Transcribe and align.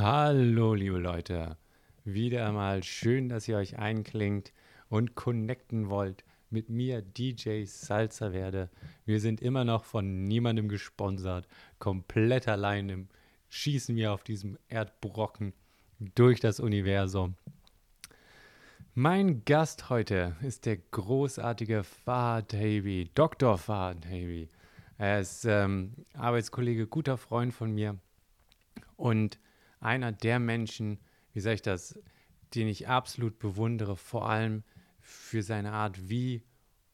Hallo, 0.00 0.74
liebe 0.74 0.98
Leute. 0.98 1.56
Wieder 2.04 2.46
einmal 2.46 2.84
schön, 2.84 3.28
dass 3.28 3.48
ihr 3.48 3.56
euch 3.56 3.80
einklingt 3.80 4.52
und 4.88 5.16
connecten 5.16 5.90
wollt 5.90 6.22
mit 6.50 6.70
mir, 6.70 7.02
DJ 7.02 7.64
Salsa 7.64 8.32
werde. 8.32 8.70
Wir 9.06 9.18
sind 9.18 9.40
immer 9.40 9.64
noch 9.64 9.82
von 9.82 10.22
niemandem 10.22 10.68
gesponsert. 10.68 11.48
Komplett 11.80 12.46
allein 12.46 12.88
im 12.90 13.08
Schießen 13.48 13.96
wir 13.96 14.12
auf 14.12 14.22
diesem 14.22 14.56
Erdbrocken 14.68 15.52
durch 16.14 16.38
das 16.38 16.60
Universum. 16.60 17.34
Mein 18.94 19.44
Gast 19.46 19.90
heute 19.90 20.36
ist 20.42 20.64
der 20.66 20.76
großartige 20.76 21.82
Fahad 21.82 22.52
Havey, 22.52 23.10
Dr. 23.16 23.58
Fahad 23.58 24.06
Havey. 24.06 24.48
Er 24.96 25.18
ist 25.18 25.44
ähm, 25.44 25.94
Arbeitskollege, 26.14 26.86
guter 26.86 27.16
Freund 27.16 27.52
von 27.52 27.72
mir 27.72 27.96
und 28.96 29.40
einer 29.80 30.12
der 30.12 30.38
Menschen, 30.38 30.98
wie 31.32 31.40
sage 31.40 31.54
ich 31.56 31.62
das, 31.62 31.98
den 32.54 32.68
ich 32.68 32.88
absolut 32.88 33.38
bewundere, 33.38 33.96
vor 33.96 34.28
allem 34.28 34.62
für 35.00 35.42
seine 35.42 35.72
Art, 35.72 36.08
wie 36.08 36.42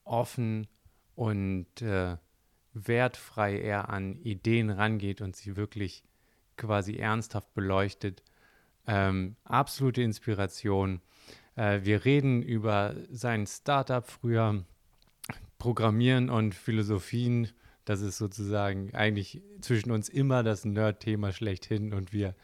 offen 0.04 0.66
und 1.14 1.82
äh, 1.82 2.16
wertfrei 2.72 3.60
er 3.60 3.88
an 3.88 4.16
Ideen 4.16 4.70
rangeht 4.70 5.20
und 5.20 5.36
sie 5.36 5.56
wirklich 5.56 6.04
quasi 6.56 6.96
ernsthaft 6.96 7.54
beleuchtet. 7.54 8.22
Ähm, 8.86 9.36
absolute 9.44 10.02
Inspiration. 10.02 11.00
Äh, 11.56 11.80
wir 11.84 12.04
reden 12.04 12.42
über 12.42 12.94
sein 13.10 13.46
Startup 13.46 14.06
früher, 14.06 14.64
Programmieren 15.58 16.28
und 16.28 16.54
Philosophien. 16.54 17.48
Das 17.84 18.00
ist 18.00 18.18
sozusagen 18.18 18.94
eigentlich 18.94 19.42
zwischen 19.60 19.90
uns 19.90 20.08
immer 20.08 20.42
das 20.42 20.64
Nerd-Thema 20.64 21.32
schlechthin 21.32 21.94
und 21.94 22.12
wir 22.12 22.34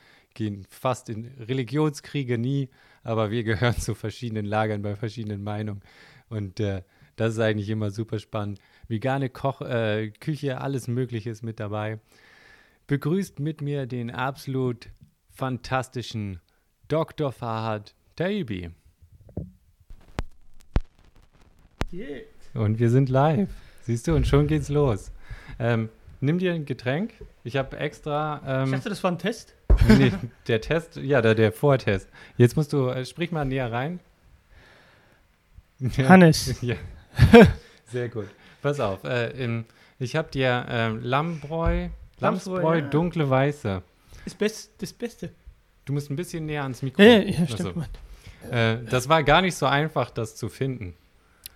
gehen 0.40 0.64
fast 0.70 1.10
in 1.10 1.26
Religionskriege 1.38 2.38
nie, 2.38 2.70
aber 3.02 3.30
wir 3.30 3.44
gehören 3.50 3.76
zu 3.76 3.94
verschiedenen 3.94 4.46
Lagern 4.46 4.80
bei 4.80 4.96
verschiedenen 4.96 5.45
Meinungen. 5.45 5.82
Und 6.30 6.60
äh, 6.60 6.82
das 7.16 7.34
ist 7.34 7.40
eigentlich 7.40 7.68
immer 7.68 7.90
super 7.90 8.18
spannend. 8.18 8.59
Vegane 8.88 9.28
Koch 9.28 9.60
äh, 9.60 10.10
Küche, 10.18 10.62
alles 10.62 10.88
Mögliche 10.88 11.28
ist 11.28 11.42
mit 11.42 11.60
dabei. 11.60 12.00
Begrüßt 12.87 13.38
mit 13.38 13.60
mir 13.60 13.84
den 13.87 14.10
absolut 14.10 14.88
fantastischen 15.28 16.40
Dr. 16.88 17.32
Fahad 17.32 17.95
Taibi. 18.16 18.70
Yeah. 21.93 22.20
Und 22.54 22.78
wir 22.78 22.88
sind 22.88 23.10
live. 23.10 23.50
Siehst 23.82 24.09
du, 24.09 24.15
und 24.15 24.26
schon 24.26 24.46
geht's 24.46 24.70
los. 24.70 25.12
Ähm, 25.59 25.90
nimm 26.20 26.38
dir 26.38 26.54
ein 26.54 26.65
Getränk. 26.65 27.12
Ich 27.45 27.56
habe 27.56 27.76
extra. 27.76 28.40
Ähm, 28.46 28.65
Ich 28.66 28.70
dachte, 28.70 28.88
das 28.88 29.02
war 29.04 29.10
ein 29.10 29.18
Test. 29.18 29.54
Nee, 29.88 30.12
der 30.48 30.60
Test, 30.60 30.96
ja, 30.96 31.23
der, 31.23 31.34
der 31.34 31.52
Vortest. 31.52 32.09
Jetzt 32.36 32.56
musst 32.56 32.73
du, 32.73 32.88
äh, 32.88 33.04
sprich 33.04 33.32
mal 33.32 33.45
näher 33.45 33.70
rein. 33.70 34.00
Ja. 35.78 36.09
Hannes. 36.09 36.56
Ja. 36.62 36.76
Sehr 37.87 38.09
gut. 38.09 38.28
Pass 38.62 38.78
auf, 38.78 39.02
äh, 39.04 39.30
im, 39.30 39.64
ich 39.98 40.14
habe 40.14 40.30
dir 40.30 40.66
ähm, 40.68 41.00
Lammbräu, 41.02 41.88
Lamsbräu, 42.20 42.76
ja. 42.76 42.80
dunkle 42.82 43.28
Weiße. 43.28 43.82
Das, 44.24 44.34
Best, 44.34 44.70
das 44.78 44.92
Beste. 44.92 45.30
Du 45.84 45.92
musst 45.92 46.10
ein 46.10 46.16
bisschen 46.16 46.46
näher 46.46 46.62
ans 46.62 46.82
Mikro. 46.82 47.02
Ja, 47.02 47.18
ja, 47.18 47.40
ja 47.40 47.46
stimmt. 47.48 47.76
Mann. 47.76 47.88
Äh, 48.50 48.84
das 48.84 49.09
war 49.09 49.22
gar 49.22 49.42
nicht 49.42 49.56
so 49.56 49.66
einfach, 49.66 50.10
das 50.10 50.37
zu 50.37 50.48
finden. 50.48 50.94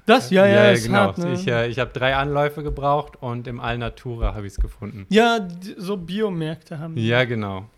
Das, 0.07 0.31
ja, 0.31 0.47
ja, 0.47 0.71
ist 0.71 0.85
genau. 0.85 0.99
hart, 0.99 1.19
ne? 1.19 1.33
Ich, 1.33 1.47
äh, 1.47 1.69
ich 1.69 1.79
habe 1.79 1.91
drei 1.93 2.15
Anläufe 2.15 2.63
gebraucht 2.63 3.17
und 3.23 3.47
im 3.47 3.59
Alnatura 3.59 4.35
habe 4.35 4.47
ich 4.47 4.53
es 4.55 4.61
gefunden. 4.61 5.07
ja, 5.09 5.49
so 5.79 5.97
Biomärkte 5.97 6.79
haben. 6.79 6.97
Ja, 6.97 7.25
genau. 7.25 7.71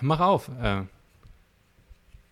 Mach 0.00 0.20
auf. 0.20 0.48
Äh, 0.60 0.82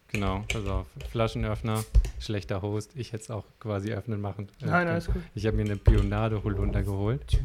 genau, 0.09 0.45
pass 0.53 0.67
auf. 0.67 0.87
Flaschenöffner, 1.11 1.85
schlechter 2.21 2.63
Host. 2.63 2.93
Ich 2.95 3.13
hätte 3.13 3.25
es 3.25 3.31
auch 3.31 3.45
quasi 3.61 3.93
öffnen 3.93 4.21
machen. 4.21 4.49
äh, 4.61 4.67
Nein, 4.67 4.89
alles 4.89 5.07
gut. 5.07 5.23
Ich 5.35 5.47
habe 5.47 5.57
mir 5.57 5.65
eine 5.65 5.77
Bionade 5.77 6.43
Holunder 6.45 6.83
geholt. 6.83 7.41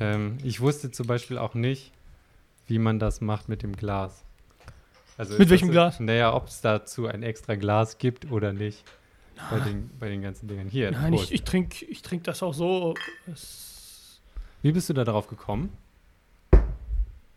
Ähm, 0.00 0.38
ich 0.42 0.60
wusste 0.60 0.90
zum 0.90 1.06
Beispiel 1.06 1.38
auch 1.38 1.54
nicht, 1.54 1.92
wie 2.66 2.78
man 2.78 2.98
das 2.98 3.20
macht 3.20 3.48
mit 3.48 3.62
dem 3.62 3.76
Glas. 3.76 4.24
Also 5.18 5.38
Mit 5.38 5.50
welchem 5.50 5.68
das, 5.68 5.72
Glas? 5.72 6.00
Naja, 6.00 6.34
ob 6.34 6.48
es 6.48 6.60
dazu 6.60 7.06
ein 7.06 7.22
extra 7.22 7.54
Glas 7.54 7.98
gibt 7.98 8.30
oder 8.30 8.52
nicht. 8.52 8.82
Bei 9.50 9.58
den, 9.60 9.90
bei 9.98 10.08
den 10.08 10.22
ganzen 10.22 10.46
Dingern. 10.46 10.68
Hier, 10.68 10.90
Nein, 10.92 11.14
ich, 11.14 11.32
ich 11.32 11.42
trinke 11.42 11.84
ich 11.86 12.02
trink 12.02 12.24
das 12.24 12.42
auch 12.42 12.54
so. 12.54 12.94
Es, 13.32 14.20
Wie 14.62 14.72
bist 14.72 14.88
du 14.88 14.92
da 14.94 15.04
drauf 15.04 15.26
gekommen? 15.26 15.70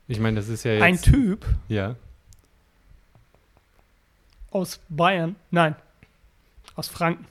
Ich 0.08 0.20
meine, 0.20 0.36
das 0.38 0.50
ist 0.50 0.64
ja 0.64 0.74
jetzt... 0.74 0.84
ein 0.84 1.02
Typ 1.02 1.46
Ja. 1.68 1.96
aus 4.52 4.80
Bayern, 4.90 5.36
nein, 5.52 5.76
aus 6.76 6.88
Franken. 6.88 7.26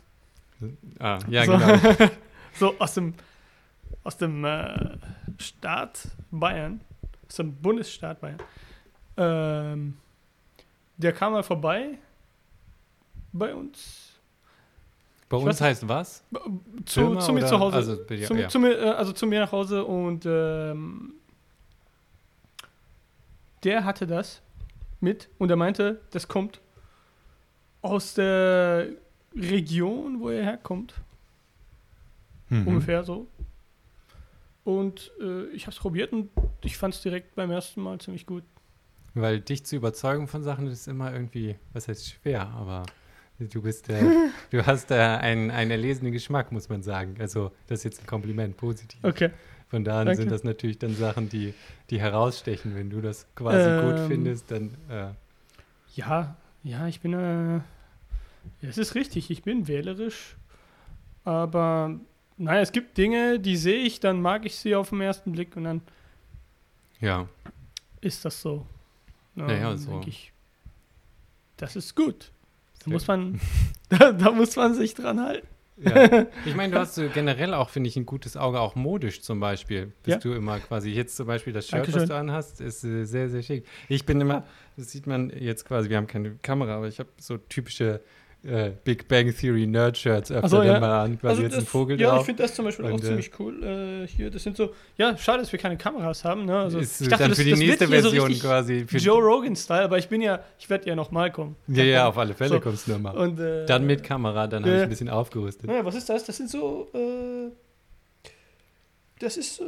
Ah, 0.99 1.19
ja, 1.29 1.45
so, 1.45 1.53
genau. 1.53 2.11
so 2.55 2.75
aus 2.79 2.95
dem, 2.95 3.15
aus 4.03 4.17
dem 4.17 4.45
äh, 4.45 4.97
Staat 5.39 6.09
Bayern, 6.31 6.81
aus 7.29 7.37
dem 7.37 7.55
Bundesstaat 7.55 8.21
Bayern. 8.21 8.39
Ähm, 9.17 9.97
der 10.97 11.13
kam 11.13 11.33
mal 11.33 11.43
vorbei 11.43 11.99
bei 13.33 13.55
uns. 13.55 14.13
Bei 15.29 15.37
uns 15.37 15.61
weiß- 15.61 15.65
heißt 15.65 15.89
was? 15.89 16.23
Zu, 16.85 17.17
zu 17.17 17.33
mir 17.33 17.47
zu 17.47 17.59
Hause. 17.59 17.77
also, 17.77 18.03
ja, 18.11 18.27
zu, 18.27 18.35
ja. 18.35 18.49
zu 18.49 18.59
mir, 18.59 18.79
äh, 18.79 18.91
also 18.91 19.13
zu 19.13 19.27
mir 19.27 19.41
nach 19.41 19.53
Hause 19.53 19.85
und 19.85 20.25
ähm, 20.27 21.15
der 23.65 23.85
hatte 23.85 24.07
das 24.07 24.43
mit 25.01 25.29
und 25.39 25.51
er 25.51 25.57
meinte, 25.57 26.01
das 26.11 26.29
kommt 26.29 26.61
aus 27.83 28.15
der 28.15 28.89
Region, 29.35 30.21
wo 30.21 30.29
er 30.31 30.43
herkommt, 30.45 30.95
Mhm. 32.51 32.67
ungefähr 32.69 33.05
so. 33.05 33.27
Und 34.65 35.13
äh, 35.21 35.47
ich 35.49 35.65
habe 35.67 35.73
es 35.73 35.79
probiert 35.79 36.13
und 36.13 36.31
ich 36.63 36.77
fand 36.77 36.95
es 36.95 37.03
direkt 37.03 37.35
beim 37.35 37.51
ersten 37.51 37.83
Mal 37.83 37.99
ziemlich 38.01 38.27
gut. 38.27 38.45
Weil 39.15 39.41
dich 39.41 39.65
zu 39.65 39.77
überzeugen 39.77 40.27
von 40.29 40.43
Sachen 40.43 40.67
ist 40.69 40.87
immer 40.89 41.13
irgendwie, 41.13 41.57
was 41.73 41.89
heißt 41.89 42.09
schwer, 42.11 42.49
aber 42.49 42.85
du 43.39 43.63
bist, 43.63 43.89
äh, 43.91 44.03
du 44.51 44.65
hast 44.67 44.91
äh, 44.91 44.95
einen, 44.95 45.51
einen 45.51 45.71
erlesenen 45.71 46.13
Geschmack, 46.13 46.51
muss 46.53 46.69
man 46.69 46.83
sagen. 46.83 47.17
Also 47.19 47.51
das 47.67 47.81
ist 47.81 47.85
jetzt 47.85 48.01
ein 48.03 48.07
Kompliment, 48.07 48.57
positiv. 48.57 48.99
Okay. 49.03 49.31
Von 49.75 49.83
daher 49.83 50.05
Danke. 50.05 50.23
sind 50.23 50.31
das 50.31 50.45
natürlich 50.45 50.79
dann 50.79 50.95
Sachen, 50.95 51.29
die, 51.29 51.53
die 51.91 52.01
herausstechen. 52.01 52.77
Wenn 52.77 52.91
du 52.91 53.01
das 53.01 53.27
quasi 53.35 53.85
gut 53.85 53.99
Ähm. 53.99 54.07
findest, 54.07 54.49
dann 54.53 54.71
äh, 54.89 55.09
Ja, 55.97 56.37
ja, 56.63 56.87
ich 56.87 57.01
bin, 57.01 57.13
äh, 57.13 57.59
es 58.63 58.79
ist 58.79 58.95
richtig, 58.95 59.33
ich 59.33 59.43
bin 59.43 59.67
wählerisch, 59.67 60.37
aber 61.25 61.99
naja, 62.37 62.61
es 62.61 62.71
gibt 62.71 62.97
Dinge, 62.97 63.41
die 63.41 63.57
sehe 63.57 63.83
ich, 63.83 63.99
dann 63.99 64.23
mag 64.23 64.47
ich 64.47 64.55
sie 64.55 64.77
auf 64.77 64.91
den 64.91 65.01
ersten 65.01 65.33
Blick 65.33 65.57
und 65.57 65.65
dann 65.65 65.81
ja. 67.01 67.29
ist 68.01 68.25
das 68.25 68.41
so. 68.41 68.65
Ja, 69.35 69.51
ja, 69.51 69.69
dann 69.71 69.79
so. 69.79 70.01
ich, 70.07 70.33
das 71.57 71.75
ist 71.75 71.97
gut. 71.97 72.31
Da 72.85 72.93
muss 72.93 73.09
man, 73.09 73.41
da, 73.89 74.13
da 74.13 74.31
muss 74.31 74.55
man 74.55 74.73
sich 74.75 74.95
dran 74.95 75.21
halten. 75.21 75.49
Ja. 75.77 76.27
Ich 76.47 76.55
meine, 76.55 76.73
du 76.75 76.79
hast 76.79 76.95
so 76.95 77.09
generell 77.13 77.53
auch, 77.55 77.69
finde 77.71 77.89
ich, 77.89 77.97
ein 77.97 78.07
gutes 78.07 78.37
Auge, 78.37 78.61
auch 78.61 78.75
modisch 78.77 79.23
zum 79.23 79.41
Beispiel. 79.41 79.93
Bist 80.05 80.17
Ja. 80.17 80.19
du 80.19 80.33
immer 80.37 80.61
quasi, 80.61 80.91
jetzt 80.91 81.17
zum 81.17 81.27
Beispiel 81.27 81.53
das 81.53 81.67
Shirt, 81.69 81.81
was 81.81 81.87
Dankeschön. 81.93 82.09
du 82.09 82.15
anhast, 82.17 82.61
ist 82.61 82.85
äh, 82.85 83.05
sehr, 83.05 83.29
sehr 83.29 83.43
schick. 83.43 83.67
Ich 83.89 84.07
bin 84.07 84.21
immer, 84.21 84.45
das 84.77 84.93
sieht 84.93 85.07
man 85.07 85.31
jetzt 85.31 85.65
quasi, 85.65 85.89
wir 85.91 85.97
haben 85.97 86.07
keine 86.07 86.37
Kamera, 86.43 86.77
aber 86.77 86.87
ich 86.89 86.99
habe 87.01 87.09
so 87.19 87.39
typische 87.39 88.01
äh, 88.45 88.73
Big 88.85 89.09
Bang 89.09 89.35
Theory 89.35 89.67
Nerd-Shirts 89.67 90.31
öfter 90.31 90.49
so, 90.49 90.57
dann 90.59 90.67
ja. 90.67 90.81
mal 90.81 91.05
an, 91.05 91.19
quasi 91.19 91.43
jetzt 91.43 91.55
ein 91.55 91.61
das, 91.61 91.69
Vogel 91.69 92.01
ja, 92.01 92.09
ich 92.09 92.15
drauf. 92.17 92.27
finde 92.27 92.43
das 92.43 92.55
zum 92.55 92.65
Beispiel 92.67 92.85
auch 92.87 92.93
Und, 92.93 93.03
äh, 93.03 93.07
ziemlich 93.07 93.31
cool. 93.39 93.63
Äh, 93.63 94.07
hier, 94.07 94.31
das 94.31 94.43
sind 94.43 94.57
so, 94.57 94.73
ja, 94.97 95.17
schade, 95.17 95.41
dass 95.41 95.51
wir 95.53 95.59
keine 95.59 95.77
Kameras 95.77 96.25
haben. 96.25 96.45
Ne? 96.45 96.57
Also, 96.59 96.79
ist 96.79 97.01
ich 97.01 97.07
äh, 97.07 97.11
dachte, 97.11 97.23
dann 97.23 97.31
das, 97.31 97.39
für 97.39 97.45
die 97.45 97.51
das 97.53 97.61
wird 97.61 97.69
nächste 97.69 97.87
so 97.87 97.93
Version 97.93 98.27
richtig 98.27 98.43
quasi. 98.43 98.85
Für, 98.87 98.99
Joe 98.99 99.23
Rogan-Style, 99.23 99.85
aber 99.85 99.99
ich 99.99 100.09
bin 100.09 100.21
ja, 100.21 100.41
ich 100.59 100.69
werde 100.69 100.89
ja 100.89 100.95
nochmal 100.95 101.33
kommen. 101.33 101.57
ja, 101.69 101.85
ja, 101.85 102.09
auf 102.09 102.19
alle 102.19 102.35
Fälle 102.35 102.51
So. 102.51 102.61
kommst 102.61 102.87
du 102.87 102.93
nochmal. 102.93 103.17
Und, 103.17 103.41
äh, 103.41 103.67
Dann 103.67 103.87
mit 103.87 104.03
Kamera, 104.03 104.47
dann 104.47 104.63
habe 104.63 104.73
ich 104.73 104.79
ja. 104.79 104.83
ein 104.85 104.91
bisschen 104.91 105.09
aufgerüstet. 105.09 105.71
Ja, 105.71 105.85
was 105.85 105.95
ist 105.95 106.09
das? 106.09 106.25
Das 106.25 106.37
sind 106.37 106.51
so, 106.51 106.89
äh, 106.95 107.51
das 109.21 109.37
ist 109.37 109.61
äh, 109.61 109.65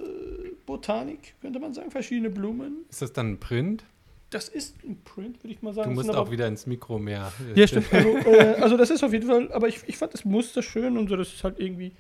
Botanik, 0.67 1.35
könnte 1.41 1.59
man 1.59 1.73
sagen, 1.73 1.91
verschiedene 1.91 2.31
Blumen. 2.31 2.85
Ist 2.91 3.01
das 3.03 3.13
dann 3.13 3.33
ein 3.33 3.41
Print? 3.41 3.85
Das 4.31 4.49
ist 4.49 4.83
ein 4.83 5.01
Print, 5.05 5.43
würde 5.43 5.55
ich 5.55 5.63
mal 5.63 5.71
Du 5.71 5.77
sagen. 5.77 5.95
Das 5.97 6.05
musst 6.07 6.17
auch 6.19 6.31
wieder 6.31 6.49
ins 6.49 6.67
Mikro 6.67 6.99
mehr. 6.99 7.33
Ja, 7.55 7.67
stimmt. 7.67 7.93
Also, 7.93 8.09
äh, 8.19 8.55
also 8.61 8.77
das 8.77 8.91
ist 8.91 9.05
auf 9.05 9.13
jeden 9.13 9.29
Fall, 9.29 9.53
aber 9.53 9.69
ich, 9.69 9.81
ich 9.87 9.97
fand 9.97 10.15
das 10.15 10.25
Muster 10.25 10.63
schön 10.63 10.99
und 10.99 11.09
so, 11.09 11.17
das 11.17 11.33
ist 11.33 11.45
halt 11.45 11.61
irgendwie, 11.61 11.93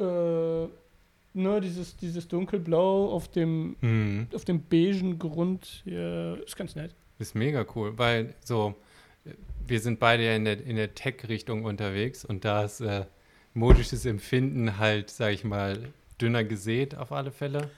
äh, 0.00 0.04
ne, 1.34 1.60
dieses, 1.62 1.96
dieses 1.96 2.28
dunkelblau 2.28 3.10
auf 3.10 3.28
dem, 3.28 3.76
Hm. 3.80 4.26
auf 4.34 4.44
dem 4.44 4.62
beigen 4.62 5.18
Grund, 5.18 5.82
ja, 5.84 6.34
ist 6.34 6.56
ganz 6.56 6.74
nett. 6.76 6.94
Ist 7.18 7.34
mega 7.34 7.64
cool, 7.74 7.96
weil 7.98 8.34
so, 8.42 8.74
wir 9.66 9.80
sind 9.80 10.00
beide 10.00 10.24
ja 10.24 10.34
in 10.34 10.44
der, 10.44 10.64
in 10.64 10.76
der 10.76 10.94
Tech-Richtung 10.94 11.64
unterwegs 11.64 12.24
und 12.24 12.44
da 12.44 12.64
ist 12.64 12.80
äh, 12.80 13.04
modisches 13.54 14.06
Empfinden 14.06 14.78
halt, 14.78 15.10
sag 15.10 15.32
ich 15.34 15.44
mal, 15.44 15.78
dünner 16.20 16.42
gesät 16.42 16.96
auf 16.96 17.12
alle 17.12 17.30
Fälle. 17.30 17.70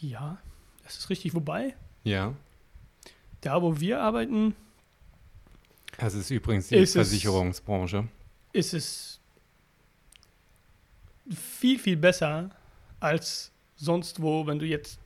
Ja, 0.00 0.38
das 0.82 0.98
ist 0.98 1.08
richtig. 1.08 1.34
Wobei, 1.34 1.74
Ja. 2.02 2.34
Da, 3.46 3.60
wo 3.62 3.78
wir 3.80 4.00
arbeiten, 4.00 4.54
Das 5.98 6.14
ist 6.14 6.30
übrigens 6.30 6.68
die 6.68 6.76
Ist 6.76 6.90
es- 6.90 7.08
Versicherungsbranche. 7.08 8.08
ist 8.52 8.74
es 8.74 9.20
viel, 11.30 11.78
viel 11.78 11.96
besser 11.96 12.50
als 13.00 13.52
sonst 13.76 14.20
wo, 14.20 14.46
wenn 14.46 14.58
du 14.58 14.66
jetzt 14.66 14.98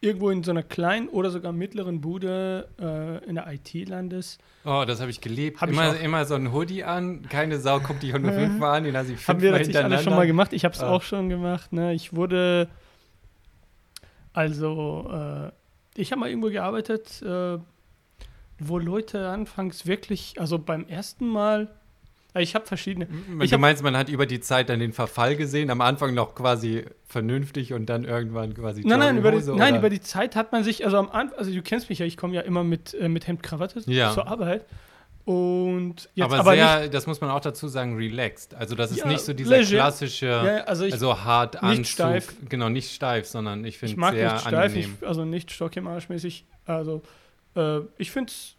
irgendwo 0.00 0.28
in 0.30 0.42
so 0.42 0.50
einer 0.50 0.62
kleinen 0.62 1.08
oder 1.08 1.30
sogar 1.30 1.52
mittleren 1.52 2.00
Bude 2.00 2.68
äh, 2.78 3.24
in 3.26 3.36
der 3.36 3.50
IT 3.52 3.72
landest. 3.88 4.38
Oh, 4.64 4.84
das 4.86 5.00
habe 5.00 5.10
ich 5.10 5.20
geliebt. 5.20 5.60
Hab 5.62 5.70
ich 5.70 5.74
immer, 5.74 5.90
auch. 5.90 6.00
immer 6.02 6.24
so 6.26 6.34
ein 6.34 6.52
Hoodie 6.52 6.84
an, 6.84 7.22
keine 7.28 7.58
Sau 7.58 7.80
guckt 7.80 8.02
dich 8.02 8.12
nur 8.12 8.32
fünfmal 8.32 8.78
an, 8.78 8.84
den 8.84 8.92
lasse 8.92 9.12
ich 9.14 9.26
Haben 9.28 9.40
wir 9.40 9.50
fünfmal 9.54 9.60
natürlich 9.60 9.76
alle 9.76 9.84
schon 9.84 9.94
mal 9.94 9.96
hintereinander. 10.22 10.26
gemacht. 10.26 10.52
Ich 10.52 10.64
habe 10.64 10.74
es 10.74 10.80
Ah. 10.82 10.90
auch 10.90 11.02
schon 11.02 11.28
gemacht. 11.30 11.72
Ne? 11.72 11.94
Ich 11.94 12.14
wurde, 12.14 12.68
also, 14.34 15.10
äh, 15.10 15.52
ich 15.96 16.10
habe 16.12 16.20
mal 16.20 16.28
irgendwo 16.28 16.48
gearbeitet, 16.50 17.22
äh, 17.22 17.58
wo 18.58 18.78
Leute 18.78 19.28
anfangs 19.28 19.86
wirklich, 19.86 20.34
also 20.38 20.58
beim 20.58 20.86
ersten 20.86 21.26
Mal, 21.26 21.70
ich 22.36 22.54
habe 22.56 22.66
verschiedene, 22.66 23.06
Ich 23.42 23.50
du 23.50 23.54
hab- 23.54 23.60
meinst, 23.60 23.82
man 23.82 23.96
hat 23.96 24.08
über 24.08 24.26
die 24.26 24.40
Zeit 24.40 24.68
dann 24.68 24.80
den 24.80 24.92
Verfall 24.92 25.36
gesehen, 25.36 25.70
am 25.70 25.80
Anfang 25.80 26.14
noch 26.14 26.34
quasi 26.34 26.84
vernünftig 27.06 27.72
und 27.72 27.86
dann 27.86 28.04
irgendwann 28.04 28.54
quasi 28.54 28.82
Nein, 28.84 28.98
nein, 28.98 29.18
über 29.18 29.30
die, 29.32 29.50
nein, 29.52 29.76
über 29.76 29.88
die 29.90 30.00
Zeit 30.00 30.34
hat 30.34 30.50
man 30.52 30.64
sich, 30.64 30.84
also 30.84 30.96
am 30.98 31.10
Anfang, 31.10 31.38
also 31.38 31.52
du 31.52 31.62
kennst 31.62 31.88
mich 31.90 32.00
ja, 32.00 32.06
ich 32.06 32.16
komme 32.16 32.34
ja 32.34 32.40
immer 32.40 32.64
mit, 32.64 32.94
äh, 32.94 33.08
mit 33.08 33.26
Hemd, 33.28 33.42
Krawatte 33.42 33.80
Ja. 33.86 34.12
zur 34.12 34.26
Arbeit. 34.26 34.64
Und 35.24 36.10
jetzt 36.14 36.24
aber, 36.24 36.38
aber, 36.40 36.52
sehr, 36.54 36.80
nicht, 36.80 36.94
das 36.94 37.06
muss 37.06 37.20
man 37.20 37.30
auch 37.30 37.40
dazu 37.40 37.66
sagen, 37.68 37.96
relaxed. 37.96 38.54
Also 38.54 38.74
das 38.74 38.90
ist 38.90 38.98
Ja, 38.98 39.06
nicht 39.08 39.20
so 39.20 39.32
dieser 39.32 39.56
leger. 39.58 39.68
klassische, 39.70 40.26
ja, 40.26 40.64
also 40.64 40.84
ich, 40.84 40.92
also 40.92 41.18
hart 41.24 41.54
nicht 41.54 41.62
Anzug. 41.64 41.86
steif. 41.86 42.34
Genau, 42.48 42.68
nicht 42.68 42.92
steif, 42.94 43.26
sondern 43.26 43.64
ich 43.64 43.78
finde 43.78 43.96
mag 43.98 44.14
sehr 44.14 44.32
nicht 44.32 44.40
steif, 44.46 44.72
angenehm. 44.72 44.96
ich, 45.00 45.06
also 45.08 45.24
nicht 45.24 45.50
Stock 45.50 45.74
im 45.76 45.86
Arsch 45.86 46.10
mäßig. 46.10 46.44
Also 46.66 47.00
äh, 47.56 47.80
ich 47.96 48.10
finde 48.10 48.30
es, 48.32 48.54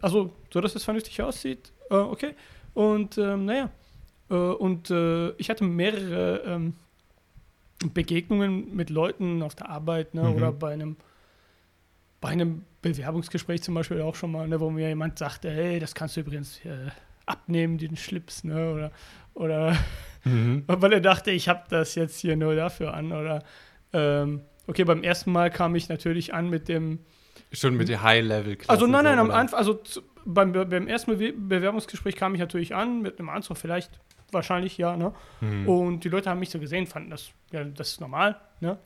also 0.00 0.32
so, 0.50 0.60
dass 0.62 0.74
es 0.74 0.84
vernünftig 0.84 1.20
aussieht, 1.22 1.70
äh, 1.90 1.94
okay. 1.96 2.34
Und 2.72 3.18
ähm, 3.18 3.44
naja, 3.44 3.68
äh, 4.30 4.34
und 4.34 4.90
äh, 4.90 5.30
ich 5.32 5.50
hatte 5.50 5.64
mehrere 5.64 6.42
ähm, 6.46 6.74
Begegnungen 7.92 8.74
mit 8.74 8.90
Leuten 8.90 9.42
auf 9.42 9.54
der 9.54 9.68
Arbeit 9.68 10.14
ne, 10.14 10.22
Mhm. 10.22 10.34
oder 10.34 10.52
bei 10.52 10.72
einem, 10.72 10.96
bei 12.20 12.28
einem 12.30 12.64
Bewerbungsgespräch 12.82 13.62
zum 13.62 13.74
Beispiel 13.74 14.00
auch 14.02 14.14
schon 14.14 14.32
mal, 14.32 14.46
ne, 14.48 14.58
wo 14.60 14.70
mir 14.70 14.88
jemand 14.88 15.18
sagte, 15.18 15.50
hey, 15.50 15.78
das 15.78 15.94
kannst 15.94 16.16
du 16.16 16.20
übrigens 16.20 16.64
äh, 16.64 16.90
abnehmen, 17.26 17.78
den 17.78 17.96
Schlips, 17.96 18.44
ne, 18.44 18.72
oder, 18.72 18.90
oder 19.34 19.76
Mhm. 20.24 20.64
weil 20.66 20.92
er 20.92 21.00
dachte, 21.00 21.30
ich 21.30 21.48
habe 21.48 21.62
das 21.70 21.94
jetzt 21.94 22.18
hier 22.18 22.36
nur 22.36 22.56
dafür 22.56 22.92
an, 22.92 23.12
oder 23.12 23.42
ähm, 23.92 24.42
okay, 24.66 24.82
beim 24.84 25.02
ersten 25.04 25.30
Mal 25.32 25.48
kam 25.50 25.74
ich 25.76 25.88
natürlich 25.88 26.34
an 26.34 26.50
mit 26.50 26.68
dem, 26.68 26.98
Schon 27.52 27.76
mit 27.76 27.88
der 27.88 28.02
High-Level-Klasse. 28.02 28.68
also 28.70 28.86
nein, 28.86 29.04
nein, 29.04 29.14
so, 29.16 29.20
am? 29.22 29.30
Anfang, 29.30 29.58
also 29.58 29.74
zu, 29.74 30.02
beim, 30.26 30.52
Be- 30.52 30.66
beim 30.66 30.88
ersten 30.88 31.12
Bewe- 31.12 31.32
Bewerbungsgespräch 31.36 32.16
kam 32.16 32.34
ich 32.34 32.40
natürlich 32.40 32.74
an 32.74 33.00
mit 33.00 33.18
einem 33.20 33.28
Anzug, 33.30 33.56
vielleicht, 33.56 34.00
wahrscheinlich, 34.32 34.76
ja, 34.76 34.96
ne? 34.96 35.14
Mhm. 35.40 35.68
Und 35.68 36.04
die 36.04 36.08
Leute 36.08 36.28
haben 36.28 36.40
mich 36.40 36.50
so 36.50 36.58
gesehen, 36.58 36.86
fanden 36.86 37.10
das, 37.10 37.30
ja, 37.52 37.62
das 37.64 37.92
ist 37.92 38.00
normal, 38.00 38.36
ne? 38.60 38.76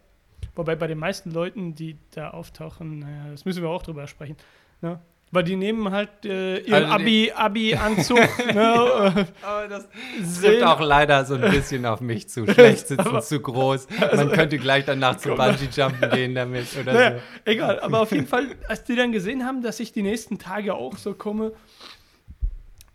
Wobei 0.55 0.77
bei 0.77 0.87
den 0.87 0.99
meisten 0.99 1.31
Leuten, 1.31 1.75
die 1.75 1.97
da 2.15 2.31
auftauchen, 2.31 3.01
naja, 3.01 3.31
das 3.31 3.45
müssen 3.45 3.63
wir 3.63 3.71
auch 3.71 3.83
drüber 3.83 4.07
sprechen, 4.07 4.37
ne? 4.81 5.01
Weil 5.35 5.45
die 5.45 5.57
nehmen 5.57 5.91
halt 5.91 6.27
äh, 6.27 6.59
ihren 6.59 6.75
Also 6.85 6.95
Abi, 6.95 7.33
Abi-Anzug, 7.35 8.19
ne? 8.55 9.27
Aber 9.41 9.67
das 9.67 9.85
äh, 9.85 10.41
trifft 10.43 10.63
auch 10.63 10.81
leider 10.81 11.25
so 11.25 11.37
ein 11.37 11.51
bisschen 11.51 11.87
auf 11.87 12.03
mich 12.03 12.29
zu. 12.29 12.47
Schlecht 12.53 12.89
sitzen, 12.89 13.23
zu 13.23 13.41
groß. 13.41 13.89
Man 14.15 14.31
könnte 14.31 14.59
gleich 14.59 14.85
danach 14.85 15.17
zu 15.17 15.31
Bungee-Jumpen 15.31 16.11
gehen 16.11 16.35
damit 16.35 16.67
oder 16.79 16.93
Naja, 16.93 17.13
so. 17.17 17.23
egal, 17.47 17.81
aber 17.81 18.01
auf 18.01 18.13
jeden 18.13 18.27
Fall, 18.27 18.49
als 18.69 18.85
die 18.85 18.95
dann 18.95 19.11
gesehen 19.11 19.47
haben, 19.47 19.63
dass 19.63 19.81
ich 19.81 19.93
die 19.93 20.03
nächsten 20.03 20.39
Tage 20.39 20.75
auch 20.75 20.99
so 20.99 21.15
komme, 21.15 21.53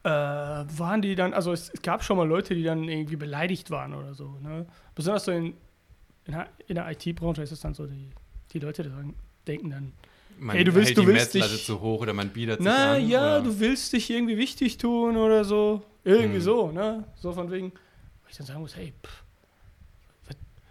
äh, 0.03 0.09
waren 0.09 1.01
die 1.01 1.15
dann, 1.15 1.33
also 1.33 1.51
es, 1.51 1.71
es 1.73 1.81
gab 1.81 2.03
schon 2.03 2.17
mal 2.17 2.27
Leute, 2.27 2.53
die 2.53 2.63
dann 2.63 2.83
irgendwie 2.83 3.15
beleidigt 3.15 3.71
waren 3.71 3.95
oder 3.95 4.13
so. 4.13 4.37
Ne? 4.43 4.67
Besonders 4.93 5.25
so 5.25 5.31
in, 5.31 5.55
in, 6.27 6.75
der- 6.75 6.91
IT-Branche 6.91 7.41
ist 7.41 7.51
es 7.51 7.59
dann 7.61 7.73
so, 7.73 7.85
die, 7.87 8.09
die 8.53 8.59
Leute 8.59 8.83
dann 8.83 9.13
denken 9.47 9.69
dann, 9.69 9.93
Man 10.39 10.55
Ey, 10.57 10.63
du 10.63 10.75
willst- 10.75 10.89
hält 10.89 10.97
du 10.97 11.01
die 11.01 11.07
willst 11.07 11.33
Messlatte 11.33 11.53
dich- 11.55 11.65
zu 11.65 11.79
hoch 11.81 12.01
oder 12.01 12.13
man 12.13 12.29
biedert 12.29 12.57
sich 12.59 12.65
na 12.65 12.93
an. 12.93 13.07
ja, 13.07 13.37
oder? 13.37 13.41
du 13.45 13.59
willst 13.59 13.93
dich 13.93 14.09
irgendwie 14.09 14.37
wichtig 14.37 14.77
tun 14.77 15.17
oder 15.17 15.43
so. 15.43 15.81
Irgendwie 16.03 16.35
Hm. 16.37 16.41
so, 16.43 16.71
ne? 16.71 17.05
So 17.15 17.31
von 17.33 17.49
wegen, 17.51 17.71
wo 17.71 18.29
ich 18.29 18.37
dann 18.37 18.45
sagen 18.45 18.59
muss, 18.61 18.75
hey, 18.75 18.93
pff, 19.03 19.23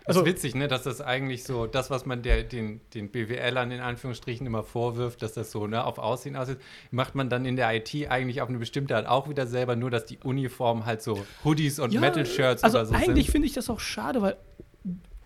Also, 0.08 0.20
Also- 0.20 0.30
ist 0.30 0.36
witzig, 0.36 0.54
ne, 0.54 0.68
dass 0.68 0.84
das 0.84 1.00
eigentlich 1.00 1.42
so, 1.42 1.66
das, 1.66 1.90
was 1.90 2.06
man 2.06 2.22
der, 2.22 2.44
den, 2.44 2.80
den 2.94 3.10
BWLern 3.10 3.72
in 3.72 3.80
Anführungsstrichen 3.80 4.46
immer 4.46 4.62
vorwirft, 4.62 5.20
dass 5.20 5.32
das 5.32 5.50
so 5.50 5.66
ne, 5.66 5.84
auf 5.84 5.98
Aussehen 5.98 6.36
aussieht, 6.36 6.58
macht 6.92 7.16
man 7.16 7.28
dann 7.28 7.44
in 7.44 7.56
der 7.56 7.74
IT 7.74 7.92
eigentlich 8.08 8.40
auf 8.40 8.48
eine 8.48 8.58
bestimmte 8.58 8.94
Art 8.94 9.06
auch 9.08 9.28
wieder 9.28 9.48
selber, 9.48 9.74
nur 9.74 9.90
dass 9.90 10.04
die 10.06 10.18
Uniform 10.18 10.86
halt 10.86 11.02
so 11.02 11.26
Hoodies 11.44 11.80
und 11.80 11.92
Ja, 11.92 12.00
Metal-Shirts 12.00 12.62
also 12.62 12.78
oder 12.78 12.86
so 12.86 12.94
eigentlich 12.94 13.26
sind. 13.26 13.32
finde 13.32 13.46
ich 13.48 13.54
das 13.54 13.68
auch 13.68 13.80
schade, 13.80 14.22
weil 14.22 14.36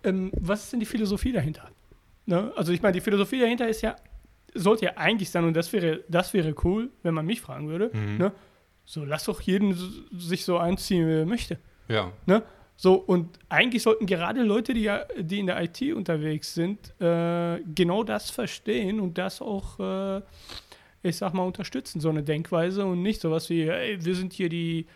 ähm, 0.03 0.31
was 0.39 0.63
ist 0.63 0.73
denn 0.73 0.79
die 0.79 0.85
Philosophie 0.85 1.31
dahinter? 1.31 1.69
Ne? 2.25 2.51
Also 2.55 2.71
ich 2.71 2.81
meine, 2.81 2.93
die 2.93 3.01
Philosophie 3.01 3.39
dahinter 3.39 3.67
ist 3.67 3.81
ja, 3.81 3.95
sollte 4.53 4.85
ja 4.85 4.97
eigentlich 4.97 5.29
sein, 5.29 5.43
und 5.45 5.53
das 5.55 5.71
wäre, 5.73 6.03
das 6.07 6.33
wäre 6.33 6.53
cool, 6.63 6.89
wenn 7.03 7.13
man 7.13 7.25
mich 7.25 7.41
fragen 7.41 7.67
würde, 7.69 7.91
Mhm. 7.93 8.17
ne? 8.17 8.31
so 8.85 9.05
lass 9.05 9.25
doch 9.25 9.39
jeden 9.41 9.75
sich 10.11 10.43
so 10.43 10.57
einziehen, 10.57 11.07
wie 11.07 11.19
er 11.19 11.25
möchte. 11.25 11.57
Ja. 11.87 12.11
Ne? 12.25 12.43
So, 12.75 12.95
und 12.95 13.37
eigentlich 13.47 13.83
sollten 13.83 14.05
gerade 14.07 14.41
Leute, 14.43 14.73
die, 14.73 14.81
ja- 14.81 15.05
die 15.19 15.39
in 15.39 15.45
der 15.45 15.61
IT 15.61 15.93
unterwegs 15.93 16.53
sind, 16.53 16.93
äh, 16.99 17.59
genau 17.75 18.03
das 18.03 18.29
verstehen 18.31 18.99
und 18.99 19.17
das 19.17 19.41
auch, 19.41 19.79
äh, 19.79 20.21
ich 21.03 21.15
sag 21.17 21.33
mal, 21.33 21.43
unterstützen, 21.43 21.99
so 22.01 22.09
eine 22.09 22.23
Denkweise 22.23 22.83
und 22.85 23.01
nicht 23.03 23.21
sowas 23.21 23.49
wie, 23.49 23.63
ey, 23.67 24.03
wir 24.03 24.15
sind 24.15 24.33
hier 24.33 24.49
die, 24.49 24.87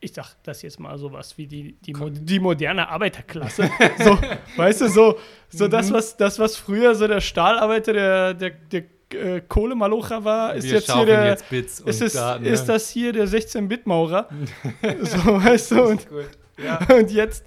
ich 0.00 0.12
sag 0.12 0.34
das 0.42 0.62
jetzt 0.62 0.78
mal 0.78 0.96
sowas 0.98 1.36
wie 1.38 1.46
die, 1.46 1.72
die, 1.80 1.94
Mo 1.94 2.10
die 2.10 2.38
moderne 2.38 2.88
Arbeiterklasse. 2.88 3.70
so, 4.04 4.18
weißt 4.56 4.82
du, 4.82 4.88
so, 4.88 5.18
so 5.48 5.68
das, 5.68 5.90
Mhm. 5.90 5.94
was, 5.94 6.16
das, 6.16 6.38
was 6.38 6.56
früher 6.56 6.94
so 6.94 7.06
der 7.08 7.20
Stahlarbeiter, 7.20 7.92
der, 7.92 8.34
der, 8.34 8.50
der 8.50 8.82
äh, 9.14 9.40
Kohlemalocher 9.40 10.22
war, 10.24 10.54
ist 10.54 10.64
Wir 10.64 10.74
jetzt 10.74 10.92
hier 10.92 11.06
der, 11.06 11.26
jetzt 11.26 11.48
Bits 11.48 11.80
und 11.80 11.88
ist, 11.88 12.02
es, 12.02 12.12
da, 12.12 12.38
ne? 12.38 12.48
ist 12.48 12.66
das 12.66 12.90
hier 12.90 13.12
der 13.12 13.26
16-Bit-Maurer. 13.26 14.28
so, 15.02 15.18
weißt 15.44 15.70
du, 15.72 15.82
und 15.84 16.08
gut. 16.08 16.28
Ja. 16.62 16.78
und 16.94 17.10
jetzt, 17.10 17.44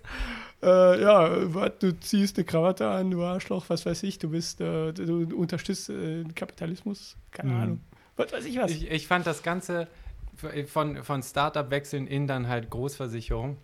äh, 0.63 1.01
ja, 1.01 1.53
wat, 1.53 1.81
du 1.83 1.97
ziehst 1.99 2.37
eine 2.37 2.45
Krawatte 2.45 2.87
an, 2.87 3.11
du 3.11 3.23
Arschloch, 3.23 3.65
was 3.69 3.85
weiß 3.85 4.03
ich, 4.03 4.19
du 4.19 4.29
bist, 4.29 4.59
äh, 4.61 4.91
du, 4.93 5.27
unterstützt 5.35 5.89
äh, 5.89 6.23
den 6.23 6.33
Kapitalismus, 6.35 7.15
keine 7.31 7.51
Mhm. 7.51 7.61
Ahnung. 7.61 7.79
Was 8.17 8.31
weiß 8.33 8.45
ich 8.45 8.57
was. 8.57 8.71
Ich, 8.71 8.89
ich 8.91 9.07
fand 9.07 9.25
das 9.27 9.43
Ganze 9.43 9.87
von, 10.67 11.03
von 11.03 11.23
Startup-Wechseln 11.23 12.07
in 12.07 12.27
dann 12.27 12.47
halt 12.47 12.69
Großversicherung. 12.69 13.57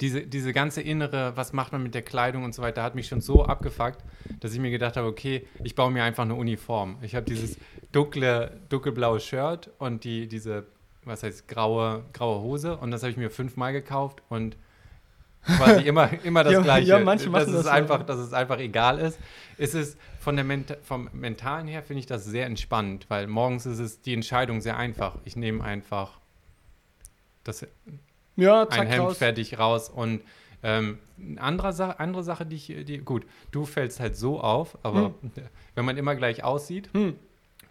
Diese, 0.00 0.22
diese 0.22 0.52
ganze 0.52 0.80
innere, 0.80 1.36
was 1.36 1.52
macht 1.52 1.72
man 1.72 1.82
mit 1.82 1.94
der 1.94 2.02
Kleidung 2.02 2.44
und 2.44 2.54
so 2.54 2.62
weiter, 2.62 2.84
hat 2.84 2.94
mich 2.94 3.08
schon 3.08 3.20
so 3.20 3.44
abgefuckt, 3.44 4.04
dass 4.38 4.52
ich 4.52 4.60
mir 4.60 4.70
gedacht 4.70 4.96
habe, 4.96 5.08
okay, 5.08 5.46
ich 5.64 5.74
baue 5.74 5.90
mir 5.90 6.04
einfach 6.04 6.22
eine 6.22 6.36
Uniform. 6.36 6.98
Ich 7.02 7.16
habe 7.16 7.26
dieses 7.26 7.58
dunkle, 7.90 8.60
dunkelblaue 8.68 9.18
Shirt 9.18 9.70
und 9.78 10.04
die, 10.04 10.28
diese, 10.28 10.66
was 11.04 11.24
heißt, 11.24 11.48
graue, 11.48 12.04
graue 12.12 12.40
Hose 12.42 12.76
und 12.76 12.92
das 12.92 13.02
habe 13.02 13.10
ich 13.10 13.16
mir 13.16 13.30
fünfmal 13.30 13.72
gekauft 13.72 14.22
und 14.28 14.56
quasi 15.44 15.82
immer, 15.82 16.10
immer 16.24 16.44
das 16.44 16.52
Ja, 16.54 16.60
Gleiche. 16.62 16.88
ja, 16.88 16.98
manche 17.00 17.24
dass, 17.24 17.32
machen 17.32 17.48
es 17.48 17.52
das 17.54 17.64
so. 17.64 17.70
einfach, 17.70 18.02
dass 18.04 18.18
es 18.18 18.32
einfach 18.32 18.58
egal 18.58 18.98
ist. 18.98 19.18
Es 19.56 19.74
ist 19.74 19.98
von 20.20 20.36
der 20.36 20.44
Menta 20.44 20.76
vom 20.82 21.08
Mentalen 21.12 21.66
her 21.68 21.82
finde 21.82 22.00
ich 22.00 22.06
das 22.06 22.24
sehr 22.24 22.46
entspannt, 22.46 23.06
weil 23.08 23.26
morgens 23.26 23.64
ist 23.66 23.78
es 23.78 24.00
die 24.02 24.12
Entscheidung 24.14 24.60
sehr 24.60 24.76
einfach. 24.76 25.16
Ich 25.24 25.36
nehme 25.36 25.62
einfach 25.64 26.18
das 27.44 27.66
ja, 28.36 28.68
ein 28.68 28.86
Hemd 28.86 29.00
raus. 29.02 29.18
fertig 29.18 29.58
raus 29.58 29.88
und 29.88 30.20
ähm, 30.62 30.98
eine 31.20 31.40
andere, 31.40 31.72
Sa 31.72 31.90
andere 31.92 32.22
Sache, 32.22 32.44
die 32.44 32.56
ich, 32.56 32.84
die, 32.84 32.98
gut, 32.98 33.24
du 33.52 33.64
fällst 33.64 34.00
halt 34.00 34.16
so 34.16 34.40
auf, 34.40 34.76
aber 34.82 35.14
wenn 35.74 35.84
man 35.84 35.96
immer 35.96 36.14
gleich 36.14 36.44
aussieht, 36.44 36.90
Hm. 36.92 37.14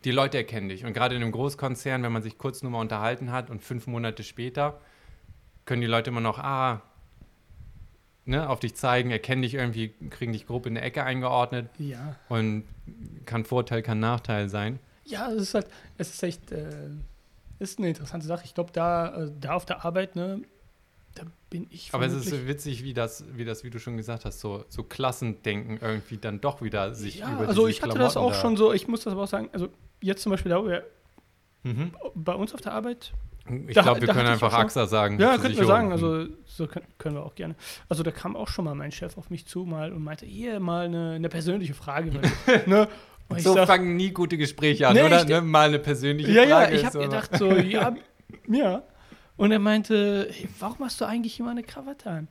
die 0.04 0.12
Leute 0.12 0.38
erkennen 0.38 0.70
dich. 0.70 0.84
Und 0.86 0.94
gerade 0.94 1.16
in 1.16 1.22
einem 1.22 1.32
Großkonzern, 1.32 2.02
wenn 2.04 2.12
man 2.12 2.24
sich 2.24 2.38
kurz 2.38 2.64
nur 2.64 2.72
mal 2.72 2.80
unterhalten 2.82 3.32
hat 3.32 3.50
und 3.50 3.62
fünf 3.64 3.88
Monate 3.88 4.24
später, 4.24 4.80
können 5.66 5.82
die 5.82 5.88
Leute 5.88 6.10
immer 6.10 6.22
noch, 6.22 6.40
ah, 6.40 6.82
ne, 8.27 8.50
auf 8.50 8.60
dich 8.60 8.75
zeigen, 8.75 9.10
erkennen 9.12 9.41
dich 9.41 9.53
irgendwie, 9.55 9.93
kriegen 10.10 10.34
dich 10.34 10.46
grob 10.48 10.65
in 10.65 10.77
eine 10.77 10.86
Ecke 10.86 11.03
eingeordnet 11.03 11.69
Ja. 11.79 12.15
und 12.29 12.63
kann 13.25 13.43
Vorteil, 13.46 13.81
kann 13.81 14.00
Nachteil 14.00 14.50
sein. 14.50 14.79
Ja, 15.05 15.31
es 15.31 15.41
ist 15.41 15.53
halt, 15.53 15.67
es 15.98 16.13
ist 16.13 16.24
echt, 16.24 16.51
äh, 16.51 16.89
ist 17.60 17.79
eine 17.79 17.88
interessante 17.89 18.27
Sache. 18.27 18.43
Ich 18.46 18.53
glaube, 18.53 18.72
da, 18.74 19.24
äh, 19.24 19.31
da 19.39 19.53
auf 19.53 19.65
der 19.65 19.84
Arbeit, 19.86 20.15
ne, 20.15 20.41
da 21.15 21.24
bin 21.50 21.65
ich 21.72 21.93
Aber 21.93 22.05
es 22.05 22.13
ist 22.13 22.48
witzig, 22.48 22.84
wie 22.84 22.93
das, 22.93 23.24
wie 23.34 23.46
das, 23.46 23.63
wie 23.63 23.69
du 23.69 23.79
schon 23.79 23.98
gesagt 23.98 24.25
hast, 24.25 24.39
so, 24.41 24.65
so 24.69 24.84
Klassendenken 24.84 25.79
irgendwie 25.81 26.17
dann 26.17 26.39
doch 26.41 26.62
wieder 26.62 26.93
sich 26.93 27.19
ja, 27.19 27.31
über 27.34 27.48
also 27.48 27.67
ich 27.67 27.81
hatte 27.81 27.98
das 27.98 28.13
Klamotten 28.13 28.31
auch 28.34 28.36
da- 28.36 28.41
schon 28.41 28.57
so, 28.57 28.74
ich 28.74 28.88
muss 28.88 29.03
das 29.05 29.13
aber 29.13 29.24
auch 29.24 29.27
sagen, 29.27 29.50
also 29.53 29.69
jetzt 30.01 30.22
zum 30.22 30.31
Beispiel 30.31 30.50
da, 30.51 30.62
Mhm. 31.63 31.91
bei 32.13 32.34
uns 32.34 32.53
auf 32.53 32.62
der 32.62 32.74
Arbeit, 32.74 33.13
Ich 33.68 33.74
glaube, 33.74 34.01
wir 34.01 34.08
können 34.08 34.27
einfach 34.27 34.54
AXA 34.54 34.86
sagen. 34.88 35.20
Ja, 35.20 35.38
könnten 35.38 35.58
wir 35.58 35.66
sagen. 35.66 35.92
Also, 35.92 36.25
so 36.46 36.68
können, 36.68 36.86
können 36.98 37.16
wir 37.16 37.24
auch 37.25 37.36
gerne. 37.36 37.56
Also, 37.89 38.04
da 38.04 38.12
kam 38.12 38.36
auch 38.36 38.48
schon 38.48 38.66
mal 38.66 38.75
mein 38.75 38.92
Chef 38.92 39.18
auf 39.18 39.30
mich 39.30 39.46
zu 39.46 39.66
mal 39.66 39.92
und 39.94 40.04
meinte, 40.04 40.25
hier 40.25 40.60
mal 40.60 40.86
eine, 40.86 41.12
eine 41.13 41.30
persönliche 41.30 41.74
Frage. 41.74 42.12
Ne? 42.66 42.88
So 43.39 43.54
sag, 43.56 43.68
fangen 43.68 43.98
nie 43.98 44.12
gute 44.12 44.38
Gespräche 44.38 44.88
an, 44.88 44.96
Nee, 44.96 45.04
oder? 45.04 45.22
ich- 45.22 45.27
ne? 45.27 45.42
Mal 45.42 45.68
eine 45.68 45.80
persönliche 45.80 46.32
ja, 46.32 46.44
ja, 46.44 46.60
Frage. 46.62 46.75
ich 46.77 46.86
habe 46.86 47.00
gedacht 47.00 47.38
so, 47.38 47.51
ja, 47.51 47.94
ja. 48.48 48.84
Und 49.36 49.51
er 49.51 49.60
meinte, 49.60 50.30
hey, 50.32 50.48
warum 50.60 50.86
hast 50.86 51.01
du 51.01 51.06
eigentlich 51.06 51.38
immer 51.39 51.51
eine 51.51 51.63
Krawatte 51.63 52.10
an? 52.10 52.27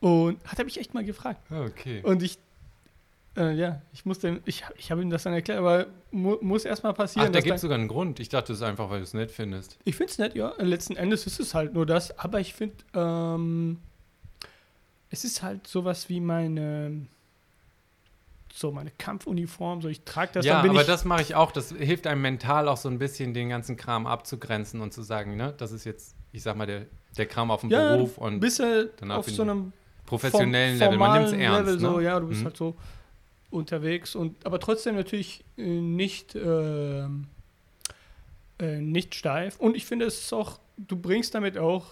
Und 0.00 0.42
hat 0.46 0.58
er 0.58 0.64
mich 0.64 0.80
echt 0.80 0.94
mal 0.94 1.04
gefragt. 1.04 1.40
Okay. 1.50 2.00
Und 2.02 2.22
ich, 2.22 2.38
äh, 3.36 3.54
ja, 3.54 3.80
ich 3.92 4.04
musste, 4.04 4.40
ich, 4.44 4.64
ich 4.76 4.90
habe 4.90 5.00
ihm 5.02 5.10
das 5.10 5.22
dann 5.22 5.32
erklärt, 5.32 5.58
aber 5.58 5.86
mu 6.10 6.36
muss 6.40 6.64
erst 6.64 6.82
mal 6.84 6.92
passieren. 6.92 7.28
Ach, 7.28 7.32
da 7.32 7.40
gibt 7.40 7.54
es 7.56 7.62
sogar 7.62 7.78
einen 7.78 7.88
Grund. 7.88 8.20
Ich 8.20 8.28
dachte, 8.28 8.52
es 8.52 8.58
ist 8.58 8.64
einfach, 8.64 8.90
weil 8.90 8.98
du 8.98 9.04
es 9.04 9.14
nett 9.14 9.30
findest. 9.30 9.78
Ich 9.84 9.96
finde 9.96 10.10
es 10.12 10.18
nett, 10.18 10.34
ja. 10.34 10.52
Letzten 10.58 10.96
Endes 10.96 11.26
ist 11.26 11.40
es 11.40 11.54
halt 11.54 11.72
nur 11.74 11.86
das, 11.86 12.18
aber 12.18 12.40
ich 12.40 12.52
finde, 12.54 12.76
ähm, 12.94 13.78
es 15.10 15.24
ist 15.24 15.42
halt 15.42 15.66
sowas 15.66 16.08
wie 16.08 16.20
meine, 16.20 17.06
so 18.52 18.70
meine 18.70 18.90
Kampfuniform, 18.98 19.80
so 19.82 19.88
ich 19.88 20.04
trage 20.04 20.32
das, 20.34 20.44
ja, 20.44 20.54
dann 20.54 20.62
bin 20.62 20.70
aber 20.72 20.80
ich, 20.82 20.86
das 20.86 21.04
mache 21.04 21.22
ich 21.22 21.34
auch. 21.34 21.52
Das 21.52 21.70
hilft 21.70 22.06
einem 22.06 22.20
mental 22.22 22.68
auch 22.68 22.76
so 22.76 22.88
ein 22.88 22.98
bisschen, 22.98 23.32
den 23.34 23.48
ganzen 23.48 23.76
Kram 23.76 24.06
abzugrenzen 24.06 24.80
und 24.80 24.92
zu 24.92 25.02
sagen, 25.02 25.36
ne, 25.36 25.54
das 25.56 25.72
ist 25.72 25.84
jetzt, 25.84 26.14
ich 26.32 26.42
sag 26.42 26.56
mal, 26.56 26.66
der, 26.66 26.86
der 27.16 27.26
Kram 27.26 27.50
auf 27.50 27.62
dem 27.62 27.70
ja, 27.70 27.96
Beruf 27.96 28.18
und 28.18 28.40
bist 28.40 28.60
danach 28.98 29.16
auf 29.18 29.28
so 29.30 29.42
einem 29.42 29.72
professionellen 30.06 30.78
form- 30.78 30.88
Level. 30.92 30.98
Man 30.98 31.12
nimmt 31.14 31.26
es 31.26 31.32
ernst. 31.32 31.60
Level, 31.60 31.74
ne? 31.74 31.80
so, 31.80 32.00
ja, 32.00 32.20
du 32.20 32.26
bist 32.28 32.40
Mhm. 32.40 32.44
halt 32.44 32.56
so 32.56 32.76
unterwegs 33.52 34.14
und 34.14 34.44
aber 34.46 34.58
trotzdem 34.60 34.94
natürlich 34.96 35.44
äh, 35.56 35.62
nicht 35.62 36.34
ähm, 36.34 37.26
äh, 38.58 38.80
nicht 38.80 39.14
steif 39.14 39.58
und 39.58 39.76
ich 39.76 39.84
finde 39.86 40.06
es 40.06 40.18
ist 40.20 40.32
auch 40.32 40.58
du 40.76 40.96
bringst 40.96 41.34
damit 41.34 41.58
auch 41.58 41.86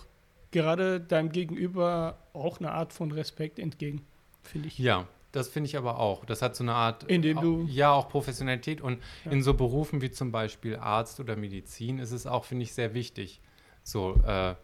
gerade 0.51 1.01
deinem 1.01 1.31
Gegenüber 1.33 2.19
auch 2.33 2.59
eine 2.59 2.73
Art 2.73 2.93
von 2.93 3.13
Respekt 3.13 3.59
entgegen 3.59 4.05
finde 4.43 4.69
ich 4.69 4.79
Ja, 4.79 5.07
das 5.33 5.49
finde 5.49 5.69
ich 5.69 5.77
aber 5.77 6.01
auch. 6.01 6.25
Das 6.25 6.43
hat 6.43 6.57
so 6.57 6.65
eine 6.65 6.73
Art, 6.75 7.05
Indem 7.05 7.41
du- 7.41 7.65
ja, 7.69 7.93
auch 7.93 8.09
Professionalität. 8.09 8.81
Und 8.81 8.99
Ja. 9.25 9.31
in 9.31 9.45
so 9.45 9.55
Berufen 9.55 10.01
wie 10.03 10.11
zum 10.11 10.33
Beispiel 10.33 10.75
Arzt 10.75 11.21
oder 11.21 11.37
Medizin 11.37 12.01
ist 12.01 12.11
es 12.11 12.27
auch, 12.27 12.45
finde 12.45 12.65
ich, 12.65 12.73
sehr 12.75 12.95
wichtig. 12.95 13.41
So, 13.85 14.17
äh, 14.27 14.55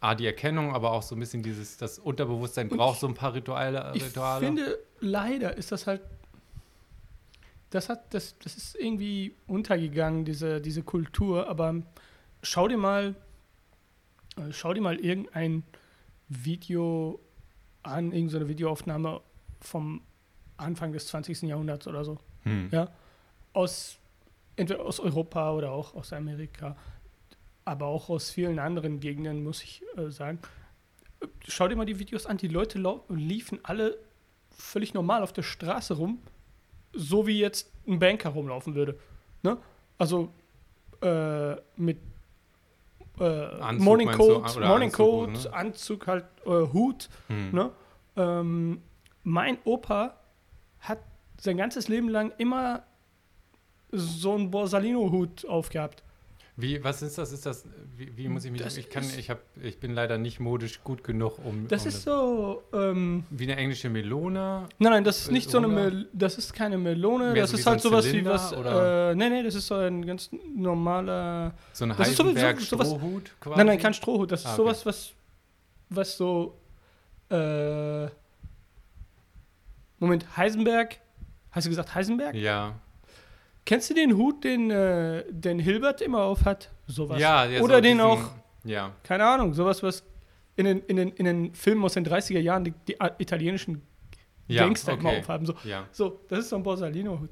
A, 0.00 0.14
die 0.14 0.24
Erkennung, 0.24 0.74
aber 0.74 0.92
auch 0.92 1.02
so 1.02 1.14
ein 1.14 1.18
bisschen 1.20 1.42
dieses, 1.42 1.76
das 1.76 1.98
Unterbewusstsein 1.98 2.68
braucht 2.70 2.94
ich- 2.94 3.00
so 3.00 3.08
ein 3.08 3.12
paar 3.14 3.34
Rituale. 3.34 3.92
Ich 3.94 4.04
Rituale. 4.04 4.46
finde, 4.46 4.78
leider 5.00 5.56
ist 5.58 5.72
das 5.72 5.86
halt. 5.86 6.00
Das 7.74 7.88
hat, 7.88 8.14
das, 8.14 8.38
das 8.38 8.56
ist 8.56 8.76
irgendwie 8.76 9.34
untergegangen, 9.48 10.24
diese, 10.24 10.60
diese 10.60 10.84
Kultur, 10.84 11.48
aber 11.48 11.82
schau 12.40 12.68
dir 12.68 12.76
mal, 12.76 13.16
äh, 14.36 14.52
schau 14.52 14.72
dir 14.74 14.80
mal 14.80 15.00
irgendein 15.00 15.64
Video 16.28 17.18
an, 17.82 18.12
irgendeine 18.12 18.48
Videoaufnahme 18.48 19.20
vom 19.60 20.02
Anfang 20.56 20.92
des 20.92 21.08
20. 21.08 21.42
Jahrhunderts 21.42 21.88
oder 21.88 22.04
so. 22.04 22.18
Hm. 22.44 22.68
Ja. 22.70 22.92
Aus, 23.54 23.98
entweder 24.54 24.84
aus 24.84 25.00
Europa 25.00 25.52
oder 25.52 25.72
auch 25.72 25.96
aus 25.96 26.12
Amerika, 26.12 26.76
aber 27.64 27.86
auch 27.86 28.08
aus 28.08 28.30
vielen 28.30 28.60
anderen 28.60 29.00
Gegenden, 29.00 29.42
muss 29.42 29.64
ich 29.64 29.82
äh, 29.96 30.12
sagen. 30.12 30.38
Schau 31.48 31.66
dir 31.66 31.74
mal 31.74 31.86
die 31.86 31.98
Videos 31.98 32.26
an, 32.26 32.36
die 32.36 32.46
Leute 32.46 32.78
liefen 33.08 33.58
alle 33.64 33.98
völlig 34.52 34.94
normal 34.94 35.24
auf 35.24 35.32
der 35.32 35.42
Straße 35.42 35.94
rum, 35.94 36.20
so 36.96 37.26
wie 37.26 37.38
jetzt 37.38 37.70
ein 37.86 37.98
Banker 37.98 38.30
rumlaufen 38.30 38.74
würde. 38.74 38.98
Ne? 39.42 39.58
Also 39.98 40.30
äh, 41.02 41.56
mit 41.76 41.98
äh, 43.18 43.24
Anzug 43.24 43.84
Morning? 43.84 44.10
Coat, 44.10 44.60
Morning 44.60 44.88
Anzug, 44.90 44.96
Coat, 44.96 45.30
ne? 45.30 45.52
Anzug 45.52 46.06
halt, 46.06 46.24
äh, 46.46 46.50
Hut. 46.72 47.08
Hm. 47.28 47.50
Ne? 47.52 47.70
Ähm, 48.16 48.82
mein 49.22 49.58
Opa 49.64 50.14
hat 50.80 51.00
sein 51.40 51.56
ganzes 51.56 51.88
Leben 51.88 52.08
lang 52.08 52.32
immer 52.38 52.84
so 53.90 54.34
einen 54.34 54.50
Borsalino-Hut 54.50 55.46
aufgehabt. 55.46 56.03
Wie, 56.56 56.84
was 56.84 57.02
ist 57.02 57.18
das? 57.18 57.32
Ist 57.32 57.46
das, 57.46 57.64
wie, 57.96 58.16
wie 58.16 58.28
muss 58.28 58.44
ich 58.44 58.52
mich, 58.52 58.62
Das 58.62 58.76
ich 58.76 58.88
kann, 58.88 59.02
ich 59.18 59.28
hab, 59.28 59.40
ich 59.60 59.80
bin 59.80 59.92
leider 59.92 60.18
nicht 60.18 60.38
modisch 60.38 60.84
gut 60.84 61.02
genug, 61.02 61.44
um, 61.44 61.66
Das 61.66 61.82
um 61.82 61.88
ist 61.88 62.02
so, 62.02 62.62
ähm, 62.72 63.24
wie 63.30 63.42
eine 63.44 63.56
englische 63.56 63.90
Melone. 63.90 64.68
nein, 64.78 64.92
nein, 64.92 65.02
das 65.04 65.18
ist 65.22 65.30
nicht 65.32 65.50
so 65.50 65.58
eine? 65.58 65.66
Mel 65.66 66.08
das 66.12 66.38
ist 66.38 66.52
keine 66.52 66.78
Melone, 66.78 67.32
Mehr 67.32 67.42
das 67.42 67.50
so 67.50 67.56
wie 67.56 67.58
ist 67.58 67.64
so 67.64 67.70
halt 67.70 67.80
ein 67.80 67.82
sowas 67.82 68.04
wie 68.04 68.10
Zylinder, 68.10 68.30
was, 68.34 68.52
oder? 68.52 69.10
äh, 69.10 69.14
nee, 69.16 69.30
nee, 69.30 69.42
das 69.42 69.56
ist 69.56 69.66
so 69.66 69.74
ein 69.74 70.06
ganz 70.06 70.30
normaler, 70.54 71.54
So 71.72 71.86
ein 71.86 71.98
Heisenberg 71.98 72.60
sowas- 72.60 72.86
Strohhut 72.88 73.32
quasi. 73.40 73.56
nein, 73.58 73.66
nein, 73.66 73.78
kein 73.80 73.94
Strohhut, 73.94 74.30
das 74.30 74.40
ist 74.42 74.46
Ah, 74.46 74.50
okay. 74.50 74.56
sowas, 74.62 74.86
was, 74.86 75.12
was 75.90 76.16
so, 76.16 76.56
äh, 77.30 78.06
Moment, 79.98 80.24
Heisenberg, 80.36 80.98
hast 81.50 81.64
du 81.64 81.70
gesagt 81.70 81.94
Heisenberg? 81.96 82.34
Ja. 82.36 82.74
Kennst 83.66 83.88
du 83.90 83.94
den 83.94 84.16
Hut, 84.16 84.44
den, 84.44 84.70
äh, 84.70 85.24
den 85.30 85.58
Hilbert 85.58 86.00
immer 86.02 86.22
auf 86.22 86.44
hat? 86.44 86.70
Sowas. 86.86 87.18
Ja, 87.20 87.44
ja, 87.46 87.60
Oder 87.62 87.76
so 87.76 87.80
den 87.80 87.96
diesen- 87.98 88.00
auch, 88.00 88.30
Ja. 88.64 88.92
keine 89.02 89.24
Ahnung, 89.26 89.54
sowas, 89.54 89.82
was 89.82 90.04
in 90.56 90.66
den, 90.66 90.80
in 90.82 90.96
den, 90.96 91.08
in 91.12 91.24
den 91.24 91.54
Filmen 91.54 91.82
aus 91.84 91.94
den 91.94 92.04
30er 92.04 92.40
Jahren 92.40 92.64
die, 92.64 92.72
die 92.86 92.96
italienischen 93.18 93.82
Ja, 94.46 94.64
Gangster 94.64 94.92
immer 94.92 95.08
okay. 95.10 95.20
aufhaben. 95.20 95.46
So, 95.46 95.54
Ja. 95.64 95.86
so, 95.92 96.20
das 96.28 96.40
ist 96.40 96.48
so 96.50 96.56
ein 96.56 96.62
Borsalino-Hut. 96.62 97.30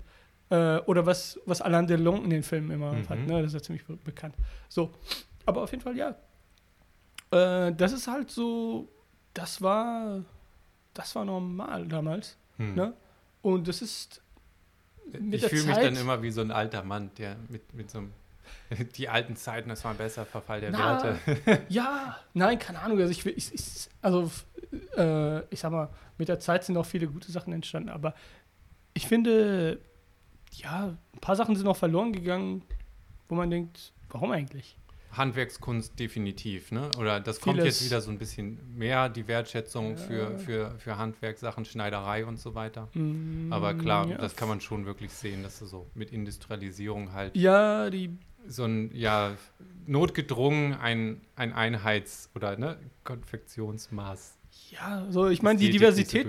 Äh, 0.51 0.79
oder 0.87 1.05
was, 1.07 1.39
was 1.47 1.61
Alain 1.61 1.87
Delon 1.87 2.25
in 2.25 2.31
den 2.31 2.43
Filmen 2.43 2.71
immer 2.71 2.93
Mhm. 2.93 3.01
aufhat. 3.03 3.19
Ne? 3.21 3.43
Das 3.43 3.47
ist 3.49 3.55
ja 3.55 3.63
ziemlich 3.63 3.85
be 3.87 3.97
bekannt. 3.97 4.35
So, 4.69 4.91
aber 5.47 5.63
auf 5.63 5.71
jeden 5.71 5.83
Fall, 5.83 5.97
ja. 5.97 6.17
Äh, 7.31 7.73
das 7.75 7.93
ist 7.93 8.09
halt 8.09 8.31
so, 8.31 8.89
das 9.35 9.61
war, 9.63 10.25
das 10.95 11.15
war 11.15 11.25
normal 11.25 11.87
damals. 11.89 12.37
Hm. 12.57 12.75
Ne? 12.75 12.95
Und 13.41 13.67
das 13.69 13.81
ist 13.83 14.23
ich 15.31 15.47
fühle 15.47 15.65
mich 15.65 15.77
dann 15.77 15.97
immer 15.97 16.23
wie 16.23 16.31
so 16.31 16.41
ein 16.41 16.51
alter 16.51 16.83
Mann, 16.83 17.11
der 17.19 17.37
mit, 17.49 17.75
mit 17.75 17.91
so 17.91 17.99
einem. 17.99 18.13
Die 18.97 19.09
alten 19.09 19.37
Zeiten, 19.37 19.69
das 19.69 19.85
war 19.85 19.93
ein 19.93 19.97
besser 19.97 20.25
Verfall 20.25 20.61
der 20.61 20.71
Na, 20.71 21.03
Werte. 21.03 21.63
Ja, 21.69 22.19
nein, 22.35 22.59
keine 22.59 22.81
Ahnung. 22.81 22.99
Also 22.99 23.11
ich, 23.11 23.25
ich, 23.25 23.55
ich 23.55 23.89
also 24.01 24.31
äh, 24.97 25.41
ich 25.53 25.61
sag 25.61 25.73
mal, 25.73 25.89
mit 26.19 26.29
der 26.29 26.41
Zeit 26.41 26.65
sind 26.65 26.77
auch 26.77 26.87
viele 26.87 27.07
gute 27.07 27.31
Sachen 27.31 27.53
entstanden, 27.53 27.89
aber 27.89 28.15
ich 28.95 29.07
finde, 29.07 29.79
ja, 30.53 30.95
ein 31.15 31.21
paar 31.21 31.37
Sachen 31.37 31.57
sind 31.57 31.67
auch 31.67 31.77
verloren 31.77 32.13
gegangen, 32.13 32.63
wo 33.29 33.35
man 33.35 33.51
denkt, 33.51 33.93
warum 34.11 34.31
eigentlich? 34.33 34.77
Handwerkskunst 35.13 35.99
definitiv, 35.99 36.73
ne? 36.73 36.89
Oder 36.99 37.21
das 37.21 37.41
kommt 37.41 37.59
Vieles- 37.59 37.81
jetzt 37.81 37.85
wieder 37.91 38.01
so 38.01 38.11
ein 38.11 38.19
bisschen 38.19 38.59
mehr, 38.77 39.09
die 39.09 39.29
Wertschätzung 39.29 39.91
Ja. 39.91 39.97
für, 39.97 40.39
für, 40.39 40.71
für 40.79 40.97
Handwerkssachen, 40.99 41.65
Schneiderei 41.65 42.25
und 42.25 42.39
so 42.41 42.55
weiter. 42.55 42.89
Mm, 42.95 43.53
Aber 43.53 43.75
klar, 43.75 44.09
ja, 44.09 44.17
das 44.19 44.37
kann 44.37 44.49
man 44.49 44.61
schon 44.61 44.87
wirklich 44.87 45.13
sehen, 45.13 45.43
dass 45.43 45.59
du 45.59 45.67
so 45.67 45.87
mit 45.95 46.13
Industrialisierung 46.13 47.13
halt 47.13 47.37
Ja, 47.37 47.91
die, 47.91 48.17
so 48.47 48.65
ein, 48.65 48.91
ja, 48.95 49.37
notgedrungen 49.87 50.75
ein, 50.75 51.21
ein 51.37 51.53
Einheits- 51.53 52.31
oder 52.35 52.57
ne, 52.57 52.79
Konfektionsmaß. 53.05 54.39
ja, 54.71 55.07
so 55.11 55.29
ich 55.29 55.43
meine, 55.43 55.59
die 55.59 55.67
so 55.67 55.73
Diversität 55.73 56.27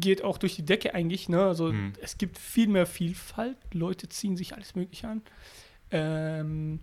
geht 0.00 0.22
auch 0.24 0.38
durch 0.38 0.56
die 0.56 0.64
Decke 0.64 0.94
eigentlich, 0.94 1.28
ne? 1.28 1.44
Also 1.44 1.68
Hm. 1.70 1.92
es 2.00 2.18
gibt 2.18 2.38
viel 2.38 2.68
mehr 2.68 2.86
Vielfalt, 2.86 3.56
Leute 3.72 4.08
ziehen 4.08 4.36
sich 4.36 4.54
alles 4.54 4.74
Mögliche 4.74 5.08
an. 5.08 5.22
Ähm, 5.90 6.80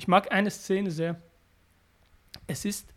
ich 0.00 0.08
mag 0.08 0.32
eine 0.32 0.50
Szene 0.50 0.90
sehr. 0.90 1.20
Es 2.46 2.64
ist, 2.64 2.94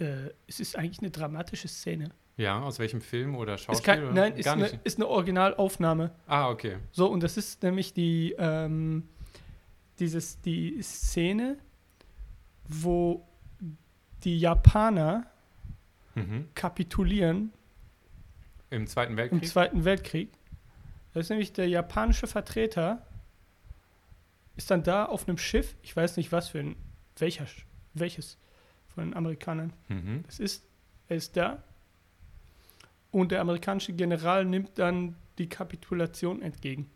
äh, 0.00 0.30
es 0.48 0.58
ist 0.58 0.74
eigentlich 0.76 0.98
eine 0.98 1.10
dramatische 1.12 1.68
Szene. 1.68 2.10
Ja, 2.36 2.60
aus 2.60 2.80
welchem 2.80 3.00
Film 3.00 3.36
oder 3.36 3.54
Ist 3.54 3.62
Schauspiel? 3.62 4.02
oder? 4.04 4.12
nein, 4.12 4.32
ist 4.36 4.44
Gar 4.44 4.54
eine, 4.54 4.64
nicht. 4.64 4.80
ist 4.82 4.96
eine 4.98 5.06
Originalaufnahme. 5.06 6.10
Ah, 6.26 6.50
okay. 6.50 6.78
So, 6.90 7.06
und 7.06 7.22
das 7.22 7.36
ist 7.36 7.62
nämlich 7.62 7.94
die, 7.94 8.34
ähm, 8.38 9.08
dieses, 10.00 10.40
die 10.40 10.82
Szene, 10.82 11.58
wo 12.66 13.24
die 14.24 14.38
Japaner 14.40 15.26
Mhm. 16.16 16.48
kapitulieren 16.54 17.52
Im 18.70 18.88
Zweiten 18.88 19.12
im 19.12 19.16
Weltkrieg? 19.18 19.46
Zweiten 19.46 19.84
Weltkrieg. 19.84 20.30
Das 21.12 21.26
ist 21.26 21.30
nämlich 21.30 21.52
der 21.52 21.68
japanische 21.68 22.26
Vertreter, 22.26 23.06
ist 24.58 24.70
dann 24.70 24.82
da 24.82 25.06
auf 25.06 25.26
einem 25.26 25.38
Schiff, 25.38 25.76
ich 25.82 25.96
weiß 25.96 26.18
nicht 26.18 26.32
was 26.32 26.48
für 26.50 26.58
ein, 26.58 26.76
welcher, 27.16 27.46
welches 27.94 28.36
von 28.88 29.04
den 29.04 29.14
Amerikanern 29.14 29.72
mhm. 29.88 30.24
es 30.28 30.40
ist, 30.40 30.66
er 31.08 31.16
ist 31.16 31.36
da 31.36 31.62
und 33.12 33.32
der 33.32 33.40
amerikanische 33.40 33.92
General 33.92 34.44
nimmt 34.44 34.78
dann 34.78 35.16
die 35.38 35.48
Kapitulation 35.48 36.42
entgegen. 36.42 36.90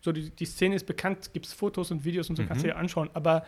So, 0.00 0.12
die, 0.12 0.30
die 0.30 0.44
Szene 0.44 0.74
ist 0.74 0.86
bekannt, 0.86 1.32
gibt 1.32 1.46
es 1.46 1.52
Fotos 1.52 1.90
und 1.92 2.04
Videos 2.04 2.28
und 2.28 2.36
so, 2.36 2.44
kannst 2.44 2.64
du 2.64 2.68
Mhm. 2.68 2.72
dir 2.72 2.76
anschauen, 2.76 3.10
aber 3.14 3.46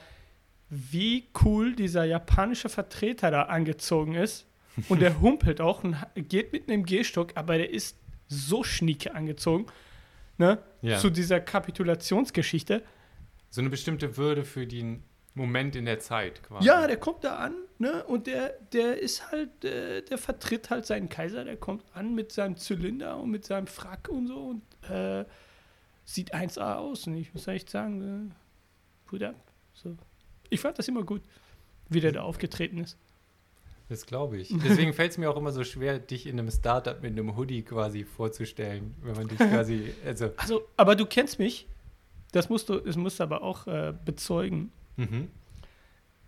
wie 0.69 1.27
cool 1.45 1.75
dieser 1.75 2.05
japanische 2.05 2.69
Vertreter 2.69 3.33
da 3.33 3.43
angezogen 3.43 4.15
ist 4.15 4.47
und 4.89 5.01
der 5.01 5.21
humpelt 5.21 5.61
auch 5.61 5.83
und 5.83 5.97
geht 6.15 6.53
mit 6.53 6.69
einem 6.69 6.85
Gehstock, 6.87 7.33
aber 7.35 7.59
der 7.59 7.71
ist 7.71 7.97
so 8.29 8.63
schnieke 8.63 9.15
angezogen, 9.15 9.67
ne, 10.41 10.59
Ja. 10.83 10.99
zu 10.99 11.11
dieser 11.11 11.41
Kapitulationsgeschichte. 11.41 12.83
So 13.51 13.61
eine 13.61 13.71
bestimmte 13.71 14.17
Würde 14.17 14.45
für 14.45 14.67
den 14.67 15.05
Moment 15.35 15.77
in 15.77 15.85
der 15.85 16.01
Zeit 16.01 16.43
quasi. 16.43 16.67
Ja, 16.67 16.87
der 16.87 16.97
kommt 16.97 17.23
da 17.25 17.37
an 17.37 17.55
Ne? 17.81 18.05
Und 18.05 18.27
der, 18.27 18.51
der 18.75 19.01
ist 19.01 19.33
halt, 19.33 19.65
äh, 19.65 20.03
der 20.03 20.19
vertritt 20.19 20.69
halt 20.69 20.85
seinen 20.85 21.09
Kaiser, 21.09 21.47
der 21.47 21.57
kommt 21.57 21.83
an 21.95 22.15
mit 22.15 22.31
seinem 22.31 22.59
Zylinder 22.59 23.17
und 23.17 23.31
mit 23.31 23.47
seinem 23.47 23.67
Frack 23.67 24.11
und 24.11 24.27
so 24.27 24.49
und 24.49 24.91
äh, 24.91 25.25
sieht 26.05 26.35
1A 26.35 26.75
aus. 26.75 27.07
Und 27.07 27.15
ich 27.15 27.33
muss 27.33 27.47
echt 27.47 27.71
sagen, 27.71 28.31
äh, 28.31 28.35
Put 29.07 29.23
up. 29.23 29.35
So. 29.73 29.97
Ich 30.51 30.61
fand 30.61 30.79
das 30.79 30.89
immer 30.89 31.05
gut, 31.05 31.23
wie 31.89 32.01
der 32.01 32.13
da 32.13 32.21
aufgetreten 32.21 32.77
ist. 32.77 32.99
Das 33.91 34.07
glaube 34.07 34.39
ich. 34.39 34.55
Deswegen 34.65 34.93
fällt 34.93 35.11
es 35.11 35.19
mir 35.19 35.29
auch 35.29 35.37
immer 35.37 35.51
so 35.51 35.65
schwer, 35.65 35.99
dich 35.99 36.29
in 36.29 36.39
einem 36.39 36.49
Startup 36.51 37.03
mit 37.03 37.11
einem 37.11 37.37
Hoodie 37.37 37.63
quasi 37.63 38.05
vorzustellen, 38.05 38.95
wenn 39.03 39.17
man 39.17 39.27
dich 39.27 39.37
quasi, 39.39 39.93
also. 40.07 40.31
Also, 40.37 40.63
aber 40.77 40.95
du 40.95 41.05
kennst 41.07 41.41
mich. 41.41 41.67
Das 42.31 42.49
musst 42.49 42.69
du, 42.69 42.79
das 42.79 42.95
musst 42.95 43.19
du 43.19 43.25
aber 43.25 43.43
auch 43.43 43.67
äh, 43.67 43.93
bezeugen. 44.05 44.71
Mhm. 44.97 45.29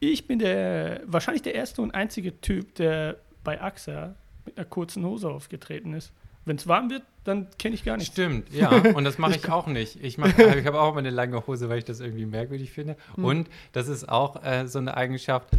Ich 0.00 0.26
bin 0.26 0.40
der 0.40 1.02
wahrscheinlich 1.06 1.42
der 1.42 1.54
erste 1.54 1.80
und 1.82 1.92
einzige 1.92 2.40
Typ, 2.40 2.74
der 2.74 3.18
bei 3.44 3.62
AXA 3.62 4.16
mit 4.44 4.58
einer 4.58 4.66
kurzen 4.66 5.04
Hose 5.04 5.30
aufgetreten 5.30 5.94
ist. 5.94 6.12
Wenn 6.44 6.56
es 6.56 6.66
warm 6.66 6.90
wird, 6.90 7.04
dann 7.22 7.46
kenne 7.56 7.76
ich 7.76 7.84
gar 7.84 7.96
nichts. 7.96 8.12
Stimmt, 8.12 8.52
ja. 8.52 8.70
Und 8.96 9.04
das 9.04 9.18
mache 9.18 9.36
ich 9.36 9.48
auch 9.48 9.68
nicht. 9.68 10.02
Ich, 10.02 10.18
mach- 10.18 10.36
ich 10.36 10.66
habe 10.66 10.80
auch 10.80 10.90
immer 10.90 10.98
eine 10.98 11.10
lange 11.10 11.46
Hose, 11.46 11.68
weil 11.68 11.78
ich 11.78 11.84
das 11.84 12.00
irgendwie 12.00 12.26
merkwürdig 12.26 12.72
finde. 12.72 12.96
Hm. 13.14 13.24
Und 13.24 13.48
das 13.70 13.86
ist 13.86 14.08
auch 14.08 14.42
äh, 14.42 14.66
so 14.66 14.80
eine 14.80 14.96
Eigenschaft, 14.96 15.50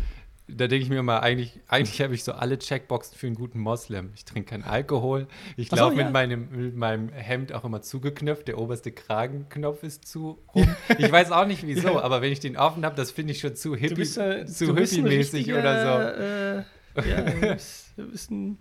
da 0.48 0.68
denke 0.68 0.84
ich 0.84 0.90
mir 0.90 1.00
immer, 1.00 1.24
eigentlich, 1.24 1.60
eigentlich 1.68 2.02
habe 2.02 2.14
ich 2.14 2.24
so 2.24 2.34
alle 2.34 2.60
Checkboxen 2.60 3.18
für 3.18 3.28
einen 3.28 3.36
guten 3.36 3.60
Moslem. 3.60 4.12
Ich 4.16 4.26
trinke 4.26 4.50
keinen 4.50 4.64
Alkohol. 4.64 5.28
Ich 5.56 5.70
so, 5.70 5.78
laufe 5.78 5.96
ja. 5.98 6.04
mit, 6.04 6.14
meinem, 6.14 6.50
mit 6.52 6.76
meinem 6.76 7.10
Hemd 7.10 7.54
auch 7.54 7.64
immer 7.64 7.82
zugeknöpft. 7.82 8.48
Der 8.50 8.58
oberste 8.58 8.92
Kragenknopf 8.92 9.84
ist 9.84 10.06
zu 10.08 10.40
rum. 10.54 10.68
Ich 10.98 11.12
weiß 11.12 11.32
auch 11.32 11.46
nicht 11.46 11.66
wieso, 11.66 12.00
aber 12.02 12.22
wenn 12.22 12.32
ich 12.32 12.40
den 12.42 12.58
offen 12.58 12.86
habe, 12.86 12.96
das 12.96 13.12
finde 13.12 13.32
ich 13.32 13.40
schon 13.40 13.56
zu 13.56 13.76
hippie, 13.76 14.02
äh, 14.02 14.46
zu 14.46 14.76
hippie-mäßig 14.76 15.54
oder 15.54 16.58
Äh, 16.58 16.64
ja, 17.10 17.22
du 17.22 17.40
bist, 17.56 18.32
ein 18.32 18.58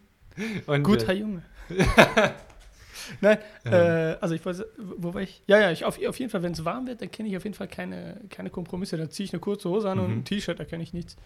so. 0.65 0.73
Und, 0.73 0.83
guter 0.85 1.13
äh, 1.13 1.17
Junge. 1.17 1.43
Nein, 3.21 3.39
Ähm. 3.65 3.73
äh, 3.73 4.17
also 4.21 4.35
ich 4.35 4.45
weiß, 4.47 4.63
wo 4.79 5.13
war 5.13 5.21
ich? 5.23 5.43
Ja, 5.47 5.59
ja, 5.61 5.71
ich, 5.73 5.85
auf, 5.85 5.99
auf 6.07 6.19
jeden 6.19 6.31
Fall, 6.31 6.43
wenn 6.43 6.53
es 6.53 6.65
warm 6.65 6.87
wird, 6.87 7.03
dann 7.03 7.11
kenne 7.11 7.29
ich 7.29 7.37
auf 7.37 7.45
jeden 7.45 7.55
Fall 7.55 7.69
keine, 7.69 8.21
keine 8.31 8.49
Kompromisse. 8.51 8.97
Dann 8.97 9.11
ziehe 9.11 9.25
ich 9.25 9.33
eine 9.33 9.41
kurze 9.41 9.69
Hose 9.69 9.91
an 9.91 9.99
und 9.99 10.09
Mhm. 10.09 10.19
ein 10.19 10.25
T-Shirt, 10.25 10.59
da 10.61 10.65
kenne 10.65 10.83
ich 10.83 10.93
nichts. 10.93 11.17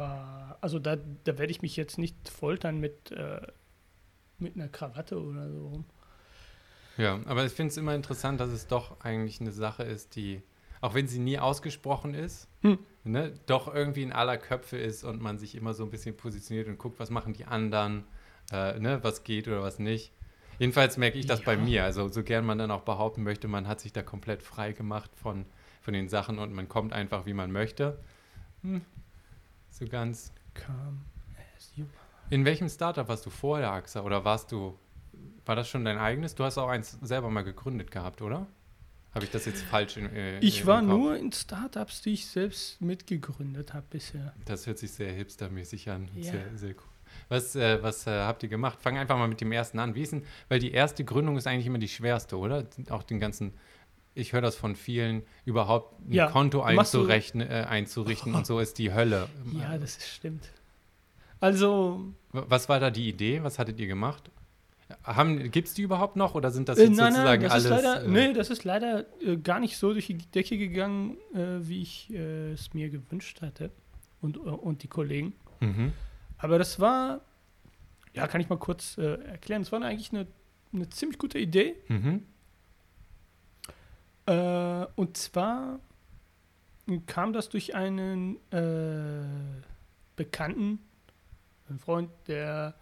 Aber, 0.00 0.56
also 0.62 0.78
da, 0.78 0.96
da 0.96 1.38
werde 1.38 1.50
ich 1.50 1.60
mich 1.60 1.76
jetzt 1.76 1.98
nicht 1.98 2.28
foltern 2.30 2.78
mit, 2.78 3.10
äh, 3.10 3.40
mit 4.38 4.56
einer 4.56 4.68
Krawatte 4.68 5.20
oder 5.20 5.50
so. 5.50 5.84
Ja, 6.96 7.20
aber 7.26 7.44
ich 7.44 7.52
finde 7.52 7.70
es 7.70 7.76
immer 7.76 7.94
interessant, 7.94 8.40
dass 8.40 8.48
es 8.50 8.66
doch 8.66 9.00
eigentlich 9.00 9.40
eine 9.40 9.52
Sache 9.52 9.82
ist, 9.82 10.16
die, 10.16 10.42
auch 10.80 10.94
wenn 10.94 11.06
sie 11.06 11.18
nie 11.18 11.38
ausgesprochen 11.38 12.14
ist, 12.14 12.48
Hm. 12.62 12.78
ne, 13.04 13.34
doch 13.46 13.72
irgendwie 13.74 14.02
in 14.02 14.12
aller 14.12 14.38
Köpfe 14.38 14.78
ist 14.78 15.04
und 15.04 15.20
man 15.20 15.38
sich 15.38 15.54
immer 15.54 15.74
so 15.74 15.84
ein 15.84 15.90
bisschen 15.90 16.16
positioniert 16.16 16.68
und 16.68 16.78
guckt, 16.78 16.98
was 16.98 17.10
machen 17.10 17.34
die 17.34 17.44
anderen, 17.44 18.04
äh, 18.52 18.78
ne, 18.80 19.00
was 19.02 19.22
geht 19.22 19.48
oder 19.48 19.62
was 19.62 19.78
nicht. 19.78 20.12
Jedenfalls 20.58 20.96
merke 20.96 21.18
ich 21.18 21.26
das 21.26 21.42
bei 21.42 21.54
Ja. 21.54 21.60
mir. 21.60 21.84
Also 21.84 22.08
so 22.08 22.22
gern 22.22 22.44
man 22.46 22.56
dann 22.58 22.70
auch 22.70 22.82
behaupten 22.82 23.22
möchte, 23.22 23.48
man 23.48 23.68
hat 23.68 23.80
sich 23.80 23.92
da 23.92 24.02
komplett 24.02 24.42
frei 24.42 24.72
gemacht 24.72 25.10
von, 25.14 25.44
von 25.82 25.92
den 25.92 26.08
Sachen 26.08 26.38
und 26.38 26.52
man 26.54 26.68
kommt 26.68 26.92
einfach, 26.94 27.24
wie 27.26 27.34
man 27.34 27.52
möchte. 27.52 27.98
Hm. 28.62 28.80
So 29.70 29.86
ganz. 29.86 30.32
In 32.28 32.44
welchem 32.44 32.68
Startup 32.68 33.08
warst 33.08 33.26
du 33.26 33.30
vorher, 33.30 33.72
AXA? 33.72 34.02
Oder 34.02 34.24
warst 34.24 34.52
du, 34.52 34.78
war 35.46 35.56
das 35.56 35.68
schon 35.68 35.84
dein 35.84 35.98
eigenes? 35.98 36.34
Du 36.34 36.44
hast 36.44 36.58
auch 36.58 36.68
eins 36.68 36.98
selber 37.02 37.30
mal 37.30 37.42
gegründet 37.42 37.90
gehabt, 37.90 38.22
oder? 38.22 38.46
Habe 39.12 39.24
ich 39.24 39.30
das 39.32 39.46
jetzt 39.46 39.62
falsch 39.62 39.96
in, 39.96 40.06
äh, 40.14 40.38
Ich 40.38 40.66
war 40.66 40.82
nur 40.82 41.16
in 41.16 41.32
Startups, 41.32 42.02
die 42.02 42.10
ich 42.10 42.26
selbst 42.26 42.80
mitgegründet 42.80 43.74
habe 43.74 43.86
bisher. 43.90 44.32
Das 44.44 44.66
hört 44.66 44.78
sich 44.78 44.92
sehr 44.92 45.12
hipstermäßig 45.12 45.90
an. 45.90 46.08
Ja. 46.14 46.30
Sehr, 46.30 46.56
sehr 46.56 46.70
cool. 46.70 46.84
Was, 47.28 47.56
äh, 47.56 47.82
was 47.82 48.06
äh, 48.06 48.10
habt 48.10 48.44
ihr 48.44 48.48
gemacht? 48.48 48.78
Fang 48.80 48.96
einfach 48.98 49.18
mal 49.18 49.26
mit 49.26 49.40
dem 49.40 49.50
ersten 49.50 49.80
an. 49.80 49.96
Wie 49.96 50.02
ist 50.02 50.12
denn, 50.12 50.24
weil 50.48 50.60
die 50.60 50.70
erste 50.70 51.04
Gründung 51.04 51.36
ist 51.36 51.48
eigentlich 51.48 51.66
immer 51.66 51.78
die 51.78 51.88
schwerste, 51.88 52.38
oder? 52.38 52.64
Auch 52.90 53.02
den 53.02 53.18
ganzen, 53.18 53.52
ich 54.20 54.32
höre 54.32 54.40
das 54.42 54.54
von 54.56 54.76
vielen, 54.76 55.22
überhaupt 55.44 56.00
ein 56.08 56.12
Ja, 56.12 56.26
Konto 56.28 56.62
einzurechnen, 56.62 57.48
äh, 57.48 57.66
einzurichten 57.68 58.34
und 58.34 58.46
so 58.46 58.58
ist 58.60 58.78
die 58.78 58.92
Hölle. 58.92 59.28
Ja, 59.52 59.76
das 59.78 59.96
ist, 59.96 60.08
stimmt. 60.08 60.48
Also, 61.40 62.04
Was 62.32 62.68
war 62.68 62.78
da 62.80 62.90
die 62.90 63.08
Idee? 63.08 63.42
Was 63.42 63.58
hattet 63.58 63.80
ihr 63.80 63.86
gemacht? 63.86 64.30
Gibt 65.50 65.68
es 65.68 65.74
die 65.74 65.82
überhaupt 65.82 66.16
noch 66.16 66.34
oder 66.34 66.50
sind 66.50 66.68
das 66.68 66.76
Äh, 66.78 66.84
jetzt 66.86 66.96
nein, 66.96 67.12
sozusagen 67.12 67.42
nein, 67.42 67.50
das 67.50 67.52
alles? 67.52 67.64
ist 67.64 67.70
leider, 67.84 68.04
äh, 68.04 68.08
nee, 68.08 68.32
das 68.32 68.50
ist 68.50 68.64
leider 68.64 69.06
äh, 69.22 69.36
gar 69.36 69.60
nicht 69.60 69.76
so 69.76 69.92
durch 69.92 70.06
die 70.08 70.18
Decke 70.18 70.58
gegangen, 70.58 71.16
äh, 71.32 71.58
wie 71.60 71.80
ich 71.82 72.10
äh, 72.12 72.52
es 72.52 72.74
mir 72.74 72.90
gewünscht 72.90 73.40
hatte 73.40 73.70
und, 74.20 74.36
äh, 74.36 74.40
und 74.40 74.82
die 74.82 74.88
Kollegen. 74.88 75.32
Mhm. 75.60 75.92
Aber 76.38 76.58
das 76.58 76.80
war, 76.80 77.20
ja, 78.14 78.26
kann 78.26 78.40
ich 78.40 78.48
mal 78.48 78.58
kurz 78.58 78.98
äh, 78.98 79.14
erklären, 79.22 79.62
es 79.62 79.70
war 79.70 79.80
eigentlich 79.82 80.12
eine, 80.12 80.26
eine 80.72 80.88
ziemlich 80.90 81.18
gute 81.18 81.38
Idee. 81.38 81.76
Mhm. 81.88 82.24
Äh, 84.30 84.86
und 84.94 85.16
zwar 85.16 85.80
kam 87.06 87.32
das 87.32 87.48
durch 87.48 87.74
einen 87.74 88.36
äh, 88.52 89.24
Bekannten, 90.16 90.78
einen 91.68 91.78
Freund, 91.80 92.10
der 92.28 92.74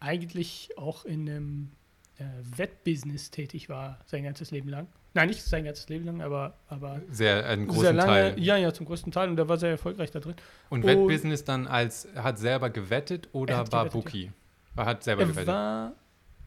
eigentlich 0.00 0.70
auch 0.76 1.04
in 1.04 1.28
einem 1.28 1.70
äh, 2.18 2.24
Wettbusiness 2.56 3.30
tätig 3.30 3.68
war, 3.68 3.98
sein 4.06 4.22
ganzes 4.22 4.50
Leben 4.52 4.68
lang. 4.68 4.86
Nein, 5.14 5.28
nicht 5.30 5.42
sein 5.42 5.64
ganzes 5.64 5.88
Leben 5.88 6.04
lang, 6.04 6.20
aber, 6.20 6.54
aber 6.68 7.00
Sehr, 7.10 7.44
einen 7.46 7.66
großen 7.66 7.82
sehr 7.82 7.92
lange. 7.94 8.10
Teil. 8.12 8.40
Ja, 8.40 8.56
ja, 8.56 8.72
zum 8.72 8.86
größten 8.86 9.10
Teil. 9.10 9.28
Und 9.30 9.36
der 9.36 9.48
war 9.48 9.56
sehr 9.56 9.70
erfolgreich 9.70 10.10
da 10.12 10.20
drin. 10.20 10.34
Und 10.68 10.84
Und- 10.84 10.86
Wettbusiness 10.90 11.42
dann 11.44 11.66
als, 11.66 12.06
hat 12.14 12.38
selber 12.38 12.70
gewettet 12.70 13.28
oder 13.32 13.54
Er 13.54 13.72
war 13.72 13.84
gewettet, 13.86 13.92
Bookie? 14.04 14.32
Er 14.76 14.84
hat 14.84 15.02
selber 15.02 15.22
Er 15.22 15.28
gewettet. 15.28 15.48
war, 15.48 15.92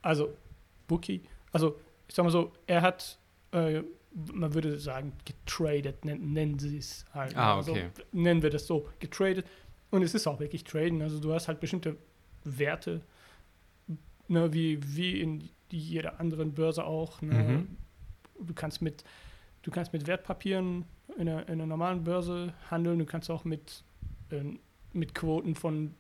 also, 0.02 0.34
Bookie, 0.88 1.22
also, 1.52 1.78
ich 2.08 2.16
sag 2.16 2.24
mal 2.24 2.32
so, 2.32 2.54
er 2.68 2.82
hat, 2.82 3.18
äh, 3.52 3.82
man 4.34 4.54
würde 4.54 4.78
sagen, 4.80 5.14
getradet, 5.26 6.04
nennen, 6.06 6.34
nennen 6.34 6.60
sie 6.60 6.78
es 6.78 7.06
halt. 7.14 7.36
Ah, 7.36 7.56
Also, 7.56 7.72
okay. 7.72 7.90
nennen 8.12 8.42
wir 8.42 8.50
das 8.50 8.68
so, 8.68 8.88
getradet. 9.00 9.46
Und 9.90 10.04
es 10.04 10.14
ist 10.14 10.28
auch 10.28 10.40
wirklich 10.40 10.64
Traden. 10.64 11.02
Also, 11.02 11.20
du 11.20 11.34
hast 11.34 11.48
halt 11.48 11.60
bestimmte 11.60 11.98
Werte, 12.44 13.02
ne, 14.28 14.54
wie, 14.54 14.80
wie 14.96 15.22
in 15.22 15.50
jeder 15.70 16.20
anderen 16.20 16.54
Börse 16.54 16.84
auch. 16.86 17.22
Ne? 17.22 17.34
Mhm. 17.34 17.78
Du 18.46 18.54
kannst 18.54 18.82
mit 18.82 19.04
du 19.62 19.72
kannst 19.72 19.94
mit 19.94 20.08
Wertpapieren 20.08 20.86
in 21.18 21.28
einer, 21.28 21.48
in 21.48 21.54
einer 21.56 21.66
normalen 21.66 22.04
Börse 22.04 22.54
handeln, 22.70 23.00
du 23.00 23.06
kannst 23.06 23.30
auch 23.30 23.44
mit, 23.44 23.84
äh, 24.30 24.44
mit 24.94 25.14
Quoten 25.16 25.56
von 25.56 25.94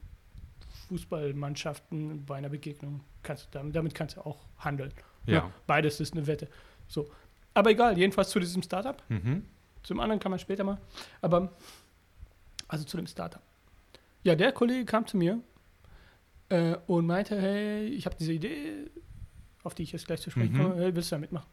Fußballmannschaften 0.87 2.25
bei 2.25 2.37
einer 2.37 2.49
Begegnung, 2.49 3.01
kannst, 3.23 3.45
du 3.45 3.49
damit, 3.51 3.75
damit 3.75 3.95
kannst 3.95 4.17
du 4.17 4.21
auch 4.21 4.45
handeln. 4.57 4.93
Ja. 5.25 5.51
Beides 5.67 5.99
ist 5.99 6.13
eine 6.13 6.27
Wette. 6.27 6.47
So. 6.87 7.09
Aber 7.53 7.69
egal, 7.71 7.97
jedenfalls 7.97 8.29
zu 8.29 8.39
diesem 8.39 8.63
Startup. 8.63 9.01
Mhm. 9.09 9.45
Zum 9.83 9.99
anderen 9.99 10.19
kann 10.19 10.29
man 10.31 10.39
später 10.39 10.63
mal. 10.63 10.77
Aber, 11.21 11.51
also 12.67 12.85
zu 12.85 12.97
dem 12.97 13.07
Startup. 13.07 13.41
Ja, 14.23 14.35
der 14.35 14.51
Kollege 14.51 14.85
kam 14.85 15.07
zu 15.07 15.17
mir 15.17 15.39
äh, 16.49 16.75
und 16.87 17.05
meinte, 17.07 17.39
hey, 17.39 17.87
ich 17.87 18.05
habe 18.05 18.15
diese 18.17 18.33
Idee, 18.33 18.89
auf 19.63 19.73
die 19.73 19.83
ich 19.83 19.91
jetzt 19.91 20.05
gleich 20.07 20.21
zu 20.21 20.29
sprechen 20.29 20.53
Mhm. 20.53 20.57
komme, 20.61 20.75
hey, 20.77 20.95
willst 20.95 21.11
du 21.11 21.15
da 21.15 21.19
mitmachen? 21.19 21.49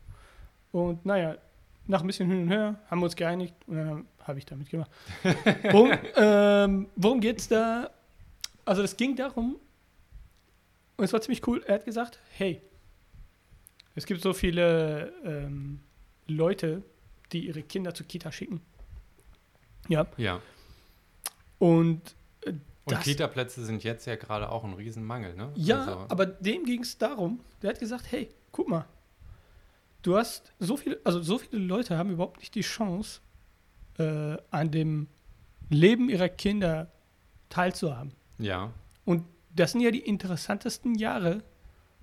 Und 0.71 1.05
naja, 1.07 1.37
nach 1.87 2.03
ein 2.03 2.07
bisschen 2.07 2.29
hin 2.29 2.43
und 2.43 2.49
her 2.49 2.79
haben 2.91 3.01
wir 3.01 3.07
uns 3.07 3.17
geeinigt 3.17 3.55
und 3.67 3.77
dann 3.77 4.07
habe 4.23 4.39
ich 4.39 4.45
da 4.45 4.55
mitgemacht. 4.55 4.91
worum 5.73 5.93
ähm, 6.17 6.89
worum 6.97 7.21
geht 7.21 7.39
es 7.39 7.49
da? 7.49 7.91
Also 8.67 8.83
es 8.83 8.95
ging 8.97 9.17
darum, 9.17 9.57
und 10.99 11.05
es 11.05 11.13
war 11.15 11.23
ziemlich 11.23 11.47
cool, 11.47 11.63
er 11.67 11.77
hat 11.77 11.87
gesagt, 11.87 12.19
hey, 12.37 12.61
es 13.95 14.05
gibt 14.05 14.21
so 14.21 14.35
viele 14.35 15.13
ähm, 15.25 15.81
Leute, 16.29 16.83
die 17.33 17.47
ihre 17.47 17.63
Kinder 17.63 17.95
zur 17.95 18.07
Kita 18.07 18.31
schicken. 18.33 18.61
Ja, 19.89 20.07
Ja. 20.17 20.41
und 21.59 22.15
äh, 22.43 22.53
Und 22.85 23.01
Kita-Plätze 23.01 23.65
sind 23.65 23.83
jetzt 23.85 24.07
ja 24.07 24.17
gerade 24.17 24.51
auch 24.51 24.65
ein 24.65 24.75
Riesenmangel, 24.75 25.35
ne? 25.35 25.51
Ja, 25.57 25.81
Also, 25.81 26.07
aber 26.09 26.27
dem 26.27 26.65
ging 26.65 26.83
es 26.83 26.99
darum, 26.99 27.41
der 27.63 27.71
hat 27.71 27.79
gesagt, 27.81 28.11
hey, 28.13 28.29
guck 28.53 28.69
mal, 28.69 28.85
du 30.03 30.17
hast 30.17 30.53
so 30.59 30.77
viele, 30.77 31.01
also 31.05 31.23
so 31.23 31.39
viele 31.39 31.63
Leute 31.63 31.97
haben 31.97 32.11
überhaupt 32.11 32.39
nicht 32.39 32.55
die 32.55 32.61
Chance, 32.63 33.21
äh, 33.99 34.37
an 34.51 34.71
dem 34.71 35.09
Leben 35.71 36.09
ihrer 36.09 36.29
Kinder 36.29 36.91
teilzuhaben. 37.49 38.13
Ja. 38.39 38.73
Und 39.05 39.25
das 39.55 39.73
sind 39.73 39.81
ja 39.81 39.91
die 39.91 40.01
interessantesten 40.01 40.95
Jahre, 40.95 41.43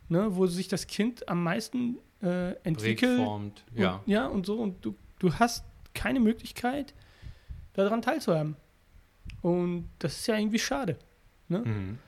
ne, 0.10 0.36
wo 0.36 0.46
sich 0.48 0.68
das 0.68 0.88
Kind 0.88 1.30
am 1.30 1.42
meisten 1.44 1.98
äh, 2.26 2.52
entwickelt. 2.64 3.18
Prägformt. 3.18 3.64
Und, 3.72 3.80
Ja. 3.80 4.02
ja, 4.06 4.26
und 4.28 4.46
so. 4.46 4.56
Und 4.60 4.84
du, 4.84 4.96
du 5.20 5.34
hast 5.34 5.64
keine 5.94 6.20
Möglichkeit, 6.20 6.94
daran 7.74 8.02
teilzuhaben. 8.02 8.56
Und 9.42 9.90
das 10.00 10.18
ist 10.20 10.28
ja 10.28 10.38
irgendwie 10.38 10.60
schade. 10.60 10.98
Mhm. 11.48 12.00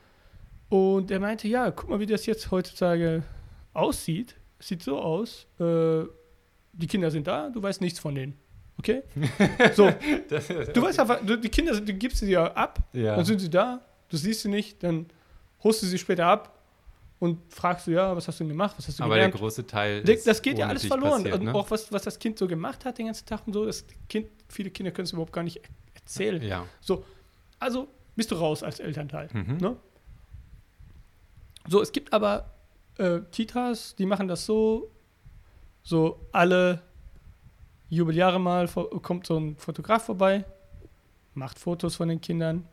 Und 0.68 1.10
er 1.10 1.20
meinte, 1.20 1.48
ja, 1.48 1.70
guck 1.70 1.88
mal, 1.88 2.00
wie 2.00 2.06
das 2.06 2.26
jetzt 2.26 2.50
heutzutage 2.50 3.22
aussieht. 3.72 4.34
Es 4.58 4.68
sieht 4.68 4.82
so 4.82 4.98
aus, 4.98 5.46
äh, 5.60 6.02
die 6.72 6.86
Kinder 6.86 7.10
sind 7.10 7.26
da, 7.26 7.48
du 7.48 7.62
weißt 7.62 7.80
nichts 7.80 7.98
von 7.98 8.14
denen. 8.14 8.36
Okay? 8.78 9.02
So, 9.74 9.90
Das, 10.28 10.48
du 10.48 10.82
weißt 10.82 11.00
einfach, 11.00 11.20
die 11.24 11.48
Kinder, 11.48 11.80
du 11.80 11.94
gibst 11.94 12.18
sie 12.18 12.30
ja 12.30 12.52
ab, 12.52 12.80
ja. 12.92 13.16
dann 13.16 13.24
sind 13.24 13.40
sie 13.40 13.50
da, 13.50 13.80
du 14.08 14.16
siehst 14.16 14.42
sie 14.42 14.48
nicht, 14.48 14.82
dann 14.82 15.06
holst 15.62 15.82
du 15.82 15.86
sie 15.86 15.98
später 15.98 16.26
ab 16.26 16.57
und 17.20 17.52
fragst 17.52 17.86
du, 17.86 17.90
ja, 17.92 18.14
was 18.14 18.28
hast 18.28 18.38
du 18.38 18.44
denn 18.44 18.50
gemacht, 18.50 18.74
was 18.78 18.86
hast 18.86 19.00
du 19.00 19.04
aber 19.04 19.16
der 19.16 19.30
große 19.30 19.66
Teil. 19.66 20.02
Das, 20.02 20.18
ist 20.18 20.26
das 20.26 20.40
geht 20.42 20.58
ja 20.58 20.68
alles 20.68 20.86
verloren. 20.86 21.22
passiert, 21.24 21.40
und 21.40 21.44
ne? 21.46 21.54
auch 21.54 21.70
was, 21.70 21.90
was 21.90 22.02
das 22.02 22.18
Kind 22.18 22.38
so 22.38 22.46
gemacht 22.46 22.84
hat 22.84 22.98
den 22.98 23.06
ganzen 23.06 23.26
Tag 23.26 23.46
und 23.46 23.52
so, 23.52 23.66
das 23.66 23.84
Kind, 24.08 24.28
viele 24.48 24.70
Kinder 24.70 24.92
können 24.92 25.06
es 25.06 25.12
überhaupt 25.12 25.32
gar 25.32 25.42
nicht 25.42 25.60
erzählen. 25.94 26.40
Ja. 26.42 26.66
Also 27.58 27.88
bist 28.14 28.30
du 28.30 28.36
raus 28.36 28.62
als 28.62 28.78
Elternteil. 28.78 29.28
Mhm. 29.32 29.56
Ne? 29.58 29.76
So, 31.68 31.82
es 31.82 31.92
gibt 31.92 32.12
aber 32.12 32.50
äh, 32.98 33.20
Kitas, 33.32 33.94
die 33.96 34.06
machen 34.06 34.28
das 34.28 34.46
so, 34.46 34.90
so 35.82 36.20
alle 36.32 36.82
Jubeljahre 37.88 38.38
mal 38.38 38.68
kommt 39.02 39.26
so 39.26 39.38
ein 39.38 39.56
Fotograf 39.56 40.04
vorbei, 40.04 40.44
macht 41.34 41.58
Fotos 41.58 41.96
von 41.96 42.08
den 42.08 42.20
Kindern. 42.20 42.68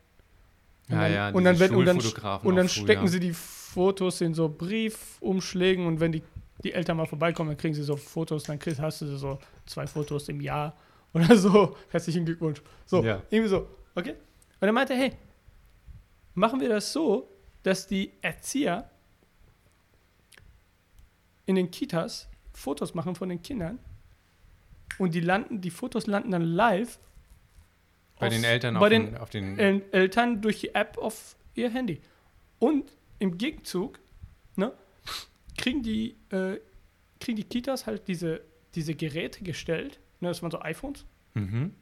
Und 0.87 0.95
Ja, 0.95 1.01
dann- 1.01 1.13
ja, 1.13 1.29
und 1.29 1.43
dann, 1.43 1.55
und 1.75 1.85
dann, 1.85 1.99
und 2.43 2.55
dann 2.55 2.69
stecken 2.69 3.07
sie 3.07 3.19
die 3.19 3.33
Fotos 3.75 4.21
in 4.21 4.33
so 4.33 4.47
Briefumschlägen 4.47 5.85
und 5.85 5.99
wenn 5.99 6.13
die, 6.13 6.23
die 6.63 6.71
Eltern 6.73 6.95
mal 6.97 7.05
vorbeikommen, 7.05 7.49
dann 7.49 7.57
kriegen 7.57 7.73
sie 7.73 7.83
so 7.83 7.97
Fotos, 7.97 8.43
dann 8.43 8.57
kriegst, 8.57 8.79
hast 8.79 9.01
du 9.01 9.17
so 9.17 9.37
zwei 9.65 9.85
Fotos 9.85 10.29
im 10.29 10.39
Jahr 10.39 10.75
oder 11.13 11.35
so. 11.35 11.75
Herzlichen 11.91 12.23
Glückwunsch. 12.25 12.61
So, 12.85 13.03
Ja. 13.03 13.21
irgendwie 13.29 13.49
so. 13.49 13.67
Okay? 13.95 14.11
Und 14.61 14.67
er 14.67 14.71
meinte, 14.71 14.95
hey, 14.95 15.11
machen 16.35 16.59
wir 16.61 16.69
das 16.69 16.91
so, 16.93 17.29
dass 17.63 17.85
die 17.85 18.11
Erzieher 18.21 18.89
in 21.45 21.55
den 21.55 21.69
Kitas 21.71 22.27
Fotos 22.53 22.93
machen 22.93 23.15
von 23.15 23.27
den 23.29 23.41
Kindern 23.41 23.79
und 24.97 25.13
die 25.13 25.19
landen, 25.19 25.59
die 25.61 25.69
Fotos 25.69 26.07
landen 26.07 26.31
dann 26.31 26.41
live 26.43 26.97
Bei 28.19 28.27
auf- 28.27 28.33
den 28.33 28.43
Eltern 28.45 28.75
bei 28.75 28.79
auf, 28.79 28.89
den 28.89 29.05
den, 29.05 29.17
auf 29.17 29.29
den. 29.29 29.59
El 29.59 29.83
Eltern 29.91 30.41
durch 30.41 30.61
die 30.61 30.73
App 30.73 30.97
auf 30.97 31.35
ihr 31.55 31.69
Handy. 31.69 32.01
Und 32.59 32.89
im 33.19 33.37
Gegenzug 33.37 33.99
ne, 34.55 34.73
kriegen, 35.57 35.83
die, 35.83 36.15
äh, 36.29 36.59
kriegen 37.19 37.37
die 37.37 37.43
Kitas 37.43 37.85
halt 37.85 38.07
diese, 38.07 38.41
diese 38.75 38.95
Geräte 38.95 39.43
gestellt. 39.43 39.99
Ne, 40.19 40.29
das 40.29 40.41
waren 40.41 40.51
so 40.51 40.61
iPhones, 40.61 41.05
mhm. 41.33 41.73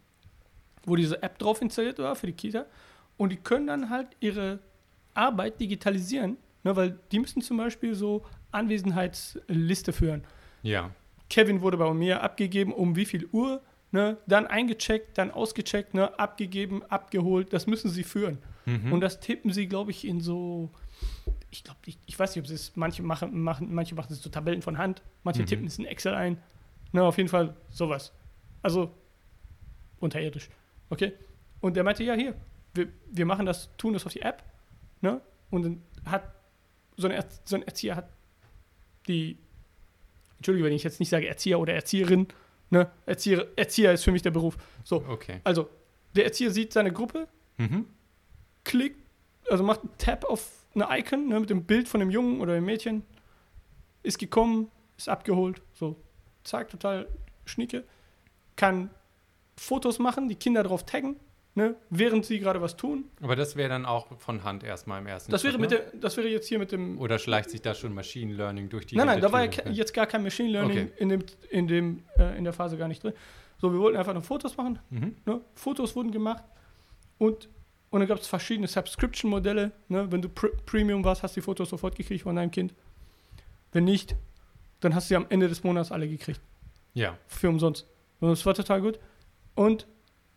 wo 0.85 0.95
diese 0.95 1.21
App 1.21 1.39
drauf 1.39 1.61
installiert 1.61 1.99
war 1.99 2.15
für 2.15 2.27
die 2.27 2.33
Kita. 2.33 2.65
Und 3.17 3.31
die 3.31 3.37
können 3.37 3.67
dann 3.67 3.89
halt 3.89 4.07
ihre 4.19 4.59
Arbeit 5.13 5.59
digitalisieren, 5.59 6.37
ne, 6.63 6.75
weil 6.75 6.97
die 7.11 7.19
müssen 7.19 7.41
zum 7.41 7.57
Beispiel 7.57 7.95
so 7.95 8.25
Anwesenheitsliste 8.51 9.93
führen. 9.93 10.23
Ja. 10.61 10.91
Kevin 11.29 11.61
wurde 11.61 11.77
bei 11.77 11.91
mir 11.93 12.21
abgegeben, 12.21 12.73
um 12.73 12.95
wie 12.95 13.05
viel 13.05 13.27
Uhr, 13.31 13.61
ne, 13.91 14.17
dann 14.27 14.47
eingecheckt, 14.47 15.17
dann 15.17 15.31
ausgecheckt, 15.31 15.93
ne, 15.93 16.17
abgegeben, 16.19 16.83
abgeholt. 16.83 17.53
Das 17.53 17.67
müssen 17.67 17.89
sie 17.89 18.03
führen. 18.03 18.39
Mhm. 18.65 18.93
Und 18.93 19.01
das 19.01 19.19
tippen 19.19 19.51
sie, 19.51 19.67
glaube 19.67 19.91
ich, 19.91 20.05
in 20.05 20.21
so, 20.21 20.69
ich 21.51 21.63
glaube, 21.63 21.79
ich, 21.85 21.97
ich 22.05 22.17
weiß 22.17 22.35
nicht, 22.35 22.45
ob 22.45 22.51
es, 22.53 22.75
manche 22.75 23.03
machen, 23.03 23.39
machen, 23.41 23.73
manche 23.73 23.95
machen 23.95 24.11
es 24.11 24.21
so 24.21 24.29
Tabellen 24.29 24.61
von 24.61 24.77
Hand, 24.77 25.01
manche 25.23 25.41
Mhm. 25.41 25.45
tippen 25.47 25.67
es 25.67 25.77
in 25.79 25.85
Excel 25.85 26.13
ein. 26.13 26.41
Na, 26.91 27.03
auf 27.03 27.17
jeden 27.17 27.29
Fall 27.29 27.55
sowas. 27.69 28.11
Also 28.61 28.91
unterirdisch. 29.99 30.49
Okay? 30.89 31.13
Und 31.61 31.75
der 31.75 31.83
meinte, 31.83 32.03
ja, 32.03 32.13
hier, 32.13 32.35
wir, 32.73 32.87
wir 33.11 33.25
machen 33.25 33.45
das, 33.45 33.69
tun 33.77 33.93
das 33.93 34.05
auf 34.05 34.13
die 34.13 34.21
App, 34.21 34.43
ne? 35.01 35.21
Und 35.49 35.63
dann 35.63 35.81
hat 36.05 36.33
so, 36.97 37.07
Erz- 37.07 37.41
so 37.45 37.55
ein 37.55 37.63
Erzieher 37.63 37.95
hat 37.95 38.09
die, 39.07 39.37
Entschuldige, 40.37 40.65
wenn 40.65 40.73
ich 40.73 40.83
jetzt 40.83 40.99
nicht 40.99 41.09
sage 41.09 41.27
Erzieher 41.27 41.59
oder 41.59 41.73
Erzieherin, 41.73 42.27
ne? 42.69 42.89
Erzieher, 43.05 43.47
Erzieher 43.55 43.93
ist 43.93 44.03
für 44.03 44.11
mich 44.11 44.21
der 44.23 44.31
Beruf. 44.31 44.57
So, 44.83 45.03
okay. 45.07 45.39
also, 45.43 45.69
der 46.15 46.25
Erzieher 46.25 46.51
sieht 46.51 46.73
seine 46.73 46.91
Gruppe, 46.91 47.27
Mhm. 47.57 47.85
klickt, 48.63 48.99
also 49.49 49.63
macht 49.63 49.81
einen 49.81 49.97
Tab 49.99 50.25
auf 50.25 50.62
eine 50.75 50.87
Icon 50.99 51.27
ne, 51.27 51.39
mit 51.39 51.49
dem 51.49 51.63
Bild 51.65 51.87
von 51.87 51.99
dem 51.99 52.09
Jungen 52.09 52.41
oder 52.41 52.53
dem 52.55 52.65
Mädchen, 52.65 53.03
ist 54.01 54.17
gekommen, 54.19 54.69
ist 54.97 55.09
abgeholt, 55.09 55.61
so, 55.73 55.95
zack, 56.43 56.69
total 56.69 57.07
schnicke, 57.45 57.83
kann 58.55 58.89
Fotos 59.55 59.99
machen, 59.99 60.29
die 60.29 60.35
Kinder 60.35 60.63
drauf 60.63 60.85
taggen, 60.85 61.15
ne, 61.55 61.75
während 61.89 62.25
sie 62.25 62.39
gerade 62.39 62.61
was 62.61 62.75
tun. 62.75 63.05
Aber 63.21 63.35
das 63.35 63.55
wäre 63.55 63.69
dann 63.69 63.85
auch 63.85 64.17
von 64.19 64.43
Hand 64.43 64.63
erstmal 64.63 64.99
im 65.01 65.07
ersten 65.07 65.31
Das 65.31 65.43
wäre, 65.43 65.53
Schritt, 65.53 65.61
mit 65.61 65.69
ne? 65.71 65.77
der, 65.77 65.99
das 65.99 66.17
wäre 66.17 66.27
jetzt 66.27 66.47
hier 66.47 66.59
mit 66.59 66.71
dem. 66.71 66.97
Oder 66.99 67.19
schleicht 67.19 67.49
sich 67.51 67.61
da 67.61 67.73
schon 67.75 67.93
Machine 67.93 68.33
Learning 68.33 68.69
durch 68.69 68.85
die 68.87 68.95
nein, 68.95 69.07
nein, 69.07 69.21
da 69.21 69.31
war 69.31 69.43
ja 69.45 69.51
jetzt 69.71 69.93
gar 69.93 70.07
kein 70.07 70.23
Machine 70.23 70.49
Learning 70.49 70.87
Okay. 70.87 70.91
in, 70.97 71.09
dem, 71.09 71.23
in, 71.49 71.67
dem, 71.67 72.03
äh, 72.17 72.37
in 72.37 72.43
der 72.43 72.53
Phase 72.53 72.77
gar 72.77 72.87
nicht 72.87 73.03
drin. 73.03 73.13
So, 73.57 73.71
wir 73.71 73.79
wollten 73.79 73.97
einfach 73.97 74.13
nur 74.13 74.23
Fotos 74.23 74.57
machen, 74.57 74.79
Mhm. 74.89 75.15
Ne? 75.25 75.41
Fotos 75.53 75.95
wurden 75.95 76.11
gemacht 76.11 76.43
und, 77.19 77.47
und 77.93 77.99
dann 77.99 78.07
gab 78.09 78.17
es 78.17 78.25
verschiedene 78.25 78.67
Subscription-Modelle. 78.67 79.71
Ne? 79.87 80.11
Wenn 80.11 80.19
du 80.19 80.27
Pr 80.27 80.47
Premium 80.65 81.03
warst, 81.03 81.21
hast 81.21 81.35
du 81.35 81.41
die 81.41 81.45
Fotos 81.45 81.69
sofort 81.69 81.95
gekriegt 81.95 82.23
von 82.23 82.35
deinem 82.35 82.49
Kind. 82.49 82.73
Wenn 83.71 83.83
nicht, 83.83 84.15
dann 84.79 84.95
hast 84.95 85.05
du 85.05 85.07
sie 85.09 85.15
am 85.15 85.27
Ende 85.29 85.47
des 85.47 85.63
Monats 85.63 85.91
alle 85.91 86.07
gekriegt. 86.07 86.41
Ja. 86.95 87.19
Für 87.27 87.49
umsonst. 87.49 87.87
Und 88.19 88.29
das 88.29 88.43
war 88.47 88.55
total 88.55 88.81
gut. 88.81 88.99
Und 89.53 89.85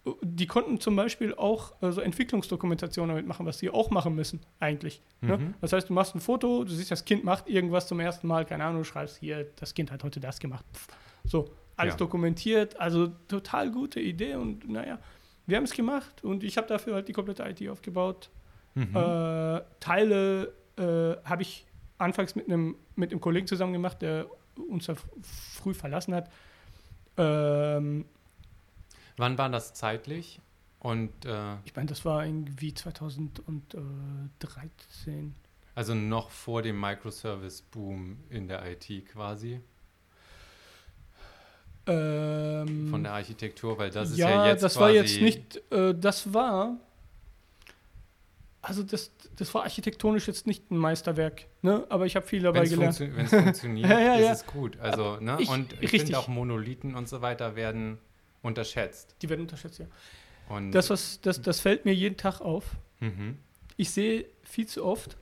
äh, 0.05 0.11
die 0.21 0.47
konnten 0.47 0.81
zum 0.81 0.97
Beispiel 0.97 1.35
auch 1.35 1.81
äh, 1.81 1.93
so 1.93 2.03
Entwicklungsdokumentation 2.03 3.09
damit 3.09 3.27
machen, 3.27 3.47
was 3.47 3.59
sie 3.59 3.71
auch 3.71 3.89
machen 3.89 4.15
müssen, 4.15 4.41
eigentlich. 4.61 5.01
Ne? 5.23 5.39
Mhm. 5.39 5.55
Das 5.63 5.73
heißt, 5.73 5.89
du 5.89 5.95
machst 5.95 6.15
ein 6.15 6.21
Foto, 6.21 6.63
du 6.63 6.71
siehst, 6.71 6.91
das 6.91 7.07
Kind 7.07 7.25
macht 7.25 7.49
irgendwas 7.49 7.89
zum 7.89 8.01
ersten 8.01 8.27
Mal, 8.27 8.45
keine 8.45 8.65
Ahnung, 8.65 8.83
du 8.83 8.85
schreibst 8.85 9.17
hier, 9.17 9.47
das 9.57 9.73
Kind 9.73 9.91
hat 9.91 10.05
heute 10.05 10.21
das 10.21 10.41
gemacht. 10.41 10.67
Pff. 10.75 10.89
So, 11.25 11.51
alles 11.75 11.95
Ja. 11.95 11.99
dokumentiert, 11.99 12.79
also 12.79 13.09
total 13.29 13.71
gute 13.71 13.99
Idee 13.99 14.35
und 14.35 14.69
naja, 14.69 14.99
wir 15.47 15.57
haben 15.57 15.65
es 15.65 15.73
gemacht 15.73 16.25
und 16.25 16.45
ich 16.45 16.57
habe 16.57 16.67
dafür 16.67 16.95
halt 16.95 17.09
die 17.09 17.13
komplette 17.13 17.45
IT 17.45 17.67
aufgebaut. 17.69 18.31
Mhm. 18.75 18.95
Äh, 18.95 19.63
Teile 19.81 20.53
äh, 20.77 21.17
habe 21.25 21.43
ich 21.43 21.67
anfangs 21.99 22.35
mit 22.35 22.47
einem 22.47 22.77
mit 22.95 23.11
einem 23.11 23.21
Kollegen 23.21 23.47
zusammen 23.47 23.73
gemacht, 23.73 24.03
der 24.03 24.27
uns 24.69 24.91
früh 25.23 25.75
verlassen 25.75 26.15
hat. 26.15 26.31
Ähm, 27.17 28.05
Wann 29.17 29.39
war 29.39 29.49
das 29.49 29.73
zeitlich? 29.75 30.41
Und 30.81 31.25
äh, 31.25 31.55
ich 31.65 31.75
meine, 31.75 31.89
das 31.89 32.05
war 32.05 32.27
irgendwie 32.27 32.75
2013. 32.75 35.35
also 35.75 35.95
noch 35.95 36.31
vor 36.31 36.61
dem 36.63 36.79
Microservice-Boom 36.81 38.19
in 38.31 38.49
der 38.49 38.65
IT 38.71 39.07
quasi, 39.07 39.61
Ähm, 41.87 42.89
von 42.91 43.03
der 43.03 43.13
Architektur, 43.13 43.79
weil 43.79 43.91
das 43.91 44.11
ist 44.11 44.19
ja, 44.19 44.29
ja, 44.29 44.47
jetzt 44.49 44.63
das 44.63 44.75
quasi, 44.75 44.83
war 44.85 44.91
jetzt 44.91 45.21
nicht, 45.21 45.63
äh, 45.73 45.95
das 45.95 46.33
war, 46.35 46.77
also 48.63 48.83
das, 48.83 49.13
das 49.37 49.55
war 49.55 49.63
architektonisch 49.63 50.27
jetzt 50.27 50.47
nicht 50.47 50.71
ein 50.71 50.77
Meisterwerk, 50.79 51.47
ne? 51.63 51.87
aber 51.89 52.07
ich 52.07 52.17
habe 52.17 52.27
viel 52.27 52.43
dabei 52.43 52.59
Wenn 52.59 52.65
es 52.65 52.99
gelernt. 52.99 53.17
wenn 53.17 53.27
es 53.27 53.31
funktioniert, 53.31 53.89
Ja, 53.91 54.01
ja, 54.01 54.33
ist 54.33 54.41
es 54.43 54.47
gut. 54.47 54.79
Also, 54.81 55.19
ne? 55.21 55.37
Ich- 55.41 55.49
und 55.49 55.81
ich 55.81 55.91
finde 55.91 56.19
auch 56.19 56.27
Monolithen 56.29 56.95
und 56.97 57.09
so 57.09 57.23
weiter 57.23 57.55
werden 57.55 57.99
unterschätzt. 58.43 59.15
Die 59.23 59.29
werden 59.29 59.43
unterschätzt, 59.43 59.79
ja. 59.79 59.87
Und 60.49 60.73
Das, 60.73 60.91
was, 60.91 61.21
das, 61.21 61.41
das 61.43 61.61
fällt 61.61 61.85
mir 61.85 61.95
jeden 61.95 62.17
Tag 62.17 62.41
auf. 62.41 62.65
mhm. 63.01 63.39
Ich 63.79 63.91
sehe 63.91 64.25
viel 64.43 64.67
zu 64.67 64.85
oft, 64.87 65.19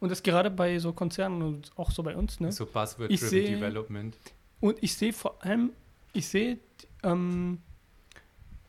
und 0.00 0.10
das 0.10 0.22
gerade 0.22 0.50
bei 0.50 0.78
so 0.78 0.92
Konzernen 0.92 1.42
und 1.42 1.72
auch 1.76 1.90
so 1.90 2.02
bei 2.04 2.16
uns, 2.16 2.38
ne? 2.40 2.52
so 2.52 2.64
Buzzword-Driven 2.64 3.30
Development. 3.54 4.16
Und 4.60 4.80
ich 4.82 4.94
sehe 4.94 5.12
vor 5.12 5.42
allem, 5.44 5.72
ich 6.12 6.28
sehe, 6.28 6.58
ähm, 7.02 7.60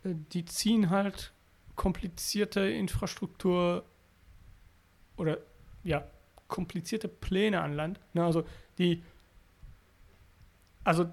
äh, 0.04 0.13
die 0.34 0.45
ziehen 0.45 0.89
halt 0.89 1.34
komplizierte 1.75 2.62
Infrastruktur 2.62 3.86
oder 5.17 5.38
ja, 5.84 6.06
komplizierte 6.47 7.08
Pläne 7.08 7.62
an 7.62 7.73
Land. 7.73 7.99
Ne, 8.13 8.23
also 8.23 8.43
die, 8.78 9.02
also 10.84 11.10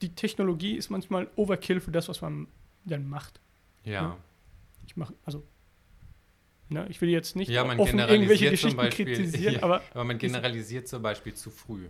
die 0.00 0.14
Technologie 0.14 0.76
ist 0.76 0.90
manchmal 0.90 1.28
Overkill 1.36 1.80
für 1.80 1.92
das, 1.92 2.08
was 2.08 2.20
man 2.20 2.48
dann 2.84 3.08
macht. 3.08 3.40
Ja. 3.84 3.92
Ja. 3.92 4.16
Ich 4.86 4.96
mache, 4.96 5.14
also, 5.24 5.42
ne, 6.68 6.86
ich 6.88 7.00
will 7.00 7.08
jetzt 7.10 7.36
nicht 7.36 7.48
Ja, 7.50 7.62
offen 7.78 7.98
irgendwelche 7.98 8.50
Geschichten 8.50 8.76
Beispiel- 8.76 9.06
kritisieren, 9.06 9.54
Ja. 9.56 9.62
aber 9.62 9.82
Aber 9.92 10.04
man 10.04 10.18
generalisiert 10.18 10.88
zum 10.88 11.02
Beispiel 11.02 11.34
zu 11.34 11.50
früh. 11.50 11.88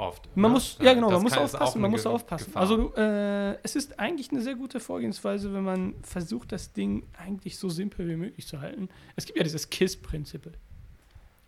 Oft. 0.00 0.34
Man 0.34 0.50
ne? 0.50 0.54
muss, 0.54 0.78
ja 0.80 0.94
genau, 0.94 1.10
das 1.10 1.16
man 1.16 1.22
muss 1.24 1.36
aufpassen, 1.36 1.80
man 1.82 1.90
muss 1.90 2.06
aufpassen. 2.06 2.46
Gefahr. 2.46 2.62
Also 2.62 2.94
äh, 2.96 3.58
es 3.62 3.76
ist 3.76 3.98
eigentlich 3.98 4.30
eine 4.30 4.40
sehr 4.40 4.54
gute 4.54 4.80
Vorgehensweise, 4.80 5.52
wenn 5.52 5.62
man 5.62 5.94
versucht, 6.02 6.52
das 6.52 6.72
Ding 6.72 7.06
eigentlich 7.18 7.58
so 7.58 7.68
simpel 7.68 8.08
wie 8.08 8.16
möglich 8.16 8.46
zu 8.46 8.60
halten. 8.62 8.88
Es 9.16 9.26
gibt 9.26 9.36
ja 9.36 9.44
dieses 9.44 9.68
KISS-Prinzip. 9.68 10.50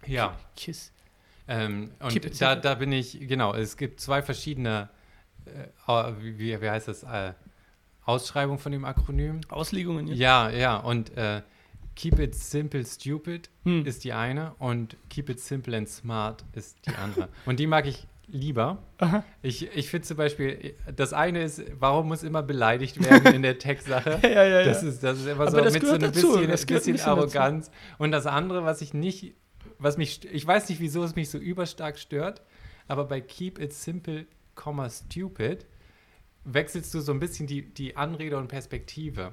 ja. 0.07 0.37
KISS. 0.55 0.93
Ähm, 1.49 1.93
und 1.99 2.41
da, 2.41 2.55
da 2.55 2.75
bin 2.75 2.93
ich, 2.93 3.27
genau, 3.27 3.55
es 3.55 3.77
gibt 3.77 4.01
zwei 4.01 4.21
verschiedene, 4.21 4.91
äh, 5.47 6.13
wie, 6.21 6.61
wie 6.61 6.71
heißt 6.71 6.89
das, 6.89 7.05
äh, 7.05 7.33
Ausschreibung 8.05 8.59
von 8.59 8.71
dem 8.73 8.85
Akronym. 8.85 9.41
Auslegungen 9.49 10.09
jetzt. 10.09 10.19
Ja, 10.19 10.51
ja, 10.51 10.77
und 10.77 11.17
äh, 11.17 11.41
Keep 11.95 12.19
it 12.19 12.35
simple 12.35 12.85
stupid 12.85 13.51
Hm. 13.65 13.87
ist 13.87 14.05
die 14.05 14.13
eine 14.13 14.55
und 14.59 14.97
Keep 15.09 15.31
it 15.31 15.41
simple 15.41 15.77
and 15.77 15.89
smart 15.89 16.45
ist 16.53 16.79
die 16.87 16.95
andere. 16.95 17.29
und 17.47 17.59
die 17.59 17.67
mag 17.67 17.87
ich 17.87 18.07
lieber. 18.33 18.83
Aha. 18.99 19.25
Ich, 19.43 19.69
ich 19.77 19.89
finde 19.91 20.07
zum 20.09 20.17
Beispiel, 20.17 20.75
das 20.97 21.13
eine 21.13 21.43
ist, 21.43 21.63
warum 21.79 22.09
muss 22.09 22.23
immer 22.25 22.43
beleidigt 22.43 23.03
werden 23.05 23.35
in 23.35 23.43
der 23.43 23.59
Tech-Sache? 23.59 24.19
ja, 24.23 24.29
ja, 24.29 24.45
ja. 24.45 24.65
Das 24.65 24.83
ist, 24.83 25.03
das 25.05 25.21
ist 25.21 25.27
immer 25.27 25.51
so 25.51 25.63
mit 25.63 25.81
so 25.87 25.93
einem 25.93 26.01
dazu, 26.01 26.13
bisschen, 26.13 26.45
ein 26.45 26.51
bisschen 26.51 26.77
bisschen 26.77 26.97
dazu. 26.97 27.11
Arroganz. 27.11 27.71
Und 27.99 28.11
das 28.13 28.27
andere, 28.27 28.65
was 28.65 28.81
ich 28.81 28.95
nicht, 28.95 29.35
was 29.79 29.97
mich, 29.99 30.25
ich 30.33 30.47
weiß 30.47 30.69
nicht, 30.69 30.81
wieso 30.81 31.05
es 31.05 31.15
mich 31.15 31.29
so 31.31 31.39
überstark 31.39 31.99
stört, 31.99 32.43
aber 32.89 33.05
bei 33.05 33.21
Keep 33.21 33.59
It 33.61 33.73
Simple, 33.73 34.27
Stupid 34.91 35.67
wechselst 36.45 36.93
du 36.95 37.01
so 37.01 37.13
ein 37.13 37.21
bisschen 37.21 37.47
die, 37.47 37.63
die 37.73 37.97
Anrede 37.97 38.37
und 38.37 38.49
Perspektive. 38.49 39.33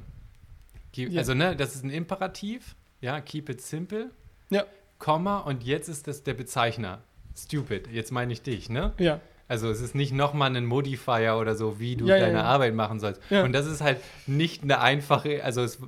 Keep- 0.94 1.10
Ja. 1.12 1.20
Also, 1.20 1.34
ne, 1.34 1.56
das 1.56 1.76
ist 1.76 1.84
ein 1.84 1.90
Imperativ, 1.90 2.76
ja, 3.02 3.20
Keep 3.22 3.50
It 3.50 3.62
Simple, 3.62 4.12
Ja. 4.50 4.66
Komma, 4.98 5.40
und 5.40 5.64
jetzt 5.64 5.88
ist 5.88 6.08
das 6.08 6.24
der 6.24 6.34
Bezeichner. 6.34 7.02
Stupid, 7.36 7.88
jetzt 7.92 8.12
meine 8.12 8.34
ich 8.34 8.42
dich, 8.42 8.70
ne? 8.70 8.94
Ja. 9.00 9.20
Also 9.48 9.70
es 9.70 9.82
ist 9.82 9.96
nicht 9.96 10.14
nochmal 10.14 10.56
ein 10.56 10.66
Modifier 10.66 11.38
oder 11.40 11.56
so, 11.56 11.80
wie 11.80 11.96
du 11.96 12.06
Ja, 12.06 12.16
ja, 12.18 12.26
deine 12.26 12.38
ja. 12.40 12.44
Arbeit 12.44 12.76
machen 12.76 13.00
sollst. 13.00 13.22
Ja. 13.30 13.44
Und 13.44 13.54
das 13.54 13.66
ist 13.66 13.82
halt 13.82 14.00
nicht 14.28 14.62
eine 14.64 14.80
einfache, 14.80 15.44
also 15.44 15.64
es, 15.64 15.80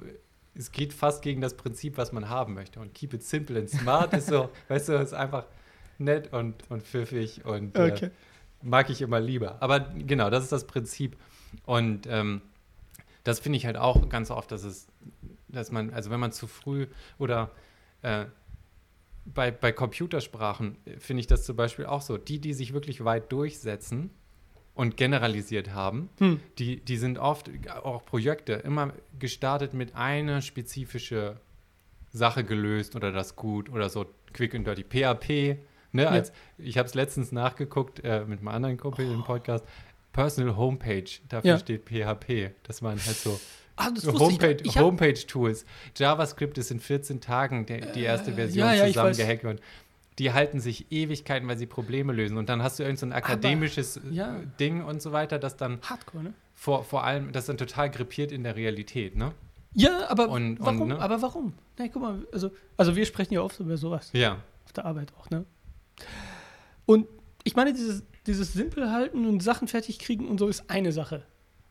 es 0.55 0.71
geht 0.71 0.93
fast 0.93 1.21
gegen 1.21 1.41
das 1.41 1.55
Prinzip, 1.55 1.97
was 1.97 2.11
man 2.11 2.27
haben 2.29 2.53
möchte. 2.55 2.79
Und 2.79 2.93
keep 2.95 3.13
it 3.13 3.23
simple 3.23 3.59
and 3.59 3.69
smart 3.69 4.13
ist 4.13 4.27
so, 4.27 4.49
weißt 4.69 4.89
du, 4.89 4.93
ist 4.93 5.13
einfach 5.13 5.45
nett 5.99 6.33
und, 6.33 6.55
und 6.69 6.81
pfiffig 6.83 7.45
und 7.45 7.77
äh, 7.77 7.91
Okay. 7.91 8.09
mag 8.63 8.89
ich 8.89 9.01
immer 9.01 9.19
lieber. 9.19 9.57
Aber 9.61 9.79
genau, 9.79 10.31
das 10.31 10.43
ist 10.43 10.51
das 10.51 10.65
Prinzip. 10.65 11.15
Und 11.65 12.07
ähm, 12.09 12.41
das 13.23 13.39
finde 13.39 13.57
ich 13.57 13.67
halt 13.67 13.77
auch 13.77 14.09
ganz 14.09 14.31
oft, 14.31 14.51
dass 14.51 14.63
es, 14.63 14.87
dass 15.49 15.71
man, 15.71 15.93
also 15.93 16.09
wenn 16.09 16.19
man 16.19 16.31
zu 16.31 16.47
früh 16.47 16.87
oder 17.19 17.51
äh, 18.01 18.25
bei, 19.25 19.51
bei 19.51 19.71
Computersprachen 19.71 20.77
äh, 20.85 20.99
finde 20.99 21.21
ich 21.21 21.27
das 21.27 21.43
zum 21.45 21.55
Beispiel 21.55 21.85
auch 21.85 22.01
so. 22.01 22.17
Die, 22.17 22.39
die 22.39 22.53
sich 22.53 22.73
wirklich 22.73 23.03
weit 23.03 23.31
durchsetzen 23.31 24.09
und 24.73 24.97
generalisiert 24.97 25.73
haben, 25.73 26.09
Hm. 26.19 26.39
die, 26.57 26.77
die 26.79 26.97
sind 26.97 27.17
oft, 27.19 27.49
äh, 27.49 27.69
auch 27.69 28.05
Projekte, 28.05 28.53
immer 28.53 28.93
gestartet 29.19 29.73
mit 29.73 29.95
einer 29.95 30.41
spezifische 30.41 31.39
Sache 32.11 32.43
gelöst 32.43 32.95
oder 32.95 33.11
das 33.11 33.35
gut 33.35 33.69
oder 33.69 33.89
so 33.89 34.05
quick 34.33 34.55
and 34.55 34.65
dirty. 34.67 34.83
PHP, 34.83 35.59
ne, 35.93 36.09
als, 36.09 36.31
ich 36.57 36.77
habe 36.77 36.87
es 36.87 36.93
letztens 36.95 37.31
nachgeguckt 37.31 38.01
äh, 38.03 38.25
mit 38.25 38.39
einem 38.39 38.47
anderen 38.49 38.77
Kumpel 38.77 39.09
im 39.11 39.23
Podcast. 39.23 39.65
Personal 40.13 40.57
Homepage, 40.57 41.05
dafür 41.29 41.51
Ja. 41.51 41.57
steht 41.59 41.85
PHP. 41.85 42.51
Das 42.63 42.81
waren 42.81 42.97
halt 43.05 43.15
so 43.15 43.39
Ah, 43.81 43.91
ich 43.95 44.05
Homepage, 44.05 44.57
Homepage-Tools. 44.75 45.65
JavaScript 45.97 46.57
ist 46.57 46.71
in 46.71 46.79
14 46.79 47.21
Tagen 47.21 47.65
der, 47.65 47.91
die 47.93 48.01
erste 48.01 48.33
Version 48.33 48.67
ja, 48.67 48.73
ja, 48.73 48.87
zusammengehackt 48.87 49.43
worden. 49.43 49.59
Die 50.19 50.33
halten 50.33 50.59
sich 50.59 50.91
Ewigkeiten, 50.91 51.47
weil 51.47 51.57
sie 51.57 51.65
Probleme 51.65 52.13
lösen. 52.13 52.37
Und 52.37 52.49
dann 52.49 52.61
hast 52.61 52.77
du 52.79 52.83
irgend 52.83 52.99
so 52.99 53.05
ein 53.05 53.13
akademisches 53.13 53.97
äh, 53.97 54.01
ja. 54.11 54.39
Ding 54.59 54.83
und 54.83 55.01
so 55.01 55.11
weiter, 55.11 55.39
das 55.39 55.57
dann 55.57 55.79
Hardcore, 55.81 56.23
ne? 56.25 56.33
vor, 56.53 56.83
vor 56.83 57.03
allem, 57.03 57.31
das 57.31 57.47
dann 57.47 57.57
total 57.57 57.89
grippiert 57.89 58.31
in 58.31 58.43
der 58.43 58.55
Realität, 58.55 59.15
ne? 59.15 59.31
Ja, 59.73 60.09
aber 60.09 60.27
Und- 60.29 60.59
und, 60.59 60.65
warum? 60.65 60.87
ne? 60.89 60.99
Aber 60.99 61.21
warum? 61.21 61.53
Na, 61.77 61.87
guck 61.87 62.01
mal, 62.01 62.27
also, 62.31 62.51
also 62.77 62.95
wir 62.95 63.05
sprechen 63.05 63.33
ja 63.33 63.41
oft 63.41 63.59
über 63.59 63.77
sowas 63.77 64.09
Ja. 64.13 64.37
auf 64.65 64.73
der 64.73 64.85
Arbeit 64.85 65.13
auch, 65.17 65.29
ne? 65.29 65.45
Und 66.85 67.07
ich 67.43 67.55
meine, 67.55 67.73
dieses, 67.73 68.03
dieses 68.27 68.53
simpel 68.53 68.91
halten 68.91 69.25
und 69.25 69.41
Sachen 69.41 69.67
fertig 69.67 69.97
kriegen 69.99 70.27
und 70.27 70.39
so 70.39 70.47
ist 70.47 70.69
eine 70.69 70.91
Sache. 70.91 71.23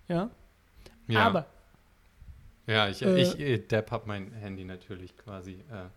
Ja. 0.08 0.30
ja. 1.06 1.20
Aber 1.26 1.46
Ja, 2.70 2.88
ich, 2.88 3.02
Äh, 3.02 3.20
ich 3.20 3.38
äh, 3.40 3.58
Depp 3.58 3.90
habe 3.90 4.06
mein 4.06 4.32
Handy 4.32 4.64
natürlich 4.64 5.16
quasi 5.16 5.64
äh, 5.70 5.88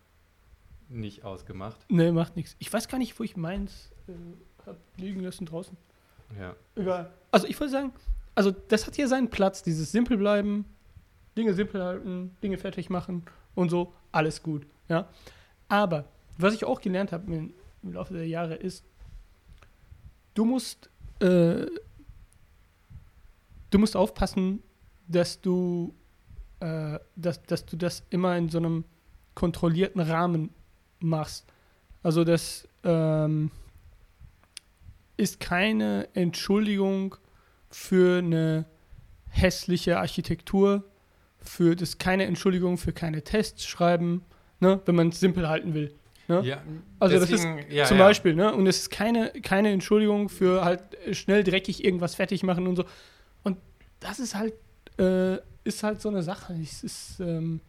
nicht 0.90 1.24
ausgemacht. 1.24 1.78
ne, 1.90 2.12
macht 2.12 2.36
nichts. 2.36 2.56
Ich 2.60 2.72
weiß 2.74 2.88
gar 2.88 2.98
nicht, 2.98 3.18
wo 3.20 3.24
ich 3.24 3.38
meins 3.38 3.92
äh, 4.08 4.14
hab 4.66 4.78
liegen 4.98 5.22
lassen 5.22 5.46
draußen. 5.46 5.78
Ja. 6.40 6.56
Egal. 6.76 7.12
Also 7.32 7.48
ich 7.48 7.60
wollte 7.60 7.72
sagen, 7.74 7.94
also 8.36 8.52
das 8.52 8.88
hat 8.88 8.96
hier 8.96 9.08
seinen 9.08 9.30
Platz, 9.30 9.62
dieses 9.62 9.92
simpel 9.92 10.18
bleiben, 10.18 10.66
Dinge 11.38 11.54
simpel 11.54 11.84
halten, 11.84 12.36
Dinge 12.42 12.58
fertig 12.58 12.90
machen 12.90 13.24
und 13.56 13.70
so, 13.70 13.94
alles 14.12 14.42
gut. 14.42 14.66
Ja. 14.90 15.08
Aber 15.68 16.06
was 16.38 16.54
ich 16.56 16.66
auch 16.66 16.82
gelernt 16.82 17.12
habe 17.12 17.32
im, 17.32 17.54
im 17.84 17.94
Laufe 17.94 18.14
der 18.16 18.28
Jahre 18.28 18.56
ist, 18.56 18.84
du 20.34 20.46
musst, 20.46 20.90
äh, 21.20 21.68
du 23.70 23.78
musst 23.80 23.96
aufpassen, 23.96 24.64
dass 25.08 25.40
du, 25.42 25.94
äh, 26.64 27.00
dass, 27.16 27.44
dass 27.44 27.66
du 27.66 27.76
das 27.76 28.04
immer 28.10 28.38
in 28.38 28.48
so 28.50 28.58
einem 28.58 28.86
kontrollierten 29.36 30.00
Rahmen 30.02 30.50
machst. 31.00 31.46
Also 32.04 32.24
das 32.24 32.68
ähm, 32.84 33.52
ist 35.18 35.40
keine 35.40 36.08
Entschuldigung 36.14 37.16
für 37.70 38.20
eine 38.20 38.66
hässliche 39.30 39.98
Architektur, 40.00 40.84
für 41.40 41.76
das 41.76 41.90
ist 41.90 42.00
keine 42.00 42.26
Entschuldigung 42.26 42.78
für 42.78 42.94
keine 42.94 43.24
Tests 43.24 43.66
schreiben, 43.66 44.24
ne, 44.60 44.80
wenn 44.86 44.96
man 44.96 45.10
es 45.10 45.20
simpel 45.20 45.50
halten 45.50 45.74
will. 45.74 45.94
Ne? 46.30 46.42
ja 46.46 46.62
Also 47.00 47.20
deswegen- 47.20 47.58
das 47.58 47.66
ist 47.66 47.74
ja, 47.74 47.86
zum 47.86 47.98
ja. 47.98 48.06
Beispiel, 48.06 48.34
ne? 48.36 48.54
Und 48.54 48.66
es 48.68 48.78
ist 48.84 48.90
keine, 48.92 49.32
keine 49.42 49.72
Entschuldigung 49.72 50.30
für 50.30 50.64
halt 50.64 50.82
schnell 51.12 51.44
dreckig 51.44 51.84
irgendwas 51.84 52.16
fertig 52.16 52.44
machen 52.44 52.66
und 52.68 52.78
so. 52.78 52.86
Und 53.44 53.58
das 54.00 54.20
ist 54.20 54.34
halt, 54.36 54.54
äh, 54.98 55.40
ist 55.64 55.84
halt 55.84 56.02
so 56.02 56.10
eine 56.10 56.24
Sache. 56.24 56.54
Es 56.62 56.84
ist 56.84 57.20
ähm, 57.20 57.60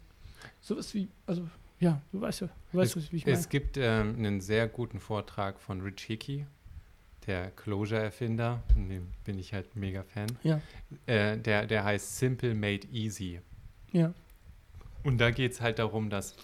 sowas 0.60 0.92
wie, 0.94 1.08
also 1.26 1.48
ja, 1.80 2.00
du 2.12 2.20
weißt 2.20 2.42
ja, 2.42 2.48
du 2.72 2.78
weißt, 2.78 2.96
was 2.96 3.12
ich 3.12 3.26
meine. 3.26 3.38
Es 3.38 3.48
gibt 3.48 3.76
ähm, 3.76 4.14
einen 4.16 4.40
sehr 4.40 4.68
guten 4.68 5.00
Vortrag 5.00 5.60
von 5.60 5.80
Rich 5.80 6.02
Hickey, 6.04 6.46
der 7.26 7.50
Closure-Erfinder, 7.52 8.62
von 8.72 8.88
dem 8.88 9.08
bin 9.24 9.38
ich 9.38 9.52
halt 9.52 9.76
mega 9.76 10.02
Fan. 10.02 10.26
Ja. 10.42 10.60
Äh, 11.06 11.38
der, 11.38 11.66
der 11.66 11.84
heißt 11.84 12.18
Simple 12.18 12.54
Made 12.54 12.86
Easy. 12.92 13.40
Ja. 13.92 14.12
Und 15.02 15.18
da 15.18 15.30
geht 15.30 15.52
es 15.52 15.60
halt 15.60 15.78
darum, 15.78 16.10
dass 16.10 16.34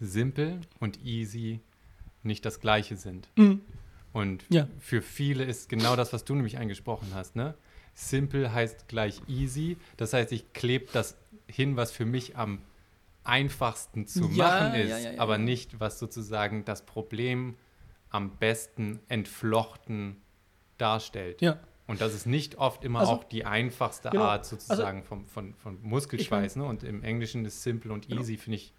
Simple 0.00 0.60
und 0.80 1.02
Easy 1.04 1.60
nicht 2.22 2.44
das 2.44 2.60
gleiche 2.60 2.96
sind. 2.96 3.28
Mhm. 3.36 3.60
Und 4.12 4.44
Ja. 4.48 4.66
für 4.78 5.02
viele 5.02 5.44
ist 5.44 5.68
genau 5.68 5.94
das, 5.96 6.12
was 6.12 6.24
du 6.24 6.34
nämlich 6.34 6.58
angesprochen 6.58 7.08
hast. 7.14 7.36
Ne? 7.36 7.54
Simple 7.98 8.52
heißt 8.52 8.86
gleich 8.88 9.20
easy. 9.26 9.76
Das 9.96 10.12
heißt, 10.12 10.30
ich 10.30 10.52
klebe 10.52 10.86
das 10.92 11.16
hin, 11.48 11.76
was 11.76 11.90
für 11.90 12.04
mich 12.04 12.36
am 12.36 12.60
einfachsten 13.24 14.06
zu 14.06 14.28
Ja, 14.30 14.44
machen 14.70 14.74
ist, 14.74 14.90
ja, 14.90 14.98
ja, 15.12 15.20
aber 15.20 15.38
nicht, 15.38 15.80
was 15.80 15.98
sozusagen 15.98 16.64
das 16.64 16.84
Problem 16.86 17.56
am 18.10 18.36
besten 18.36 19.00
entflochten 19.08 20.16
darstellt. 20.78 21.40
Ja. 21.42 21.58
Und 21.86 22.00
das 22.00 22.14
ist 22.14 22.26
nicht 22.26 22.56
oft 22.58 22.84
immer 22.84 23.00
Also- 23.00 23.12
auch 23.12 23.24
die 23.24 23.44
einfachste 23.44 24.10
Genau. 24.10 24.24
Art 24.24 24.44
sozusagen 24.46 25.02
vom, 25.02 25.26
von, 25.26 25.54
von 25.54 25.78
Muskelschweiß. 25.82 26.56
ne? 26.56 26.64
Und 26.64 26.82
im 26.84 27.02
Englischen 27.02 27.44
ist 27.44 27.62
simple 27.62 27.92
und 27.92 28.08
Genau. 28.08 28.20
easy, 28.20 28.36
finde 28.36 28.56
ich, 28.56 28.72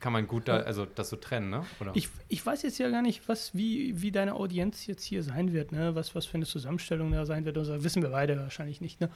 kann 0.00 0.12
man 0.12 0.26
gut 0.26 0.48
da, 0.48 0.58
also 0.58 0.86
das 0.86 1.08
so 1.08 1.16
trennen, 1.16 1.50
ne? 1.50 1.64
Oder? 1.80 1.92
Ich, 1.94 2.08
ich 2.28 2.44
weiß 2.44 2.62
jetzt 2.62 2.78
ja 2.78 2.90
gar 2.90 3.02
nicht, 3.02 3.28
was, 3.28 3.54
wie, 3.54 4.00
wie 4.00 4.12
deine 4.12 4.34
Audienz 4.34 4.86
jetzt 4.86 5.04
hier 5.04 5.22
sein 5.22 5.52
wird, 5.52 5.72
ne? 5.72 5.94
Was, 5.94 6.14
was 6.14 6.26
für 6.26 6.34
eine 6.34 6.46
Zusammenstellung 6.46 7.12
da 7.12 7.24
sein 7.26 7.44
wird. 7.44 7.56
Also, 7.58 7.82
wissen 7.82 8.02
wir 8.02 8.10
beide 8.10 8.36
wahrscheinlich 8.38 8.80
nicht, 8.80 9.00
ne? 9.00 9.10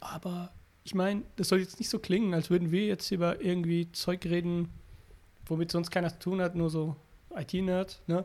Aber 0.00 0.52
ich 0.84 0.94
meine, 0.94 1.22
das 1.36 1.48
soll 1.48 1.60
jetzt 1.60 1.78
nicht 1.78 1.90
so 1.90 1.98
klingen, 1.98 2.34
als 2.34 2.50
würden 2.50 2.70
wir 2.72 2.86
jetzt 2.86 3.10
über 3.10 3.40
irgendwie 3.40 3.92
Zeug 3.92 4.24
reden, 4.24 4.68
womit 5.46 5.70
sonst 5.70 5.90
keiner 5.90 6.10
zu 6.10 6.18
tun 6.18 6.40
hat, 6.40 6.54
nur 6.54 6.70
so 6.70 6.96
IT-Nerds, 7.36 8.02
ne? 8.06 8.24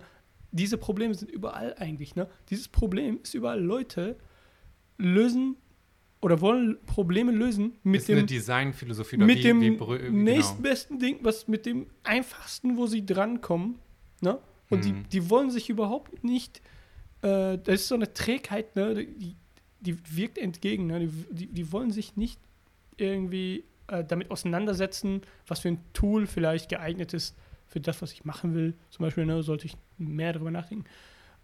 Diese 0.52 0.78
Probleme 0.78 1.14
sind 1.14 1.30
überall 1.30 1.76
eigentlich, 1.78 2.16
ne? 2.16 2.28
Dieses 2.50 2.68
Problem 2.70 3.20
ist 3.22 3.34
überall. 3.34 3.62
Leute 3.62 4.16
lösen 4.98 5.58
oder 6.22 6.42
wollen 6.42 6.78
Probleme 6.86 7.32
lösen 7.32 7.74
mit 7.84 8.02
ist 8.02 8.10
eine 8.10 8.22
dem 8.22 8.28
Designphilosophie 8.28 9.18
oder 9.18 9.26
mit 9.26 9.38
wie, 9.40 9.42
dem 9.44 9.62
wie 9.62 9.70
brü- 9.72 9.98
genau. 10.00 10.18
nächstbesten 10.24 11.00
Ding, 11.00 11.20
was 11.22 11.48
mit 11.48 11.66
dem 11.66 11.88
einfachsten, 12.04 12.76
wo 12.78 12.88
sie 12.88 13.06
drankommen. 13.06 13.76
Ne? 14.22 14.40
Und 14.70 14.84
die, 14.84 14.94
Mhm. 14.94 15.10
die 15.12 15.30
wollen 15.30 15.52
sich 15.52 15.70
überhaupt 15.70 16.24
nicht, 16.24 16.62
äh, 17.22 17.58
das 17.58 17.76
ist 17.82 17.88
so 17.88 17.96
eine 17.96 18.12
Trägheit, 18.14 18.76
ne? 18.76 18.96
die, 19.06 19.36
die 19.80 19.98
wirkt 20.18 20.38
entgegen. 20.40 20.88
Ne? 20.88 21.00
Die, 21.02 21.10
die, 21.36 21.48
die 21.48 21.72
wollen 21.72 21.92
sich 21.92 22.16
nicht 22.16 22.40
irgendwie 22.98 23.64
äh, 23.88 24.04
damit 24.04 24.32
auseinandersetzen, 24.32 25.22
was 25.46 25.60
für 25.60 25.70
ein 25.70 25.80
Tool 25.94 26.26
vielleicht 26.28 26.70
geeignet 26.70 27.14
ist 27.14 27.36
für 27.68 27.80
das, 27.80 28.02
was 28.02 28.12
ich 28.12 28.26
machen 28.26 28.56
will. 28.56 28.74
Zum 28.90 29.04
Beispiel 29.04 29.26
ne, 29.26 29.44
sollte 29.44 29.66
ich 29.68 29.76
mehr 29.98 30.34
darüber 30.34 30.52
nachdenken. 30.52 30.86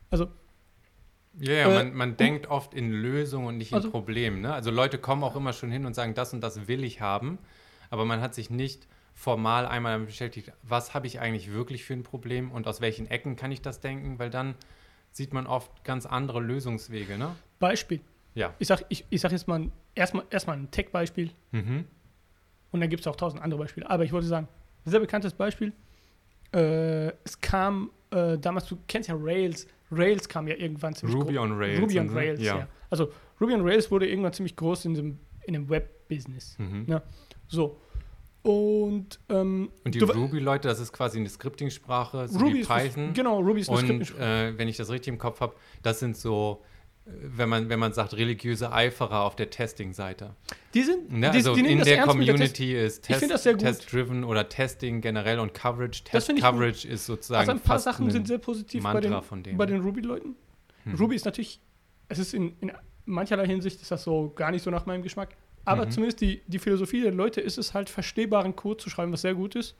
Also, 0.09 0.27
Ja, 1.39 1.53
ja, 1.53 1.69
Äh, 1.69 1.73
man, 1.85 1.93
man 1.95 2.17
denkt 2.17 2.47
oft 2.47 2.73
in 2.73 2.91
Lösungen 2.91 3.47
und 3.47 3.57
nicht 3.57 3.71
in 3.71 3.77
Also- 3.77 3.89
Problemen. 3.91 4.41
Ne? 4.41 4.53
Also 4.53 4.69
Leute 4.71 4.97
kommen 4.97 5.23
auch 5.23 5.35
immer 5.35 5.53
schon 5.53 5.71
hin 5.71 5.85
und 5.85 5.93
sagen, 5.95 6.13
das 6.13 6.33
und 6.33 6.41
das 6.41 6.67
will 6.67 6.83
ich 6.83 7.01
haben, 7.01 7.39
aber 7.89 8.05
man 8.05 8.21
hat 8.21 8.35
sich 8.35 8.49
nicht 8.49 8.87
formal 9.15 9.65
einmal 9.67 9.93
damit 9.93 10.07
beschäftigt, 10.07 10.51
was 10.63 10.93
habe 10.93 11.05
ich 11.07 11.19
eigentlich 11.19 11.51
wirklich 11.53 11.83
für 11.83 11.93
ein 11.93 12.03
Problem 12.03 12.51
und 12.51 12.67
aus 12.67 12.81
welchen 12.81 13.07
Ecken 13.09 13.35
kann 13.35 13.51
ich 13.51 13.61
das 13.61 13.79
denken, 13.79 14.17
weil 14.19 14.29
dann 14.29 14.55
sieht 15.11 15.33
man 15.33 15.45
oft 15.47 15.83
ganz 15.83 16.05
andere 16.07 16.39
Lösungswege. 16.39 17.17
Ne? 17.17 17.35
Beispiel. 17.59 18.01
Ja. 18.35 18.53
Ich 18.57 18.67
sage 18.67 18.85
ich, 18.89 19.05
ich 19.11 19.21
sag 19.21 19.31
jetzt 19.31 19.47
mal 19.47 19.69
erstmal 19.93 20.25
erstmal 20.31 20.57
ein 20.57 20.71
Tech-Beispiel. 20.71 21.29
Mhm. 21.51 21.85
Und 22.71 22.79
dann 22.81 22.89
gibt 22.89 23.01
es 23.01 23.07
auch 23.07 23.15
tausend 23.15 23.41
andere 23.43 23.59
Beispiele. 23.59 23.87
Aber 23.87 24.03
ich 24.03 24.11
wollte 24.11 24.25
sagen, 24.25 24.47
sehr 24.85 24.99
bekanntes 24.99 25.33
Beispiel. 25.33 25.71
Äh, 26.51 27.09
es 27.23 27.39
kam 27.39 27.91
äh, 28.11 28.37
damals, 28.39 28.65
du 28.65 28.77
kennst 28.87 29.09
ja 29.09 29.15
Rails. 29.17 29.67
Rails 29.97 30.27
kam 30.29 30.47
ja 30.47 30.55
irgendwann 30.55 30.93
ziemlich 30.95 31.15
Ruby 31.17 31.37
on 31.37 31.57
Rails. 31.57 31.81
Ruby 31.81 31.99
on 31.99 32.09
und- 32.09 32.15
Rails, 32.15 32.41
ja. 32.41 32.57
ja. 32.59 32.67
Also 32.89 33.09
Ruby 33.41 33.53
on 33.53 33.61
Rails 33.61 33.89
wurde 33.91 34.07
irgendwann 34.07 34.33
ziemlich 34.33 34.55
groß 34.55 34.85
in 34.85 34.93
dem, 34.93 35.19
in 35.45 35.53
dem 35.53 35.69
Web-Business. 35.69 36.57
Mhm. 36.59 36.85
Ja. 36.87 37.01
So. 37.47 37.79
Und, 38.41 39.19
ähm, 39.29 39.69
Und 39.85 39.95
die 39.95 39.99
Ruby-Leute, 39.99 40.67
das 40.67 40.79
ist 40.81 40.91
quasi 40.91 41.17
eine 41.17 41.29
Scripting-Sprache, 41.29 42.27
so 42.27 42.39
Ruby 42.39 42.55
wie 42.55 42.59
ist 42.59 42.67
Python. 42.69 43.13
Genau, 43.13 43.39
Ruby 43.39 43.61
ist 43.61 43.69
eine 43.69 43.77
Und 43.79 43.85
Scripting-Sprache. 43.85 44.23
äh, 44.53 44.57
wenn 44.57 44.67
ich 44.67 44.75
das 44.75 44.89
richtig 44.89 45.13
im 45.13 45.17
Kopf 45.17 45.39
habe, 45.39 45.55
das 45.81 45.99
sind 45.99 46.17
so, 46.17 46.61
wenn 47.05 47.49
man, 47.49 47.67
wenn 47.69 47.79
man 47.79 47.91
sagt, 47.91 48.13
religiöse 48.15 48.71
Eiferer 48.71 49.23
auf 49.23 49.35
der 49.35 49.49
Testing-Seite. 49.49 50.35
Die 50.73 50.83
sind, 50.83 51.11
Ne? 51.11 51.31
die, 51.31 51.37
Also 51.37 51.53
die 51.53 51.59
in 51.59 51.65
der 51.67 51.75
mit 51.77 51.85
der 51.87 51.95
Test- 51.97 52.07
Community 52.07 52.73
ist 52.75 53.07
gut. 53.07 53.59
Test-driven 53.59 54.23
oder 54.23 54.47
Testing 54.47 55.01
generell 55.01 55.39
und 55.39 55.53
Coverage. 55.53 56.03
Das 56.03 56.11
Test 56.11 56.25
finde 56.27 56.39
ich 56.39 56.45
gut. 56.45 56.53
Coverage 56.53 56.87
ist 56.87 57.05
sozusagen 57.05 57.41
Also 57.41 57.51
ein 57.51 57.59
paar 57.59 57.79
Sachen 57.79 58.09
sind 58.09 58.27
sehr 58.27 58.37
positiv 58.37 58.81
bei 58.83 58.93
Mantra 58.93 59.19
den, 59.19 59.21
von 59.23 59.43
denen. 59.43 59.57
bei 59.57 59.65
den 59.65 59.81
Ruby-Leuten. 59.81 60.35
Hm. 60.85 60.95
Ruby 60.95 61.15
ist 61.15 61.25
natürlich, 61.25 61.59
es 62.07 62.19
ist 62.19 62.33
in, 62.33 62.55
in 62.61 62.71
mancherlei 63.05 63.47
Hinsicht 63.47 63.81
ist 63.81 63.91
das 63.91 64.03
so 64.03 64.31
gar 64.33 64.51
nicht 64.51 64.63
so 64.63 64.71
nach 64.71 64.85
meinem 64.85 65.03
Geschmack. 65.03 65.35
Aber 65.65 65.85
Mhm. 65.85 65.91
zumindest 65.91 66.21
die, 66.21 66.41
die 66.47 66.59
Philosophie 66.59 67.01
der 67.01 67.11
Leute 67.11 67.41
ist 67.41 67.57
es 67.57 67.73
halt, 67.73 67.89
verstehbaren 67.89 68.55
Code 68.55 68.77
zu 68.81 68.89
schreiben, 68.89 69.11
was 69.11 69.21
sehr 69.21 69.33
gut 69.33 69.55
ist 69.55 69.75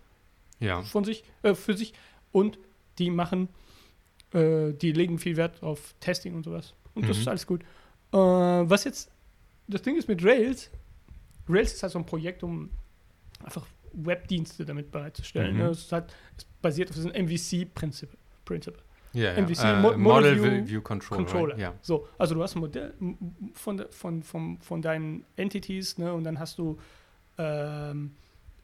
ja. 0.60 0.82
von 0.82 1.04
sich, 1.06 1.24
äh, 1.42 1.54
für 1.56 1.76
sich. 1.78 1.94
Und 2.34 2.58
die 3.00 3.10
machen, 3.10 3.48
äh, 4.34 4.74
die 4.74 4.92
legen 4.92 5.20
viel 5.20 5.38
Wert 5.38 5.62
auf 5.64 5.94
Testing 6.02 6.36
und 6.36 6.44
sowas. 6.44 6.74
Und 6.96 7.08
das 7.08 7.18
Mhm. 7.18 7.22
ist 7.22 7.28
alles 7.28 7.48
gut. 7.48 7.62
Äh, 8.12 8.18
was 8.18 8.84
jetzt, 8.84 9.10
das 9.68 9.82
Ding 9.82 9.96
ist 9.98 10.08
mit 10.08 10.24
Rails, 10.24 10.70
Rails 11.50 11.74
ist 11.74 11.84
halt 11.84 11.92
so 11.92 12.00
ein 12.00 12.06
Projekt, 12.06 12.44
um 12.44 12.70
einfach 13.44 13.66
Webdienste 13.94 14.66
damit 14.66 14.92
bereitzustellen. 14.92 15.54
Mhm. 15.54 15.60
Ne? 15.64 15.68
Es, 15.70 15.92
halt, 15.92 16.14
es 16.38 16.46
basiert 16.62 16.90
auf 16.90 16.96
diesem 16.96 17.12
MVC-Prinzip. 17.12 18.10
Prinzip. 18.46 18.78
Ja, 19.14 19.34
ja. 19.34 19.42
MVC, 19.42 19.64
äh, 19.64 19.80
Mo- 19.82 19.98
Model 19.98 19.98
Model 19.98 20.36
View, 20.36 20.44
View 20.44 20.68
View 20.70 20.82
Control. 20.82 21.18
Controller. 21.18 21.54
Right? 21.54 21.62
Ja. 21.62 21.74
So, 21.82 22.08
also 22.18 22.34
du 22.36 22.42
hast 22.42 22.56
ein 22.56 22.60
Modell 22.62 22.94
von, 23.54 23.86
von, 23.92 24.24
von, 24.24 24.58
von 24.60 24.82
deinen 24.82 25.24
Entities, 25.36 25.98
ne, 26.00 26.12
und 26.14 26.24
dann 26.24 26.40
hast 26.40 26.58
du 26.58 26.80
ähm, 27.38 28.12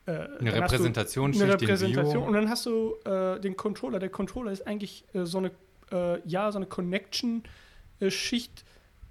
äh, 0.07 0.11
Eine 0.39 0.53
Repräsentationsschicht 0.55 1.43
eine 1.43 1.53
in 1.53 1.59
Repräsentation 1.59 2.23
und 2.23 2.33
dann 2.33 2.49
hast 2.49 2.65
du 2.65 2.95
äh, 3.05 3.39
den 3.39 3.55
Controller. 3.57 3.99
Der 3.99 4.09
Controller 4.09 4.51
ist 4.51 4.65
eigentlich 4.65 5.03
äh, 5.13 5.25
so 5.25 5.37
eine, 5.37 5.51
äh, 5.91 6.19
ja, 6.27 6.51
so 6.51 6.57
eine 6.57 6.65
Connection-Schicht. 7.99 8.63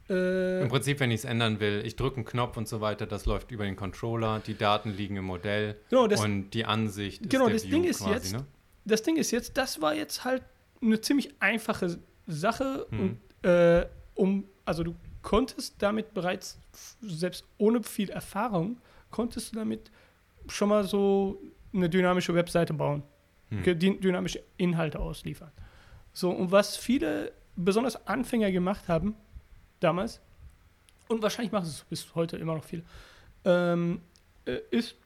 Äh, 0.09 0.63
Im 0.63 0.69
Prinzip, 0.69 1.01
wenn 1.01 1.11
ich 1.11 1.21
es 1.21 1.25
ändern 1.25 1.61
will, 1.61 1.83
ich 1.85 1.97
drücke 1.97 2.17
einen 2.17 2.25
Knopf 2.25 2.57
und 2.57 2.67
so 2.67 2.81
weiter, 2.81 3.07
das 3.07 3.27
läuft 3.27 3.51
über 3.51 3.65
den 3.65 3.77
Controller, 3.77 4.41
die 4.47 4.57
Daten 4.57 4.91
liegen 4.91 5.17
im 5.17 5.25
Modell 5.27 5.77
genau, 5.91 6.07
das, 6.07 6.21
und 6.25 6.51
die 6.51 6.65
Ansicht 6.65 7.29
Genau, 7.29 7.45
ist 7.47 7.49
der 7.49 7.55
das 7.55 7.65
View 7.65 7.71
Ding 7.71 7.85
ist 7.85 7.99
quasi, 7.99 8.13
jetzt- 8.15 8.33
ne? 8.33 8.47
das 8.87 9.03
Ding 9.03 9.17
ist 9.17 9.31
jetzt, 9.33 9.59
das 9.59 9.83
war 9.83 9.95
jetzt 9.95 10.25
halt 10.25 10.43
eine 10.81 10.99
ziemlich 11.03 11.35
einfache 11.41 11.99
Sache 12.27 12.87
Mhm. 12.91 13.01
und 13.43 13.49
äh, 13.51 13.87
um, 14.15 14.45
also 14.65 14.83
du 14.83 14.95
konntest 15.21 15.75
damit 15.81 16.15
bereits, 16.15 16.59
selbst 17.03 17.45
ohne 17.59 17.83
viel 17.83 18.09
Erfahrung, 18.09 18.79
konntest 19.11 19.53
du 19.53 19.57
damit 19.59 19.91
schon 20.49 20.71
mal 20.71 20.85
so 20.85 21.39
eine 21.75 21.91
dynamische 21.91 22.35
Webseite 22.35 22.73
bauen, 22.73 23.03
Hm. 23.51 23.63
dynamische 24.01 24.43
Inhalte 24.57 24.99
ausliefern. 25.01 25.51
So, 26.15 26.31
und 26.31 26.51
was 26.51 26.77
viele, 26.79 27.33
besonders 27.65 28.07
Anfänger 28.07 28.51
gemacht 28.53 28.89
haben, 28.89 29.15
damals, 29.81 30.21
und 31.09 31.23
wahrscheinlich 31.23 31.53
machen 31.53 31.67
es 31.67 31.85
bis 31.89 32.15
heute 32.15 32.37
immer 32.37 32.55
noch 32.55 32.65
viele, 32.65 32.83
ähm, 33.45 34.01
äh, 34.47 34.59
ist, 34.71 34.97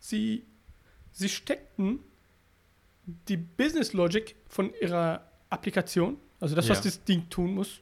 sie, 0.00 0.44
sie 1.12 1.28
steckten 1.28 2.00
die 3.28 3.36
Business 3.36 3.92
Logic 3.92 4.34
von 4.48 4.72
ihrer 4.80 5.26
Applikation, 5.50 6.16
also 6.40 6.54
das, 6.54 6.68
was 6.68 6.78
Ja. 6.78 6.84
das 6.84 7.04
Ding 7.04 7.28
tun 7.30 7.54
muss, 7.54 7.80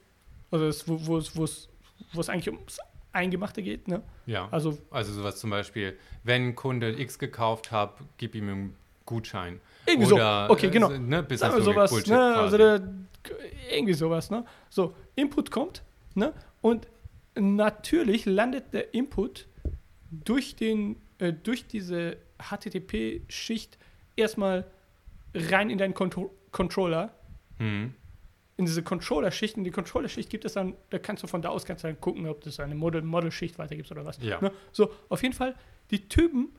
also 0.51 0.65
das, 0.65 0.87
wo, 0.87 1.05
wo, 1.05 1.17
es, 1.17 1.35
wo, 1.35 1.43
es, 1.43 1.69
wo 2.13 2.21
es 2.21 2.29
eigentlich 2.29 2.49
ums 2.53 2.79
Eingemachte 3.11 3.61
geht, 3.61 3.87
ne? 3.87 4.01
Ja, 4.25 4.47
Also 4.51 4.77
also 4.89 5.13
sowas 5.13 5.37
zum 5.39 5.49
Beispiel, 5.51 5.97
wenn 6.23 6.55
Kunde 6.55 6.99
X 6.99 7.19
gekauft 7.19 7.71
hat, 7.71 7.93
gib 8.17 8.33
ihm 8.35 8.49
einen 8.49 8.75
Gutschein. 9.05 9.61
Irgendwie 9.85 10.07
so. 10.09 10.15
Oder, 10.15 10.47
Okay, 10.49 10.67
äh, 10.67 10.69
genau. 10.69 10.89
so, 10.89 10.97
Ne, 10.97 11.23
Business 11.23 11.39
Sagen 11.39 11.55
wir 11.55 11.63
sowas, 11.63 12.07
ne? 12.07 12.35
Also 12.35 12.57
der, 12.57 12.81
irgendwie 13.71 13.93
sowas, 13.93 14.29
ne? 14.29 14.45
So, 14.69 14.93
Input 15.15 15.51
kommt, 15.51 15.83
ne? 16.15 16.33
Und 16.61 16.87
natürlich 17.35 18.25
landet 18.25 18.73
der 18.73 18.93
Input 18.93 19.47
durch 20.11 20.55
den, 20.55 20.97
äh, 21.19 21.33
durch 21.33 21.65
diese 21.67 22.17
HTTP-Schicht 22.39 23.77
erstmal 24.15 24.65
rein 25.33 25.69
in 25.69 25.77
deinen 25.77 25.93
Contro 25.93 26.31
Controller. 26.51 27.11
Hm. 27.57 27.93
In 28.55 28.65
diese 28.65 28.83
Controller-Schicht, 28.83 29.57
in 29.57 29.63
die 29.63 29.71
Controller-Schicht 29.71 30.29
gibt 30.29 30.45
es 30.45 30.53
dann, 30.53 30.75
da 30.91 30.99
kannst 30.99 31.23
du 31.23 31.27
von 31.27 31.41
da 31.41 31.49
aus 31.49 31.65
kannst 31.65 31.83
du 31.83 31.87
dann 31.87 31.99
gucken, 31.99 32.27
ob 32.27 32.41
das 32.41 32.59
eine 32.59 32.75
Model- 32.75 33.01
Model-Schicht 33.01 33.57
weitergibt 33.57 33.89
oder 33.91 34.05
was. 34.05 34.19
Ja. 34.21 34.39
Ne? 34.41 34.51
So, 34.71 34.91
auf 35.09 35.23
jeden 35.23 35.33
Fall, 35.33 35.55
die 35.89 36.07
Typen, 36.07 36.49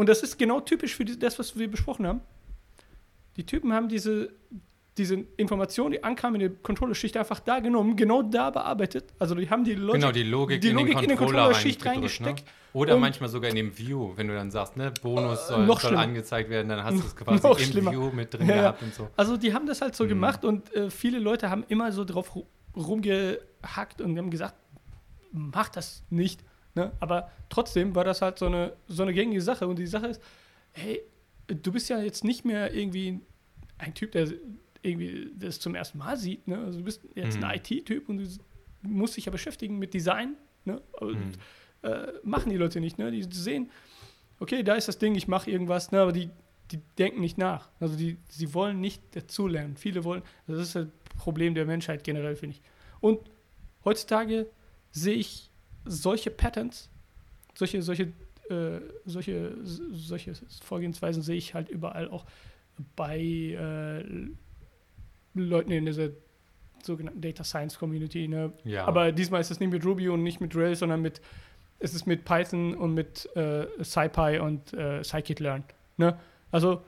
und 0.00 0.08
das 0.08 0.22
ist 0.22 0.38
genau 0.38 0.60
typisch 0.60 0.94
für 0.96 1.04
die, 1.04 1.18
das, 1.18 1.38
was 1.38 1.58
wir 1.58 1.70
besprochen 1.70 2.06
haben, 2.06 2.20
die 3.36 3.44
Typen 3.44 3.72
haben 3.74 3.88
diese, 3.88 4.32
diese 4.96 5.16
Information, 5.36 5.92
die 5.92 6.02
ankam 6.02 6.34
in 6.36 6.40
der 6.40 6.50
Controller-Schicht, 6.50 7.16
einfach 7.18 7.40
da 7.40 7.58
genommen, 7.60 7.96
genau 7.96 8.22
da 8.22 8.48
bearbeitet. 8.50 9.12
Also 9.18 9.34
die 9.34 9.48
haben 9.50 9.62
die 9.64 9.74
Logik, 9.74 10.00
Genau, 10.00 10.10
die 10.12 10.22
Logik, 10.22 10.60
die 10.62 10.68
in, 10.68 10.76
Logik 10.76 10.94
den 10.94 11.02
in 11.04 11.08
den 11.10 11.18
Controller, 11.18 11.42
Controller-Schicht 11.44 11.84
reingedrückt, 11.84 12.20
reingesteckt. 12.22 12.46
Ne? 12.48 12.52
Oder 12.72 12.96
manchmal 12.96 13.28
sogar 13.28 13.50
in 13.50 13.56
dem 13.56 13.76
View, 13.78 14.12
wenn 14.16 14.28
du 14.28 14.34
dann 14.34 14.50
sagst, 14.50 14.76
ne, 14.78 14.90
Bonus 15.02 15.40
Äh, 15.44 15.48
soll, 15.48 15.66
noch 15.66 15.80
soll 15.80 15.96
angezeigt 15.96 16.48
werden, 16.48 16.68
dann 16.70 16.82
hast 16.82 16.98
du 17.02 17.06
es 17.06 17.14
quasi 17.16 17.42
Noch 17.46 17.58
im 17.58 17.64
schlimmer. 17.64 17.92
View 17.92 18.10
mit 18.10 18.32
drin 18.32 18.48
Ja, 18.48 18.54
gehabt 18.56 18.82
und 18.82 18.94
so. 18.94 19.10
Also 19.16 19.36
die 19.36 19.52
haben 19.52 19.66
das 19.66 19.80
halt 19.82 19.94
so 19.94 20.04
Mhm. 20.04 20.08
gemacht 20.08 20.44
und 20.46 20.74
äh, 20.74 20.88
viele 20.90 21.18
Leute 21.18 21.50
haben 21.50 21.64
immer 21.68 21.92
so 21.92 22.04
drauf 22.06 22.34
ru- 22.34 22.46
rumgehackt 22.74 24.00
und 24.00 24.16
haben 24.16 24.30
gesagt, 24.30 24.54
mach 25.32 25.68
das 25.68 26.04
nicht. 26.10 26.40
Ne? 26.80 26.92
Aber 27.00 27.30
trotzdem 27.48 27.94
war 27.94 28.04
das 28.04 28.22
halt 28.22 28.38
so 28.38 28.46
eine, 28.46 28.72
so 28.88 29.02
eine 29.02 29.12
gängige 29.12 29.40
Sache. 29.42 29.66
Und 29.68 29.78
die 29.78 29.86
Sache 29.86 30.06
ist, 30.08 30.22
hey, 30.72 31.00
du 31.46 31.72
bist 31.72 31.88
ja 31.90 32.00
jetzt 32.00 32.24
nicht 32.24 32.44
mehr 32.44 32.72
irgendwie 32.74 33.20
ein 33.78 33.94
Typ, 33.94 34.12
der 34.12 34.28
irgendwie 34.82 35.30
das 35.36 35.60
zum 35.60 35.74
ersten 35.74 35.98
Mal 35.98 36.16
sieht. 36.16 36.48
Ne? 36.48 36.58
Also 36.58 36.78
du 36.78 36.84
bist 36.84 37.02
jetzt 37.14 37.38
Mhm. 37.38 37.44
ein 37.44 37.56
IT-Typ 37.56 38.08
und 38.08 38.18
du 38.18 38.26
musst 38.82 39.16
dich 39.16 39.26
ja 39.26 39.32
beschäftigen 39.32 39.78
mit 39.78 39.92
Design. 39.94 40.36
Ne? 40.64 40.80
Und, 41.00 41.16
Mhm. 41.18 41.32
äh, 41.82 42.06
machen 42.22 42.50
die 42.50 42.56
Leute 42.56 42.80
nicht. 42.80 42.98
Ne? 42.98 43.10
Die 43.10 43.22
sehen, 43.30 43.70
okay, 44.38 44.62
da 44.62 44.74
ist 44.74 44.88
das 44.88 44.98
Ding, 44.98 45.14
ich 45.14 45.28
mache 45.28 45.50
irgendwas, 45.50 45.92
ne? 45.92 46.00
aber 46.00 46.12
die, 46.12 46.30
die 46.70 46.78
denken 46.98 47.20
nicht 47.20 47.36
nach. 47.36 47.68
Also 47.80 47.96
die, 47.96 48.16
sie 48.28 48.54
wollen 48.54 48.80
nicht 48.80 49.02
dazulernen. 49.16 49.76
Viele 49.76 50.04
wollen, 50.04 50.22
das 50.46 50.58
ist 50.60 50.76
das 50.76 50.86
Problem 51.18 51.54
der 51.54 51.66
Menschheit 51.66 52.04
generell, 52.04 52.36
finde 52.36 52.56
ich. 52.56 52.62
Und 53.00 53.18
heutzutage 53.84 54.46
sehe 54.92 55.14
ich 55.14 55.49
solche 55.84 56.30
Patterns, 56.30 56.90
solche, 57.54 57.82
solche, 57.82 58.12
äh, 58.48 58.80
solche, 59.04 59.56
solche 59.64 60.32
Vorgehensweisen 60.62 61.22
sehe 61.22 61.36
ich 61.36 61.54
halt 61.54 61.68
überall 61.68 62.08
auch 62.08 62.24
bei 62.96 63.18
äh, 63.18 64.04
Leuten 65.34 65.70
in 65.70 65.86
dieser 65.86 66.10
sogenannten 66.82 67.20
Data 67.20 67.44
Science 67.44 67.78
Community. 67.78 68.28
Ne? 68.28 68.52
Ja. 68.64 68.86
Aber 68.86 69.12
diesmal 69.12 69.40
ist 69.40 69.50
es 69.50 69.60
nicht 69.60 69.70
mit 69.70 69.84
Ruby 69.84 70.08
und 70.08 70.22
nicht 70.22 70.40
mit 70.40 70.56
Rails, 70.56 70.78
sondern 70.80 71.02
mit, 71.02 71.20
es 71.78 71.94
ist 71.94 72.06
mit 72.06 72.24
Python 72.24 72.74
und 72.74 72.94
mit 72.94 73.28
äh, 73.36 73.66
SciPy 73.82 74.38
und 74.38 74.72
äh, 74.72 75.04
Scikit-Learn. 75.04 75.64
Ne? 75.98 76.18
Also 76.50 76.82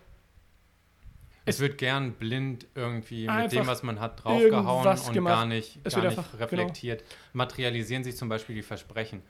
es 1.45 1.61
wird 1.61 1.79
gern 1.79 2.13
blind 2.13 2.67
irgendwie 2.75 3.27
mit 3.29 3.53
dem, 3.53 3.67
was 3.67 3.83
man 3.83 3.99
hat, 4.01 4.25
draufgehauen 4.25 4.87
und 4.87 5.13
gemacht. 5.13 5.35
gar 5.35 5.47
nicht, 5.47 5.79
Es 5.85 5.95
gar 5.95 6.03
nicht 6.03 6.19
einfach- 6.19 6.31
genau. 6.33 6.43
reflektiert. 6.45 7.05
Materialisieren 7.33 8.05
sich 8.05 8.17
zum 8.17 8.29
Beispiel 8.29 8.55
die 8.55 8.63
Versprechen. 8.63 9.23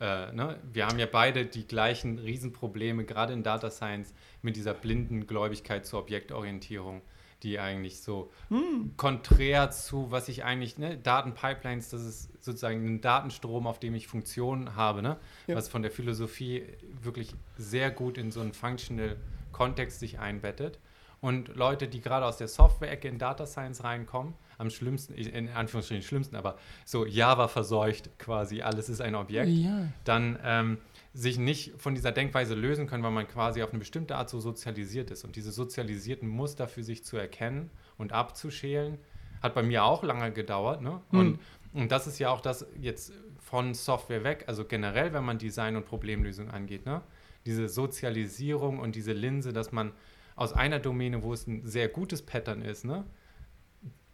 Äh, 0.00 0.32
ne? 0.32 0.58
Wir 0.72 0.86
haben 0.86 0.98
ja 0.98 1.06
beide 1.06 1.46
die 1.46 1.66
gleichen 1.66 2.18
Riesenprobleme, 2.18 3.04
gerade 3.04 3.32
in 3.32 3.42
Data 3.42 3.70
Science, 3.70 4.12
mit 4.42 4.56
dieser 4.56 4.74
blinden 4.74 5.26
Gläubigkeit 5.26 5.86
zur 5.86 6.00
Objektorientierung, 6.00 7.00
die 7.44 7.58
eigentlich 7.60 8.00
so 8.02 8.30
hm, 8.48 8.94
konträr 8.96 9.70
zu, 9.70 10.10
was 10.10 10.28
ich 10.28 10.44
eigentlich, 10.44 10.78
ne, 10.78 10.96
Datenpipelines, 10.98 11.90
das 11.90 12.02
ist 12.02 12.44
sozusagen 12.44 12.84
ein 12.86 13.00
Datenstrom, 13.02 13.66
auf 13.66 13.78
dem 13.78 13.94
ich 13.94 14.06
Funktionen 14.08 14.74
habe, 14.76 15.00
ne, 15.02 15.16
Ja. 15.46 15.54
was 15.54 15.68
von 15.68 15.82
der 15.82 15.90
Philosophie 15.90 16.64
wirklich 17.02 17.34
sehr 17.56 17.90
gut 17.90 18.18
in 18.18 18.32
so 18.32 18.40
einen 18.40 18.52
functional 18.52 19.16
Kontext 19.52 20.00
sich 20.00 20.18
einbettet. 20.18 20.78
Und 21.24 21.56
Leute, 21.56 21.88
die 21.88 22.02
gerade 22.02 22.26
aus 22.26 22.36
der 22.36 22.48
Software-Ecke 22.48 23.08
in 23.08 23.16
Data 23.16 23.46
Science 23.46 23.82
reinkommen, 23.82 24.34
am 24.58 24.68
schlimmsten, 24.68 25.14
in 25.14 25.48
Anführungsstrichen 25.48 26.02
schlimmsten, 26.02 26.36
aber 26.36 26.58
so 26.84 27.06
Java 27.06 27.48
verseucht 27.48 28.18
quasi, 28.18 28.60
alles 28.60 28.90
ist 28.90 29.00
ein 29.00 29.14
Objekt, 29.14 29.48
ja. 29.48 29.88
dann 30.04 30.38
ähm, 30.44 30.78
sich 31.14 31.38
nicht 31.38 31.80
von 31.80 31.94
dieser 31.94 32.12
Denkweise 32.12 32.54
lösen 32.54 32.86
können, 32.86 33.02
weil 33.02 33.10
man 33.10 33.26
quasi 33.26 33.62
auf 33.62 33.70
eine 33.70 33.78
bestimmte 33.78 34.16
Art 34.16 34.28
so 34.28 34.38
sozialisiert 34.38 35.10
ist. 35.10 35.24
Und 35.24 35.36
diese 35.36 35.50
sozialisierten 35.50 36.28
Muster 36.28 36.68
für 36.68 36.82
sich 36.82 37.06
zu 37.06 37.16
erkennen 37.16 37.70
und 37.96 38.12
abzuschälen, 38.12 38.98
hat 39.42 39.54
bei 39.54 39.62
mir 39.62 39.84
auch 39.84 40.02
lange 40.02 40.30
gedauert. 40.30 40.82
Ne? 40.82 41.00
Hm. 41.08 41.18
Und, 41.18 41.38
und 41.72 41.90
das 41.90 42.06
ist 42.06 42.18
ja 42.18 42.28
auch 42.28 42.42
das 42.42 42.66
jetzt 42.78 43.14
von 43.40 43.72
Software 43.72 44.24
weg, 44.24 44.44
also 44.46 44.66
generell, 44.66 45.14
wenn 45.14 45.24
man 45.24 45.38
Design 45.38 45.76
und 45.76 45.86
Problemlösung 45.86 46.50
angeht, 46.50 46.84
ne? 46.84 47.00
diese 47.46 47.70
Sozialisierung 47.70 48.78
und 48.78 48.94
diese 48.94 49.14
Linse, 49.14 49.54
dass 49.54 49.72
man 49.72 49.92
aus 50.36 50.52
einer 50.52 50.78
Domäne, 50.78 51.22
wo 51.22 51.32
es 51.32 51.46
ein 51.46 51.64
sehr 51.64 51.88
gutes 51.88 52.22
Pattern 52.22 52.62
ist, 52.62 52.84
ne, 52.84 53.04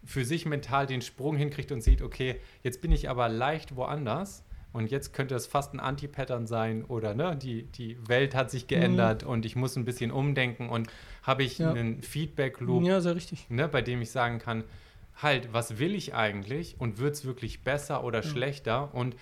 für 0.04 0.24
sich 0.24 0.46
mental 0.46 0.86
den 0.86 1.02
Sprung 1.02 1.36
hinkriegt 1.36 1.72
und 1.72 1.82
sieht, 1.82 2.02
okay, 2.02 2.40
jetzt 2.62 2.80
bin 2.80 2.92
ich 2.92 3.08
aber 3.08 3.28
leicht 3.28 3.76
woanders 3.76 4.44
und 4.72 4.90
jetzt 4.90 5.12
könnte 5.12 5.34
es 5.34 5.46
fast 5.46 5.74
ein 5.74 5.80
Anti-Pattern 5.80 6.46
sein 6.46 6.84
oder 6.84 7.14
ne, 7.14 7.36
die, 7.36 7.64
die 7.64 7.96
Welt 8.08 8.34
hat 8.34 8.50
sich 8.50 8.66
geändert 8.66 9.24
mhm. 9.24 9.30
und 9.30 9.46
ich 9.46 9.56
muss 9.56 9.76
ein 9.76 9.84
bisschen 9.84 10.10
umdenken 10.10 10.68
und 10.68 10.88
habe 11.22 11.42
ich 11.42 11.58
ja. 11.58 11.70
einen 11.70 12.02
Feedback-Loop, 12.02 12.84
ja, 12.84 13.00
sehr 13.00 13.16
richtig. 13.16 13.48
Ne, 13.50 13.68
bei 13.68 13.82
dem 13.82 14.00
ich 14.00 14.10
sagen 14.10 14.38
kann, 14.38 14.64
halt, 15.16 15.52
was 15.52 15.78
will 15.78 15.94
ich 15.94 16.14
eigentlich 16.14 16.76
und 16.78 16.98
wird 16.98 17.14
es 17.14 17.24
wirklich 17.24 17.62
besser 17.62 18.04
oder 18.04 18.22
ja. 18.22 18.28
schlechter 18.28 18.94
und 18.94 19.16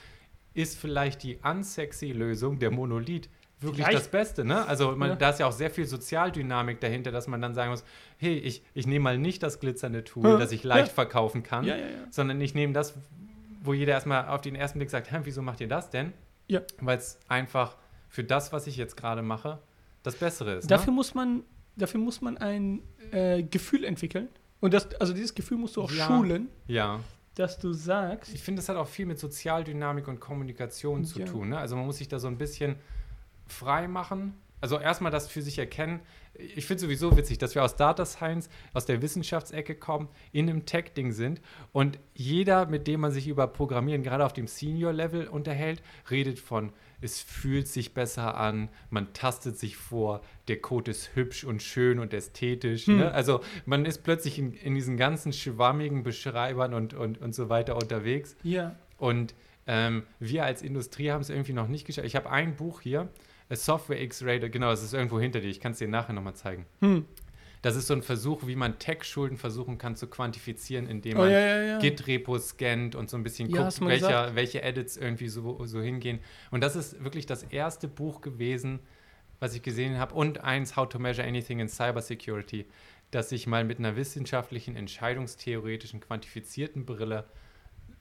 ist 0.55 0.78
vielleicht 0.78 1.22
die 1.22 1.38
unsexy 1.42 2.12
Lösung, 2.12 2.59
der 2.59 2.70
Monolith, 2.70 3.28
wirklich 3.61 3.84
Vielleicht. 3.84 3.98
das 3.98 4.09
Beste, 4.09 4.44
ne? 4.44 4.66
Also 4.66 4.92
man, 4.92 5.11
ja. 5.11 5.16
da 5.16 5.30
ist 5.30 5.40
ja 5.40 5.46
auch 5.46 5.52
sehr 5.52 5.70
viel 5.70 5.84
Sozialdynamik 5.84 6.80
dahinter, 6.80 7.11
dass 7.11 7.26
man 7.26 7.40
dann 7.40 7.54
sagen 7.54 7.70
muss, 7.70 7.84
hey, 8.16 8.36
ich, 8.38 8.62
ich 8.74 8.86
nehme 8.86 9.02
mal 9.02 9.18
nicht 9.18 9.42
das 9.42 9.61
glitzernde 9.61 10.04
Tool, 10.04 10.26
ja. 10.26 10.36
das 10.36 10.52
ich 10.52 10.64
leicht 10.64 10.88
ja. 10.88 10.94
verkaufen 10.94 11.42
kann, 11.42 11.70
sondern 12.11 12.40
ich 12.40 12.54
nehme 12.54 12.72
das, 12.72 12.94
wo 13.62 13.74
jeder 13.74 13.92
erstmal 13.92 14.28
auf 14.28 14.40
den 14.40 14.54
ersten 14.54 14.78
Blick 14.78 14.90
sagt, 14.90 15.11
wieso 15.24 15.42
macht 15.42 15.61
ihr 15.61 15.68
das 15.68 15.90
denn? 15.90 16.12
Ja. 16.46 16.62
Weil 16.80 16.98
es 16.98 17.18
einfach 17.28 17.76
für 18.09 18.24
das, 18.24 18.52
was 18.52 18.66
ich 18.66 18.76
jetzt 18.76 18.96
gerade 18.96 19.22
mache, 19.22 19.59
das 20.02 20.16
Bessere 20.16 20.54
ist. 20.54 20.70
Dafür 20.70 20.92
ne? 20.92 20.96
muss 20.96 21.14
man, 21.14 21.42
dafür 21.76 22.00
muss 22.00 22.20
man 22.20 22.38
ein 22.38 22.82
äh, 23.11 23.42
Gefühl 23.42 23.84
entwickeln. 23.84 24.28
Und 24.61 24.74
das, 24.74 24.94
also 25.00 25.12
dieses 25.12 25.34
Gefühl 25.34 25.59
musst 25.59 25.76
du 25.76 25.82
auch 25.82 25.90
schulen. 25.90 26.48
Ja 26.66 27.00
dass 27.38 27.56
du 27.56 27.72
sagst. 27.72 28.34
Ich 28.34 28.42
finde, 28.42 28.61
das 28.61 28.68
hat 28.68 28.76
auch 28.76 28.88
viel 28.88 29.06
mit 29.06 29.18
Sozialdynamik 29.18 30.09
und 30.09 30.18
Kommunikation 30.18 31.04
zu 31.04 31.24
tun. 31.24 31.50
Ne? 31.50 31.59
Also 31.59 31.76
man 31.76 31.86
muss 31.86 31.98
sich 31.98 32.09
da 32.09 32.18
so 32.18 32.26
ein 32.26 32.36
bisschen 32.36 32.76
frei 33.53 33.88
machen. 33.88 34.34
Also 34.61 34.78
erstmal 34.78 35.12
das 35.12 35.28
für 35.28 35.42
sich 35.42 35.59
erkennen. 35.59 36.01
Ich 36.34 36.66
finde 36.66 36.80
sowieso 36.80 37.16
witzig, 37.16 37.38
dass 37.38 37.55
wir 37.55 37.64
aus 37.64 37.76
Data 37.76 38.05
Science, 38.05 38.49
aus 38.72 38.86
der 38.86 39.03
Wissenschaftsecke 39.03 39.74
kommen, 39.74 40.09
in 40.32 40.49
einem 40.49 40.66
Tech-Ding 40.66 41.12
sind 41.12 41.40
und 41.72 41.99
jeder, 42.14 42.66
mit 42.66 42.86
dem 42.86 43.01
man 43.01 43.12
sich 43.12 43.28
über 43.28 43.46
Programmieren 43.46 44.03
gerade 44.03 44.24
auf 44.24 44.32
dem 44.32 44.46
Senior-Level 44.46 45.28
unterhält, 45.28 45.82
redet 46.11 46.38
von, 46.38 46.72
es 47.01 47.20
fühlt 47.20 47.68
sich 47.68 47.94
besser 47.94 48.36
an, 48.36 48.68
man 48.90 49.12
tastet 49.12 49.59
sich 49.59 49.76
vor, 49.76 50.22
der 50.49 50.61
Code 50.61 50.90
ist 50.90 51.14
hübsch 51.14 51.44
und 51.44 51.62
schön 51.62 51.99
und 51.99 52.12
ästhetisch. 52.12 52.86
Hm. 52.86 52.99
Ne? 52.99 53.12
Also 53.12 53.40
man 53.66 53.84
ist 53.84 54.03
plötzlich 54.03 54.38
in, 54.38 54.53
in, 54.53 54.74
diesen 54.74 54.96
ganzen 54.96 55.32
schwammigen 55.32 56.03
Beschreibern 56.03 56.74
und, 56.74 56.94
und, 56.94 57.20
und 57.20 57.34
so 57.34 57.49
weiter 57.49 57.76
unterwegs. 57.76 58.36
Ja. 58.42 58.76
Und 58.96 59.34
ähm, 59.66 60.05
wir 60.18 60.44
als 60.44 60.62
Industrie 60.62 61.11
haben 61.11 61.20
es 61.20 61.30
irgendwie 61.30 61.53
noch 61.53 61.68
nicht 61.68 61.86
geschafft. 61.86 62.07
Ich 62.07 62.16
habe 62.16 62.30
ein 62.30 62.57
Buch 62.57 62.80
hier, 62.80 63.09
Software 63.57 64.01
X-Ray, 64.03 64.51
genau, 64.51 64.70
das 64.70 64.82
ist 64.82 64.94
irgendwo 64.94 65.18
hinter 65.18 65.40
dir. 65.40 65.49
Ich 65.49 65.61
kann 65.61 65.72
es 65.72 65.78
dir 65.78 65.88
nachher 65.88 66.12
nochmal 66.12 66.34
zeigen. 66.34 66.66
Hm. 66.80 67.07
Das 67.62 67.74
ist 67.74 67.88
so 67.88 67.94
ein 67.94 68.03
Versuch, 68.03 68.46
wie 68.46 68.55
man 68.55 68.78
Tech-Schulden 68.78 69.36
versuchen 69.36 69.78
kann 69.78 69.96
zu 69.96 70.07
quantifizieren, 70.07 70.86
indem 70.86 71.16
oh, 71.16 71.22
man 71.22 71.30
ja, 71.30 71.40
ja, 71.40 71.62
ja. 71.62 71.78
Git-Repos 71.78 72.51
scannt 72.51 72.94
und 72.94 73.11
so 73.11 73.16
ein 73.16 73.24
bisschen 73.24 73.51
guckt, 73.51 73.80
welcher, 73.80 74.34
welche 74.36 74.62
Edits 74.62 74.96
irgendwie 74.96 75.28
so, 75.28 75.64
so 75.66 75.80
hingehen. 75.80 76.20
Und 76.51 76.62
das 76.62 76.76
ist 76.76 77.03
wirklich 77.03 77.26
das 77.26 77.42
erste 77.42 77.88
Buch 77.88 78.20
gewesen, 78.20 78.78
was 79.40 79.55
ich 79.55 79.62
gesehen 79.62 79.99
habe, 79.99 80.14
und 80.14 80.44
eins, 80.44 80.76
How 80.76 80.88
to 80.88 80.99
Measure 80.99 81.26
Anything 81.26 81.59
in 81.59 81.68
Cybersecurity, 81.68 82.66
das 83.11 83.30
sich 83.30 83.46
mal 83.46 83.64
mit 83.64 83.78
einer 83.78 83.96
wissenschaftlichen, 83.96 84.76
entscheidungstheoretischen, 84.76 86.01
quantifizierten 86.01 86.84
Brille 86.84 87.24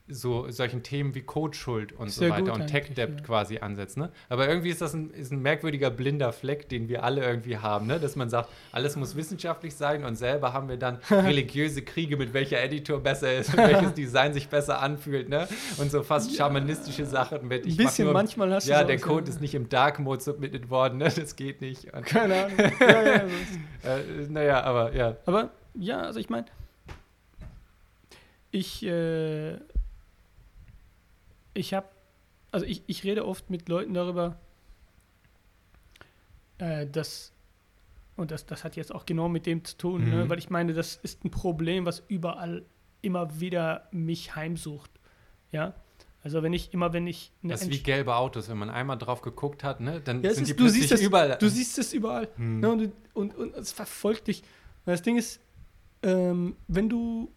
so 0.08 0.50
solchen 0.50 0.82
Themen 0.82 1.14
wie 1.14 1.22
Codeschuld 1.22 1.92
und 1.92 2.10
Sehr 2.10 2.28
so 2.28 2.34
weiter 2.34 2.54
und 2.54 2.66
Tech-Debt 2.66 3.20
ja. 3.20 3.24
quasi 3.24 3.58
ansetzt. 3.58 3.96
Ne? 3.96 4.10
Aber 4.28 4.48
irgendwie 4.48 4.70
ist 4.70 4.80
das 4.80 4.94
ein, 4.94 5.10
ist 5.10 5.32
ein 5.32 5.40
merkwürdiger 5.40 5.90
blinder 5.90 6.32
Fleck, 6.32 6.68
den 6.68 6.88
wir 6.88 7.04
alle 7.04 7.22
irgendwie 7.22 7.58
haben, 7.58 7.86
ne? 7.86 8.00
dass 8.00 8.16
man 8.16 8.30
sagt, 8.30 8.48
alles 8.72 8.96
muss 8.96 9.16
wissenschaftlich 9.16 9.74
sein 9.74 10.04
und 10.04 10.16
selber 10.16 10.52
haben 10.52 10.68
wir 10.68 10.76
dann 10.76 10.96
religiöse 11.10 11.82
Kriege, 11.82 12.16
mit 12.16 12.32
welcher 12.32 12.62
Editor 12.62 13.00
besser 13.00 13.34
ist 13.34 13.50
und 13.50 13.58
welches 13.58 13.94
Design 13.94 14.32
sich 14.32 14.48
besser 14.48 14.80
anfühlt 14.80 15.28
ne? 15.28 15.48
und 15.76 15.90
so 15.90 16.02
fast 16.02 16.34
schamanistische 16.34 17.04
Sachen 17.04 17.46
mit. 17.46 17.66
Ich 17.66 17.74
ein 17.74 17.84
bisschen 17.84 18.04
nur, 18.06 18.14
manchmal 18.14 18.52
hast 18.52 18.66
du 18.66 18.72
Ja, 18.72 18.84
der 18.84 18.98
Code 18.98 19.28
ist 19.28 19.40
nicht 19.40 19.54
im 19.54 19.68
Dark 19.68 19.98
Mode 19.98 20.22
submitted 20.22 20.70
worden, 20.70 20.98
ne? 20.98 21.12
das 21.14 21.36
geht 21.36 21.60
nicht. 21.60 21.92
Und 21.92 22.06
Keine 22.06 22.44
Ahnung. 22.44 22.58
ja, 22.80 23.02
ja, 23.02 23.14
äh, 23.16 24.26
naja, 24.28 24.62
aber 24.62 24.94
ja. 24.94 25.16
Aber 25.26 25.50
ja, 25.74 26.00
also 26.00 26.18
ich 26.18 26.30
meine, 26.30 26.46
ich 28.50 28.84
äh, 28.84 29.58
ich 31.58 31.74
habe, 31.74 31.88
also 32.50 32.64
ich, 32.64 32.82
ich 32.86 33.04
rede 33.04 33.26
oft 33.26 33.50
mit 33.50 33.68
Leuten 33.68 33.94
darüber, 33.94 34.38
äh, 36.58 36.86
dass, 36.86 37.32
und 38.16 38.30
das, 38.30 38.46
das 38.46 38.64
hat 38.64 38.76
jetzt 38.76 38.94
auch 38.94 39.06
genau 39.06 39.28
mit 39.28 39.46
dem 39.46 39.64
zu 39.64 39.76
tun, 39.76 40.02
ne, 40.02 40.06
mhm. 40.06 40.16
ne, 40.16 40.30
weil 40.30 40.38
ich 40.38 40.50
meine, 40.50 40.72
das 40.72 40.96
ist 40.96 41.24
ein 41.24 41.30
Problem, 41.30 41.84
was 41.84 42.02
überall 42.08 42.64
immer 43.02 43.40
wieder 43.40 43.88
mich 43.92 44.34
heimsucht. 44.34 44.90
Ja. 45.52 45.74
Also 46.22 46.42
wenn 46.42 46.52
ich 46.52 46.74
immer, 46.74 46.92
wenn 46.92 47.06
ich 47.06 47.32
Das 47.42 47.62
ist 47.62 47.70
wie 47.70 47.78
gelbe 47.78 48.16
Autos, 48.16 48.48
wenn 48.48 48.58
man 48.58 48.70
einmal 48.70 48.98
drauf 48.98 49.22
geguckt 49.22 49.62
hat, 49.62 49.80
ne, 49.80 50.00
dann 50.00 50.22
ja, 50.22 50.34
sind 50.34 50.42
ist, 50.42 50.48
die 50.48 50.54
plötzlich 50.54 50.88
du 50.88 50.96
siehst 50.96 51.06
überall. 51.06 51.28
Das, 51.28 51.38
du 51.38 51.48
siehst 51.48 51.78
es 51.78 51.92
überall. 51.92 52.28
Mhm. 52.36 52.60
Ne, 52.60 52.70
und, 52.70 52.92
und, 53.14 53.36
und 53.36 53.56
es 53.56 53.72
verfolgt 53.72 54.26
dich. 54.26 54.42
Und 54.84 54.92
das 54.92 55.02
Ding 55.02 55.16
ist, 55.16 55.40
ähm, 56.02 56.56
wenn 56.66 56.88
du 56.88 57.30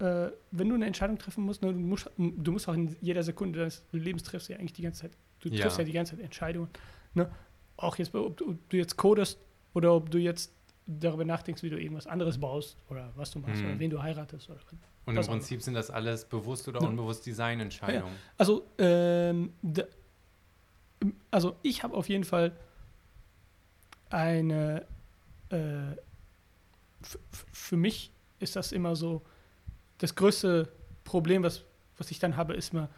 äh, 0.00 0.32
wenn 0.50 0.68
du 0.68 0.74
eine 0.74 0.86
Entscheidung 0.86 1.18
treffen 1.18 1.44
musst, 1.44 1.62
ne, 1.62 1.72
du, 1.72 1.78
musst, 1.78 2.10
du 2.16 2.52
musst 2.52 2.68
auch 2.68 2.74
in 2.74 2.96
jeder 3.00 3.22
Sekunde 3.22 3.58
deines 3.58 3.84
Lebens 3.92 4.22
triffst 4.22 4.48
ja 4.48 4.56
eigentlich 4.56 4.72
die 4.72 4.82
ganze 4.82 5.02
Zeit, 5.02 5.12
du 5.40 5.50
ja. 5.50 5.60
triffst 5.60 5.78
ja 5.78 5.84
die 5.84 5.92
ganze 5.92 6.16
Zeit 6.16 6.24
Entscheidungen. 6.24 6.70
Ne? 7.14 7.30
Auch 7.76 7.96
jetzt, 7.96 8.14
ob, 8.14 8.40
ob, 8.40 8.70
du 8.70 8.76
jetzt 8.76 8.96
codest 8.96 9.38
oder 9.74 9.94
ob 9.94 10.10
du 10.10 10.18
jetzt 10.18 10.52
darüber 10.86 11.24
nachdenkst, 11.24 11.62
wie 11.62 11.70
du 11.70 11.78
irgendwas 11.78 12.06
anderes 12.06 12.38
baust 12.38 12.76
oder 12.88 13.12
was 13.14 13.30
du 13.30 13.40
machst 13.40 13.62
mhm. 13.62 13.68
oder 13.68 13.78
wen 13.78 13.90
du 13.90 14.02
heiratest. 14.02 14.48
Oder 14.48 14.60
Und 15.04 15.16
im 15.16 15.26
Prinzip 15.26 15.60
auch. 15.60 15.64
sind 15.64 15.74
das 15.74 15.90
alles 15.90 16.24
bewusst 16.24 16.66
oder 16.66 16.80
ja. 16.80 16.88
unbewusst 16.88 17.26
Designentscheidungen. 17.26 18.12
Ja, 18.12 18.34
also, 18.38 18.66
ähm, 18.78 19.52
da, 19.60 19.84
also 21.30 21.56
ich 21.62 21.82
habe 21.82 21.94
auf 21.94 22.08
jeden 22.08 22.24
Fall 22.24 22.56
eine, 24.08 24.86
äh, 25.50 25.96
für 27.52 27.76
mich 27.76 28.10
ist 28.40 28.56
das 28.56 28.72
immer 28.72 28.96
so, 28.96 29.22
das 30.00 30.14
größte 30.14 30.68
Problem, 31.04 31.42
was, 31.42 31.62
was 31.96 32.10
ich 32.10 32.18
dann 32.18 32.36
habe, 32.36 32.54
ist 32.54 32.72
mal, 32.72 32.88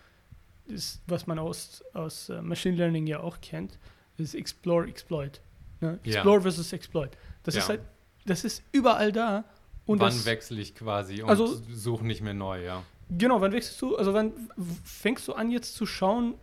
ist, 0.67 1.03
was 1.07 1.27
man 1.27 1.39
aus, 1.39 1.85
aus 1.93 2.31
uh, 2.31 2.41
Machine 2.41 2.77
Learning 2.77 3.07
ja 3.07 3.21
auch 3.21 3.41
kennt, 3.41 3.79
ist 4.17 4.35
Explore, 4.35 4.89
Exploit. 4.89 5.41
Ne? 5.81 5.99
Explore 6.05 6.37
ja. 6.37 6.43
versus 6.43 6.73
Exploit. 6.73 7.11
Das 7.43 7.55
ja. 7.55 7.61
ist 7.61 7.69
halt, 7.69 7.81
das 8.25 8.45
ist 8.45 8.63
überall 8.73 9.13
da. 9.13 9.45
Und 9.85 9.99
wann 9.99 10.13
das, 10.13 10.25
wechsle 10.25 10.61
ich 10.61 10.75
quasi 10.75 11.23
und 11.23 11.29
also, 11.29 11.61
suche 11.73 12.07
nicht 12.07 12.23
mehr 12.23 12.35
neu, 12.35 12.65
ja. 12.65 12.85
Genau, 13.11 13.41
wann 13.41 13.53
wechselst 13.53 13.83
du, 13.83 13.97
also 13.97 14.15
wann 14.15 14.33
fängst 14.85 15.27
du 15.27 15.33
an 15.33 15.51
jetzt 15.51 15.75
zu 15.75 15.87
schauen, 15.87 16.35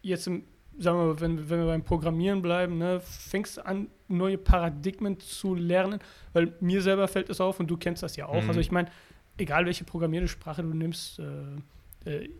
jetzt 0.00 0.26
im, 0.26 0.44
sagen 0.78 0.98
wir 0.98 1.04
mal, 1.04 1.20
wenn, 1.20 1.50
wenn 1.50 1.58
wir 1.60 1.66
beim 1.66 1.84
Programmieren 1.84 2.40
bleiben, 2.40 2.78
ne, 2.78 3.00
fängst 3.00 3.58
du 3.58 3.66
an, 3.66 3.88
neue 4.08 4.38
Paradigmen 4.38 5.20
zu 5.20 5.54
lernen, 5.54 6.00
weil 6.32 6.54
mir 6.60 6.80
selber 6.80 7.06
fällt 7.06 7.28
es 7.28 7.40
auf 7.40 7.60
und 7.60 7.66
du 7.66 7.76
kennst 7.76 8.02
das 8.02 8.16
ja 8.16 8.26
auch. 8.26 8.42
Mhm. 8.42 8.48
Also 8.48 8.60
ich 8.60 8.70
meine, 8.70 8.88
egal 9.38 9.66
welche 9.66 9.84
Programmiersprache 9.84 10.62
du 10.62 10.74
nimmst, 10.74 11.18
äh, 11.18 12.10
äh, 12.10 12.30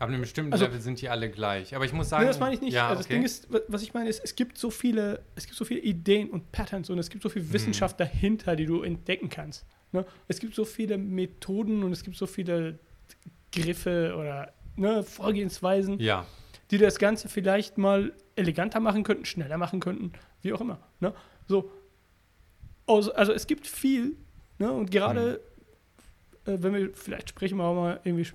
Ab 0.00 0.08
einem 0.08 0.22
bestimmten 0.22 0.54
also, 0.54 0.64
Level 0.64 0.80
sind 0.80 0.98
die 1.02 1.10
alle 1.10 1.30
gleich. 1.30 1.74
Aber 1.74 1.84
ich 1.84 1.92
muss 1.92 2.08
sagen. 2.08 2.24
Nee, 2.24 2.28
das 2.30 2.40
meine 2.40 2.54
ich 2.54 2.62
nicht. 2.62 2.72
Ja, 2.72 2.88
also 2.88 3.00
okay. 3.00 3.20
Das 3.22 3.42
Ding 3.46 3.58
ist, 3.58 3.64
was 3.68 3.82
ich 3.82 3.92
meine, 3.92 4.08
ist, 4.08 4.24
es 4.24 4.34
gibt 4.34 4.56
so 4.56 4.70
viele, 4.70 5.22
es 5.34 5.44
gibt 5.44 5.58
so 5.58 5.66
viele 5.66 5.80
Ideen 5.80 6.30
und 6.30 6.52
Patterns 6.52 6.88
und 6.88 6.98
es 6.98 7.10
gibt 7.10 7.22
so 7.22 7.28
viel 7.28 7.42
hm. 7.42 7.52
Wissenschaft 7.52 8.00
dahinter, 8.00 8.56
die 8.56 8.64
du 8.64 8.82
entdecken 8.82 9.28
kannst. 9.28 9.66
Ne? 9.92 10.06
Es 10.26 10.40
gibt 10.40 10.54
so 10.54 10.64
viele 10.64 10.96
Methoden 10.96 11.82
und 11.82 11.92
es 11.92 12.02
gibt 12.02 12.16
so 12.16 12.26
viele 12.26 12.78
Griffe 13.52 14.14
oder 14.18 14.54
ne, 14.76 15.02
Vorgehensweisen, 15.02 16.00
ja. 16.00 16.26
die 16.70 16.78
das 16.78 16.98
Ganze 16.98 17.28
vielleicht 17.28 17.76
mal 17.76 18.14
eleganter 18.36 18.80
machen 18.80 19.02
könnten, 19.02 19.26
schneller 19.26 19.58
machen 19.58 19.80
könnten, 19.80 20.12
wie 20.40 20.54
auch 20.54 20.62
immer. 20.62 20.80
Ne? 21.00 21.12
So. 21.46 21.70
Also, 22.86 23.12
also 23.12 23.32
es 23.32 23.46
gibt 23.46 23.66
viel, 23.66 24.16
ne? 24.58 24.72
und 24.72 24.90
gerade 24.90 25.34
äh, 25.34 25.49
wenn 26.58 26.74
wir, 26.74 26.90
vielleicht 26.92 27.30
sprechen 27.30 27.58
wir 27.58 27.64
auch 27.64 27.74
mal 27.74 28.00
irgendwie 28.04 28.26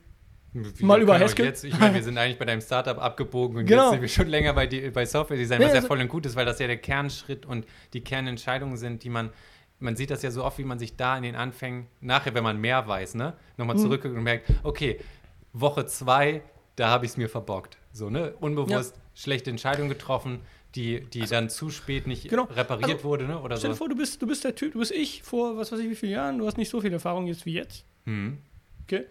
wie 0.56 0.86
mal 0.86 1.02
über 1.02 1.20
Haskell. 1.20 1.46
Jetzt, 1.46 1.66
ich 1.66 1.78
meine, 1.78 1.96
wir 1.96 2.04
sind 2.04 2.18
eigentlich 2.18 2.40
bei 2.40 2.46
deinem 2.46 2.62
Startup 2.62 2.98
abgebogen 2.98 3.58
und 3.58 3.66
genau. 3.66 3.84
jetzt 3.84 3.92
sind 3.92 4.02
wir 4.02 4.08
schon 4.08 4.28
länger 4.28 4.54
bei, 4.54 4.68
die, 4.68 4.90
bei 4.90 5.06
Software 5.06 5.38
Design, 5.38 5.60
was 5.60 5.70
ja, 5.70 5.76
ja 5.76 5.82
voll 5.82 6.00
und 6.00 6.08
gut 6.08 6.26
ist, 6.26 6.36
weil 6.36 6.46
das 6.46 6.60
ja 6.60 6.68
der 6.68 6.78
Kernschritt 6.78 7.46
und 7.46 7.66
die 7.94 8.02
Kernentscheidungen 8.02 8.78
sind, 8.78 9.04
die 9.04 9.10
man, 9.10 9.32
man 9.80 9.98
sieht 9.98 10.12
das 10.12 10.22
ja 10.22 10.32
so 10.32 10.46
oft, 10.46 10.58
wie 10.58 10.64
man 10.64 10.80
sich 10.80 10.96
da 10.96 11.18
in 11.18 11.24
den 11.24 11.36
Anfängen, 11.36 11.88
nachher, 12.00 12.34
wenn 12.34 12.44
man 12.44 12.58
mehr 12.58 12.88
weiß, 12.88 13.16
ne, 13.16 13.34
nochmal 13.58 13.76
mhm. 13.76 13.82
zurückguckt 13.82 14.16
und 14.16 14.24
merkt, 14.24 14.50
okay, 14.64 15.00
Woche 15.52 15.86
zwei, 15.88 16.42
da 16.78 16.90
habe 16.90 17.06
ich 17.06 17.12
es 17.12 17.18
mir 17.18 17.28
verbockt. 17.28 17.78
So, 17.92 18.10
ne, 18.10 18.34
unbewusst 18.40 18.96
ja. 18.96 19.02
schlechte 19.14 19.50
Entscheidung 19.50 19.90
getroffen, 19.90 20.40
die, 20.76 21.02
die 21.02 21.22
also, 21.22 21.36
dann 21.36 21.50
zu 21.50 21.70
spät 21.70 22.08
nicht 22.08 22.30
genau. 22.30 22.44
repariert 22.44 22.92
also, 22.92 23.04
wurde, 23.04 23.26
ne, 23.26 23.40
oder 23.40 23.58
stell 23.58 23.58
so. 23.58 23.60
Stell 23.60 23.72
dir 23.72 23.76
vor, 23.76 23.90
du 23.90 23.96
bist, 23.96 24.22
du 24.22 24.28
bist 24.28 24.44
der 24.46 24.56
Typ, 24.56 24.74
du 24.74 24.80
bist 24.80 24.92
ich 24.92 25.24
vor, 25.24 25.58
was 25.58 25.72
weiß 25.72 25.80
ich, 25.80 25.90
wie 25.90 25.96
vielen 25.96 26.14
Jahren, 26.14 26.38
du 26.38 26.48
hast 26.48 26.58
nicht 26.58 26.70
so 26.70 26.80
viel 26.80 26.94
Erfahrung 26.94 27.28
jetzt 27.28 27.46
wie 27.46 27.54
jetzt. 27.54 27.86
Mhm. 28.06 28.38
Okay? 28.84 29.06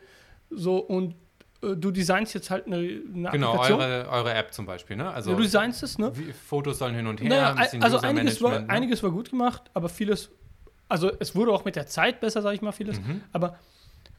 So, 0.51 0.79
und 0.79 1.15
äh, 1.63 1.75
du 1.77 1.91
designst 1.91 2.35
jetzt 2.35 2.51
halt 2.51 2.67
eine, 2.67 2.77
eine 2.77 3.31
Genau, 3.31 3.53
Applikation. 3.55 3.81
eure, 3.81 4.09
eure 4.11 4.35
App 4.35 4.53
zum 4.53 4.67
Beispiel, 4.67 4.97
ne? 4.97 5.11
Also 5.11 5.31
ja, 5.31 5.37
du 5.37 5.43
designst 5.43 5.83
es, 5.83 5.99
ne? 5.99 6.11
wie, 6.17 6.33
Fotos 6.33 6.79
sollen 6.79 6.95
hin 6.95 7.07
und 7.07 7.21
her, 7.21 7.29
Naja, 7.29 7.51
ein 7.51 7.57
bisschen 7.57 7.83
also 7.83 7.99
einiges 7.99 8.41
war, 8.43 8.61
ne? 8.61 8.69
einiges 8.71 9.03
war 9.03 9.11
gut 9.11 9.31
gemacht, 9.31 9.63
aber 9.75 9.89
vieles, 9.89 10.31
also 10.89 11.11
es 11.19 11.35
wurde 11.35 11.53
auch 11.53 11.65
mit 11.65 11.77
der 11.77 11.87
Zeit 11.87 12.21
besser, 12.21 12.43
sage 12.43 12.55
ich 12.57 12.63
mal, 12.63 12.73
vieles. 12.73 13.01
Mhm. 13.01 13.23
Aber 13.33 13.59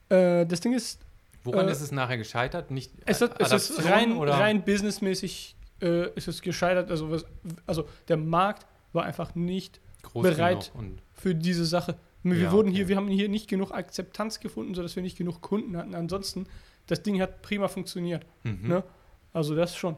äh, 0.09 0.45
das 0.45 0.59
Ding 0.61 0.73
ist, 0.73 1.01
Woran 1.43 1.67
äh, 1.67 1.71
ist 1.71 1.81
es 1.81 1.91
nachher 1.91 2.17
gescheitert? 2.17 2.71
Nicht 2.71 2.91
es, 3.05 3.21
ist- 3.21 3.31
es 3.39 3.69
ist 3.69 3.85
rein, 3.85 4.17
oder? 4.17 4.33
rein 4.33 4.63
businessmäßig 4.65 5.55
äh, 5.81 6.09
ist 6.15 6.27
es 6.27 6.41
gescheitert. 6.41 6.89
Also, 6.89 7.11
was, 7.11 7.25
also 7.67 7.87
der 8.07 8.17
Markt 8.17 8.65
war 8.93 9.03
einfach 9.03 9.35
nicht 9.35 9.79
groß 10.01 10.23
bereit. 10.23 10.71
für 11.13 11.35
diese 11.35 11.65
Sache. 11.65 11.95
Wir 12.31 12.37
Ja, 12.39 12.51
wurden 12.51 12.69
okay. 12.69 12.77
hier, 12.77 12.87
wir 12.87 12.95
haben 12.97 13.07
hier 13.07 13.29
nicht 13.29 13.47
genug 13.47 13.71
Akzeptanz 13.71 14.39
gefunden, 14.39 14.73
sodass 14.73 14.95
wir 14.95 15.03
nicht 15.03 15.17
genug 15.17 15.41
Kunden 15.41 15.77
hatten. 15.77 15.93
Ansonsten, 15.95 16.47
das 16.87 17.03
Ding 17.03 17.21
hat 17.21 17.41
prima 17.41 17.67
funktioniert. 17.67 18.25
mhm. 18.43 18.67
Ne? 18.67 18.83
Also 19.31 19.55
das 19.55 19.75
schon. 19.75 19.95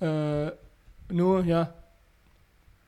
Äh, 0.00 0.52
nur, 1.10 1.44
ja, 1.44 1.74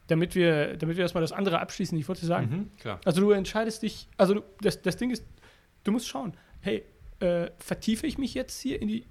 damit 0.07 0.35
wir, 0.35 0.77
damit 0.77 0.97
wir 0.97 1.03
erstmal 1.03 1.21
das 1.23 1.33
andere 1.33 1.61
abschließen, 1.61 1.97
ich 1.99 2.09
wollte 2.09 2.27
sagen, 2.27 2.71
Mhm, 2.83 2.91
also 3.05 3.21
du 3.21 3.31
entscheidest 3.31 3.83
dich, 3.83 4.09
also 4.17 4.35
du, 4.35 4.43
das, 4.61 4.83
das 4.83 4.97
Ding 4.97 5.11
ist, 5.11 5.25
du 5.85 5.93
musst 5.93 6.09
schauen, 6.09 6.33
hey, 6.61 6.83
äh, 7.21 7.51
vertiefe 7.59 8.07
ich 8.07 8.19
mich 8.19 8.35
jetzt 8.35 8.61
hier 8.61 8.81
in 8.81 8.89
die, 8.89 9.07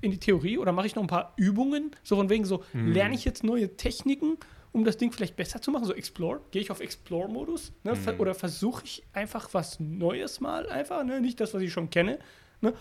in 0.00 0.10
die 0.10 0.18
Theorie 0.18 0.58
oder 0.58 0.72
mache 0.72 0.86
ich 0.86 0.94
noch 0.94 1.02
ein 1.02 1.08
paar 1.08 1.32
Übungen? 1.36 1.90
So 2.02 2.16
von 2.16 2.28
wegen 2.28 2.44
so, 2.44 2.64
Mhm. 2.72 2.92
lerne 2.92 3.14
ich 3.14 3.24
jetzt 3.24 3.44
neue 3.44 3.76
Techniken, 3.76 4.36
um 4.72 4.84
das 4.84 4.96
Ding 4.96 5.12
vielleicht 5.12 5.36
besser 5.36 5.60
zu 5.60 5.70
machen? 5.70 5.84
So 5.84 5.94
Explore, 5.94 6.40
gehe 6.50 6.62
ich 6.62 6.70
auf 6.70 6.80
Explore-Modus? 6.80 7.72
Ne? 7.82 7.94
Mhm. 7.94 8.20
Oder 8.20 8.34
versuche 8.34 8.84
ich 8.84 9.02
einfach 9.12 9.52
was 9.52 9.80
Neues 9.80 10.40
mal 10.40 10.68
einfach, 10.68 11.04
ne? 11.04 11.20
nicht 11.20 11.40
das, 11.40 11.54
was 11.54 11.62
ich 11.62 11.72
schon 11.72 11.90
kenne. 11.90 12.18
Ne? 12.60 12.74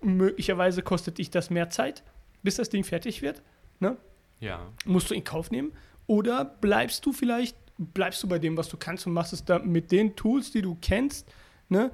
Möglicherweise 0.00 0.82
kostet 0.82 1.18
dich 1.18 1.30
das 1.30 1.50
mehr 1.50 1.70
Zeit, 1.70 2.02
bis 2.42 2.56
das 2.56 2.70
Ding 2.70 2.84
fertig 2.84 3.22
wird. 3.22 3.42
Ne? 3.80 3.96
Ja. 4.40 4.72
musst 4.84 5.10
du 5.10 5.14
in 5.14 5.24
Kauf 5.24 5.50
nehmen? 5.50 5.72
Oder 6.06 6.44
bleibst 6.44 7.04
du 7.04 7.12
vielleicht, 7.12 7.56
bleibst 7.76 8.22
du 8.22 8.28
bei 8.28 8.38
dem, 8.38 8.56
was 8.56 8.68
du 8.68 8.76
kannst 8.76 9.06
und 9.06 9.12
machst 9.12 9.32
es 9.32 9.44
da 9.44 9.58
mit 9.58 9.92
den 9.92 10.16
Tools, 10.16 10.50
die 10.52 10.62
du 10.62 10.76
kennst, 10.80 11.28
ne? 11.68 11.90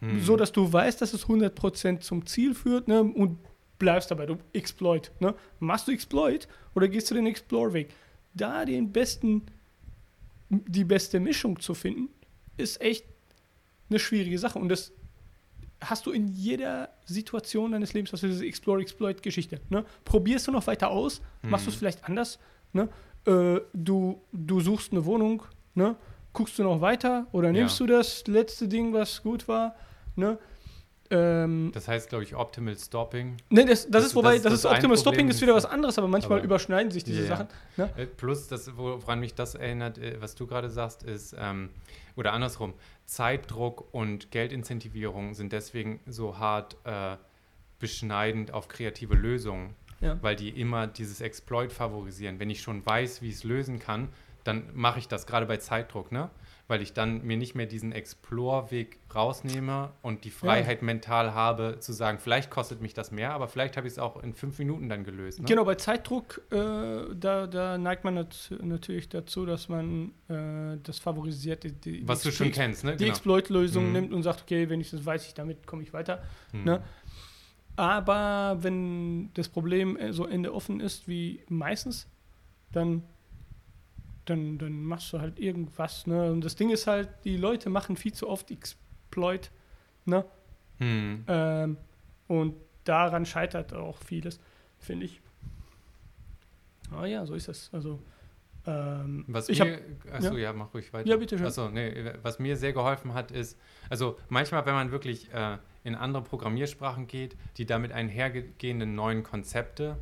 Mhm. 0.00 0.20
so 0.20 0.36
dass 0.36 0.52
du 0.52 0.70
weißt, 0.70 1.00
dass 1.00 1.14
es 1.14 1.26
100% 1.26 2.00
zum 2.00 2.26
Ziel 2.26 2.54
führt 2.54 2.88
ne? 2.88 3.00
und 3.00 3.38
bleibst 3.78 4.10
dabei, 4.10 4.26
du 4.26 4.38
Exploit. 4.52 5.10
Ne? 5.20 5.34
Machst 5.60 5.88
du 5.88 5.92
Exploit 5.92 6.48
oder 6.74 6.88
gehst 6.88 7.10
du 7.10 7.14
den 7.14 7.26
Explore-Weg? 7.26 7.94
Da 8.34 8.64
den 8.64 8.92
besten, 8.92 9.42
die 10.48 10.84
beste 10.84 11.20
Mischung 11.20 11.60
zu 11.60 11.74
finden, 11.74 12.08
ist 12.56 12.80
echt 12.80 13.04
eine 13.90 13.98
schwierige 13.98 14.38
Sache 14.38 14.58
und 14.58 14.68
das 14.68 14.92
hast 15.80 16.06
du 16.06 16.12
in 16.12 16.28
jeder 16.28 16.90
Situation 17.04 17.72
deines 17.72 17.92
Lebens, 17.92 18.12
hast 18.12 18.22
du 18.22 18.28
diese 18.28 18.46
Explore-Exploit-Geschichte. 18.46 19.60
Ne? 19.68 19.84
Probierst 20.04 20.46
du 20.48 20.52
noch 20.52 20.66
weiter 20.66 20.90
aus, 20.90 21.20
machst 21.42 21.66
du 21.66 21.70
es 21.70 21.76
Mhm. 21.76 21.78
vielleicht 21.80 22.04
anders. 22.04 22.38
Ne? 22.72 22.88
Äh, 23.26 23.60
du, 23.74 24.22
du 24.32 24.60
suchst 24.60 24.92
eine 24.92 25.04
Wohnung, 25.04 25.42
ne? 25.74 25.96
guckst 26.32 26.58
du 26.58 26.62
noch 26.62 26.80
weiter 26.80 27.26
oder 27.32 27.52
nimmst 27.52 27.78
Ja. 27.80 27.86
du 27.86 27.92
das 27.92 28.26
letzte 28.26 28.66
Ding, 28.66 28.92
was 28.92 29.22
gut 29.22 29.46
war? 29.46 29.76
Ne? 30.16 30.38
Ähm, 31.14 31.70
Das 31.72 31.86
heißt, 31.88 32.08
glaube 32.08 32.24
ich, 32.24 32.34
Optimal 32.34 32.76
Stopping. 32.76 33.36
ne, 33.50 33.64
das, 33.64 33.82
das, 33.84 33.90
das- 33.90 34.04
ist 34.06 34.14
wobei, 34.16 34.34
das 34.34 34.42
das, 34.42 34.52
ist 34.54 34.66
Optimal 34.66 34.96
Stopping 34.98 35.28
ist 35.28 35.40
wieder 35.40 35.54
was 35.54 35.64
anderes, 35.66 35.96
aber 35.98 36.08
manchmal 36.08 36.38
aber- 36.38 36.44
überschneiden 36.44 36.90
sich 36.90 37.04
diese 37.04 37.22
Ja, 37.22 37.28
ja. 37.28 37.36
Sachen. 37.36 37.48
Ne? 37.76 37.90
Äh, 37.96 38.06
Plus, 38.06 38.48
das, 38.48 38.76
woran 38.76 39.20
mich 39.20 39.34
das 39.34 39.54
erinnert, 39.54 39.98
äh, 39.98 40.20
was 40.20 40.34
du 40.34 40.46
gerade 40.46 40.68
sagst, 40.70 41.02
ist, 41.04 41.34
ähm, 41.38 41.70
oder 42.16 42.32
andersrum, 42.32 42.74
Zeitdruck 43.06 43.92
und 43.92 44.30
Geldincentivierung 44.30 45.34
sind 45.34 45.52
deswegen 45.52 46.00
so 46.06 46.38
hart 46.38 46.76
äh, 46.84 47.16
beschneidend 47.78 48.52
auf 48.52 48.68
kreative 48.68 49.14
Lösungen, 49.14 49.74
Ja. 50.00 50.18
weil 50.22 50.36
die 50.36 50.48
immer 50.48 50.86
dieses 50.86 51.20
Exploit 51.20 51.72
favorisieren. 51.72 52.38
Wenn 52.40 52.50
ich 52.50 52.60
schon 52.62 52.84
weiß, 52.84 53.20
wie 53.22 53.28
ich 53.28 53.36
es 53.36 53.44
lösen 53.44 53.78
kann, 53.78 54.08
dann 54.44 54.64
mache 54.74 54.98
ich 54.98 55.08
das, 55.08 55.26
gerade 55.26 55.46
bei 55.46 55.56
Zeitdruck, 55.56 56.12
ne? 56.12 56.30
Weil 56.66 56.80
ich 56.80 56.94
dann 56.94 57.22
mir 57.22 57.36
nicht 57.36 57.54
mehr 57.54 57.66
diesen 57.66 57.92
Explore-Weg 57.92 58.98
rausnehme 59.14 59.92
und 60.00 60.24
die 60.24 60.30
Freiheit 60.30 60.80
mental 60.80 61.34
habe, 61.34 61.76
zu 61.78 61.92
sagen, 61.92 62.18
vielleicht 62.18 62.50
kostet 62.50 62.80
mich 62.80 62.94
das 62.94 63.10
mehr, 63.10 63.32
aber 63.32 63.48
vielleicht 63.48 63.76
habe 63.76 63.86
ich 63.86 63.92
es 63.92 63.98
auch 63.98 64.22
in 64.22 64.32
fünf 64.32 64.58
Minuten 64.58 64.88
dann 64.88 65.04
gelöst. 65.04 65.40
Ne? 65.40 65.44
Genau, 65.46 65.64
bei 65.64 65.74
Zeitdruck, 65.74 66.40
äh, 66.50 67.14
da, 67.14 67.46
da 67.46 67.76
neigt 67.76 68.04
man 68.04 68.14
nat 68.14 68.50
natürlich 68.62 69.10
dazu, 69.10 69.44
dass 69.44 69.68
man 69.68 70.12
äh, 70.28 70.78
das 70.82 70.98
favorisiert, 70.98 71.64
die, 71.64 71.72
die, 71.72 72.08
Was 72.08 72.22
die, 72.22 72.28
du 72.30 72.34
schon 72.34 72.50
kennst, 72.50 72.82
ne? 72.82 72.96
die 72.96 73.08
Exploit-Lösung 73.08 73.86
Mhm. 73.86 73.92
nimmt 73.92 74.12
und 74.14 74.22
sagt, 74.22 74.42
okay, 74.42 74.68
wenn 74.70 74.80
ich 74.80 74.90
das 74.90 75.04
weiß, 75.04 75.26
ich 75.26 75.34
damit 75.34 75.66
komme 75.66 75.82
ich 75.82 75.92
weiter. 75.92 76.22
Hm. 76.52 76.64
ne? 76.64 76.82
Aber 77.76 78.58
wenn 78.60 79.32
das 79.34 79.48
Problem 79.48 79.96
äh, 79.96 80.12
so 80.12 80.26
Ende 80.26 80.54
offen 80.54 80.80
ist 80.80 81.08
wie 81.08 81.42
meistens, 81.48 82.08
dann, 82.72 83.02
dann, 84.24 84.58
dann 84.58 84.84
machst 84.84 85.12
du 85.12 85.20
halt 85.20 85.38
irgendwas. 85.38 86.06
Ne? 86.06 86.30
Und 86.30 86.44
das 86.44 86.56
Ding 86.56 86.70
ist 86.70 86.86
halt, 86.86 87.08
die 87.24 87.36
Leute 87.36 87.70
machen 87.70 87.96
viel 87.96 88.12
zu 88.12 88.28
oft 88.28 88.50
Exploit. 88.50 89.50
Ne? 90.04 90.24
Hm. 90.78 91.24
Ähm, 91.28 91.76
und 92.28 92.54
daran 92.84 93.26
scheitert 93.26 93.72
auch 93.72 93.98
vieles, 93.98 94.40
finde 94.78 95.06
ich. 95.06 95.20
Ah 96.90 97.06
ja, 97.06 97.24
so 97.26 97.34
ist 97.34 97.48
es. 97.48 97.70
Also, 97.72 98.00
ähm, 98.66 99.24
Was 99.28 99.48
ich 99.48 99.58
mir, 99.58 99.72
habe 99.72 99.82
achso, 100.12 100.36
ja. 100.36 100.52
mach 100.52 100.72
ruhig 100.72 100.92
weiter. 100.92 101.08
Ja, 101.08 101.16
bitte 101.16 101.36
schön. 101.36 101.46
Achso, 101.46 101.68
nee, 101.68 102.12
was 102.22 102.38
mir 102.38 102.56
sehr 102.56 102.72
geholfen 102.72 103.14
hat, 103.14 103.30
ist, 103.30 103.58
also 103.90 104.18
manchmal, 104.28 104.64
wenn 104.66 104.74
man 104.74 104.90
wirklich 104.90 105.32
äh, 105.32 105.58
in 105.82 105.94
andere 105.94 106.22
Programmiersprachen 106.22 107.06
geht, 107.06 107.36
die 107.56 107.66
damit 107.66 107.92
einhergehenden 107.92 108.94
neuen 108.94 109.22
Konzepte, 109.22 109.98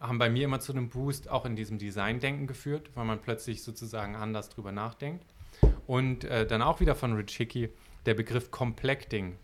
haben 0.00 0.18
bei 0.18 0.30
mir 0.30 0.44
immer 0.44 0.60
zu 0.60 0.72
einem 0.72 0.88
Boost 0.88 1.28
auch 1.28 1.44
in 1.44 1.56
diesem 1.56 1.78
Design-Denken 1.78 2.46
geführt, 2.46 2.90
weil 2.94 3.04
man 3.04 3.20
plötzlich 3.20 3.62
sozusagen 3.62 4.16
anders 4.16 4.48
drüber 4.48 4.72
nachdenkt. 4.72 5.24
Und 5.86 6.24
äh, 6.24 6.46
dann 6.46 6.62
auch 6.62 6.80
wieder 6.80 6.94
von 6.94 7.14
Rich 7.14 7.36
Hickey 7.36 7.70
der 8.06 8.14
Begriff 8.14 8.50
Complecting, 8.50 9.36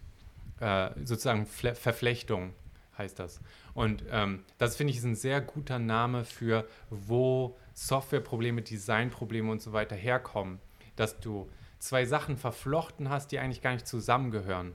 äh, 0.60 0.90
sozusagen 1.02 1.46
Fle 1.46 1.74
Verflechtung 1.74 2.54
heißt 2.96 3.18
das. 3.18 3.40
Und 3.74 4.04
ähm, 4.10 4.44
das 4.58 4.76
finde 4.76 4.92
ich 4.92 4.98
ist 4.98 5.04
ein 5.04 5.16
sehr 5.16 5.40
guter 5.40 5.78
Name 5.78 6.24
für, 6.24 6.66
wo 6.90 7.56
Softwareprobleme, 7.74 8.62
Designprobleme 8.62 9.50
und 9.50 9.60
so 9.60 9.72
weiter 9.72 9.96
herkommen. 9.96 10.60
Dass 10.96 11.18
du 11.20 11.50
zwei 11.78 12.06
Sachen 12.06 12.36
verflochten 12.36 13.10
hast, 13.10 13.32
die 13.32 13.38
eigentlich 13.38 13.62
gar 13.62 13.72
nicht 13.72 13.86
zusammengehören. 13.86 14.72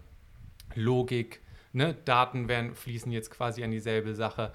Logik, 0.75 1.41
ne? 1.73 1.95
Daten 2.05 2.47
werden, 2.47 2.75
fließen 2.75 3.11
jetzt 3.11 3.31
quasi 3.31 3.63
an 3.63 3.71
dieselbe 3.71 4.15
Sache. 4.15 4.51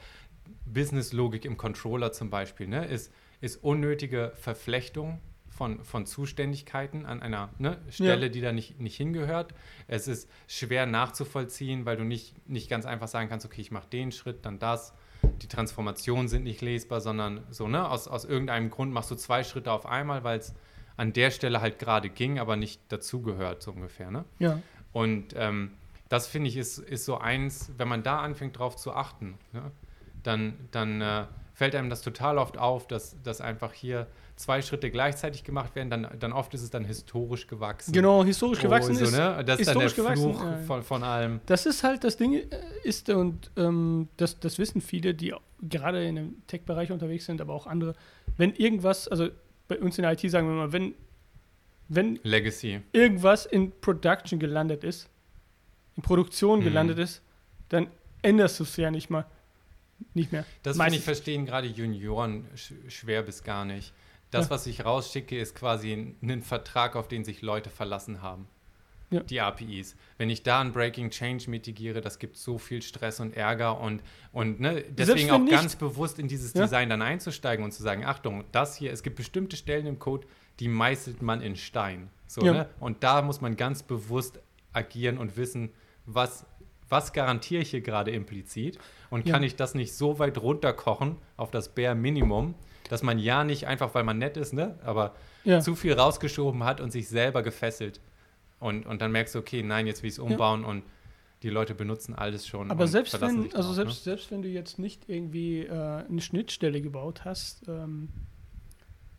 Business-Logik 0.66 1.44
im 1.44 1.56
Controller 1.56 2.12
zum 2.12 2.30
Beispiel 2.30 2.66
ne? 2.66 2.86
ist, 2.86 3.12
ist 3.40 3.62
unnötige 3.62 4.32
Verflechtung 4.34 5.20
von, 5.48 5.84
von 5.84 6.04
Zuständigkeiten 6.04 7.06
an 7.06 7.22
einer 7.22 7.50
ne, 7.58 7.78
Stelle, 7.88 8.30
die 8.30 8.40
da 8.40 8.52
nicht, 8.52 8.80
nicht 8.80 8.96
hingehört. 8.96 9.54
Es 9.86 10.08
ist 10.08 10.28
schwer 10.48 10.86
nachzuvollziehen, 10.86 11.86
weil 11.86 11.96
du 11.96 12.04
nicht, 12.04 12.48
nicht 12.48 12.68
ganz 12.68 12.86
einfach 12.86 13.08
sagen 13.08 13.28
kannst, 13.28 13.46
okay, 13.46 13.60
ich 13.60 13.70
mache 13.70 13.88
den 13.88 14.10
Schritt, 14.10 14.44
dann 14.44 14.58
das. 14.58 14.94
Die 15.42 15.46
Transformationen 15.48 16.28
sind 16.28 16.44
nicht 16.44 16.60
lesbar, 16.60 17.00
sondern 17.00 17.44
so, 17.50 17.68
ne, 17.68 17.88
aus, 17.88 18.08
aus 18.08 18.24
irgendeinem 18.24 18.70
Grund 18.70 18.92
machst 18.92 19.10
du 19.10 19.14
zwei 19.14 19.44
Schritte 19.44 19.70
auf 19.72 19.86
einmal, 19.86 20.24
weil 20.24 20.38
es 20.38 20.54
an 20.96 21.12
der 21.12 21.30
Stelle 21.30 21.60
halt 21.60 21.78
gerade 21.78 22.10
ging, 22.10 22.38
aber 22.38 22.56
nicht 22.56 22.80
dazugehört, 22.88 23.62
so 23.62 23.72
ungefähr. 23.72 24.10
Ne? 24.10 24.24
ja. 24.38 24.60
Und 24.92 25.34
ähm, 25.36 25.72
das 26.08 26.26
finde 26.26 26.48
ich 26.48 26.56
ist, 26.56 26.78
ist 26.78 27.04
so 27.04 27.18
eins, 27.18 27.72
wenn 27.76 27.88
man 27.88 28.02
da 28.02 28.20
anfängt 28.20 28.58
drauf 28.58 28.76
zu 28.76 28.92
achten, 28.92 29.38
ne, 29.52 29.72
dann, 30.24 30.54
dann 30.72 31.00
äh, 31.00 31.24
fällt 31.54 31.74
einem 31.74 31.90
das 31.90 32.02
total 32.02 32.38
oft 32.38 32.58
auf, 32.58 32.86
dass, 32.86 33.20
dass 33.22 33.40
einfach 33.40 33.72
hier 33.72 34.08
zwei 34.36 34.62
Schritte 34.62 34.90
gleichzeitig 34.90 35.44
gemacht 35.44 35.76
werden, 35.76 35.90
dann, 35.90 36.08
dann 36.18 36.32
oft 36.32 36.52
ist 36.54 36.62
es 36.62 36.70
dann 36.70 36.84
historisch 36.84 37.46
gewachsen. 37.46 37.92
Genau, 37.92 38.24
historisch 38.24 38.60
gewachsen 38.60 38.92
oh, 38.92 38.98
so, 38.98 39.04
ist. 39.04 39.12
ne? 39.12 39.44
Das 39.46 39.60
ist 39.60 39.68
dann 39.68 39.78
der 39.78 39.84
historisch 39.84 39.94
gewachsen, 39.94 40.34
Fluch 40.34 40.44
ja. 40.44 40.58
von, 40.66 40.82
von 40.82 41.02
allem. 41.04 41.40
Das 41.46 41.66
ist 41.66 41.84
halt 41.84 42.02
das 42.02 42.16
Ding, 42.16 42.34
äh, 42.34 42.46
ist 42.82 43.08
und 43.10 43.50
ähm, 43.56 44.08
das, 44.16 44.40
das 44.40 44.58
wissen 44.58 44.80
viele, 44.80 45.14
die 45.14 45.32
gerade 45.62 46.04
in 46.04 46.16
dem 46.16 46.46
Tech-Bereich 46.48 46.90
unterwegs 46.90 47.26
sind, 47.26 47.40
aber 47.40 47.54
auch 47.54 47.66
andere. 47.66 47.94
Wenn 48.36 48.54
irgendwas, 48.54 49.06
also 49.06 49.28
bei 49.68 49.78
uns 49.78 49.98
in 49.98 50.02
der 50.02 50.12
IT 50.12 50.28
sagen 50.28 50.48
wir 50.48 50.54
mal, 50.54 50.72
wenn, 50.72 50.94
wenn 51.88 52.18
Legacy. 52.24 52.80
irgendwas 52.92 53.46
in 53.46 53.72
Production 53.80 54.40
gelandet 54.40 54.82
ist, 54.82 55.08
in 55.96 56.02
Produktion 56.02 56.58
Mhm. 56.58 56.64
gelandet 56.64 56.98
ist, 56.98 57.22
dann 57.68 57.86
änderst 58.22 58.58
du 58.58 58.64
es 58.64 58.76
ja 58.76 58.90
nicht 58.90 59.10
mal. 59.10 59.26
Nicht 60.14 60.32
mehr. 60.32 60.44
Das 60.62 60.76
finde 60.76 60.96
ich 60.96 61.02
verstehen 61.02 61.46
gerade 61.46 61.66
Junioren 61.66 62.46
sch 62.56 62.72
schwer 62.88 63.22
bis 63.22 63.42
gar 63.42 63.64
nicht. 63.64 63.92
Das, 64.30 64.46
Ja. 64.46 64.50
was 64.50 64.66
ich 64.66 64.84
rausschicke, 64.84 65.38
ist 65.38 65.54
quasi 65.54 65.92
ein, 65.92 66.16
ein 66.22 66.42
Vertrag, 66.42 66.96
auf 66.96 67.06
den 67.08 67.24
sich 67.24 67.42
Leute 67.42 67.70
verlassen 67.70 68.20
haben. 68.22 68.48
Ja. 69.10 69.22
Die 69.22 69.40
APIs. 69.40 69.94
Wenn 70.18 70.28
ich 70.30 70.42
da 70.42 70.60
ein 70.60 70.72
Breaking 70.72 71.10
Change 71.10 71.48
mitigiere, 71.48 72.00
das 72.00 72.18
gibt 72.18 72.36
so 72.36 72.58
viel 72.58 72.82
Stress 72.82 73.20
und 73.20 73.36
Ärger 73.36 73.78
und, 73.78 74.02
und 74.32 74.58
ne, 74.60 74.82
deswegen 74.90 75.30
auch 75.30 75.38
nicht- 75.38 75.52
ganz 75.52 75.76
bewusst 75.76 76.18
in 76.18 76.26
dieses 76.26 76.52
Ja. 76.54 76.62
Design 76.62 76.88
dann 76.90 77.02
einzusteigen 77.02 77.64
und 77.64 77.70
zu 77.70 77.82
sagen, 77.82 78.04
Achtung, 78.04 78.44
das 78.50 78.76
hier, 78.76 78.92
es 78.92 79.02
gibt 79.04 79.16
bestimmte 79.16 79.56
Stellen 79.56 79.86
im 79.86 79.98
Code, 80.00 80.26
die 80.58 80.66
meißelt 80.68 81.22
man 81.22 81.40
in 81.42 81.54
Stein. 81.54 82.10
So, 82.26 82.40
ne? 82.40 82.68
Und 82.80 83.04
da 83.04 83.22
muss 83.22 83.40
man 83.40 83.56
ganz 83.56 83.82
bewusst 83.84 84.40
agieren 84.72 85.18
und 85.18 85.36
wissen, 85.36 85.70
was, 86.06 86.44
was 86.94 87.12
garantiere 87.12 87.62
ich 87.62 87.70
hier 87.70 87.80
gerade 87.80 88.12
implizit 88.12 88.78
und 89.10 89.26
kann 89.26 89.42
Ja. 89.42 89.46
ich 89.48 89.56
das 89.56 89.74
nicht 89.74 89.92
so 89.94 90.18
weit 90.20 90.38
runterkochen 90.38 91.16
auf 91.36 91.50
das 91.50 91.74
Bare 91.74 91.94
Minimum, 91.96 92.54
dass 92.88 93.02
man 93.02 93.18
ja 93.18 93.42
nicht 93.42 93.66
einfach, 93.66 93.94
weil 93.94 94.04
man 94.04 94.18
nett 94.18 94.36
ist, 94.36 94.52
ne, 94.52 94.78
aber 94.84 95.14
Ja. 95.44 95.60
zu 95.60 95.74
viel 95.74 95.92
rausgeschoben 95.94 96.62
hat 96.64 96.80
und 96.80 96.90
sich 96.92 97.08
selber 97.08 97.42
gefesselt. 97.42 98.00
Und, 98.60 98.86
und 98.86 99.02
dann 99.02 99.10
merkst 99.12 99.34
du, 99.34 99.40
okay, 99.40 99.62
nein, 99.62 99.86
jetzt 99.88 100.02
will 100.02 100.08
ich 100.08 100.14
es 100.14 100.18
umbauen 100.20 100.64
und 100.64 100.84
die 101.42 101.50
Leute 101.50 101.74
benutzen 101.74 102.14
alles 102.14 102.46
schon. 102.46 102.70
Aber 102.70 102.86
selbst 102.86 103.20
wenn, 103.20 103.52
also 103.54 103.68
drauf, 103.68 103.74
selbst, 103.74 104.04
selbst 104.04 104.30
wenn 104.30 104.40
du 104.42 104.48
jetzt 104.48 104.78
nicht 104.78 105.08
irgendwie 105.08 105.60
äh, 105.66 105.70
eine 106.08 106.20
Schnittstelle 106.20 106.80
gebaut 106.80 107.24
hast, 107.24 107.66
ähm, 107.68 108.08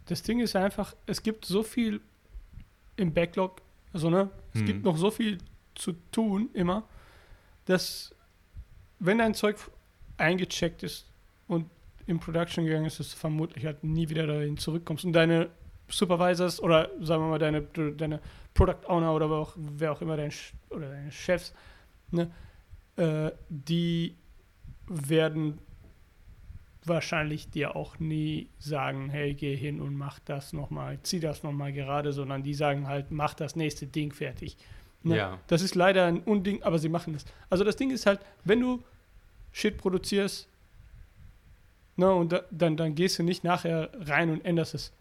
das 0.05 0.23
Ding 0.23 0.39
ist 0.39 0.55
einfach, 0.55 0.95
es 1.07 1.21
gibt 1.23 1.45
so 1.45 1.61
viel 1.61 1.99
im 2.95 3.13
Backlog, 3.13 3.61
also 3.93 4.09
ne, 4.09 4.29
es 4.53 4.61
Hm. 4.61 4.65
gibt 4.67 4.85
noch 4.85 4.97
so 4.97 5.11
viel 5.11 5.37
zu 5.75 5.93
tun 6.11 6.49
immer, 6.53 6.83
dass 7.65 8.15
wenn 8.99 9.17
dein 9.17 9.33
Zeug 9.33 9.57
eingecheckt 10.17 10.83
ist 10.83 11.11
und 11.47 11.69
in 12.07 12.19
Production 12.19 12.65
gegangen 12.65 12.85
ist, 12.85 12.99
dass 12.99 13.11
du 13.11 13.17
vermutlich 13.17 13.65
halt 13.65 13.83
nie 13.83 14.09
wieder 14.09 14.27
dahin 14.27 14.57
zurückkommst 14.57 15.05
und 15.05 15.13
deine 15.13 15.49
Supervisors 15.87 16.61
oder 16.61 16.89
sagen 17.01 17.23
wir 17.23 17.29
mal 17.29 17.39
deine, 17.39 17.61
deine 17.61 18.19
Product 18.53 18.87
Owner 18.87 19.13
oder 19.13 19.29
auch, 19.29 19.53
wer 19.55 19.91
auch 19.91 20.01
immer 20.01 20.17
dein 20.17 20.31
oder 20.69 20.89
deine 20.89 21.11
Chefs, 21.11 21.53
ne, 22.11 22.31
äh, 22.95 23.31
die 23.49 24.15
werden 24.87 25.59
wahrscheinlich 26.83 27.49
dir 27.49 27.75
auch 27.75 27.99
nie 27.99 28.49
sagen, 28.59 29.09
hey, 29.09 29.33
geh 29.33 29.55
hin 29.55 29.81
und 29.81 29.95
mach 29.95 30.19
das 30.19 30.53
nochmal, 30.53 30.99
zieh 31.01 31.19
das 31.19 31.43
nochmal 31.43 31.73
gerade, 31.73 32.13
sondern 32.13 32.43
die 32.43 32.53
sagen 32.53 32.87
halt, 32.87 33.11
mach 33.11 33.33
das 33.33 33.55
nächste 33.55 33.87
Ding 33.87 34.11
fertig. 34.11 34.57
Ne? 35.05 35.17
Ja. 35.17 35.39
Das 35.47 35.61
ist 35.61 35.75
leider 35.75 36.05
ein 36.05 36.21
Unding, 36.21 36.63
aber 36.63 36.79
sie 36.79 36.89
machen 36.89 37.13
das. 37.13 37.25
Also 37.49 37.63
das 37.63 37.75
Ding 37.75 37.91
ist 37.91 38.05
halt, 38.05 38.19
wenn 38.43 38.59
du 38.59 38.83
Shit 39.51 39.77
produzierst, 39.77 40.47
ne, 41.95 42.11
und 42.13 42.31
da, 42.31 42.41
dann, 42.51 42.75
dann 42.75 42.95
gehst 42.95 43.19
du 43.19 43.23
nicht 43.23 43.43
nachher 43.43 43.89
rein 44.01 44.29
und 44.29 44.43
änderst 44.43 44.73
es. 44.73 44.91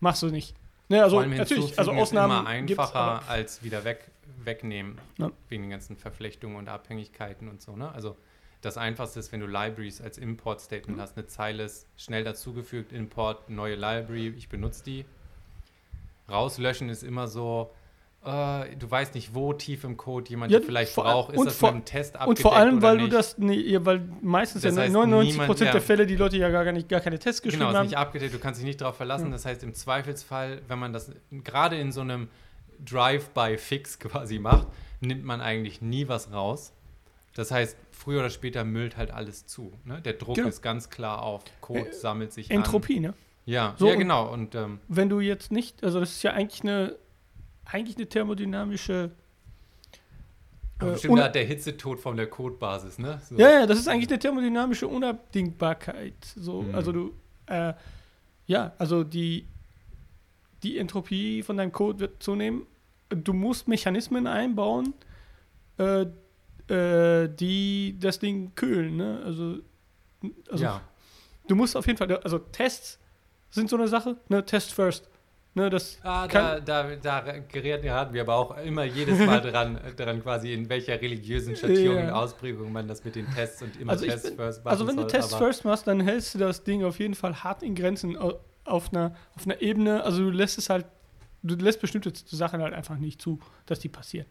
Machst 0.00 0.22
du 0.22 0.28
nicht. 0.28 0.54
Ne, 0.88 1.02
also 1.02 1.16
Vor 1.16 1.22
allem 1.22 1.36
natürlich, 1.36 1.78
also 1.78 1.92
hinzufügen 1.92 1.98
ist 1.98 2.02
Ausnahmen 2.02 2.38
immer 2.40 2.48
einfacher 2.48 3.28
als 3.28 3.62
wieder 3.62 3.84
weg, 3.84 4.10
wegnehmen, 4.44 4.98
Ja. 5.18 5.30
wegen 5.48 5.64
den 5.64 5.70
ganzen 5.70 5.96
Verflechtungen 5.96 6.56
und 6.56 6.68
Abhängigkeiten 6.68 7.48
und 7.48 7.60
so. 7.60 7.76
Ne? 7.76 7.90
Also 7.92 8.16
das 8.62 8.78
Einfachste 8.78 9.20
ist, 9.20 9.30
wenn 9.32 9.40
du 9.40 9.46
Libraries 9.46 10.00
als 10.00 10.18
Import-Statement 10.18 10.96
Mhm. 10.96 11.02
hast, 11.02 11.16
eine 11.18 11.26
Zeile 11.26 11.64
ist 11.64 11.86
schnell 11.96 12.24
dazugefügt, 12.24 12.92
Import, 12.92 13.50
neue 13.50 13.74
Library, 13.74 14.28
ich 14.36 14.48
benutze 14.48 14.84
die. 14.84 15.04
Rauslöschen 16.30 16.88
ist 16.88 17.02
immer 17.02 17.28
so, 17.28 17.70
äh, 18.24 18.76
du 18.76 18.90
weißt 18.90 19.14
nicht, 19.14 19.34
wo 19.34 19.52
tief 19.52 19.84
im 19.84 19.96
Code 19.96 20.28
jemand 20.30 20.50
Ja, 20.52 20.60
vielleicht 20.60 20.94
braucht. 20.94 21.32
Ist 21.32 21.38
und 21.38 21.46
das 21.46 21.56
vor- 21.56 21.70
mit 21.70 21.76
einem 21.76 21.84
Test 21.84 22.14
Und 22.14 22.20
abgedeckt 22.20 22.42
vor 22.42 22.56
allem, 22.56 22.82
weil 22.82 22.98
du 22.98 23.08
das, 23.08 23.38
nee, 23.38 23.78
weil 23.82 24.00
meistens 24.20 24.62
Das 24.62 24.74
ja 24.76 24.82
heißt, 24.82 24.92
99 24.92 25.32
niemand- 25.34 25.46
Prozent 25.48 25.72
der 25.74 25.80
Fälle 25.80 26.06
die 26.06 26.16
Leute 26.16 26.36
ja 26.36 26.48
gar 26.50 26.70
nicht, 26.72 26.88
gar 26.88 27.00
keine 27.00 27.18
Tests 27.18 27.40
geschrieben 27.42 27.60
Genau, 27.60 27.70
ist 27.70 27.76
haben. 27.78 27.86
nicht 27.86 27.96
abgedeckt, 27.96 28.34
du 28.34 28.38
kannst 28.38 28.60
dich 28.60 28.66
nicht 28.66 28.80
darauf 28.80 28.96
verlassen. 28.96 29.26
Ja. 29.26 29.32
Das 29.32 29.44
heißt, 29.46 29.62
im 29.62 29.72
Zweifelsfall, 29.74 30.62
wenn 30.68 30.78
man 30.78 30.92
das 30.92 31.12
gerade 31.44 31.76
in 31.78 31.92
so 31.92 32.00
einem 32.00 32.28
Drive-by-Fix 32.84 33.98
quasi 33.98 34.38
macht, 34.38 34.66
nimmt 35.00 35.24
man 35.24 35.40
eigentlich 35.40 35.80
nie 35.80 36.08
was 36.08 36.32
raus. 36.32 36.72
Das 37.34 37.50
heißt, 37.52 37.76
früher 37.92 38.20
oder 38.20 38.30
später 38.30 38.64
müllt 38.64 38.96
halt 38.96 39.12
alles 39.12 39.46
zu. 39.46 39.72
Ne? 39.84 40.00
Der 40.02 40.14
Druck 40.14 40.34
Genau. 40.36 40.48
ist 40.48 40.60
ganz 40.62 40.90
klar 40.90 41.22
auf, 41.22 41.44
Code 41.60 41.92
sammelt 41.92 42.32
sich 42.32 42.50
Entropie, 42.50 42.98
ne? 43.00 43.08
an. 43.10 43.14
Ja, 43.46 43.74
So, 43.78 43.86
ja 43.86 43.92
und- 43.92 43.98
genau. 44.00 44.28
Und 44.32 44.54
ähm, 44.56 44.80
Wenn 44.88 45.08
du 45.08 45.20
jetzt 45.20 45.52
nicht, 45.52 45.84
also 45.84 46.00
das 46.00 46.10
ist 46.10 46.22
ja 46.22 46.32
eigentlich 46.32 46.62
eine, 46.62 46.96
eigentlich 47.70 47.96
eine 47.96 48.08
thermodynamische. 48.08 49.10
äh, 50.80 50.84
bestimmt 50.84 51.14
un- 51.14 51.20
hat 51.22 51.34
der 51.34 51.44
Hitzetod 51.44 51.98
von 52.00 52.16
der 52.16 52.28
Codebasis, 52.28 52.98
ne? 52.98 53.20
So. 53.28 53.36
Ja, 53.36 53.50
ja, 53.50 53.66
das 53.66 53.78
ist 53.80 53.88
eigentlich 53.88 54.08
eine 54.08 54.18
thermodynamische 54.18 54.86
Unabdingbarkeit. 54.86 56.14
So, 56.36 56.62
Mhm. 56.62 56.74
also 56.74 56.92
du, 56.92 57.14
äh, 57.46 57.74
ja, 58.46 58.72
also 58.78 59.02
die, 59.04 59.46
die 60.62 60.78
Entropie 60.78 61.42
von 61.42 61.56
deinem 61.56 61.72
Code 61.72 61.98
wird 62.00 62.22
zunehmen. 62.22 62.66
Du 63.10 63.32
musst 63.32 63.66
Mechanismen 63.68 64.26
einbauen, 64.26 64.94
äh, 65.78 66.06
äh, 66.72 67.28
die 67.34 67.96
das 67.98 68.18
Ding 68.18 68.54
kühlen. 68.54 68.96
Ne? 68.96 69.20
Also, 69.24 69.58
also 70.50 70.64
ja. 70.64 70.80
du 71.48 71.56
musst 71.56 71.76
auf 71.76 71.86
jeden 71.86 71.96
Fall, 71.98 72.14
also 72.18 72.38
Tests 72.38 72.98
sind 73.50 73.68
so 73.70 73.76
eine 73.76 73.88
Sache, 73.88 74.16
ne? 74.28 74.44
Test 74.44 74.72
first. 74.74 75.08
Ne, 75.54 75.70
das 75.70 75.98
Ah, 76.04 76.28
da, 76.28 76.60
da, 76.60 76.94
da 76.96 77.20
geraten 77.50 78.12
wir 78.14 78.20
aber 78.22 78.36
auch 78.36 78.56
immer 78.58 78.84
jedes 78.84 79.18
Mal 79.18 79.40
dran, 79.50 79.80
dran 79.96 80.22
quasi, 80.22 80.52
in 80.52 80.68
welcher 80.68 81.00
religiösen 81.00 81.56
Schattierung 81.56 81.96
Ja. 81.98 82.04
und 82.04 82.10
Ausprägung 82.10 82.70
man 82.70 82.86
das 82.86 83.02
mit 83.04 83.16
den 83.16 83.26
Tests 83.34 83.62
und 83.62 83.74
immer 83.80 83.92
Also 83.92 84.06
Tests 84.06 84.28
bin- 84.28 84.36
first 84.36 84.64
machen 84.64 84.70
Also 84.72 84.86
wenn 84.86 84.96
du 84.96 85.02
soll, 85.02 85.10
Tests 85.10 85.32
aber- 85.34 85.44
first 85.46 85.64
machst, 85.64 85.86
dann 85.86 86.00
hältst 86.00 86.34
du 86.34 86.38
das 86.38 86.62
Ding 86.62 86.84
auf 86.84 86.98
jeden 87.00 87.14
Fall 87.14 87.42
hart 87.42 87.62
in 87.62 87.74
Grenzen 87.74 88.16
au- 88.16 88.38
auf 88.64 88.92
einer, 88.92 89.16
auf 89.34 89.46
einer 89.46 89.60
Ebene. 89.60 90.04
Also 90.04 90.22
du 90.22 90.30
lässt 90.30 90.58
es 90.58 90.68
halt, 90.70 90.86
du 91.42 91.56
lässt 91.56 91.80
bestimmte 91.80 92.12
Sachen 92.14 92.62
halt 92.62 92.74
einfach 92.74 92.96
nicht 92.98 93.20
zu, 93.20 93.40
dass 93.66 93.80
die 93.80 93.88
passieren. 93.88 94.26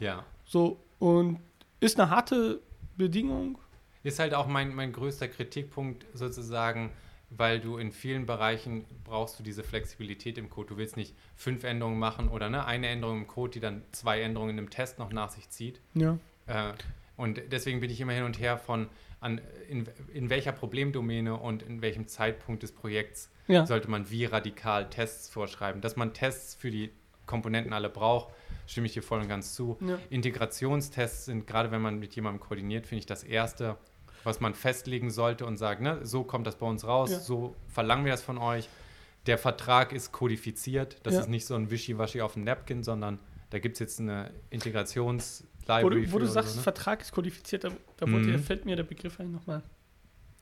Ja. 0.00 0.24
So, 0.46 0.80
und 0.98 1.40
ist 1.80 2.00
eine 2.00 2.08
harte 2.08 2.60
Bedingung. 2.96 3.58
Ist 4.02 4.18
halt 4.18 4.32
auch 4.34 4.46
mein, 4.46 4.74
mein 4.74 4.92
größter 4.92 5.28
Kritikpunkt 5.28 6.06
sozusagen, 6.14 6.90
weil 7.36 7.60
du 7.60 7.76
in 7.78 7.92
vielen 7.92 8.26
Bereichen 8.26 8.84
brauchst 9.04 9.38
du 9.38 9.42
diese 9.42 9.62
Flexibilität 9.62 10.38
im 10.38 10.50
Code. 10.50 10.68
Du 10.68 10.76
willst 10.76 10.96
nicht 10.96 11.14
fünf 11.34 11.64
Änderungen 11.64 11.98
machen 11.98 12.28
oder 12.28 12.48
ne, 12.50 12.64
eine 12.66 12.88
Änderung 12.88 13.18
im 13.22 13.26
Code, 13.26 13.52
die 13.52 13.60
dann 13.60 13.82
zwei 13.92 14.20
Änderungen 14.22 14.58
im 14.58 14.70
Test 14.70 14.98
noch 14.98 15.12
nach 15.12 15.30
sich 15.30 15.48
zieht. 15.50 15.80
Ja. 15.94 16.18
Äh, 16.46 16.72
und 17.16 17.40
deswegen 17.52 17.80
bin 17.80 17.90
ich 17.90 18.00
immer 18.00 18.12
hin 18.12 18.24
und 18.24 18.40
her 18.40 18.58
von, 18.58 18.88
an, 19.20 19.40
in, 19.68 19.88
in 20.12 20.30
welcher 20.30 20.52
Problemdomäne 20.52 21.36
und 21.36 21.62
in 21.62 21.80
welchem 21.82 22.06
Zeitpunkt 22.08 22.62
des 22.62 22.72
Projekts 22.72 23.30
Ja. 23.46 23.66
sollte 23.66 23.88
man 23.90 24.10
wie 24.10 24.24
radikal 24.24 24.88
Tests 24.90 25.28
vorschreiben. 25.28 25.80
Dass 25.80 25.96
man 25.96 26.12
Tests 26.12 26.54
für 26.54 26.70
die 26.70 26.90
Komponenten 27.26 27.72
alle 27.72 27.88
braucht, 27.88 28.34
stimme 28.66 28.86
ich 28.86 28.92
dir 28.94 29.02
voll 29.02 29.20
und 29.20 29.28
ganz 29.28 29.54
zu. 29.54 29.78
ja. 29.80 29.98
Integrationstests 30.10 31.26
sind, 31.26 31.46
gerade 31.46 31.70
wenn 31.70 31.80
man 31.82 31.98
mit 31.98 32.14
jemandem 32.16 32.40
koordiniert, 32.40 32.86
finde 32.86 33.00
ich 33.00 33.06
das 33.06 33.22
Erste, 33.24 33.76
was 34.24 34.40
man 34.40 34.54
festlegen 34.54 35.10
sollte 35.10 35.46
und 35.46 35.56
sagt, 35.56 35.80
ne, 35.80 36.00
so 36.04 36.24
kommt 36.24 36.46
das 36.46 36.56
bei 36.56 36.66
uns 36.66 36.86
raus, 36.86 37.10
Ja. 37.10 37.20
so 37.20 37.54
verlangen 37.68 38.04
wir 38.04 38.12
das 38.12 38.22
von 38.22 38.38
euch. 38.38 38.68
Der 39.26 39.38
Vertrag 39.38 39.92
ist 39.92 40.12
kodifiziert, 40.12 40.98
das 41.04 41.14
Ja. 41.14 41.20
ist 41.20 41.28
nicht 41.28 41.46
so 41.46 41.54
ein 41.54 41.70
Wischiwaschi 41.70 42.20
auf 42.20 42.34
dem 42.34 42.44
Napkin, 42.44 42.82
sondern 42.82 43.18
da 43.50 43.58
gibt 43.58 43.74
es 43.74 43.80
jetzt 43.80 44.00
eine 44.00 44.30
Wo 44.50 44.54
Integrationslibrary 44.54 46.06
du, 46.06 46.12
wo 46.12 46.18
du 46.18 46.26
sagst, 46.26 46.50
so, 46.52 46.56
ne? 46.56 46.62
Vertrag 46.62 47.00
ist 47.00 47.12
kodifiziert, 47.12 47.64
da, 47.64 47.70
da 47.96 48.10
wollte, 48.10 48.28
Mhm. 48.30 48.38
fällt 48.40 48.64
mir 48.64 48.76
der 48.76 48.82
Begriff 48.82 49.18
eigentlich 49.20 49.32
nochmal. 49.40 49.62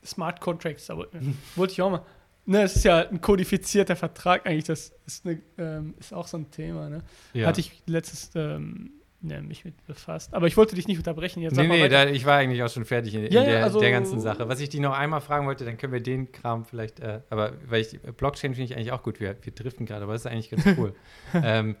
Smart 0.05 0.41
Contracts, 0.41 0.87
da 0.87 0.97
wollte, 0.97 1.19
wollte 1.55 1.73
ich 1.73 1.81
auch 1.81 1.91
mal. 1.91 2.05
Ne, 2.45 2.63
es 2.63 2.75
ist 2.75 2.83
ja 2.83 3.07
ein 3.07 3.21
kodifizierter 3.21 3.95
Vertrag 3.95 4.45
eigentlich, 4.45 4.65
das 4.65 4.91
ist, 5.05 5.25
eine, 5.25 5.41
ähm, 5.57 5.93
ist 5.97 6.13
auch 6.13 6.27
so 6.27 6.35
ein 6.37 6.51
Thema, 6.51 6.89
ne? 6.89 7.01
Ja. 7.31 7.47
Hatte 7.47 7.61
ich 7.61 7.81
letztes 7.85 8.31
ähm, 8.35 8.91
ne, 9.23 9.41
mich 9.41 9.65
mit 9.65 9.85
befasst. 9.87 10.33
Aber 10.33 10.47
ich 10.47 10.57
wollte 10.57 10.75
dich 10.75 10.87
nicht 10.87 10.97
unterbrechen. 10.97 11.41
Jetzt 11.41 11.55
Nee, 11.55 11.67
nee, 11.67 11.89
da, 11.89 12.05
ich 12.07 12.25
war 12.25 12.37
eigentlich 12.37 12.61
auch 12.61 12.69
schon 12.69 12.85
fertig 12.85 13.15
in, 13.15 13.23
in 13.25 13.31
Ja, 13.31 13.43
der, 13.43 13.63
also- 13.63 13.79
der 13.79 13.91
ganzen 13.91 14.19
Sache. 14.19 14.47
Was 14.49 14.59
ich 14.59 14.69
dich 14.69 14.79
noch 14.79 14.93
einmal 14.93 15.21
fragen 15.21 15.47
wollte, 15.47 15.65
dann 15.65 15.77
können 15.77 15.93
wir 15.93 16.01
den 16.01 16.31
Kram 16.31 16.65
vielleicht, 16.65 16.99
äh, 16.99 17.21
aber 17.29 17.53
weil 17.67 17.81
ich, 17.81 17.99
Blockchain 18.01 18.53
finde 18.53 18.71
ich 18.71 18.75
eigentlich 18.75 18.91
auch 18.91 19.03
gut, 19.03 19.19
wir, 19.19 19.35
wir 19.41 19.53
driften 19.53 19.85
gerade, 19.85 20.03
aber 20.03 20.13
das 20.13 20.25
ist 20.25 20.31
eigentlich 20.31 20.49
ganz 20.49 20.65
cool. 20.77 20.93
ähm, 21.33 21.75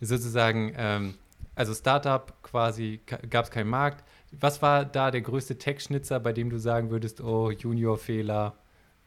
sozusagen, 0.00 0.72
ähm, 0.76 1.14
also 1.54 1.74
Startup 1.74 2.32
quasi, 2.42 3.00
gab 3.30 3.44
es 3.44 3.50
keinen 3.50 3.68
Markt. 3.70 4.04
Was 4.32 4.62
war 4.62 4.84
da 4.84 5.10
der 5.10 5.20
größte 5.20 5.58
Tech-Schnitzer, 5.58 6.18
bei 6.20 6.32
dem 6.32 6.50
du 6.50 6.58
sagen 6.58 6.90
würdest, 6.90 7.20
oh, 7.20 7.50
Junior-Fehler, 7.50 8.56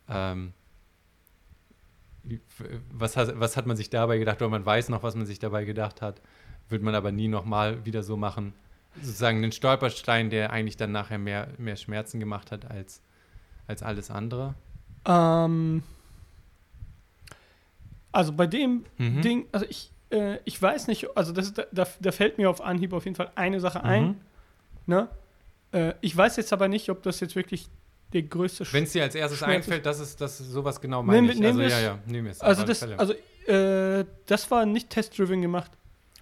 ähm, 0.10 0.54
was 2.92 3.16
hat, 3.18 3.40
was 3.40 3.56
hat 3.58 3.66
man 3.66 3.78
sich 3.78 3.90
dabei 3.90 4.18
gedacht, 4.18 4.42
oder 4.42 4.50
man 4.50 4.66
weiß 4.66 4.90
noch, 4.90 5.04
was 5.04 5.16
man 5.16 5.26
sich 5.26 5.40
dabei 5.40 5.64
gedacht 5.66 6.02
hat, 6.02 6.22
wird 6.70 6.82
man 6.84 6.96
aber 6.96 7.12
nie 7.12 7.28
nochmal 7.28 7.86
wieder 7.86 8.04
so 8.04 8.18
machen. 8.18 8.54
Sozusagen 9.02 9.38
einen 9.38 9.52
Stolperstein, 9.52 10.30
der 10.30 10.52
eigentlich 10.52 10.78
dann 10.78 10.92
nachher 10.92 11.18
mehr, 11.20 11.50
mehr 11.58 11.76
Schmerzen 11.76 12.20
gemacht 12.20 12.52
hat 12.52 12.70
als, 12.70 13.02
als 13.68 13.84
alles 13.84 14.10
andere. 14.10 14.56
Ähm, 15.06 15.84
also 18.12 18.34
bei 18.34 18.48
dem 18.48 18.86
Mhm. 18.98 19.22
Ding, 19.22 19.46
also 19.52 19.66
ich, 19.70 19.92
äh, 20.12 20.38
ich 20.46 20.60
weiß 20.62 20.88
nicht, 20.88 21.08
also 21.16 21.32
das 21.34 21.48
ist, 21.48 21.58
da, 21.72 21.86
da 22.00 22.12
fällt 22.12 22.38
mir 22.38 22.50
auf 22.50 22.62
Anhieb 22.62 22.94
auf 22.94 23.06
jeden 23.06 23.16
Fall 23.16 23.32
eine 23.36 23.60
Sache 23.60 23.84
ein. 23.84 24.04
Mhm. 24.08 24.16
Ne? 24.88 25.08
Äh, 25.72 25.94
ich 26.02 26.16
weiß 26.16 26.38
jetzt 26.38 26.52
aber 26.54 26.68
nicht, 26.68 26.90
ob 26.90 27.04
das 27.04 27.20
jetzt 27.20 27.36
wirklich 27.36 27.68
der 28.14 28.24
größte 28.24 28.64
Sch- 28.64 28.74
Wenn 28.74 28.86
es 28.86 28.94
dir 28.94 29.04
als 29.04 29.16
erstes 29.16 29.40
Schmerz 29.40 29.56
einfällt, 29.68 29.86
das 29.86 30.00
ist, 30.00 30.20
das 30.22 30.38
sowas 30.38 30.80
genau 30.82 31.04
Nehmen 31.04 31.08
meine 31.08 31.28
wir- 31.28 31.34
ich. 31.34 31.40
nehmen 31.40 31.60
Also 31.62 31.76
ja, 31.76 31.82
ja, 31.82 32.00
nehmen 32.08 32.26
wir 32.26 32.32
es. 32.32 32.42
Also 32.42 32.64
das, 32.64 32.82
also 32.84 33.14
äh, 33.52 34.06
das 34.26 34.50
war 34.50 34.66
nicht 34.66 34.90
test-driven 34.90 35.42
gemacht. 35.42 35.72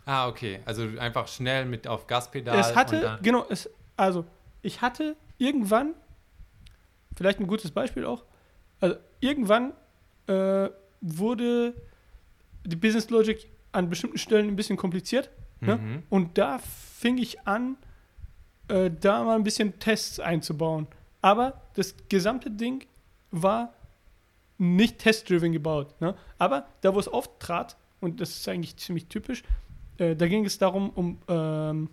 Ah, 0.06 0.28
okay. 0.28 0.60
Also 0.66 0.88
einfach 0.99 1.28
schnell 1.28 1.66
mit 1.66 1.88
auf 1.88 2.08
Gaspedal. 2.08 2.60
es 2.60 2.70
und 2.70 2.76
hatte, 2.76 3.20
genau, 3.22 3.45
es, 3.49 3.70
also 3.97 4.26
ich 4.62 4.82
hatte 4.82 5.16
irgendwann, 5.38 5.93
vielleicht 7.16 7.39
ein 7.39 7.47
gutes 7.47 7.72
Beispiel 7.72 8.06
auch, 8.06 8.24
also 8.80 8.95
irgendwann 9.20 9.74
äh, 10.28 10.70
wurde 11.01 11.74
die 12.64 12.76
Business 12.76 13.10
Logic 13.10 13.47
an 13.72 13.89
bestimmten 13.89 14.18
Stellen 14.18 14.47
ein 14.47 14.56
bisschen 14.56 14.78
kompliziert. 14.78 15.30
ne? 15.60 15.78
Mhm. 15.78 16.03
Und 16.10 16.38
da 16.38 16.60
fing 16.60 17.18
ich 17.18 17.45
an, 17.47 17.78
äh, 18.68 18.89
da 18.89 19.24
mal 19.24 19.36
ein 19.36 19.43
bisschen 19.43 19.80
Tests 19.80 20.20
einzubauen. 20.20 20.88
Aber 21.22 21.62
das 21.76 21.95
gesamte 22.10 22.49
Ding 22.51 22.86
war 23.32 23.74
nicht 24.58 24.99
test-driven 24.99 25.51
gebaut. 25.51 25.99
Ne? 26.01 26.16
Aber 26.38 26.68
da, 26.82 26.93
wo 26.95 26.99
es 26.99 27.08
auftrat, 27.08 27.76
und 27.99 28.22
das 28.22 28.30
ist 28.32 28.47
eigentlich 28.47 28.78
ziemlich 28.78 29.08
typisch, 29.08 29.43
äh, 29.98 30.16
da 30.16 30.28
ging 30.28 30.46
es 30.46 30.58
darum, 30.58 30.89
um, 30.91 31.20
ähm, 31.28 31.89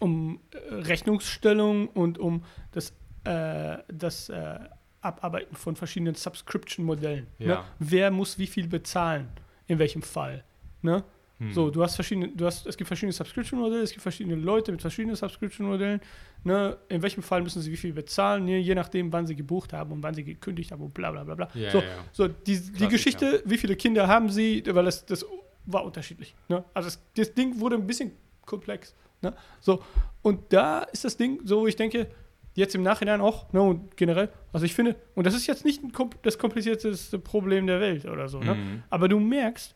um 0.00 0.40
äh, 0.50 0.74
Rechnungsstellung 0.74 1.88
und 1.88 2.18
um 2.18 2.44
das, 2.72 2.92
äh, 3.24 3.78
das 3.88 4.28
äh, 4.28 4.58
Abarbeiten 5.00 5.54
von 5.54 5.76
verschiedenen 5.76 6.14
Subscription-Modellen. 6.14 7.26
Ne? 7.38 7.46
Ja. 7.46 7.64
Wer 7.78 8.10
muss 8.10 8.38
wie 8.38 8.46
viel 8.46 8.66
bezahlen, 8.66 9.28
in 9.66 9.78
welchem 9.78 10.02
Fall. 10.02 10.44
Ne? 10.82 11.04
Hm. 11.38 11.52
So, 11.52 11.70
du 11.70 11.82
hast 11.82 11.96
verschiedene, 11.96 12.28
du 12.28 12.46
hast, 12.46 12.66
es 12.66 12.76
gibt 12.76 12.86
verschiedene 12.86 13.12
Subscription-Modelle, 13.12 13.82
es 13.82 13.90
gibt 13.90 14.02
verschiedene 14.02 14.36
Leute 14.36 14.70
mit 14.70 14.80
verschiedenen 14.80 15.16
Subscription-Modellen. 15.16 16.00
Ne? 16.44 16.76
In 16.88 17.02
welchem 17.02 17.22
Fall 17.22 17.42
müssen 17.42 17.60
sie 17.60 17.72
wie 17.72 17.76
viel 17.76 17.92
bezahlen, 17.92 18.44
ne? 18.44 18.58
je 18.58 18.74
nachdem, 18.74 19.12
wann 19.12 19.26
sie 19.26 19.34
gebucht 19.34 19.72
haben 19.72 19.92
und 19.92 20.02
wann 20.02 20.14
sie 20.14 20.24
gekündigt 20.24 20.70
haben 20.70 20.82
und 20.82 20.94
bla 20.94 21.10
bla 21.10 21.24
bla 21.24 21.34
bla. 21.34 21.48
Ja, 21.54 21.70
so, 21.70 21.78
ja, 21.78 21.84
ja. 21.84 22.04
so 22.12 22.28
die, 22.28 22.34
die 22.44 22.60
Klassiker. 22.60 22.88
Geschichte, 22.88 23.42
wie 23.44 23.58
viele 23.58 23.76
Kinder 23.76 24.06
haben 24.06 24.30
sie, 24.30 24.62
weil 24.66 24.84
das, 24.84 25.04
das 25.06 25.26
war 25.66 25.84
unterschiedlich. 25.84 26.34
Ne? 26.48 26.64
Also 26.74 26.86
das, 26.88 27.02
das 27.16 27.34
Ding 27.34 27.58
wurde 27.60 27.76
ein 27.76 27.86
bisschen 27.86 28.12
komplex. 28.44 28.94
Ne? 29.22 29.34
So, 29.60 29.82
und 30.22 30.52
da 30.52 30.80
ist 30.82 31.04
das 31.04 31.16
Ding, 31.16 31.40
so 31.44 31.60
wo 31.62 31.66
ich 31.66 31.76
denke, 31.76 32.08
jetzt 32.54 32.74
im 32.74 32.82
Nachhinein 32.82 33.20
auch, 33.20 33.52
ne, 33.52 33.60
und 33.62 33.96
generell, 33.96 34.28
also 34.52 34.64
ich 34.66 34.74
finde, 34.74 34.94
und 35.14 35.26
das 35.26 35.34
ist 35.34 35.46
jetzt 35.46 35.64
nicht 35.64 35.82
ein, 35.82 35.90
kom- 35.92 36.12
das 36.22 36.38
komplizierteste 36.38 37.18
Problem 37.18 37.66
der 37.66 37.80
Welt 37.80 38.04
oder 38.04 38.28
so, 38.28 38.38
ne? 38.38 38.54
Mhm. 38.54 38.82
aber 38.90 39.08
du 39.08 39.18
merkst, 39.18 39.74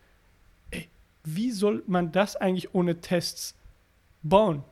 ey, 0.71 0.89
wie 1.25 1.51
soll 1.51 1.83
man 1.87 2.13
das 2.13 2.37
eigentlich 2.37 2.75
ohne 2.75 3.01
Tests 3.01 3.57
bauen? 4.23 4.63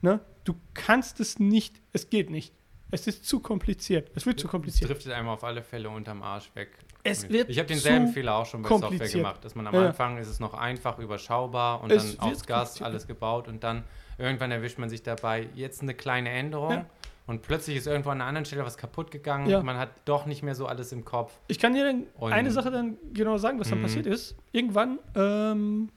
Ne? 0.00 0.18
Du 0.44 0.54
kannst 0.74 1.20
es 1.20 1.38
nicht, 1.38 1.80
es 1.92 2.10
geht 2.10 2.28
nicht. 2.30 2.52
Es 2.90 3.06
ist 3.06 3.24
zu 3.24 3.40
kompliziert. 3.40 4.10
Es 4.14 4.26
wird 4.26 4.38
zu 4.40 4.46
kompliziert. 4.48 4.88
driftet 4.90 5.12
einem 5.12 5.28
auf 5.28 5.42
alle 5.44 5.62
Fälle 5.62 5.88
unterm 5.90 6.22
Arsch 6.22 6.50
weg. 6.54 6.70
Es 7.06 7.28
wird 7.28 7.50
ich 7.50 7.58
habe 7.58 7.68
denselben 7.68 8.08
Fehler 8.08 8.34
auch 8.36 8.46
schon 8.46 8.62
bei 8.62 8.68
Software 8.70 9.08
gemacht, 9.08 9.44
dass 9.44 9.54
man 9.54 9.66
am 9.66 9.74
Ja. 9.74 9.86
Anfang 9.88 10.16
ist 10.18 10.26
es 10.28 10.40
noch 10.40 10.54
einfach 10.54 10.98
überschaubar 10.98 11.82
und 11.82 11.92
Es 11.92 12.16
dann 12.16 12.30
aus 12.30 12.44
Gas 12.46 12.80
alles 12.82 13.06
gebaut 13.06 13.46
und 13.46 13.62
dann 13.62 13.84
irgendwann 14.18 14.50
erwischt 14.50 14.78
man 14.78 14.88
sich 14.88 15.02
dabei, 15.02 15.48
jetzt 15.54 15.82
eine 15.82 15.92
kleine 15.94 16.30
Änderung 16.30 16.70
Ja. 16.72 16.86
und 17.26 17.42
plötzlich 17.42 17.76
ist 17.76 17.86
irgendwo 17.86 18.08
an 18.10 18.20
einer 18.20 18.28
anderen 18.28 18.46
Stelle 18.46 18.64
was 18.64 18.78
kaputt 18.78 19.10
gegangen 19.10 19.48
Ja. 19.50 19.58
und 19.58 19.66
man 19.66 19.76
hat 19.76 19.90
doch 20.06 20.24
nicht 20.24 20.42
mehr 20.42 20.54
so 20.54 20.66
alles 20.66 20.92
im 20.92 21.04
Kopf. 21.04 21.32
Ich 21.46 21.58
kann 21.58 21.74
dir 21.74 21.84
dann 21.84 22.06
eine 22.32 22.50
Sache 22.50 22.70
dann 22.70 22.96
genau 23.12 23.36
sagen, 23.36 23.60
was 23.60 23.68
dann 23.68 23.78
Mhm. 23.80 23.82
passiert 23.82 24.06
ist. 24.06 24.34
Irgendwann 24.52 24.98
ähm, 25.14 25.90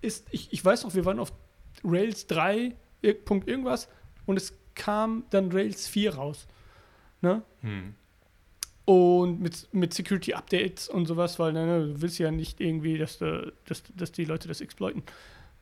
ist, 0.00 0.26
ich, 0.30 0.52
ich 0.52 0.64
weiß 0.64 0.84
noch, 0.84 0.94
wir 0.94 1.04
waren 1.04 1.18
auf 1.18 1.32
Rails 1.84 2.26
3, 2.28 2.72
ir- 3.02 3.14
Punkt 3.24 3.46
irgendwas, 3.46 3.88
und 4.26 4.36
es 4.38 4.54
kam 4.74 5.24
dann 5.30 5.52
Rails 5.52 5.86
4 5.86 6.14
raus. 6.14 6.46
Ne? 7.20 7.42
Hm. 7.60 7.94
Und 8.86 9.40
mit, 9.40 9.66
mit 9.72 9.94
Security-Updates 9.94 10.88
und 10.90 11.06
sowas, 11.06 11.38
weil 11.38 11.52
ne, 11.54 11.86
du 11.94 12.02
willst 12.02 12.18
ja 12.18 12.30
nicht 12.30 12.60
irgendwie, 12.60 12.98
dass, 12.98 13.18
du, 13.18 13.52
dass, 13.66 13.82
dass 13.96 14.12
die 14.12 14.24
Leute 14.26 14.46
das 14.48 14.60
exploiten. 14.60 15.02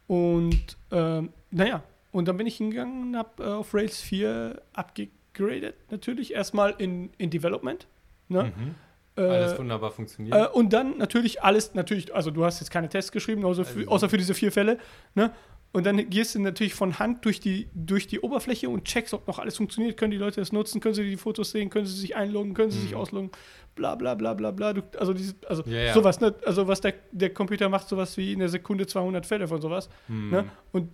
Und 0.09 0.77
ähm, 0.91 1.31
naja, 1.51 1.83
und 2.11 2.27
dann 2.27 2.37
bin 2.37 2.47
ich 2.47 2.57
hingegangen 2.57 3.09
und 3.09 3.17
habe 3.17 3.43
äh, 3.43 3.47
auf 3.47 3.73
Rails 3.75 4.01
4 4.01 4.61
abgegradet. 4.73 5.75
Natürlich 5.91 6.35
erstmal 6.35 6.75
in, 6.79 7.11
in 7.19 7.31
Development. 7.31 7.87
Ne? 8.29 8.53
Mhm. 8.57 8.75
Äh, 9.17 9.21
Alles 9.27 9.59
wunderbar 9.59 9.91
funktioniert. 9.93 10.35
äh, 10.37 10.49
und 10.49 10.73
dann 10.73 10.99
natürlich 10.99 11.43
alles, 11.43 11.75
natürlich, 11.75 12.15
also 12.15 12.31
du 12.31 12.45
hast 12.45 12.61
jetzt 12.61 12.71
keine 12.71 12.89
Tests 12.89 13.13
geschrieben, 13.13 13.45
außer 13.45 13.65
für, 13.65 13.81
Also- 13.81 13.91
außer 13.91 14.09
für 14.09 14.17
diese 14.19 14.35
vier 14.35 14.51
Fälle. 14.51 14.79
Ne? 15.15 15.31
Und 15.73 15.87
dann 15.87 16.11
gehst 16.11 16.35
du 16.35 16.39
natürlich 16.41 16.75
von 16.75 16.99
Hand 16.99 17.25
durch 17.25 17.41
die, 17.41 17.69
durch 17.73 18.07
die 18.07 18.21
Oberfläche 18.21 18.69
und 18.69 18.85
checkst, 18.85 19.15
ob 19.15 19.27
noch 19.27 19.39
alles 19.39 19.57
funktioniert. 19.57 19.97
Können 19.97 20.11
die 20.11 20.19
Leute 20.19 20.39
das 20.41 20.53
nutzen? 20.53 20.81
Können 20.83 20.95
sie 20.95 21.09
die 21.09 21.17
Fotos 21.17 21.51
sehen? 21.53 21.71
Können 21.71 21.87
sie 21.87 21.97
sich 21.99 22.15
einloggen? 22.15 22.53
Können 22.53 22.71
sie 22.71 22.81
sich 22.81 22.91
Mhm. 22.91 22.97
ausloggen? 22.99 23.31
Bla 23.75 23.95
bla 23.95 24.15
bla 24.15 24.35
bla 24.35 24.51
bla. 24.51 24.75
Du, 24.75 24.83
also 24.99 25.15
diese, 25.15 25.35
also 25.49 25.63
Ja, 25.65 25.81
ja. 25.85 25.95
sowas, 25.95 26.21
ne? 26.21 26.35
Also 26.45 26.69
was 26.69 26.83
der, 26.83 26.93
der 27.11 27.33
Computer 27.33 27.71
macht, 27.71 27.89
sowas 27.89 28.15
wie 28.19 28.35
in 28.35 28.41
der 28.41 28.51
Sekunde 28.51 28.87
200 28.87 29.25
Fälle 29.25 29.49
von 29.49 29.63
sowas. 29.63 29.89
Hm. 30.09 30.31
Ne? 30.31 30.45
Und 30.73 30.91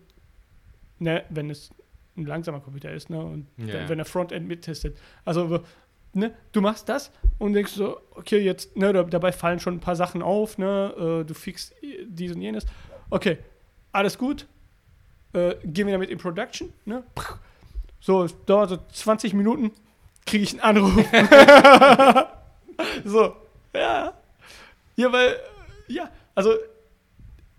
ne, 1.01 1.24
wenn 1.31 1.51
es 1.51 1.70
ein 2.16 2.26
langsamer 2.26 2.61
Computer 2.61 2.93
ist, 2.93 3.11
ne? 3.11 3.20
Und 3.20 3.47
Ja, 3.57 3.89
wenn, 3.89 3.99
er 3.99 4.05
Frontend 4.05 4.47
mittestet. 4.47 4.97
Also, 5.24 5.61
ne, 6.12 6.33
du 6.53 6.61
machst 6.61 6.89
das 6.89 7.11
und 7.39 7.53
denkst 7.53 7.72
so, 7.72 7.99
okay, 8.12 8.39
jetzt, 8.39 8.76
ne, 8.76 8.93
da, 8.93 9.03
dabei 9.03 9.33
fallen 9.33 9.59
schon 9.61 9.74
ein 9.74 9.81
paar 9.81 9.97
Sachen 9.97 10.22
auf, 10.22 10.57
ne? 10.59 11.20
Äh, 11.22 11.24
du 11.24 11.35
fixst 11.35 11.74
dies 12.07 12.33
und 12.33 12.41
jenes. 12.43 12.64
Okay, 13.11 13.39
alles 13.93 14.16
gut. 14.18 14.47
Äh, 15.33 15.57
gehen 15.64 15.87
wir 15.87 15.93
damit 15.93 16.11
in 16.11 16.18
Production, 16.18 16.72
ne? 16.85 17.05
So, 18.01 18.24
es 18.24 18.35
dauert 18.47 18.70
so 18.70 18.79
20 18.93 19.35
Minuten, 19.35 19.72
kriege 20.24 20.45
ich 20.45 20.53
einen 20.53 20.61
Anruf. 20.61 21.05
so, 23.05 23.37
ja. 23.74 24.14
Ja, 24.97 25.12
weil, 25.12 25.37
ja, 25.89 26.11
also 26.35 26.55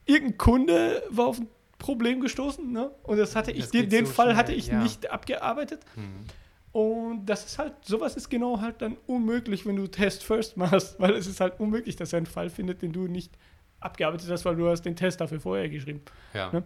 irgendein 0.05 0.37
Kunde 0.37 1.03
war 1.09 1.27
auf 1.27 1.39
ein 1.39 1.47
Problem 1.77 2.19
gestoßen, 2.21 2.71
ne? 2.71 2.91
Und 3.03 3.17
das 3.17 3.35
hatte 3.35 3.51
ich, 3.51 3.61
Das 3.61 3.71
den, 3.71 3.89
den 3.89 4.05
so 4.05 4.11
Fall 4.11 4.27
schnell, 4.27 4.35
hatte 4.35 4.53
ich 4.53 4.67
ja. 4.67 4.81
nicht 4.81 5.09
abgearbeitet. 5.11 5.81
Hm. 5.95 6.25
Und 6.71 7.25
das 7.25 7.45
ist 7.45 7.57
halt, 7.57 7.73
sowas 7.83 8.15
ist 8.15 8.29
genau 8.29 8.61
halt 8.61 8.81
dann 8.81 8.97
unmöglich, 9.07 9.65
wenn 9.65 9.75
du 9.75 9.87
Test 9.87 10.23
first 10.23 10.57
machst, 10.57 10.99
weil 10.99 11.13
es 11.13 11.25
ist 11.25 11.39
halt 11.39 11.59
unmöglich, 11.59 11.95
dass 11.95 12.13
er 12.13 12.17
einen 12.17 12.25
Fall 12.25 12.49
findet, 12.49 12.81
den 12.81 12.91
du 12.91 13.07
nicht 13.07 13.31
abgearbeitet 13.79 14.29
hast, 14.29 14.45
weil 14.45 14.55
du 14.55 14.69
hast 14.69 14.83
den 14.83 14.95
Test 14.95 15.21
dafür 15.21 15.39
vorher 15.39 15.69
geschrieben. 15.69 16.01
Ja. 16.33 16.51
Ne? 16.51 16.63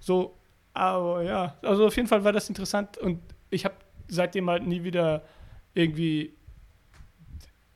So, 0.00 0.34
aber 0.74 1.22
ja, 1.22 1.56
also 1.62 1.86
auf 1.86 1.96
jeden 1.96 2.08
Fall 2.08 2.22
war 2.24 2.32
das 2.32 2.48
interessant 2.48 2.98
und 2.98 3.20
ich 3.50 3.64
habe 3.64 3.74
seitdem 4.08 4.50
halt 4.50 4.66
nie 4.66 4.82
wieder 4.84 5.22
irgendwie 5.72 6.34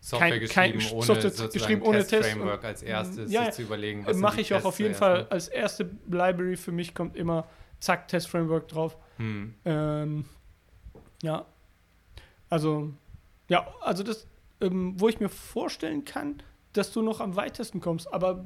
Software 0.00 0.38
kein- 0.38 0.48
kein 0.48 0.72
geschrieben, 0.72 0.96
ohne 0.96 1.06
Software 1.22 1.48
geschrieben 1.48 1.82
ohne 1.82 1.98
Test 1.98 2.10
Test-Framework 2.10 2.60
und- 2.60 2.64
als 2.66 2.82
erstes 2.82 3.32
Ja, 3.32 3.44
sich 3.46 3.54
zu 3.54 3.62
überlegen, 3.62 4.06
was 4.06 4.12
sind 4.14 4.22
mache 4.22 4.40
ich 4.40 4.52
auch 4.52 4.56
Tests 4.58 4.66
auf 4.66 4.78
jeden 4.78 4.94
Fall 4.94 5.26
als 5.30 5.48
erste 5.48 5.90
Library 6.06 6.56
für 6.56 6.72
mich 6.72 6.94
kommt 6.94 7.16
immer 7.16 7.46
zack 7.80 8.08
Test 8.08 8.28
Framework 8.28 8.68
drauf. 8.68 8.96
ne? 9.18 9.24
Hm. 9.24 9.54
Ähm, 9.64 10.24
ja, 11.22 11.46
also 12.48 12.92
ja, 13.48 13.66
also 13.82 14.02
das, 14.02 14.26
ähm, 14.60 14.94
wo 14.98 15.08
ich 15.08 15.20
mir 15.20 15.28
vorstellen 15.28 16.04
kann, 16.04 16.42
dass 16.72 16.92
du 16.92 17.02
noch 17.02 17.20
am 17.20 17.36
weitesten 17.36 17.80
kommst, 17.80 18.12
aber 18.12 18.44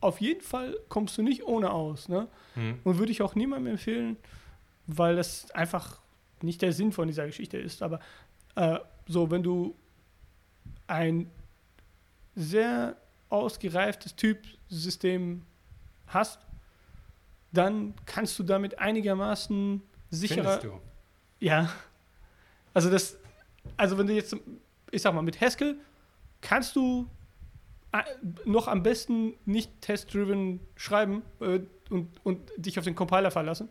auf 0.00 0.20
jeden 0.20 0.40
Fall 0.40 0.76
kommst 0.88 1.18
du 1.18 1.22
nicht 1.22 1.44
ohne 1.44 1.70
aus, 1.70 2.08
ne? 2.08 2.28
Hm. 2.54 2.78
Und 2.84 2.98
würde 2.98 3.12
ich 3.12 3.22
auch 3.22 3.34
niemandem 3.34 3.72
empfehlen, 3.72 4.16
weil 4.86 5.16
das 5.16 5.50
einfach 5.52 6.00
nicht 6.42 6.62
der 6.62 6.72
Sinn 6.72 6.92
von 6.92 7.06
dieser 7.06 7.26
Geschichte 7.26 7.58
ist. 7.58 7.82
Aber 7.82 8.00
äh, 8.54 8.78
so, 9.06 9.30
wenn 9.30 9.42
du 9.42 9.74
ein 10.86 11.30
sehr 12.34 12.96
ausgereiftes 13.28 14.16
Typsystem 14.16 15.42
hast, 16.06 16.40
dann 17.52 17.94
kannst 18.06 18.38
du 18.38 18.42
damit 18.42 18.78
einigermaßen 18.78 19.82
sicherer. 20.10 20.58
Findest 20.60 20.64
du? 20.64 20.80
Ja. 21.44 21.70
Also 22.72 22.90
das, 22.90 23.16
also 23.76 23.98
wenn 23.98 24.06
du 24.06 24.14
jetzt, 24.14 24.34
ich 24.90 25.02
sag 25.02 25.14
mal, 25.14 25.22
mit 25.22 25.40
Haskell 25.40 25.76
kannst 26.40 26.74
du 26.76 27.06
noch 28.44 28.68
am 28.68 28.82
besten 28.82 29.34
nicht 29.44 29.80
test-driven 29.80 30.60
schreiben 30.76 31.22
äh, 31.40 31.60
und, 31.90 32.08
und 32.22 32.50
dich 32.56 32.78
auf 32.78 32.84
den 32.84 32.94
Compiler 32.94 33.30
verlassen. 33.30 33.68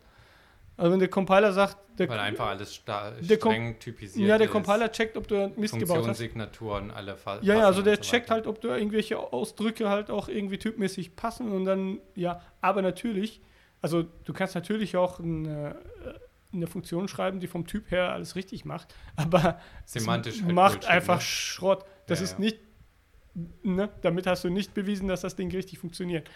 Also 0.76 0.92
wenn 0.92 0.98
der 0.98 1.08
Compiler 1.08 1.52
sagt, 1.52 1.76
der, 1.98 2.08
Weil 2.08 2.20
einfach 2.20 2.46
alles 2.48 2.74
streng 2.74 3.78
typisiert 3.78 4.26
ja, 4.26 4.38
der 4.38 4.46
ist. 4.46 4.52
Compiler 4.52 4.90
checkt, 4.90 5.18
ob 5.18 5.28
du 5.28 5.52
Mist 5.56 5.74
gebaut 5.74 5.98
hast. 5.98 6.04
Funktionssignaturen 6.06 6.90
alle 6.90 7.18
Ja, 7.42 7.56
ja, 7.56 7.66
also 7.66 7.82
der 7.82 7.96
so 7.96 8.02
checkt 8.02 8.30
halt, 8.30 8.46
ob 8.46 8.62
da 8.62 8.76
irgendwelche 8.76 9.18
Ausdrücke 9.18 9.90
halt 9.90 10.10
auch 10.10 10.28
irgendwie 10.28 10.56
typmäßig 10.56 11.16
passen 11.16 11.52
und 11.52 11.66
dann, 11.66 11.98
ja, 12.14 12.40
aber 12.62 12.80
natürlich, 12.80 13.42
also 13.82 14.04
du 14.24 14.32
kannst 14.32 14.54
natürlich 14.54 14.96
auch 14.96 15.20
eine, 15.20 15.76
eine 16.54 16.66
Funktion 16.66 17.08
schreiben, 17.08 17.40
die 17.40 17.46
vom 17.46 17.66
Typ 17.66 17.90
her 17.90 18.12
alles 18.12 18.34
richtig 18.34 18.64
macht, 18.64 18.94
aber 19.16 19.60
Semantisch 19.84 20.36
es 20.36 20.44
halt 20.44 20.54
macht 20.54 20.72
Bullshit, 20.80 20.90
einfach 20.90 21.16
ne? 21.16 21.20
Schrott. 21.20 21.84
Das 22.06 22.20
Ja, 22.20 22.24
ist 22.24 22.32
ja. 22.32 22.38
nicht, 22.38 22.58
ne, 23.62 23.88
damit 24.02 24.26
hast 24.26 24.44
du 24.44 24.48
nicht 24.50 24.74
bewiesen, 24.74 25.08
dass 25.08 25.20
das 25.22 25.36
Ding 25.36 25.50
richtig 25.50 25.78
funktioniert. 25.78 26.28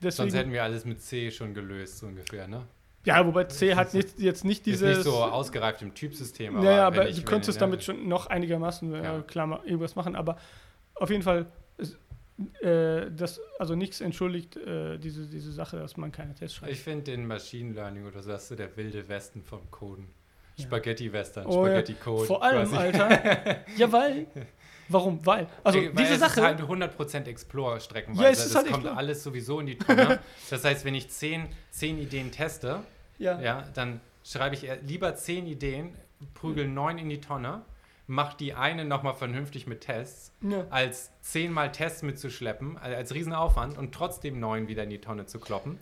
Sonst 0.00 0.18
Deswegen, 0.18 0.36
hätten 0.36 0.52
wir 0.52 0.64
alles 0.64 0.84
mit 0.84 1.00
C 1.00 1.30
schon 1.30 1.54
gelöst, 1.54 1.98
so 1.98 2.06
ungefähr, 2.06 2.48
ne? 2.48 2.66
ja, 3.04 3.24
wobei 3.26 3.44
C 3.44 3.74
hat 3.74 3.94
nicht, 3.94 4.18
jetzt 4.18 4.44
nicht 4.44 4.60
Ist 4.60 4.66
dieses... 4.80 4.98
nicht 4.98 5.02
so 5.04 5.14
ausgereift 5.24 5.82
im 5.82 5.92
Typsystem, 5.94 6.56
Ja, 6.56 6.62
ja, 6.62 6.70
wenn 6.92 7.00
aber 7.00 7.08
ich- 7.08 7.16
du 7.16 7.22
könntest 7.22 7.56
ne, 7.58 7.60
damit 7.60 7.82
schon 7.84 8.08
noch 8.08 8.26
einigermaßen 8.26 8.94
äh, 8.94 9.02
Ja. 9.02 9.22
klar 9.22 9.46
ma- 9.46 9.60
irgendwas 9.64 9.94
machen, 9.96 10.14
aber 10.16 10.38
auf 10.94 11.10
jeden 11.10 11.22
Fall, 11.22 11.46
ist, 11.78 11.96
äh, 12.62 13.10
das, 13.10 13.40
also 13.58 13.74
nichts 13.74 14.00
entschuldigt 14.00 14.56
äh, 14.56 14.98
diese, 14.98 15.26
diese 15.26 15.52
Sache, 15.52 15.78
dass 15.78 15.96
man 15.96 16.10
keine 16.12 16.34
Tests 16.34 16.56
schreibt. 16.56 16.72
Ich 16.72 16.80
finde 16.80 17.04
den 17.04 17.26
Machine 17.26 17.72
Learning 17.74 18.06
oder 18.06 18.22
so, 18.22 18.30
das 18.30 18.42
ist 18.44 18.48
so 18.48 18.54
der 18.56 18.76
wilde 18.76 19.08
Westen 19.08 19.42
vom 19.42 19.68
Coden. 19.70 20.08
Ja. 20.56 20.64
Spaghetti-Western, 20.66 21.46
Oh 21.46 21.64
ja, 21.66 21.72
Spaghetti-Code. 21.72 22.26
Vor 22.26 22.42
allem. 22.42 22.72
Alter. 22.74 23.64
ja, 23.76 23.90
weil. 23.90 24.26
Warum? 24.92 25.24
Weil. 25.26 25.46
Also, 25.64 25.78
weil 25.80 25.90
diese 25.92 26.14
es 26.14 26.20
Sache. 26.20 26.40
ist 26.40 26.46
halt 26.46 26.60
100% 26.60 27.26
Explore-Streckenweise. 27.26 28.22
Ja, 28.24 28.30
es 28.30 28.38
ist 28.44 28.54
das 28.54 28.62
halt 28.62 28.66
kommt 28.66 28.84
Explore. 28.84 28.96
alles 28.98 29.22
sowieso 29.22 29.60
in 29.60 29.66
die 29.66 29.78
Tonne. 29.78 30.18
das 30.50 30.64
heißt, 30.64 30.84
wenn 30.84 30.94
ich 30.94 31.08
10, 31.10 31.48
10 31.70 31.98
Ideen 31.98 32.30
teste, 32.30 32.80
ja. 33.18 33.40
ja, 33.40 33.64
dann 33.74 34.00
schreibe 34.24 34.54
ich 34.54 34.68
lieber 34.86 35.14
zehn 35.16 35.46
Ideen, 35.46 35.96
prügel 36.34 36.68
neun 36.68 36.98
in 36.98 37.08
die 37.08 37.20
Tonne, 37.20 37.62
mach 38.06 38.34
die 38.34 38.54
eine 38.54 38.84
nochmal 38.84 39.14
vernünftig 39.14 39.66
mit 39.66 39.80
Tests, 39.82 40.32
Ja. 40.42 40.66
als 40.70 41.10
zehnmal 41.20 41.72
Tests 41.72 42.02
mitzuschleppen, 42.02 42.78
als 42.78 43.14
Riesenaufwand 43.14 43.78
und 43.78 43.92
trotzdem 43.94 44.38
neun 44.40 44.68
wieder 44.68 44.82
in 44.84 44.90
die 44.90 45.00
Tonne 45.00 45.26
zu 45.26 45.38
kloppen. 45.40 45.78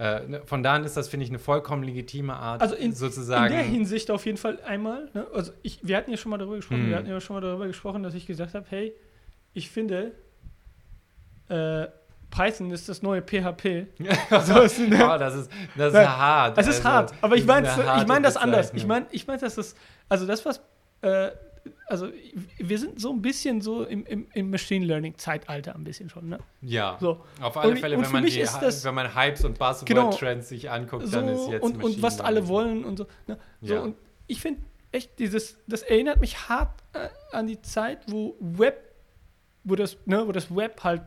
Äh, 0.00 0.26
ne, 0.26 0.40
von 0.46 0.62
da 0.62 0.72
an 0.72 0.84
ist 0.84 0.96
das, 0.96 1.08
finde 1.08 1.24
ich, 1.24 1.30
eine 1.30 1.38
vollkommen 1.38 1.82
legitime 1.82 2.34
Art, 2.34 2.62
Also 2.62 2.74
in, 2.74 2.94
sozusagen. 2.94 3.48
in 3.48 3.52
der 3.52 3.62
Hinsicht 3.62 4.10
auf 4.10 4.24
jeden 4.24 4.38
Fall 4.38 4.58
einmal. 4.62 5.10
Ne? 5.12 5.26
Also 5.34 5.52
ich, 5.60 5.78
wir 5.82 5.94
hatten 5.98 6.10
ja 6.10 6.16
schon 6.16 6.30
mal 6.30 6.38
darüber 6.38 6.56
gesprochen. 6.56 6.84
Hm. 6.84 6.88
Wir 6.88 6.96
hatten 6.96 7.08
ja 7.10 7.20
schon 7.20 7.36
mal 7.36 7.42
darüber 7.42 7.66
gesprochen, 7.66 8.02
dass 8.02 8.14
ich 8.14 8.26
gesagt 8.26 8.54
habe, 8.54 8.64
hey, 8.70 8.94
ich 9.52 9.68
finde, 9.68 10.12
äh, 11.50 11.88
Python 12.30 12.70
ist 12.70 12.88
das 12.88 13.02
neue 13.02 13.20
PHP. 13.20 13.88
So 14.46 14.60
ist, 14.60 14.78
ne? 14.88 15.04
oh, 15.04 15.18
das 15.18 15.34
ist, 15.34 15.50
das 15.76 15.92
ist 15.92 16.08
hart. 16.08 16.56
Es 16.56 16.66
ist 16.66 16.76
also, 16.76 16.88
hart, 16.88 17.14
aber 17.20 17.36
ich 17.36 17.44
meine 17.44 17.70
eine 17.70 18.00
ich 18.00 18.08
mein 18.08 18.22
das 18.22 18.38
anders. 18.38 18.72
Ich 18.72 18.86
meine, 18.86 19.04
ich 19.10 19.26
mein, 19.26 19.38
dass 19.38 19.56
das, 19.56 19.74
also 20.08 20.26
das, 20.26 20.46
was, 20.46 20.62
äh, 21.02 21.28
also 21.86 22.08
wir 22.58 22.78
sind 22.78 23.00
so 23.00 23.10
ein 23.12 23.20
bisschen 23.20 23.60
so 23.60 23.84
im, 23.84 24.04
im, 24.06 24.26
im 24.32 24.50
Machine 24.50 24.84
Learning 24.86 25.16
Zeitalter 25.18 25.74
ein 25.74 25.84
bisschen 25.84 26.08
schon, 26.08 26.28
ne? 26.28 26.38
Ja, 26.62 26.96
So. 27.00 27.24
auf 27.40 27.56
alle 27.56 27.72
Und- 27.72 27.78
Fälle, 27.78 27.96
und 27.96 28.04
wenn 28.04 28.12
man, 28.12 28.24
die, 28.26 28.38
das- 28.38 28.84
wenn 28.84 28.94
man 28.94 29.14
Hypes 29.14 29.44
und 29.44 29.58
Genau. 29.58 29.70
Buzzword-Trends 30.08 30.48
sich 30.48 30.70
anguckt, 30.70 31.06
so 31.06 31.12
dann 31.20 31.28
ist 31.28 31.48
jetzt 31.48 31.62
und, 31.62 31.82
und 31.82 32.00
was 32.02 32.20
alle 32.20 32.46
wollen 32.48 32.84
und 32.84 32.96
so. 32.98 33.06
Ne? 33.26 33.38
so 33.60 33.74
Ja. 33.74 33.80
Und 33.80 33.96
ich 34.26 34.40
finde 34.40 34.62
echt, 34.92 35.18
dieses, 35.18 35.58
das 35.66 35.82
erinnert 35.82 36.20
mich 36.20 36.48
hart 36.48 36.80
äh, 36.92 37.08
an 37.32 37.46
die 37.46 37.60
Zeit, 37.62 38.00
wo 38.08 38.36
Web, 38.40 38.94
wo 39.64 39.74
das, 39.76 39.96
ne, 40.06 40.26
wo 40.26 40.32
das 40.32 40.54
Web 40.54 40.82
halt 40.84 41.02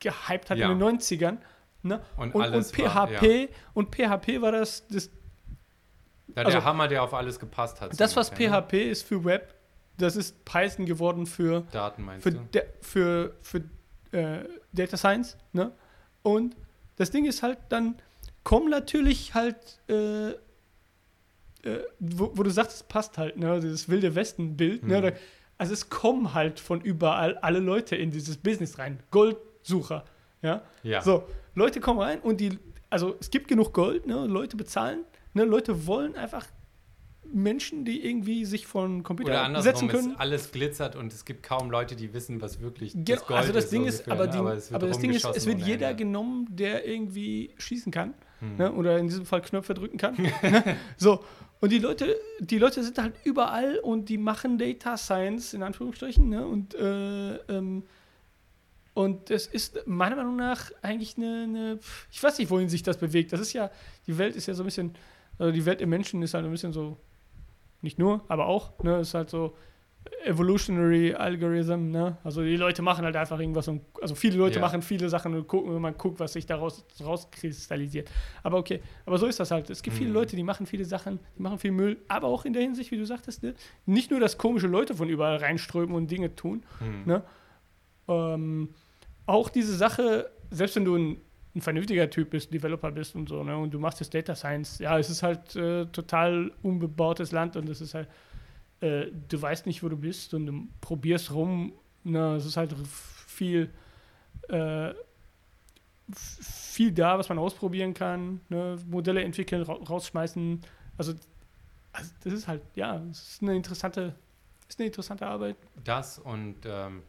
gehypt 0.00 0.50
hat 0.50 0.58
Ja. 0.58 0.70
in 0.70 0.78
den 0.78 0.98
90ern. 0.98 1.38
Ne? 1.84 2.00
Und 2.16 2.34
Und, 2.34 2.44
und, 2.54 2.64
PHP, 2.64 2.82
war, 2.84 3.48
und 3.74 3.94
PHP 3.94 4.40
war 4.40 4.52
das, 4.52 4.86
das, 4.88 5.10
Ja, 6.28 6.42
also- 6.44 6.50
der 6.52 6.64
Hammer, 6.64 6.88
der 6.88 7.02
auf 7.02 7.12
alles 7.14 7.38
gepasst 7.38 7.80
hat. 7.80 7.98
das 8.00 8.16
was 8.16 8.28
ungefähr, 8.30 8.50
ne? 8.50 8.62
PHP 8.62 8.90
ist 8.90 9.02
für 9.06 9.24
Web, 9.24 9.54
das 9.98 10.16
ist 10.16 10.44
Python 10.44 10.86
geworden 10.86 11.26
für 11.26 11.62
Daten 11.72 12.02
meinst 12.04 12.22
für, 12.22 12.32
du? 12.32 12.40
de, 12.52 12.62
für, 12.80 13.36
für 13.42 13.62
äh, 14.12 14.44
Data 14.72 14.96
Science. 14.96 15.36
Ne? 15.52 15.72
Und 16.22 16.56
das 16.96 17.10
Ding 17.10 17.24
ist 17.24 17.42
halt, 17.42 17.58
dann 17.68 17.96
kommen 18.44 18.70
natürlich 18.70 19.34
halt, 19.34 19.80
äh, 19.88 20.30
äh, 20.30 20.36
wo, 21.98 22.32
wo 22.34 22.42
du 22.42 22.50
sagst, 22.50 22.76
es 22.76 22.82
passt 22.82 23.18
halt, 23.18 23.36
ne? 23.36 23.60
dieses 23.60 23.88
wilde 23.88 24.14
Westen-Bild. 24.14 24.84
Ne? 24.84 24.98
Mhm. 24.98 25.02
Da, 25.02 25.12
also 25.58 25.72
es 25.72 25.88
kommen 25.90 26.34
halt 26.34 26.58
von 26.58 26.80
überall 26.80 27.36
alle 27.38 27.60
Leute 27.60 27.96
in 27.96 28.10
dieses 28.10 28.36
Business 28.36 28.78
rein. 28.78 28.98
Goldsucher. 29.10 30.04
Ja? 30.42 30.62
Ja. 30.82 31.02
So, 31.02 31.24
Leute 31.54 31.80
kommen 31.80 32.00
rein 32.00 32.20
und 32.20 32.40
die, 32.40 32.58
also 32.90 33.16
es 33.20 33.30
gibt 33.30 33.48
genug 33.48 33.72
Gold, 33.72 34.06
ne? 34.06 34.26
Leute 34.26 34.56
bezahlen, 34.56 35.04
ne? 35.34 35.44
Leute 35.44 35.86
wollen 35.86 36.16
einfach 36.16 36.46
Menschen, 37.24 37.84
die 37.84 38.04
irgendwie 38.04 38.44
sich 38.44 38.66
von 38.66 39.02
Computer 39.02 39.30
Oder 39.30 39.62
setzen 39.62 39.84
andersrum, 39.84 39.88
können. 39.88 40.12
es 40.12 40.20
alles 40.20 40.52
glitzert 40.52 40.96
und 40.96 41.12
es 41.12 41.24
gibt 41.24 41.42
kaum 41.42 41.70
Leute, 41.70 41.96
die 41.96 42.12
wissen, 42.12 42.42
was 42.42 42.60
wirklich 42.60 42.92
Genau, 42.92 43.04
das 43.04 43.26
Gold 43.26 43.40
also 43.40 43.52
das 43.52 43.64
ist. 43.64 43.72
Ding 43.72 43.84
ist, 43.84 44.08
aber, 44.08 44.26
ne? 44.26 44.32
die, 44.32 44.38
aber, 44.38 44.54
es 44.54 44.70
wird 44.70 44.76
aber 44.82 44.88
das 44.88 44.98
Ding 44.98 45.12
ist, 45.12 45.24
es 45.24 45.46
wird 45.46 45.60
jeder 45.60 45.90
Ende. 45.90 46.04
genommen, 46.04 46.46
der 46.50 46.86
irgendwie 46.86 47.54
schießen 47.58 47.92
kann. 47.92 48.14
Hm. 48.40 48.56
Ne? 48.56 48.72
Oder 48.72 48.98
in 48.98 49.08
diesem 49.08 49.24
Fall 49.24 49.40
Knöpfe 49.40 49.74
drücken 49.74 49.98
kann. 49.98 50.16
ne? 50.16 50.76
So. 50.96 51.24
Und 51.60 51.70
die 51.70 51.78
Leute, 51.78 52.16
die 52.40 52.58
Leute 52.58 52.82
sind 52.82 52.98
halt 52.98 53.14
überall 53.22 53.78
und 53.78 54.08
die 54.08 54.18
machen 54.18 54.58
Data 54.58 54.96
Science 54.96 55.54
in 55.54 55.62
Anführungsstrichen. 55.62 56.28
Ne? 56.28 56.44
Und, 56.44 56.74
äh, 56.74 57.36
ähm, 57.36 57.84
und 58.94 59.30
das 59.30 59.46
ist 59.46 59.86
meiner 59.86 60.16
Meinung 60.16 60.34
nach 60.34 60.72
eigentlich 60.82 61.16
eine, 61.16 61.44
eine, 61.44 61.78
ich 62.10 62.20
weiß 62.20 62.38
nicht, 62.38 62.50
wohin 62.50 62.68
sich 62.68 62.82
das 62.82 62.98
bewegt. 62.98 63.32
Das 63.32 63.40
ist 63.40 63.52
ja, 63.52 63.70
die 64.08 64.18
Welt 64.18 64.34
ist 64.34 64.46
ja 64.46 64.54
so 64.54 64.64
ein 64.64 64.66
bisschen, 64.66 64.92
also 65.38 65.52
die 65.52 65.64
Welt 65.64 65.80
im 65.80 65.88
Menschen 65.88 66.20
ist 66.22 66.34
halt 66.34 66.44
ein 66.44 66.50
bisschen 66.50 66.72
so, 66.72 66.98
nicht 67.82 67.98
nur, 67.98 68.24
aber 68.28 68.46
auch, 68.46 68.72
ne, 68.82 69.00
ist 69.00 69.14
halt 69.14 69.28
so 69.30 69.54
Evolutionary 70.24 71.14
Algorithm, 71.14 71.90
ne? 71.90 72.16
Also 72.24 72.42
die 72.42 72.56
Leute 72.56 72.82
machen 72.82 73.04
halt 73.04 73.14
einfach 73.16 73.38
irgendwas 73.38 73.68
und 73.68 73.82
also 74.00 74.14
viele 74.14 74.36
Leute 74.36 74.56
Ja. 74.56 74.60
machen 74.60 74.82
viele 74.82 75.08
Sachen 75.08 75.34
und 75.34 75.46
gucken, 75.46 75.74
wenn 75.74 75.80
man 75.82 75.96
guckt, 75.96 76.18
was 76.20 76.32
sich 76.32 76.44
daraus 76.46 76.84
rauskristallisiert. 77.02 78.10
Aber 78.42 78.58
okay, 78.58 78.80
aber 79.06 79.18
so 79.18 79.26
ist 79.26 79.38
das 79.40 79.50
halt. 79.50 79.70
Es 79.70 79.82
gibt 79.82 79.96
viele 79.96 80.10
Mhm. 80.10 80.14
Leute, 80.14 80.36
die 80.36 80.42
machen 80.42 80.66
viele 80.66 80.84
Sachen, 80.84 81.20
die 81.36 81.42
machen 81.42 81.58
viel 81.58 81.70
Müll, 81.72 81.98
aber 82.08 82.26
auch 82.28 82.44
in 82.44 82.52
der 82.52 82.62
Hinsicht, 82.62 82.90
wie 82.90 82.98
du 82.98 83.06
sagtest, 83.06 83.42
ne? 83.42 83.54
nicht 83.86 84.10
nur, 84.10 84.18
dass 84.20 84.38
komische 84.38 84.66
Leute 84.66 84.94
von 84.94 85.08
überall 85.08 85.36
reinströmen 85.36 85.94
und 85.94 86.10
Dinge 86.10 86.34
tun, 86.34 86.64
Hm. 86.78 87.02
ne? 87.04 87.22
ähm, 88.08 88.70
auch 89.26 89.48
diese 89.48 89.76
Sache, 89.76 90.30
selbst 90.50 90.76
wenn 90.76 90.84
du 90.84 90.96
ein, 90.96 91.20
ein 91.54 91.60
vernünftiger 91.60 92.08
Typ 92.08 92.30
bist, 92.30 92.52
Developer 92.52 92.90
bist 92.90 93.14
und 93.14 93.28
so, 93.28 93.42
ne, 93.44 93.56
und 93.56 93.72
du 93.72 93.78
machst 93.78 94.00
jetzt 94.00 94.14
Data 94.14 94.34
Science, 94.34 94.78
ja, 94.78 94.98
es 94.98 95.10
ist 95.10 95.22
halt 95.22 95.54
äh, 95.54 95.86
total 95.86 96.50
unbebautes 96.62 97.32
Land 97.32 97.56
und 97.56 97.68
es 97.68 97.80
ist 97.80 97.94
halt, 97.94 98.08
äh, 98.80 99.06
du 99.28 99.40
weißt 99.40 99.66
nicht, 99.66 99.82
wo 99.82 99.88
du 99.88 99.96
bist 99.96 100.32
und 100.34 100.46
du 100.46 100.68
probierst 100.80 101.32
rum, 101.32 101.72
ne, 102.04 102.36
es 102.36 102.46
ist 102.46 102.56
halt 102.56 102.74
viel, 102.86 103.70
äh, 104.48 104.94
viel 106.14 106.92
da, 106.92 107.18
was 107.18 107.28
man 107.28 107.38
ausprobieren 107.38 107.92
kann, 107.92 108.40
ne, 108.48 108.78
Modelle 108.88 109.22
entwickeln, 109.22 109.62
ra 109.62 109.74
rausschmeißen, 109.74 110.60
also, 110.96 111.12
also 111.92 112.10
das 112.24 112.32
ist 112.32 112.48
halt, 112.48 112.62
ja, 112.74 113.02
es 113.10 113.34
ist 113.34 113.42
eine 113.42 113.54
interessante, 113.54 114.14
ist 114.68 114.80
eine 114.80 114.86
interessante 114.86 115.26
Arbeit. 115.26 115.56
Das 115.84 116.18
und 116.18 116.56
ähm, 116.64 117.02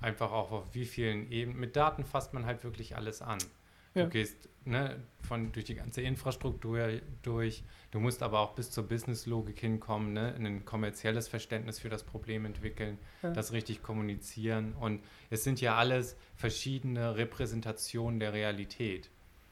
einfach 0.00 0.32
auch 0.32 0.50
auf 0.52 0.74
wie 0.74 0.86
vielen 0.86 1.30
Ebenen. 1.30 1.60
Mit 1.60 1.76
Daten 1.76 2.04
fasst 2.04 2.32
man 2.32 2.46
halt 2.46 2.64
wirklich 2.64 2.96
alles 2.96 3.22
an. 3.22 3.38
Ja. 3.94 4.04
Du 4.04 4.10
gehst 4.10 4.48
ne, 4.64 5.02
von, 5.22 5.52
durch 5.52 5.64
die 5.64 5.74
ganze 5.74 6.02
Infrastruktur 6.02 7.00
durch. 7.22 7.64
Du 7.90 7.98
musst 8.00 8.22
aber 8.22 8.40
auch 8.40 8.54
bis 8.54 8.70
zur 8.70 8.86
Businesslogik 8.86 9.58
hinkommen, 9.58 10.12
ne, 10.12 10.34
ein 10.36 10.64
kommerzielles 10.64 11.28
Verständnis 11.28 11.78
für 11.78 11.88
das 11.88 12.04
Problem 12.04 12.44
entwickeln, 12.44 12.98
Ja. 13.22 13.30
das 13.30 13.52
richtig 13.52 13.82
kommunizieren. 13.82 14.74
Und 14.74 15.02
es 15.30 15.44
sind 15.44 15.60
ja 15.60 15.76
alles 15.76 16.16
verschiedene 16.36 17.16
Repräsentationen 17.16 18.20
der 18.20 18.32
Realität. 18.32 19.10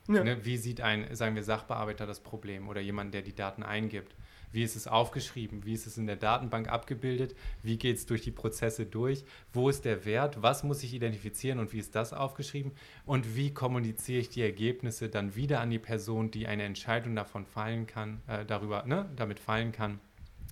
Ja. 0.09 0.25
Ne, 0.25 0.45
wie 0.45 0.57
sieht 0.57 0.81
ein, 0.81 1.15
sagen 1.15 1.35
wir, 1.35 1.43
Sachbearbeiter 1.43 2.07
das 2.07 2.21
Problem 2.21 2.69
oder 2.69 2.81
jemand, 2.81 3.13
der 3.13 3.23
die 3.23 3.35
Daten 3.35 3.63
eingibt? 3.63 4.15
Wie 4.51 4.63
ist 4.63 4.77
es 4.77 4.87
aufgeschrieben? 4.87 5.65
Wie 5.65 5.75
ist 5.75 5.87
es 5.87 5.99
in 5.99 6.07
der 6.07 6.17
Datenbank 6.17 6.69
abgebildet? 6.69 7.35
Wie 7.63 7.77
geht 7.77 7.97
es 7.97 8.07
durch 8.07 8.23
die 8.23 8.31
Prozesse 8.31 8.87
durch? 8.87 9.25
Wo 9.53 9.69
ist 9.69 9.85
der 9.85 10.05
Wert? 10.05 10.43
Was 10.43 10.63
muss 10.63 10.83
ich 10.83 10.95
identifizieren 10.95 11.59
und 11.59 11.73
wie 11.73 11.79
ist 11.79 11.95
das 11.95 12.13
aufgeschrieben? 12.13 12.73
Und 13.05 13.37
wie 13.37 13.53
kommuniziere 13.53 14.21
ich 14.21 14.31
die 14.31 14.43
Ergebnisse 14.43 15.09
dann 15.09 15.35
wieder 15.35 15.61
an 15.61 15.71
die 15.71 15.79
Person, 15.79 16.31
die 16.31 16.47
eine 16.47 16.65
Entscheidung 16.65 17.15
davon 17.15 17.45
fallen 17.45 17.87
kann, 17.87 18.23
äh, 18.27 18.45
darüber, 18.45 18.85
ne, 18.85 19.09
damit 19.17 19.39
fallen 19.39 19.73
kann? 19.73 20.01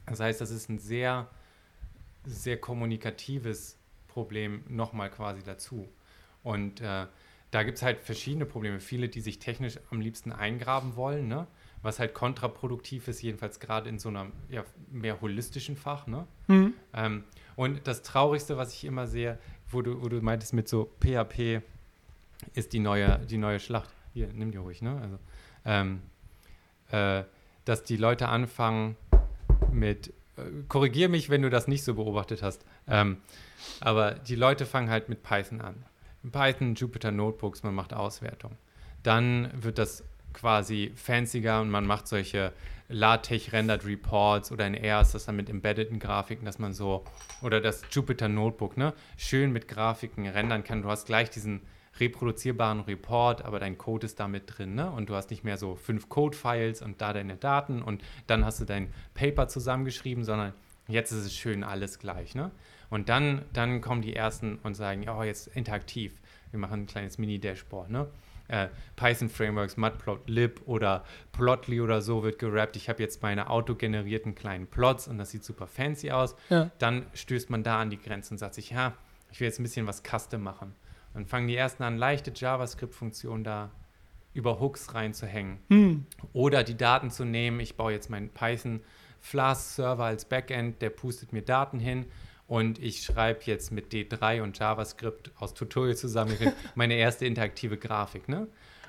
Das 0.07 0.21
heißt, 0.21 0.41
das 0.41 0.51
ist 0.51 0.69
ein 0.69 0.79
sehr, 0.79 1.29
sehr 2.25 2.61
kommunikatives 2.61 3.79
Problem 4.09 4.63
nochmal 4.69 5.11
quasi 5.11 5.43
dazu. 5.43 5.89
Und 6.43 6.81
äh, 6.81 7.07
da 7.51 7.63
gibt 7.63 7.79
es 7.79 7.83
halt 7.83 8.01
verschiedene 8.01 8.47
Probleme. 8.47 8.81
Viele, 8.81 9.09
die 9.09 9.21
sich 9.21 9.39
technisch 9.39 9.79
am 9.91 10.01
liebsten 10.01 10.33
eingraben 10.33 10.97
wollen, 10.97 11.29
ne? 11.29 11.47
Was 11.83 11.99
halt 11.99 12.15
kontraproduktiv 12.15 13.09
ist, 13.09 13.23
jedenfalls 13.23 13.61
gerade 13.61 13.89
in 13.89 13.99
so 13.99 14.09
einem 14.09 14.33
ja, 14.49 14.65
mehr 14.91 15.21
holistischen 15.21 15.77
Fach. 15.77 16.07
Ne? 16.07 16.27
Mhm. 16.49 16.75
Ähm, 16.93 17.25
und 17.55 17.87
das 17.87 18.03
Traurigste, 18.03 18.57
was 18.57 18.75
ich 18.75 18.85
immer 18.85 19.07
sehe, 19.07 19.39
wo 19.69 19.83
du, 19.83 20.03
wo 20.03 20.09
du 20.09 20.21
meintest 20.21 20.53
mit 20.53 20.69
so 20.69 20.91
PHP, 21.01 21.63
ist 22.55 22.73
die 22.73 22.81
neue, 22.81 23.19
die 23.21 23.39
neue 23.39 23.61
Schlacht. 23.61 23.91
Hier, 24.13 24.29
nimm 24.33 24.51
die 24.51 24.59
ruhig, 24.59 24.83
ne? 24.83 25.01
Also, 25.01 25.19
ähm, 25.65 26.03
äh, 26.91 27.25
dass 27.65 27.83
die 27.83 27.97
Leute 27.97 28.29
anfangen 28.29 28.97
mit, 29.73 30.09
äh, 30.37 30.43
korrigier 30.69 31.09
mich, 31.09 31.29
wenn 31.29 31.43
du 31.43 31.51
das 31.51 31.69
nicht 31.69 31.85
so 31.85 31.95
beobachtet 31.95 32.43
hast, 32.43 32.65
ähm, 32.87 33.19
aber 33.81 34.13
die 34.13 34.37
Leute 34.37 34.67
fangen 34.67 34.91
halt 34.91 35.09
mit 35.09 35.23
Python 35.23 35.61
an. 35.61 35.85
Python, 36.31 36.75
Jupyter 36.75 37.11
Notebooks, 37.11 37.63
man 37.63 37.75
macht 37.75 37.95
Auswertung. 37.95 38.57
Dann 39.03 39.51
wird 39.55 39.79
das 39.79 40.03
quasi 40.37 40.93
fancier 40.95 41.61
und 41.61 41.71
man 41.71 41.87
macht 41.87 42.07
solche 42.07 42.53
LaTeX-Rendered 42.89 43.85
Reports 43.85 44.53
oder 44.53 44.67
in 44.67 44.75
R 44.75 45.01
das 45.01 45.25
dann 45.25 45.37
mit 45.37 45.51
embeddeden 45.51 45.99
Grafiken, 45.99 46.45
dass 46.45 46.59
man 46.59 46.73
so, 46.73 47.05
oder 47.43 47.61
das 47.61 47.83
Jupyter 47.91 48.29
Notebook, 48.29 48.77
ne, 48.77 48.93
schön 49.17 49.51
mit 49.51 49.67
Grafiken 49.67 50.29
rendern 50.29 50.63
kann. 50.63 50.83
Du 50.83 50.89
hast 50.89 51.07
gleich 51.07 51.31
diesen 51.31 51.63
reproduzierbaren 51.99 52.81
Report, 52.81 53.45
aber 53.45 53.59
dein 53.59 53.79
Code 53.79 54.05
ist 54.05 54.21
damit 54.21 54.45
drin, 54.47 54.75
ne? 54.75 54.91
Und 54.91 55.09
du 55.09 55.15
hast 55.15 55.31
nicht 55.31 55.45
mehr 55.45 55.57
so 55.57 55.75
fünf 55.75 56.11
Code-Files 56.11 56.83
und 56.83 57.01
da 57.01 57.15
deine 57.15 57.37
Daten 57.37 57.83
und 57.83 58.03
dann 58.27 58.45
hast 58.45 58.61
du 58.61 58.67
dein 58.67 58.93
Paper 59.15 59.49
zusammengeschrieben, 59.49 60.23
sondern 60.23 60.53
jetzt 60.89 61.11
ist 61.13 61.25
es 61.25 61.35
schön 61.35 61.65
alles 61.65 61.99
gleich, 61.99 62.35
ne? 62.35 62.51
Und 62.91 63.09
dann, 63.09 63.43
dann 63.53 63.81
kommen 63.81 64.03
die 64.03 64.15
ersten 64.15 64.59
und 64.63 64.75
sagen, 64.75 65.09
oh, 65.09 65.23
jetzt 65.23 65.49
interaktiv. 65.49 66.21
Wir 66.51 66.61
machen 66.61 66.83
ein 66.83 66.87
kleines 66.87 67.19
Mini-Dashboard, 67.19 67.91
ne? 67.91 68.07
Äh, 68.49 68.69
Python-Frameworks, 68.97 69.77
Matplotlib 69.77 70.63
oder 70.67 71.05
Plotly 71.33 71.81
oder 71.81 72.01
so 72.01 72.23
wird 72.23 72.39
gerappt. 72.39 72.77
Ich 72.77 72.89
habe 72.89 73.03
jetzt 73.03 73.23
meine 73.23 73.51
autogenerierten 73.51 74.35
kleinen 74.35 74.67
Plots 74.67 75.09
und 75.09 75.19
das 75.19 75.31
sieht 75.31 75.45
super 75.45 75.67
fancy 75.67 76.11
aus. 76.11 76.37
Ja. 76.49 76.71
Dann 76.79 77.07
stößt 77.15 77.51
man 77.51 77.63
da 77.63 77.81
an 77.81 77.91
die 77.91 78.01
Grenze 78.01 78.35
und 78.35 78.39
sagt 78.39 78.55
sich, 78.55 78.71
ja, 78.71 78.95
ich 79.33 79.41
will 79.41 79.47
jetzt 79.47 79.59
ein 79.59 79.65
bisschen 79.65 79.87
was 79.87 80.03
custom 80.03 80.43
machen. 80.43 80.75
Dann 81.15 81.27
fangen 81.27 81.49
die 81.49 81.57
ersten 81.57 81.83
an, 81.83 81.97
leichte 81.97 82.33
JavaScript-Funktionen 82.35 83.43
da 83.43 83.71
über 84.33 84.61
Hooks 84.61 84.95
reinzuhängen. 84.95 85.59
Hm. 85.71 86.07
Oder 86.33 86.63
die 86.63 86.77
Daten 86.77 87.11
zu 87.11 87.25
nehmen. 87.25 87.59
Ich 87.61 87.77
baue 87.77 87.93
jetzt 87.93 88.11
meinen 88.11 88.29
Python 88.29 88.81
Flask 89.19 89.75
Server 89.75 90.05
als 90.05 90.27
Backend, 90.27 90.83
der 90.83 90.91
pustet 90.91 91.33
mir 91.33 91.43
Daten 91.43 91.81
hin 91.81 92.07
und 92.47 92.79
ich 92.79 93.03
schreibe 93.03 93.41
jetzt 93.45 93.73
mit 93.73 93.93
D3 93.93 94.43
und 94.43 94.59
JavaScript 94.59 95.33
aus 95.39 95.55
Tutorial 95.55 95.97
zusammen 95.97 96.37
meine 96.75 96.95
erste 96.95 97.27
interaktive 97.27 97.77
Grafik. 97.77 98.29
Ne? 98.29 98.47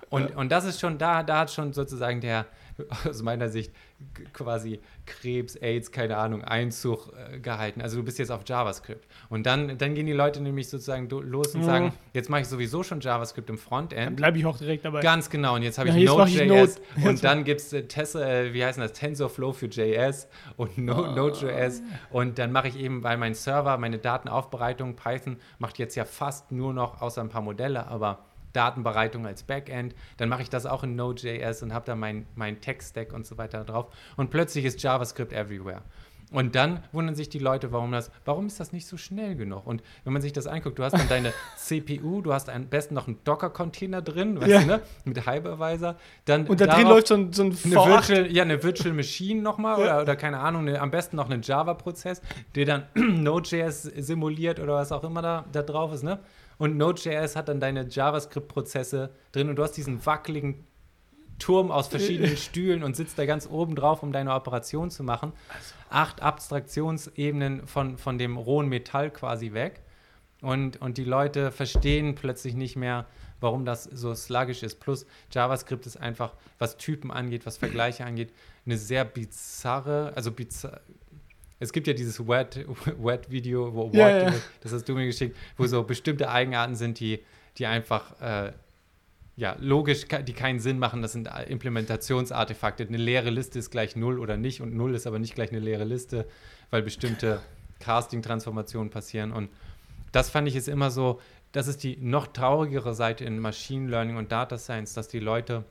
Und, 0.10 0.36
und 0.36 0.52
das 0.52 0.66
ist 0.66 0.80
schon, 0.80 0.98
da, 0.98 1.24
da 1.24 1.40
hat 1.40 1.52
schon 1.52 1.74
sozusagen 1.74 2.22
der, 2.22 2.46
aus 3.10 3.22
meiner 3.24 3.50
Sicht, 3.50 3.72
quasi 4.34 4.80
Krebs, 5.06 5.56
AIDS, 5.56 5.92
keine 5.92 6.18
Ahnung, 6.18 6.44
Einzug 6.44 7.12
äh, 7.34 7.40
gehalten. 7.40 7.82
Also 7.82 7.98
du 7.98 8.04
bist 8.04 8.20
jetzt 8.20 8.32
auf 8.32 8.42
JavaScript. 8.46 9.08
Und 9.30 9.46
dann, 9.46 9.78
dann 9.78 9.96
gehen 9.96 10.06
die 10.06 10.14
Leute 10.14 10.42
nämlich 10.42 10.70
sozusagen 10.70 11.10
los 11.10 11.56
und 11.56 11.62
Mhm. 11.62 11.66
sagen, 11.66 11.94
jetzt 12.14 12.30
mache 12.30 12.42
ich 12.42 12.48
sowieso 12.48 12.84
schon 12.84 13.02
JavaScript 13.02 13.50
im 13.50 13.56
Dann 13.56 13.64
Frontend. 13.64 14.16
bleibe 14.18 14.38
ich 14.38 14.46
auch 14.46 14.58
direkt 14.58 14.86
dabei. 14.86 15.02
Ganz 15.02 15.30
genau. 15.30 15.56
Und 15.56 15.64
jetzt 15.64 15.78
habe 15.80 15.90
Ja, 15.90 15.96
ich 15.96 16.06
Node.js 16.06 16.80
Node. 16.98 17.10
und 17.10 17.24
dann 17.24 17.44
gibt 17.44 17.62
es 17.62 17.74
äh, 17.74 17.84
Tesla, 17.88 18.28
äh, 18.28 18.54
wie 18.54 18.64
heißt 18.64 18.78
das, 18.80 18.94
TensorFlow 18.94 19.54
für 19.54 19.68
JS 19.68 20.28
und 20.58 20.78
no 20.78 21.06
Ah. 21.06 21.16
Node.js. 21.16 21.82
Und 22.12 22.38
dann 22.38 22.52
mache 22.52 22.68
ich 22.68 22.78
eben, 22.78 23.04
weil 23.04 23.18
mein 23.18 23.34
Server, 23.34 23.78
meine 23.78 23.98
Datenaufbereitung, 23.98 24.96
Python 24.96 25.38
macht 25.60 25.78
jetzt 25.80 25.96
ja 25.96 26.06
fast 26.06 26.52
nur 26.52 26.74
noch, 26.74 27.02
außer 27.02 27.22
ein 27.22 27.30
paar 27.30 27.42
Modelle, 27.42 27.88
aber 27.88 28.20
Datenbereitung 28.58 29.26
als 29.28 29.44
Backend. 29.44 29.94
Dann 30.18 30.30
mache 30.30 30.42
ich 30.42 30.50
das 30.50 30.66
auch 30.66 30.84
in 30.84 30.96
Node.js 30.96 31.62
und 31.64 31.74
habe 31.74 31.86
da 31.86 31.96
mein, 31.96 32.26
mein 32.36 32.60
Tech-Stack 32.60 33.14
und 33.14 33.26
so 33.26 33.38
weiter 33.38 33.64
drauf. 33.64 33.88
Und 34.18 34.32
plötzlich 34.32 34.66
ist 34.66 34.82
JavaScript 34.82 35.32
everywhere. 35.32 35.84
Und 36.30 36.56
dann 36.56 36.84
wundern 36.92 37.16
sich 37.16 37.30
die 37.30 37.40
Leute, 37.40 37.72
warum 37.72 37.94
das, 37.94 38.12
warum 38.26 38.48
ist 38.48 38.60
das 38.60 38.74
nicht 38.74 38.86
so 38.86 38.98
schnell 38.98 39.36
genug? 39.38 39.66
Und 39.66 39.82
wenn 40.04 40.12
man 40.12 40.22
sich 40.22 40.34
das 40.34 40.46
anguckt, 40.46 40.78
du 40.78 40.84
hast 40.84 40.92
dann 40.92 41.08
deine 41.08 41.32
CPU, 41.56 42.22
du 42.22 42.34
hast 42.34 42.50
am 42.50 42.66
besten 42.68 42.96
noch 42.96 43.08
einen 43.08 43.24
Docker-Container 43.24 44.02
drin, 44.02 44.36
weißt 44.42 44.50
Ja. 44.50 44.60
du, 44.60 44.66
ne? 44.66 44.82
Mit 45.06 45.26
Hypervisor. 45.26 45.96
Dann 46.26 46.46
Und 46.48 46.60
da 46.60 46.66
drin 46.68 46.88
läuft 46.88 47.08
so 47.08 47.14
ein, 47.14 47.32
so 47.32 47.44
ein 47.44 47.56
eine 47.64 47.76
V8. 47.76 47.88
Virtual, 48.10 48.32
ja, 48.32 48.44
eine 48.44 48.62
Virtual 48.62 48.94
Machine 48.94 49.42
nochmal 49.42 49.78
Ja. 49.80 49.84
oder, 49.86 50.02
oder 50.02 50.16
keine 50.18 50.40
Ahnung, 50.40 50.68
eine, 50.68 50.82
am 50.82 50.92
besten 50.92 51.16
noch 51.16 51.30
einen 51.30 51.44
Java-Prozess, 51.44 52.22
der 52.56 52.66
dann 52.66 52.84
Node.js 52.96 53.84
simuliert 53.84 54.60
oder 54.60 54.74
was 54.74 54.92
auch 54.92 55.06
immer 55.06 55.22
da, 55.22 55.46
da 55.54 55.62
drauf 55.62 55.94
ist, 55.94 56.04
ne? 56.04 56.20
Und 56.58 56.78
Node.js 56.78 57.36
hat 57.36 57.50
dann 57.50 57.60
deine 57.60 57.88
JavaScript-Prozesse 57.88 59.12
drin 59.32 59.50
und 59.50 59.58
du 59.58 59.64
hast 59.64 59.74
diesen 59.74 60.06
wackeligen 60.06 60.66
Turm 61.40 61.72
aus 61.72 61.88
verschiedenen 61.88 62.38
Stühlen 62.38 62.84
und 62.84 62.96
sitzt 62.96 63.20
da 63.20 63.26
ganz 63.26 63.48
oben 63.48 63.76
drauf, 63.76 64.02
um 64.02 64.12
deine 64.12 64.34
Operation 64.34 64.90
zu 64.90 65.04
machen. 65.04 65.34
Acht 65.90 66.22
Abstraktionsebenen 66.22 67.68
von, 67.68 67.98
von 67.98 68.18
dem 68.18 68.38
rohen 68.38 68.70
Metall 68.70 69.12
quasi 69.12 69.54
weg. 69.54 69.82
Und, 70.42 70.82
und 70.82 70.98
die 70.98 71.04
Leute 71.04 71.52
verstehen 71.52 72.16
plötzlich 72.16 72.54
nicht 72.54 72.76
mehr, 72.76 73.06
warum 73.40 73.66
das 73.66 73.84
so 73.84 74.14
sluggish 74.14 74.64
ist. 74.64 74.80
Plus 74.80 75.06
JavaScript 75.32 75.86
ist 75.86 75.98
einfach, 75.98 76.34
was 76.60 76.78
Typen 76.78 77.12
angeht, 77.12 77.46
was 77.46 77.58
Vergleiche 77.58 78.06
angeht, 78.06 78.32
eine 78.66 78.78
sehr 78.78 79.06
bizarre, 79.06 80.14
also 80.16 80.32
bizarr, 80.32 80.82
es 81.60 81.72
gibt 81.74 81.88
ja 81.88 81.94
dieses 81.94 82.20
Wet- 82.28 82.66
Wet-Video, 83.00 83.74
wo 83.74 83.90
Ja, 83.94 84.10
ja. 84.30 84.34
das 84.62 84.74
hast 84.74 84.88
du 84.88 84.94
mir 84.96 85.06
geschickt, 85.06 85.36
wo 85.58 85.66
so 85.68 85.84
bestimmte 85.84 86.30
Eigenarten 86.30 86.76
sind, 86.76 87.00
die, 87.00 87.20
die 87.58 87.66
einfach 87.66 88.20
äh, 88.22 88.52
ja, 89.36 89.56
logisch, 89.60 90.06
die 90.28 90.34
keinen 90.34 90.60
Sinn 90.60 90.80
machen. 90.80 91.02
Das 91.02 91.12
sind 91.14 91.30
Implementationsartefakte. 91.48 92.88
Eine 92.88 92.98
leere 92.98 93.30
Liste 93.30 93.60
ist 93.60 93.70
gleich 93.70 93.96
null 93.96 94.20
oder 94.20 94.36
nicht 94.38 94.62
und 94.62 94.76
null 94.76 94.96
ist 94.96 95.06
aber 95.08 95.20
nicht 95.20 95.36
gleich 95.36 95.52
eine 95.52 95.60
leere 95.60 95.84
Liste, 95.84 96.26
weil 96.72 96.82
bestimmte 96.82 97.42
Casting-Transformationen 97.80 98.90
passieren. 98.90 99.32
Und 99.32 99.50
das 100.12 100.30
fand 100.30 100.48
ich 100.48 100.56
ist 100.56 100.68
immer 100.68 100.92
so, 100.92 101.20
das 101.52 101.68
ist 101.68 101.84
die 101.84 101.98
noch 101.98 102.28
traurigere 102.28 102.94
Seite 102.96 103.26
in 103.26 103.40
Machine 103.40 103.90
Learning 103.90 104.18
und 104.18 104.32
Data 104.32 104.58
Science, 104.58 104.94
dass 104.94 105.08
die 105.08 105.20
Leute, 105.20 105.64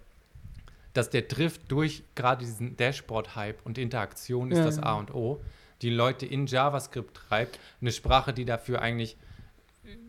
dass 0.92 1.10
der 1.10 1.22
Drift 1.22 1.62
durch 1.70 2.02
gerade 2.14 2.44
diesen 2.44 2.76
Dashboard-Hype 2.76 3.64
und 3.64 3.78
Interaktion 3.78 4.50
ist 4.50 4.58
Ja. 4.58 4.64
das 4.64 4.78
A 4.78 4.94
und 4.94 5.14
O, 5.14 5.40
die 5.82 5.90
Leute 5.90 6.26
in 6.26 6.46
JavaScript 6.46 7.14
treibt, 7.14 7.58
eine 7.80 7.92
Sprache, 7.92 8.32
die 8.32 8.44
dafür 8.44 8.80
eigentlich 8.80 9.16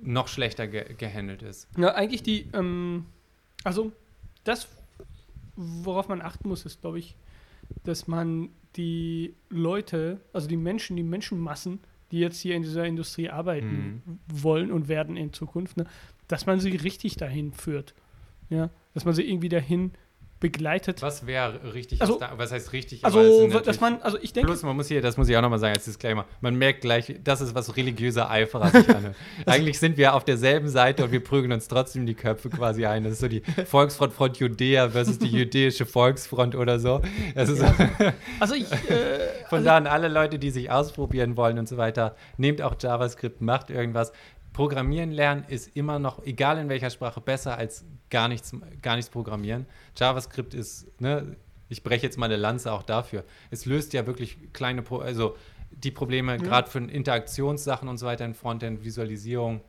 noch 0.01 0.27
schlechter 0.27 0.67
ge 0.67 0.93
gehandelt 0.97 1.41
ist. 1.43 1.67
Ja, 1.77 1.93
eigentlich 1.93 2.23
die, 2.23 2.47
ähm, 2.53 3.05
also 3.63 3.91
das, 4.43 4.67
worauf 5.55 6.07
man 6.07 6.21
achten 6.21 6.49
muss, 6.49 6.65
ist, 6.65 6.81
glaube 6.81 6.99
ich, 6.99 7.15
dass 7.83 8.07
man 8.07 8.49
die 8.75 9.35
Leute, 9.49 10.21
also 10.33 10.47
die 10.47 10.57
Menschen, 10.57 10.95
die 10.95 11.03
Menschenmassen, 11.03 11.79
die 12.11 12.19
jetzt 12.19 12.39
hier 12.39 12.55
in 12.55 12.61
dieser 12.61 12.85
Industrie 12.85 13.29
arbeiten 13.29 14.19
wollen 14.27 14.71
und 14.71 14.87
werden 14.87 15.17
in 15.17 15.33
Zukunft, 15.33 15.77
ne, 15.77 15.85
dass 16.27 16.45
man 16.45 16.59
sie 16.59 16.75
richtig 16.75 17.17
dahin 17.17 17.53
führt. 17.53 17.93
Ja, 18.49 18.69
dass 18.93 19.03
man 19.03 19.13
sie 19.13 19.29
irgendwie 19.29 19.49
dahin 19.49 19.91
begleitet. 20.39 21.01
Was 21.01 21.25
wäre 21.25 21.73
richtig? 21.73 22.01
Also- 22.01 22.19
da, 22.19 22.33
was 22.37 22.51
heißt 22.51 22.73
richtig? 22.73 23.03
Also, 23.03 23.47
dass 23.47 23.79
man, 23.79 24.01
also 24.01 24.17
ich 24.21 24.33
denke, 24.33 24.47
Plus, 24.47 24.63
man 24.63 24.75
muss 24.75 24.87
hier, 24.87 25.01
das 25.01 25.17
muss 25.17 25.27
ich 25.29 25.35
auch 25.35 25.41
nochmal 25.41 25.59
sagen 25.59 25.73
als 25.73 25.85
Disclaimer, 25.85 26.25
man 26.41 26.55
merkt 26.55 26.81
gleich, 26.81 27.15
das 27.23 27.41
ist 27.41 27.55
was 27.55 27.75
religiöser 27.75 28.29
Eiferer 28.29 28.69
sich 28.69 28.87
anhört. 28.89 29.15
Eigentlich 29.45 29.79
sind 29.79 29.97
wir 29.97 30.13
auf 30.13 30.25
derselben 30.25 30.69
Seite 30.69 31.03
und 31.03 31.11
wir 31.11 31.23
prügeln 31.23 31.51
uns 31.51 31.67
trotzdem 31.67 32.05
die 32.05 32.13
Köpfe 32.13 32.49
quasi 32.49 32.85
ein. 32.85 33.03
Das 33.03 33.13
ist 33.13 33.19
so 33.19 33.27
die 33.27 33.41
Volksfront 33.65 34.13
Front 34.13 34.37
Judäa 34.37 34.89
versus 34.89 35.17
die 35.17 35.27
jüdische 35.27 35.85
Volksfront 35.85 36.55
oder 36.55 36.79
so. 36.79 37.01
Das 37.33 37.49
ist 37.49 37.63
also 38.39 38.53
ich, 38.53 38.71
äh, 38.71 39.19
von 39.49 39.59
also, 39.59 39.65
da 39.65 39.77
an 39.77 39.87
alle 39.87 40.07
Leute, 40.07 40.37
die 40.39 40.51
sich 40.51 40.69
ausprobieren 40.69 41.35
wollen 41.37 41.57
und 41.57 41.67
so 41.67 41.77
weiter, 41.77 42.15
nehmt 42.37 42.61
auch 42.61 42.75
JavaScript, 42.79 43.41
macht 43.41 43.69
irgendwas. 43.69 44.11
Programmieren 44.57 45.11
lernen 45.11 45.45
ist 45.49 45.75
immer 45.77 45.99
noch, 45.99 46.25
egal 46.25 46.57
in 46.57 46.67
welcher 46.67 46.89
Sprache, 46.89 47.21
besser 47.21 47.59
als 47.59 47.85
gar 48.09 48.27
nichts, 48.27 48.55
gar 48.81 48.95
nichts 48.95 49.11
programmieren. 49.11 49.67
JavaScript 49.95 50.55
ist, 50.55 50.87
ne, 50.99 51.35
ich 51.69 51.83
breche 51.83 52.07
jetzt 52.07 52.17
mal 52.17 52.25
eine 52.25 52.37
Lanze 52.37 52.71
auch 52.71 52.81
dafür. 52.81 53.23
Es 53.51 53.67
löst 53.67 53.93
ja 53.93 54.07
wirklich 54.07 54.51
kleine, 54.53 54.81
Pro 54.81 54.97
also 54.97 55.35
die 55.69 55.91
Probleme, 55.91 56.31
Ja. 56.31 56.37
gerade 56.37 56.71
für 56.71 56.79
Interaktionssachen 56.79 57.87
und 57.87 57.99
so 57.99 58.07
weiter 58.07 58.25
in 58.25 58.33
Frontend, 58.33 58.83
Visualisierung. 58.83 59.61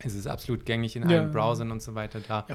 Es 0.00 0.14
ist 0.14 0.28
absolut 0.28 0.64
gängig 0.64 0.94
in 0.94 1.08
Ja. 1.10 1.18
allen 1.18 1.32
Browsern 1.32 1.72
und 1.72 1.82
so 1.82 1.94
weiter 1.96 2.20
da. 2.26 2.46
ja, 2.48 2.54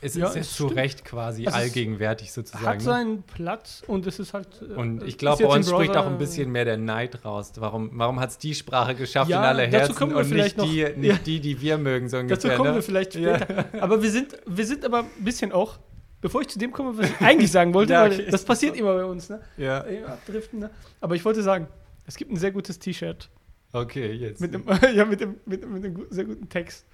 Es 0.00 0.14
Ja, 0.14 0.28
ist 0.28 0.36
es 0.36 0.54
zu. 0.54 0.66
Recht 0.68 1.04
quasi 1.04 1.44
Also 1.46 1.58
allgegenwärtig 1.58 2.30
sozusagen. 2.32 2.64
hat 2.66 2.76
ne? 2.76 2.82
seinen 2.82 3.22
Platz 3.24 3.82
und 3.88 4.06
es 4.06 4.20
ist 4.20 4.32
halt. 4.32 4.46
äh, 4.62 4.74
Und 4.74 5.02
ich 5.02 5.18
glaube, 5.18 5.42
jetzt 5.42 5.50
bei 5.50 5.56
uns 5.56 5.68
spricht 5.68 5.96
auch 5.96 6.06
ein 6.06 6.18
bisschen 6.18 6.52
mehr 6.52 6.64
der 6.64 6.76
Neid 6.76 7.24
raus. 7.24 7.52
Warum, 7.56 7.90
warum 7.94 8.20
hat 8.20 8.30
es 8.30 8.38
die 8.38 8.54
Sprache 8.54 8.94
geschafft 8.94 9.28
in 9.30 9.36
alle 9.36 9.64
dazu 9.64 9.76
Herzen 9.78 9.94
kommen 9.96 10.12
wir 10.12 10.18
und 10.18 10.30
nicht, 10.30 10.56
noch. 10.56 10.64
die, 10.70 10.86
nicht 10.96 11.26
die, 11.26 11.40
die 11.40 11.60
wir 11.60 11.78
mögen, 11.78 12.08
so 12.08 12.18
ungefähr. 12.18 12.36
Dazu 12.50 12.56
kommen 12.56 12.70
ne? 12.70 12.76
wir 12.76 12.82
vielleicht 12.82 13.14
später. 13.14 13.64
Aber 13.82 14.00
wir 14.00 14.10
sind, 14.10 14.36
wir 14.46 14.64
sind 14.66 14.84
aber 14.84 15.00
ein 15.00 15.24
bisschen 15.24 15.50
auch, 15.50 15.78
bevor 16.20 16.42
ich 16.42 16.48
zu 16.48 16.60
dem 16.60 16.70
komme, 16.70 16.96
was 16.96 17.10
ich 17.10 17.20
eigentlich 17.20 17.50
sagen 17.50 17.74
wollte, 17.74 17.94
weil 17.94 18.30
das 18.30 18.44
passiert 18.44 18.76
immer 18.76 18.94
bei 18.94 19.04
uns, 19.04 19.28
ne? 19.30 19.40
Ja, 19.56 19.78
Immer 19.80 20.10
Abdriften, 20.10 20.60
ne? 20.60 20.70
Aber 21.00 21.16
ich 21.16 21.24
wollte 21.24 21.42
sagen, 21.42 21.66
es 22.06 22.16
gibt 22.16 22.30
ein 22.30 22.36
sehr 22.36 22.52
gutes 22.52 22.78
T-Shirt 22.78 23.30
okay, 23.74 24.12
jetzt. 24.12 24.40
mit 24.40 24.54
einem, 24.54 24.64
ja, 24.96 25.04
mit 25.04 25.20
dem, 25.20 25.36
mit, 25.44 25.68
mit 25.68 25.84
einem 25.84 26.06
sehr 26.10 26.24
guten 26.24 26.48
Text. 26.48 26.86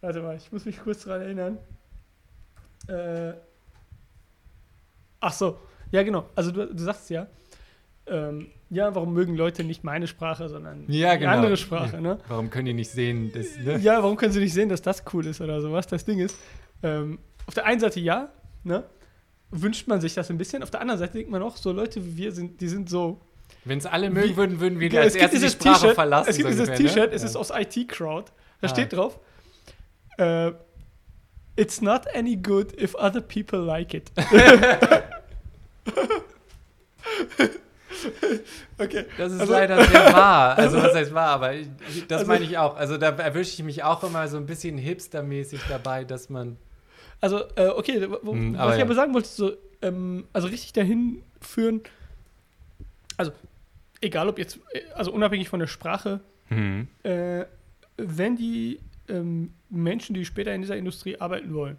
Warte 0.00 0.22
mal, 0.22 0.36
ich 0.36 0.50
muss 0.52 0.64
mich 0.64 0.80
kurz 0.80 1.04
daran 1.04 1.22
erinnern. 1.22 1.58
Äh, 2.88 3.34
ach 5.20 5.32
so, 5.32 5.58
ja 5.90 6.02
genau. 6.02 6.26
Also 6.34 6.50
du, 6.52 6.72
du 6.72 6.82
sagst 6.82 7.10
ja, 7.10 7.26
ähm, 8.06 8.48
ja, 8.70 8.94
warum 8.94 9.12
mögen 9.12 9.36
Leute 9.36 9.64
nicht 9.64 9.84
meine 9.84 10.06
Sprache, 10.06 10.48
sondern 10.48 10.84
Ja, 10.88 11.16
genau. 11.16 11.32
andere 11.32 11.56
Sprache, 11.56 12.00
ne? 12.00 12.18
Warum 12.28 12.50
können 12.50 12.66
die 12.66 12.74
nicht 12.74 12.90
sehen, 12.90 13.32
dass, 13.32 13.56
ne? 13.58 13.78
Ja, 13.78 14.02
warum 14.02 14.16
können 14.16 14.32
sie 14.32 14.40
nicht 14.40 14.54
sehen, 14.54 14.68
dass 14.68 14.82
das 14.82 15.02
cool 15.12 15.26
ist 15.26 15.40
oder 15.40 15.60
sowas? 15.60 15.86
Das 15.86 16.04
Ding 16.04 16.18
ist, 16.18 16.38
ähm, 16.82 17.18
auf 17.46 17.54
der 17.54 17.66
einen 17.66 17.80
Seite 17.80 18.00
ja, 18.00 18.30
ne? 18.64 18.84
Wünscht 19.50 19.88
man 19.88 20.00
sich 20.00 20.12
das 20.12 20.30
ein 20.30 20.36
bisschen. 20.36 20.62
Auf 20.62 20.70
der 20.70 20.82
anderen 20.82 20.98
Seite 20.98 21.14
denkt 21.14 21.30
man 21.30 21.42
auch, 21.42 21.56
so 21.56 21.72
Leute 21.72 22.04
wie 22.04 22.16
wir 22.18 22.32
sind, 22.32 22.60
die 22.60 22.68
sind 22.68 22.90
so. 22.90 23.20
Wenn 23.64 23.78
es 23.78 23.86
alle 23.86 24.08
mögen 24.10 24.36
würden, 24.36 24.60
würden 24.60 24.80
wir 24.80 24.88
Ja, 24.88 25.00
als 25.02 25.14
erstes 25.14 25.40
die 25.42 25.48
Sprache 25.50 25.80
T-Shirt, 25.80 25.94
verlassen. 25.94 26.30
Es 26.30 26.36
gibt 26.36 26.48
dieses 26.48 26.68
ungefähr, 26.68 26.86
T-Shirt, 26.86 27.10
ne? 27.10 27.16
es 27.16 27.22
ist 27.22 27.36
aus 27.36 27.50
IT-Crowd. 27.50 28.30
Da 28.60 28.66
Ah. 28.66 28.70
steht 28.70 28.92
drauf, 28.92 29.18
äh, 30.18 30.52
It's 31.56 31.80
not 31.80 32.02
any 32.14 32.36
good 32.36 32.80
if 32.80 32.94
other 32.94 33.20
people 33.20 33.58
like 33.58 33.92
it. 33.92 34.12
okay. 38.78 39.04
Das 39.16 39.32
ist 39.32 39.40
Also- 39.40 39.52
leider 39.52 39.84
sehr 39.84 40.12
wahr. 40.12 40.56
Also, 40.58 40.76
was 40.82 40.94
heißt 40.94 41.12
wahr? 41.14 41.28
Aber 41.30 41.54
ich, 41.54 41.66
das 42.08 42.20
Also- 42.20 42.32
meine 42.32 42.44
ich 42.44 42.56
auch. 42.58 42.76
Also, 42.76 42.96
da 42.96 43.08
erwische 43.10 43.54
ich 43.54 43.62
mich 43.64 43.82
auch 43.82 44.02
immer 44.04 44.28
so 44.28 44.36
ein 44.36 44.46
bisschen 44.46 44.78
hipstermäßig 44.78 45.60
dabei, 45.68 46.04
dass 46.04 46.28
man. 46.30 46.56
Also, 47.20 47.42
äh, 47.56 47.66
okay, 47.68 48.06
wo, 48.22 48.32
Hm, 48.32 48.54
was 48.54 48.60
aber 48.60 48.72
ich 48.72 48.78
ja. 48.78 48.84
aber 48.84 48.94
sagen 48.94 49.12
wollte, 49.14 49.28
so, 49.28 49.52
ähm, 49.82 50.26
also 50.32 50.46
richtig 50.48 50.72
dahin 50.72 51.22
führen, 51.40 51.80
also 53.16 53.32
egal 54.00 54.28
ob 54.28 54.38
jetzt, 54.38 54.58
äh, 54.72 54.80
also 54.94 55.12
unabhängig 55.12 55.48
von 55.48 55.60
der 55.60 55.66
Sprache, 55.66 56.20
Hm. 56.48 56.88
äh, 57.02 57.44
wenn 57.96 58.36
die 58.36 58.80
ähm, 59.08 59.52
Menschen, 59.70 60.14
die 60.14 60.24
später 60.24 60.54
in 60.54 60.60
dieser 60.62 60.76
Industrie 60.76 61.18
arbeiten 61.20 61.52
wollen, 61.54 61.76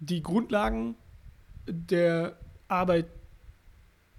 die 0.00 0.22
Grundlagen 0.22 0.96
der 1.66 2.36
Arbeit 2.68 3.06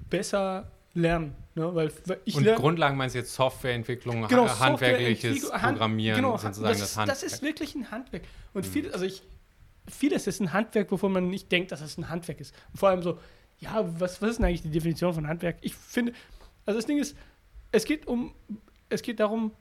besser 0.09 0.71
lernen, 0.93 1.35
ne? 1.55 1.73
weil 1.73 1.91
weil 2.05 2.19
ich 2.25 2.35
Und 2.35 2.43
lerne 2.43 2.59
Grundlagen 2.59 2.97
meinst 2.97 3.15
du 3.15 3.19
jetzt 3.19 3.33
Softwareentwicklung, 3.33 4.27
Genau, 4.27 4.47
ha- 4.47 4.59
handwerkliches 4.59 5.51
Hand- 5.51 5.73
Programmieren, 5.73 6.15
genau, 6.17 6.37
sozusagen 6.37 6.69
das, 6.69 6.79
das, 6.79 6.89
ist- 6.91 6.97
Handwerk. 6.97 7.19
Das 7.19 7.23
ist 7.33 7.41
wirklich 7.41 7.75
ein 7.75 7.91
Handwerk. 7.91 8.23
Und 8.53 8.65
Mhm. 8.65 8.71
viele, 8.71 8.93
also 8.93 9.05
ich, 9.05 9.23
vieles 9.87 10.27
ist 10.27 10.39
ein 10.39 10.53
Handwerk, 10.53 10.91
wovon 10.91 11.11
man 11.11 11.29
nicht 11.29 11.51
denkt, 11.51 11.71
dass 11.71 11.81
es 11.81 11.97
ein 11.97 12.09
Handwerk 12.09 12.39
ist. 12.39 12.53
Und 12.71 12.79
vor 12.79 12.89
allem 12.89 13.01
so, 13.01 13.17
ja, 13.59 13.83
was, 13.99 14.21
was 14.21 14.31
ist 14.31 14.37
denn 14.37 14.45
eigentlich 14.45 14.61
die 14.61 14.71
Definition 14.71 15.13
von 15.13 15.27
Handwerk? 15.27 15.57
Ich 15.61 15.73
finde, 15.75 16.13
also 16.65 16.77
das 16.77 16.85
Ding 16.85 16.97
ist, 16.97 17.15
es 17.71 17.85
geht 17.85 18.07
um, 18.07 18.33
es 18.89 19.01
geht 19.01 19.19
darum, 19.19 19.51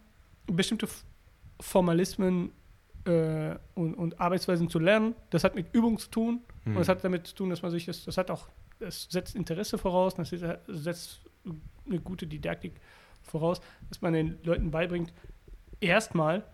bestimmte 0.46 0.88
Formalismen 1.60 2.52
äh, 3.04 3.56
und, 3.74 3.94
und, 3.94 4.20
Arbeitsweisen 4.20 4.68
zu 4.68 4.78
lernen. 4.78 5.14
Das 5.30 5.44
hat 5.44 5.54
mit 5.54 5.74
Übung 5.74 5.98
zu 5.98 6.10
tun 6.10 6.40
hm. 6.64 6.72
und 6.72 6.80
das 6.80 6.88
hat 6.88 7.02
damit 7.04 7.26
zu 7.26 7.34
tun, 7.34 7.50
dass 7.50 7.62
man 7.62 7.70
sich 7.70 7.86
das, 7.86 8.04
das 8.04 8.16
hat 8.16 8.30
auch, 8.30 8.48
es 8.80 9.08
setzt 9.10 9.34
Interesse 9.34 9.78
voraus, 9.78 10.14
das 10.14 10.30
setzt 10.68 11.20
eine 11.86 12.00
gute 12.00 12.26
Didaktik 12.26 12.74
voraus, 13.22 13.60
dass 13.88 14.00
man 14.00 14.12
den 14.12 14.38
Leuten 14.42 14.70
beibringt, 14.70 15.12
erstmal, 15.80 16.44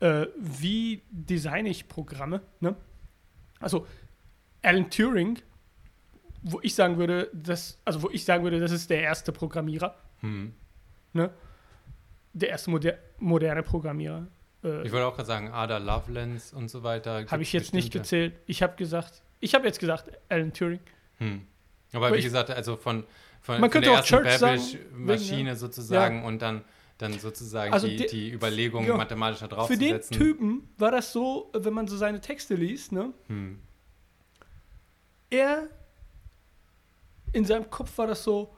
äh, 0.00 0.26
wie 0.36 1.02
designe 1.10 1.68
ich 1.68 1.88
Programme. 1.88 2.42
Ne? 2.60 2.74
Also 3.58 3.86
Alan 4.62 4.90
Turing, 4.90 5.38
wo 6.42 6.60
ich 6.62 6.74
sagen 6.74 6.96
würde, 6.98 7.30
das, 7.32 7.78
also 7.84 8.02
wo 8.02 8.10
ich 8.10 8.24
sagen 8.24 8.44
würde, 8.44 8.60
das 8.60 8.72
ist 8.72 8.90
der 8.90 9.02
erste 9.02 9.32
Programmierer. 9.32 9.94
Hm. 10.20 10.54
Ne? 11.12 11.30
Der 12.32 12.50
erste 12.50 12.70
moder 12.70 12.94
moderne 13.18 13.62
Programmierer. 13.62 14.26
Äh, 14.64 14.86
ich 14.86 14.92
wollte 14.92 15.06
auch 15.06 15.14
gerade 15.14 15.26
sagen, 15.26 15.50
Ada 15.50 15.78
Lovelace 15.78 16.52
und 16.52 16.70
so 16.70 16.82
weiter. 16.82 17.26
Habe 17.26 17.42
ich 17.42 17.52
jetzt 17.52 17.74
nicht 17.74 17.92
gezählt. 17.92 18.34
Ich 18.46 18.62
habe 18.62 18.76
gesagt, 18.76 19.22
ich 19.40 19.54
habe 19.54 19.66
jetzt 19.66 19.80
gesagt, 19.80 20.10
Alan 20.28 20.52
Turing. 20.52 20.80
Hm. 21.18 21.42
Aber, 21.92 22.06
Aber, 22.06 22.16
wie 22.16 22.22
gesagt, 22.22 22.50
also 22.50 22.76
von, 22.76 23.04
von, 23.40 23.60
man 23.60 23.70
von 23.70 23.82
der 23.82 23.92
ersten 23.92 24.22
Babbage-Maschine 24.22 25.56
sozusagen 25.56 26.20
ja. 26.20 26.26
und 26.26 26.40
dann, 26.40 26.62
dann 26.98 27.18
sozusagen 27.18 27.72
also 27.72 27.88
die, 27.88 28.06
die 28.06 28.30
Überlegung 28.32 28.86
ja, 28.86 28.96
mathematischer 28.96 29.48
draufzusetzen. 29.48 30.14
Für 30.16 30.24
den 30.24 30.36
Typen 30.36 30.68
war 30.78 30.92
das 30.92 31.12
so, 31.12 31.50
wenn 31.52 31.72
man 31.72 31.88
so 31.88 31.96
seine 31.96 32.20
Texte 32.20 32.54
liest, 32.54 32.92
ne? 32.92 33.12
Hm. 33.26 33.58
Er, 35.30 35.68
in 37.32 37.44
seinem 37.44 37.70
Kopf 37.70 37.96
war 37.98 38.06
das 38.06 38.24
so, 38.24 38.54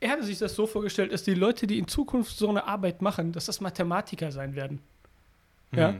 er 0.00 0.10
hatte 0.10 0.24
sich 0.24 0.38
das 0.38 0.54
so 0.54 0.66
vorgestellt, 0.66 1.12
dass 1.12 1.22
die 1.22 1.34
Leute, 1.34 1.66
die 1.66 1.78
in 1.78 1.88
Zukunft 1.88 2.36
so 2.36 2.48
eine 2.48 2.64
Arbeit 2.64 3.02
machen, 3.02 3.32
dass 3.32 3.46
das 3.46 3.60
Mathematiker 3.60 4.30
sein 4.30 4.54
werden. 4.54 4.80
Ja. 5.72 5.94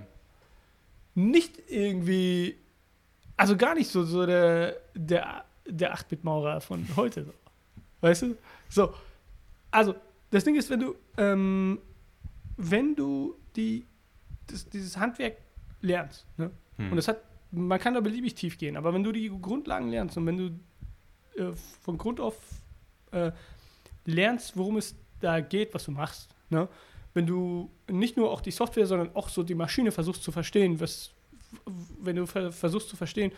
Nicht 1.15 1.59
irgendwie, 1.69 2.57
also 3.37 3.57
gar 3.57 3.75
nicht 3.75 3.91
so, 3.91 4.05
so 4.05 4.27
der, 4.27 4.77
der, 4.95 5.45
der 5.67 5.95
8-Bit-Maurer 5.95 6.61
von 6.61 6.87
heute. 6.97 7.33
Weißt 8.01 8.23
du? 8.23 8.37
So. 8.69 8.93
Also, 9.71 9.95
das 10.31 10.45
Ding 10.45 10.57
ist, 10.57 10.71
wenn 10.71 10.81
du, 10.81 10.95
ähm, 11.17 11.79
wenn 12.57 12.95
du 12.95 13.37
die, 13.55 13.87
das, 14.47 14.69
dieses 14.69 14.97
Handwerk 14.97 15.39
lernst, 15.81 16.27
ne? 16.37 16.51
Hm. 16.77 16.91
und 16.91 16.97
das 16.97 17.09
hat, 17.09 17.23
man 17.51 17.79
kann 17.79 17.95
da 17.95 18.01
beliebig 18.01 18.35
tief 18.35 18.59
gehen, 18.59 18.77
aber 18.77 18.93
wenn 18.93 19.03
du 19.03 19.13
die 19.13 19.31
Grundlagen 19.41 19.89
lernst 19.89 20.17
und 20.17 20.27
wenn 20.27 20.37
du 20.37 20.51
äh, 21.37 21.53
von 21.83 21.99
Grund 21.99 22.21
auf 22.21 22.37
äh, 23.13 23.33
lernst, 24.05 24.57
worum 24.57 24.77
es 24.77 24.95
da 25.21 25.41
geht, 25.41 25.75
was 25.75 25.85
du 25.85 25.91
machst, 25.91 26.29
ne? 26.51 26.69
wenn 27.15 27.27
du 27.27 27.71
nicht 27.91 28.17
nur 28.17 28.31
auch 28.31 28.43
die 28.43 28.51
Software, 28.51 28.87
sondern 28.87 29.15
auch 29.15 29.31
so 29.31 29.43
die 29.43 29.55
Maschine 29.55 29.91
versuchst 29.91 30.23
zu 30.23 30.33
verstehen, 30.33 30.79
was, 30.81 31.13
wenn 32.01 32.17
du 32.17 32.27
versuchst 32.27 32.91
zu 32.91 32.97
verstehen, 32.97 33.33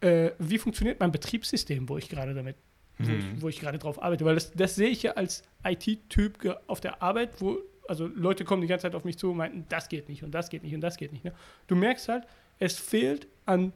äh, 0.00 0.30
wie 0.38 0.58
funktioniert 0.58 0.98
mein 0.98 1.12
Betriebssystem, 1.12 1.88
wo 1.88 1.98
ich 1.98 2.08
gerade 2.08 2.32
damit, 2.32 2.56
mhm. 2.96 3.36
wo, 3.36 3.42
wo, 3.42 3.48
ich 3.48 3.60
gerade 3.60 3.78
drauf 3.78 4.02
arbeite, 4.02 4.24
weil 4.24 4.36
das, 4.36 4.52
das 4.52 4.74
sehe 4.74 4.88
ich 4.88 5.02
ja 5.02 5.12
als 5.12 5.42
IT-Typ 5.64 6.58
auf 6.66 6.80
der 6.80 7.02
Arbeit, 7.02 7.40
wo 7.40 7.58
also 7.88 8.06
Leute 8.06 8.44
kommen 8.44 8.62
die 8.62 8.68
ganze 8.68 8.82
Zeit 8.82 8.94
auf 8.94 9.04
mich 9.04 9.16
zu 9.16 9.30
und 9.30 9.38
meinten, 9.38 9.64
das 9.68 9.88
geht 9.88 10.08
nicht 10.08 10.22
und 10.22 10.30
das 10.32 10.50
geht 10.50 10.62
nicht 10.62 10.74
und 10.74 10.82
das 10.82 10.98
geht 10.98 11.12
nicht. 11.12 11.24
Ne? 11.24 11.32
Du 11.66 11.74
merkst 11.74 12.08
halt, 12.08 12.24
es 12.58 12.78
fehlt 12.78 13.26
an 13.46 13.72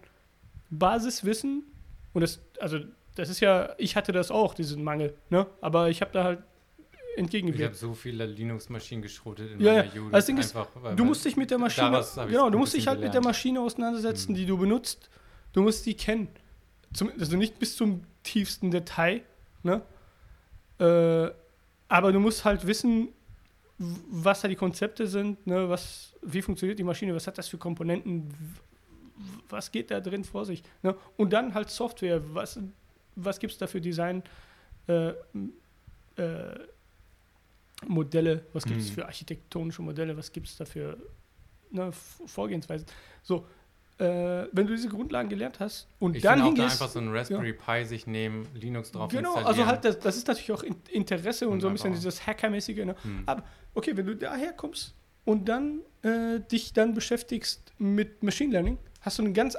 Basiswissen 0.71 1.65
und 2.13 2.21
das, 2.21 2.41
also 2.61 2.81
das 3.15 3.29
ist 3.29 3.41
ja, 3.41 3.75
ich 3.79 3.97
hatte 3.97 4.13
das 4.13 4.31
auch, 4.31 4.55
diesen 4.55 4.83
Mangel, 4.83 5.15
ne? 5.31 5.47
Aber 5.61 5.91
ich 5.91 6.01
habe 6.01 6.13
da 6.13 6.25
halt 6.25 6.43
entgegengewirkt. 7.17 7.61
Ich 7.61 7.83
habe 7.83 7.93
so 7.93 7.95
viele 7.95 8.25
Linux-Maschinen 8.27 9.03
geschrotet 9.03 9.53
in 9.53 9.61
ja, 9.61 9.73
meiner 9.73 9.85
ja. 9.85 9.95
Jugend. 9.95 10.15
Also 10.15 10.27
Ding 10.27 10.39
ist, 10.39 10.57
du 10.97 11.05
musst 11.05 11.25
dich 11.25 11.37
mit 11.37 11.51
der 11.51 11.59
Maschine, 11.59 12.03
genau, 12.27 12.49
du 12.51 12.59
musst 12.59 12.75
dich 12.75 12.87
halt 12.87 12.99
gelernt. 12.99 13.15
mit 13.15 13.23
der 13.23 13.29
Maschine 13.29 13.61
auseinandersetzen, 13.61 14.33
mhm. 14.33 14.37
die 14.37 14.47
du 14.47 14.57
benutzt. 14.57 15.11
Du 15.53 15.63
musst 15.63 15.85
die 15.85 15.95
kennen. 15.95 16.29
Zum, 16.95 17.11
also 17.19 17.37
nicht 17.37 17.59
bis 17.59 17.77
zum 17.77 18.05
tiefsten 18.23 18.71
Detail, 18.71 19.23
ne? 19.63 19.83
Äh, 20.79 21.31
aber 21.89 22.13
du 22.13 22.21
musst 22.21 22.45
halt 22.45 22.67
wissen, 22.67 23.09
was 23.79 24.41
da 24.41 24.49
die 24.49 24.57
Konzepte 24.57 25.07
sind, 25.07 25.47
ne? 25.47 25.69
was, 25.69 26.15
wie 26.23 26.43
funktioniert 26.43 26.79
die 26.79 26.85
Maschine, 26.85 27.15
was 27.15 27.27
hat 27.27 27.37
das 27.37 27.49
für 27.49 27.59
Komponenten, 27.59 28.33
was 29.49 29.71
geht 29.71 29.91
da 29.91 30.01
drin 30.01 30.25
vor 30.25 30.45
sich. 30.45 30.63
Ne? 30.83 30.97
Und 31.17 31.33
dann 31.33 31.55
halt 31.55 31.71
Software, 31.71 32.23
was 32.35 32.59
was 33.15 33.39
gibt 33.39 33.53
es 33.53 33.59
da 33.59 33.67
für 33.67 33.81
Design 33.81 34.23
äh, 34.87 35.09
äh, 36.17 36.59
Modelle, 37.87 38.47
was 38.53 38.65
gibt 38.65 38.81
es 38.81 38.89
hm. 38.89 38.95
für 38.95 39.07
architektonische 39.07 39.83
Modelle, 39.83 40.17
was 40.17 40.33
gibt 40.33 40.47
es 40.47 40.57
da 40.57 40.65
für 40.65 40.97
ne, 41.71 41.91
Vorgehensweisen. 41.93 42.87
So, 43.23 43.47
äh, 43.99 44.47
wenn 44.53 44.67
du 44.67 44.75
diese 44.75 44.89
Grundlagen 44.89 45.29
gelernt 45.29 45.61
hast 45.61 45.89
und 45.99 46.17
ich 46.17 46.23
dann 46.23 46.43
hingehst... 46.43 46.81
Da 46.81 46.85
einfach 46.85 46.89
so 46.89 47.01
ein 47.01 47.09
Raspberry 47.09 47.57
ja. 47.59 47.79
Pi 47.81 47.85
sich 47.85 48.07
nehmen, 48.07 48.47
Linux 48.55 48.93
drauf 48.93 49.11
Genau, 49.11 49.35
also 49.35 49.67
halt, 49.67 49.85
das, 49.85 49.99
das 49.99 50.17
ist 50.17 50.29
natürlich 50.29 50.53
auch 50.53 50.65
Interesse 50.91 51.47
und, 51.47 51.55
und 51.55 51.61
so 51.61 51.67
ein 51.69 51.75
bisschen 51.75 51.93
dieses 51.93 52.27
Hackermäßige. 52.27 52.85
Ne? 52.85 52.97
Hm. 53.03 53.23
Aber 53.27 53.45
okay, 53.75 53.97
wenn 53.97 54.07
du 54.07 54.17
daher 54.17 54.53
kommst 54.53 54.95
und 55.25 55.49
dann 55.49 55.81
äh, 56.03 56.41
dich 56.41 56.73
dann 56.73 56.95
beschäftigst 56.95 57.73
mit 57.79 58.23
Machine 58.23 58.53
Learning, 58.53 58.79
hast 59.01 59.19
du 59.19 59.23
eine 59.23 59.33
ganz 59.33 59.57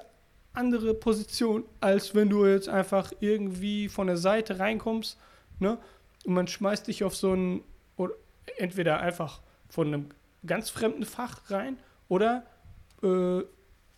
andere 0.53 0.93
Position, 0.93 1.63
als 1.79 2.15
wenn 2.15 2.29
du 2.29 2.45
jetzt 2.45 2.69
einfach 2.69 3.11
irgendwie 3.19 3.89
von 3.89 4.07
der 4.07 4.17
Seite 4.17 4.59
reinkommst, 4.59 5.17
ne? 5.59 5.77
Und 6.25 6.33
man 6.33 6.47
schmeißt 6.47 6.87
dich 6.87 7.03
auf 7.03 7.15
so 7.15 7.33
ein, 7.33 7.63
oder 7.97 8.13
entweder 8.57 8.99
einfach 9.01 9.41
von 9.69 9.87
einem 9.87 10.09
ganz 10.45 10.69
fremden 10.69 11.05
Fach 11.05 11.49
rein 11.49 11.77
oder, 12.07 12.45
äh, 13.01 13.41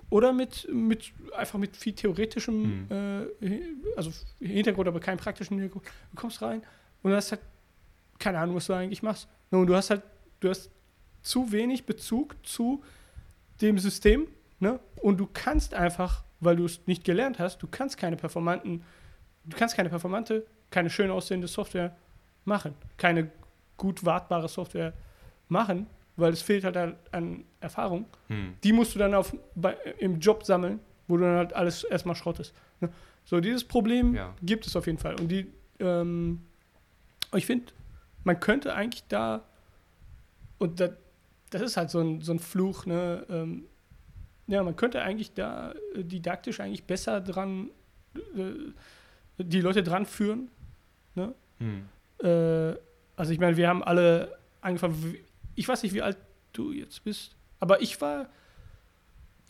oder 0.09 0.33
mit, 0.33 0.67
mit 0.71 1.13
einfach 1.35 1.59
mit 1.59 1.75
viel 1.75 1.93
theoretischem, 1.93 2.87
mhm. 2.87 3.27
äh, 3.41 3.61
also 3.95 4.11
Hintergrund, 4.39 4.87
aber 4.87 4.99
keinem 4.99 5.17
praktischen 5.17 5.57
Hintergrund. 5.57 5.85
Du 6.11 6.15
kommst 6.15 6.41
rein 6.41 6.63
und 7.03 7.11
du 7.11 7.17
hast 7.17 7.31
halt 7.31 7.41
keine 8.19 8.39
Ahnung, 8.39 8.55
was 8.55 8.67
du 8.67 8.73
eigentlich 8.73 9.03
machst. 9.03 9.27
Und 9.51 9.67
du 9.67 9.75
hast 9.75 9.89
halt, 9.89 10.03
du 10.39 10.49
hast 10.49 10.69
zu 11.21 11.51
wenig 11.51 11.85
Bezug 11.85 12.35
zu 12.43 12.83
dem 13.61 13.79
System, 13.79 14.27
ne? 14.59 14.79
Und 15.01 15.17
du 15.17 15.27
kannst 15.31 15.73
einfach 15.73 16.23
weil 16.45 16.55
du 16.55 16.65
es 16.65 16.79
nicht 16.85 17.03
gelernt 17.03 17.39
hast. 17.39 17.61
Du 17.61 17.67
kannst 17.67 17.97
keine 17.97 18.15
performanten, 18.15 18.83
du 19.45 19.57
kannst 19.57 19.75
keine 19.75 19.89
performante, 19.89 20.45
keine 20.69 20.89
schön 20.89 21.11
aussehende 21.11 21.47
Software 21.47 21.95
machen, 22.45 22.73
keine 22.97 23.31
gut 23.77 24.05
wartbare 24.05 24.47
Software 24.47 24.93
machen, 25.49 25.87
weil 26.15 26.31
es 26.31 26.41
fehlt 26.41 26.63
halt 26.63 26.77
an, 26.77 26.95
an 27.11 27.43
Erfahrung. 27.59 28.05
Hm. 28.27 28.55
Die 28.63 28.71
musst 28.71 28.95
du 28.95 28.99
dann 28.99 29.13
auf, 29.13 29.35
bei, 29.55 29.73
im 29.99 30.19
Job 30.19 30.45
sammeln, 30.45 30.79
wo 31.07 31.17
du 31.17 31.23
dann 31.23 31.37
halt 31.37 31.53
alles 31.53 31.83
erstmal 31.83 32.15
schrottest. 32.15 32.53
Ne? 32.79 32.89
So, 33.25 33.39
dieses 33.39 33.63
Problem 33.63 34.15
ja. 34.15 34.33
gibt 34.41 34.67
es 34.67 34.75
auf 34.75 34.85
jeden 34.85 34.99
Fall. 34.99 35.19
Und 35.19 35.27
die, 35.29 35.51
ähm, 35.79 36.41
ich 37.33 37.45
finde, 37.45 37.73
man 38.23 38.39
könnte 38.39 38.73
eigentlich 38.73 39.03
da, 39.07 39.43
und 40.57 40.79
das, 40.79 40.91
das 41.49 41.61
ist 41.61 41.77
halt 41.77 41.89
so 41.89 41.99
ein, 41.99 42.21
so 42.21 42.31
ein 42.31 42.39
Fluch, 42.39 42.85
ne? 42.85 43.25
Ähm, 43.29 43.65
ja, 44.47 44.63
man 44.63 44.75
könnte 44.75 45.01
eigentlich 45.01 45.33
da 45.33 45.73
äh, 45.93 46.03
didaktisch 46.03 46.59
eigentlich 46.59 46.83
besser 46.83 47.21
dran, 47.21 47.69
äh, 48.15 48.71
die 49.37 49.61
Leute 49.61 49.83
dran 49.83 50.05
führen. 50.05 50.49
Ne? 51.15 51.33
Hm. 51.59 51.85
Äh, 52.21 52.77
also 53.15 53.31
ich 53.31 53.39
meine, 53.39 53.57
wir 53.57 53.67
haben 53.67 53.83
alle 53.83 54.37
angefangen, 54.61 55.17
ich 55.55 55.67
weiß 55.67 55.83
nicht, 55.83 55.93
wie 55.93 56.01
alt 56.01 56.17
du 56.53 56.71
jetzt 56.71 57.03
bist, 57.03 57.35
aber 57.59 57.81
ich 57.81 57.99
war. 58.01 58.29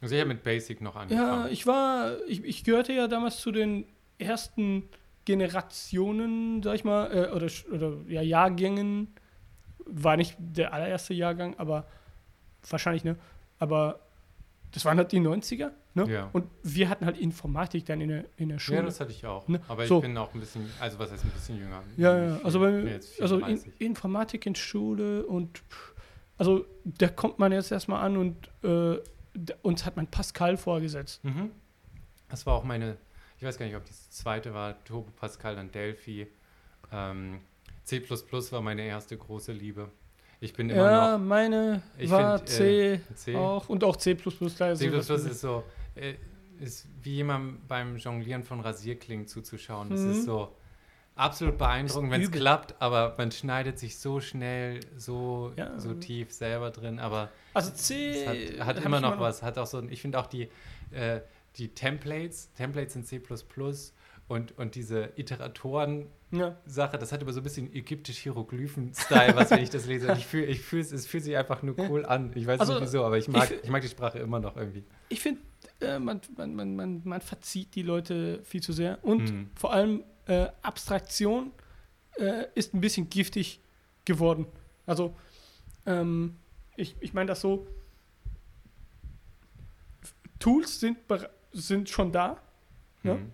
Also 0.02 0.16
ich 0.16 0.22
habe 0.22 0.30
mit 0.30 0.44
Basic 0.44 0.82
noch 0.82 0.96
angefangen. 0.96 1.46
Ja, 1.46 1.48
ich 1.48 1.66
war, 1.66 2.18
ich, 2.28 2.44
ich 2.44 2.64
gehörte 2.64 2.94
ja 2.94 3.08
damals 3.08 3.40
zu 3.40 3.52
den 3.52 3.86
ersten 4.18 4.88
Generationen, 5.26 6.62
sag 6.62 6.76
ich 6.76 6.84
mal, 6.84 7.12
äh, 7.12 7.32
oder, 7.32 7.48
oder 7.72 7.98
ja, 8.08 8.22
Jahrgängen. 8.22 9.14
War 9.88 10.18
nicht 10.18 10.36
der 10.40 10.74
allererste 10.74 11.14
Jahrgang, 11.14 11.56
aber 11.58 11.88
wahrscheinlich, 12.70 13.04
ne? 13.04 13.18
Aber 13.60 14.00
das 14.72 14.86
waren 14.86 14.98
halt 14.98 15.12
die 15.12 15.20
90er. 15.20 15.72
Ne? 15.94 16.12
Ja. 16.12 16.30
Und 16.34 16.46
wir 16.64 16.90
hatten 16.90 17.06
halt 17.06 17.18
Informatik 17.18 17.86
dann 17.86 18.02
in 18.02 18.10
der, 18.10 18.26
in 18.36 18.50
der 18.50 18.60
Schule. 18.60 18.80
Ja, 18.80 18.84
das 18.84 19.00
hatte 19.00 19.12
ich 19.12 19.26
auch. 19.26 19.48
Ne? 19.48 19.62
Aber 19.68 19.88
so. 19.88 19.98
ich 19.98 20.02
bin 20.02 20.18
auch 20.18 20.34
ein 20.34 20.40
bisschen, 20.40 20.70
also 20.80 21.00
was 21.00 21.12
heißt 21.12 21.24
ein 21.24 21.32
bisschen 21.32 21.58
jünger? 21.58 21.82
Ja, 21.96 22.18
ja. 22.18 22.40
Also, 22.44 22.60
bei, 22.60 23.00
also 23.22 23.40
in, 23.40 23.64
Informatik 23.80 24.46
in 24.46 24.56
Schule 24.56 25.26
und 25.26 25.62
also 26.38 26.66
da 26.84 27.08
kommt 27.08 27.40
man 27.40 27.52
jetzt 27.52 27.72
erstmal 27.72 28.04
an 28.04 28.18
und 28.18 28.50
äh, 28.64 28.98
uns 29.62 29.86
hat 29.86 29.96
man 29.96 30.08
Pascal 30.08 30.58
vorgesetzt. 30.58 31.24
Mhm. 31.24 31.52
Das 32.30 32.46
war 32.46 32.56
auch 32.56 32.64
meine, 32.64 32.98
ich 33.38 33.44
weiß 33.44 33.58
gar 33.58 33.66
nicht, 33.66 33.76
ob 33.76 33.86
das 33.86 34.10
zweite 34.10 34.54
war, 34.54 34.84
Turbo 34.84 35.12
Pascal, 35.12 35.56
dann 35.56 35.72
Delphi. 35.72 36.28
Ähm, 36.92 37.40
C 37.84 38.02
war 38.10 38.62
meine 38.62 38.82
erste 38.82 39.18
große 39.18 39.52
Liebe. 39.52 39.90
Ich 40.40 40.54
bin 40.54 40.70
immer 40.70 40.92
ja, 40.92 41.18
noch. 41.18 41.24
meine 41.26 41.82
war 42.12 42.38
find, 42.38 42.50
C, 42.50 42.94
äh, 42.94 43.00
C, 43.16 43.36
auch 43.36 43.70
und 43.70 43.84
auch 43.84 43.96
C. 43.96 44.16
C 44.16 44.90
ist 45.26 45.42
so. 45.42 45.64
Äh, 45.96 46.16
ist 46.60 46.88
wie 47.04 47.16
jemand 47.16 47.68
beim 47.68 47.98
Jonglieren 47.98 48.44
von 48.44 48.62
Rasierklingen 48.62 49.28
zuzuschauen. 49.28 49.90
Das 49.90 50.02
Mhm. 50.02 50.12
ist 50.12 50.24
so 50.26 50.56
absolut 51.16 51.58
beeindruckend, 51.58 52.12
wenn 52.12 52.22
es 52.22 52.32
klappt, 52.32 52.76
aber 52.82 53.14
man 53.18 53.32
schneidet 53.32 53.78
sich 53.80 53.98
so 53.98 54.20
schnell, 54.22 54.80
so, 54.98 55.52
Ja. 55.58 55.78
so 55.80 55.94
tief 55.94 56.32
selber 56.32 56.72
drin. 56.72 57.00
Aber 57.00 57.30
Also 57.54 57.72
C. 57.72 58.26
hat, 58.60 58.68
hat 58.78 58.86
immer 58.86 59.02
noch 59.02 59.20
was. 59.20 59.44
Hat 59.44 59.58
auch 59.58 59.68
so, 59.68 59.82
ich 59.84 60.02
finde 60.02 60.20
auch 60.20 60.28
die, 60.28 60.50
äh, 60.92 61.22
die 61.58 61.70
Templates, 61.70 62.52
Templates 62.54 62.96
in 62.96 63.04
C 63.04 63.20
und, 64.28 64.58
und 64.58 64.74
diese 64.76 65.12
Iteratoren 65.16 66.08
Ja. 66.32 66.58
Das 66.66 67.12
hat 67.12 67.22
immer 67.22 67.32
so 67.34 67.40
ein 67.42 67.44
bisschen 67.44 67.72
ägyptisch-Hieroglyphen-Style, 67.74 69.36
was 69.36 69.52
wenn 69.52 69.62
ich 69.64 69.70
das 69.70 69.86
lese. 69.86 70.12
Ich 70.14 70.26
fühle, 70.26 70.46
ich 70.48 70.62
fühl, 70.62 70.80
es 70.82 71.06
fühlt 71.06 71.24
sich 71.24 71.38
einfach 71.38 71.62
nur 71.62 71.78
cool 71.80 72.06
an. 72.06 72.32
Ich 72.36 72.48
weiß 72.48 72.60
Also, 72.60 72.74
nicht 72.74 72.82
wieso, 72.84 73.06
aber 73.06 73.18
ich 73.18 73.28
mag, 73.28 73.52
ich- 73.52 73.64
ich, 73.64 73.70
mag 73.70 73.82
die 73.84 73.88
Sprache 73.88 74.18
immer 74.20 74.40
noch 74.40 74.58
irgendwie. 74.58 74.84
Ich 75.10 75.22
finde, 75.22 75.42
äh, 75.80 76.00
man, 76.00 76.22
man, 76.38 76.56
man, 76.56 76.76
man, 76.76 77.02
man 77.04 77.22
verzieht 77.22 77.76
die 77.76 77.84
Leute 77.84 78.42
viel 78.44 78.62
zu 78.64 78.74
sehr. 78.74 78.98
Und 79.04 79.32
Mhm. 79.32 79.50
vor 79.56 79.72
allem 79.74 80.04
äh, 80.28 80.48
Abstraktion 80.64 81.52
äh, 82.18 82.46
ist 82.56 82.74
ein 82.74 82.82
bisschen 82.82 83.10
giftig 83.10 83.60
geworden. 84.06 84.48
Also, 84.88 85.16
ähm, 85.86 86.36
ich, 86.78 86.96
ich 87.00 87.14
meine 87.14 87.28
das 87.28 87.42
so, 87.42 87.68
Tools 90.40 90.80
sind, 90.80 90.98
sind 91.54 91.90
schon 91.90 92.12
da 92.12 92.42
Ja. 93.04 93.16
Mhm. 93.16 93.32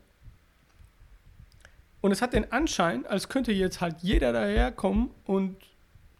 Und 2.02 2.12
es 2.12 2.22
hat 2.22 2.34
den 2.34 2.52
Anschein, 2.52 3.06
als 3.06 3.30
könnte 3.30 3.52
jetzt 3.52 3.82
halt 3.82 4.02
jeder 4.02 4.34
daherkommen 4.34 5.12
und 5.26 5.56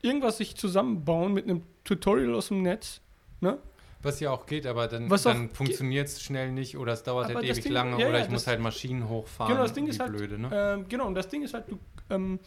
irgendwas 0.02 0.38
sich 0.38 0.56
zusammenbauen 0.56 1.34
mit 1.34 1.46
einem 1.46 1.64
Tutorial 1.84 2.34
aus 2.36 2.48
dem 2.48 2.62
Netz. 2.62 3.02
Ne? 3.40 3.58
Was 4.04 4.20
ja 4.20 4.32
auch 4.32 4.46
geht, 4.46 4.66
aber 4.66 4.88
dann, 4.88 5.10
Was 5.10 5.24
dann 5.24 5.50
funktioniert 5.50 6.08
es 6.08 6.22
schnell 6.22 6.52
nicht 6.52 6.78
oder 6.78 6.94
es 6.94 7.04
dauert 7.04 7.28
halt 7.34 7.44
ewig 7.44 7.64
Ding- 7.64 7.74
lange 7.74 8.00
ja, 8.00 8.08
oder 8.08 8.18
ja, 8.20 8.26
ich 8.26 8.32
muss 8.32 8.48
halt 8.48 8.60
Maschinen 8.60 9.08
hochfahren. 9.08 9.52
Genau, 9.54 9.64
das 9.64 9.74
Ding 9.74 9.88
ist 9.88 10.00
halt, 10.00 10.12
blöde, 10.12 10.40
ne? 10.40 10.50
Ähm, 10.52 10.88
genau, 10.88 11.08
und 11.08 11.16
das 11.16 11.28
Ding 11.28 11.44
ist 11.44 11.54
halt, 11.54 11.66
du, 11.70 11.78
ähm, 12.10 12.40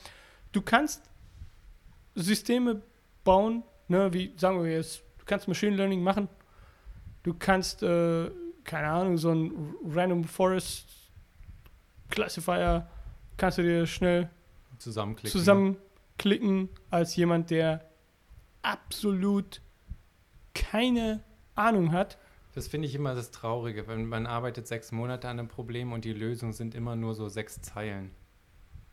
du 0.51 0.63
kannst 0.63 1.03
Systeme 2.17 2.83
bauen, 3.23 3.63
ne, 3.89 4.13
wie 4.13 4.33
sagen 4.37 4.63
wir 4.63 4.71
jetzt, 4.71 5.03
du 5.19 5.25
kannst 5.27 5.47
Machine 5.49 5.77
Learning 5.77 6.03
machen, 6.03 6.29
du 7.23 7.35
kannst, 7.35 7.83
äh, 7.83 8.31
keine 8.65 8.89
Ahnung, 8.89 9.19
so 9.19 9.31
ein 9.31 9.75
Random 9.89 10.25
Forest 10.25 10.89
Classifier 12.11 12.89
kannst 13.37 13.59
du 13.59 13.63
dir 13.63 13.87
schnell 13.87 14.29
Zusammenklicken. 14.79 15.31
zusammenklicken 15.39 16.69
als 16.91 17.17
jemand, 17.17 17.51
der 17.51 17.85
absolut 18.63 19.61
keine 20.55 21.23
Ahnung 21.55 21.93
hat. 21.93 22.19
Das 22.55 22.69
finde 22.69 22.87
ich 22.87 22.95
immer 22.95 23.15
das 23.15 23.31
Traurige, 23.31 23.89
wenn 23.89 24.07
man 24.07 24.27
arbeitet 24.27 24.67
sechs 24.69 24.93
Monate 24.93 25.29
an 25.29 25.39
einem 25.39 25.49
Problem 25.49 25.93
und 25.93 26.05
die 26.05 26.13
Lösung 26.13 26.53
sind 26.53 26.75
immer 26.75 26.95
nur 26.95 27.15
so 27.15 27.29
sechs 27.29 27.61
Zeilen. 27.63 28.13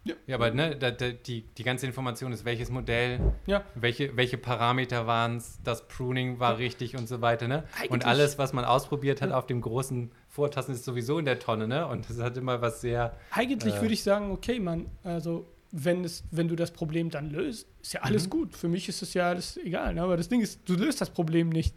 Ja. 0.03 0.15
Ja, 0.25 0.35
aber 0.37 0.49
ne, 0.49 0.75
da, 0.75 0.89
da, 0.89 1.09
die, 1.11 1.43
die 1.43 1.63
ganze 1.63 1.85
Information 1.85 2.31
ist, 2.33 2.43
welches 2.43 2.71
Modell, 2.71 3.19
Ja. 3.45 3.63
welche, 3.75 4.17
welche 4.17 4.39
Parameter 4.39 5.05
waren 5.05 5.37
es, 5.37 5.59
das 5.63 5.87
Pruning 5.87 6.39
war 6.39 6.57
richtig 6.57 6.97
und 6.97 7.07
so 7.07 7.21
weiter, 7.21 7.47
ne? 7.47 7.65
Und 7.89 8.03
alles, 8.05 8.39
was 8.39 8.51
man 8.51 8.65
ausprobiert 8.65 9.21
hat 9.21 9.29
Ja. 9.29 9.37
auf 9.37 9.45
dem 9.45 9.61
großen 9.61 10.11
Vortasten, 10.31 10.73
ist 10.73 10.85
sowieso 10.85 11.19
in 11.19 11.25
der 11.25 11.39
Tonne, 11.39 11.67
ne? 11.67 11.85
Und 11.87 12.09
das 12.09 12.17
hat 12.19 12.37
immer 12.37 12.61
was 12.61 12.79
sehr, 12.81 13.15
Eigentlich 13.31 13.75
Äh. 13.75 13.81
würde 13.81 13.93
ich 13.93 14.01
sagen, 14.01 14.31
okay, 14.31 14.59
Mann, 14.59 14.85
also 15.03 15.45
wenn, 15.73 16.03
es, 16.05 16.23
wenn 16.31 16.47
du 16.47 16.55
das 16.55 16.71
Problem 16.71 17.09
dann 17.09 17.29
löst, 17.29 17.67
ist 17.81 17.93
ja 17.93 18.01
alles 18.01 18.25
Mhm. 18.25 18.29
gut. 18.29 18.55
Für 18.55 18.67
mich 18.69 18.87
ist 18.89 19.01
es 19.01 19.13
ja 19.13 19.29
alles 19.29 19.57
egal. 19.57 19.93
Ne? 19.93 20.01
Aber 20.01 20.15
das 20.17 20.29
Ding 20.29 20.41
ist, 20.41 20.59
du 20.65 20.75
löst 20.75 21.01
das 21.01 21.09
Problem 21.09 21.49
nicht. 21.49 21.75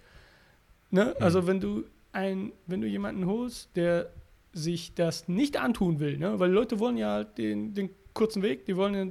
Ne? 0.90 1.14
Also 1.20 1.46
wenn 1.46 1.60
du 1.60 1.84
ein, 2.12 2.52
wenn 2.66 2.80
du 2.80 2.86
jemanden 2.86 3.26
holst, 3.26 3.70
der 3.76 4.10
sich 4.52 4.94
das 4.94 5.26
nicht 5.28 5.56
antun 5.56 5.98
will, 5.98 6.16
ne? 6.18 6.38
weil 6.38 6.50
Leute 6.50 6.78
wollen 6.78 6.96
ja 6.96 7.10
halt 7.12 7.38
den, 7.38 7.74
den 7.74 7.90
kurzen 8.14 8.42
Weg, 8.42 8.66
die 8.66 8.76
wollen 8.76 8.92
den, 8.94 9.08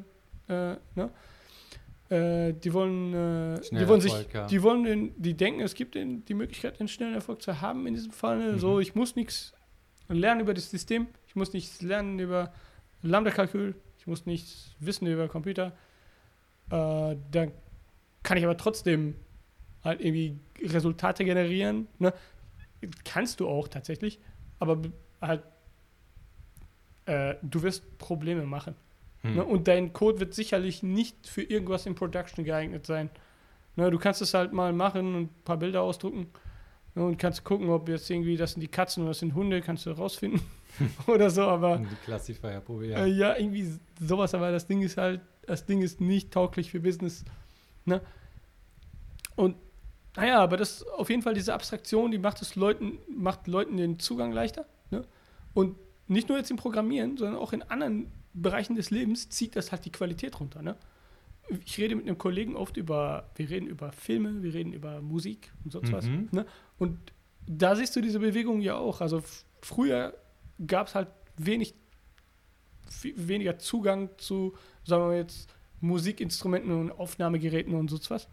äh, 0.47 0.77
ne? 0.95 1.09
Äh, 2.09 2.53
die 2.53 2.73
wollen, 2.73 3.13
äh, 3.13 3.59
die 3.71 3.87
wollen 3.87 4.01
sich, 4.01 4.13
ja. 4.33 4.45
die 4.47 4.61
wollen 4.61 4.83
den, 4.83 5.21
die 5.21 5.35
denken, 5.35 5.61
es 5.61 5.73
gibt 5.73 5.95
den, 5.95 6.25
die 6.25 6.33
Möglichkeit, 6.33 6.79
einen 6.79 6.89
schnellen 6.89 7.13
Erfolg 7.15 7.41
zu 7.41 7.61
haben 7.61 7.87
in 7.87 7.93
diesem 7.93 8.11
Fall. 8.11 8.37
Ne? 8.37 8.59
So, 8.59 8.75
Mhm. 8.75 8.81
ich 8.81 8.93
muss 8.95 9.15
nichts 9.15 9.53
lernen 10.09 10.41
über 10.41 10.53
das 10.53 10.69
System, 10.69 11.07
ich 11.27 11.35
muss 11.35 11.53
nichts 11.53 11.81
lernen 11.81 12.19
über 12.19 12.53
Lambda-Kalkül, 13.01 13.75
ich 13.97 14.05
muss 14.07 14.25
nichts 14.25 14.75
wissen 14.79 15.07
über 15.07 15.27
Computer. 15.27 15.71
Äh, 16.69 17.15
dann 17.31 17.51
kann 18.21 18.37
ich 18.37 18.43
aber 18.43 18.57
trotzdem 18.57 19.15
halt 19.83 20.01
irgendwie 20.01 20.37
Resultate 20.61 21.25
generieren. 21.25 21.87
Ne? 21.99 22.13
Kannst 23.05 23.39
du 23.39 23.47
auch 23.47 23.67
tatsächlich, 23.67 24.19
aber 24.59 24.81
halt, 25.21 25.43
äh, 27.05 27.35
du 27.41 27.63
wirst 27.63 27.97
Probleme 27.97 28.43
machen. 28.45 28.75
Hm. 29.23 29.35
Ne? 29.35 29.43
Und 29.43 29.67
dein 29.67 29.93
Code 29.93 30.19
wird 30.19 30.33
sicherlich 30.33 30.83
nicht 30.83 31.27
für 31.27 31.41
irgendwas 31.41 31.85
in 31.85 31.95
Production 31.95 32.45
geeignet 32.45 32.85
sein. 32.85 33.09
Ne? 33.75 33.89
Du 33.89 33.97
kannst 33.97 34.21
es 34.21 34.33
halt 34.33 34.53
mal 34.53 34.73
machen 34.73 35.15
und 35.15 35.21
ein 35.23 35.29
paar 35.45 35.57
Bilder 35.57 35.81
ausdrucken 35.81 36.27
ne? 36.95 37.05
und 37.05 37.17
kannst 37.17 37.43
gucken, 37.43 37.69
ob 37.69 37.87
jetzt 37.89 38.09
irgendwie 38.09 38.37
das 38.37 38.51
sind 38.51 38.61
die 38.61 38.67
Katzen 38.67 39.03
oder 39.03 39.11
das 39.11 39.19
sind 39.19 39.33
Hunde, 39.33 39.61
kannst 39.61 39.85
du 39.85 39.91
rausfinden 39.91 40.41
oder 41.07 41.29
so, 41.29 41.43
aber 41.43 41.77
die 41.77 41.95
Classifier 42.03 42.59
probieren. 42.59 43.03
äh, 43.03 43.07
ja, 43.07 43.37
irgendwie 43.37 43.67
sowas, 43.99 44.33
aber 44.33 44.51
das 44.51 44.67
Ding 44.67 44.81
ist 44.81 44.97
halt, 44.97 45.21
das 45.45 45.65
Ding 45.65 45.81
ist 45.81 46.01
nicht 46.01 46.31
tauglich 46.31 46.71
für 46.71 46.79
Business. 46.79 47.23
Ne? 47.85 48.01
Und 49.35 49.55
naja, 50.15 50.39
aber 50.39 50.57
das 50.57 50.85
auf 50.87 51.09
jeden 51.09 51.21
Fall 51.21 51.33
diese 51.33 51.53
Abstraktion, 51.53 52.11
die 52.11 52.19
macht 52.19 52.41
es 52.41 52.55
Leuten, 52.55 52.99
macht 53.09 53.47
Leuten 53.47 53.77
den 53.77 53.99
Zugang 53.99 54.31
leichter. 54.31 54.65
Ne? 54.91 55.05
Und 55.53 55.75
nicht 56.07 56.29
nur 56.29 56.37
jetzt 56.37 56.51
im 56.51 56.57
Programmieren, 56.57 57.17
sondern 57.17 57.37
auch 57.37 57.53
in 57.53 57.63
anderen 57.63 58.11
Bereichen 58.33 58.75
des 58.75 58.89
Lebens 58.89 59.29
zieht 59.29 59.55
das 59.55 59.71
halt 59.71 59.85
die 59.85 59.91
Qualität 59.91 60.39
runter. 60.39 60.61
Ne? 60.61 60.75
Ich 61.65 61.77
rede 61.77 61.95
mit 61.95 62.05
einem 62.07 62.17
Kollegen 62.17 62.55
oft 62.55 62.77
über, 62.77 63.29
wir 63.35 63.49
reden 63.49 63.67
über 63.67 63.91
Filme, 63.91 64.41
wir 64.43 64.53
reden 64.53 64.73
über 64.73 65.01
Musik 65.01 65.51
und 65.63 65.71
sonst 65.71 65.91
was. 65.91 66.05
Mhm. 66.05 66.29
Ne? 66.31 66.45
Und 66.79 66.97
da 67.45 67.75
siehst 67.75 67.95
du 67.95 68.01
diese 68.01 68.19
Bewegung 68.19 68.61
ja 68.61 68.75
auch. 68.77 69.01
Also 69.01 69.21
früher 69.61 70.13
gab 70.65 70.87
es 70.87 70.95
halt 70.95 71.09
wenig, 71.37 71.75
weniger 73.15 73.57
Zugang 73.59 74.09
zu, 74.17 74.55
sagen 74.85 75.09
wir 75.09 75.17
jetzt, 75.17 75.49
Musikinstrumenten 75.81 76.71
und 76.71 76.91
Aufnahmegeräten 76.91 77.73
und 77.73 77.89
so 77.89 77.99
was. 78.09 78.27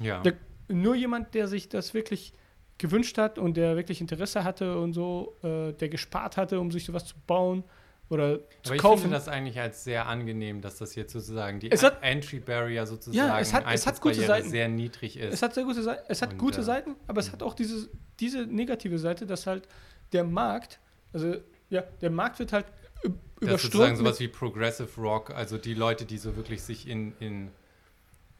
Ja. 0.00 0.20
Der- 0.22 0.36
Nur 0.68 0.94
jemand, 0.94 1.34
der 1.34 1.48
sich 1.48 1.68
das 1.68 1.94
wirklich 1.94 2.32
gewünscht 2.78 3.18
hat 3.18 3.38
und 3.38 3.56
der 3.56 3.76
wirklich 3.76 4.00
Interesse 4.00 4.44
hatte 4.44 4.78
und 4.78 4.92
so, 4.94 5.36
äh, 5.42 5.72
der 5.72 5.88
gespart 5.88 6.36
hatte, 6.36 6.58
um 6.60 6.70
sich 6.72 6.84
sowas 6.84 7.06
zu 7.06 7.14
bauen 7.26 7.64
oder 8.10 8.38
zu 8.38 8.44
Aber 8.66 8.74
ich 8.76 8.80
kaufen. 8.82 9.00
finde 9.02 9.16
das 9.16 9.28
eigentlich 9.28 9.58
als 9.58 9.82
sehr 9.84 10.06
angenehm, 10.06 10.60
dass 10.60 10.76
das 10.76 10.94
jetzt 10.94 11.12
sozusagen 11.12 11.58
die 11.60 11.70
hat- 11.70 12.02
Entry 12.02 12.38
Barrier 12.40 12.86
sozusagen 12.86 13.16
Ja, 13.16 13.40
es 13.40 13.52
hat- 13.52 13.64
es 13.72 13.86
hat 13.86 14.00
gute 14.00 14.20
Seiten. 14.20 14.48
sehr 14.50 14.68
niedrig 14.68 15.16
ist. 15.18 15.32
Es 15.34 15.42
hat 15.42 15.54
sehr 15.54 15.64
gute 15.64 15.82
Seiten, 15.82 16.02
es 16.08 16.20
hat 16.22 16.32
Und, 16.32 16.38
gute 16.38 16.60
äh, 16.60 16.64
Seiten, 16.64 16.96
aber 17.06 17.20
es 17.20 17.32
hat 17.32 17.42
auch 17.42 17.54
diese, 17.54 17.88
diese 18.20 18.46
negative 18.46 18.98
Seite, 18.98 19.26
dass 19.26 19.46
halt 19.46 19.66
der 20.12 20.24
Markt, 20.24 20.78
also 21.12 21.36
ja, 21.70 21.82
der 22.02 22.10
Markt 22.10 22.38
wird 22.38 22.52
halt 22.52 22.66
ü- 23.04 23.10
das 23.40 23.54
ist 23.56 23.62
sozusagen 23.62 23.92
überströmt. 23.94 23.96
sowas 23.98 24.20
wie 24.20 24.28
Progressive 24.28 25.00
Rock, 25.00 25.30
also 25.30 25.56
die 25.58 25.74
Leute, 25.74 26.04
die 26.04 26.18
so 26.18 26.36
wirklich 26.36 26.62
sich 26.62 26.86
in, 26.88 27.14
in, 27.20 27.50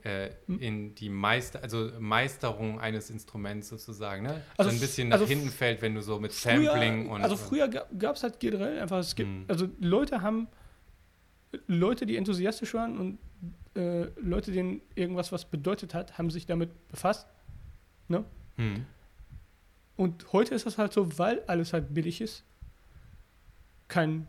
äh, 0.05 0.31
Hm. 0.47 0.59
in 0.59 0.95
die 0.95 1.09
Meister, 1.09 1.63
also 1.63 1.91
Meisterung 1.99 2.79
eines 2.79 3.09
Instruments 3.11 3.69
sozusagen, 3.69 4.23
ne? 4.25 4.43
Also 4.59 4.71
so 4.71 4.77
ein 4.77 4.81
bisschen 4.81 5.09
nach 5.09 5.15
also 5.21 5.27
hinten 5.27 5.49
fällt, 5.49 5.81
wenn 5.83 5.95
du 5.95 6.03
so 6.03 6.21
mit 6.21 6.33
früher, 6.33 6.63
Sampling 6.73 7.09
und 7.09 7.23
also 7.23 7.37
früher 7.37 7.69
gab 7.69 8.17
es 8.17 8.23
halt 8.23 8.39
generell 8.39 8.79
einfach, 8.81 8.99
es 8.99 9.15
gibt, 9.15 9.29
Hm. 9.29 9.45
also 9.49 9.69
Leute 9.81 10.21
haben, 10.21 10.49
Leute, 11.67 12.05
die 12.05 12.17
enthusiastisch 12.17 12.75
waren 12.75 12.99
und 12.99 13.19
äh, 13.81 14.09
Leute, 14.21 14.53
denen 14.53 14.83
irgendwas 14.95 15.33
was 15.33 15.45
bedeutet 15.47 15.95
hat, 15.95 16.19
haben 16.19 16.31
sich 16.31 16.47
damit 16.47 16.71
befasst. 16.89 17.27
hm. 18.09 18.87
Und 19.97 20.33
heute 20.33 20.55
ist 20.55 20.67
das 20.67 20.77
halt 20.77 20.93
so, 20.93 21.19
weil 21.19 21.43
alles 21.47 21.73
halt 21.73 21.95
billig 21.95 22.21
ist, 22.21 22.45
kein 23.89 24.27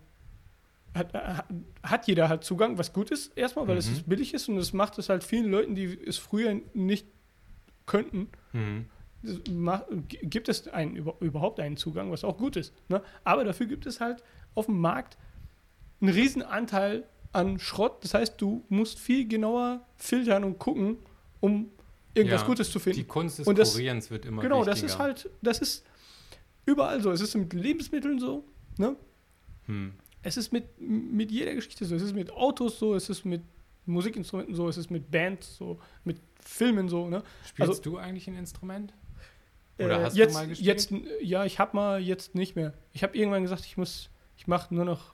hat, 0.96 1.14
hat- 1.14 1.46
hat 1.84 2.08
jeder 2.08 2.30
halt 2.30 2.44
Zugang, 2.44 2.78
was 2.78 2.94
gut 2.94 3.12
ist 3.12 3.38
erstmal, 3.38 3.68
weil 3.68 3.78
es 3.78 3.88
Mhm. 3.88 3.94
ist 3.96 4.10
billig 4.10 4.34
ist 4.34 4.50
und 4.50 4.58
es 4.58 4.74
macht 4.74 4.98
es 4.98 5.10
halt 5.10 5.24
vielen 5.24 5.52
Leuten, 5.52 5.76
die 5.76 5.86
es 6.06 6.18
früher 6.18 6.60
nicht 6.74 7.08
könnten, 7.86 8.30
Hm. 8.54 8.86
das 9.22 9.40
macht, 9.52 9.86
gibt 10.08 10.50
es 10.50 10.68
einen, 10.68 10.96
über, 10.96 11.16
überhaupt 11.20 11.60
einen 11.60 11.78
Zugang, 11.78 12.12
was 12.12 12.24
auch 12.24 12.38
gut 12.38 12.56
ist. 12.56 12.74
Ne? 12.90 13.02
Aber 13.24 13.44
dafür 13.44 13.68
gibt 13.68 13.86
es 13.86 14.00
halt 14.00 14.24
auf 14.56 14.66
dem 14.68 14.80
Markt 14.80 15.18
einen 16.02 16.12
riesen 16.14 16.42
Anteil 16.42 17.04
an 17.32 17.60
Schrott. 17.60 18.04
Das 18.04 18.14
heißt, 18.14 18.40
du 18.42 18.64
musst 18.70 18.98
viel 19.00 19.28
genauer 19.28 19.86
filtern 19.98 20.44
und 20.44 20.58
gucken, 20.60 20.98
um 21.42 21.70
irgendwas 22.14 22.42
Ja, 22.42 22.48
Gutes 22.48 22.72
zu 22.72 22.80
finden. 22.80 23.00
Die 23.00 23.04
Kunst 23.06 23.40
des 23.40 23.48
Und 23.48 23.58
das- 23.60 23.74
Kurierens 23.74 24.10
wird 24.10 24.26
immer 24.26 24.42
Genau, 24.42 24.60
wichtiger. 24.66 24.72
das 24.72 24.84
ist 24.84 25.00
halt, 25.00 25.30
das 25.42 25.60
ist 25.60 25.86
überall 26.66 27.02
so. 27.02 27.12
Es 27.12 27.22
ist 27.22 27.36
mit 27.36 27.52
Lebensmitteln 27.54 28.20
so, 28.20 28.46
ne? 28.78 28.96
Hm. 29.68 29.94
Es 30.26 30.38
ist 30.38 30.52
mit, 30.52 30.82
mit 30.82 31.30
jeder 31.32 31.54
Geschichte 31.54 31.86
so. 31.86 31.96
Es 31.96 32.02
ist 32.02 32.16
mit 32.16 32.32
Autos 32.32 32.80
so, 32.80 32.96
es 32.96 33.10
ist 33.10 33.26
mit 33.26 33.42
Musikinstrumenten 33.86 34.56
so, 34.56 34.68
es 34.68 34.78
ist 34.78 34.90
mit 34.90 35.12
Bands 35.12 35.56
so, 35.58 35.80
mit 36.04 36.18
Filmen 36.40 36.90
so, 36.90 37.08
ne? 37.10 37.22
Spielst 37.48 37.70
Also- 37.70 37.82
du 37.84 37.98
eigentlich 37.98 38.28
ein 38.28 38.36
Instrument? 38.36 38.94
Oder 39.78 40.00
Äh, 40.00 40.04
hast 40.04 40.16
jetzt, 40.18 40.32
du 40.34 40.40
mal 40.40 40.48
gespielt? 40.48 40.68
Jetzt, 40.68 40.92
ja, 41.22 41.46
ich 41.46 41.60
habe 41.60 41.76
mal 41.76 42.00
jetzt 42.02 42.34
nicht 42.34 42.56
mehr. 42.56 42.74
Ich 42.94 43.04
habe 43.04 43.16
irgendwann 43.18 43.44
gesagt, 43.44 43.66
ich 43.66 43.78
muss, 43.78 44.10
ich 44.38 44.48
mache 44.48 44.74
nur 44.74 44.86
noch 44.86 45.14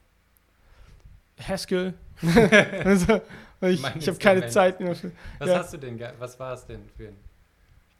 Haskell. 1.40 1.94
also, 2.22 3.22
ich 3.62 3.84
ich 3.96 4.08
habe 4.08 4.18
keine. 4.20 4.48
Zeit 4.48 4.80
mehr. 4.80 4.96
Für, 4.96 5.12
Was 5.40 5.50
ja. 5.50 5.60
hast 5.60 5.74
du 5.74 5.78
denn, 5.78 6.00
was 6.20 6.40
war 6.40 6.54
es 6.54 6.66
denn 6.66 6.82
für 6.96 7.08
ein? 7.10 7.16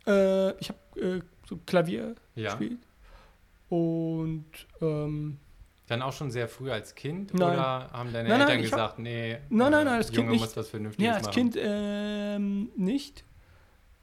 äh, 0.08 0.52
ich 0.60 0.70
habe 0.70 1.02
äh, 1.02 1.22
so 1.48 1.58
Klavier 1.66 2.16
Ja. 2.36 2.52
gespielt. 2.52 2.80
Und 3.70 4.46
ähm, 4.82 5.40
Dann 5.92 6.02
auch 6.04 6.14
schon 6.14 6.32
sehr 6.32 6.48
früh 6.48 6.72
als 6.72 6.96
Kind? 6.96 7.34
Nein. 7.34 7.54
Oder 7.54 7.90
haben 7.92 8.14
deine 8.14 8.30
Nein, 8.30 8.40
nein, 8.40 8.48
Eltern 8.50 8.56
hab- 8.58 8.62
gesagt, 8.72 9.00
nee, 9.00 9.34
Nein, 9.34 9.42
nein, 9.50 9.72
nein, 9.72 9.88
äh, 9.88 9.90
als 9.90 10.08
Kind 10.08 10.18
Junge 10.20 10.32
nicht. 10.32 10.40
muss 10.40 10.56
was 10.56 10.70
Vernünftiges 10.70 11.06
ja, 11.06 11.14
als 11.16 11.24
machen? 11.26 11.34
Kind 11.34 11.58
ähm, 11.60 12.72
nicht. 12.78 13.26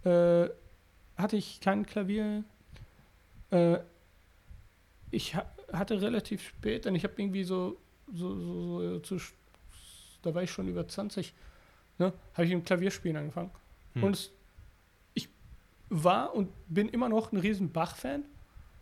Äh, 0.04 0.48
hatte 1.16 1.36
ich 1.36 1.60
kein 1.62 1.86
Klavier. 1.86 2.44
Äh, 3.50 3.78
ich 5.10 5.34
ha 5.34 5.46
hatte 5.72 6.02
relativ 6.02 6.46
spät, 6.46 6.86
und 6.86 6.94
ich 6.94 7.04
habe 7.04 7.14
irgendwie 7.16 7.44
so, 7.44 7.78
so, 8.12 8.38
so, 8.38 8.80
so 8.80 8.98
zu, 9.00 9.16
da 10.20 10.34
war 10.34 10.42
ich 10.42 10.50
schon 10.50 10.68
über 10.68 10.86
20, 10.86 11.32
ne, 11.96 12.12
habe 12.34 12.44
ich 12.44 12.52
mit 12.52 12.62
dem 12.62 12.64
Klavierspielen 12.64 13.16
angefangen. 13.16 13.50
Hm. 13.94 14.04
Und 14.04 14.12
es, 14.14 14.30
ich 15.14 15.28
war 15.88 16.34
und 16.34 16.50
bin 16.68 16.90
immer 16.90 17.08
noch 17.08 17.32
ein 17.32 17.38
riesen 17.38 17.72
Bach-Fan 17.72 18.24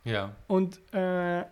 Ja. 0.05 0.35
und 0.49 0.81
äh, 0.93 1.45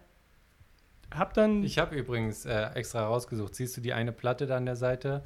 habe 1.16 1.32
dann... 1.34 1.62
Ich 1.64 1.78
habe 1.78 1.94
übrigens 1.96 2.44
äh, 2.46 2.70
extra 2.74 3.06
rausgesucht. 3.06 3.54
Siehst 3.54 3.76
du 3.76 3.80
die 3.80 3.92
eine 3.92 4.12
Platte 4.12 4.46
da 4.46 4.56
an 4.56 4.66
der 4.66 4.76
Seite? 4.76 5.22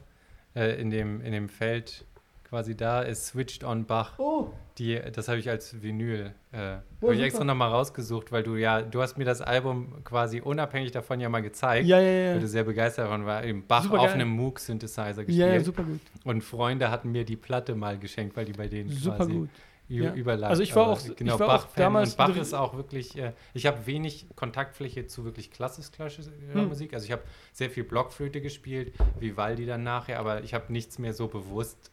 Äh, 0.55 0.81
in, 0.81 0.91
dem, 0.91 1.21
in 1.21 1.33
dem 1.33 1.49
Feld 1.49 2.05
quasi 2.49 2.75
da 2.77 3.03
ist 3.03 3.27
Switched 3.27 3.63
on 3.63 3.85
Bach. 3.85 4.19
oh, 4.19 4.49
Die, 4.79 4.99
das 5.13 5.29
habe 5.29 5.39
ich 5.39 5.51
als 5.51 5.83
Vinyl. 5.83 6.33
Äh, 6.53 6.57
habe 7.03 7.15
ich 7.15 7.21
extra 7.21 7.45
nochmal 7.45 7.71
rausgesucht, 7.71 8.33
weil 8.33 8.43
du 8.43 8.57
ja, 8.57 8.81
du 8.81 9.03
hast 9.03 9.19
mir 9.19 9.25
das 9.27 9.43
Album 9.43 10.03
quasi 10.03 10.41
unabhängig 10.41 10.91
davon 10.93 11.21
ja 11.21 11.29
mal 11.29 11.43
gezeigt. 11.43 11.87
ja, 11.87 12.01
ja, 12.01 12.29
Weil 12.29 12.35
ja. 12.37 12.41
du 12.41 12.49
sehr 12.49 12.65
begeistert 12.65 13.07
davon 13.07 13.27
war, 13.27 13.45
eben 13.45 13.67
Bach 13.67 13.83
Super 13.83 14.01
auf 14.01 14.07
geil. 14.07 14.15
einem 14.15 14.31
Moog-Synthesizer 14.31 15.25
gespielt. 15.25 15.39
Ja, 15.39 15.49
ja, 15.49 15.61
super 15.61 15.83
gut. 15.83 16.01
Und 16.25 16.43
Freunde 16.43 16.91
hatten 16.91 17.13
mir 17.13 17.25
die 17.27 17.37
Platte 17.37 17.75
mal 17.75 17.99
geschenkt, 17.99 18.35
weil 18.35 18.47
die 18.47 18.53
bei 18.53 18.67
denen 18.67 18.89
Super 18.89 19.17
quasi 19.17 19.33
gut. 19.33 19.49
Ja. 19.89 20.13
überlag. 20.15 20.51
Also 20.51 20.63
ich 20.63 20.75
war 20.77 20.87
auch- 20.89 21.01
genau, 21.17 21.35
ich 21.35 21.41
war 21.41 21.49
auch 21.49 21.53
Bach-Fan 21.65 21.83
damals 21.83 22.11
und 22.11 22.17
Bach 22.19 22.37
ist 22.37 22.53
auch 22.55 22.75
wirklich, 22.77 23.17
äh, 23.17 23.33
ich 23.55 23.65
habe 23.67 23.87
wenig 23.87 24.27
Kontaktfläche 24.37 25.07
zu 25.07 25.25
wirklich 25.25 25.51
klassischer 25.51 26.09
Hm. 26.53 26.69
Musik. 26.69 26.93
Also 26.93 27.07
ich 27.07 27.13
habe 27.13 27.23
sehr 27.53 27.71
viel 27.71 27.85
Blockflöte 27.85 28.41
gespielt, 28.43 28.93
Vivaldi 29.19 29.65
dann 29.67 29.83
nachher, 29.85 30.19
aber 30.21 30.43
ich 30.45 30.53
habe 30.55 30.71
nichts 30.73 30.99
mehr 30.99 31.15
so 31.15 31.29
bewusst 31.29 31.91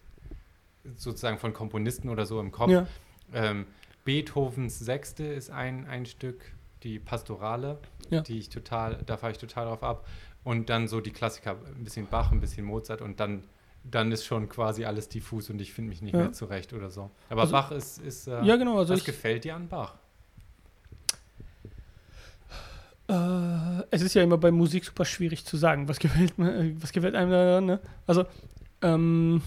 sozusagen 0.95 1.37
von 1.39 1.53
Komponisten 1.53 2.09
oder 2.09 2.25
so 2.25 2.39
im 2.39 2.51
Kopf. 2.51 2.69
Ja. 2.71 2.87
Ähm, 3.33 3.65
Beethovens 4.03 4.77
Sechste 4.79 5.23
ist 5.23 5.49
ein, 5.49 5.87
ein 5.87 6.05
Stück, 6.05 6.51
die 6.83 6.99
Pastorale, 6.99 7.79
Ja. 8.09 8.21
die 8.21 8.37
ich 8.37 8.49
total, 8.49 9.01
da 9.05 9.17
fahre 9.17 9.31
ich 9.31 9.39
total 9.39 9.65
drauf 9.65 9.83
ab. 9.83 10.07
Und 10.43 10.69
dann 10.69 10.87
so 10.87 11.01
die 11.01 11.09
Klassiker, 11.11 11.55
ein 11.75 11.83
bisschen 11.83 12.05
Bach, 12.07 12.31
ein 12.31 12.39
bisschen 12.39 12.65
Mozart 12.65 13.01
und 13.01 13.19
dann, 13.19 13.43
dann 13.89 14.11
ist 14.11 14.25
schon 14.25 14.49
quasi 14.49 14.83
alles 14.85 15.07
diffus 15.09 15.49
und 15.49 15.61
ich 15.61 15.71
finde 15.73 15.89
mich 15.89 16.01
nicht 16.01 16.13
Ja. 16.15 16.21
mehr 16.21 16.33
zurecht 16.33 16.73
oder 16.73 16.89
so. 16.89 17.11
Aber 17.29 17.41
Also- 17.41 17.53
Bach 17.53 17.71
ist, 17.71 17.99
ist 17.99 18.27
äh, 18.27 18.43
ja, 18.43 18.55
genau. 18.55 18.79
Also 18.79 18.93
was 18.93 18.99
ich, 19.01 19.05
gefällt 19.05 19.43
dir 19.43 19.55
an 19.55 19.67
Bach? 19.67 19.93
Äh, 23.07 23.83
es 23.91 24.01
ist 24.01 24.15
ja 24.15 24.23
immer 24.23 24.37
bei 24.37 24.49
Musik 24.51 24.83
super 24.83 25.05
schwierig 25.05 25.45
zu 25.45 25.57
sagen, 25.57 25.87
was 25.87 25.99
gefällt 25.99 26.37
mir, 26.39 26.55
äh, 26.55 26.73
was 26.81 26.91
gefällt 26.91 27.13
einem 27.15 27.29
da, 27.31 27.61
ne? 27.61 27.79
Also, 28.07 28.25
ähm, 28.81 29.41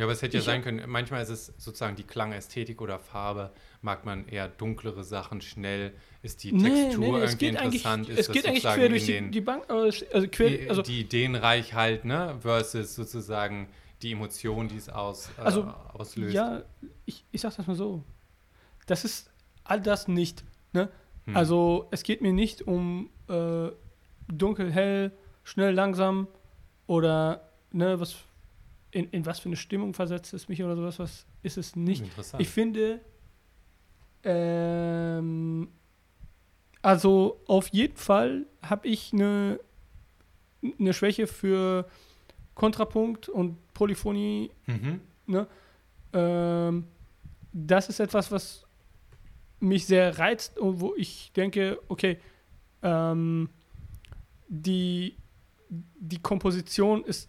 Ja, 0.00 0.06
aber 0.06 0.14
es 0.14 0.22
hätte 0.22 0.38
ja 0.38 0.40
Ich- 0.40 0.46
sein 0.46 0.62
können, 0.62 0.82
manchmal 0.86 1.22
ist 1.22 1.28
es 1.28 1.52
sozusagen 1.58 1.94
die 1.94 2.04
Klangästhetik 2.04 2.80
oder 2.80 2.98
Farbe, 2.98 3.50
mag 3.82 4.06
man 4.06 4.26
eher 4.28 4.48
dunklere 4.48 5.04
Sachen, 5.04 5.42
schnell, 5.42 5.92
ist 6.22 6.42
die 6.42 6.52
nee, 6.52 6.70
Textur 6.70 7.00
nee, 7.04 7.10
nee, 7.12 7.18
irgendwie 7.18 7.46
interessant, 7.48 8.08
ist 8.08 8.18
es 8.20 8.32
geht 8.32 8.46
eigentlich 8.46 8.62
quer 8.62 8.88
durch 8.88 9.04
die, 9.04 9.12
den, 9.12 9.30
die 9.30 9.40
Bank, 9.42 9.64
äh, 9.68 9.72
also 9.72 10.26
quer, 10.28 10.48
die, 10.48 10.70
also, 10.70 10.80
die 10.80 11.00
Ideenreich 11.02 11.74
halt, 11.74 12.06
ne, 12.06 12.34
versus 12.40 12.94
sozusagen 12.94 13.68
die 14.00 14.12
Emotion, 14.12 14.68
die 14.68 14.78
es 14.78 14.88
aus, 14.88 15.28
äh, 15.36 15.42
Also, 15.42 15.64
auslöst. 15.92 16.32
ja, 16.32 16.62
ich, 17.04 17.22
ich 17.30 17.42
sag 17.42 17.54
das 17.56 17.66
mal 17.66 17.76
so, 17.76 18.02
das 18.86 19.04
ist 19.04 19.30
all 19.64 19.82
das 19.82 20.08
nicht, 20.08 20.44
ne? 20.72 20.88
Hm. 21.26 21.36
Also, 21.36 21.88
es 21.90 22.04
geht 22.04 22.22
mir 22.22 22.32
nicht 22.32 22.62
um 22.62 23.10
äh, 23.28 23.68
dunkel, 24.28 24.72
hell, 24.72 25.12
schnell, 25.44 25.74
langsam 25.74 26.26
oder, 26.86 27.50
ne, 27.70 28.00
was, 28.00 28.16
in, 28.92 29.08
in 29.10 29.26
was 29.26 29.40
für 29.40 29.48
eine 29.48 29.56
Stimmung 29.56 29.94
versetzt 29.94 30.34
es 30.34 30.48
mich 30.48 30.62
oder 30.62 30.76
sowas, 30.76 30.98
was 30.98 31.26
ist 31.42 31.58
es 31.58 31.76
nicht. 31.76 32.02
Interessant. 32.02 32.42
Ich 32.42 32.48
finde, 32.48 33.00
ähm, 34.24 35.68
also 36.82 37.40
auf 37.46 37.68
jeden 37.68 37.96
Fall 37.96 38.46
habe 38.62 38.88
ich 38.88 39.12
eine 39.12 39.60
eine 40.78 40.92
Schwäche 40.92 41.26
für 41.26 41.88
Kontrapunkt 42.54 43.28
und 43.28 43.56
Polyphonie. 43.74 44.50
mhm. 44.66 45.00
Ähm, 46.12 46.84
das 47.52 47.88
ist 47.88 48.00
etwas, 48.00 48.32
was 48.32 48.66
mich 49.60 49.86
sehr 49.86 50.18
reizt 50.18 50.58
und 50.58 50.80
wo 50.80 50.94
ich 50.96 51.30
denke, 51.36 51.78
okay, 51.88 52.18
ähm, 52.82 53.48
die, 54.48 55.16
die 55.68 56.18
Komposition 56.18 57.04
ist 57.04 57.28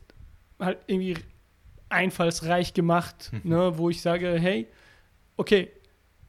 halt 0.59 0.79
irgendwie 0.87 1.15
einfallsreich 1.91 2.73
gemacht, 2.73 3.29
Mhm. 3.33 3.41
ne, 3.49 3.77
wo 3.77 3.89
ich 3.89 4.01
sage, 4.01 4.37
hey, 4.39 4.67
okay, 5.37 5.71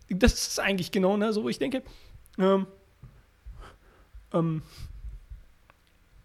das 0.08 0.32
ist 0.34 0.60
eigentlich 0.60 0.90
genau 0.92 1.16
ne, 1.16 1.32
so, 1.32 1.44
wo 1.44 1.48
ich 1.48 1.58
denke, 1.58 1.82
ähm, 2.38 2.66
ähm, 4.32 4.62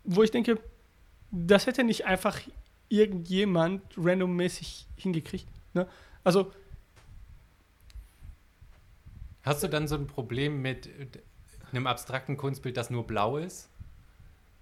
wo 0.04 0.24
ich 0.24 0.32
denke, 0.32 0.60
das 1.32 1.66
hätte 1.68 1.84
nicht 1.84 2.06
einfach 2.06 2.40
irgendjemand 2.90 3.82
randommäßig 3.98 4.88
hingekriegt. 4.96 5.48
Ne? 5.74 5.88
Also, 6.24 6.52
Hast 9.44 9.64
du 9.64 9.70
dann 9.70 9.88
so 9.88 9.96
ein 9.96 10.08
Problem 10.08 10.62
mit 10.62 10.88
äh, 10.88 11.08
einem 11.72 11.88
abstrakten 11.88 12.36
Kunstbild, 12.38 12.76
das 12.76 12.90
nur 12.90 13.08
blau 13.08 13.38
ist? 13.38 13.70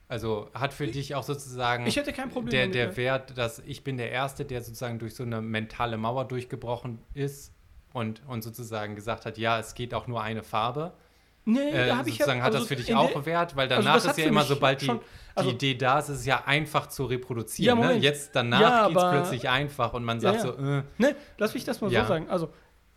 Also 0.07 0.49
hat 0.53 0.71
für 0.73 0.85
dich 0.87 1.15
auch 1.15 1.23
sozusagen 1.23 1.87
ich 1.87 1.95
hätte 1.95 2.13
kein 2.13 2.29
Problem 2.29 2.71
der, 2.71 2.87
der? 2.87 2.97
Wert, 2.97 3.37
dass 3.37 3.59
ich 3.65 3.83
bin 3.83 3.97
der 3.97 4.11
Erste, 4.11 4.45
der 4.45 4.61
sozusagen 4.61 4.99
durch 4.99 5.15
so 5.15 5.23
eine 5.23 5.41
mentale 5.41 5.97
Mauer 5.97 6.25
durchgebrochen 6.25 6.99
ist 7.15 7.53
und, 7.91 8.21
und 8.27 8.43
sozusagen 8.43 8.95
gesagt 8.95 9.25
hat, 9.25 9.37
ja, 9.39 9.57
es 9.59 9.73
geht 9.73 9.93
auch 9.95 10.05
nur 10.05 10.21
eine 10.21 10.43
Farbe. 10.43 10.93
nee, 11.45 11.59
Äh, 11.71 11.87
da 11.87 11.97
habe 11.97 12.09
ich 12.09 12.15
ja, 12.19 12.25
sozusagen 12.25 12.41
hat 12.43 12.47
also 12.53 12.59
das 12.59 12.67
für 12.67 12.75
dich 12.75 12.93
auch 12.93 13.11
der- 13.13 13.25
Wert, 13.25 13.55
weil 13.55 13.67
also 13.71 13.81
danach 13.81 14.03
hat 14.03 14.11
ist 14.11 14.17
ja 14.19 14.25
immer, 14.25 14.43
sobald 14.43 14.81
die, 14.81 14.85
schon- 14.85 14.99
also- 15.33 15.49
die 15.51 15.55
Idee 15.55 15.73
da 15.75 15.97
ist, 15.99 16.09
ist 16.09 16.19
es 16.19 16.25
ja 16.27 16.43
einfach 16.45 16.87
zu 16.87 17.05
reproduzieren. 17.05 17.79
Ja, 17.79 17.87
ne? 17.87 17.93
Jetzt 17.95 18.35
danach 18.35 18.61
Ja, 18.61 18.87
geht 18.89 18.97
es 18.97 19.03
plötzlich 19.09 19.49
einfach 19.49 19.93
und 19.93 20.03
man 20.03 20.19
sagt 20.19 20.35
ja. 20.37 20.41
so, 20.41 20.53
äh, 20.55 20.83
Ne, 20.99 21.15
lass 21.39 21.53
mich 21.55 21.63
das 21.63 21.81
mal 21.81 21.89
so 21.89 21.95
sagen. 21.95 22.29
Also, 22.29 22.49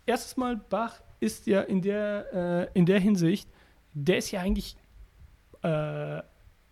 erstes 0.05 0.37
Mal, 0.37 0.57
Bach 0.57 0.99
ist 1.19 1.47
ja 1.47 1.61
in 1.61 1.81
der, 1.81 2.69
äh, 2.71 2.77
in 2.77 2.85
der 2.85 2.99
Hinsicht, 2.99 3.49
der 3.93 4.17
ist 4.19 4.29
ja 4.29 4.41
eigentlich 4.41 4.77
äh, 5.63 6.21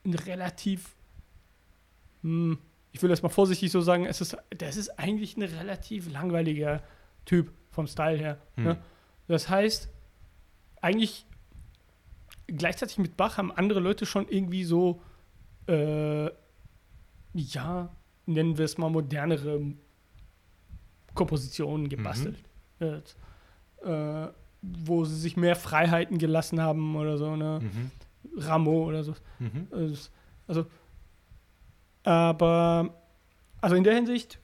ein 0.07 0.13
relativ, 0.13 0.95
hm, 2.21 2.57
ich 2.91 3.01
will 3.01 3.09
das 3.09 3.21
mal 3.21 3.29
vorsichtig 3.29 3.71
so 3.71 3.81
sagen, 3.81 4.05
es 4.05 4.21
ist, 4.21 4.37
das 4.57 4.77
ist 4.77 4.97
eigentlich 4.97 5.37
ein 5.37 5.43
relativ 5.43 6.09
langweiliger 6.11 6.81
Typ 7.25 7.51
vom 7.69 7.87
Style 7.87 8.17
her. 8.17 8.37
hm. 8.55 8.63
Ne? 8.63 8.77
Das 9.27 9.49
heißt, 9.49 9.89
eigentlich 10.81 11.25
gleichzeitig 12.47 12.97
mit 12.97 13.17
Bach 13.17 13.37
haben 13.37 13.51
andere 13.51 13.79
Leute 13.79 14.05
schon 14.05 14.27
irgendwie 14.27 14.63
so, 14.63 15.01
äh, 15.67 16.29
ja, 17.33 17.89
nennen 18.25 18.57
wir 18.57 18.65
es 18.65 18.77
mal 18.77 18.89
modernere 18.89 19.61
Kompositionen 21.13 21.89
gebastelt. 21.89 22.37
Jetzt, 22.79 23.17
äh, 23.83 24.27
wo 24.61 25.05
sie 25.05 25.15
sich 25.15 25.37
mehr 25.37 25.55
Freiheiten 25.55 26.17
gelassen 26.17 26.61
haben 26.61 26.95
oder 26.95 27.17
so, 27.17 27.35
ne? 27.35 27.59
Mhm. 27.61 27.91
Rameau 28.35 28.85
oder 28.85 29.03
so. 29.03 29.13
Mhm. 29.39 29.67
Es- 29.91 30.11
Also, 30.47 30.65
aber, 32.03 32.93
also 33.61 33.75
in 33.75 33.83
der 33.83 33.95
Hinsicht 33.95 34.39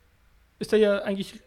ist 0.60 0.74
er 0.74 0.80
ja 0.80 0.98
eigentlich, 1.04 1.40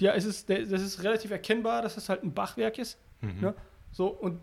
ja, 0.00 0.12
es 0.14 0.24
ist, 0.24 0.48
das 0.50 0.70
ist 0.82 1.02
relativ 1.02 1.30
erkennbar, 1.30 1.82
dass 1.82 1.96
es 1.96 2.08
halt 2.08 2.22
ein 2.22 2.32
Bachwerk 2.32 2.78
ist. 2.78 2.98
Mhm. 3.20 3.40
Ne? 3.40 3.54
So, 3.90 4.06
und 4.08 4.40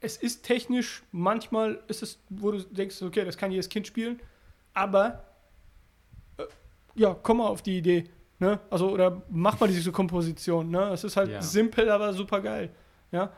es 0.00 0.16
ist 0.18 0.42
technisch, 0.44 1.02
manchmal 1.12 1.80
ist 1.88 2.02
es, 2.02 2.18
wo 2.28 2.50
du 2.52 2.62
denkst, 2.62 3.00
okay, 3.02 3.24
das 3.24 3.36
kann 3.38 3.50
jedes 3.50 3.68
Kind 3.68 3.86
spielen, 3.86 4.20
aber 4.74 5.24
äh, 6.36 6.42
ja, 6.94 7.14
komm 7.22 7.38
mal 7.38 7.46
auf 7.48 7.62
die 7.62 7.78
Idee. 7.78 8.04
Ne? 8.38 8.60
Also, 8.68 8.90
oder 8.90 9.22
mach 9.30 9.58
mal 9.60 9.68
diese 9.68 9.92
Komposition. 9.92 10.70
Ne? 10.70 10.90
Es 10.90 11.04
ist 11.04 11.16
halt 11.16 11.30
Ja. 11.30 11.40
simpel, 11.40 11.88
aber 11.90 12.12
super 12.12 12.40
geil. 12.42 12.70
Ja? 13.12 13.32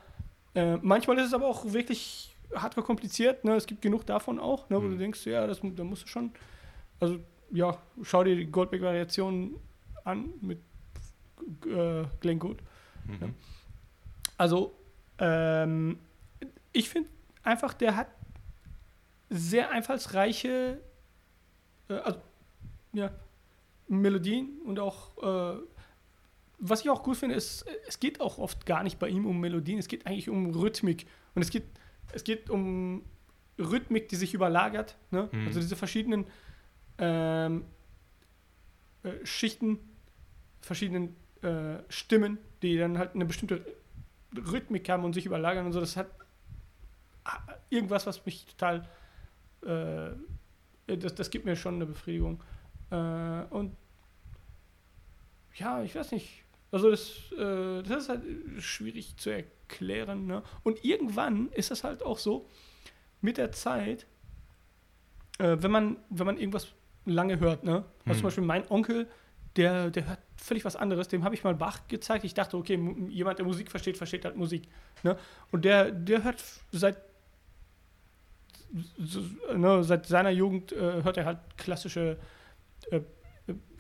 Äh, 0.55 0.77
manchmal 0.79 1.19
ist 1.19 1.27
es 1.27 1.35
aber 1.35 1.47
auch 1.47 1.65
wirklich 1.73 2.36
hardcore 2.55 2.85
kompliziert. 2.87 3.45
Ne? 3.45 3.55
Es 3.55 3.67
gibt 3.67 3.83
genug 3.83 4.07
davon 4.07 4.39
auch, 4.39 4.69
ne? 4.71 4.77
wo 4.77 4.81
Mhm. 4.83 4.91
du 4.93 4.97
denkst, 4.99 5.27
ja, 5.27 5.47
das, 5.47 5.61
da 5.63 5.85
musst 5.85 6.05
du 6.05 6.09
schon. 6.09 6.33
Also, 7.01 7.19
ja, 7.51 7.79
schau 8.03 8.25
dir 8.25 8.37
die 8.37 8.47
Goldberg-Variation 8.47 9.57
an 10.05 10.33
mit 10.41 10.59
äh, 11.67 12.05
klingt 12.21 12.41
gut. 12.41 12.59
Mhm. 13.07 13.35
Also, 14.37 14.75
ähm, 15.19 15.99
ich 16.73 16.89
finde 16.89 17.09
einfach, 17.43 17.73
der 17.75 17.97
hat 17.97 18.09
sehr 19.31 19.71
einfallsreiche 19.71 20.81
äh, 21.89 21.95
also, 21.95 22.21
ja, 22.93 23.11
Melodien 23.89 24.61
und 24.65 24.79
auch, 24.79 25.17
äh, 25.23 25.61
was 26.59 26.81
ich 26.81 26.91
auch 26.91 27.03
gut 27.03 27.17
finde, 27.17 27.35
ist, 27.35 27.65
es 27.87 28.01
geht 28.01 28.21
auch 28.21 28.39
oft 28.39 28.67
gar 28.67 28.83
nicht 28.83 28.99
bei 28.99 29.09
ihm 29.09 29.27
um 29.27 29.39
Melodien, 29.39 29.79
es 29.79 29.89
geht 29.89 30.07
eigentlich 30.07 30.29
um 30.29 30.51
Rhythmik. 30.51 31.07
Und 31.35 31.43
es 31.43 31.51
geht, 31.51 31.65
es 32.13 32.25
geht 32.25 32.51
um 32.51 33.05
Rhythmik, 33.59 34.09
die 34.09 34.17
sich 34.17 34.35
überlagert. 34.35 34.97
Ne? 35.11 35.29
Mhm. 35.33 35.47
Also 35.47 35.61
diese 35.61 35.77
verschiedenen 35.77 36.27
ähm, 36.99 37.65
äh, 39.03 39.25
Schichten, 39.25 39.79
verschiedenen 40.61 41.17
äh, 41.43 41.79
Stimmen, 41.89 42.39
die 42.63 42.77
dann 42.77 42.99
halt 42.99 43.15
eine 43.15 43.25
bestimmte 43.25 43.65
Rhythmik 44.35 44.89
haben 44.89 45.05
und 45.05 45.15
sich 45.15 45.27
überlagern 45.27 45.67
und 45.67 45.73
so. 45.73 45.81
Das 45.81 45.97
hat 45.97 46.11
ah, 47.25 47.39
irgendwas, 47.71 48.07
was 48.07 48.25
mich 48.27 48.47
total, 48.47 48.89
äh, 49.63 50.97
das, 50.97 51.15
das 51.15 51.31
gibt 51.31 51.45
mir 51.45 51.57
schon 51.57 51.77
eine 51.77 51.87
Befriedigung. 51.87 52.43
Äh, 52.91 53.43
und 53.51 53.77
ja, 55.55 55.83
ich 55.83 55.95
weiß 55.95 56.13
nicht. 56.13 56.45
Also 56.71 56.91
das, 56.91 57.33
äh, 57.33 57.83
das 57.83 58.05
ist 58.05 58.09
halt 58.09 58.23
schwierig 58.59 59.17
zu 59.17 59.31
erklären. 59.31 59.56
Ne? 60.27 60.43
Und 60.63 60.85
irgendwann 60.85 61.49
ist 61.53 61.71
das 61.71 61.85
halt 61.85 62.03
auch 62.03 62.19
so, 62.19 62.49
mit 63.21 63.39
der 63.39 63.53
Zeit, 63.53 64.07
äh, 65.39 65.57
wenn, 65.61 65.71
man, 65.71 65.97
wenn 66.11 66.27
man 66.27 66.39
irgendwas 66.39 66.69
lange 67.05 67.41
hört, 67.41 67.65
ne? 67.65 67.85
Also 68.05 68.11
Hm. 68.11 68.15
zum 68.15 68.23
Beispiel 68.23 68.45
mein 68.45 68.71
Onkel, 68.71 69.09
der, 69.57 69.91
der 69.91 70.09
hört 70.09 70.19
völlig 70.37 70.65
was 70.65 70.77
anderes. 70.77 71.09
Dem 71.09 71.25
habe 71.25 71.35
ich 71.35 71.45
mal 71.45 71.55
Bach 71.55 71.89
gezeigt. 71.89 72.25
Ich 72.25 72.35
dachte, 72.35 72.57
okay, 72.57 72.79
jemand, 73.09 73.39
der 73.39 73.47
Musik 73.47 73.71
versteht, 73.71 73.97
versteht 73.97 74.25
halt 74.25 74.37
Musik. 74.37 74.69
Ne? 75.03 75.17
Und 75.51 75.65
der, 75.65 75.91
der 75.91 76.25
hört 76.25 76.43
seit, 76.73 76.99
ne, 79.55 79.83
seit 79.83 80.07
seiner 80.07 80.31
Jugend 80.31 80.73
äh, 80.73 81.03
hört 81.03 81.17
er 81.17 81.25
halt 81.25 81.39
klassische 81.57 82.19
äh, 82.91 83.01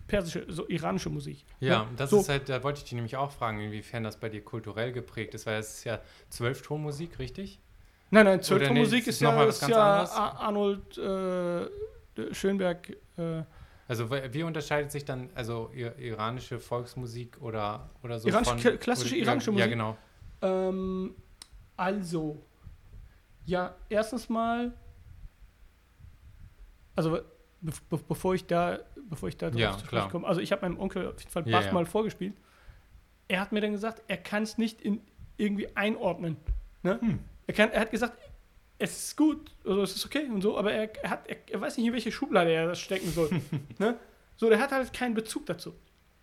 persische, 0.06 0.44
so 0.48 0.68
iranische 0.68 1.10
Musik. 1.10 1.44
Ja, 1.60 1.84
ne? 1.84 1.90
das 1.96 2.10
so, 2.10 2.20
ist 2.20 2.28
halt, 2.28 2.48
da 2.48 2.62
wollte 2.62 2.78
ich 2.78 2.84
dich 2.84 2.92
nämlich 2.92 3.16
auch 3.16 3.30
fragen, 3.32 3.60
inwiefern 3.60 4.04
das 4.04 4.18
bei 4.18 4.28
dir 4.28 4.42
kulturell 4.44 4.92
geprägt 4.92 5.34
ist, 5.34 5.46
weil 5.46 5.58
es 5.58 5.78
ist 5.78 5.84
ja 5.84 6.00
Zwölftonmusik, 6.30 7.18
richtig? 7.18 7.60
Nein, 8.10 8.24
nein, 8.24 8.42
Zwölftonmusik 8.42 9.04
nee, 9.04 9.10
ist, 9.10 9.16
ist 9.16 9.20
ja, 9.20 9.44
ist 9.44 9.60
ganz 9.60 9.70
ja 9.70 10.04
Arnold 10.04 10.96
äh, 10.98 12.34
Schönberg. 12.34 12.90
Äh, 13.16 13.42
Also 13.88 14.10
wie 14.10 14.42
unterscheidet 14.44 14.92
sich 14.92 15.04
dann 15.04 15.30
also 15.34 15.70
ir- 15.74 15.96
iranische 15.98 16.60
Volksmusik 16.60 17.40
oder, 17.40 17.90
oder 18.02 18.18
so 18.20 18.28
Iranische- 18.28 18.44
von... 18.44 18.58
kla- 18.58 18.76
klassische 18.76 19.14
oder, 19.16 19.24
iranische 19.24 19.50
Ja, 19.50 19.54
Musik? 19.56 19.70
genau. 19.70 19.96
Ähm, 20.42 21.14
also, 21.76 22.42
ja, 23.44 23.74
erstens 23.88 24.28
mal, 24.28 24.72
also 26.94 27.20
be 27.60 27.72
be 27.90 27.98
bevor 28.08 28.34
ich 28.34 28.46
da, 28.46 28.78
bevor 29.08 29.28
ich 29.28 29.36
da 29.36 29.50
drauf 29.50 29.60
Ja, 29.60 29.78
zu 29.78 29.86
sprechen 29.86 30.10
komme, 30.10 30.26
also 30.26 30.40
ich 30.40 30.52
habe 30.52 30.62
meinem 30.62 30.78
Onkel 30.78 31.08
auf 31.08 31.18
jeden 31.18 31.30
Fall 31.30 31.42
Bach 31.44 31.64
ja. 31.64 31.72
mal 31.72 31.86
vorgespielt. 31.86 32.34
Er 33.28 33.40
hat 33.40 33.52
mir 33.52 33.60
dann 33.60 33.72
gesagt, 33.72 34.02
er 34.08 34.16
kann 34.16 34.42
es 34.44 34.58
nicht 34.58 34.80
in 34.80 35.00
irgendwie 35.36 35.68
einordnen. 35.76 36.36
Ne? 36.82 37.00
Hm. 37.00 37.18
Er, 37.46 37.54
kann, 37.54 37.70
er 37.70 37.80
hat 37.80 37.90
gesagt, 37.90 38.18
es 38.78 39.08
ist 39.08 39.16
gut, 39.16 39.50
also 39.64 39.82
es 39.82 39.96
ist 39.96 40.06
okay 40.06 40.26
und 40.26 40.42
so, 40.42 40.58
aber 40.58 40.72
er, 40.72 40.94
er, 41.02 41.10
hat, 41.10 41.26
er, 41.26 41.36
er 41.50 41.60
weiß 41.60 41.76
nicht, 41.76 41.86
in 41.86 41.92
welche 41.92 42.12
Schublade 42.12 42.50
er 42.50 42.68
das 42.68 42.78
stecken 42.78 43.10
soll. 43.10 43.30
ne? 43.78 43.98
So, 44.36 44.48
der 44.48 44.60
hat 44.60 44.72
halt 44.72 44.92
keinen 44.92 45.14
Bezug 45.14 45.46
dazu. 45.46 45.74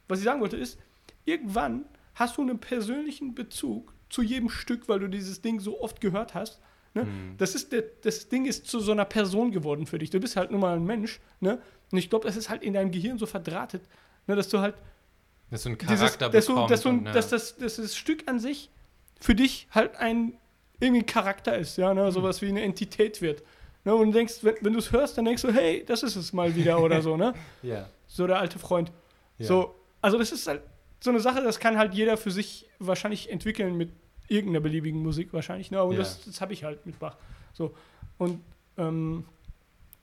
Was 0.08 0.20
ich 0.20 0.26
sagen 0.26 0.42
wollte 0.42 0.58
ist, 0.58 0.80
irgendwann 1.26 1.86
hast 2.16 2.38
du 2.38 2.42
einen 2.42 2.60
persönlichen 2.60 3.34
Bezug 3.34 3.94
zu 4.10 4.22
jedem 4.22 4.50
Stück, 4.50 4.88
weil 4.88 5.00
du 5.00 5.08
dieses 5.08 5.42
Ding 5.42 5.60
so 5.60 5.82
oft 5.82 6.00
gehört 6.00 6.36
hast. 6.36 6.62
Ne? 6.94 7.02
Hm. 7.04 7.36
Das, 7.38 7.56
ist 7.56 7.74
das 8.04 8.30
Ding 8.30 8.46
ist 8.46 8.68
zu 8.68 8.80
so 8.80 8.92
einer 8.92 9.06
Person 9.06 9.52
geworden 9.52 9.86
für 9.88 9.98
dich. 9.98 10.10
Du 10.12 10.20
bist 10.20 10.36
halt 10.36 10.52
nur 10.52 10.60
mal 10.60 10.76
ein 10.76 10.86
Mensch. 10.86 11.20
Ne? 11.40 11.60
Und 11.92 11.98
ich 11.98 12.10
glaube, 12.10 12.26
das 12.28 12.36
ist 12.38 12.50
halt 12.50 12.62
in 12.64 12.74
deinem 12.74 12.92
Gehirn 12.92 13.18
so 13.18 13.26
verdrahtet, 13.26 13.82
ne, 14.28 14.36
dass 14.36 14.50
du 14.50 14.60
halt 14.60 14.76
Dass 15.50 15.64
du 15.64 15.70
einen 15.70 15.78
dieses, 15.80 16.00
Charakter 16.00 16.30
dass, 16.30 16.46
du, 16.46 16.54
bekommst. 16.54 16.72
dass, 16.72 16.82
du, 16.82 16.90
und, 16.90 17.04
ne, 17.04 17.12
dass, 17.12 17.30
das, 17.30 17.58
dass 17.58 17.76
das 17.78 17.96
Stück 17.96 18.28
an 18.30 18.40
sich 18.40 18.70
für 19.20 19.36
dich 19.36 19.68
halt 19.72 19.96
ein 19.98 20.34
irgendwie 20.80 21.02
ein 21.02 21.06
Charakter 21.06 21.58
ist, 21.58 21.78
ja, 21.78 21.90
Hm. 21.90 21.96
ne? 21.98 22.12
sowas 22.12 22.42
wie 22.42 22.50
eine 22.50 22.62
Entität 22.62 23.22
wird. 23.22 23.44
Ne? 23.86 23.96
Und 23.96 24.08
du 24.08 24.14
denkst, 24.14 24.36
wenn, 24.42 24.56
wenn 24.62 24.74
du 24.74 24.80
es 24.80 24.92
hörst, 24.92 25.18
dann 25.18 25.26
denkst 25.26 25.42
du, 25.44 25.52
hey, 25.54 25.84
das 25.86 26.04
ist 26.04 26.16
es 26.16 26.34
mal 26.34 26.56
wieder 26.56 26.80
oder 26.82 27.02
so, 27.02 27.16
ne? 27.18 27.34
ja, 27.64 27.88
So 28.08 28.28
der 28.28 28.40
alte 28.40 28.60
Freund. 28.60 28.92
ja. 29.38 29.48
So, 29.48 29.76
also 30.02 30.18
das 30.18 30.32
ist 30.32 30.46
halt 30.48 30.62
so 31.00 31.10
eine 31.10 31.20
Sache, 31.20 31.42
das 31.42 31.60
kann 31.60 31.78
halt 31.78 31.94
jeder 31.94 32.18
für 32.18 32.32
sich 32.32 32.68
wahrscheinlich 32.80 33.30
entwickeln 33.32 33.76
mit 33.78 33.92
irgendeiner 34.28 34.62
beliebigen 34.62 35.02
Musik 35.02 35.34
wahrscheinlich. 35.34 35.72
Ne? 35.72 35.84
Und 35.84 35.94
Ja. 35.94 36.00
das, 36.00 36.24
das 36.26 36.42
habe 36.42 36.54
ich 36.54 36.64
halt 36.64 36.86
mit 36.86 37.00
Bach. 37.00 37.18
So. 37.54 37.74
Und 38.18 38.42
ähm, 38.78 39.26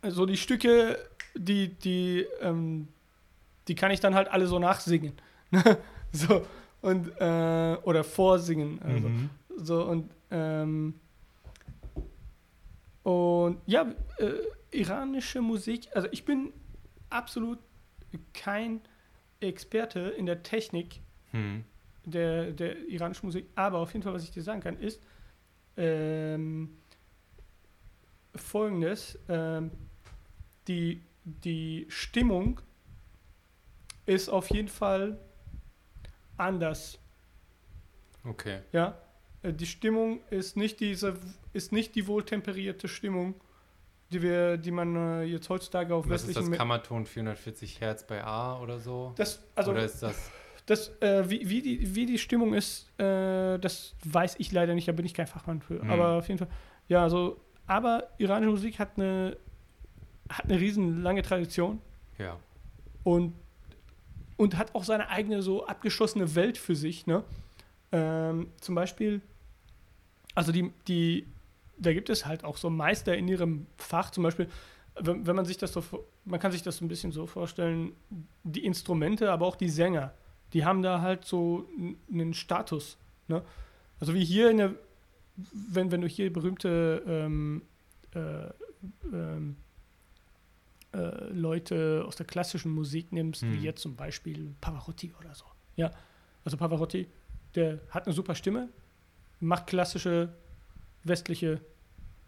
so 0.09 0.27
die 0.27 0.37
Stücke, 0.37 0.99
die, 1.35 1.69
die, 1.69 2.27
ähm, 2.41 2.89
die 3.69 3.75
kann 3.75 3.91
ich 3.91 4.01
dann 4.01 4.15
halt 4.15 4.29
alle 4.29 4.47
so 4.47 4.59
nachsingen. 4.59 5.13
so. 6.13 6.47
Und, 6.83 7.09
äh, 7.21 7.77
oder 7.83 8.05
vorsingen. 8.05 8.81
Also. 8.83 9.09
Mhm. 9.09 9.31
So 9.57 9.85
und 9.85 10.11
ähm, 10.31 10.95
und 13.03 13.59
ja, 13.67 13.93
äh, 14.19 14.33
iranische 14.71 15.43
Musik, 15.43 15.89
also 15.95 16.09
ich 16.13 16.25
bin 16.25 16.53
absolut 17.11 17.59
kein 18.33 18.81
Experte 19.41 20.01
in 20.01 20.27
der 20.27 20.43
Technik 20.43 21.01
Hm. 21.33 21.65
Der, 22.05 22.53
der 22.53 22.77
iranischen 22.89 23.27
Musik, 23.27 23.47
aber 23.55 23.79
auf 23.79 23.93
jeden 23.93 24.03
Fall, 24.03 24.15
was 24.15 24.25
ich 24.25 24.31
dir 24.31 24.43
sagen 24.43 24.61
kann, 24.61 24.79
ist 24.79 25.01
ähm, 25.77 26.77
folgendes: 28.35 29.19
ähm, 29.29 29.71
die, 30.69 31.03
die 31.25 31.87
Stimmung 31.89 32.61
ist 34.07 34.29
auf 34.29 34.51
jeden 34.51 34.69
Fall 34.69 35.19
anders 36.37 36.99
Okay. 38.25 38.61
Ja, 38.73 38.99
äh, 39.43 39.53
die 39.53 39.67
Stimmung 39.67 40.21
ist 40.31 40.57
nicht 40.57 40.81
diese, 40.81 41.17
ist 41.53 41.73
nicht 41.73 41.95
die 41.95 42.07
wohltemperierte 42.07 42.89
Stimmung, 42.89 43.35
die 44.13 44.23
wir, 44.23 44.57
die 44.57 44.71
man 44.71 44.97
äh, 44.97 45.23
jetzt 45.23 45.49
heutzutage 45.49 45.95
auf 45.95 46.09
Was 46.09 46.23
ist 46.23 46.29
westlichen 46.29 46.43
das 46.43 46.51
Me- 46.51 46.57
Kammerton 46.57 47.07
440 47.07 47.81
Hertz 47.81 48.07
bei 48.07 48.23
A 48.23 48.61
oder 48.61 48.79
so? 48.79 49.15
das, 49.17 49.43
also 49.55 49.71
oder 49.71 49.85
ist 49.85 50.03
das... 50.03 50.31
das, 50.71 50.89
äh, 51.01 51.29
wie, 51.29 51.49
wie, 51.49 51.63
die, 51.63 51.95
wie 51.95 52.07
die 52.07 52.19
Stimmung 52.19 52.55
ist, 52.55 52.89
äh, 52.99 53.59
das 53.59 53.95
weiß 54.05 54.37
ich 54.39 54.53
leider 54.53 54.75
nicht, 54.75 54.87
da 54.87 54.93
bin 54.93 55.05
ich 55.05 55.15
kein 55.15 55.27
Fachmann 55.27 55.61
für. 55.61 55.81
Hm. 55.81 55.91
Aber 55.91 56.19
auf 56.19 56.29
jeden 56.29 56.39
Fall, 56.39 56.49
ja, 56.89 57.03
also, 57.03 57.41
aber 57.67 58.09
iranische 58.19 58.51
Musik 58.51 58.79
hat 58.79 58.91
eine, 58.97 59.37
hat 60.29 60.45
eine 60.45 60.61
riesen 60.61 61.03
lange 61.03 61.23
Tradition 61.23 61.81
Ja. 62.19 62.37
und, 63.03 63.35
und 64.37 64.57
hat 64.57 64.75
auch 64.75 64.85
seine 64.85 65.09
eigene 65.09 65.43
so 65.43 65.67
abgeschlossene 65.67 66.35
Welt 66.37 66.57
für 66.57 66.77
sich. 66.77 67.07
Ne? 67.07 67.25
Ähm, 67.91 68.49
zum 68.61 68.77
Beispiel, 68.77 69.21
also 70.37 70.53
die, 70.53 70.73
die, 70.87 71.27
da 71.79 71.93
gibt 71.93 72.11
es 72.11 72.27
halt 72.27 72.45
auch 72.45 72.57
so 72.57 72.71
Meister 72.71 73.17
in 73.17 73.27
ihrem 73.27 73.67
Fach. 73.77 74.11
Zum 74.11 74.23
Beispiel, 74.23 74.49
wenn, 75.01 75.27
wenn 75.27 75.35
man 75.35 75.45
sich 75.45 75.59
das 75.59 75.73
so, 75.73 75.83
man 76.25 76.39
kann 76.39 76.53
sich 76.53 76.63
das 76.63 76.81
ein 76.81 76.89
bisschen 76.89 77.11
so 77.11 77.27
vorstellen, 77.27 77.93
die 78.45 78.65
Instrumente, 78.65 79.33
aber 79.33 79.47
auch 79.47 79.57
die 79.57 79.69
Sänger, 79.69 80.13
die 80.53 80.65
haben 80.65 80.83
da 80.83 81.01
halt 81.01 81.25
so 81.25 81.69
einen 82.11 82.35
Status. 82.35 82.97
Ne? 83.29 83.43
Also 84.01 84.15
wie 84.15 84.25
hier 84.25 84.51
in 84.51 84.57
der, 84.59 84.75
wenn, 85.37 85.91
wenn 85.91 86.01
du 86.01 86.09
hier 86.09 86.33
berühmte 86.33 87.03
ähm, 87.07 87.63
äh, 88.15 88.47
ähm, 89.13 89.57
äh, 90.93 91.29
Leute 91.33 92.05
aus 92.07 92.17
der 92.17 92.27
klassischen 92.27 92.73
Musik 92.73 93.13
nimmst, 93.13 93.43
Hm. 93.43 93.53
wie 93.53 93.59
jetzt 93.59 93.81
zum 93.83 93.95
Beispiel 93.95 94.55
Pavarotti 94.61 95.13
oder 95.21 95.35
so. 95.35 95.45
Ja, 95.77 95.91
also 96.45 96.57
Pavarotti, 96.57 97.07
der 97.55 97.79
hat 97.91 98.07
eine 98.07 98.15
super 98.15 98.35
Stimme, 98.35 98.69
macht 99.39 99.67
klassische 99.69 100.31
westliche 101.05 101.61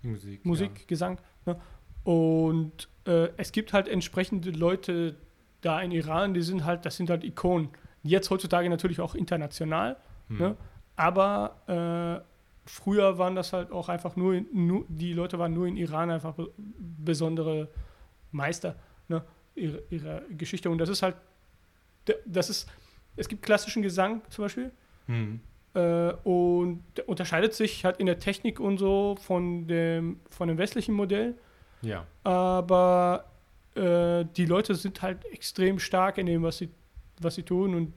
Musik. 0.02 0.44
Musik, 0.44 0.88
Gesang. 0.88 1.18
Ne? 1.46 1.60
Und 2.04 2.88
äh, 3.06 3.28
es 3.36 3.52
gibt 3.52 3.72
halt 3.72 3.88
entsprechende 3.88 4.50
Leute 4.50 5.16
da 5.60 5.80
in 5.80 5.92
Iran, 5.92 6.34
die 6.34 6.42
sind 6.42 6.64
halt, 6.64 6.84
das 6.84 6.96
sind 6.96 7.08
halt 7.10 7.24
Ikonen. 7.24 7.68
Jetzt 8.02 8.30
heutzutage 8.30 8.68
natürlich 8.68 9.00
auch 9.00 9.14
international. 9.14 9.96
Hm. 10.28 10.38
ne? 10.38 10.56
aber 10.96 11.56
äh, 11.66 12.68
früher 12.68 13.18
waren 13.18 13.34
das 13.34 13.52
halt 13.52 13.72
auch 13.72 13.88
einfach 13.88 14.16
nur, 14.16 14.34
in, 14.34 14.46
nur, 14.52 14.84
die 14.88 15.12
Leute 15.12 15.38
waren 15.38 15.52
nur 15.52 15.66
in 15.66 15.76
Iran 15.76 16.10
einfach 16.10 16.34
be 16.34 16.50
besondere 17.04 17.68
Meister 18.30 18.76
ne? 19.08 19.24
ihrer, 19.54 20.22
Geschichte. 20.30 20.70
Und 20.70 20.78
das 20.78 20.88
ist 20.88 21.02
halt, 21.02 21.16
das 22.24 22.50
ist, 22.50 22.70
es 23.16 23.28
gibt 23.28 23.42
klassischen 23.42 23.82
Gesang 23.82 24.22
zum 24.30 24.44
Beispiel, 24.44 24.70
Hm. 25.06 25.40
äh, 25.74 26.12
und 26.22 26.84
unterscheidet 27.06 27.54
sich 27.54 27.84
halt 27.84 27.96
in 27.96 28.06
der 28.06 28.20
Technik 28.20 28.60
und 28.60 28.78
so 28.78 29.16
von 29.20 29.66
dem, 29.66 30.20
von 30.30 30.46
dem 30.46 30.58
westlichen 30.58 30.94
Modell. 30.94 31.34
Ja. 31.82 32.06
Aber 32.22 33.24
äh, 33.74 34.24
die 34.36 34.46
Leute 34.46 34.76
sind 34.76 35.02
halt 35.02 35.24
extrem 35.24 35.80
stark 35.80 36.18
in 36.18 36.26
dem, 36.26 36.42
was 36.44 36.58
sie, 36.58 36.70
was 37.22 37.34
sie 37.34 37.42
tun. 37.42 37.74
Und 37.74 37.94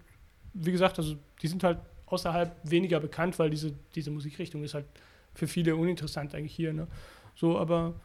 wie 0.53 0.71
gesagt, 0.71 0.97
also 0.97 1.15
die 1.41 1.47
sind 1.47 1.63
halt 1.63 1.79
außerhalb 2.07 2.57
weniger 2.63 2.99
bekannt, 2.99 3.37
weil 3.39 3.49
diese, 3.49 3.73
diese 3.95 4.11
Musikrichtung 4.11 4.63
ist 4.63 4.73
halt 4.73 4.85
für 5.33 5.47
viele 5.47 5.75
uninteressant 5.75 6.33
eigentlich 6.35 6.55
hier. 6.55 6.73
Ne? 6.73 6.87
So, 7.35 7.57
aber 7.57 7.95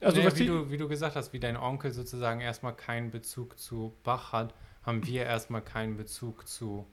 also 0.00 0.18
naja, 0.18 0.36
wie, 0.36 0.46
du, 0.46 0.70
wie 0.70 0.76
du 0.76 0.88
gesagt 0.88 1.16
hast, 1.16 1.32
wie 1.32 1.40
dein 1.40 1.56
Onkel 1.56 1.92
sozusagen 1.92 2.40
erstmal 2.40 2.74
keinen 2.74 3.10
Bezug 3.10 3.58
zu 3.58 3.94
Bach 4.02 4.32
hat, 4.32 4.54
haben 4.82 5.06
wir 5.06 5.24
erstmal 5.24 5.62
keinen 5.62 5.96
Bezug 5.96 6.46
zu 6.48 6.86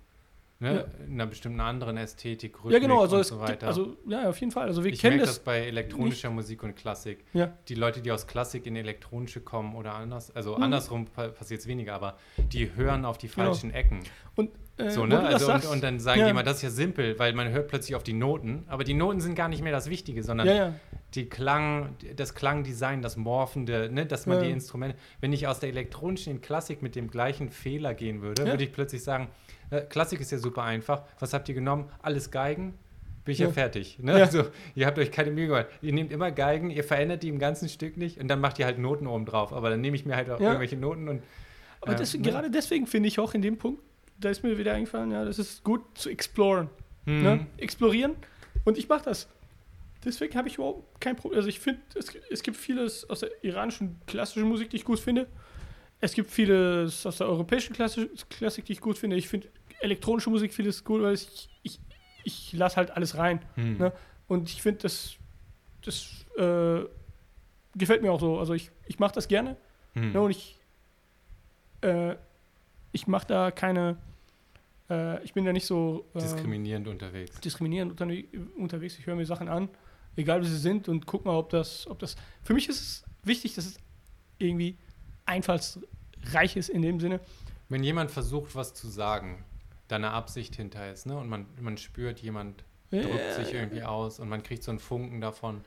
ne, 0.62 0.76
ja. 0.76 1.06
einer 1.06 1.26
bestimmten 1.26 1.60
anderen 1.60 1.98
Ästhetik, 1.98 2.58
Rhythmik 2.60 2.74
ja, 2.74 2.80
genau, 2.80 3.02
also 3.02 3.18
und 3.18 3.26
so 3.26 3.40
weiter. 3.40 3.52
Gibt, 3.52 3.64
also, 3.64 3.98
ja, 4.08 4.30
auf 4.30 4.40
jeden 4.40 4.52
Fall. 4.52 4.68
Also 4.68 4.84
wir 4.84 4.94
ich 4.94 5.02
kennen 5.02 5.20
das, 5.20 5.30
das 5.30 5.40
bei 5.40 5.66
elektronischer 5.66 6.30
nicht. 6.30 6.36
Musik 6.36 6.64
und 6.64 6.76
Klassik. 6.76 7.26
Ja. 7.34 7.52
Die 7.68 7.76
Leute, 7.76 8.02
die 8.02 8.12
aus 8.12 8.28
Klassik 8.28 8.66
in 8.66 8.76
elektronische 8.76 9.42
kommen 9.42 9.76
oder 9.76 9.96
anders, 9.96 10.34
also 10.36 10.56
mhm. 10.56 10.64
andersrum 10.64 11.06
passiert 11.06 11.62
es 11.62 11.68
weniger, 11.68 11.96
aber 11.96 12.18
die 12.38 12.74
hören 12.76 13.06
auf 13.06 13.18
die 13.18 13.28
genau. 13.28 13.46
falschen 13.46 13.70
genau. 13.70 13.80
Ecken. 13.80 14.00
Und 14.36 14.52
äh, 14.78 14.90
so, 14.90 15.06
ne? 15.06 15.20
Also, 15.20 15.52
und, 15.52 15.66
und, 15.66 15.84
dann 15.84 16.00
sagen 16.00 16.20
ja. 16.20 16.26
die 16.26 16.32
immer, 16.32 16.44
das 16.44 16.58
ist 16.58 16.64
ja 16.64 16.70
simpel, 16.70 17.18
weil 17.20 17.34
man 17.34 17.50
hört 17.50 17.68
plötzlich 17.68 17.96
auf 17.96 18.04
die 18.04 18.14
Noten, 18.14 18.64
aber 18.68 18.84
die 18.84 18.94
Noten 18.94 19.20
sind 19.20 19.36
gar 19.36 19.50
nicht 19.50 19.62
mehr 19.62 19.72
das 19.72 19.90
Wichtige, 19.90 20.24
sondern 20.24 20.48
ja, 20.48 20.54
ja. 20.54 20.74
die 21.14 21.28
Klang, 21.28 21.96
das 22.16 22.34
Klangdesign, 22.34 23.02
das 23.02 23.18
Morphende, 23.18 23.90
ne? 23.92 24.06
dass 24.06 24.26
man 24.26 24.42
die 24.42 24.50
Instrumente, 24.50 24.98
wenn 25.20 25.34
ich 25.34 25.48
aus 25.48 25.60
der 25.60 25.70
elektronischen 25.70 26.32
in 26.32 26.42
Klassik 26.42 26.82
mit 26.82 26.96
dem 26.96 27.10
gleichen 27.10 27.50
Fehler 27.50 27.94
gehen 27.94 28.22
würde, 28.22 28.46
würde 28.46 28.64
ich 28.64 28.72
plötzlich 28.72 29.04
sagen, 29.04 29.30
Klassik 29.90 30.20
ist 30.20 30.32
ja 30.32 30.38
super 30.38 30.64
einfach. 30.64 31.04
Was 31.20 31.34
habt 31.34 31.48
ihr 31.50 31.56
genommen? 31.56 31.90
Alles 32.02 32.32
Geigen? 32.32 32.74
Bin 33.24 33.34
ich 33.34 33.40
ja, 33.40 33.48
ja 33.48 33.54
fertig. 33.54 34.00
Ne? 34.00 34.18
Ja. 34.18 34.26
Also, 34.26 34.46
ihr 34.76 34.88
habt 34.88 34.98
euch 34.98 35.12
keine 35.12 35.32
Mühe 35.32 35.48
gemacht. 35.48 35.68
Ihr 35.82 35.94
nehmt 35.94 36.12
immer 36.12 36.32
Geigen, 36.32 36.72
ihr 36.72 36.84
verändert 36.84 37.24
die 37.24 37.30
im 37.30 37.40
ganzen 37.40 37.70
Stück 37.70 37.98
nicht 37.98 38.20
und 38.20 38.28
dann 38.28 38.40
macht 38.40 38.58
ihr 38.60 38.66
halt 38.66 38.80
Noten 38.80 39.08
oben 39.08 39.26
drauf. 39.26 39.54
Aber 39.54 39.70
dann 39.70 39.82
nehme 39.82 39.96
ich 39.96 40.06
mir 40.06 40.16
halt 40.16 40.30
auch 40.30 40.40
ja. 40.40 40.48
irgendwelche 40.48 40.78
Noten 40.78 41.08
und. 41.08 41.24
Aber 41.82 41.96
das, 41.96 42.14
ne? 42.14 42.22
gerade 42.22 42.52
deswegen 42.52 42.88
finde 42.88 43.08
ich 43.08 43.20
auch 43.20 43.34
in 43.34 43.42
dem 43.42 43.58
Punkt, 43.58 43.82
da 44.20 44.30
ist 44.30 44.44
mir 44.44 44.58
wieder 44.58 44.74
eingefallen, 44.74 45.12
ja, 45.12 45.26
das 45.26 45.40
ist 45.40 45.64
gut 45.64 45.82
zu 45.96 46.10
exploren. 46.10 46.70
Mhm. 47.06 47.24
Ne? 47.24 47.48
Explorieren. 47.58 48.16
Und 48.66 48.78
ich 48.78 48.88
mache 48.88 49.06
das. 49.06 49.28
Deswegen 50.04 50.36
habe 50.36 50.48
ich 50.48 50.56
überhaupt 50.56 51.00
kein 51.00 51.16
Problem. 51.16 51.38
Also 51.38 51.50
ich 51.50 51.60
finde, 51.60 51.82
es, 51.96 52.08
es 52.30 52.44
gibt 52.44 52.58
vieles 52.58 53.08
aus 53.10 53.20
der 53.20 53.30
iranischen 53.44 54.00
klassischen 54.08 54.48
Musik, 54.48 54.72
die 54.72 54.78
ich 54.78 54.86
gut 54.86 55.00
finde. 55.00 55.28
Es 56.00 56.14
gibt 56.14 56.32
vieles 56.32 57.06
aus 57.06 57.18
der 57.18 57.28
europäischen 57.28 57.76
Klassik, 57.76 58.66
die 58.66 58.72
ich 58.72 58.82
gut 58.82 58.98
finde. 58.98 59.16
Ich 59.16 59.28
finde 59.28 59.48
elektronische 59.82 60.30
Musik 60.30 60.54
vieles 60.54 60.84
gut, 60.84 61.02
weil 61.02 61.14
ich, 61.16 61.50
ich, 61.64 61.80
ich 62.24 62.54
lasse 62.54 62.78
halt 62.78 62.92
alles 62.92 63.18
rein. 63.18 63.42
Hm. 63.56 63.78
Ne? 63.78 63.94
Und 64.28 64.50
ich 64.50 64.62
finde, 64.62 64.82
das, 64.84 65.16
das 65.84 66.26
äh, 66.38 66.86
gefällt 67.76 68.02
mir 68.02 68.12
auch 68.12 68.20
so. 68.20 68.40
Also 68.40 68.54
ich, 68.54 68.72
ich 68.88 69.00
mache 69.00 69.14
das 69.14 69.28
gerne. 69.28 69.58
Hm. 69.94 70.14
Ne? 70.14 70.22
Und 70.22 70.32
ich, 70.32 70.60
äh, 71.82 72.16
ich 72.92 73.08
mache 73.08 73.28
da 73.28 73.52
keine, 73.52 73.98
äh, 74.90 75.24
ich 75.24 75.34
bin 75.34 75.46
da 75.46 75.54
nicht 75.54 75.66
so 75.66 76.06
äh, 76.14 76.20
diskriminierend 76.20 76.88
unterwegs. 76.88 77.40
Diskriminierend 77.42 78.00
unter, 78.00 78.14
unterwegs. 78.58 78.98
Ich 79.00 79.06
höre 79.06 79.16
mir 79.16 79.26
Sachen 79.26 79.48
an, 79.48 79.70
egal 80.16 80.42
wie 80.42 80.48
sie 80.48 80.58
sind, 80.58 80.88
und 80.88 81.06
guck 81.06 81.26
mal, 81.26 81.36
ob 81.36 81.50
das, 81.50 81.88
ob 81.88 82.00
das. 82.00 82.16
Für 82.44 82.54
mich 82.54 82.70
ist 82.70 82.82
es 82.82 83.04
wichtig, 83.24 83.56
dass 83.56 83.66
es 83.66 83.78
irgendwie 84.38 84.78
einfallsreich 85.26 86.56
ist 86.56 86.70
in 86.70 86.82
dem 86.82 87.00
Sinne. 87.00 87.20
Wenn 87.70 87.84
jemand 87.84 88.12
versucht, 88.12 88.56
was 88.56 88.74
zu 88.74 88.88
sagen, 88.88 89.46
da 89.92 89.98
eine 89.98 90.12
Absicht 90.12 90.56
hinter 90.56 90.92
ist, 90.92 91.06
ne? 91.06 91.18
Und 91.18 91.30
man, 91.30 91.46
man 91.60 91.78
spürt, 91.78 92.20
jemand 92.20 92.64
drückt 92.90 93.34
sich 93.36 93.54
irgendwie 93.54 93.84
aus 93.84 94.20
und 94.20 94.30
man 94.30 94.44
kriegt 94.44 94.64
so 94.64 94.72
einen 94.72 94.80
Funken 94.80 95.22
davon 95.22 95.62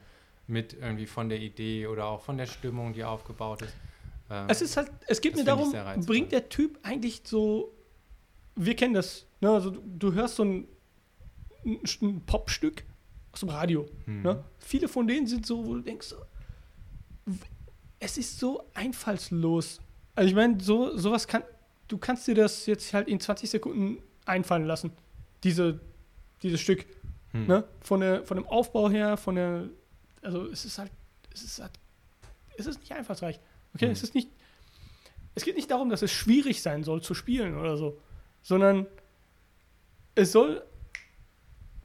mit 0.46 0.74
irgendwie 0.74 1.06
von 1.06 1.28
der 1.28 1.40
Idee 1.40 1.86
oder 1.86 2.06
auch 2.06 2.20
von 2.22 2.36
der 2.36 2.46
Stimmung, 2.46 2.92
die 2.92 3.04
aufgebaut 3.04 3.62
ist. 3.62 3.74
Ähm, 4.30 4.46
es 4.48 4.62
ist 4.62 4.76
halt, 4.76 4.90
es 5.06 5.20
geht 5.20 5.36
mir 5.36 5.44
darum, 5.44 5.72
bringt 6.06 6.32
der 6.32 6.48
Typ 6.48 6.78
eigentlich 6.82 7.22
so, 7.24 7.72
wir 8.56 8.76
kennen 8.76 8.94
das, 8.94 9.26
ne? 9.40 9.50
Also 9.50 9.70
du, 9.70 9.82
du 9.84 10.12
hörst 10.12 10.36
so 10.36 10.44
ein, 10.44 10.68
ein 11.64 12.22
Popstück 12.26 12.84
aus 13.32 13.40
dem 13.40 13.48
Radio. 13.48 13.88
Mhm. 14.06 14.22
Ne? 14.22 14.44
Viele 14.58 14.88
von 14.88 15.06
denen 15.06 15.26
sind 15.26 15.46
so, 15.46 15.66
wo 15.66 15.74
du 15.74 15.80
denkst, 15.80 16.08
so, 16.08 16.16
es 17.98 18.18
ist 18.18 18.38
so 18.38 18.62
einfallslos. 18.74 19.80
Also 20.14 20.28
ich 20.28 20.34
meine, 20.34 20.60
so, 20.60 20.96
sowas 20.96 21.26
kann, 21.26 21.42
du 21.88 21.98
kannst 21.98 22.28
dir 22.28 22.34
das 22.34 22.66
jetzt 22.66 22.92
halt 22.92 23.08
in 23.08 23.18
20 23.18 23.50
Sekunden 23.50 24.02
einfallen 24.24 24.64
lassen. 24.64 24.92
Diese, 25.42 25.80
dieses 26.42 26.60
Stück. 26.60 26.86
Hm. 27.32 27.46
Ne? 27.46 27.64
Von, 27.80 28.00
der, 28.00 28.24
von 28.24 28.36
dem 28.36 28.46
Aufbau 28.46 28.90
her, 28.90 29.16
von 29.16 29.34
der. 29.34 29.68
Also 30.22 30.46
es 30.46 30.64
ist 30.64 30.78
halt. 30.78 30.92
Es 31.32 31.42
ist 31.42 31.60
halt. 31.60 31.72
Es 32.56 32.66
ist 32.66 32.80
nicht 32.80 32.92
einfallsreich. 32.92 33.40
Okay, 33.74 33.86
hm. 33.86 33.92
es 33.92 34.02
ist 34.02 34.14
nicht. 34.14 34.30
Es 35.34 35.44
geht 35.44 35.56
nicht 35.56 35.70
darum, 35.70 35.90
dass 35.90 36.02
es 36.02 36.12
schwierig 36.12 36.62
sein 36.62 36.84
soll 36.84 37.02
zu 37.02 37.12
spielen 37.12 37.58
oder 37.58 37.76
so, 37.76 38.00
sondern 38.42 38.86
es 40.14 40.30
soll 40.30 40.62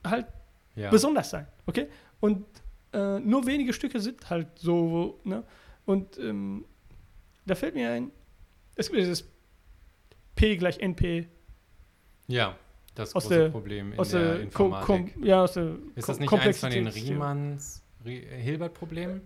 halt 0.04 0.28
ja. 0.76 0.90
besonders 0.92 1.32
sein, 1.32 1.48
okay? 1.66 1.88
Und 2.20 2.46
äh, 2.94 3.20
nur 3.20 3.46
wenige 3.48 3.74
Stücke 3.74 4.00
sind 4.00 4.30
halt 4.30 4.48
so, 4.60 5.20
ne? 5.24 5.44
Und 5.86 6.20
ähm, 6.20 6.66
da 7.46 7.56
fällt 7.56 7.74
mir 7.74 7.92
ein, 7.92 8.12
es 8.76 8.88
gibt 8.88 9.00
dieses 9.00 9.28
P 10.36 10.56
gleich 10.58 10.78
NP 10.80 11.28
ja, 12.30 12.56
das 12.96 13.16
aus 13.16 13.24
große 13.24 13.38
der, 13.38 13.50
Problem 13.50 13.94
in 13.94 14.00
aus 14.00 14.10
der, 14.10 14.36
der 14.36 14.40
Informatik. 14.42 15.16
ja, 15.24 15.44
aus 15.44 15.54
der 15.54 15.76
Ist 15.96 16.08
das 16.08 16.20
nicht 16.20 16.32
eins 16.32 16.60
von 16.60 16.70
den 16.70 16.88
Riemanns 16.88 17.84
Hilbert-Problemen? 18.04 19.22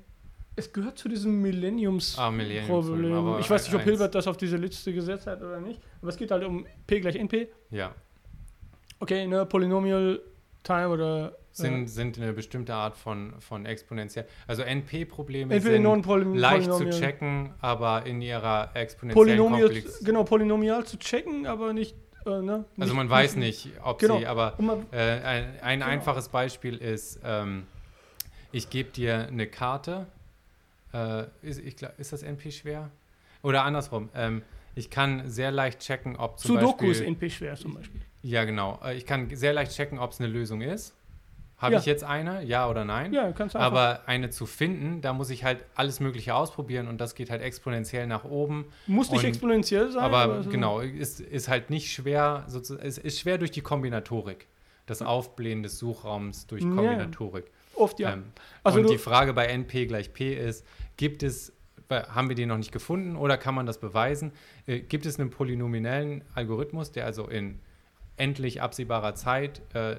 Es 0.56 0.72
gehört 0.72 1.00
zu 1.00 1.10
diesem 1.10 1.42
Millenniums-Problem. 1.42 2.26
Ah, 2.26 2.32
Millenniums 2.32 3.40
ich 3.46 3.50
weiß 3.50 3.66
nicht, 3.66 3.76
ob 3.76 3.82
Hilbert 3.82 4.14
das 4.14 4.28
auf 4.28 4.38
diese 4.38 4.58
Liste 4.58 4.94
gesetzt 4.94 5.28
hat 5.28 5.42
oder 5.42 5.60
nicht, 5.60 5.80
aber 6.02 6.10
es 6.10 6.18
geht 6.18 6.32
halt 6.32 6.44
um 6.44 6.66
P 6.86 7.00
gleich 7.00 7.16
NP. 7.16 7.48
Ja. 7.72 7.94
Okay, 9.00 9.26
ne, 9.28 9.46
Polynomial 9.46 10.22
Time 10.64 10.90
oder 10.90 11.36
sind, 11.52 11.88
sind 11.88 12.18
eine 12.18 12.34
bestimmte 12.34 12.74
Art 12.74 12.98
von, 12.98 13.34
von 13.40 13.66
exponentiell. 13.66 14.26
Also 14.48 14.64
NP-Probleme 14.64 15.60
sind 15.60 16.04
Poly 16.04 16.38
leicht 16.38 16.68
Polynomial. 16.70 16.92
zu 16.92 17.00
checken, 17.00 17.54
aber 17.60 18.06
in 18.06 18.22
ihrer 18.22 18.72
exponentiellen 18.76 19.38
Polynomial, 19.38 19.70
Komplex 19.70 20.04
Genau, 20.04 20.24
polynomial 20.24 20.86
zu 20.86 20.98
checken, 20.98 21.46
aber 21.46 21.74
nicht 21.74 21.96
äh, 22.26 22.42
ne? 22.42 22.66
Also 22.80 22.94
man 22.94 23.10
weiß 23.10 23.36
nicht, 23.36 23.70
ob 23.84 24.00
genau. 24.00 24.20
sie, 24.20 24.26
aber 24.26 24.58
äh, 24.92 24.98
ein, 24.98 25.60
ein 25.62 25.80
genau. 25.80 25.92
einfaches 25.92 26.30
Beispiel 26.30 26.78
ist, 26.78 27.20
ähm, 27.24 27.68
ich 28.52 28.70
gebe 28.70 28.92
dir 28.92 29.28
eine 29.28 29.48
Karte. 29.48 30.08
Äh, 30.94 31.26
ist, 31.42 31.60
ich, 31.60 31.82
ist 31.98 32.14
das 32.14 32.24
NP 32.24 32.52
schwer? 32.52 32.92
Oder 33.42 33.64
andersrum. 33.64 34.10
Ähm, 34.16 34.44
ich 34.76 34.90
kann 34.90 35.30
sehr 35.30 35.52
leicht 35.52 35.80
checken, 35.80 36.16
ob 36.16 36.40
zum 36.40 36.56
Sudoku 36.56 36.88
Beispiel... 36.88 36.92
ist 36.92 37.02
NP 37.02 37.30
schwer 37.30 37.56
zum 37.56 37.76
Beispiel. 37.76 38.02
Ja, 38.22 38.46
genau. 38.46 38.80
Äh, 38.84 38.96
ich 38.96 39.06
kann 39.06 39.36
sehr 39.36 39.54
leicht 39.54 39.74
checken, 39.74 40.00
ob 40.00 40.12
es 40.12 40.20
eine 40.20 40.30
Lösung 40.30 40.62
ist. 40.62 40.96
Habe 41.64 41.76
ja. 41.76 41.80
ich 41.80 41.86
jetzt 41.86 42.04
eine? 42.04 42.44
Ja 42.44 42.70
oder 42.70 42.84
nein? 42.84 43.14
Ja, 43.14 43.32
kannst 43.32 43.56
du 43.56 43.60
Aber 43.60 44.02
eine 44.06 44.30
zu 44.30 44.46
finden, 44.46 45.00
da 45.00 45.14
muss 45.14 45.30
ich 45.30 45.46
halt 45.46 45.64
alles 45.76 46.02
Mögliche 46.02 46.36
ausprobieren 46.36 46.90
und 46.90 47.00
das 47.00 47.16
geht 47.16 47.30
halt 47.30 47.42
exponentiell 47.42 48.06
nach 48.06 48.26
oben. 48.26 48.66
Muss 48.86 49.10
nicht 49.12 49.24
exponentiell 49.24 49.90
sein. 49.90 50.04
Aber, 50.04 50.18
aber 50.18 50.44
so. 50.44 50.50
genau, 50.50 50.82
ist, 50.82 51.22
ist 51.22 51.48
halt 51.48 51.70
nicht 51.70 51.94
schwer, 51.94 52.46
es 52.82 52.98
ist 52.98 53.22
schwer 53.22 53.38
durch 53.38 53.52
die 53.52 53.62
Kombinatorik. 53.62 54.48
Das 54.88 55.02
Aufblähen 55.02 55.64
des 55.64 55.80
Suchraums 55.80 56.48
durch 56.48 56.64
Kombinatorik. 56.64 57.46
Ja, 57.46 57.80
oft 57.80 57.98
ja. 57.98 58.12
Ähm, 58.12 58.26
also 58.62 58.82
und 58.82 58.90
die 58.90 58.98
Frage 58.98 59.32
bei 59.32 59.46
NP 59.46 59.86
gleich 59.86 60.12
P 60.12 60.34
ist, 60.34 60.66
gibt 60.98 61.24
es, 61.24 61.54
haben 61.90 62.28
wir 62.28 62.36
den 62.36 62.50
noch 62.50 62.58
nicht 62.58 62.74
gefunden 62.74 63.16
oder 63.16 63.38
kann 63.38 63.56
man 63.56 63.66
das 63.66 63.80
beweisen? 63.80 64.34
Äh, 64.68 64.82
gibt 64.82 65.06
es 65.06 65.18
einen 65.18 65.30
polynominellen 65.30 66.26
Algorithmus, 66.36 66.92
der 66.92 67.06
also 67.06 67.30
in 67.30 67.62
endlich 68.18 68.62
absehbarer 68.62 69.16
Zeit 69.16 69.62
äh, 69.74 69.96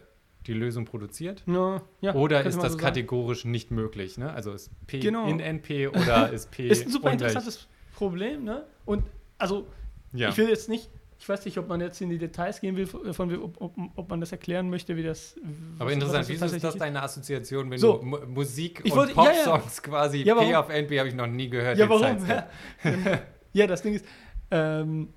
die 0.47 0.53
Lösung 0.53 0.85
produziert? 0.85 1.43
Ja, 1.47 1.83
ja, 2.01 2.15
oder 2.15 2.45
ist 2.45 2.63
das 2.63 2.73
so 2.73 2.79
kategorisch 2.79 3.45
nicht 3.45 3.71
möglich? 3.71 4.19
Ne? 4.19 4.33
Also 4.33 4.53
ist 4.53 4.71
P 4.87 5.01
genau. 5.01 5.27
in 5.27 5.41
NP 5.41 5.89
oder 5.89 6.31
ist 6.33 6.51
P. 6.51 6.69
ist 6.69 6.87
ein 6.87 6.93
super 6.93 7.13
interessantes 7.13 7.67
Problem, 7.95 8.45
ne? 8.45 8.65
Und 8.85 9.05
also, 9.39 9.67
ja. 10.13 10.29
ich 10.29 10.37
will 10.37 10.49
jetzt 10.49 10.69
nicht, 10.69 10.91
ich 11.19 11.29
weiß 11.29 11.45
nicht, 11.45 11.57
ob 11.59 11.69
man 11.69 11.81
jetzt 11.81 12.01
in 12.01 12.11
die 12.11 12.19
Details 12.19 12.61
gehen 12.61 12.77
will, 12.77 12.87
von, 12.87 13.35
ob, 13.37 13.61
ob, 13.61 13.75
ob 13.95 14.11
man 14.11 14.21
das 14.21 14.33
erklären 14.33 14.69
möchte, 14.69 14.97
wie 14.97 15.03
das. 15.03 15.37
Aber 15.79 15.93
interessant, 15.93 16.29
wieso 16.29 16.47
ist 16.47 16.63
das 16.63 16.77
deine 16.77 17.03
Assoziation, 17.03 17.71
wenn 17.71 17.79
so, 17.79 17.99
du 17.99 18.05
Musik 18.27 18.83
und 18.85 18.95
wollte, 18.95 19.15
Pop-Songs 19.15 19.83
quasi 19.83 20.23
ja, 20.23 20.35
P 20.35 20.55
auf 20.55 20.69
NP 20.69 20.99
habe 20.99 21.09
ich 21.09 21.15
noch 21.15 21.27
nie 21.27 21.49
gehört. 21.49 21.79
Ja, 21.79 21.89
warum? 21.89 22.19
Ja, 23.57 23.69
das 23.69 23.83
Ding 23.83 23.95
ist, 23.95 24.05
ähm, 24.51 25.11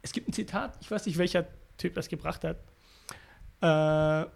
es 0.00 0.12
gibt 0.12 0.26
ein 0.28 0.32
Zitat, 0.32 0.78
ich 0.80 0.90
weiß 0.90 1.04
nicht, 1.04 1.18
welcher 1.18 1.46
Typ 1.76 1.94
das 1.94 2.08
gebracht 2.08 2.44
hat. 2.44 2.56
Äh, 3.62 4.22
äh, 4.22 4.26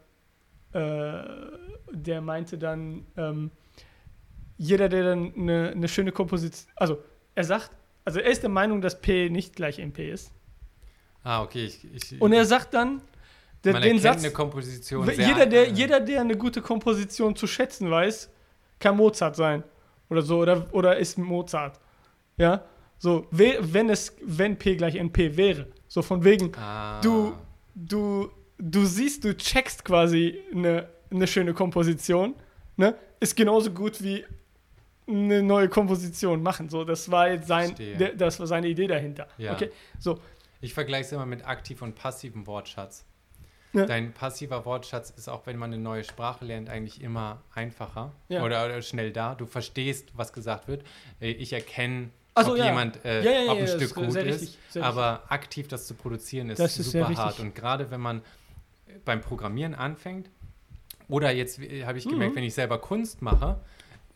der 1.90 2.20
meinte 2.20 2.58
dann, 2.58 3.06
ähm, 3.16 3.50
jeder, 4.58 4.88
der 4.88 5.04
dann 5.04 5.34
eine, 5.34 5.70
eine 5.70 5.88
schöne 5.88 6.12
Komposition, 6.12 6.70
also 6.76 7.02
er 7.34 7.44
sagt, 7.44 7.70
also 8.04 8.20
er 8.20 8.30
ist 8.30 8.42
der 8.42 8.50
Meinung, 8.50 8.80
dass 8.80 9.00
P 9.00 9.28
nicht 9.30 9.56
gleich 9.56 9.78
MP 9.78 10.10
ist. 10.10 10.30
Ah, 11.22 11.42
okay. 11.42 11.64
Ich, 11.64 12.12
ich, 12.12 12.20
Und 12.20 12.32
er 12.32 12.44
sagt 12.44 12.72
dann, 12.74 13.02
der, 13.64 13.72
man 13.72 13.82
den 13.82 13.98
Satz, 13.98 14.22
eine 14.22 14.32
Komposition 14.32 15.08
jeder, 15.10 15.46
der, 15.46 15.70
jeder, 15.70 16.00
der 16.00 16.20
eine 16.20 16.36
gute 16.36 16.62
Komposition 16.62 17.34
zu 17.34 17.46
schätzen 17.46 17.90
weiß, 17.90 18.30
kann 18.78 18.96
Mozart 18.96 19.34
sein. 19.34 19.64
Oder 20.08 20.22
so, 20.22 20.38
oder, 20.38 20.66
oder 20.72 20.96
ist 20.96 21.18
Mozart. 21.18 21.80
Ja, 22.36 22.64
so, 22.98 23.26
wenn 23.30 23.90
es, 23.90 24.14
wenn 24.22 24.56
P 24.56 24.76
gleich 24.76 24.94
NP 24.94 25.36
wäre. 25.36 25.66
So 25.88 26.02
von 26.02 26.22
wegen, 26.22 26.52
ah. 26.56 27.00
du, 27.00 27.34
du, 27.74 28.30
du 28.58 28.84
siehst, 28.84 29.24
du 29.24 29.36
checkst 29.36 29.84
quasi 29.84 30.40
eine, 30.52 30.88
eine 31.10 31.26
schöne 31.26 31.54
Komposition, 31.54 32.34
ne? 32.76 32.94
Ist 33.20 33.36
genauso 33.36 33.70
gut 33.70 34.02
wie 34.02 34.24
eine 35.08 35.42
neue 35.42 35.68
Komposition 35.68 36.42
machen. 36.42 36.68
So, 36.68 36.84
das 36.84 37.10
war 37.10 37.30
jetzt 37.30 37.46
sein, 37.48 37.74
der, 37.78 38.14
das 38.14 38.38
war 38.40 38.46
seine 38.46 38.66
Idee 38.68 38.86
dahinter. 38.86 39.28
Ja. 39.38 39.52
Okay, 39.54 39.70
so, 39.98 40.18
Ich 40.60 40.74
vergleiche 40.74 41.04
es 41.06 41.12
immer 41.12 41.26
mit 41.26 41.46
aktiv 41.46 41.80
und 41.82 41.94
passivem 41.94 42.46
Wortschatz. 42.46 43.04
Ja. 43.72 43.84
Dein 43.86 44.12
passiver 44.12 44.64
Wortschatz 44.64 45.10
ist 45.10 45.28
auch, 45.28 45.46
wenn 45.46 45.58
man 45.58 45.72
eine 45.72 45.80
neue 45.82 46.02
Sprache 46.02 46.44
lernt, 46.44 46.68
eigentlich 46.70 47.02
immer 47.02 47.42
einfacher 47.54 48.12
Ja. 48.28 48.42
oder, 48.42 48.64
oder 48.64 48.80
schnell 48.82 49.12
da. 49.12 49.34
Du 49.34 49.46
verstehst, 49.46 50.08
was 50.14 50.32
gesagt 50.32 50.66
wird. 50.66 50.82
Äh, 51.20 51.30
Ich 51.32 51.52
erkenne, 51.52 52.10
so, 52.42 52.52
ob 52.52 52.56
jemand, 52.58 53.04
äh, 53.04 53.46
ob 53.48 53.58
ein 53.58 53.66
Stück 53.68 53.94
gut 53.94 54.08
ist. 54.08 54.16
richtig, 54.16 54.58
aber 54.82 55.22
aktiv 55.28 55.68
das 55.68 55.86
zu 55.86 55.94
produzieren 55.94 56.50
ist, 56.50 56.58
ist 56.58 56.76
super 56.76 57.14
hart. 57.16 57.38
Und 57.40 57.54
gerade 57.54 57.90
wenn 57.90 58.00
man 58.00 58.22
beim 59.04 59.20
Programmieren 59.20 59.74
anfängt, 59.74 60.30
oder 61.08 61.30
jetzt 61.32 61.60
äh, 61.60 61.84
habe 61.84 61.98
ich 61.98 62.08
gemerkt, 62.08 62.32
Mhm. 62.32 62.36
wenn 62.36 62.44
ich 62.44 62.54
selber 62.54 62.78
Kunst 62.78 63.22
mache, 63.22 63.60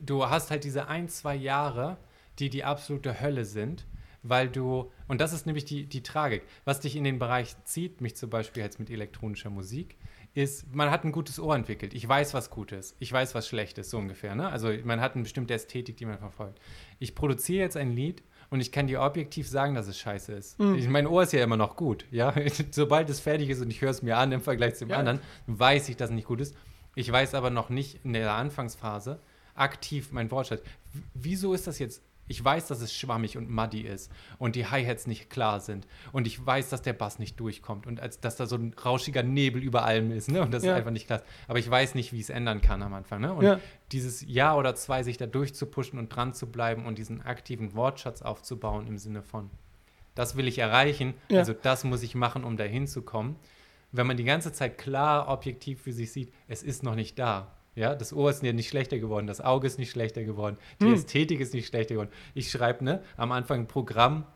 du 0.01 0.29
hast 0.29 0.51
halt 0.51 0.65
diese 0.65 0.89
ein, 0.89 1.09
zwei 1.09 1.35
Jahre, 1.37 1.97
die 2.39 2.51
die 2.51 2.65
absolute 2.65 3.21
Hölle 3.21 3.45
sind, 3.45 3.87
weil 4.23 4.49
du, 4.49 4.91
und 5.09 5.21
das 5.21 5.33
ist 5.33 5.47
nämlich 5.47 5.65
die, 5.65 5.87
die 5.87 6.03
Tragik, 6.03 6.43
was 6.65 6.81
dich 6.81 6.97
in 6.97 7.05
den 7.05 7.19
Bereich 7.19 7.55
zieht, 7.65 8.01
mich 8.01 8.17
zum 8.17 8.29
Beispiel 8.31 8.63
jetzt 8.63 8.79
mit 8.79 8.91
elektronischer 8.91 9.51
Musik, 9.51 9.97
ist, 10.35 10.73
man 10.75 10.91
hat 10.91 11.05
ein 11.05 11.11
gutes 11.13 11.41
Ohr 11.41 11.57
entwickelt. 11.57 11.93
Ich 11.95 12.07
weiß, 12.09 12.35
was 12.35 12.51
gut 12.51 12.71
ist. 12.71 12.95
Ich 13.01 13.13
weiß, 13.13 13.35
was 13.35 13.49
schlecht 13.49 13.79
ist, 13.79 13.91
so 13.91 13.99
ungefähr. 13.99 14.35
Ne? 14.37 14.49
Also 14.49 14.73
man 14.85 15.01
hat 15.01 15.15
eine 15.15 15.25
bestimmte 15.25 15.55
Ästhetik, 15.55 15.97
die 15.97 16.07
man 16.07 16.19
verfolgt. 16.19 16.61
Ich 17.01 17.15
produziere 17.17 17.63
jetzt 17.65 17.77
ein 17.77 17.93
Lied 17.93 18.23
und 18.51 18.60
ich 18.60 18.72
kann 18.72 18.86
dir 18.89 19.01
objektiv 19.01 19.48
sagen, 19.48 19.74
dass 19.74 19.86
es 19.86 19.98
scheiße 19.98 20.32
ist. 20.32 20.59
Mhm. 20.59 20.74
Ich, 20.74 20.89
mein 20.89 21.06
Ohr 21.06 21.22
ist 21.22 21.32
ja 21.32 21.43
immer 21.43 21.56
noch 21.56 21.77
gut. 21.77 22.05
Ja? 22.10 22.35
Sobald 22.70 23.09
es 23.09 23.20
fertig 23.20 23.48
ist 23.48 23.60
und 23.60 23.70
ich 23.70 23.81
höre 23.81 23.90
es 23.90 24.02
mir 24.02 24.16
an 24.18 24.32
im 24.32 24.40
Vergleich 24.40 24.74
zum 24.74 24.90
Ja. 24.90 24.97
anderen, 24.97 25.20
weiß 25.47 25.89
ich, 25.89 25.97
dass 25.97 26.10
es 26.10 26.14
nicht 26.16 26.27
gut 26.27 26.40
ist. 26.40 26.55
Ich 26.97 27.10
weiß 27.10 27.35
aber 27.35 27.51
noch 27.51 27.68
nicht 27.70 28.05
in 28.05 28.12
der 28.12 28.32
Anfangsphase 28.32 29.20
aktiv 29.55 30.09
mein 30.12 30.31
Wortschatz. 30.31 30.60
W- 30.93 31.01
Wieso 31.14 31.55
ist 31.55 31.66
das 31.66 31.78
jetzt? 31.78 32.02
Ich 32.31 32.44
weiß, 32.44 32.69
dass 32.69 32.81
es 32.81 32.94
schwammig 32.94 33.36
und 33.36 33.51
muddy 33.51 33.81
ist 33.81 34.12
und 34.39 34.55
die 34.55 34.65
Hi-Hats 34.65 35.09
nicht 35.09 35.31
klar 35.31 35.59
sind 35.59 35.89
und 36.12 36.28
ich 36.28 36.47
weiß, 36.47 36.69
dass 36.69 36.81
der 36.81 36.93
Bass 36.93 37.19
nicht 37.19 37.40
durchkommt 37.40 37.89
und 37.89 37.98
als, 37.98 38.20
dass 38.20 38.36
da 38.36 38.47
so 38.47 38.55
ein 38.55 38.73
rauschiger 38.85 39.24
Nebel 39.24 39.61
über 39.61 39.85
allem 39.85 40.12
ist 40.12 40.31
ne? 40.31 40.40
und 40.40 40.52
das 40.55 40.62
Ja. 40.62 40.70
ist 40.73 40.78
einfach 40.78 40.93
nicht 40.93 41.09
klar. 41.09 41.23
Aber 41.48 41.59
ich 41.59 41.69
weiß 41.69 41.97
nicht, 41.97 42.12
wie 42.12 42.20
es 42.20 42.31
ändern 42.31 42.61
kann 42.61 42.82
am 42.82 42.94
Anfang. 42.94 43.20
Ne? 43.20 43.32
Und 43.35 43.44
Ja. 43.44 43.59
dieses 43.90 44.20
Jahr 44.24 44.57
oder 44.57 44.77
zwei 44.77 45.02
sich 45.02 45.16
da 45.16 45.27
durchzupushen 45.27 45.98
und 45.98 46.09
dran 46.15 46.32
zu 46.32 46.47
bleiben 46.47 46.86
und 46.86 46.98
diesen 46.98 47.20
aktiven 47.20 47.74
Wortschatz 47.74 48.23
aufzubauen 48.23 48.86
im 48.86 48.97
Sinne 48.97 49.23
von, 49.23 49.51
das 50.15 50.36
will 50.36 50.47
ich 50.47 50.59
erreichen, 50.59 51.15
Ja. 51.31 51.40
also 51.40 51.52
das 51.52 51.82
muss 51.82 52.05
ich 52.05 52.15
machen, 52.15 52.44
um 52.44 52.57
dahin 52.57 52.86
zu 52.86 53.02
kommen. 53.02 53.35
Wenn 53.90 54.07
man 54.07 54.16
die 54.16 54.23
ganze 54.24 54.52
Zeit 54.52 54.78
klar, 54.78 55.27
objektiv 55.27 55.82
für 55.82 55.93
sich 55.93 56.12
sieht, 56.12 56.32
es 56.47 56.62
ist 56.62 56.85
noch 56.85 56.94
nicht 56.94 57.19
da. 57.19 57.57
Ja, 57.77 57.95
das 57.95 58.13
Ohr 58.13 58.31
ist 58.31 58.43
ja 58.43 58.53
nicht 58.53 58.69
schlechter 58.69 58.99
geworden, 58.99 59.27
das 59.27 59.41
Auge 59.41 59.67
ist 59.67 59.79
nicht 59.79 59.91
schlechter 59.91 60.25
geworden, 60.25 60.57
die 60.81 60.87
Hm. 60.87 60.95
Ästhetik 60.95 61.41
ist 61.41 61.55
nicht 61.55 61.67
schlechter 61.69 61.95
geworden. 61.95 62.11
Ich 62.35 62.51
schreibe 62.51 62.85
ne, 62.85 63.03
am 63.17 63.31
Anfang 63.33 63.61
ein 63.61 63.67
Programm 63.69 64.27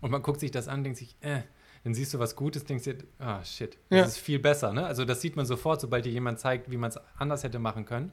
und 0.00 0.10
man 0.10 0.22
guckt 0.22 0.40
sich 0.40 0.50
das 0.50 0.66
an, 0.68 0.82
denkt 0.82 0.98
sich, 0.98 1.14
äh, 1.20 1.42
dann 1.84 1.92
siehst 1.92 2.14
du 2.14 2.18
was 2.18 2.34
Gutes, 2.36 2.64
denkst 2.64 2.84
dir, 2.84 2.96
ah, 3.18 3.44
shit, 3.44 3.76
das 3.90 3.98
Ja. 3.98 4.04
ist 4.06 4.16
viel 4.18 4.38
besser. 4.38 4.72
Ne? 4.72 4.86
Also 4.86 5.04
das 5.04 5.20
sieht 5.20 5.36
man 5.36 5.44
sofort, 5.44 5.82
sobald 5.82 6.06
dir 6.06 6.12
jemand 6.12 6.38
zeigt, 6.40 6.70
wie 6.70 6.78
man 6.78 6.88
es 6.88 6.98
anders 7.18 7.44
hätte 7.44 7.58
machen 7.58 7.84
können. 7.84 8.10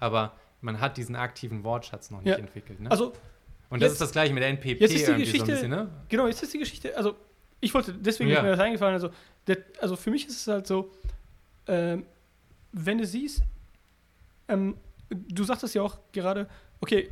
Aber 0.00 0.32
man 0.60 0.80
hat 0.80 0.96
diesen 0.96 1.14
aktiven 1.14 1.62
Wortschatz 1.62 2.10
noch 2.10 2.18
nicht 2.22 2.30
Ja. 2.32 2.36
entwickelt. 2.38 2.80
Ne? 2.80 2.90
also 2.90 3.12
und 3.70 3.80
das 3.80 3.86
jetzt- 3.86 3.92
ist 3.92 4.00
das 4.00 4.12
gleiche 4.12 4.34
mit 4.34 4.42
NPP 4.42 4.80
jetzt 4.80 4.92
ist 4.92 5.06
die 5.06 5.10
irgendwie 5.12 5.24
so 5.26 5.32
Geschichte- 5.32 5.52
bisschen, 5.52 5.70
ne? 5.70 5.88
Genau, 6.08 6.26
jetzt 6.26 6.42
ist 6.42 6.52
die 6.52 6.58
Geschichte, 6.58 6.94
also 6.96 7.14
ich 7.60 7.72
wollte, 7.72 7.94
deswegen 7.94 8.28
Ja. 8.30 8.38
ist 8.38 8.42
mir 8.42 8.50
das 8.50 8.60
eingefallen, 8.60 8.94
also, 8.94 9.10
der, 9.46 9.58
also 9.80 9.94
für 9.96 10.10
mich 10.10 10.26
ist 10.26 10.36
es 10.40 10.46
halt 10.48 10.66
so, 10.66 10.90
ähm, 11.68 12.04
wenn 12.72 12.98
du 12.98 13.06
siehst, 13.06 13.42
ähm, 14.48 14.76
du 15.10 15.44
sagtest 15.44 15.74
ja 15.74 15.82
auch 15.82 15.98
gerade, 16.12 16.48
okay, 16.80 17.10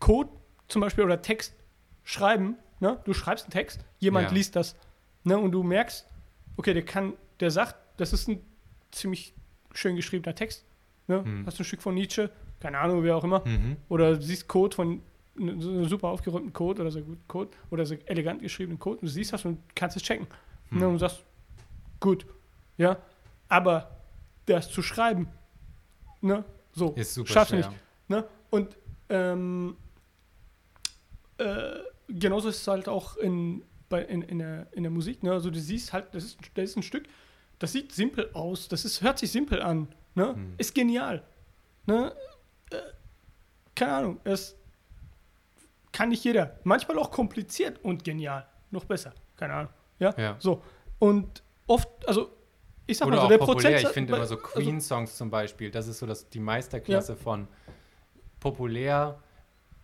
Code 0.00 0.30
zum 0.68 0.80
Beispiel 0.80 1.04
oder 1.04 1.20
Text 1.22 1.54
schreiben, 2.04 2.56
ne? 2.80 3.00
du 3.04 3.12
schreibst 3.14 3.44
einen 3.46 3.52
Text, 3.52 3.80
jemand 3.98 4.28
Ja. 4.30 4.34
liest 4.34 4.56
das, 4.56 4.76
ne? 5.24 5.38
und 5.38 5.52
du 5.52 5.62
merkst, 5.62 6.06
okay, 6.56 6.72
der 6.74 6.84
kann, 6.84 7.14
der 7.40 7.50
sagt, 7.50 7.76
das 7.98 8.12
ist 8.12 8.28
ein 8.28 8.40
ziemlich 8.90 9.34
schön 9.72 9.96
geschriebener 9.96 10.34
Text, 10.34 10.64
ne? 11.08 11.22
Hm. 11.24 11.46
hast 11.46 11.58
du 11.58 11.62
ein 11.62 11.66
Stück 11.66 11.82
von 11.82 11.94
Nietzsche, 11.94 12.30
keine 12.60 12.78
Ahnung, 12.78 13.02
wer 13.02 13.16
auch 13.16 13.24
immer, 13.24 13.42
Mhm. 13.46 13.76
oder 13.88 14.16
du 14.16 14.22
siehst 14.22 14.48
Code 14.48 14.74
von 14.74 15.02
ne- 15.34 15.60
so 15.60 15.84
super 15.84 16.08
aufgeräumten 16.08 16.52
Code 16.52 16.80
oder 16.82 16.90
so 16.90 17.00
guten 17.02 17.26
Code 17.28 17.50
oder 17.70 17.84
so 17.84 17.94
elegant 18.06 18.40
geschriebenen 18.40 18.78
Code 18.78 18.98
und 19.00 19.02
du 19.06 19.08
siehst 19.10 19.32
das 19.32 19.44
und 19.44 19.58
kannst 19.74 19.96
es 19.96 20.02
checken. 20.02 20.26
Hm. 20.70 20.78
Ne, 20.78 20.88
und 20.88 20.98
sagst, 20.98 21.24
gut, 22.00 22.26
ja, 22.78 22.96
aber 23.48 23.90
das 24.46 24.70
zu 24.70 24.82
schreiben, 24.82 25.28
ne, 26.22 26.44
so, 26.76 26.92
Ist 26.92 27.14
super 27.14 27.32
schaffst 27.32 27.50
schwer. 27.54 27.68
nicht. 27.68 27.80
Ne? 28.08 28.24
Und 28.50 28.76
ähm, 29.08 29.76
äh, 31.38 31.78
genauso 32.08 32.48
ist 32.48 32.60
es 32.62 32.68
halt 32.68 32.88
auch 32.88 33.16
in, 33.16 33.62
bei, 33.88 34.02
in, 34.02 34.22
in, 34.22 34.38
der, 34.38 34.66
in 34.72 34.82
der 34.82 34.90
Musik. 34.92 35.22
Ne? 35.22 35.32
Also 35.32 35.50
du 35.50 35.58
siehst 35.58 35.92
halt, 35.92 36.14
das 36.14 36.24
ist, 36.24 36.38
das 36.54 36.64
ist 36.70 36.76
ein 36.76 36.82
Stück, 36.82 37.04
das 37.58 37.72
sieht 37.72 37.92
simpel 37.92 38.30
aus, 38.34 38.68
das 38.68 38.84
ist, 38.84 39.02
hört 39.02 39.18
sich 39.18 39.32
simpel 39.32 39.62
an, 39.62 39.88
ne? 40.14 40.34
Hm. 40.34 40.54
ist 40.58 40.74
genial. 40.74 41.22
Ne? 41.86 42.12
Äh, 42.70 42.76
keine 43.74 43.92
Ahnung, 43.94 44.20
es 44.24 44.54
kann 45.92 46.10
nicht 46.10 46.22
jeder. 46.24 46.58
Manchmal 46.64 46.98
auch 46.98 47.10
kompliziert 47.10 47.82
und 47.82 48.04
genial. 48.04 48.46
Noch 48.70 48.84
besser, 48.84 49.14
keine 49.36 49.54
Ahnung. 49.54 49.72
Ja, 49.98 50.14
Ja. 50.18 50.36
so. 50.38 50.62
Und 50.98 51.42
oft, 51.66 51.88
also 52.06 52.30
ich 52.86 52.98
sag 52.98 53.06
Oder 53.08 53.16
mal 53.16 53.20
so, 53.20 53.24
auch 53.26 53.28
der 53.30 53.38
populär. 53.38 53.54
Prozentsatz. 53.54 53.90
Ich 53.90 53.94
finde 53.94 54.14
immer 54.16 54.26
so 54.26 54.36
also- 54.36 54.46
Queen-Songs 54.48 55.16
zum 55.16 55.30
Beispiel. 55.30 55.70
Das 55.70 55.88
ist 55.88 55.98
so 55.98 56.06
das, 56.06 56.28
die 56.28 56.40
Meisterklasse 56.40 57.16
von 57.16 57.48
populär, 58.40 59.18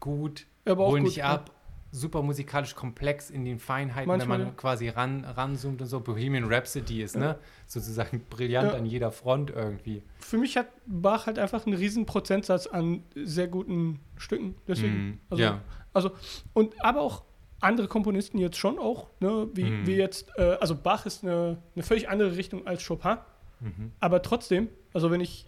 gut, 0.01 0.47
holen 0.69 1.05
gut, 1.05 1.13
dich 1.13 1.25
ab, 1.25 1.51
super 1.91 2.23
musikalisch 2.23 2.75
komplex 2.75 3.29
in 3.29 3.45
den 3.45 3.59
Feinheiten, 3.59 4.09
Manchmal, 4.09 4.39
wenn 4.39 4.45
man 4.47 4.55
ja. 4.55 4.61
quasi 4.61 4.89
ran, 4.89 5.25
ranzoomt 5.25 5.81
und 5.83 5.87
so. 5.89 6.01
Bohemian 6.01 6.45
Rhapsody 6.51 7.03
ist, 7.03 7.17
ne? 7.17 7.39
Sozusagen 7.67 8.25
brillant 8.31 8.73
Ja. 8.73 8.79
an 8.79 8.87
jeder 8.87 9.11
Front 9.11 9.51
irgendwie. 9.51 10.03
für 10.19 10.39
mich 10.39 10.57
hat 10.57 10.69
Bach 10.87 11.27
halt 11.27 11.39
einfach 11.39 11.67
einen 11.67 11.77
riesen 11.77 12.07
Prozentsatz 12.07 12.67
an 12.67 13.03
sehr 13.15 13.49
guten 13.49 14.01
Stücken. 14.17 14.55
Deswegen. 14.67 14.95
Mhm. 14.95 15.19
Also, 15.29 15.43
ja. 15.43 15.61
also, 15.93 16.11
und 16.55 16.83
aber 16.83 17.03
auch 17.03 17.25
andere 17.63 17.89
Komponisten 17.89 18.39
jetzt 18.39 18.57
schon 18.57 18.79
auch, 18.79 19.09
ne, 19.21 19.49
wie, 19.55 19.65
Mhm. 19.65 19.87
wie 19.87 19.97
jetzt, 19.97 20.29
äh, 20.37 20.57
also 20.61 20.75
Bach 20.77 21.07
ist 21.07 21.23
eine, 21.25 21.59
eine 21.75 21.83
völlig 21.83 22.09
andere 22.09 22.37
Richtung 22.37 22.67
als 22.67 22.87
Chopin, 22.87 23.19
Mhm. 23.61 23.93
aber 24.01 24.23
trotzdem, 24.23 24.69
also 24.93 25.11
wenn 25.11 25.21
ich, 25.21 25.47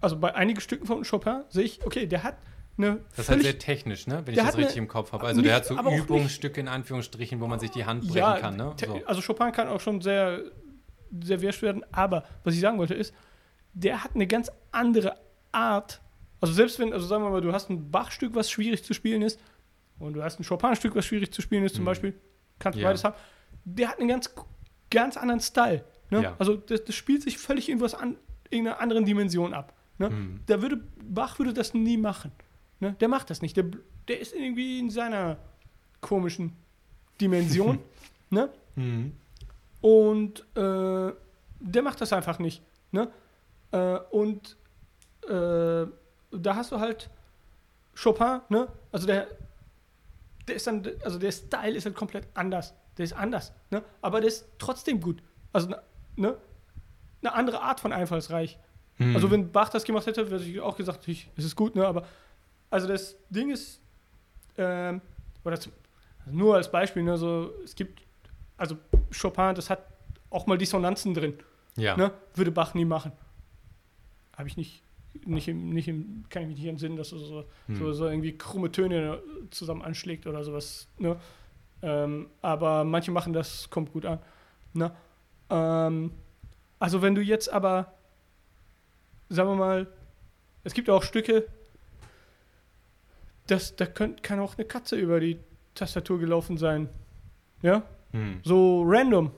also 0.00 0.18
bei 0.18 0.34
einigen 0.34 0.60
Stücken 0.60 0.86
von 0.86 1.02
Chopin 1.04 1.42
sehe 1.48 1.64
ich, 1.64 1.84
okay, 1.86 2.06
der 2.06 2.22
hat 2.22 2.36
eine 2.76 3.00
Das 3.10 3.20
ist 3.20 3.28
halt 3.30 3.42
sehr 3.42 3.58
technisch, 3.58 4.06
ne? 4.08 4.22
Wenn 4.24 4.34
ich 4.34 4.38
das 4.38 4.46
hat 4.48 4.54
eine- 4.54 4.64
richtig 4.64 4.78
im 4.78 4.88
Kopf 4.88 5.12
habe. 5.12 5.24
Also 5.26 5.40
nicht- 5.40 5.48
der 5.48 5.56
hat 5.56 5.64
so 5.66 5.78
Übungsstücke 5.78 6.60
in 6.60 6.66
Anführungsstrichen, 6.68 7.40
wo 7.40 7.46
man 7.46 7.60
sich 7.60 7.70
die 7.70 7.84
Hand 7.84 8.02
brechen 8.02 8.16
ja, 8.16 8.38
kann, 8.38 8.56
ne? 8.56 8.74
So. 8.84 9.00
also 9.06 9.22
Chopin 9.22 9.52
kann 9.52 9.68
auch 9.68 9.80
schon 9.80 10.00
sehr, 10.00 10.40
sehr 11.22 11.40
wirsch 11.40 11.62
werden, 11.62 11.84
aber 11.92 12.24
was 12.42 12.54
ich 12.54 12.60
sagen 12.60 12.78
wollte 12.78 12.94
ist, 12.94 13.14
der 13.72 14.02
hat 14.04 14.10
eine 14.14 14.26
ganz 14.26 14.50
andere 14.72 15.16
Art, 15.52 16.00
also 16.40 16.52
selbst 16.52 16.78
wenn, 16.80 16.92
also 16.92 17.06
sagen 17.06 17.22
wir 17.22 17.30
mal, 17.30 17.40
du 17.40 17.52
hast 17.52 17.70
ein 17.70 17.90
Bach-Stück, 17.90 18.34
was 18.34 18.50
schwierig 18.50 18.84
zu 18.84 18.92
spielen 18.92 19.22
ist, 19.22 19.38
und 20.04 20.14
du 20.14 20.22
hast 20.22 20.38
ein 20.38 20.44
Chopin-Stück, 20.44 20.94
was 20.94 21.06
schwierig 21.06 21.32
zu 21.32 21.42
spielen 21.42 21.64
ist, 21.64 21.74
zum 21.74 21.84
Mhm. 21.84 21.86
Beispiel, 21.86 22.14
kannst 22.58 22.76
du 22.78 22.82
Ja. 22.82 22.88
beides 22.88 23.04
haben, 23.04 23.14
der 23.64 23.88
hat 23.88 23.98
einen 23.98 24.08
ganz, 24.08 24.32
ganz 24.90 25.16
anderen 25.16 25.40
Style. 25.40 25.84
Ne? 26.10 26.22
Ja. 26.22 26.36
Also 26.38 26.56
das, 26.56 26.84
das 26.84 26.94
spielt 26.94 27.22
sich 27.22 27.38
völlig 27.38 27.68
irgendwas 27.68 27.94
an, 27.94 28.16
irgendeiner 28.50 28.80
anderen 28.80 29.04
Dimension 29.04 29.54
ab. 29.54 29.72
Ne? 29.98 30.10
Mhm. 30.10 30.40
Da 30.46 30.60
würde, 30.62 30.80
Bach 31.02 31.38
würde 31.38 31.52
das 31.54 31.74
nie 31.74 31.96
machen. 31.96 32.32
Ne? 32.80 32.94
Der 33.00 33.08
macht 33.08 33.30
das 33.30 33.42
nicht. 33.42 33.56
Der, 33.56 33.64
der 34.08 34.20
ist 34.20 34.34
irgendwie 34.34 34.78
in 34.80 34.90
seiner 34.90 35.38
komischen 36.00 36.52
Dimension. 37.20 37.78
ne? 38.30 38.50
Mhm. 38.76 39.12
Und 39.80 40.40
äh, 40.56 41.12
der 41.60 41.82
macht 41.82 42.00
das 42.00 42.12
einfach 42.12 42.38
nicht. 42.38 42.62
Ne? 42.92 43.08
Äh, 43.72 43.98
und 44.10 44.56
äh, 45.28 45.86
da 46.32 46.56
hast 46.56 46.72
du 46.72 46.80
halt 46.80 47.10
Chopin, 48.00 48.40
ne? 48.48 48.66
Also 48.92 49.06
der, 49.06 49.28
der 50.48 50.56
ist 50.56 50.66
dann, 50.66 50.86
also 51.04 51.18
der 51.18 51.32
Style 51.32 51.74
ist 51.74 51.86
halt 51.86 51.94
komplett 51.94 52.26
anders. 52.34 52.74
Der 52.98 53.04
ist 53.04 53.12
anders, 53.12 53.52
ne? 53.70 53.82
Aber 54.02 54.20
der 54.20 54.28
ist 54.28 54.46
trotzdem 54.58 55.00
gut. 55.00 55.22
Also, 55.52 55.74
ne? 56.16 56.36
Eine 57.22 57.32
andere 57.32 57.62
Art 57.62 57.80
von 57.80 57.92
einfallsreich. 57.92 58.58
Mhm. 58.98 59.16
Also 59.16 59.30
wenn 59.30 59.50
Bach 59.50 59.70
das 59.70 59.84
gemacht 59.84 60.06
hätte, 60.06 60.24
hätte 60.24 60.44
ich 60.44 60.60
auch 60.60 60.76
gesagt, 60.76 60.98
natürlich, 60.98 61.30
es 61.36 61.44
ist 61.44 61.56
gut, 61.56 61.74
ne? 61.74 61.86
Aber 61.86 62.06
also 62.70 62.86
das 62.86 63.16
Ding 63.30 63.50
ist, 63.50 63.80
ähm, 64.56 65.00
oder 65.44 65.58
zum, 65.58 65.72
also 66.24 66.36
nur 66.36 66.56
als 66.56 66.70
Beispiel, 66.70 67.02
ne, 67.02 67.16
so, 67.16 67.52
es 67.64 67.74
gibt, 67.74 68.02
also 68.56 68.76
Chopin, 69.10 69.54
das 69.54 69.70
hat 69.70 69.84
auch 70.30 70.46
mal 70.46 70.58
Dissonanzen 70.58 71.14
drin, 71.14 71.38
ja. 71.76 71.96
ne? 71.96 72.12
Würde 72.34 72.50
Bach 72.50 72.74
nie 72.74 72.84
machen. 72.84 73.12
Habe 74.36 74.48
ich 74.48 74.56
nicht, 74.56 74.82
nicht 75.24 75.48
im, 75.48 75.70
nicht 75.70 75.88
im, 75.88 76.24
kann 76.28 76.42
ich 76.42 76.48
mich 76.48 76.58
nicht 76.58 76.68
entsinnen, 76.68 76.96
dass 76.96 77.12
er 77.12 77.18
so, 77.18 77.44
Hm. 77.66 77.76
so, 77.76 77.92
so 77.92 78.06
irgendwie 78.08 78.36
krumme 78.36 78.70
Töne 78.72 79.20
zusammen 79.50 79.82
anschlägt 79.82 80.26
oder 80.26 80.44
sowas, 80.44 80.88
ne? 80.98 81.16
Ähm, 81.82 82.28
aber 82.42 82.84
manche 82.84 83.10
machen 83.10 83.32
das, 83.32 83.68
kommt 83.70 83.92
gut 83.92 84.06
an, 84.06 84.18
ne? 84.72 84.90
Ähm, 85.50 86.10
also 86.78 87.02
wenn 87.02 87.14
du 87.14 87.20
jetzt 87.20 87.52
aber, 87.52 87.92
sagen 89.28 89.48
wir 89.50 89.56
mal, 89.56 89.86
es 90.64 90.74
gibt 90.74 90.88
auch 90.90 91.02
Stücke, 91.02 91.46
das, 93.46 93.76
da 93.76 93.86
könnt, 93.86 94.22
kann 94.22 94.40
auch 94.40 94.56
eine 94.56 94.66
Katze 94.66 94.96
über 94.96 95.20
die 95.20 95.38
Tastatur 95.74 96.18
gelaufen 96.18 96.56
sein. 96.56 96.88
Ja? 97.62 97.82
Hm. 98.12 98.40
So 98.42 98.82
random. 98.86 99.30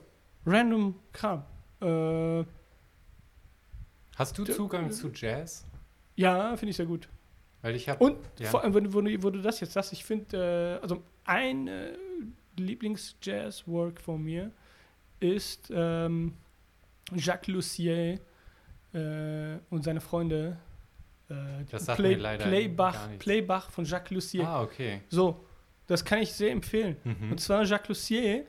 Random 0.45 0.95
Kram. 1.11 1.43
Äh, 1.81 2.45
Hast 4.17 4.37
du 4.37 4.43
Zugang 4.43 4.91
zu 4.91 5.09
Jazz? 5.13 5.65
ja, 6.15 6.55
finde 6.57 6.71
ich 6.71 6.75
sehr 6.77 6.85
gut. 6.85 7.07
Weil 7.61 7.75
ich 7.75 7.87
habe. 7.89 8.03
Und 8.03 8.17
Ja. 8.39 8.49
vor 8.49 8.63
allem, 8.63 8.73
wo, 8.73 8.79
du- 8.79 8.93
wo, 8.93 9.23
wo 9.23 9.29
du 9.29 9.41
das 9.41 9.59
jetzt 9.59 9.73
sagst, 9.73 9.93
ich 9.93 10.03
finde, 10.05 10.77
äh, 10.79 10.81
also 10.83 11.01
ein 11.25 11.67
äh, 11.67 11.93
Lieblings-Jazz-Work 12.57 14.01
von 14.01 14.23
mir 14.23 14.51
ist 15.19 15.71
ähm, 15.73 16.33
Jacques 17.15 17.47
Lussier 17.53 18.19
äh, 18.93 19.57
und 19.69 19.83
seine 19.83 20.01
Freunde. 20.01 20.57
Äh, 21.29 21.33
Das 21.69 21.85
sagt 21.85 21.99
mir 21.99 22.17
leider 22.17 22.45
Playbach. 22.45 23.09
Playbach 23.19 23.69
von 23.71 23.85
Jacques 23.85 24.11
Lussier. 24.11 24.47
Ah, 24.47 24.61
okay. 24.61 25.01
So, 25.09 25.43
das 25.87 26.03
kann 26.05 26.19
ich 26.19 26.31
sehr 26.33 26.51
empfehlen. 26.51 26.97
Mhm. 27.03 27.31
Und 27.31 27.39
zwar 27.41 27.63
Jacques 27.63 27.89
Lussier, 27.89 28.45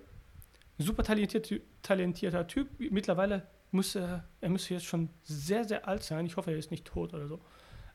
super 0.78 1.02
talentiert, 1.02 1.50
talentierter 1.82 2.46
Typ. 2.46 2.68
Mittlerweile 2.78 3.46
muss 3.70 3.94
er, 3.94 4.24
er 4.40 4.48
müsste 4.48 4.74
jetzt 4.74 4.86
schon 4.86 5.08
sehr, 5.22 5.64
sehr 5.64 5.86
alt 5.86 6.02
sein. 6.02 6.26
Ich 6.26 6.36
hoffe, 6.36 6.50
er 6.50 6.56
ist 6.58 6.70
nicht 6.70 6.84
tot 6.84 7.12
oder 7.14 7.28
so. 7.28 7.40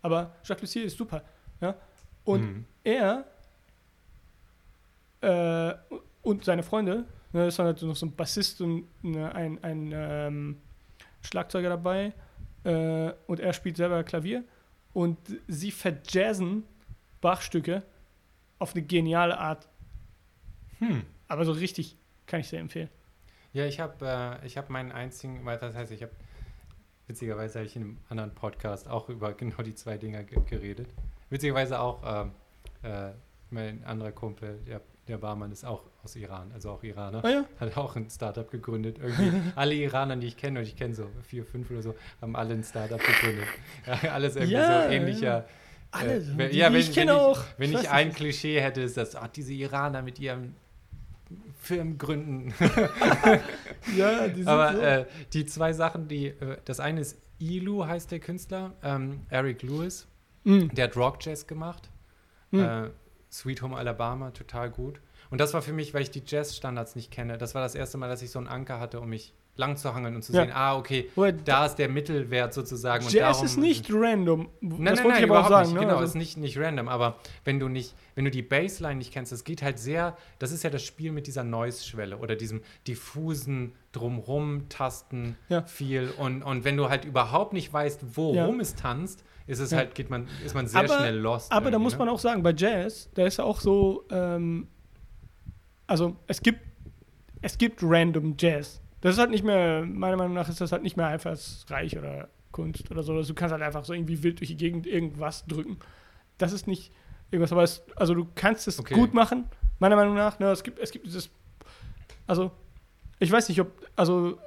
Aber 0.02 0.36
Jacques 0.44 0.62
Lussier 0.62 0.84
ist 0.86 0.98
super. 0.98 1.24
Ja? 1.62 1.76
Und 2.24 2.42
Mhm. 2.42 2.66
er 2.84 3.26
äh, 5.22 5.74
und 6.22 6.44
seine 6.46 6.64
Freunde, 6.64 7.06
ne, 7.32 7.48
ist 7.48 7.60
dann 7.60 7.66
halt 7.68 7.82
noch 7.82 7.96
so 7.96 8.06
ein 8.06 8.16
Bassist 8.16 8.62
und 8.62 8.88
ne, 9.04 9.34
ein, 9.34 9.62
ein 9.64 9.92
ähm, 9.94 10.58
Schlagzeuger 11.22 11.70
dabei 11.70 12.14
äh, 12.64 13.12
und 13.28 13.40
er 13.40 13.54
spielt 13.54 13.78
selber 13.78 14.04
Klavier 14.04 14.44
und 14.94 15.18
sie 15.48 15.72
verjazzen 15.72 16.64
Bachstücke 17.22 17.84
auf 18.60 18.76
eine 18.76 18.84
geniale 18.84 19.38
Art. 19.38 19.68
Hm. 20.80 21.04
Aber 21.28 21.46
so 21.46 21.54
richtig 21.54 21.96
kann 22.26 22.42
ich 22.42 22.48
sehr 22.50 22.60
empfehlen. 22.60 22.90
Ja, 23.54 23.66
ich 23.66 23.80
habe 23.80 24.40
äh, 24.42 24.46
ich 24.46 24.58
hab 24.58 24.70
meinen 24.70 24.92
einzigen, 24.92 25.46
weil 25.46 25.58
das 25.58 25.76
heißt, 25.76 25.92
ich 25.92 26.02
habe, 26.02 26.12
witzigerweise 27.08 27.60
habe 27.60 27.68
ich 27.68 27.76
in 27.76 27.84
einem 27.84 27.98
anderen 28.10 28.34
Podcast 28.34 28.88
auch 28.88 29.10
über 29.10 29.34
genau 29.34 29.62
die 29.62 29.76
zwei 29.76 29.98
Dinger 29.98 30.24
ge 30.24 30.40
geredet. 30.50 30.90
Witzigerweise 31.30 31.80
auch, 31.80 32.02
ähm, 32.06 32.32
äh, 32.84 33.12
mein 33.50 33.84
anderer 33.84 34.12
Kumpel, 34.12 34.60
der, 34.68 34.82
der 35.08 35.18
Barmann, 35.20 35.52
ist 35.52 35.64
auch 35.66 35.84
aus 36.04 36.16
Iran, 36.16 36.52
also 36.54 36.72
auch 36.72 36.84
Iraner. 36.84 37.24
Ah 37.24 37.30
ja? 37.30 37.46
Hat 37.60 37.78
auch 37.78 37.96
ein 37.96 38.10
Startup 38.10 38.50
gegründet. 38.50 38.98
Irgendwie 39.00 39.52
alle 39.56 39.76
Iraner, 39.76 40.16
die 40.16 40.28
ich 40.28 40.38
kenne, 40.38 40.60
und 40.60 40.66
ich 40.66 40.76
kenne 40.76 40.96
so 40.96 41.08
vier, 41.22 41.46
fünf 41.46 41.70
oder 41.70 41.82
so, 41.84 41.96
haben 42.22 42.36
alle 42.36 42.56
ein 42.56 42.64
Startup 42.64 43.00
gegründet. 43.00 43.46
Ja, 43.86 44.12
alles 44.14 44.36
irgendwie 44.36 44.54
Ja, 44.56 44.84
so 44.84 44.90
ähnlicher. 44.90 45.46
Alle, 45.92 46.16
Äh, 46.18 46.38
wenn- 46.38 46.52
ja, 46.54 46.74
wenn- 46.74 46.80
ich 46.80 46.92
kenne 46.92 47.12
wenn 47.12 47.18
ich- 47.18 47.24
auch. 47.24 47.44
Wenn 47.58 47.74
weiß 47.74 47.82
ich 47.84 47.90
ein. 47.92 48.12
Klischee 48.14 48.60
hätte, 48.60 48.82
ist 48.82 48.98
das, 48.98 49.16
ah, 49.16 49.28
diese 49.28 49.54
Iraner 49.54 50.02
mit 50.02 50.20
ihren 50.20 50.56
Firmen 51.64 51.98
gründen. 51.98 52.54
Ja, 53.98 54.28
die 54.28 54.36
sind 54.44 54.48
Aber 54.48 54.74
so. 54.76 54.82
äh, 54.82 55.06
die 55.34 55.46
zwei 55.46 55.74
Sachen, 55.74 56.08
die, 56.08 56.28
äh, 56.28 56.58
das 56.66 56.80
eine 56.80 57.02
ist 57.02 57.18
Ilu, 57.40 57.86
heißt 57.86 58.12
der 58.12 58.20
Künstler, 58.20 58.74
ähm, 58.84 59.22
Eric 59.30 59.62
Lewis, 59.64 60.08
Mm, 60.46 60.68
der 60.74 60.86
hat 60.86 60.98
Rock 60.98 61.18
Jazz 61.26 61.48
gemacht. 61.48 61.90
mm. 62.52 62.60
Äh, 62.60 62.90
Sweet 63.32 63.62
Home 63.62 63.78
Alabama, 63.78 64.32
total 64.32 64.70
gut. 64.70 65.00
Und 65.30 65.40
das 65.40 65.54
war 65.54 65.62
für 65.62 65.72
mich, 65.74 65.94
weil 65.94 66.02
ich 66.02 66.12
die 66.12 66.22
Jazz-Standards 66.26 66.96
nicht 66.98 67.12
kenne, 67.12 67.38
das 67.38 67.56
war 67.56 67.62
das 67.62 67.76
erste 67.76 67.98
Mal, 67.98 68.10
dass 68.10 68.22
ich 68.22 68.30
so 68.30 68.40
einen 68.40 68.50
Anker 68.50 68.80
hatte, 68.80 69.00
um 69.00 69.08
mich 69.10 69.34
lang 69.56 69.78
zu 69.78 69.94
hangeln 69.94 70.16
und 70.16 70.24
zu 70.24 70.34
Ja. 70.34 70.42
sehen, 70.46 70.52
ah, 70.54 70.76
okay, 70.76 71.10
Wobei, 71.16 71.32
da 71.32 71.68
ist 71.68 71.76
der 71.76 71.88
Mittelwert 71.88 72.54
sozusagen. 72.56 73.06
und 73.06 73.12
Jazz 73.14 73.34
darum, 73.38 73.46
ist 73.46 73.58
nicht 73.58 73.86
random. 73.94 74.50
Nein, 74.62 74.70
das 74.70 74.70
nein, 74.70 74.88
wollte 74.88 75.08
nein, 75.10 75.18
ich 75.24 75.30
aber 75.30 75.40
auch 75.42 75.46
überhaupt 75.48 75.50
sagen. 75.50 75.68
nicht. 75.68 75.74
Ne? 75.76 75.80
Genau, 75.82 75.94
Also- 75.94 76.06
ist 76.06 76.16
nicht, 76.16 76.38
nicht 76.38 76.58
random. 76.58 76.88
Aber 76.88 77.18
wenn 77.46 77.60
du 77.60 77.68
nicht, 77.70 77.94
wenn 78.16 78.26
du 78.26 78.32
die 78.32 78.42
Bassline 78.42 78.96
nicht 78.96 79.14
kennst, 79.14 79.32
das 79.32 79.44
geht 79.44 79.62
halt 79.62 79.78
sehr, 79.78 80.18
das 80.40 80.52
ist 80.52 80.64
ja 80.64 80.72
das 80.72 80.82
Spiel 80.84 81.12
mit 81.12 81.28
dieser 81.28 81.44
Noise-Schwelle 81.44 82.18
oder 82.18 82.36
diesem 82.36 82.62
diffusen 82.88 83.74
drumrum 83.92 84.70
tasten 84.70 85.38
Ja. 85.50 85.62
viel. 85.64 86.12
Und, 86.18 86.42
und 86.42 86.64
wenn 86.64 86.76
du 86.78 86.90
halt 86.90 87.06
überhaupt 87.06 87.54
nicht 87.54 87.72
weißt, 87.72 88.02
worum 88.16 88.56
Ja. 88.56 88.62
es 88.62 88.74
tanzt, 88.76 89.24
ist 89.46 89.60
es 89.60 89.72
halt, 89.74 89.94
geht 89.94 90.10
man, 90.10 90.28
ist 90.46 90.56
man 90.56 90.66
sehr 90.68 90.80
Aber- 90.80 90.98
schnell 90.98 91.18
lost. 91.18 91.52
Aber 91.52 91.70
da 91.70 91.78
muss 91.78 91.94
ne? 91.94 92.00
man 92.00 92.10
auch 92.10 92.18
sagen, 92.20 92.42
bei 92.42 92.54
Jazz, 92.56 93.10
da 93.14 93.26
ist 93.26 93.38
ja 93.38 93.44
auch 93.44 93.60
so, 93.60 94.06
ähm, 94.10 94.68
also 95.86 96.16
es 96.28 96.42
gibt, 96.42 96.60
es 97.42 97.58
gibt 97.58 97.82
random 97.84 98.36
Jazz. 98.40 98.80
Das 99.04 99.16
ist 99.16 99.20
halt 99.20 99.32
nicht 99.32 99.44
mehr, 99.44 99.86
meiner 99.86 100.16
Meinung 100.16 100.34
nach 100.34 100.48
ist 100.48 100.62
das 100.62 100.72
halt 100.72 100.82
nicht 100.82 100.96
mehr 100.96 101.08
einfallsreich 101.08 101.98
oder 101.98 102.30
Kunst 102.54 102.90
oder 102.90 103.04
so. 103.04 103.22
Du 103.22 103.34
kannst 103.34 103.52
halt 103.52 103.62
einfach 103.62 103.84
so 103.84 103.92
irgendwie 103.94 104.24
wild 104.24 104.40
durch 104.40 104.48
die 104.50 104.56
Gegend 104.56 104.88
irgendwas 104.88 105.46
drücken. 105.46 105.78
Das 106.38 106.54
ist 106.54 106.68
nicht 106.68 106.90
irgendwas, 107.30 107.52
aber 107.52 107.64
es, 107.64 107.84
also 107.98 108.14
du 108.14 108.26
kannst 108.34 108.66
es 108.70 108.80
Okay. 108.80 108.94
gut 108.94 109.14
machen, 109.14 109.44
meiner 109.80 109.98
Meinung 109.98 110.16
nach. 110.16 110.40
Ne, 110.40 110.52
es 110.52 110.64
gibt, 110.64 110.80
es 110.80 110.90
gibt 110.92 111.06
dieses, 111.06 111.30
also 112.28 112.52
ich 113.20 113.30
weiß 113.30 113.50
nicht, 113.50 113.60
ob, 113.60 113.72
also 113.98 114.38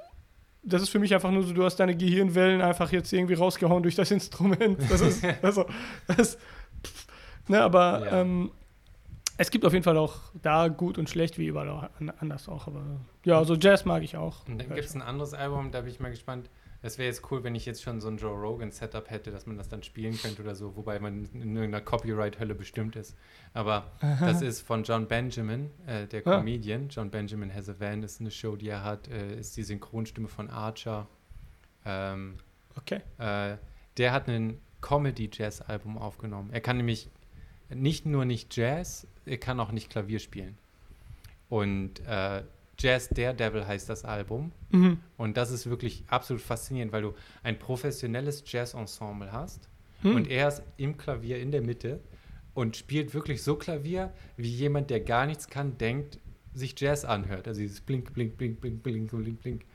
das 0.63 0.81
ist 0.81 0.89
für 0.89 0.97
mich 0.99 1.13
einfach 1.13 1.29
nur 1.29 1.43
so, 1.43 1.53
du 1.53 1.63
hast 1.63 1.75
deine 1.75 1.95
Gehirnwellen 1.95 2.61
einfach 2.61 2.91
jetzt 2.91 3.13
irgendwie 3.13 3.35
rausgehauen 3.35 3.83
durch 3.83 3.93
das 3.95 4.09
Instrument. 4.09 4.79
Das 4.89 5.01
ist, 5.01 5.23
also, 5.43 5.65
das, 6.07 6.35
pff, 6.83 7.07
ne, 7.47 7.61
aber 7.61 8.05
Ja. 8.05 8.21
ähm, 8.21 8.49
es 9.37 9.51
gibt 9.51 9.65
auf 9.65 9.73
jeden 9.73 9.83
Fall 9.83 9.97
auch 9.97 10.15
da 10.41 10.67
gut 10.67 10.97
und 10.97 11.09
schlecht, 11.11 11.37
wie 11.37 11.45
überall 11.45 11.91
anders 12.19 12.49
auch. 12.49 12.65
Aber 12.65 12.81
ja, 13.27 13.43
so 13.43 13.55
Jazz 13.55 13.85
mag 13.85 14.03
ich 14.03 14.17
auch. 14.17 14.47
Und 14.47 14.59
dann 14.59 14.67
gibt 14.69 14.85
es 14.87 14.95
ein 14.95 15.01
anderes 15.01 15.33
Album, 15.33 15.71
da 15.71 15.81
bin 15.81 15.91
ich 15.91 15.99
mal 15.99 16.09
gespannt. 16.11 16.49
Es 16.83 16.97
wäre 16.99 17.07
jetzt 17.07 17.29
cool, 17.31 17.43
wenn 17.43 17.55
ich 17.55 17.65
jetzt 17.65 17.81
schon 17.81 17.99
so 18.01 18.07
ein 18.07 18.17
Joe 18.17 18.33
Rogan-Setup 18.39 19.09
hätte, 19.09 19.31
dass 19.31 19.47
man 19.47 19.57
das 19.57 19.67
dann 19.67 19.81
spielen 19.83 20.15
könnte 20.17 20.43
oder 20.43 20.53
so, 20.55 20.75
wobei 20.75 20.99
man 20.99 21.25
in 21.33 21.55
irgendeiner 21.55 21.81
Copyright-Hölle 21.81 22.53
bestimmt 22.53 22.95
ist. 22.95 23.17
Aber 23.53 23.91
das 24.19 24.41
ist 24.43 24.61
von 24.61 24.83
John 24.83 25.07
Benjamin, 25.07 25.71
äh, 25.87 26.05
der 26.05 26.25
Ah. 26.27 26.37
Comedian. 26.37 26.87
John 26.89 27.09
Benjamin 27.09 27.51
Has 27.53 27.67
a 27.67 27.75
Van 27.79 28.03
ist 28.03 28.21
eine 28.21 28.29
Show, 28.31 28.55
die 28.55 28.69
er 28.69 28.83
hat, 28.83 29.07
äh, 29.07 29.37
ist 29.39 29.57
die 29.57 29.63
Synchronstimme 29.63 30.27
von 30.27 30.49
Archer. 30.51 31.07
Ähm, 31.83 32.35
Okay. 32.77 33.01
äh, 33.17 33.57
der 33.97 34.11
hat 34.13 34.27
ein 34.29 34.59
Comedy-Jazz-Album 34.81 35.97
aufgenommen. 35.97 36.49
Er 36.53 36.61
kann 36.61 36.77
nämlich 36.77 37.09
nicht 37.69 38.05
nur 38.05 38.23
nicht 38.23 38.55
Jazz, 38.55 39.07
er 39.25 39.37
kann 39.37 39.59
auch 39.59 39.71
nicht 39.71 39.89
Klavier 39.89 40.19
spielen. 40.19 40.57
Und 41.49 41.99
äh, 42.05 42.43
Jazz 42.79 43.09
Daredevil 43.09 43.65
heißt 43.65 43.89
das 43.89 44.05
Album. 44.05 44.51
Mhm. 44.71 44.99
Und 45.17 45.37
das 45.37 45.51
ist 45.51 45.69
wirklich 45.69 46.03
absolut 46.07 46.41
faszinierend, 46.41 46.91
weil 46.91 47.01
du 47.01 47.13
ein 47.43 47.57
professionelles 47.57 48.43
Jazz-Ensemble 48.45 49.31
hast 49.31 49.69
Hm. 50.01 50.15
und 50.15 50.27
er 50.29 50.47
ist 50.47 50.61
im 50.77 50.97
Klavier 50.97 51.39
in 51.39 51.51
der 51.51 51.61
Mitte 51.61 51.99
und 52.53 52.75
spielt 52.77 53.13
wirklich 53.13 53.43
so 53.43 53.55
Klavier, 53.55 54.13
wie 54.35 54.49
jemand, 54.49 54.89
der 54.89 54.99
gar 54.99 55.25
nichts 55.25 55.47
kann, 55.47 55.77
denkt, 55.77 56.19
sich 56.53 56.79
Jazz 56.79 57.05
anhört. 57.05 57.47
Also 57.47 57.61
dieses 57.61 57.81
Blink, 57.81 58.13
Blink, 58.13 58.37
Blink, 58.37 58.61
Blink, 58.61 58.83
Blink, 58.83 59.11
Blink, 59.11 59.41
Blink. 59.41 59.65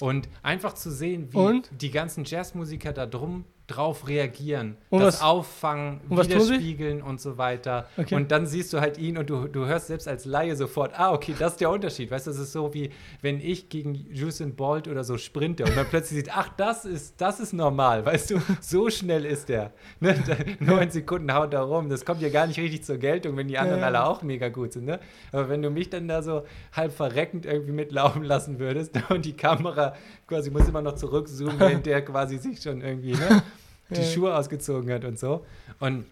Und 0.00 0.28
einfach 0.42 0.74
zu 0.74 0.90
sehen, 0.90 1.32
wie 1.32 1.38
Und? 1.38 1.70
die 1.80 1.90
ganzen 1.90 2.24
Jazzmusiker 2.24 2.92
da 2.92 3.06
drum 3.06 3.44
drauf 3.66 4.06
reagieren, 4.06 4.76
Und 4.90 5.00
das 5.00 5.16
was- 5.16 5.22
auffangen, 5.22 6.00
und 6.08 6.18
widerspiegeln 6.24 7.02
und 7.02 7.20
so 7.20 7.36
weiter. 7.36 7.88
Okay. 7.96 8.14
Und 8.14 8.30
dann 8.30 8.46
siehst 8.46 8.72
du 8.72 8.80
halt 8.80 8.96
ihn 8.96 9.18
und 9.18 9.28
du, 9.28 9.48
du 9.48 9.66
hörst 9.66 9.88
selbst 9.88 10.06
als 10.06 10.24
Laie 10.24 10.54
sofort, 10.54 10.92
ah, 10.98 11.12
okay, 11.12 11.34
das 11.36 11.52
ist 11.52 11.60
der 11.60 11.70
Unterschied. 11.70 12.10
Weißt 12.10 12.26
du, 12.26 12.30
das 12.30 12.38
ist 12.38 12.52
so 12.52 12.72
wie, 12.74 12.90
wenn 13.22 13.40
ich 13.40 13.68
gegen 13.68 14.06
Usain 14.14 14.54
Bolt 14.54 14.86
oder 14.86 15.02
so 15.02 15.18
sprinte 15.18 15.64
und 15.64 15.74
man 15.74 15.84
plötzlich 15.86 16.18
sieht, 16.20 16.36
ach, 16.36 16.48
das 16.56 16.84
ist, 16.84 17.20
das 17.20 17.40
ist 17.40 17.52
normal, 17.54 18.06
weißt 18.06 18.30
du, 18.30 18.40
so 18.60 18.88
schnell 18.88 19.24
ist 19.24 19.48
der. 19.48 19.72
Ne? 20.00 20.14
Da- 20.26 20.36
Neun 20.60 20.90
Sekunden 20.90 21.32
haut 21.34 21.52
er 21.52 21.62
rum, 21.62 21.88
das 21.88 22.04
kommt 22.04 22.22
ja 22.22 22.28
gar 22.28 22.46
nicht 22.46 22.58
richtig 22.60 22.84
zur 22.84 22.98
Geltung, 22.98 23.36
wenn 23.36 23.48
die 23.48 23.58
anderen 23.58 23.80
Ja. 23.80 23.86
alle 23.86 24.04
auch 24.06 24.22
mega 24.22 24.48
gut 24.48 24.72
sind. 24.74 24.84
Ne? 24.84 25.00
Aber 25.32 25.48
wenn 25.48 25.62
du 25.62 25.70
mich 25.70 25.90
dann 25.90 26.06
da 26.06 26.22
so 26.22 26.44
halb 26.72 26.92
verreckend 26.92 27.46
irgendwie 27.46 27.72
mitlaufen 27.72 28.22
lassen 28.22 28.58
würdest 28.60 28.92
und 29.10 29.24
die 29.24 29.34
Kamera 29.36 29.94
quasi 30.28 30.50
muss 30.50 30.68
immer 30.68 30.82
noch 30.82 30.94
zurückzoomen, 30.94 31.58
während 31.58 31.84
der 31.86 32.04
quasi 32.04 32.38
sich 32.38 32.62
schon 32.62 32.80
irgendwie 32.80 33.12
ne, 33.12 33.42
die. 33.90 34.04
Schuhe 34.04 34.34
ausgezogen 34.34 34.90
hat 34.92 35.04
und 35.04 35.18
so. 35.18 35.44
Und 35.80 36.06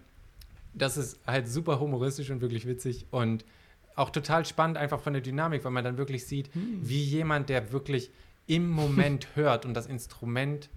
das 0.73 0.97
ist 0.97 1.19
halt 1.25 1.47
super 1.47 1.79
humoristisch 1.79 2.29
und 2.31 2.41
wirklich 2.41 2.65
witzig 2.67 3.05
und 3.11 3.45
auch 3.95 4.09
total 4.09 4.45
spannend 4.45 4.77
einfach 4.77 4.99
von 4.99 5.13
der 5.13 5.21
Dynamik, 5.21 5.63
weil 5.63 5.71
man 5.71 5.83
dann 5.85 5.97
wirklich 5.97 6.25
sieht, 6.25 6.53
Hm. 6.53 6.79
wie 6.81 7.01
jemand, 7.01 7.47
der 7.49 7.71
wirklich 7.71 8.11
im 8.47 8.69
Moment 8.69 9.27
hört 9.35 9.65
und 9.65 9.73
das 9.73 9.85
Instrument 9.87 10.69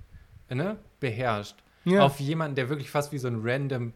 ne, 0.51 0.77
beherrscht, 1.01 1.57
Ja. 1.85 2.03
auf 2.05 2.21
jemanden, 2.21 2.55
der 2.55 2.69
wirklich 2.69 2.91
fast 2.91 3.13
wie 3.13 3.19
so 3.19 3.27
ein 3.29 3.41
random 3.43 3.93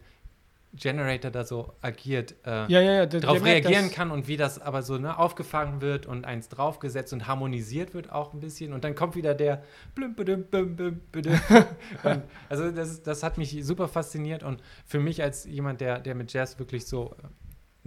Generator 0.75 1.29
da 1.29 1.43
so 1.43 1.73
agiert, 1.81 2.35
äh, 2.45 2.71
ja, 2.71 2.81
ja, 2.81 2.93
ja. 2.93 3.05
Darauf 3.05 3.43
reagieren 3.43 3.91
kann 3.91 4.09
und 4.09 4.27
wie 4.27 4.37
das 4.37 4.59
aber 4.59 4.81
so 4.81 4.97
ne, 4.97 5.17
aufgefangen 5.17 5.81
wird 5.81 6.07
und 6.07 6.25
eins 6.25 6.49
draufgesetzt 6.49 7.13
und 7.13 7.27
harmonisiert 7.27 7.93
wird 7.93 8.11
auch 8.11 8.33
ein 8.33 8.39
bisschen. 8.39 8.73
Und 8.73 8.83
dann 8.83 8.95
kommt 8.95 9.15
wieder 9.15 9.35
der 9.35 9.63
blüm, 9.93 10.15
bedüm, 10.15 10.45
büm, 10.45 10.75
büm, 10.75 11.01
bedüm. 11.11 11.39
und 12.03 12.23
Also 12.49 12.71
das, 12.71 13.03
das 13.03 13.21
hat 13.21 13.37
mich 13.37 13.55
super 13.63 13.87
fasziniert 13.87 14.41
und 14.41 14.63
für 14.85 14.99
mich 14.99 15.21
als 15.21 15.45
jemand, 15.45 15.79
der, 15.79 15.99
der 15.99 16.15
mit 16.15 16.33
Jazz 16.33 16.57
wirklich 16.57 16.85
so 16.87 17.15
äh, 17.21 17.27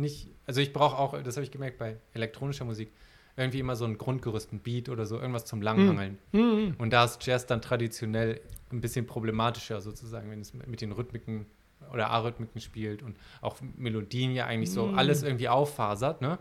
nicht, 0.01 0.31
also 0.47 0.61
ich 0.61 0.73
brauche 0.73 0.97
auch, 0.97 1.21
das 1.23 1.37
habe 1.37 1.45
ich 1.45 1.51
gemerkt 1.51 1.79
bei 1.79 1.97
elektronischer 2.13 2.65
Musik, 2.65 2.93
irgendwie 3.37 3.59
immer 3.59 3.75
so 3.75 3.85
ein 3.85 3.99
Grundgerüst, 3.99 4.53
ein 4.53 4.61
Beat 4.61 4.89
oder 4.89 5.07
so, 5.07 5.19
irgendwas 5.19 5.45
zum 5.45 5.61
Langhangeln. 5.61 6.19
Mhm. 6.31 6.77
Und 6.79 6.93
da 6.93 7.05
ist 7.05 7.27
Jazz 7.27 7.47
dann 7.47 7.61
traditionell 7.61 8.41
ein 8.71 8.81
bisschen 8.81 9.07
problematischer 9.07 9.81
sozusagen, 9.81 10.31
wenn 10.31 10.41
es 10.41 10.55
mit 10.55 10.81
den 10.81 10.93
Rhythmiken 10.93 11.47
oder 11.93 12.11
Arrhythmiken 12.11 12.61
spielt 12.61 13.03
und 13.03 13.17
auch 13.41 13.57
Melodien 13.77 14.33
ja 14.33 14.47
eigentlich 14.47 14.73
so 14.73 14.87
Mhm. 14.87 14.99
alles 14.99 15.23
irgendwie 15.23 15.49
auffasert, 15.49 16.21
ne? 16.21 16.39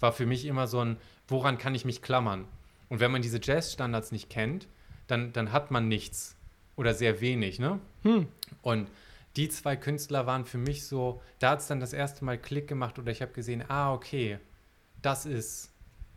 War 0.00 0.12
für 0.12 0.26
mich 0.26 0.44
immer 0.44 0.66
so 0.66 0.80
ein, 0.80 0.96
woran 1.26 1.58
kann 1.58 1.74
ich 1.74 1.84
mich 1.84 2.02
klammern? 2.02 2.46
Und 2.88 3.00
wenn 3.00 3.10
man 3.10 3.22
diese 3.22 3.40
Jazz-Standards 3.42 4.12
nicht 4.12 4.30
kennt, 4.30 4.68
dann, 5.06 5.32
dann 5.32 5.52
hat 5.52 5.70
man 5.70 5.88
nichts 5.88 6.36
oder 6.76 6.94
sehr 6.94 7.20
wenig, 7.20 7.58
ne? 7.58 7.80
Hm. 8.02 8.28
Und 8.62 8.88
die 9.36 9.48
zwei 9.48 9.76
Künstler 9.76 10.26
waren 10.26 10.44
für 10.44 10.58
mich 10.58 10.86
so, 10.86 11.20
da 11.38 11.50
hat 11.50 11.60
es 11.60 11.66
dann 11.66 11.80
das 11.80 11.92
erste 11.92 12.24
Mal 12.24 12.38
Klick 12.38 12.66
gemacht 12.68 12.98
oder 12.98 13.10
ich 13.12 13.22
habe 13.22 13.32
gesehen, 13.32 13.64
ah, 13.68 13.92
okay, 13.92 14.38
das 15.02 15.26
ist 15.26 15.72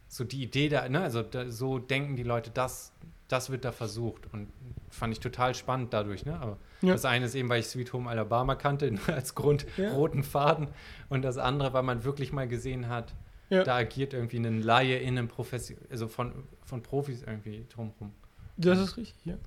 so 0.08 0.24
die 0.24 0.44
Idee 0.44 0.70
da, 0.70 0.88
ne? 0.90 1.02
Also 1.02 1.22
da, 1.24 1.50
so 1.50 1.80
denken 1.80 2.16
die 2.16 2.24
Leute, 2.24 2.52
das, 2.52 2.94
das 3.32 3.50
wird 3.50 3.64
da 3.66 3.72
versucht. 3.72 4.32
Und 4.34 4.50
fand 4.90 5.14
ich 5.14 5.20
total 5.20 5.56
spannend 5.56 5.94
dadurch, 5.94 6.26
ne? 6.26 6.40
Aber 6.40 6.58
Ja. 6.82 6.94
das 6.94 7.06
eine 7.06 7.26
ist 7.26 7.36
eben, 7.36 7.50
weil 7.50 7.60
ich 7.62 7.68
Sweet 7.68 7.94
Home 7.94 8.10
Alabama 8.10 8.56
kannte, 8.56 8.94
als 9.08 9.36
Grund 9.36 9.66
Ja. 9.78 9.92
roten 9.94 10.24
Faden. 10.24 10.68
Und 11.10 11.22
das 11.24 11.38
andere, 11.38 11.74
weil 11.74 11.84
man 11.84 12.04
wirklich 12.04 12.34
mal 12.34 12.48
gesehen 12.48 12.90
hat, 12.90 13.14
Ja. 13.50 13.64
da 13.64 13.76
agiert 13.78 14.14
irgendwie 14.14 14.38
ein 14.38 14.62
Laie 14.62 14.98
in 15.00 15.18
einem 15.18 15.28
Profession, 15.28 15.78
also 15.90 16.08
von, 16.08 16.32
von 16.66 16.82
Profis 16.84 17.22
irgendwie 17.24 17.66
drumherum. 17.74 18.12
Das 18.58 18.80
ist 18.80 18.98
richtig, 18.98 19.26
ja. 19.26 19.38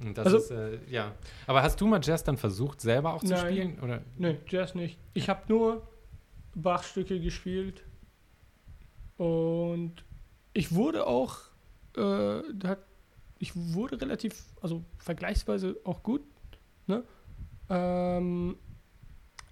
Und 0.00 0.18
das 0.18 0.26
Also- 0.26 0.36
ist, 0.38 0.50
äh, 0.50 0.78
ja. 0.90 1.12
Aber 1.46 1.62
hast 1.62 1.80
du 1.80 1.86
mal 1.86 2.00
Jazz 2.02 2.24
dann 2.24 2.36
versucht, 2.36 2.80
selber 2.80 3.14
auch 3.14 3.20
zu 3.22 3.32
Nein. 3.32 3.40
spielen? 3.52 3.80
Oder? 3.80 4.02
Nee, 4.16 4.38
Jazz 4.48 4.74
nicht. 4.74 4.98
Ich 5.14 5.28
habe 5.28 5.42
nur 5.48 5.86
Bachstücke 6.54 7.20
gespielt 7.20 7.84
und 9.16 10.04
ich 10.52 10.74
wurde 10.74 11.06
auch, 11.06 11.38
äh, 11.96 12.42
da 12.52 12.68
hat, 12.68 12.78
ich 13.44 13.54
wurde 13.54 14.00
relativ, 14.00 14.42
also 14.62 14.82
vergleichsweise 14.96 15.76
auch 15.84 16.02
gut, 16.02 16.22
ne? 16.86 17.04
Ähm, 17.68 18.56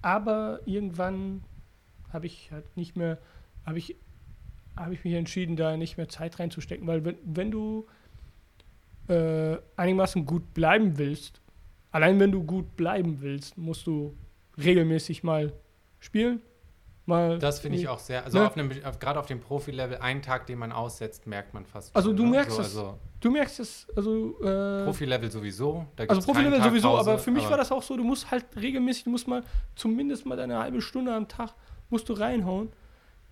aber 0.00 0.60
irgendwann 0.64 1.44
habe 2.10 2.24
ich 2.24 2.50
halt 2.50 2.74
nicht 2.74 2.96
mehr, 2.96 3.18
habe 3.66 3.76
ich, 3.76 3.96
habe 4.76 4.94
ich 4.94 5.04
mich 5.04 5.12
entschieden, 5.12 5.56
da 5.56 5.76
nicht 5.76 5.98
mehr 5.98 6.08
Zeit 6.08 6.38
reinzustecken, 6.38 6.86
weil 6.86 7.04
wenn, 7.04 7.18
wenn 7.24 7.50
du 7.50 7.86
äh, 9.08 9.58
einigermaßen 9.76 10.24
gut 10.24 10.54
bleiben 10.54 10.96
willst, 10.96 11.42
allein 11.90 12.18
wenn 12.18 12.32
du 12.32 12.44
gut 12.44 12.76
bleiben 12.76 13.20
willst, 13.20 13.58
musst 13.58 13.86
du 13.86 14.16
regelmäßig 14.56 15.22
mal 15.22 15.52
spielen. 16.00 16.40
Mal 17.04 17.38
Das 17.40 17.58
finde 17.60 17.78
ich 17.78 17.88
auch 17.88 17.98
sehr, 17.98 18.24
also 18.24 18.38
Ne? 18.38 18.46
auf 18.46 18.56
einem, 18.56 18.70
auf, 18.84 18.98
gerade 19.00 19.18
auf 19.18 19.26
dem 19.26 19.40
Profi-Level, 19.40 19.98
einen 19.98 20.22
Tag, 20.22 20.46
den 20.46 20.58
man 20.58 20.70
aussetzt, 20.70 21.26
merkt 21.26 21.52
man 21.52 21.64
fast. 21.66 21.94
Also 21.96 22.10
schon, 22.10 22.16
du 22.16 22.24
ne? 22.24 22.30
merkst 22.30 22.56
so, 22.56 22.62
es. 22.62 22.68
Also 22.76 22.98
Du 23.20 23.30
merkst 23.30 23.60
es, 23.60 23.86
also. 23.96 24.36
Äh, 24.40 24.84
Profi-Level 24.84 25.30
sowieso. 25.30 25.86
Da 25.96 26.04
also 26.04 26.22
Profi-Level 26.22 26.62
sowieso, 26.62 26.88
Pause, 26.88 27.10
aber 27.10 27.18
für 27.18 27.30
mich 27.30 27.42
aber 27.42 27.52
war 27.52 27.58
das 27.58 27.70
auch 27.72 27.82
so, 27.82 27.96
du 27.96 28.04
musst 28.04 28.30
halt 28.30 28.44
regelmäßig, 28.56 29.04
du 29.04 29.10
musst 29.10 29.26
mal 29.28 29.42
zumindest 29.76 30.26
mal 30.26 30.38
eine 30.38 30.58
halbe 30.58 30.80
Stunde 30.80 31.12
am 31.14 31.26
Tag 31.28 31.50
musst 31.90 32.08
du 32.08 32.12
reinhauen, 32.14 32.70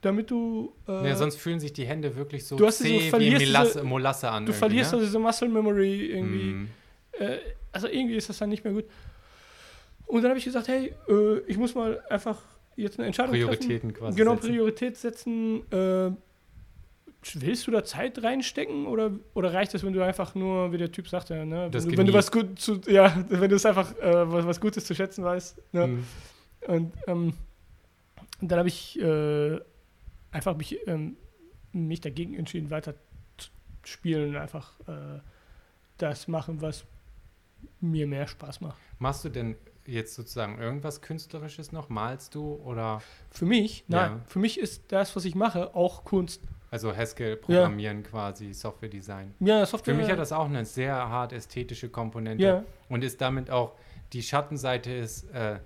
damit 0.01 0.31
du. 0.31 0.75
Äh, 0.89 1.09
Ja, 1.09 1.17
sonst 1.17 1.37
fühlen 1.37 1.61
sich 1.61 1.73
die 1.73 1.85
Hände 1.87 2.15
wirklich 2.17 2.47
so 2.47 2.57
Du 2.57 2.67
hast 2.67 2.79
zäh 2.79 3.01
wie 3.01 3.09
verlierst 3.11 3.39
Melasse, 3.47 3.73
diese- 3.75 3.85
Molasse 3.85 4.31
an. 4.31 4.47
du 4.47 4.53
verlierst 4.53 4.93
ne? 4.93 4.99
also 4.99 5.07
diese 5.07 5.19
Muscle 5.19 5.49
Memory 5.49 6.07
irgendwie. 6.07 6.45
Mm. 6.53 6.69
Äh, 7.19 7.39
also 7.73 7.87
irgendwie 7.89 8.17
ist 8.17 8.29
das 8.29 8.39
dann 8.39 8.49
nicht 8.51 8.65
mehr 8.65 8.73
gut. 8.73 8.85
Und 10.07 10.23
dann 10.23 10.31
habe 10.31 10.39
ich 10.39 10.45
gesagt, 10.45 10.67
hey, 10.69 10.93
äh, 11.09 11.39
ich 11.47 11.57
muss 11.57 11.75
mal 11.75 12.01
einfach 12.11 12.39
jetzt 12.77 12.99
eine 12.99 13.07
Entscheidung 13.07 13.35
treffen. 13.35 13.49
Prioritäten 13.49 13.95
quasi. 13.95 14.19
Genau, 14.19 14.35
setzen. 14.35 14.49
Priorität 14.49 14.97
setzen. 14.97 15.73
Äh, 15.73 16.13
willst 17.35 17.67
du 17.67 17.71
da 17.71 17.85
Zeit 17.85 18.23
reinstecken 18.23 18.87
oder, 18.87 19.13
oder 19.35 19.53
reicht 19.53 19.75
es, 19.75 19.85
wenn 19.85 19.93
du 19.93 20.03
einfach 20.03 20.35
nur, 20.35 20.73
wie 20.73 20.79
der 20.79 20.91
Typ 20.91 21.09
sagte, 21.09 21.45
ne? 21.45 21.69
Das 21.71 21.85
wenn, 21.85 21.93
du, 21.93 21.99
wenn 21.99 22.07
du 22.07 22.13
was 22.13 22.33
gut 22.33 22.59
zu, 22.59 22.81
ja, 22.87 23.25
wenn 23.29 23.51
du 23.51 23.57
es 23.57 23.67
einfach 23.67 23.97
äh, 23.99 24.31
was, 24.31 24.47
was 24.47 24.61
Gutes 24.61 24.85
zu 24.85 24.95
schätzen 24.95 25.25
weißt. 25.25 25.61
Ne? 25.73 25.87
Mm. 25.87 26.05
Und 26.67 26.93
ähm, 27.07 27.35
dann 28.41 28.59
habe 28.59 28.69
ich 28.69 28.99
äh, 29.01 29.61
einfach 30.31 30.57
mich, 30.57 30.79
ähm, 30.87 31.17
mich 31.73 32.01
dagegen 32.01 32.35
entschieden, 32.35 32.71
weiter 32.71 32.95
zu 33.37 33.51
spielen 33.85 34.31
und 34.31 34.37
einfach 34.37 34.81
äh, 34.81 35.21
das 35.99 36.29
machen, 36.29 36.61
was 36.63 36.85
mir 37.81 38.07
mehr 38.07 38.27
Spaß 38.27 38.61
macht. 38.63 38.79
Machst 38.99 39.25
du 39.25 39.29
denn 39.29 39.57
jetzt 39.91 40.15
sozusagen 40.15 40.59
irgendwas 40.59 41.01
Künstlerisches 41.03 41.73
noch? 41.73 41.89
Malst 41.89 42.35
du 42.35 42.55
oder 42.65 43.03
Für 43.31 43.45
mich, 43.45 43.85
nein, 43.89 44.13
Ja. 44.13 44.21
für 44.27 44.39
mich 44.39 44.59
ist 44.59 44.85
das, 44.93 45.15
was 45.17 45.25
ich 45.25 45.35
mache, 45.35 45.75
auch 45.75 46.05
Kunst. 46.05 46.41
also 46.71 46.95
Haskell 46.97 47.37
programmieren 47.37 48.03
quasi, 48.03 48.53
Software-Design? 48.55 49.35
Ja, 49.41 49.61
Für 49.61 49.67
Software. 49.67 49.95
mich 49.95 50.09
hat 50.11 50.19
das 50.19 50.33
auch 50.33 50.47
eine 50.47 50.65
sehr 50.65 50.95
hart 50.95 51.33
ästhetische 51.33 51.89
Komponente 51.89 52.45
ja, 52.45 52.65
und 52.89 53.03
ist 53.05 53.21
damit 53.21 53.51
auch, 53.51 53.73
die 54.13 54.23
Schattenseite 54.23 54.93
ist, 54.93 55.25
äh, 55.33 55.59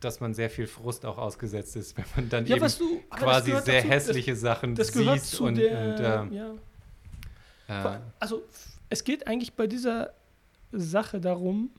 dass 0.00 0.20
man 0.20 0.34
sehr 0.34 0.50
viel 0.50 0.66
Frust 0.66 1.06
auch 1.06 1.18
ausgesetzt 1.18 1.74
ist, 1.76 1.96
wenn 1.96 2.04
man 2.14 2.28
dann 2.28 2.46
ja 2.46 2.56
eben 2.56 2.64
du 2.78 3.00
das 3.10 3.20
quasi 3.20 3.50
sehr 3.62 3.80
dazu, 3.82 3.88
hässliche 3.88 4.36
Sachen 4.36 4.74
Das, 4.74 4.88
das 4.88 4.96
gehört 4.96 5.20
sieht 5.20 5.40
und, 5.40 5.54
der. 5.56 6.20
und 6.22 6.32
äh, 6.32 6.36
ja. 6.36 7.94
äh, 7.96 8.00
Also, 8.20 8.42
es 8.88 9.02
geht 9.04 9.26
eigentlich 9.26 9.54
bei 9.54 9.66
dieser 9.66 10.12
Sache 10.72 11.20
darum, 11.20 11.70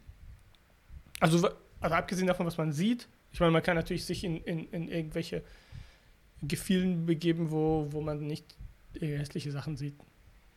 also, 1.20 1.50
also 1.82 1.96
abgesehen 1.96 2.28
davon, 2.28 2.46
was 2.46 2.58
man 2.58 2.72
sieht, 2.72 3.08
ich 3.32 3.40
meine, 3.40 3.52
man 3.52 3.62
kann 3.64 3.76
natürlich 3.76 4.06
sich 4.06 4.24
in, 4.24 4.38
in, 4.44 4.68
in 4.72 4.88
irgendwelche 4.90 5.44
Gefilden 6.42 7.06
begeben, 7.06 7.52
wo, 7.52 7.88
wo 7.90 8.02
man 8.02 8.26
nicht 8.26 8.46
hässliche 9.00 9.52
Sachen 9.52 9.76
sieht. 9.78 9.96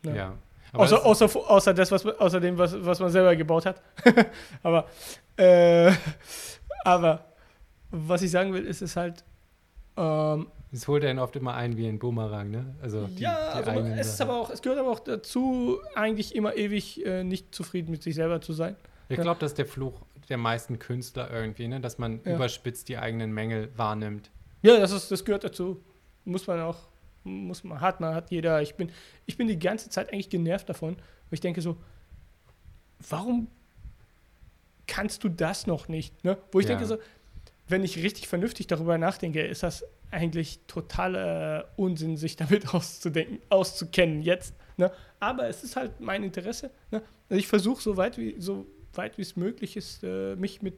ja. 0.04 0.14
Ja. 0.14 0.38
Außer, 0.72 0.96
das- 0.96 1.04
außer, 1.04 1.50
außer 1.50 1.74
das, 1.74 1.90
was, 1.90 2.06
außer 2.06 2.38
dem, 2.38 2.56
was, 2.56 2.72
was 2.84 3.00
man 3.00 3.10
selber 3.10 3.34
gebaut 3.34 3.66
hat. 3.66 3.82
aber, 4.62 4.86
äh, 5.36 5.90
aber 6.84 7.24
was 7.90 8.22
ich 8.22 8.30
sagen 8.30 8.52
will, 8.52 8.64
ist 8.64 8.80
es 8.80 8.94
halt, 8.94 9.24
ähm, 9.96 10.46
Es 10.70 10.86
holt 10.86 11.04
einen 11.04 11.18
oft 11.18 11.34
immer 11.34 11.54
ein 11.54 11.76
wie 11.76 11.88
ein 11.88 11.98
Boomerang, 11.98 12.52
ne? 12.52 12.64
Also 12.80 13.08
die, 13.08 13.22
ja, 13.24 13.60
die 13.60 13.68
also 13.68 13.80
es, 13.94 14.06
ist 14.10 14.20
aber 14.20 14.34
auch, 14.40 14.50
es 14.50 14.62
gehört 14.62 14.78
aber 14.78 14.90
auch 14.90 15.00
dazu, 15.00 15.80
eigentlich 15.96 16.36
immer 16.36 16.54
ewig 16.54 17.04
äh, 17.04 17.24
nicht 17.24 17.52
zufrieden 17.52 17.90
mit 17.90 18.04
sich 18.04 18.14
selber 18.14 18.40
zu 18.40 18.52
sein. 18.52 18.76
Ich 19.10 19.20
glaube, 19.20 19.40
das 19.40 19.52
ist 19.52 19.58
der 19.58 19.66
Fluch 19.66 20.00
der 20.28 20.36
meisten 20.38 20.78
Künstler 20.78 21.30
irgendwie, 21.30 21.66
ne? 21.68 21.80
Dass 21.80 21.98
man 21.98 22.20
überspitzt 22.22 22.88
die 22.88 22.96
eigenen 22.98 23.32
Mängel 23.32 23.68
wahrnimmt. 23.76 24.30
Ja, 24.62 24.78
das, 24.78 24.92
ist, 24.92 25.10
das 25.10 25.24
gehört 25.24 25.42
dazu. 25.44 25.82
Muss 26.24 26.46
man 26.46 26.60
auch, 26.60 26.78
muss 27.24 27.64
man, 27.64 27.80
hat 27.80 28.00
man, 28.00 28.14
hat 28.14 28.30
jeder. 28.30 28.62
Ich 28.62 28.74
bin, 28.76 28.90
ich 29.26 29.36
bin 29.36 29.48
die 29.48 29.58
ganze 29.58 29.90
Zeit 29.90 30.12
eigentlich 30.12 30.30
genervt 30.30 30.68
davon, 30.68 30.94
weil 30.96 31.02
ich 31.32 31.40
denke 31.40 31.60
so, 31.62 31.76
warum 33.08 33.48
kannst 34.86 35.24
du 35.24 35.28
das 35.28 35.66
noch 35.66 35.88
nicht? 35.88 36.24
Ne? 36.24 36.36
Wo 36.52 36.60
ich 36.60 36.66
Ja. 36.66 36.72
denke 36.74 36.86
so, 36.86 36.98
wenn 37.68 37.84
ich 37.84 37.96
richtig 37.98 38.28
vernünftig 38.28 38.66
darüber 38.66 38.98
nachdenke, 38.98 39.40
ist 39.42 39.62
das 39.62 39.84
eigentlich 40.10 40.60
totaler 40.66 41.68
Unsinn, 41.76 42.16
sich 42.16 42.36
damit 42.36 42.68
auszudenken, 42.74 43.38
auszukennen 43.48 44.22
jetzt. 44.22 44.54
Ne? 44.76 44.90
Aber 45.20 45.48
es 45.48 45.62
ist 45.64 45.76
halt 45.76 46.00
mein 46.00 46.22
Interesse. 46.24 46.70
Ne? 46.90 47.02
Also 47.28 47.38
ich 47.38 47.46
versuche 47.46 47.80
so 47.82 47.96
weit 47.96 48.18
wie 48.18 48.40
so 48.40 48.66
weit 48.94 49.18
wie 49.18 49.22
es 49.22 49.36
möglich 49.36 49.76
ist, 49.76 50.02
äh, 50.02 50.36
mich 50.36 50.62
mit, 50.62 50.74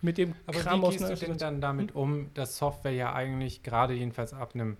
mit 0.00 0.18
dem 0.18 0.34
Aber 0.46 0.58
Kram 0.58 0.82
wie 0.82 0.90
gehst 0.90 1.10
du 1.10 1.14
denn 1.16 1.38
dann 1.38 1.60
damit 1.60 1.94
um, 1.94 2.32
dass 2.34 2.56
Software 2.56 2.92
ja 2.92 3.12
eigentlich 3.14 3.62
gerade 3.62 3.94
jedenfalls 3.94 4.32
ab 4.32 4.54
einem, 4.54 4.76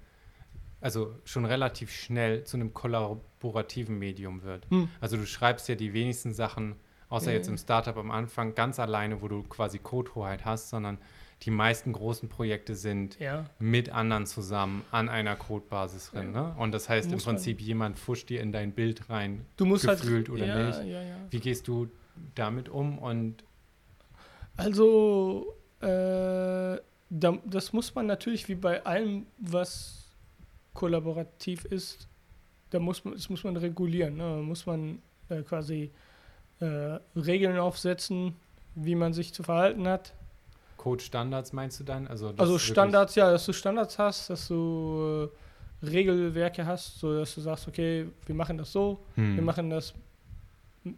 also 0.80 1.14
schon 1.24 1.44
relativ 1.44 1.90
schnell 1.92 2.44
zu 2.44 2.56
einem 2.56 2.72
kollaborativen 2.72 3.98
Medium 3.98 4.42
wird? 4.42 4.68
Hm. 4.70 4.88
Also 5.00 5.16
du 5.16 5.26
schreibst 5.26 5.68
ja 5.68 5.74
die 5.74 5.92
wenigsten 5.92 6.32
Sachen, 6.32 6.76
außer 7.08 7.30
Ja, 7.30 7.36
jetzt 7.36 7.46
ja. 7.46 7.52
im 7.52 7.58
Startup 7.58 7.96
am 7.96 8.10
Anfang, 8.10 8.54
ganz 8.54 8.78
alleine, 8.78 9.20
wo 9.20 9.28
du 9.28 9.42
quasi 9.42 9.78
Codehoheit 9.78 10.44
hast, 10.44 10.70
sondern 10.70 10.98
die 11.42 11.50
meisten 11.50 11.92
großen 11.92 12.28
Projekte 12.28 12.74
sind 12.74 13.18
Ja. 13.18 13.46
mit 13.58 13.90
anderen 13.90 14.26
zusammen 14.26 14.84
an 14.90 15.08
einer 15.08 15.36
Codebasis 15.36 16.10
drin. 16.10 16.32
Ne? 16.32 16.54
Und 16.58 16.72
das 16.72 16.88
heißt 16.88 17.10
im 17.12 17.18
Prinzip, 17.18 17.60
jemand 17.60 17.98
fuscht 17.98 18.28
dir 18.28 18.42
in 18.42 18.52
dein 18.52 18.72
Bild 18.72 19.08
rein. 19.08 19.46
Du 19.56 19.64
musst 19.64 19.86
gefühlt 19.86 20.28
halt, 20.28 20.30
oder 20.30 20.46
ja, 20.46 20.66
nicht. 20.66 20.78
Ja, 20.80 21.02
ja. 21.02 21.16
Wie 21.30 21.40
gehst 21.40 21.66
du 21.66 21.88
damit 22.34 22.68
um? 22.68 22.98
Und 22.98 23.44
Also, 24.56 25.54
äh, 25.80 25.86
da, 25.86 27.38
das 27.44 27.72
muss 27.72 27.94
man 27.94 28.06
natürlich 28.06 28.48
wie 28.48 28.54
bei 28.54 28.84
allem, 28.84 29.26
was 29.38 30.08
kollaborativ 30.74 31.64
ist, 31.64 32.08
da 32.70 32.78
muss 32.78 33.04
man, 33.04 33.14
das 33.14 33.28
muss 33.28 33.44
man 33.44 33.56
regulieren. 33.56 34.16
Ne? 34.16 34.22
Da 34.22 34.42
muss 34.42 34.66
man 34.66 35.02
äh, 35.28 35.42
quasi 35.42 35.90
äh, 36.60 36.98
Regeln 37.16 37.58
aufsetzen, 37.58 38.36
wie 38.74 38.94
man 38.94 39.12
sich 39.12 39.34
zu 39.34 39.42
verhalten 39.42 39.88
hat. 39.88 40.14
Code-Standards 40.76 41.52
meinst 41.52 41.80
du 41.80 41.84
dann? 41.84 42.06
Also, 42.06 42.32
Also 42.36 42.58
Standards, 42.58 43.14
ja, 43.14 43.30
dass 43.30 43.44
du 43.44 43.52
Standards 43.52 43.98
hast, 43.98 44.30
dass 44.30 44.48
du 44.48 45.28
äh, 45.82 45.86
Regelwerke 45.86 46.64
hast, 46.64 46.98
so 47.00 47.18
dass 47.18 47.34
du 47.34 47.40
sagst, 47.40 47.68
okay, 47.68 48.06
wir 48.26 48.34
machen 48.34 48.56
das 48.56 48.72
so, 48.72 49.00
Hm. 49.16 49.36
Wir 49.36 49.42
machen 49.42 49.68
das 49.68 49.92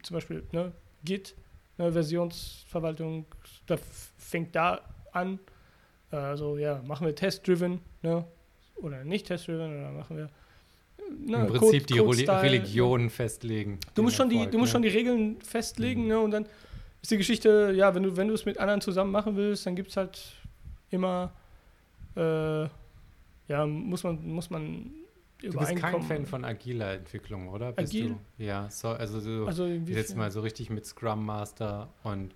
zum 0.03 0.15
Beispiel 0.15 0.45
ne, 0.53 0.73
Git, 1.05 1.35
ne, 1.79 1.93
Versionsverwaltung, 1.93 3.27
da 3.67 3.77
fängt 4.19 4.55
da 4.55 4.81
an. 5.13 5.39
Äh, 6.11 6.17
Also 6.17 6.57
ja, 6.59 6.81
machen 6.85 7.07
wir 7.07 7.15
test-driven 7.15 7.81
ne, 8.03 8.25
oder 8.77 9.05
nicht 9.05 9.27
test-driven 9.27 9.79
oder 9.79 9.91
machen 9.93 10.17
wir 10.17 10.29
ne, 11.27 11.37
Im 11.39 11.47
Prinzip 11.49 11.61
Code- 11.61 11.95
die 11.95 11.99
Code-Style, 11.99 12.43
Religion 12.43 13.11
festlegen. 13.11 13.79
Du 13.95 14.03
musst 14.03 14.17
schon 14.17 14.29
die, 14.29 14.37
Erfolg, 14.37 14.53
du 14.53 14.59
musst 14.59 14.71
ne? 14.71 14.73
schon 14.75 14.83
die 14.83 14.89
Regeln 14.89 15.41
festlegen, 15.43 16.03
Mhm. 16.03 16.09
ne? 16.09 16.21
Und 16.21 16.31
dann 16.33 16.47
ist 17.03 17.11
die 17.11 17.17
Geschichte, 17.19 17.73
ja, 17.75 17.95
wenn 17.95 18.03
du, 18.05 18.17
wenn 18.17 18.29
du 18.29 18.35
es 18.35 18.45
mit 18.45 18.59
anderen 18.59 18.81
zusammen 18.81 19.11
machen 19.11 19.37
willst, 19.37 19.67
dann 19.67 19.75
gibt 19.77 19.91
es 19.91 19.97
halt 19.97 20.21
immer, 20.91 21.33
äh, 22.17 22.63
ja, 23.49 23.67
muss 23.67 24.05
man, 24.05 24.25
muss 24.27 24.51
man 24.51 24.91
Du 25.43 25.59
bist 25.59 25.77
kein. 25.77 26.03
Fan 26.03 26.27
von 26.27 26.45
agiler 26.45 26.93
Entwicklung, 26.95 27.49
oder? 27.49 27.73
Bist 27.73 27.93
Agil? 27.95 28.11
Du? 28.39 28.45
Ja, 28.45 28.69
so, 28.71 28.89
also 28.89 29.21
du 29.21 29.47
Also 29.47 29.67
jetzt 29.67 30.17
mal 30.17 30.31
so 30.31 30.41
richtig 30.41 30.71
mit 30.71 30.87
Scrum 30.87 31.25
Master 31.25 31.89
und 32.05 32.35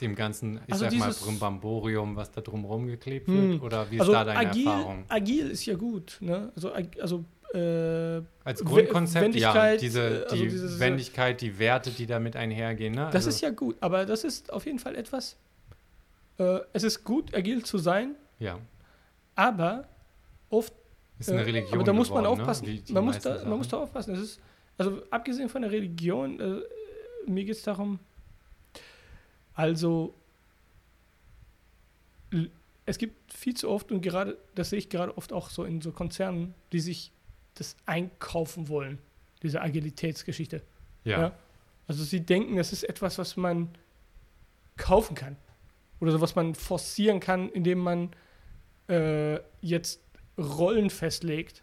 dem 0.00 0.14
ganzen, 0.14 0.60
ich 0.66 0.74
Also 0.74 0.84
sag 0.84 0.98
mal, 0.98 1.10
Brimbamborium, 1.12 2.16
was 2.16 2.30
da 2.30 2.42
drumherum 2.42 2.86
geklebt 2.86 3.28
Hm. 3.28 3.52
wird? 3.52 3.62
Oder 3.62 3.90
wie 3.90 3.94
ist 3.96 4.00
also 4.02 4.12
da 4.12 4.24
deine 4.24 4.50
agil, 4.50 4.66
Erfahrung? 4.66 5.04
agil 5.08 5.50
ist 5.50 5.64
ja 5.64 5.74
gut, 5.74 6.18
ne? 6.20 6.52
Also, 6.54 6.72
also 7.00 7.24
äh, 7.54 8.20
Als 8.44 8.62
Grundkonzept, 8.64 9.34
ja, 9.36 9.76
diese, 9.76 10.00
äh, 10.00 10.24
also 10.24 10.36
die 10.36 10.48
dieses- 10.48 10.78
Wendigkeit, 10.80 11.40
die 11.40 11.58
Werte, 11.58 11.90
die 11.92 12.06
damit 12.06 12.36
einhergehen. 12.36 12.92
Ne? 12.94 13.04
das 13.06 13.14
also, 13.26 13.28
ist 13.30 13.40
ja 13.40 13.50
gut, 13.50 13.76
aber 13.80 14.04
das 14.04 14.24
ist 14.24 14.52
auf 14.52 14.66
jeden 14.66 14.78
Fall 14.80 14.96
etwas, 14.96 15.36
äh, 16.38 16.58
es 16.72 16.82
ist 16.82 17.04
gut, 17.04 17.32
agil 17.34 17.64
zu 17.64 17.78
sein, 17.78 18.16
Ja, 18.40 18.58
aber 19.36 19.86
oft 20.50 20.74
ist 21.28 21.34
eine 21.34 21.46
Religion 21.46 21.74
Aber 21.74 21.84
da 21.84 21.92
muss 21.92 22.10
man 22.10 22.24
geworden, 22.24 22.40
aufpassen. 22.40 22.66
Ne? 22.66 22.72
Wie 22.72 22.78
die 22.80 22.92
man, 22.92 23.04
muss 23.04 23.18
da, 23.18 23.44
man 23.44 23.58
muss 23.58 23.68
da 23.68 23.78
aufpassen. 23.78 24.14
Das 24.14 24.22
ist, 24.22 24.40
also 24.78 25.02
abgesehen 25.10 25.48
von 25.48 25.62
der 25.62 25.70
Religion, 25.70 26.40
äh, 26.40 26.60
mir 27.26 27.44
geht 27.44 27.56
es 27.56 27.62
darum, 27.62 27.98
also 29.54 30.14
es 32.86 32.98
gibt 32.98 33.32
viel 33.32 33.54
zu 33.54 33.70
oft 33.70 33.92
und 33.92 34.00
gerade, 34.00 34.36
das 34.54 34.70
sehe 34.70 34.78
ich 34.78 34.88
gerade 34.88 35.16
oft 35.16 35.32
auch 35.32 35.50
so 35.50 35.64
in 35.64 35.80
so 35.80 35.92
Konzernen, 35.92 36.54
die 36.72 36.80
sich 36.80 37.12
das 37.54 37.76
einkaufen 37.86 38.68
wollen, 38.68 38.98
diese 39.42 39.62
Agilitätsgeschichte. 39.62 40.62
Ja. 41.04 41.20
Ja. 41.20 41.32
Also 41.86 42.02
sie 42.04 42.20
denken, 42.20 42.56
das 42.56 42.72
ist 42.72 42.82
etwas, 42.84 43.18
was 43.18 43.36
man 43.36 43.68
kaufen 44.76 45.14
kann. 45.14 45.36
Oder 46.00 46.12
so, 46.12 46.20
was 46.20 46.34
man 46.34 46.54
forcieren 46.54 47.20
kann, 47.20 47.48
indem 47.50 47.78
man 47.78 48.10
äh, 48.88 49.38
jetzt 49.60 50.00
Rollen 50.38 50.90
festlegt. 50.90 51.62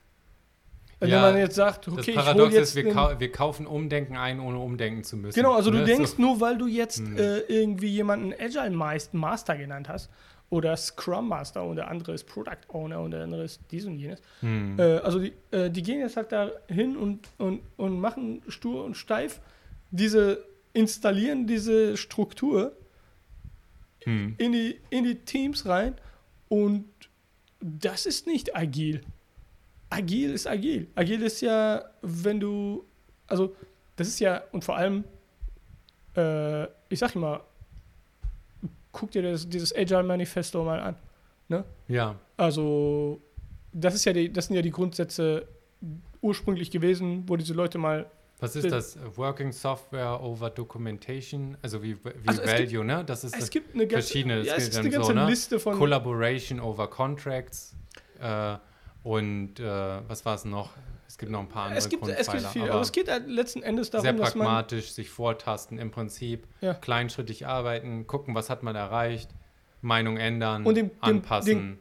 Indem 0.99 1.15
Ja, 1.15 1.22
man 1.22 1.38
jetzt 1.38 1.56
sagt, 1.56 1.88
Das 1.88 1.93
okay, 1.93 2.11
ich 2.11 2.15
hole 2.18 2.23
Paradox 2.26 2.53
jetzt 2.53 2.69
ist, 2.69 2.76
wir, 2.76 2.93
kau 2.93 3.19
wir 3.19 3.31
kaufen 3.31 3.65
Umdenken 3.65 4.18
ein, 4.18 4.39
ohne 4.39 4.60
umdenken 4.60 5.03
zu 5.03 5.18
müssen. 5.18 5.35
Genau, 5.35 5.56
also 5.56 5.72
du 5.72 5.80
ne? 5.80 5.85
denkst, 5.85 6.11
So, 6.11 6.22
nur 6.22 6.39
weil 6.39 6.57
du 6.60 6.68
jetzt 6.68 6.99
Hm. 6.99 7.18
äh, 7.18 7.39
irgendwie 7.39 7.88
jemanden 7.88 8.34
Agile 8.39 8.69
Master 9.14 9.57
genannt 9.57 9.89
hast 9.89 10.11
oder 10.52 10.77
Scrum 10.77 11.27
Master 11.30 11.64
und 11.64 11.77
der 11.77 11.88
andere 11.89 12.14
ist 12.14 12.26
Product 12.26 12.68
Owner 12.68 12.99
und 13.02 13.11
der 13.11 13.23
andere 13.23 13.45
ist 13.45 13.61
dies 13.72 13.85
und 13.85 13.98
jenes. 13.98 14.22
hm. 14.41 14.77
Äh, 14.77 14.98
also 14.98 15.19
die, 15.19 15.34
äh, 15.49 15.72
die 15.72 15.81
gehen 15.81 16.02
jetzt 16.02 16.18
halt 16.18 16.31
da 16.31 16.52
hin 16.68 16.95
und, 16.95 17.27
und, 17.39 17.61
und 17.77 17.99
machen 17.99 18.43
stur 18.48 18.84
und 18.84 18.95
steif 18.95 19.41
diese, 19.89 20.45
installieren 20.73 21.48
diese 21.48 21.98
Struktur 21.98 22.73
Hm. 24.03 24.34
in 24.39 24.52
die, 24.52 24.80
in 24.89 25.03
die 25.03 25.15
Teams 25.15 25.65
rein 25.68 25.95
und 26.49 26.85
das 27.61 28.05
ist 28.05 28.27
nicht 28.27 28.55
agil. 28.55 29.01
Agil 29.89 30.31
ist 30.31 30.47
agil. 30.47 30.88
Agil 30.95 31.21
ist 31.21 31.41
ja, 31.41 31.83
wenn 32.01 32.39
du, 32.39 32.85
also 33.27 33.55
das 33.95 34.07
ist 34.07 34.19
ja, 34.19 34.41
und 34.51 34.63
vor 34.63 34.77
allem, 34.77 35.03
äh, 36.15 36.63
ich 36.89 36.99
sag 36.99 37.15
immer, 37.15 37.41
guck 38.91 39.11
dir 39.11 39.21
das, 39.21 39.47
dieses 39.47 39.75
Agile 39.75 40.03
Manifesto 40.03 40.63
mal 40.63 40.79
an. 40.79 40.95
Ja, 41.49 41.65
Also, 42.38 43.21
das 43.73 43.95
ist 43.95 44.05
ja 44.05 44.13
die, 44.13 44.31
das 44.31 44.47
sind 44.47 44.55
ja 44.55 44.61
die 44.61 44.71
Grundsätze 44.71 45.47
ursprünglich 46.21 46.71
gewesen, 46.71 47.23
wo 47.27 47.35
diese 47.35 47.53
Leute 47.53 47.77
mal. 47.77 48.09
Was 48.41 48.55
ist 48.55 48.65
Äh, 48.65 48.69
das? 48.69 48.97
Working 49.15 49.51
Software 49.51 50.22
over 50.22 50.49
Documentation, 50.49 51.57
also 51.61 51.81
wie, 51.81 51.95
wie 52.03 52.09
Also 52.27 52.43
Value, 52.43 52.84
ne? 52.84 53.03
Das 53.05 53.23
ist 53.23 53.38
Es 53.38 53.49
gibt 53.49 53.73
eine 53.76 53.88
ganze, 53.88 54.07
verschiedene, 54.07 54.41
ja, 54.41 54.55
es 54.55 54.69
dann 54.72 54.81
eine 54.81 54.89
ganze 54.89 55.07
so, 55.07 55.13
ne? 55.13 55.26
Liste 55.27 55.59
von. 55.59 55.77
Collaboration 55.77 56.59
over 56.59 56.89
Contracts 56.89 57.76
äh, 58.19 58.57
und 59.03 59.59
äh, 59.59 59.63
was 60.07 60.26
war 60.26 60.35
es 60.35 60.43
noch? 60.45 60.72
Es 61.07 61.18
gibt 61.18 61.31
noch 61.31 61.41
ein 61.41 61.49
paar 61.49 61.63
andere 61.65 61.77
es 61.80 61.89
gibt, 61.89 62.07
es 62.07 62.31
gibt 62.31 62.45
viel, 62.47 62.61
aber 62.63 62.72
aber 62.72 62.81
es 62.81 62.91
geht 62.91 63.09
halt 63.09 63.27
letzten 63.27 63.63
Endes 63.63 63.89
darum, 63.91 64.03
sehr 64.03 64.13
dass 64.13 64.34
man. 64.34 64.45
pragmatisch, 64.47 64.91
sich 64.91 65.09
vortasten, 65.09 65.77
im 65.77 65.91
Prinzip 65.91 66.47
Ja. 66.61 66.73
kleinschrittig 66.73 67.45
arbeiten, 67.47 68.07
gucken, 68.07 68.34
was 68.34 68.49
hat 68.49 68.63
man 68.63 68.76
erreicht, 68.76 69.30
Meinung 69.81 70.18
ändern, 70.18 70.65
Und 70.65 70.76
dem- 70.76 70.88
dem- 70.89 70.97
anpassen. 71.01 71.47
den- 71.47 71.80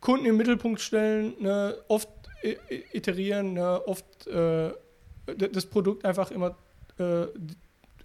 Kunden 0.00 0.26
im 0.26 0.36
Mittelpunkt 0.36 0.80
stellen, 0.80 1.34
ne, 1.38 1.76
oft 1.86 2.08
i- 2.42 2.56
i- 2.70 2.84
iterieren, 2.92 3.52
ne, 3.52 3.80
oft 3.86 4.26
äh, 4.26 4.72
das 5.26 5.66
Produkt 5.66 6.04
einfach 6.04 6.30
immer 6.30 6.56
äh, 6.98 7.26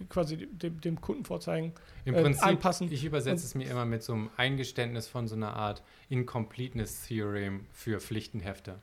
quasi 0.10 0.38
dem, 0.38 0.80
dem 0.82 1.02
Kunden 1.02 1.26
vorzeigen. 1.26 1.74
Im 2.06 2.14
äh, 2.14 2.22
Prinzip, 2.22 2.46
anpassen. 2.46 2.92
ich 2.92 3.04
übersetze 3.04 3.46
es 3.46 3.56
mir 3.56 3.70
immer 3.70 3.86
mit 3.86 4.04
so 4.04 4.14
einem 4.14 4.30
Eingeständnis 4.38 5.08
von 5.08 5.28
so 5.28 5.36
einer 5.36 5.56
Art 5.56 5.84
Incompleteness 6.10 7.08
Theorem 7.08 7.66
für 7.72 8.00
Pflichtenhefte. 8.00 8.76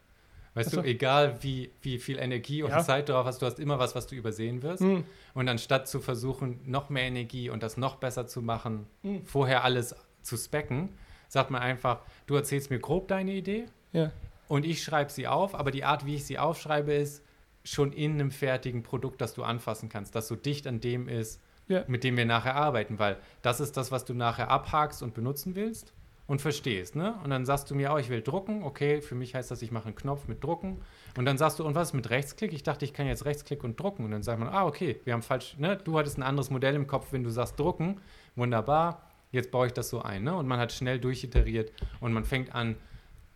Weißt 0.54 0.70
so. 0.70 0.82
du, 0.82 0.86
egal 0.86 1.42
wie, 1.42 1.70
wie 1.82 1.98
viel 1.98 2.18
Energie 2.18 2.62
und 2.62 2.70
Ja. 2.70 2.82
Zeit 2.82 3.08
drauf 3.08 3.26
hast, 3.26 3.42
du 3.42 3.46
hast 3.46 3.58
immer 3.58 3.78
was, 3.78 3.94
was 3.96 4.06
du 4.06 4.14
übersehen 4.14 4.62
wirst. 4.62 4.82
Hm, 4.82 5.04
Und 5.34 5.48
anstatt 5.48 5.88
zu 5.88 6.00
versuchen, 6.00 6.60
noch 6.64 6.90
mehr 6.90 7.04
Energie 7.04 7.50
und 7.50 7.62
das 7.62 7.76
noch 7.76 7.96
besser 7.96 8.26
zu 8.28 8.40
machen, 8.40 8.86
hm, 9.02 9.24
vorher 9.24 9.64
alles 9.64 9.96
zu 10.22 10.36
specken, 10.36 10.90
sagt 11.28 11.50
man 11.50 11.60
einfach, 11.60 12.00
du 12.26 12.36
erzählst 12.36 12.70
mir 12.70 12.78
grob 12.78 13.08
deine 13.08 13.32
Idee 13.32 13.66
ja. 13.92 14.12
und 14.46 14.64
ich 14.64 14.82
schreibe 14.82 15.10
sie 15.10 15.26
auf, 15.26 15.56
aber 15.56 15.72
die 15.72 15.82
Art, 15.82 16.06
wie 16.06 16.14
ich 16.14 16.24
sie 16.24 16.38
aufschreibe, 16.38 16.92
ist 16.92 17.23
schon 17.64 17.92
in 17.92 18.12
einem 18.12 18.30
fertigen 18.30 18.82
Produkt, 18.82 19.20
das 19.20 19.34
du 19.34 19.42
anfassen 19.42 19.88
kannst, 19.88 20.14
das 20.14 20.28
so 20.28 20.36
dicht 20.36 20.66
an 20.66 20.80
dem 20.80 21.08
ist, 21.08 21.40
Ja. 21.66 21.84
mit 21.88 22.04
dem 22.04 22.16
wir 22.16 22.26
nachher 22.26 22.54
arbeiten, 22.56 22.98
weil 22.98 23.16
das 23.42 23.58
ist 23.60 23.76
das, 23.76 23.90
was 23.90 24.04
du 24.04 24.12
nachher 24.14 24.50
abhakst 24.50 25.02
und 25.02 25.14
benutzen 25.14 25.54
willst 25.54 25.94
und 26.26 26.40
verstehst, 26.42 26.94
ne? 26.94 27.14
Und 27.24 27.30
dann 27.30 27.46
sagst 27.46 27.70
du 27.70 27.74
mir, 27.74 27.92
oh, 27.92 27.96
ich 27.96 28.10
will 28.10 28.20
drucken, 28.22 28.62
okay, 28.64 29.00
für 29.00 29.14
mich 29.14 29.34
heißt 29.34 29.50
das, 29.50 29.62
ich 29.62 29.70
mache 29.72 29.86
einen 29.86 29.94
Knopf 29.94 30.28
mit 30.28 30.44
drucken 30.44 30.82
und 31.16 31.24
dann 31.24 31.38
sagst 31.38 31.58
du, 31.58 31.64
und 31.64 31.74
was 31.74 31.94
mit 31.94 32.10
Rechtsklick? 32.10 32.52
Ich 32.52 32.62
dachte, 32.62 32.84
ich 32.84 32.92
kann 32.92 33.06
jetzt 33.06 33.24
Rechtsklick 33.24 33.64
und 33.64 33.80
drucken 33.80 34.04
und 34.04 34.10
dann 34.10 34.22
sagt 34.22 34.38
man, 34.38 34.48
ah, 34.48 34.66
okay, 34.66 35.00
wir 35.04 35.14
haben 35.14 35.22
falsch, 35.22 35.56
ne? 35.58 35.76
Du 35.82 35.98
hattest 35.98 36.18
ein 36.18 36.22
anderes 36.22 36.50
Modell 36.50 36.74
im 36.74 36.86
Kopf, 36.86 37.08
wenn 37.12 37.24
du 37.24 37.30
sagst 37.30 37.58
drucken, 37.58 37.98
wunderbar, 38.36 39.10
jetzt 39.32 39.50
baue 39.50 39.66
ich 39.68 39.72
das 39.72 39.88
so 39.88 40.02
ein, 40.02 40.22
ne? 40.22 40.34
Und 40.36 40.46
man 40.46 40.58
hat 40.58 40.70
schnell 40.72 40.98
durchiteriert 40.98 41.72
und 42.00 42.12
man 42.12 42.24
fängt 42.24 42.54
an, 42.54 42.76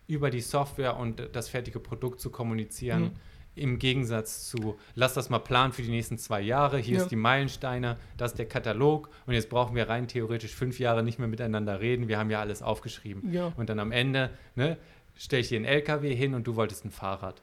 über 0.07 0.29
die 0.31 0.41
Software 0.41 0.97
und 0.97 1.29
das 1.33 1.49
fertige 1.49 1.79
Produkt 1.79 2.19
zu 2.19 2.31
kommunizieren. 2.31 3.01
Mhm. 3.03 3.11
Im 3.59 3.77
Gegensatz 3.79 4.49
zu, 4.49 4.77
lass 4.95 5.13
das 5.13 5.29
mal 5.29 5.39
planen 5.39 5.73
für 5.73 5.81
die 5.81 5.89
nächsten 5.91 6.17
zwei 6.17 6.41
Jahre, 6.41 6.77
hier 6.79 6.97
Ja. 6.97 7.01
ist 7.03 7.09
die 7.11 7.15
Meilensteine, 7.15 7.97
das 8.17 8.31
ist 8.31 8.37
der 8.39 8.47
Katalog 8.47 9.09
und 9.25 9.33
jetzt 9.33 9.49
brauchen 9.49 9.75
wir 9.75 9.87
rein 9.89 10.07
theoretisch 10.07 10.53
fünf 10.55 10.79
Jahre 10.79 11.03
nicht 11.03 11.19
mehr 11.19 11.27
miteinander 11.27 11.79
reden, 11.79 12.07
wir 12.07 12.17
haben 12.17 12.29
ja 12.31 12.39
alles 12.39 12.61
aufgeschrieben. 12.61 13.31
Genau. 13.31 13.53
Und 13.57 13.69
dann 13.69 13.79
am 13.79 13.91
Ende 13.91 14.29
ne, 14.55 14.77
stelle 15.15 15.41
ich 15.41 15.49
dir 15.49 15.57
einen 15.57 15.65
LKW 15.65 16.15
hin 16.15 16.33
und 16.33 16.47
du 16.47 16.55
wolltest 16.55 16.85
ein 16.85 16.91
Fahrrad. 16.91 17.41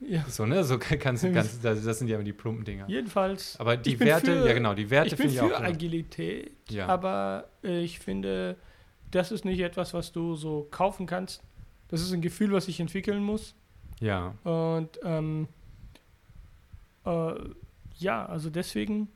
Ja. 0.00 0.24
So, 0.28 0.46
ne? 0.46 0.62
So 0.62 0.78
kannst 1.00 1.24
du, 1.24 1.32
kannst, 1.32 1.64
das, 1.64 1.84
das 1.84 1.98
sind 1.98 2.06
ja 2.08 2.14
immer 2.14 2.24
die 2.24 2.32
plumpen 2.32 2.64
Dinger. 2.64 2.84
Jedenfalls. 2.88 3.58
Aber 3.58 3.76
die 3.76 3.94
Ich 3.94 3.98
bin 3.98 4.06
Werte, 4.06 4.26
für- 4.40 4.46
ja 4.46 4.54
genau, 4.54 4.74
die 4.74 4.88
Werte 4.90 5.08
ich 5.08 5.16
bin 5.16 5.30
finde 5.30 5.46
ich 5.46 5.52
für 5.52 5.58
auch. 5.58 5.62
Agilität, 5.64 6.52
Ja. 6.70 6.86
aber 6.86 7.48
äh, 7.64 7.80
ich 7.82 7.98
finde, 7.98 8.56
das 9.10 9.32
ist 9.32 9.44
nicht 9.44 9.58
etwas, 9.60 9.94
was 9.94 10.12
du 10.12 10.36
so 10.36 10.68
kaufen 10.70 11.06
kannst. 11.06 11.42
Das 11.88 12.00
ist 12.00 12.12
ein 12.12 12.20
Gefühl, 12.20 12.52
was 12.52 12.68
ich 12.68 12.78
entwickeln 12.78 13.24
muss. 13.24 13.54
Ja, 14.00 14.34
Und 14.44 14.90
ähm, 15.04 15.48
äh, 17.04 17.32
ja, 17.98 18.26
also 18.26 18.48
deswegen, 18.50 19.08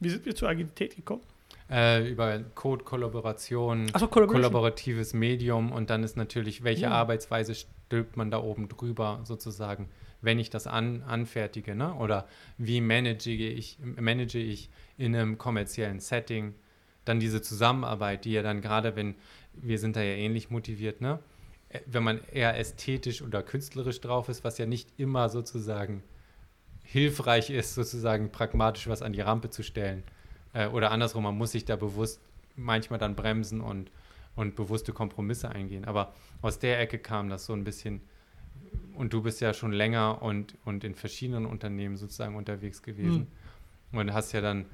wie 0.00 0.10
sind 0.10 0.26
wir 0.26 0.34
zur 0.34 0.48
Agilität 0.48 0.96
gekommen? 0.96 1.22
äh, 1.70 2.06
über 2.10 2.38
Code-Kollaboration, 2.54 3.86
Collaboration. 3.92 4.26
kollaboratives 4.28 5.14
Medium 5.14 5.72
und 5.72 5.88
dann 5.88 6.02
ist 6.04 6.16
natürlich, 6.18 6.64
welche 6.64 6.82
Ja. 6.82 6.90
Arbeitsweise 6.90 7.54
stülpt 7.54 8.16
man 8.18 8.30
da 8.30 8.42
oben 8.42 8.68
drüber 8.68 9.20
sozusagen, 9.24 9.88
wenn 10.20 10.38
ich 10.38 10.50
das 10.50 10.66
an, 10.66 11.02
anfertige, 11.02 11.74
ne? 11.74 11.94
Oder 11.94 12.26
wie 12.58 12.82
manage 12.82 13.30
ich, 13.30 13.78
manage 13.80 14.38
ich 14.38 14.68
in 14.98 15.16
einem 15.16 15.38
kommerziellen 15.38 15.98
Setting 16.00 16.54
dann 17.06 17.20
diese 17.20 17.40
Zusammenarbeit, 17.40 18.26
die 18.26 18.32
ja 18.32 18.42
dann 18.42 18.60
gerade, 18.60 18.94
wenn 18.94 19.14
wir 19.54 19.78
sind 19.78 19.96
da 19.96 20.02
ja 20.02 20.12
ähnlich 20.14 20.50
motiviert, 20.50 21.00
ne? 21.00 21.20
Wenn 21.86 22.02
man 22.02 22.20
eher 22.32 22.58
ästhetisch 22.58 23.22
oder 23.22 23.42
künstlerisch 23.42 24.00
drauf 24.00 24.28
ist, 24.28 24.44
was 24.44 24.58
ja 24.58 24.66
nicht 24.66 24.88
immer 24.98 25.28
sozusagen 25.28 26.02
hilfreich 26.82 27.50
ist, 27.50 27.74
sozusagen 27.74 28.30
pragmatisch 28.30 28.88
was 28.88 29.02
an 29.02 29.12
die 29.12 29.20
Rampe 29.20 29.50
zu 29.50 29.62
stellen. 29.62 30.02
Äh, 30.52 30.68
oder 30.68 30.90
andersrum, 30.90 31.22
man 31.22 31.36
muss 31.36 31.52
sich 31.52 31.64
da 31.64 31.76
bewusst 31.76 32.20
manchmal 32.56 32.98
dann 32.98 33.16
bremsen 33.16 33.60
und, 33.60 33.90
und 34.36 34.56
bewusste 34.56 34.92
Kompromisse 34.92 35.48
eingehen. 35.48 35.84
Aber 35.84 36.12
aus 36.42 36.58
der 36.58 36.80
Ecke 36.80 36.98
kam 36.98 37.30
das 37.30 37.46
so 37.46 37.52
ein 37.54 37.64
bisschen, 37.64 38.02
und 38.94 39.12
du 39.12 39.22
bist 39.22 39.40
ja 39.40 39.54
schon 39.54 39.72
länger 39.72 40.20
und, 40.22 40.56
und 40.64 40.84
in 40.84 40.94
verschiedenen 40.94 41.46
Unternehmen 41.46 41.96
sozusagen 41.96 42.36
unterwegs 42.36 42.82
gewesen 42.82 43.28
und 43.92 44.12
hast 44.12 44.32
ja 44.32 44.40
dann 44.40 44.66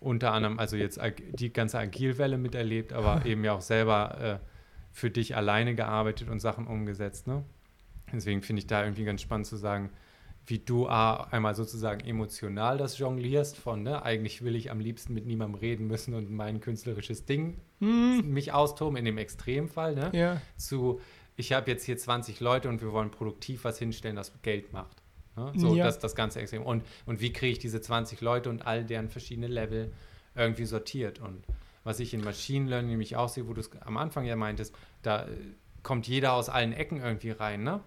unter 0.00 0.32
anderem, 0.32 0.58
also 0.58 0.76
jetzt 0.76 1.00
die 1.32 1.52
ganze 1.52 1.78
Agilwelle 1.78 2.38
miterlebt, 2.38 2.92
aber 2.92 3.24
eben 3.26 3.44
ja 3.44 3.52
auch 3.52 3.60
selber 3.60 4.40
äh, 4.42 4.53
für 4.94 5.10
dich 5.10 5.36
alleine 5.36 5.74
gearbeitet 5.74 6.30
und 6.30 6.38
Sachen 6.40 6.66
umgesetzt. 6.66 7.26
Ne? 7.26 7.44
Deswegen 8.12 8.42
finde 8.42 8.60
ich 8.60 8.66
da 8.68 8.82
irgendwie 8.84 9.04
ganz 9.04 9.20
spannend 9.20 9.46
zu 9.46 9.56
sagen, 9.56 9.90
wie 10.46 10.58
du 10.60 10.88
A, 10.88 11.24
einmal 11.30 11.54
sozusagen 11.54 12.06
emotional 12.06 12.78
das 12.78 12.98
jonglierst 12.98 13.56
von, 13.56 13.82
ne, 13.82 14.02
eigentlich 14.02 14.44
will 14.44 14.54
ich 14.54 14.70
am 14.70 14.78
liebsten 14.78 15.14
mit 15.14 15.26
niemandem 15.26 15.58
reden 15.58 15.86
müssen 15.86 16.14
und 16.14 16.30
mein 16.30 16.60
künstlerisches 16.60 17.24
Ding 17.24 17.58
Hm, 17.80 18.30
mich 18.30 18.52
austoben, 18.52 18.96
in 18.96 19.04
dem 19.06 19.18
Extremfall, 19.18 19.94
ne, 19.94 20.10
ja, 20.12 20.40
zu, 20.56 21.00
ich 21.36 21.52
habe 21.52 21.70
jetzt 21.70 21.84
hier 21.84 21.96
20 21.96 22.40
Leute 22.40 22.68
und 22.68 22.82
wir 22.82 22.92
wollen 22.92 23.10
produktiv 23.10 23.64
was 23.64 23.78
hinstellen, 23.78 24.16
das 24.16 24.32
Geld 24.42 24.72
macht. 24.72 25.02
Ne? 25.36 25.52
So, 25.56 25.74
Ja. 25.74 25.84
das, 25.84 25.98
das 25.98 26.14
ganze 26.14 26.40
Extrem. 26.40 26.62
Und, 26.62 26.84
und 27.06 27.20
wie 27.20 27.32
kriege 27.32 27.52
ich 27.52 27.58
diese 27.58 27.80
20 27.80 28.20
Leute 28.20 28.50
und 28.50 28.66
all 28.66 28.84
deren 28.84 29.08
verschiedene 29.08 29.48
Level 29.48 29.92
irgendwie 30.36 30.66
sortiert? 30.66 31.20
Und 31.20 31.44
was 31.84 32.00
ich 32.00 32.14
in 32.14 32.22
Machine 32.24 32.68
Learning 32.68 32.90
nämlich 32.90 33.16
auch 33.16 33.28
sehe, 33.28 33.46
wo 33.46 33.52
du 33.52 33.60
es 33.60 33.70
am 33.82 33.96
Anfang 33.96 34.24
ja 34.24 34.36
meintest, 34.36 34.74
da 35.02 35.24
äh, 35.26 35.28
kommt 35.82 36.08
jeder 36.08 36.32
aus 36.32 36.48
allen 36.48 36.72
Ecken 36.72 37.00
irgendwie 37.00 37.30
rein, 37.30 37.62
ne? 37.62 37.80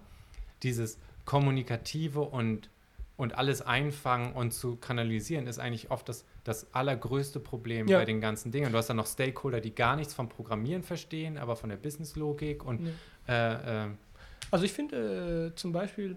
Dieses 0.62 0.98
Kommunikative 1.24 2.20
und, 2.20 2.70
und 3.16 3.36
alles 3.36 3.60
einfangen 3.62 4.32
und 4.32 4.52
zu 4.52 4.76
kanalisieren 4.76 5.46
ist 5.46 5.58
eigentlich 5.58 5.90
oft 5.90 6.08
das, 6.08 6.24
das 6.44 6.72
allergrößte 6.74 7.38
Problem 7.40 7.86
Ja. 7.88 7.98
bei 7.98 8.04
den 8.04 8.20
ganzen 8.20 8.50
Dingen. 8.50 8.72
Du 8.72 8.78
hast 8.78 8.88
dann 8.88 8.96
noch 8.96 9.06
Stakeholder, 9.06 9.60
die 9.60 9.74
gar 9.74 9.94
nichts 9.96 10.14
vom 10.14 10.28
Programmieren 10.28 10.82
verstehen, 10.82 11.36
aber 11.36 11.54
von 11.56 11.68
der 11.70 11.76
Businesslogik 11.76 12.64
und 12.64 12.80
nee. 12.82 12.90
äh, 13.28 13.84
äh, 13.84 13.88
Also 14.50 14.64
ich 14.64 14.72
finde 14.72 15.50
äh, 15.52 15.54
zum 15.54 15.72
Beispiel 15.72 16.16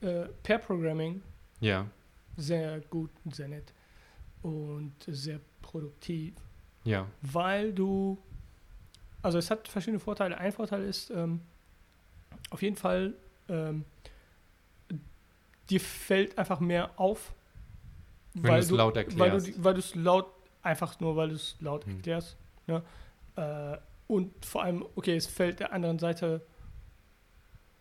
äh, 0.00 0.26
Pair-Programming 0.42 1.22
ja, 1.60 1.86
sehr 2.36 2.80
gut 2.90 3.10
und 3.24 3.34
sehr 3.34 3.48
nett 3.48 3.72
und 4.42 4.92
sehr 5.06 5.40
produktiv, 5.66 6.34
ja, 6.84 7.06
weil 7.22 7.72
du, 7.72 8.16
also 9.22 9.38
es 9.38 9.50
hat 9.50 9.66
verschiedene 9.68 9.98
Vorteile. 10.00 10.38
Ein 10.38 10.52
Vorteil 10.52 10.84
ist 10.84 11.10
ähm, 11.10 11.40
auf 12.50 12.62
jeden 12.62 12.76
Fall, 12.76 13.14
ähm, 13.48 13.84
dir 15.68 15.80
fällt 15.80 16.38
einfach 16.38 16.60
mehr 16.60 16.90
auf, 16.98 17.32
Wenn 18.34 18.52
laut 18.68 18.94
Weil 18.94 19.04
du 19.04 19.36
erklärst. 19.36 19.46
die- 19.46 19.64
weil 19.64 19.74
du 19.74 19.80
es 19.80 19.94
laut, 19.94 20.26
einfach 20.62 21.00
nur 21.00 21.16
weil 21.16 21.30
du 21.30 21.34
es 21.34 21.56
laut 21.60 21.84
Hm. 21.86 21.96
erklärst. 21.96 22.36
Ne? 22.66 22.82
Äh, 23.36 23.78
und 24.08 24.44
vor 24.44 24.62
allem, 24.62 24.84
okay, 24.94 25.16
es 25.16 25.26
fällt 25.26 25.58
der 25.58 25.72
anderen 25.72 25.98
Seite 25.98 26.42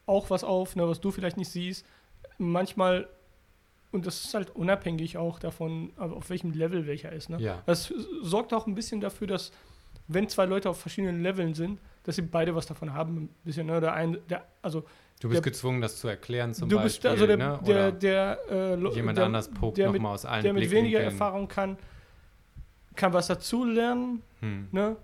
auch 0.07 0.30
was 0.30 0.44
auf, 0.44 0.76
ne, 0.76 0.88
was 0.88 1.02
du 1.02 1.12
vielleicht 1.12 1.38
nicht 1.38 1.49
siehst. 1.52 1.86
Manchmal, 2.38 3.07
und 3.96 4.06
das 4.06 4.24
ist 4.26 4.34
halt 4.34 4.56
unabhängig 4.56 5.18
auch 5.18 5.40
davon, 5.40 5.92
auf 5.98 6.30
welchem 6.30 6.52
Level 6.52 6.86
welcher 6.86 7.12
ist. 7.12 7.30
Ne? 7.30 7.38
ja, 7.40 7.62
Das 7.66 7.92
sorgt 8.22 8.54
auch 8.54 8.68
ein 8.68 8.76
bisschen 8.76 9.02
dafür, 9.02 9.28
dass 9.28 9.52
wenn 10.08 10.30
zwei 10.30 10.46
Leute 10.46 10.70
auf 10.70 10.80
verschiedenen 10.80 11.24
Leveln 11.24 11.54
sind, 11.56 11.80
dass 12.04 12.18
sie 12.18 12.22
beide 12.22 12.54
was 12.54 12.68
davon 12.68 12.94
haben, 12.94 13.18
ein 13.24 13.30
bisschen, 13.44 13.66
ne? 13.66 13.82
Der 13.82 13.94
ein, 13.94 14.18
der, 14.30 14.46
also 14.62 14.82
Du 15.22 15.30
bist 15.30 15.44
der- 15.44 15.52
gezwungen, 15.52 15.82
das 15.82 15.98
zu 16.00 16.08
erklären 16.08 16.54
zum 16.54 16.70
du 16.70 16.76
Beispiel. 16.76 16.90
bist 16.90 17.06
also 17.08 17.26
der, 17.26 17.38
ne? 17.38 17.60
der, 17.66 17.76
Oder 17.76 17.92
der, 17.92 18.40
äh, 18.52 18.76
Lo- 18.76 18.94
jemand 18.94 19.18
der, 19.18 19.26
anders 19.26 19.50
pokt 19.50 19.78
der 19.78 19.92
nochmal 19.92 20.14
aus 20.14 20.26
allen 20.26 20.44
der 20.44 20.54
mit 20.54 20.64
weniger 20.70 21.00
Blickwinkeln. 21.00 21.14
Erfahrung 21.14 21.48
kann, 21.48 21.78
kann 22.96 23.14
was 23.14 23.28
dazu 23.28 23.64
lernen, 23.66 24.22
Hm. 24.42 24.68
ne? 24.72 24.96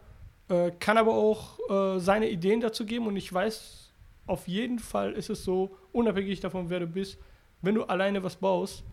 äh, 0.49 0.71
kann 0.79 0.97
aber 0.97 1.13
auch 1.15 1.57
äh, 1.69 1.99
seine 1.99 2.29
Ideen 2.29 2.61
dazu 2.61 2.85
geben 2.85 3.07
und 3.07 3.15
ich 3.15 3.31
weiß, 3.33 3.91
auf 4.27 4.47
jeden 4.47 4.79
Fall 4.79 5.13
ist 5.13 5.29
es 5.29 5.43
so, 5.43 5.75
unabhängig 5.93 6.39
davon, 6.41 6.69
wer 6.69 6.81
du 6.81 6.87
bist, 6.87 7.17
wenn 7.61 7.75
du 7.75 7.83
alleine 7.83 8.23
was 8.23 8.35
baust, 8.35 8.83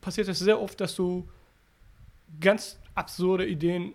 passiert 0.00 0.28
es 0.28 0.38
sehr 0.38 0.60
oft, 0.60 0.80
dass 0.80 0.94
du 0.94 1.28
ganz 2.40 2.78
absurde 2.94 3.46
Ideen 3.46 3.92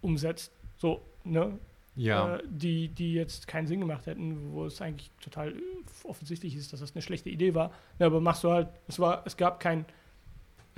umsetzt, 0.00 0.52
so, 0.76 1.02
ne? 1.24 1.58
Ja, 1.96 2.36
äh, 2.36 2.42
die, 2.46 2.88
die 2.88 3.14
jetzt 3.14 3.48
keinen 3.48 3.66
Sinn 3.66 3.80
gemacht 3.80 4.06
hätten, 4.06 4.52
wo 4.52 4.66
es 4.66 4.80
eigentlich 4.80 5.10
total 5.20 5.50
äh, 5.50 5.60
offensichtlich 6.04 6.54
ist, 6.54 6.72
dass 6.72 6.78
das 6.78 6.94
eine 6.94 7.02
schlechte 7.02 7.28
Idee 7.28 7.56
war. 7.56 7.72
Ja, 7.98 8.06
aber 8.06 8.20
machst 8.20 8.44
du 8.44 8.52
halt, 8.52 8.68
es 8.86 9.00
war, 9.00 9.22
es 9.26 9.36
gab 9.36 9.58
kein 9.58 9.84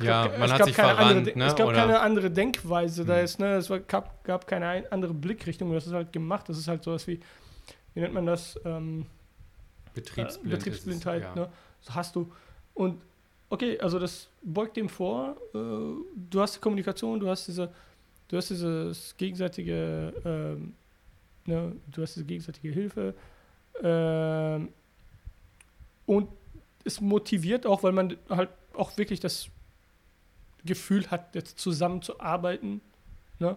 ja, 0.03 0.27
es 0.27 0.39
man 0.39 0.51
hat 0.51 0.59
gab 0.59 0.67
sich 0.67 0.77
keine 0.77 0.95
verrannt, 0.95 1.17
andere, 1.19 1.39
ne? 1.39 1.45
Es 1.45 1.57
gab 1.57 1.69
Oder, 1.69 1.77
keine 1.77 2.01
andere 2.01 2.31
Denkweise 2.31 3.05
da 3.05 3.19
Hm. 3.19 3.25
ist, 3.25 3.39
ne? 3.39 3.57
Es 3.57 3.71
war, 3.71 3.81
gab, 3.81 4.25
gab 4.25 4.47
keine 4.47 4.69
ein, 4.69 4.91
andere 4.91 5.15
Blickrichtung. 5.15 5.73
Das 5.73 5.87
ist 5.87 5.93
halt 5.93 6.13
gemacht. 6.13 6.49
Das 6.49 6.59
ist 6.59 6.69
halt 6.69 6.83
sowas 6.83 7.07
wie, 7.07 7.21
wie 7.95 8.01
nennt 8.01 8.15
man 8.15 8.27
das? 8.27 8.59
Ähm, 8.65 9.07
Betriebsblind 9.95 10.27
äh, 10.27 10.29
ist 10.29 10.37
es, 10.37 10.65
Betriebsblindheit, 10.65 11.23
ja. 11.23 11.35
ne? 11.35 11.49
Hast 11.89 12.17
du. 12.17 12.31
Und 12.75 13.03
okay, 13.49 13.79
also 13.81 13.99
das 13.99 14.29
beugt 14.43 14.77
dem 14.77 14.89
vor. 14.89 15.37
Äh, 15.55 15.59
du 16.31 16.41
hast 16.41 16.57
die 16.57 16.61
Kommunikation, 16.61 17.21
du 17.21 17.29
hast 17.29 17.47
diese, 17.49 17.73
du 18.29 18.37
hast 18.37 18.51
dieses 18.51 19.17
gegenseitige, 19.17 20.13
ähm, 20.25 20.75
ne? 21.47 21.77
Du 21.91 22.03
hast 22.03 22.17
diese 22.17 22.27
gegenseitige 22.27 22.73
Hilfe. 22.73 23.15
Ähm, 23.83 24.69
und 26.07 26.29
es 26.85 27.01
motiviert 27.01 27.67
auch, 27.67 27.83
weil 27.83 27.93
man 27.93 28.17
halt 28.29 28.51
auch 28.75 28.97
wirklich 28.97 29.21
das 29.21 29.49
Gefühl 30.65 31.11
hat, 31.11 31.35
jetzt 31.35 31.59
zusammenzuarbeiten. 31.59 32.81
Ne? 33.39 33.57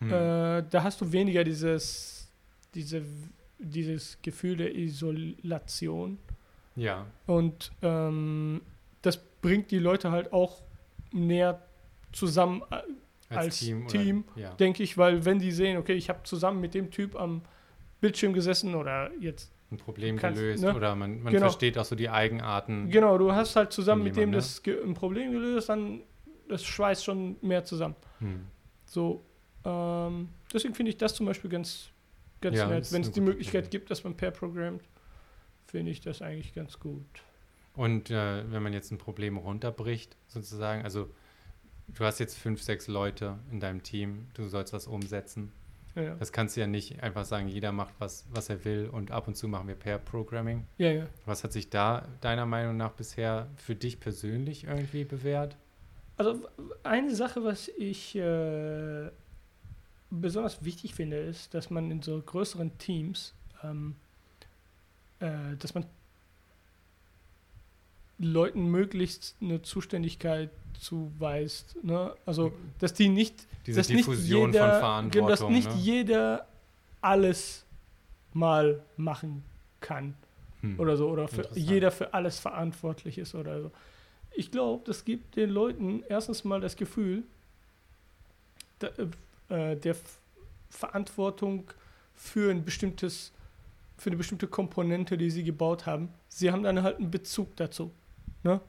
Hm. 0.00 0.08
Äh, 0.08 0.64
da 0.70 0.82
hast 0.82 1.00
du 1.00 1.12
weniger 1.12 1.44
dieses, 1.44 2.28
diese, 2.74 3.02
dieses 3.58 4.18
Gefühl 4.22 4.56
der 4.56 4.74
Isolation. 4.74 6.18
Ja, 6.76 7.06
Und 7.26 7.72
ähm, 7.82 8.62
das 9.02 9.18
bringt 9.40 9.70
die 9.70 9.78
Leute 9.78 10.10
halt 10.10 10.32
auch 10.32 10.62
näher 11.12 11.62
zusammen, 12.12 12.62
äh, 12.70 13.34
als 13.34 13.60
Team. 13.60 13.86
Team, 13.88 14.24
Oder, 14.34 14.42
ja. 14.42 14.54
denke 14.54 14.82
ich, 14.82 14.98
weil 14.98 15.24
wenn 15.24 15.38
die 15.38 15.52
sehen, 15.52 15.78
okay, 15.78 15.94
ich 15.94 16.08
habe 16.08 16.20
zusammen 16.24 16.60
mit 16.60 16.74
dem 16.74 16.90
Typ 16.90 17.16
am 17.16 17.42
Bildschirm 18.00 18.32
gesessen 18.34 18.74
oder 18.74 19.10
jetzt, 19.20 19.52
ein 19.70 19.78
Problem 19.78 20.16
kannst- 20.18 20.38
gelöst 20.38 20.62
ne? 20.62 20.74
oder 20.74 20.94
man, 20.94 21.22
man 21.22 21.32
Genau. 21.32 21.46
versteht 21.46 21.78
auch 21.78 21.84
so 21.86 21.96
die 21.96 22.10
Eigenarten. 22.10 22.90
genau, 22.90 23.16
du 23.16 23.32
hast 23.32 23.56
halt 23.56 23.72
zusammen 23.72 24.02
mit 24.04 24.16
dem 24.16 24.30
ne? 24.30 24.36
das 24.36 24.62
ge- 24.62 24.82
ein 24.82 24.92
Problem 24.94 25.32
gelöst, 25.32 25.70
dann 25.70 26.02
das 26.48 26.62
schweißt 26.64 27.04
schon 27.04 27.36
mehr 27.40 27.64
zusammen. 27.64 27.96
Hm. 28.18 28.40
So, 28.84 29.24
ähm, 29.64 30.28
deswegen 30.52 30.74
finde 30.74 30.90
ich 30.90 30.98
das 30.98 31.14
zum 31.14 31.24
Beispiel 31.24 31.48
ganz, 31.50 31.88
ganz 32.42 32.58
Ja, 32.58 32.66
nett. 32.66 32.92
Wenn 32.92 33.00
es 33.00 33.12
die 33.12 33.22
Möglichkeit 33.22 33.66
Idee. 33.68 33.78
gibt, 33.78 33.90
dass 33.90 34.04
man 34.04 34.14
pair 34.14 34.30
programmt, 34.32 34.82
finde 35.72 35.90
ich 35.90 36.00
das 36.00 36.22
eigentlich 36.22 36.54
ganz 36.54 36.78
gut. 36.78 37.04
Und 37.74 38.10
äh, 38.10 38.50
wenn 38.50 38.62
man 38.62 38.72
jetzt 38.72 38.92
ein 38.92 38.98
Problem 38.98 39.38
runterbricht, 39.38 40.16
sozusagen, 40.28 40.84
also 40.84 41.10
du 41.88 42.04
hast 42.04 42.20
jetzt 42.20 42.38
fünf, 42.38 42.62
sechs 42.62 42.86
Leute 42.86 43.38
in 43.50 43.58
deinem 43.58 43.82
Team, 43.82 44.28
du 44.34 44.46
sollst 44.46 44.72
was 44.72 44.86
umsetzen. 44.86 45.50
Ja. 45.94 46.14
Das 46.14 46.32
kannst 46.32 46.56
du 46.56 46.60
ja 46.60 46.66
nicht 46.66 47.02
einfach 47.02 47.24
sagen, 47.24 47.48
jeder 47.48 47.72
macht 47.72 47.94
was, 47.98 48.26
was 48.30 48.48
er 48.48 48.64
will 48.64 48.88
und 48.90 49.10
ab 49.10 49.28
und 49.28 49.34
zu 49.34 49.48
machen 49.48 49.68
wir 49.68 49.74
Pair-Programming. 49.74 50.66
ja, 50.78 50.90
ja. 50.90 51.06
Was 51.26 51.44
hat 51.44 51.52
sich 51.52 51.68
da 51.68 52.06
deiner 52.20 52.46
Meinung 52.46 52.76
nach 52.76 52.92
bisher 52.92 53.48
für 53.56 53.74
dich 53.74 54.00
persönlich 54.00 54.64
irgendwie 54.64 55.04
bewährt? 55.04 55.56
Also 56.16 56.46
eine 56.82 57.14
Sache, 57.14 57.44
was 57.44 57.68
ich 57.68 58.14
äh, 58.16 59.10
besonders 60.10 60.64
wichtig 60.64 60.94
finde, 60.94 61.16
ist, 61.16 61.54
dass 61.54 61.70
man 61.70 61.90
in 61.90 62.02
so 62.02 62.20
größeren 62.20 62.78
Teams, 62.78 63.34
ähm, 63.62 63.96
äh, 65.22 65.56
dass 65.58 65.74
man 65.74 65.86
Leuten 68.18 68.66
möglichst 68.70 69.34
eine 69.40 69.62
Zuständigkeit 69.62 70.50
zuweist. 70.78 71.82
Ne? 71.82 72.14
Also, 72.26 72.52
dass 72.78 72.94
die 72.94 73.08
nicht, 73.08 73.46
Diese 73.66 73.80
dass 73.80 73.88
nicht 73.88 74.00
Diffusion 74.00 74.52
jeder, 74.52 74.80
von 74.80 75.10
genau, 75.10 75.28
dass 75.28 75.40
Verantwortung. 75.40 75.52
nicht 75.52 75.68
ne? 75.70 75.76
jeder 75.82 76.46
alles 77.00 77.64
mal 78.32 78.82
machen 78.96 79.42
kann 79.80 80.14
Hm. 80.62 80.78
oder 80.78 80.96
so 80.96 81.08
oder 81.08 81.28
für 81.28 81.48
jeder 81.54 81.90
für 81.90 82.14
alles 82.14 82.38
verantwortlich 82.38 83.18
ist 83.18 83.34
oder 83.34 83.62
so. 83.62 83.70
Ich 84.34 84.50
glaube, 84.50 84.82
das 84.86 85.04
gibt 85.04 85.36
den 85.36 85.50
Leuten 85.50 86.02
erstens 86.08 86.44
mal 86.44 86.60
das 86.60 86.76
Gefühl 86.76 87.24
da, 88.78 88.88
äh, 89.48 89.76
der 89.76 89.96
Verantwortung 90.70 91.70
für 92.14 92.50
ein 92.50 92.64
bestimmtes 92.64 93.32
für 94.02 94.10
eine 94.10 94.16
bestimmte 94.16 94.48
Komponente, 94.48 95.16
die 95.16 95.30
sie 95.30 95.44
gebaut 95.44 95.86
haben. 95.86 96.12
Sie 96.28 96.50
haben 96.50 96.64
dann 96.64 96.82
halt 96.82 96.98
einen 96.98 97.10
Bezug 97.10 97.54
dazu. 97.56 97.92
ja. 98.42 98.60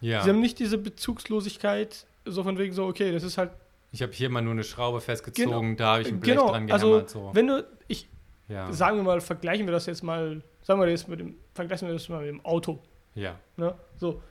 Sie 0.00 0.28
haben 0.28 0.40
nicht 0.40 0.58
diese 0.58 0.76
Bezugslosigkeit, 0.76 2.06
so 2.26 2.42
von 2.42 2.58
wegen 2.58 2.74
so, 2.74 2.86
okay, 2.86 3.10
das 3.10 3.22
ist 3.22 3.38
halt, 3.38 3.52
Ich 3.90 4.02
habe 4.02 4.12
hier 4.12 4.28
mal 4.28 4.42
nur 4.42 4.52
eine 4.52 4.64
Schraube 4.64 5.00
festgezogen, 5.00 5.78
da 5.78 5.92
habe 5.92 6.02
ich 6.02 6.08
ein 6.08 6.20
Blech 6.20 6.34
genau, 6.34 6.50
dran 6.50 6.70
also 6.70 6.88
gehämmert. 6.88 7.10
so. 7.10 7.30
wenn 7.32 7.46
du, 7.46 7.66
ich 7.88 8.08
ja. 8.48 8.70
sagen 8.70 8.98
wir 8.98 9.02
mal, 9.02 9.20
vergleichen 9.22 9.66
wir 9.66 9.72
das 9.72 9.86
jetzt 9.86 10.02
mal, 10.02 10.42
sagen 10.62 10.78
wir 10.78 10.86
das 10.90 11.08
mit 11.08 11.20
dem, 11.20 11.36
vergleichen 11.54 11.88
wir 11.88 11.94
das 11.94 12.08
mal 12.10 12.20
mit 12.20 12.28
dem 12.28 12.44
Auto. 12.44 12.78
ja. 13.14 13.36
Ne? 13.56 13.74
So, 13.96 14.22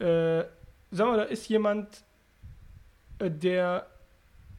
äh, 0.00 0.42
sagen 0.90 1.12
wir, 1.12 1.16
da 1.18 1.22
ist 1.22 1.48
jemand, 1.48 2.02
äh, 3.20 3.30
der 3.30 3.86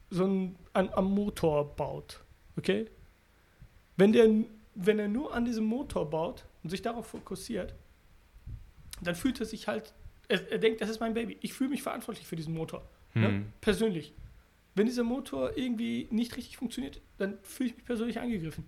so 0.08 0.24
ein, 0.24 0.56
an, 0.72 0.88
am 0.94 1.12
Motor 1.14 1.76
baut, 1.76 2.20
okay? 2.56 2.86
Wenn 3.98 4.12
der, 4.12 4.26
wenn 4.82 4.98
er 4.98 5.08
nur 5.08 5.34
an 5.34 5.44
diesem 5.44 5.64
Motor 5.64 6.08
baut 6.08 6.44
und 6.62 6.70
sich 6.70 6.82
darauf 6.82 7.06
fokussiert, 7.06 7.74
dann 9.02 9.14
fühlt 9.14 9.40
er 9.40 9.46
sich 9.46 9.68
halt, 9.68 9.94
er, 10.28 10.50
er 10.50 10.58
denkt, 10.58 10.80
das 10.80 10.88
ist 10.88 11.00
mein 11.00 11.14
Baby. 11.14 11.38
Ich 11.40 11.52
fühle 11.52 11.70
mich 11.70 11.82
verantwortlich 11.82 12.26
für 12.26 12.36
diesen 12.36 12.54
Motor, 12.54 12.82
ne? 13.14 13.28
Hm. 13.28 13.52
persönlich. 13.60 14.14
Wenn 14.74 14.86
dieser 14.86 15.02
Motor 15.02 15.56
irgendwie 15.56 16.06
nicht 16.10 16.36
richtig 16.36 16.56
funktioniert, 16.56 17.00
dann 17.18 17.38
fühle 17.42 17.70
ich 17.70 17.76
mich 17.76 17.84
persönlich 17.84 18.20
angegriffen. 18.20 18.64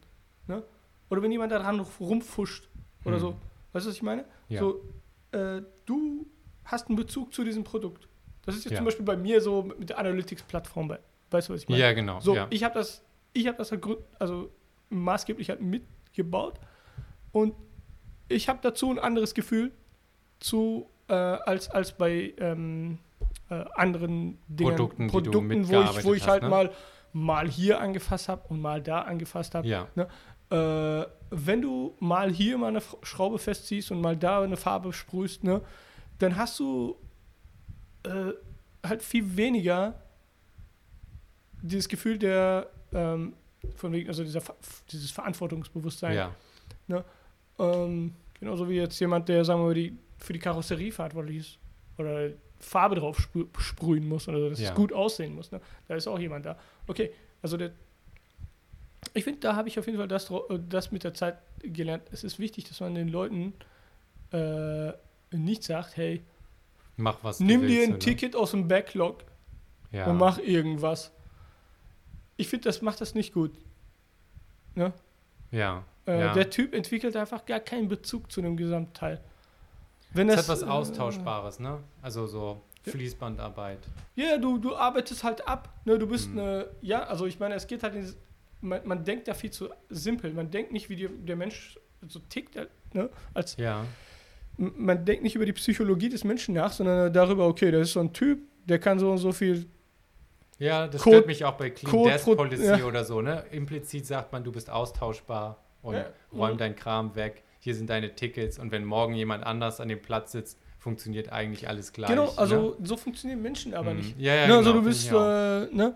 Ne? 0.49 0.63
Oder 1.11 1.23
wenn 1.23 1.31
jemand 1.31 1.53
daran 1.53 1.79
rumfuscht 1.81 2.69
oder 3.05 3.15
Hm. 3.17 3.21
so. 3.21 3.29
Weißt 3.73 3.87
du, 3.87 3.91
was 3.91 3.97
ich 3.97 4.03
meine? 4.03 4.25
Ja. 4.49 4.61
So, 4.61 4.83
äh, 5.31 5.63
du 5.87 6.27
hast 6.65 6.89
einen 6.89 6.97
Bezug 6.97 7.33
zu 7.33 7.45
diesem 7.45 7.65
Produkt. 7.65 8.09
Das 8.45 8.57
ist 8.57 8.65
jetzt 8.65 8.73
Ja. 8.73 8.77
zum 8.79 8.85
Beispiel 8.87 9.05
bei 9.05 9.17
mir 9.17 9.41
so 9.41 9.63
mit 9.63 9.89
der 9.91 9.99
Analytics-Plattform. 9.99 10.93
Weißt 11.31 11.49
du, 11.49 11.55
was 11.55 11.63
ich 11.63 11.69
meine? 11.69 11.81
Ja, 11.81 11.93
genau. 11.93 12.21
So, 12.21 12.35
ja. 12.35 12.49
ich 12.51 12.65
habe 12.65 12.75
das, 12.75 13.03
ich 13.33 13.47
habe 13.47 13.57
das 13.57 13.71
halt 13.71 13.85
also 14.19 14.51
maßgeblich 14.91 15.49
halt 15.49 15.63
mitgebaut 16.13 16.61
und 17.33 17.55
ich 18.29 18.49
habe 18.49 18.59
dazu 18.63 18.91
ein 18.91 18.99
anderes 18.99 19.35
Gefühl 19.35 19.73
zu 20.41 20.89
äh, 21.09 21.15
als, 21.15 21.71
als 21.71 21.93
bei 21.93 22.35
ähm, 22.39 22.99
äh, 23.51 23.65
anderen 23.75 24.39
Dingen, 24.49 24.71
Produkten, 24.71 25.03
die 25.09 25.09
du 25.09 25.13
Produkten 25.13 25.69
wo 25.69 25.81
ich, 25.83 26.05
wo 26.05 26.15
ich 26.15 26.23
hast, 26.23 26.31
halt 26.31 26.43
ne? 26.45 26.49
mal 26.49 26.71
mal 27.15 27.47
hier 27.49 27.79
angefasst 27.79 28.31
habe 28.31 28.43
und 28.49 28.61
mal 28.61 28.81
da 28.81 29.03
angefasst 29.03 29.55
habe. 29.55 29.69
ja. 29.95 31.01
Äh, 31.01 31.07
wenn 31.31 31.63
du 31.63 31.95
mal 31.99 32.31
hier 32.31 32.57
mal 32.59 32.69
eine 32.69 32.83
Schraube 33.03 33.39
festziehst 33.39 33.91
und 33.91 34.01
mal 34.01 34.17
da 34.17 34.43
eine 34.43 34.57
Farbe 34.57 34.93
sprühst, 34.93 35.45
ne, 35.45 35.61
dann 36.19 36.37
hast 36.37 36.59
du 36.59 36.97
äh, 38.05 38.33
halt 38.87 39.03
viel 39.03 39.37
weniger 39.37 39.95
dieses 41.63 41.89
Gefühl 41.89 42.19
der, 42.19 42.69
ähm, 42.93 43.35
von 43.77 43.93
wegen, 43.93 44.09
also 44.09 44.23
dieser, 44.25 44.43
dieses 44.91 45.11
Verantwortungsbewusstsein. 45.11 46.15
ja. 46.89 47.05
Ähm, 47.59 48.15
genauso 48.41 48.69
wie 48.69 48.75
jetzt 48.77 48.99
jemand, 48.99 49.29
der, 49.29 49.45
sagen 49.45 49.61
wir 49.61 49.67
mal, 49.67 49.75
die, 49.75 49.97
für 50.19 50.33
die 50.33 50.39
Karosserie 50.39 50.91
verantwortlich 50.91 51.37
ist 51.39 51.59
oder 51.99 52.31
Farbe 52.59 52.95
drauf 52.97 53.19
sprü 53.21 53.45
sprühen 53.59 54.09
muss 54.09 54.27
oder 54.29 54.49
dass 54.51 54.59
Ja. 54.61 54.71
es 54.71 54.75
gut 54.75 54.93
aussehen 54.93 55.35
muss. 55.35 55.51
Ne? 55.53 55.61
Da 55.89 55.95
ist 55.97 56.07
auch 56.09 56.19
jemand 56.19 56.47
da. 56.47 56.59
Okay, 56.87 57.13
also 57.43 57.57
der, 57.57 57.73
ich 59.15 59.25
finde, 59.25 59.41
da 59.41 59.55
habe 59.57 59.69
ich 59.69 59.79
auf 59.79 59.87
jeden 59.87 59.99
Fall 59.99 60.09
das, 60.09 60.31
äh, 60.31 60.35
das 60.69 60.91
mit 60.93 61.05
der 61.05 61.13
Zeit 61.15 61.39
gelernt. 61.63 62.05
Es 62.11 62.25
ist 62.25 62.39
wichtig, 62.39 62.65
dass 62.69 62.81
man 62.81 62.95
den 62.95 63.09
Leuten 63.09 63.53
äh, 64.33 64.93
nicht 65.31 65.63
sagt, 65.65 65.97
hey, 65.97 66.23
Mach 66.97 67.19
was. 67.23 67.41
nimm 67.41 67.63
dir 67.63 67.69
willst, 67.69 67.83
ein 67.85 67.91
oder? 67.91 67.99
Ticket 68.01 68.37
aus 68.37 68.53
dem 68.53 68.67
Backlog 68.69 69.25
Ja. 69.93 70.07
und 70.07 70.17
mach 70.19 70.39
irgendwas. 70.39 71.13
Ich 72.43 72.49
finde, 72.49 72.65
das 72.65 72.83
macht 72.83 73.01
das 73.01 73.15
nicht 73.15 73.33
gut. 73.33 73.53
Ne? 74.75 74.93
ja. 75.51 75.85
Äh, 76.05 76.19
ja. 76.19 76.33
Der 76.35 76.51
Typ 76.51 76.75
entwickelt 76.75 77.15
einfach 77.15 77.47
gar 77.47 77.61
keinen 77.61 77.87
Bezug 77.89 78.31
zu 78.33 78.43
dem 78.43 78.57
Gesamtteil. 78.57 79.21
Wenn 80.13 80.29
Es 80.29 80.35
das, 80.35 80.49
hat 80.49 80.57
was 80.57 80.63
äh, 80.63 80.67
Austauschbares, 80.67 81.61
ne? 81.61 81.79
Also 82.03 82.27
so. 82.27 82.61
Fließbandarbeit. 82.85 83.79
Ja, 84.17 84.37
du, 84.39 84.59
du 84.59 84.75
arbeitest 84.75 85.23
halt 85.23 85.47
ab. 85.47 85.69
Ne? 85.85 85.99
Du 86.01 86.09
bist 86.09 86.29
Mhm. 86.31 86.39
eine, 86.41 86.67
ja, 86.81 87.05
also 87.05 87.27
ich 87.27 87.39
meine, 87.39 87.55
es 87.55 87.69
geht 87.69 87.85
halt, 87.85 87.95
in, 87.95 88.13
man, 88.61 88.81
man 88.85 89.05
denkt 89.05 89.29
da 89.29 89.35
viel 89.35 89.53
zu 89.53 89.69
simpel. 89.91 90.33
Man 90.33 90.51
denkt 90.51 90.73
nicht, 90.73 90.89
wie 90.91 90.97
die, 90.97 91.09
der 91.09 91.37
Mensch 91.37 91.79
so 92.09 92.19
tickt, 92.29 92.57
äh, 92.57 92.67
ne? 92.93 93.09
Als, 93.33 93.57
Ja. 93.57 93.85
man 94.57 95.05
denkt 95.05 95.23
nicht 95.23 95.37
über 95.37 95.47
die 95.47 95.53
Psychologie 95.53 96.09
des 96.09 96.25
Menschen 96.25 96.55
nach, 96.55 96.73
sondern 96.73 97.13
darüber, 97.13 97.47
okay, 97.47 97.71
das 97.71 97.83
ist 97.89 97.93
so 97.93 98.01
ein 98.01 98.13
Typ, 98.13 98.41
der 98.65 98.81
kann 98.81 98.99
so 98.99 99.11
und 99.13 99.19
so 99.19 99.31
viel. 99.31 99.67
Ja, 100.63 100.87
das 100.87 101.03
Code- 101.03 101.17
stört 101.17 101.27
mich 101.27 101.45
auch 101.45 101.55
bei 101.55 101.71
Clean 101.71 101.91
Code 101.91 102.11
Desk 102.11 102.25
Policy 102.25 102.65
ja. 102.65 102.85
oder 102.85 103.05
so, 103.05 103.21
ne? 103.21 103.45
Implizit 103.51 104.07
sagt 104.07 104.33
man, 104.33 104.45
du 104.45 104.53
bist 104.53 104.71
austauschbar 104.71 105.57
und 105.83 105.95
Ja. 105.97 106.07
räum 106.33 106.53
Mhm. 106.55 106.59
deinen 106.59 106.77
Kram 106.77 107.15
weg. 107.17 107.43
Hier 107.61 107.75
sind 107.75 107.91
deine 107.91 108.15
Tickets 108.15 108.59
und 108.59 108.71
wenn 108.71 108.85
morgen 108.85 109.15
jemand 109.15 109.45
anders 109.45 109.81
an 109.81 109.89
dem 109.89 110.01
Platz 110.01 110.33
sitzt, 110.33 110.59
funktioniert 110.79 111.31
eigentlich 111.33 111.69
alles 111.69 111.93
gleich. 111.93 112.11
genau, 112.11 112.33
also 112.37 112.77
ne? 112.79 112.87
so 112.87 112.97
funktionieren 112.97 113.41
Menschen 113.43 113.73
aber 113.75 113.91
Mhm. 113.93 113.97
nicht. 113.99 114.19
Ja, 114.21 114.35
ja, 114.35 114.47
ne, 114.49 114.55
also 114.57 114.71
genau, 114.73 114.83
du 114.83 114.89
bist, 114.89 115.09
äh, 115.11 115.15
ne? 115.77 115.95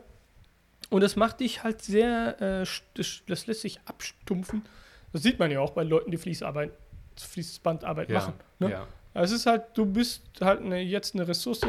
Und 0.90 1.00
das 1.00 1.16
macht 1.16 1.40
dich 1.40 1.64
halt 1.64 1.82
sehr, 1.82 2.40
äh, 2.40 2.66
das, 2.94 3.22
das 3.26 3.46
lässt 3.48 3.62
sich 3.62 3.80
abstumpfen. 3.86 4.62
Das 5.12 5.22
sieht 5.22 5.38
man 5.40 5.50
ja 5.50 5.58
auch 5.60 5.70
bei 5.70 5.82
Leuten, 5.82 6.10
die 6.12 6.16
Fließarbeit, 6.18 6.70
Fließbandarbeit 7.18 8.08
ja, 8.10 8.18
machen. 8.20 8.34
Ne? 8.58 8.70
ja. 8.70 8.86
Es 9.14 9.30
ist 9.32 9.46
halt, 9.46 9.62
du 9.74 9.86
bist 9.86 10.22
halt 10.40 10.60
eine, 10.60 10.80
jetzt 10.80 11.14
eine 11.14 11.26
Ressource, 11.26 11.60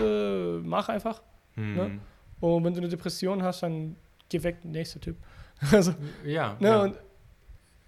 mach 0.63 0.89
einfach. 0.89 1.21
Mhm. 1.55 1.75
Ne? 1.75 1.99
Und 2.39 2.63
wenn 2.63 2.73
du 2.73 2.79
eine 2.79 2.89
Depression 2.89 3.43
hast, 3.43 3.63
dann 3.63 3.95
geh 4.29 4.41
weg, 4.43 4.63
nächster 4.63 4.99
Typ. 4.99 5.17
Also, 5.71 5.93
Ja, 6.23 6.55
ne, 6.59 6.67
ja. 6.67 6.81
und 6.83 6.95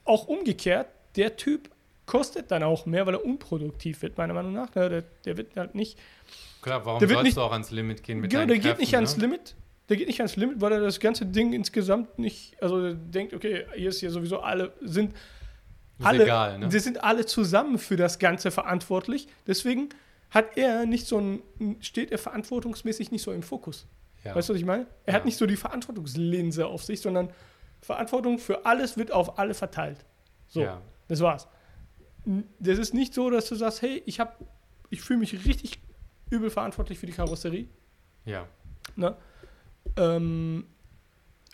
auch 0.06 0.28
umgekehrt, 0.28 0.88
der 1.16 1.36
Typ 1.36 1.70
kostet 2.08 2.50
dann 2.50 2.64
auch 2.64 2.88
mehr, 2.88 3.06
weil 3.06 3.14
er 3.14 3.24
unproduktiv 3.24 4.02
wird, 4.02 4.18
meiner 4.18 4.34
Meinung 4.34 4.54
nach. 4.54 4.74
Ne? 4.74 4.90
Der, 4.90 5.02
der 5.26 5.38
wird 5.38 5.56
halt 5.56 5.76
nicht, 5.76 6.00
Klar, 6.64 6.84
warum 6.86 7.00
der 7.00 7.08
wird 7.10 7.18
sollst 7.18 7.26
nicht- 7.26 7.38
du 7.38 7.42
auch 7.42 7.52
ans 7.52 7.70
Limit 7.70 8.02
gehen 8.02 8.20
mit 8.20 8.32
genau, 8.32 8.46
der 8.48 8.56
geht 8.56 8.64
Kräften, 8.64 8.82
nicht 8.82 8.96
ans 8.96 9.18
ne? 9.18 9.24
Limit. 9.26 9.56
Der 9.90 9.98
geht 9.98 10.08
nicht 10.08 10.20
ans 10.20 10.36
Limit, 10.36 10.60
weil 10.62 10.72
er 10.72 10.80
das 10.82 11.00
ganze 11.00 11.26
Ding 11.28 11.54
insgesamt 11.54 12.18
nicht, 12.18 12.56
also 12.62 12.82
der 12.82 12.94
denkt, 12.96 13.34
okay, 13.36 13.66
hier 13.76 13.90
ist 13.90 14.02
ja 14.02 14.10
sowieso 14.10 14.40
alle, 14.40 14.74
sind 14.82 15.16
alle, 16.02 16.24
egal, 16.24 16.58
ne? 16.60 16.70
die 16.70 16.80
sind 16.80 17.04
alle 17.04 17.26
zusammen 17.28 17.78
für 17.78 17.96
das 17.98 18.18
Ganze 18.20 18.50
verantwortlich. 18.52 19.28
Deswegen 19.46 19.90
hat 20.32 20.58
er 20.58 20.86
nicht 20.88 21.06
so 21.08 21.20
ein, 21.20 21.42
steht 21.82 22.12
er 22.12 22.18
verantwortungsmäßig 22.18 23.12
nicht 23.12 23.22
so 23.24 23.32
im 23.32 23.44
Fokus. 23.44 23.86
Ja. 24.24 24.36
Weißt 24.36 24.50
du, 24.50 24.54
was 24.54 24.60
ich 24.60 24.66
meine? 24.66 24.86
Er 25.06 25.14
Ja. 25.14 25.20
hat 25.20 25.26
nicht 25.26 25.38
so 25.38 25.46
die 25.46 25.56
Verantwortungslinse 25.56 26.66
auf 26.68 26.84
sich, 26.84 27.02
sondern 27.02 27.30
Verantwortung 27.82 28.38
für 28.40 28.66
alles 28.66 28.98
wird 28.98 29.12
auf 29.12 29.40
alle 29.40 29.54
verteilt. 29.54 30.06
So, 30.48 30.62
Ja. 30.62 30.82
das 31.08 31.22
war's. 31.22 31.48
Das 32.60 32.78
ist 32.78 32.94
nicht 32.94 33.14
so, 33.14 33.30
dass 33.30 33.48
du 33.48 33.56
sagst, 33.56 33.82
hey, 33.82 34.04
ich 34.06 34.20
habe, 34.20 34.34
ich 34.90 35.02
fühle 35.02 35.20
mich 35.20 35.46
richtig 35.46 35.80
übel 36.30 36.50
verantwortlich 36.50 37.00
für 37.00 37.06
die 37.06 37.14
Karosserie. 37.14 37.68
ja. 38.26 38.48
Ne? 38.96 39.16
Ähm, 39.96 40.66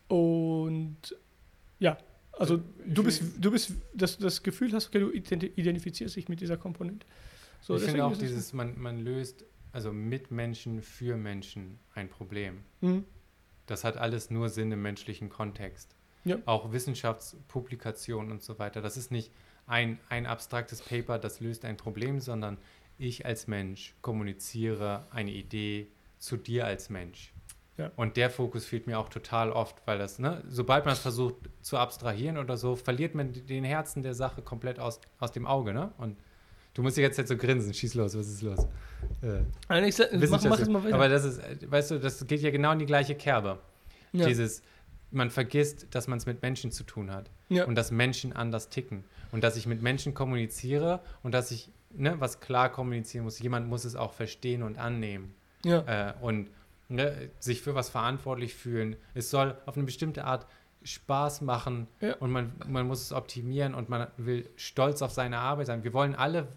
und 0.08 0.98
ja, 1.80 1.98
also 2.34 2.60
du 2.86 3.04
bist, 3.04 3.24
du 3.40 3.52
bist, 3.52 3.74
dass 3.94 4.18
du 4.18 4.24
das 4.24 4.42
Gefühl 4.44 4.72
hast, 4.74 4.88
okay, 4.88 5.00
du 5.00 5.10
identi- 5.10 5.52
identifizierst 5.56 6.16
dich 6.16 6.28
mit 6.30 6.42
dieser 6.42 6.58
Komponente. 6.58 7.06
So, 7.62 7.76
ich 7.76 7.84
finde 7.84 8.06
auch 8.06 8.18
dieses, 8.18 8.54
man, 8.54 8.80
man 8.80 9.00
löst 9.00 9.44
also 9.76 9.92
mit 9.92 10.32
Menschen 10.32 10.82
für 10.82 11.18
Menschen 11.18 11.80
ein 11.94 12.10
Problem. 12.10 12.64
Mhm. 12.82 13.04
Das 13.66 13.84
hat 13.84 13.98
alles 13.98 14.30
nur 14.30 14.50
Sinn 14.50 14.72
im 14.72 14.82
menschlichen 14.82 15.30
Kontext. 15.30 15.96
Ja. 16.24 16.38
Auch 16.46 16.72
Wissenschaftspublikationen 16.72 18.32
und 18.32 18.42
so 18.42 18.58
weiter. 18.58 18.82
Das 18.82 18.96
ist 18.96 19.12
nicht 19.12 19.32
ein, 19.68 20.00
ein 20.10 20.26
abstraktes 20.26 20.82
Paper, 20.82 21.20
das 21.20 21.40
löst 21.40 21.66
ein 21.66 21.78
Problem, 21.78 22.20
sondern 22.20 22.58
ich 22.98 23.26
als 23.26 23.48
Mensch 23.48 23.96
kommuniziere 24.02 25.08
eine 25.12 25.32
Idee 25.32 25.88
zu 26.18 26.38
dir 26.38 26.66
als 26.66 26.90
Mensch. 26.90 27.34
Ja. 27.78 27.92
Und 27.98 28.16
der 28.16 28.30
Fokus 28.30 28.66
fehlt 28.66 28.88
mir 28.88 28.98
auch 28.98 29.10
total 29.10 29.52
oft, 29.52 29.86
weil 29.86 29.98
das, 29.98 30.20
ne, 30.20 30.42
sobald 30.48 30.86
man 30.86 30.94
es 30.94 31.00
versucht 31.00 31.36
zu 31.62 31.78
abstrahieren 31.78 32.38
oder 32.38 32.56
so, 32.56 32.78
verliert 32.78 33.14
man 33.14 33.34
den 33.34 33.66
Herzen 33.66 34.02
der 34.02 34.14
Sache 34.14 34.42
komplett 34.42 34.80
aus, 34.80 35.02
aus 35.20 35.34
dem 35.34 35.46
Auge, 35.46 35.74
ne? 35.74 35.92
Und 35.98 36.18
du 36.76 36.84
musst 36.84 36.98
die 36.98 37.02
ganze 37.02 37.18
Zeit 37.18 37.28
so 37.28 37.36
grinsen, 37.38 37.74
schieß 37.74 37.96
los, 37.96 38.16
was 38.16 38.28
ist 38.28 38.44
los? 38.44 38.68
Äh, 39.24 39.40
Also 39.68 40.04
ich 40.04 40.30
mach, 40.30 40.44
mach 40.44 40.60
es 40.60 40.70
mal 40.70 40.84
weiter. 40.84 40.96
Aber 40.96 41.10
das 41.10 41.26
ist, 41.26 41.40
äh, 41.40 41.58
weißt 41.68 41.92
du, 41.92 42.00
das 42.00 42.26
geht 42.28 42.42
ja 42.42 42.52
genau 42.52 42.72
in 42.74 42.80
die 42.80 42.86
gleiche 42.86 43.16
Kerbe. 43.16 43.58
ja. 44.14 44.28
Dieses, 44.28 44.62
man 45.12 45.30
vergisst, 45.30 45.88
dass 45.92 46.08
man 46.08 46.18
es 46.18 46.26
mit 46.26 46.42
Menschen 46.42 46.72
zu 46.72 46.84
tun 46.84 47.12
hat 47.12 47.30
Ja. 47.50 47.66
und 47.66 47.76
dass 47.76 47.90
Menschen 47.92 48.34
anders 48.34 48.70
ticken 48.70 49.04
und 49.32 49.44
dass 49.44 49.56
ich 49.56 49.66
mit 49.66 49.82
Menschen 49.82 50.14
kommuniziere 50.14 51.00
und 51.24 51.32
dass 51.34 51.52
ich 51.52 51.72
ne, 51.92 52.16
was 52.20 52.40
klar 52.42 52.70
kommunizieren 52.72 53.24
muss. 53.24 53.40
Jemand 53.40 53.68
muss 53.70 53.86
es 53.86 53.96
auch 53.96 54.14
verstehen 54.14 54.62
und 54.64 54.78
annehmen 54.78 55.34
ja. 55.64 56.10
äh, 56.10 56.14
und 56.22 56.50
ne, 56.90 57.30
sich 57.40 57.62
für 57.62 57.76
was 57.76 57.90
verantwortlich 57.90 58.56
fühlen. 58.56 58.96
Es 59.14 59.30
soll 59.30 59.56
auf 59.66 59.76
eine 59.78 59.86
bestimmte 59.86 60.26
Art 60.26 60.46
Spaß 60.84 61.42
machen 61.42 61.88
Ja. 62.02 62.16
und 62.18 62.32
man, 62.32 62.52
man 62.68 62.86
muss 62.88 63.02
es 63.02 63.12
optimieren 63.14 63.74
und 63.74 63.88
man 63.90 64.08
will 64.18 64.50
stolz 64.56 65.02
auf 65.02 65.12
seine 65.12 65.38
Arbeit 65.40 65.68
sein. 65.68 65.84
Wir 65.84 65.94
wollen 65.94 66.14
alle, 66.16 66.48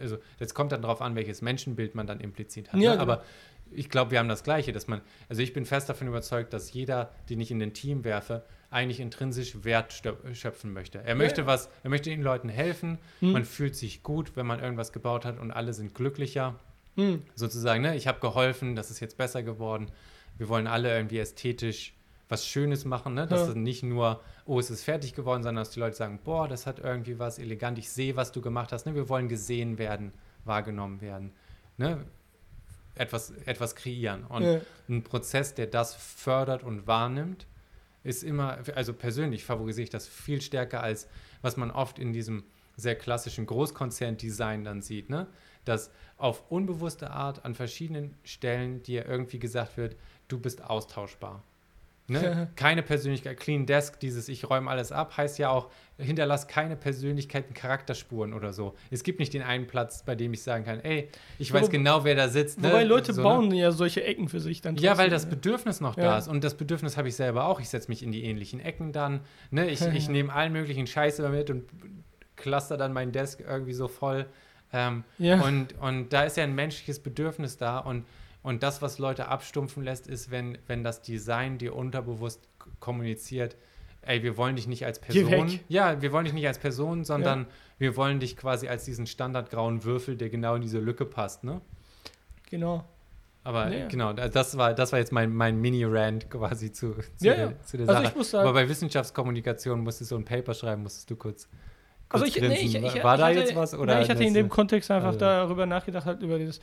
also 0.00 0.18
jetzt 0.38 0.54
kommt 0.54 0.72
dann 0.72 0.82
darauf 0.82 1.00
an, 1.00 1.14
welches 1.16 1.42
Menschenbild 1.42 1.94
man 1.94 2.06
dann 2.06 2.20
implizit 2.20 2.72
hat. 2.72 2.80
Ja, 2.80 2.92
ne? 2.92 2.98
genau. 2.98 3.02
Aber 3.12 3.24
ich 3.70 3.90
glaube, 3.90 4.10
wir 4.12 4.18
haben 4.18 4.28
das 4.28 4.44
Gleiche, 4.44 4.72
dass 4.72 4.86
man, 4.88 5.00
also 5.28 5.42
ich 5.42 5.52
bin 5.52 5.64
fest 5.66 5.88
davon 5.88 6.06
überzeugt, 6.08 6.52
dass 6.52 6.72
jeder, 6.72 7.10
den 7.30 7.40
ich 7.40 7.50
in 7.50 7.58
den 7.58 7.72
Team 7.74 8.04
werfe, 8.04 8.44
eigentlich 8.70 9.00
intrinsisch 9.00 9.64
Wert 9.64 9.92
schöpfen 10.32 10.72
möchte. 10.72 10.98
Er 11.04 11.14
möchte 11.14 11.42
Ja. 11.42 11.46
was, 11.46 11.70
er 11.82 11.90
möchte 11.90 12.10
den 12.10 12.22
Leuten 12.22 12.48
helfen, 12.48 12.98
Hm. 13.20 13.32
man 13.32 13.44
fühlt 13.44 13.76
sich 13.76 14.02
gut, 14.02 14.36
wenn 14.36 14.46
man 14.46 14.60
irgendwas 14.60 14.92
gebaut 14.92 15.24
hat 15.24 15.38
und 15.38 15.50
alle 15.50 15.72
sind 15.72 15.94
glücklicher. 15.94 16.58
Hm. 16.96 17.22
Sozusagen, 17.34 17.82
ne? 17.82 17.96
ich 17.96 18.06
habe 18.06 18.20
geholfen, 18.20 18.74
das 18.76 18.90
ist 18.90 19.00
jetzt 19.00 19.16
besser 19.16 19.42
geworden. 19.42 19.90
Wir 20.38 20.48
wollen 20.48 20.66
alle 20.66 20.94
irgendwie 20.94 21.18
ästhetisch 21.18 21.94
was 22.28 22.46
Schönes 22.46 22.84
machen, 22.84 23.14
ne? 23.14 23.26
dass 23.26 23.42
Ja. 23.42 23.48
es 23.48 23.54
nicht 23.54 23.82
nur, 23.82 24.20
oh, 24.46 24.58
es 24.58 24.70
ist 24.70 24.82
fertig 24.82 25.14
geworden, 25.14 25.42
sondern 25.42 25.62
dass 25.62 25.70
die 25.70 25.80
Leute 25.80 25.96
sagen, 25.96 26.20
boah, 26.24 26.48
das 26.48 26.66
hat 26.66 26.78
irgendwie 26.78 27.18
was 27.18 27.38
elegant, 27.38 27.78
ich 27.78 27.90
sehe, 27.90 28.16
was 28.16 28.32
du 28.32 28.40
gemacht 28.40 28.72
hast. 28.72 28.86
Ne? 28.86 28.94
Wir 28.94 29.08
wollen 29.08 29.28
gesehen 29.28 29.78
werden, 29.78 30.12
wahrgenommen 30.44 31.00
werden. 31.00 31.32
Ne? 31.76 32.04
Etwas, 32.94 33.30
etwas 33.44 33.74
kreieren. 33.74 34.24
Und 34.24 34.42
ja. 34.44 34.60
ein 34.88 35.02
Prozess, 35.02 35.54
der 35.54 35.66
das 35.66 35.94
fördert 35.94 36.62
und 36.62 36.86
wahrnimmt, 36.86 37.46
ist 38.04 38.22
immer, 38.22 38.58
also 38.74 38.92
persönlich 38.92 39.44
favorisiere 39.44 39.84
ich 39.84 39.90
das 39.90 40.06
viel 40.06 40.40
stärker 40.40 40.82
als 40.82 41.08
was 41.44 41.58
man 41.58 41.70
oft 41.70 41.98
in 41.98 42.12
diesem 42.12 42.42
sehr 42.74 42.96
klassischen 42.96 43.46
Großkonzern-Design 43.46 44.64
dann 44.64 44.80
sieht, 44.80 45.10
ne? 45.10 45.28
dass 45.64 45.90
auf 46.16 46.50
unbewusste 46.50 47.10
Art 47.10 47.44
an 47.44 47.54
verschiedenen 47.54 48.16
Stellen 48.24 48.82
dir 48.82 49.06
irgendwie 49.06 49.38
gesagt 49.38 49.76
wird, 49.76 49.94
du 50.26 50.40
bist 50.40 50.64
austauschbar. 50.64 51.42
Ne? 52.06 52.48
keine 52.56 52.82
Persönlichkeit. 52.82 53.38
Clean 53.40 53.64
Desk, 53.64 53.98
dieses 53.98 54.28
Ich 54.28 54.48
räume 54.50 54.70
alles 54.70 54.92
ab, 54.92 55.16
heißt 55.16 55.38
ja 55.38 55.48
auch, 55.48 55.70
hinterlass 55.96 56.48
keine 56.48 56.76
Persönlichkeiten, 56.76 57.54
Charakterspuren 57.54 58.34
oder 58.34 58.52
so. 58.52 58.74
Es 58.90 59.04
gibt 59.04 59.20
nicht 59.20 59.32
den 59.32 59.42
einen 59.42 59.66
Platz, 59.66 60.02
bei 60.04 60.14
dem 60.14 60.34
ich 60.34 60.42
sagen 60.42 60.64
kann, 60.64 60.80
ey, 60.80 61.08
ich 61.38 61.52
weiß 61.52 61.66
Wo- 61.66 61.70
genau, 61.70 62.04
wer 62.04 62.14
da 62.14 62.28
sitzt. 62.28 62.60
ne? 62.60 62.68
Wobei 62.68 62.84
Leute 62.84 63.12
So, 63.14 63.22
ne? 63.22 63.28
bauen 63.28 63.50
ja 63.54 63.70
solche 63.70 64.04
Ecken 64.04 64.28
für 64.28 64.40
sich 64.40 64.60
dann. 64.60 64.76
Ja, 64.76 64.98
weil 64.98 65.08
das 65.08 65.24
ne? 65.24 65.30
Bedürfnis 65.30 65.80
noch 65.80 65.96
Ja. 65.96 66.04
da 66.04 66.18
ist. 66.18 66.28
Und 66.28 66.44
das 66.44 66.54
Bedürfnis 66.56 66.96
habe 66.98 67.08
ich 67.08 67.16
selber 67.16 67.46
auch. 67.46 67.60
Ich 67.60 67.68
setze 67.70 67.88
mich 67.88 68.02
in 68.02 68.12
die 68.12 68.24
ähnlichen 68.24 68.60
Ecken 68.60 68.92
dann. 68.92 69.20
Ne? 69.50 69.70
Ich, 69.70 69.80
ich 69.94 70.08
nehme 70.08 70.32
allen 70.32 70.52
möglichen 70.52 70.86
Scheiß 70.86 71.20
immer 71.20 71.30
mit 71.30 71.48
und 71.50 71.64
cluster 72.36 72.76
dann 72.76 72.92
mein 72.92 73.12
Desk 73.12 73.40
irgendwie 73.40 73.72
so 73.72 73.88
voll. 73.88 74.26
Ähm, 74.72 75.04
Ja. 75.18 75.40
und, 75.40 75.78
und 75.78 76.12
da 76.12 76.24
ist 76.24 76.36
ja 76.36 76.42
ein 76.44 76.54
menschliches 76.54 76.98
Bedürfnis 76.98 77.56
da. 77.56 77.78
Und, 77.78 78.04
und 78.44 78.62
das, 78.62 78.80
was 78.82 78.98
Leute 78.98 79.26
abstumpfen 79.26 79.82
lässt, 79.82 80.06
ist, 80.06 80.30
wenn, 80.30 80.56
wenn 80.68 80.84
das 80.84 81.02
Design 81.02 81.58
dir 81.58 81.74
unterbewusst 81.74 82.46
kommuniziert, 82.78 83.56
ey, 84.02 84.22
wir 84.22 84.36
wollen 84.36 84.54
dich 84.54 84.66
nicht 84.68 84.84
als 84.84 85.00
Person. 85.00 85.58
Ja, 85.68 86.00
wir 86.02 86.12
wollen 86.12 86.26
dich 86.26 86.34
nicht 86.34 86.46
als 86.46 86.58
Person, 86.58 87.04
sondern 87.04 87.46
wir 87.78 87.96
wollen 87.96 88.20
dich 88.20 88.36
quasi 88.36 88.68
als 88.68 88.84
diesen 88.84 89.06
standardgrauen 89.06 89.82
Würfel, 89.84 90.16
der 90.16 90.28
genau 90.28 90.54
in 90.54 90.62
diese 90.62 90.78
Lücke 90.78 91.06
passt, 91.06 91.42
ne? 91.42 91.60
Genau. 92.50 92.84
Aber 93.42 93.70
Ja. 93.74 93.88
genau, 93.88 94.12
da- 94.12 94.28
das 94.28 94.56
war, 94.56 94.72
das 94.74 94.92
war 94.92 94.98
jetzt 94.98 95.12
mein, 95.12 95.34
mein 95.34 95.60
Mini-Rant 95.60 96.30
quasi 96.30 96.72
zu, 96.72 96.92
zu, 97.16 97.26
Ja, 97.26 97.34
der, 97.34 97.44
ja. 97.46 97.52
zu 97.62 97.76
der 97.76 97.88
Also 97.88 98.00
Sache. 98.00 98.10
ich 98.12 98.16
muss 98.16 98.30
sagen- 98.30 98.48
Aber 98.48 98.54
bei 98.54 98.68
Wissenschaftskommunikation 98.68 99.80
musstest 99.80 100.10
du 100.10 100.14
so 100.14 100.18
ein 100.20 100.24
Paper 100.24 100.54
schreiben, 100.54 100.82
musstest 100.82 101.10
du 101.10 101.16
kurz, 101.16 101.48
kurz 102.08 102.22
Also 102.22 102.24
ich, 102.24 102.40
nee, 102.40 102.54
ich, 102.54 102.74
ich, 102.74 103.04
war 103.04 103.16
da 103.18 103.26
hatte, 103.26 103.38
jetzt 103.40 103.54
was? 103.54 103.74
Oder 103.74 103.94
Nein, 103.94 104.02
ich 104.04 104.10
hatte 104.10 104.24
in 104.24 104.32
dem 104.34 104.48
Kontext 104.48 104.90
einfach 104.90 105.08
also- 105.08 105.18
darüber 105.18 105.66
nachgedacht, 105.66 106.06
halt 106.06 106.22
über 106.22 106.38
dieses, 106.38 106.60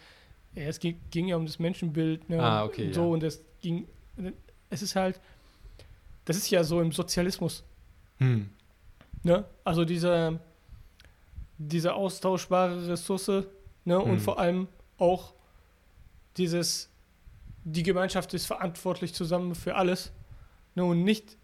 ja, 0.56 0.64
es 0.64 0.80
ging, 0.80 1.00
ging 1.12 1.28
ja 1.28 1.36
um 1.36 1.46
das 1.46 1.60
Menschenbild, 1.60 2.30
ne, 2.30 2.40
Ah, 2.42 2.66
okay, 2.66 2.88
und 2.88 2.94
so, 2.94 3.02
ja. 3.02 3.08
und 3.08 3.24
es 3.24 3.44
ging, 3.62 3.88
es 4.70 4.82
ist 4.82 4.96
halt, 4.96 5.20
das 6.26 6.38
ist 6.38 6.50
ja 6.50 6.64
so 6.64 6.82
im 6.82 6.92
Sozialismus, 6.92 7.64
Hm. 8.18 8.50
ne, 9.24 9.46
also 9.64 9.86
diese, 9.86 10.40
diese 11.58 11.94
austauschbare 11.94 12.88
Ressource, 12.88 13.46
ne, 13.86 14.00
und 14.00 14.14
Hm. 14.14 14.20
vor 14.20 14.40
allem 14.40 14.68
auch 14.98 15.34
dieses, 16.38 16.90
die 17.64 17.84
Gemeinschaft 17.84 18.34
ist 18.34 18.46
verantwortlich 18.46 19.14
zusammen 19.14 19.56
für 19.56 19.76
alles, 19.76 20.12
ne, 20.76 20.84
und 20.84 21.04
nicht, 21.04 21.38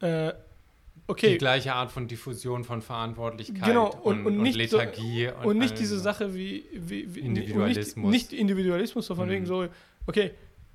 äh, 0.00 0.32
okay, 1.10 1.32
Die 1.32 1.38
gleiche 1.38 1.74
Art 1.74 1.90
von 1.92 2.08
Diffusion 2.08 2.64
von 2.64 2.80
Verantwortlichkeit 2.82 3.64
Genau, 3.64 3.88
und, 4.02 4.20
und- 4.24 4.26
und 4.26 4.42
nicht 4.42 4.70
so- 4.70 4.78
Lethargie. 4.78 5.30
Und 5.44 5.58
nicht 5.58 5.78
diese 5.78 5.96
so. 5.96 6.02
Sache 6.02 6.34
wie, 6.34 6.64
wie, 6.72 7.14
wie 7.14 7.20
Individualismus. 7.20 8.04
Und 8.04 8.10
nicht, 8.10 8.30
nicht 8.32 8.40
Individualismus, 8.40 9.06
so 9.06 9.14
von 9.14 9.26
Mhm. 9.26 9.32
wegen 9.32 9.46
so, 9.46 9.66
okay, 10.06 10.32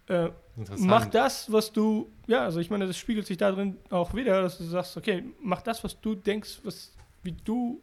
äh, 0.07 0.29
mach 0.77 1.07
das, 1.07 1.51
was 1.51 1.71
du, 1.71 2.11
ja, 2.27 2.43
also 2.43 2.59
ich 2.59 2.69
meine, 2.69 2.85
das 2.85 2.97
spiegelt 2.97 3.25
sich 3.25 3.37
da 3.37 3.51
drin 3.51 3.77
auch 3.89 4.13
wieder, 4.13 4.41
dass 4.43 4.57
du 4.59 4.63
sagst, 4.65 4.95
okay, 4.97 5.23
mach 5.41 5.61
das, 5.63 5.83
was 5.83 5.99
du 5.99 6.13
denkst, 6.15 6.59
was, 6.63 6.91
wie 7.23 7.31
du 7.31 7.81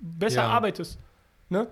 besser 0.00 0.42
Ja. 0.42 0.48
arbeitest. 0.48 0.98
Ne? 1.48 1.66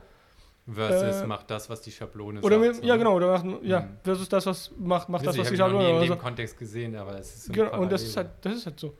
Versus 0.68 1.22
äh, 1.22 1.26
mach 1.26 1.44
das, 1.44 1.70
was 1.70 1.80
die 1.82 1.92
Schablone 1.92 2.40
Oder 2.40 2.56
sagt. 2.58 2.66
mit, 2.66 2.76
so, 2.76 2.82
ja, 2.82 2.94
ne? 2.94 2.98
genau, 2.98 3.14
oder 3.14 3.38
mach, 3.38 3.62
ja, 3.62 3.80
Mhm. 3.82 3.98
versus 4.02 4.28
das, 4.28 4.46
was 4.46 4.72
macht, 4.78 5.08
mach 5.08 5.20
das, 5.20 5.28
was 5.28 5.34
die 5.36 5.40
hab 5.46 5.52
ich 5.52 5.58
noch 5.60 5.66
nie 5.68 5.72
Schablone 5.74 5.94
in 5.96 6.00
dem 6.00 6.08
so. 6.08 6.16
Kontext 6.16 6.58
gesehen, 6.58 6.96
aber 6.96 7.18
es 7.20 7.34
ist 7.36 7.44
so 7.44 7.52
Genau, 7.52 7.78
und 7.80 7.92
das 7.92 8.02
ist 8.02 8.16
halt, 8.16 8.30
das 8.40 8.54
ist 8.56 8.66
halt 8.66 8.80
so. 8.80 8.96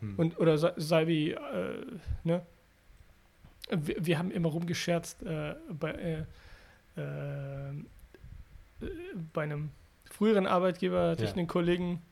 Hm. 0.00 0.18
Und, 0.18 0.38
oder 0.40 0.58
sei, 0.58 0.72
sei 0.76 1.06
wie, 1.06 1.30
äh, 1.32 1.86
ne? 2.24 2.42
Wir, 3.70 4.04
wir 4.04 4.18
haben 4.18 4.30
immer 4.32 4.48
rumgescherzt 4.48 5.22
äh, 5.22 5.54
bei, 5.78 5.90
äh, 6.96 7.00
äh, 7.00 7.72
bei 9.32 9.42
einem 9.42 9.70
früheren 10.10 10.46
Arbeitgeber 10.46 11.10
hatte 11.10 11.24
ich 11.24 11.30
Ja. 11.30 11.36
einen 11.36 11.46
Kollegen, 11.46 12.02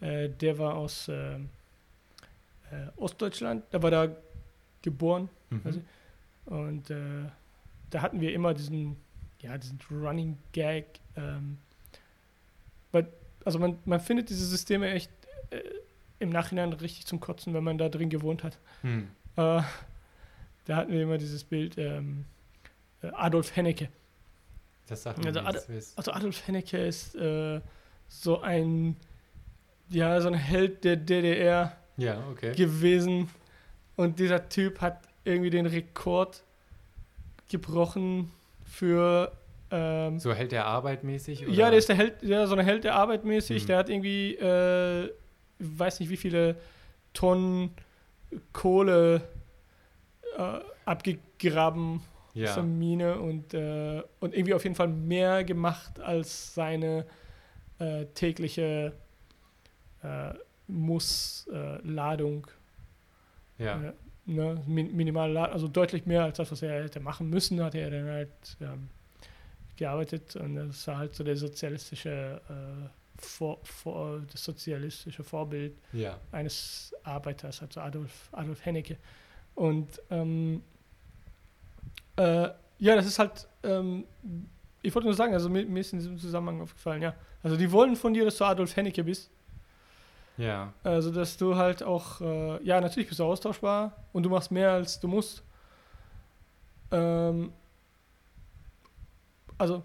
äh, 0.00 0.28
der 0.28 0.58
war 0.58 0.74
aus 0.74 1.08
äh, 1.08 1.38
Ostdeutschland, 2.96 3.64
der 3.72 3.82
war 3.82 3.90
da 3.90 4.08
geboren 4.82 5.28
Mhm. 5.50 5.60
also- 5.64 5.80
und 6.46 6.90
da 7.90 8.02
hatten 8.02 8.20
wir 8.20 8.32
immer 8.32 8.54
diesen, 8.54 8.96
ja, 9.40 9.56
diesen 9.58 9.80
Running 9.90 10.36
Gag. 10.52 10.86
Ähm, 11.16 11.58
weil, 12.92 13.08
also 13.44 13.58
man, 13.58 13.78
man 13.84 13.98
findet 14.00 14.28
diese 14.28 14.44
Systeme 14.46 14.90
echt 14.90 15.10
im 16.18 16.30
Nachhinein 16.30 16.72
richtig 16.72 17.06
zum 17.06 17.20
Kotzen, 17.20 17.54
wenn 17.54 17.64
man 17.64 17.78
da 17.78 17.88
drin 17.88 18.08
gewohnt 18.10 18.42
hat. 18.44 18.58
Hm. 18.82 19.08
Äh, 19.36 19.62
da 20.64 20.76
hatten 20.76 20.92
wir 20.92 21.02
immer 21.02 21.18
dieses 21.18 21.44
Bild 21.44 21.76
ähm, 21.78 22.24
äh, 23.02 23.08
Adolf 23.08 23.54
Hennecke. 23.54 23.88
Das 24.88 25.02
sagt 25.02 25.18
mir 25.22 25.28
Also 25.44 25.72
ist- 25.72 25.96
Also 25.98 26.12
Adolf 26.12 26.46
Hennecke 26.46 26.78
ist 26.78 27.14
äh, 27.16 27.60
so 28.08 28.40
ein, 28.40 28.96
ja, 29.90 30.20
so 30.20 30.28
ein 30.28 30.34
Held 30.34 30.84
der 30.84 30.96
DDR 30.96 31.76
Ja, 31.96 32.22
okay. 32.30 32.54
gewesen. 32.54 33.28
Und 33.96 34.18
dieser 34.18 34.48
Typ 34.48 34.80
hat 34.80 35.00
irgendwie 35.24 35.50
den 35.50 35.66
Rekord 35.66 36.42
gebrochen 37.50 38.30
für. 38.64 39.32
Ähm, 39.70 40.18
So 40.20 40.32
hält 40.32 40.52
der 40.52 40.66
Arbeit 40.66 41.02
mäßig? 41.04 41.46
Oder? 41.46 41.52
ja, 41.54 41.70
der 41.70 41.78
ist 41.78 41.88
der 41.88 41.96
Held, 41.96 42.22
ja, 42.22 42.46
so 42.46 42.54
ein 42.54 42.64
Held 42.64 42.84
der 42.84 42.94
Arbeit 42.94 43.24
mäßig. 43.24 43.62
Mhm. 43.64 43.66
Der 43.66 43.78
hat 43.78 43.88
irgendwie, 43.88 44.34
äh, 44.36 45.10
weiß 45.58 46.00
nicht 46.00 46.10
wie 46.10 46.16
viele 46.16 46.56
Tonnen 47.12 47.70
Kohle 48.52 49.22
äh, 50.36 50.60
abgegraben 50.84 52.00
aus 52.30 52.34
ja. 52.34 52.54
der 52.54 52.62
Mine 52.62 53.18
und, 53.18 53.54
äh, 53.54 54.02
und 54.20 54.34
irgendwie 54.34 54.54
auf 54.54 54.64
jeden 54.64 54.76
Fall 54.76 54.88
mehr 54.88 55.44
gemacht 55.44 56.00
als 56.00 56.54
seine 56.54 57.06
äh, 57.78 58.06
tägliche 58.06 58.92
äh, 60.02 60.34
Muss-Ladung. 60.66 62.46
ja. 63.58 63.82
Äh, 63.82 63.92
ne, 64.26 64.62
min 64.66 64.94
minimal, 64.94 65.36
also 65.36 65.68
deutlich 65.68 66.04
mehr 66.04 66.24
als 66.24 66.36
das, 66.36 66.50
was 66.50 66.62
er 66.62 66.82
hätte 66.82 67.00
machen 67.00 67.30
müssen, 67.30 67.62
hat 67.62 67.74
er 67.74 67.90
dann 67.90 68.06
halt 68.06 68.56
ähm, 68.60 68.88
gearbeitet 69.76 70.36
und 70.36 70.56
das 70.56 70.86
war 70.88 70.98
halt 70.98 71.14
so 71.14 71.22
der 71.24 71.36
sozialistische 71.36 72.40
äh, 72.48 72.88
vor, 73.18 73.58
vor, 73.62 74.20
das 74.30 74.44
sozialistische 74.44 75.24
Vorbild 75.24 75.76
ja. 75.92 76.18
eines 76.32 76.94
Arbeiters, 77.02 77.62
also 77.62 77.80
Adolf, 77.80 78.28
Adolf 78.32 78.64
Hennecke. 78.64 78.96
Und 79.54 80.00
ähm, 80.10 80.62
äh, 82.16 82.48
ja, 82.78 82.94
das 82.94 83.06
ist 83.06 83.18
halt, 83.18 83.48
ähm, 83.62 84.04
ich 84.82 84.94
wollte 84.94 85.06
nur 85.06 85.14
sagen, 85.14 85.32
also 85.32 85.48
mir, 85.48 85.64
mir 85.64 85.80
ist 85.80 85.92
in 85.92 85.98
diesem 85.98 86.18
Zusammenhang 86.18 86.60
aufgefallen, 86.60 87.02
ja. 87.02 87.14
Also 87.42 87.56
die 87.56 87.70
wollen 87.70 87.96
von 87.96 88.12
dir, 88.12 88.24
dass 88.24 88.36
du 88.36 88.44
Adolf 88.44 88.76
Hennecke 88.76 89.04
bist. 89.04 89.30
Ja. 90.36 90.72
Also, 90.82 91.10
dass 91.10 91.36
du 91.36 91.56
halt 91.56 91.82
auch, 91.82 92.20
äh, 92.20 92.62
ja, 92.62 92.80
natürlich 92.80 93.08
bist 93.08 93.20
du 93.20 93.24
austauschbar 93.24 93.92
und 94.12 94.22
du 94.22 94.28
machst 94.28 94.50
mehr, 94.50 94.72
als 94.72 95.00
du 95.00 95.08
musst. 95.08 95.42
Ähm, 96.90 97.52
also, 99.58 99.82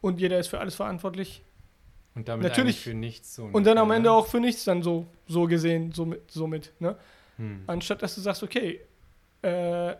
und 0.00 0.20
jeder 0.20 0.38
ist 0.38 0.48
für 0.48 0.60
alles 0.60 0.74
verantwortlich. 0.74 1.42
Und 2.14 2.28
damit 2.28 2.48
Natürlich. 2.48 2.80
für 2.80 2.94
nichts 2.94 3.34
so. 3.34 3.44
Und 3.44 3.64
dann 3.64 3.78
am 3.78 3.84
ungefähr, 3.84 3.96
Ende 3.96 4.08
ne? 4.10 4.14
auch 4.14 4.26
für 4.26 4.40
nichts 4.40 4.64
dann 4.64 4.82
so, 4.82 5.06
so 5.26 5.46
gesehen, 5.46 5.92
somit, 5.92 6.30
somit 6.30 6.72
ne? 6.80 6.96
Hm. 7.36 7.62
Anstatt 7.66 8.02
dass 8.02 8.16
du 8.16 8.20
sagst, 8.20 8.42
okay, 8.42 8.80
äh, 9.42 9.94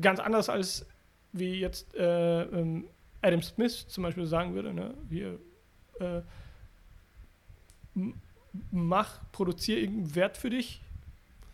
ganz 0.00 0.20
anders 0.20 0.48
als 0.48 0.86
wie 1.32 1.54
jetzt 1.60 1.94
äh, 1.94 2.42
ähm, 2.42 2.86
Adam 3.20 3.42
Smith 3.42 3.86
zum 3.88 4.04
Beispiel 4.04 4.26
sagen 4.26 4.54
würde, 4.54 4.72
ne? 4.72 4.94
Wir, 5.08 5.38
äh, 5.98 6.22
mach, 8.70 9.20
produziere 9.32 9.80
irgendeinen 9.80 10.14
Wert 10.14 10.36
für 10.36 10.50
dich 10.50 10.82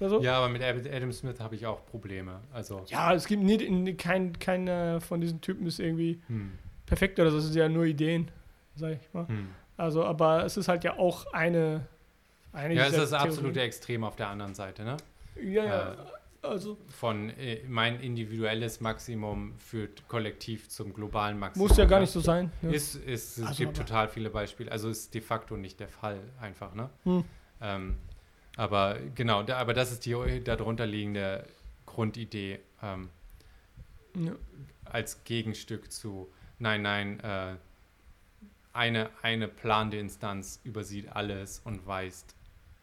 oder 0.01 0.11
so. 0.11 0.21
Ja, 0.21 0.39
aber 0.39 0.49
mit 0.49 0.63
Adam 0.63 1.13
Smith 1.13 1.41
habe 1.41 1.55
ich 1.55 1.67
auch 1.67 1.85
Probleme. 1.87 2.41
Also, 2.53 2.85
Ja, 2.89 3.13
es 3.15 3.27
gibt 3.27 3.43
nie, 3.43 3.95
kein, 3.95 4.39
keiner 4.39 5.01
von 5.01 5.21
diesen 5.21 5.41
Typen 5.41 5.67
ist 5.67 5.81
irgendwie 5.81 6.21
hm. 6.27 6.53
perfekt 6.87 7.19
oder 7.19 7.31
so, 7.31 7.39
es 7.39 7.45
sind 7.45 7.57
ja 7.57 7.69
nur 7.69 7.85
Ideen, 7.85 8.31
sag 8.75 8.93
ich 8.93 9.15
mal. 9.15 9.27
Hm. 9.29 9.49
Also, 9.79 10.05
aber 10.05 10.45
es 10.45 10.57
ist 10.57 10.69
halt 10.69 10.85
ja 10.85 10.99
auch 10.99 11.33
eine. 11.33 11.87
eine 12.53 12.75
Ja, 12.75 12.83
es 12.83 12.91
ist 12.91 12.99
das 12.99 13.13
absolute. 13.15 13.63
Extrem 13.63 14.05
auf 14.05 14.17
der 14.17 14.29
anderen 14.29 14.55
Seite, 14.55 14.85
ne? 14.85 14.97
Ja, 15.41 15.65
ja. 15.65 15.93
äh, 15.93 15.97
also 16.43 16.77
Von 16.89 17.31
äh, 17.31 17.63
mein 17.69 18.01
individuelles 18.01 18.81
Maximum 18.81 19.57
führt 19.59 20.07
kollektiv 20.09 20.69
zum 20.69 20.93
globalen 20.93 21.39
Maximum. 21.39 21.69
muss 21.69 21.77
ja 21.77 21.85
gar 21.85 21.99
ne? 21.99 22.03
nicht 22.03 22.13
so 22.13 22.21
sein. 22.21 22.51
Ne? 22.61 22.75
Ist, 22.75 22.97
ist, 22.97 23.39
es 23.39 23.47
Also 23.47 23.65
gibt 23.65 23.77
total 23.77 24.09
viele 24.09 24.31
Beispiele. 24.31 24.71
Also 24.71 24.89
ist 24.89 25.15
de 25.15 25.21
facto 25.21 25.57
nicht 25.57 25.79
der 25.79 25.89
Fall, 25.89 26.21
einfach, 26.41 26.75
ne? 26.75 26.91
Hm. 27.05 27.25
Ähm, 27.61 27.99
aber 28.57 28.99
genau, 29.15 29.45
da, 29.45 29.59
aber 29.59 29.75
das 29.75 29.93
ist 29.93 30.05
die 30.07 30.43
darunter 30.43 30.87
liegende 30.87 31.47
Grundidee 31.87 32.59
ähm, 32.83 33.11
ja. 34.15 34.33
als 34.85 35.23
Gegenstück 35.23 35.93
zu, 35.93 36.33
nein, 36.59 36.83
nein, 36.83 37.21
äh, 37.21 37.55
eine, 38.79 39.11
eine 39.23 39.49
planende 39.49 39.99
Instanz 39.99 40.61
übersieht 40.65 41.09
alles 41.15 41.61
und 41.65 41.87
weist 41.87 42.35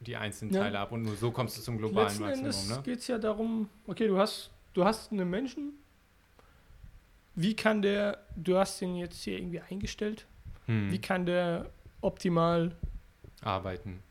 die 0.02 0.16
einzelnen 0.18 0.54
Ja. 0.54 0.62
Teile 0.64 0.80
ab 0.80 0.92
und 0.92 1.02
nur 1.04 1.16
so 1.16 1.32
kommst 1.32 1.58
du 1.58 1.62
zum 1.62 1.78
globalen 1.78 2.08
Letzten 2.08 2.24
Maximum, 2.24 2.46
Endes 2.46 2.70
ne? 2.70 2.82
geht 2.84 3.00
es 3.00 3.08
ja 3.08 3.18
darum, 3.18 3.70
okay, 3.88 4.08
du 4.08 4.18
hast, 4.20 4.52
du 4.74 4.84
hast 4.86 5.12
einen 5.12 5.30
Menschen, 5.30 5.74
wie 7.36 7.56
kann 7.56 7.82
der, 7.82 8.20
du 8.36 8.58
hast 8.58 8.82
ihn 8.82 8.96
jetzt 8.96 9.24
hier 9.24 9.38
irgendwie 9.38 9.62
eingestellt, 9.62 10.26
Hm. 10.68 10.92
wie 10.92 11.00
kann 11.00 11.26
der 11.26 11.70
optimal, 12.02 12.76
Arbeiten. 13.42 14.02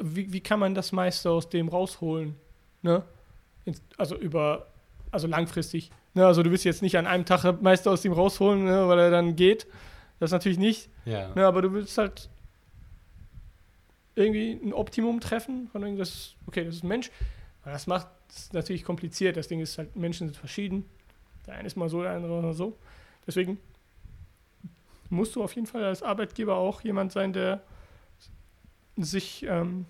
wie, 0.00 0.32
wie 0.32 0.40
kann 0.40 0.58
man 0.60 0.74
das 0.74 0.92
meiste 0.92 1.30
aus 1.30 1.48
dem 1.48 1.68
rausholen? 1.68 2.34
Ne? 2.82 3.02
Also 3.96 4.16
über, 4.16 4.66
also 5.10 5.26
langfristig. 5.28 5.90
Ne? 6.14 6.26
Also 6.26 6.42
du 6.42 6.50
willst 6.50 6.64
jetzt 6.64 6.82
nicht 6.82 6.96
an 6.98 7.06
einem 7.06 7.24
Tag 7.24 7.42
das 7.42 7.60
meiste 7.60 7.90
aus 7.90 8.02
dem 8.02 8.12
rausholen, 8.12 8.64
ne? 8.64 8.88
weil 8.88 8.98
er 8.98 9.10
dann 9.10 9.36
geht. 9.36 9.66
Das 10.20 10.30
natürlich 10.32 10.58
nicht. 10.58 10.90
Ja. 11.04 11.34
Ne? 11.34 11.46
Aber 11.46 11.62
du 11.62 11.72
willst 11.72 11.96
halt 11.98 12.28
irgendwie 14.14 14.52
ein 14.52 14.72
Optimum 14.72 15.20
treffen 15.20 15.68
von 15.68 15.82
irgendwas, 15.82 16.34
okay, 16.46 16.64
das 16.64 16.76
ist 16.76 16.84
ein 16.84 16.88
Mensch. 16.88 17.10
Aber 17.62 17.72
das 17.72 17.86
macht 17.86 18.08
es 18.28 18.52
natürlich 18.52 18.84
kompliziert. 18.84 19.36
Das 19.36 19.48
Ding 19.48 19.60
ist 19.60 19.78
halt, 19.78 19.94
Menschen 19.94 20.28
sind 20.28 20.36
verschieden. 20.36 20.84
Der 21.46 21.54
eine 21.54 21.66
ist 21.66 21.76
mal 21.76 21.88
so, 21.88 22.02
der 22.02 22.12
andere 22.12 22.42
mal 22.42 22.52
so. 22.52 22.76
Deswegen 23.26 23.58
musst 25.08 25.36
du 25.36 25.42
auf 25.42 25.54
jeden 25.54 25.66
Fall 25.66 25.84
als 25.84 26.02
Arbeitgeber 26.02 26.56
auch 26.56 26.82
jemand 26.82 27.12
sein, 27.12 27.32
der 27.32 27.62
sich 28.96 29.44
ähm, 29.44 29.86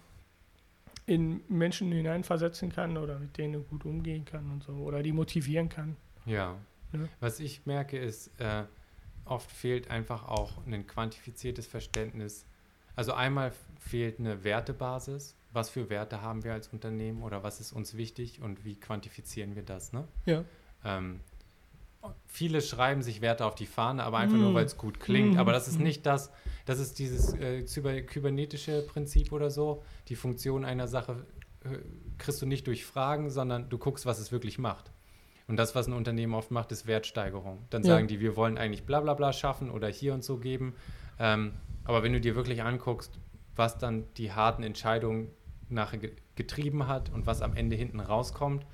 in 1.06 1.40
Menschen 1.48 1.90
hineinversetzen 1.90 2.70
kann 2.70 2.98
oder 2.98 3.18
mit 3.18 3.38
denen 3.38 3.66
gut 3.66 3.86
umgehen 3.86 4.24
kann 4.26 4.50
und 4.50 4.62
so. 4.62 4.72
Oder 4.72 5.02
die 5.02 5.12
motivieren 5.12 5.68
kann. 5.68 5.96
Ja. 6.26 6.54
Ja. 6.92 7.00
Was 7.20 7.40
ich 7.40 7.64
merke 7.66 7.98
ist, 7.98 8.30
äh, 8.40 8.64
oft 9.30 9.50
fehlt 9.50 9.90
einfach 9.90 10.26
auch 10.28 10.52
ein 10.66 10.86
quantifiziertes 10.86 11.66
Verständnis. 11.66 12.46
Also 12.96 13.12
einmal 13.12 13.52
fehlt 13.78 14.18
eine 14.18 14.44
Wertebasis. 14.44 15.34
Was 15.52 15.70
für 15.70 15.88
Werte 15.88 16.20
haben 16.20 16.44
wir 16.44 16.52
als 16.52 16.68
Unternehmen 16.68 17.22
oder 17.22 17.42
was 17.42 17.60
ist 17.60 17.72
uns 17.72 17.96
wichtig 17.96 18.42
und 18.42 18.64
wie 18.64 18.74
quantifizieren 18.78 19.54
wir 19.56 19.62
das? 19.62 19.92
Ne? 19.92 20.06
Ja. 20.26 20.44
Ähm, 20.84 21.20
viele 22.26 22.60
schreiben 22.60 23.02
sich 23.02 23.20
Werte 23.20 23.44
auf 23.46 23.54
die 23.54 23.66
Fahne, 23.66 24.04
aber 24.04 24.18
einfach 24.18 24.36
nur, 24.36 24.52
Mm. 24.52 24.54
weil 24.54 24.64
es 24.66 24.76
gut 24.76 25.00
klingt. 25.00 25.34
Mm. 25.34 25.38
Aber 25.38 25.52
das 25.52 25.66
ist 25.68 25.78
Mm. 25.80 25.84
nicht 25.84 26.06
das, 26.06 26.30
das 26.66 26.78
ist 26.78 26.98
dieses 26.98 27.32
äh, 27.34 27.62
kybernetische 28.02 28.82
Prinzip 28.82 29.32
oder 29.32 29.50
so. 29.50 29.82
Die 30.08 30.16
Funktion 30.16 30.64
einer 30.64 30.86
Sache 30.86 31.24
äh, 31.64 31.78
kriegst 32.18 32.40
du 32.42 32.46
nicht 32.46 32.66
durch 32.66 32.84
Fragen, 32.84 33.30
sondern 33.30 33.68
du 33.68 33.78
guckst, 33.78 34.06
was 34.06 34.18
es 34.18 34.30
wirklich 34.32 34.58
macht. 34.58 34.92
Und 35.48 35.56
das, 35.56 35.74
was 35.74 35.86
ein 35.86 35.94
Unternehmen 35.94 36.34
oft 36.34 36.50
macht, 36.50 36.70
ist 36.72 36.86
Wertsteigerung. 36.86 37.64
Dann 37.70 37.82
Ja. 37.82 37.94
sagen 37.94 38.06
die, 38.06 38.20
wir 38.20 38.36
wollen 38.36 38.58
eigentlich 38.58 38.84
bla 38.84 39.00
bla 39.00 39.14
bla 39.14 39.32
schaffen 39.32 39.70
oder 39.70 39.88
hier 39.88 40.14
und 40.14 40.22
so 40.22 40.36
geben. 40.38 40.74
Ähm, 41.18 41.54
aber 41.84 42.02
wenn 42.02 42.12
du 42.12 42.20
dir 42.20 42.36
wirklich 42.36 42.62
anguckst, 42.62 43.18
was 43.56 43.78
dann 43.78 44.04
die 44.18 44.30
harten 44.32 44.62
Entscheidungen 44.62 45.30
nachher 45.68 45.98
ge 45.98 46.12
getrieben 46.36 46.86
hat 46.86 47.10
und 47.12 47.26
was 47.26 47.42
am 47.42 47.56
Ende 47.56 47.74
hinten 47.74 47.98
rauskommt, 47.98 48.64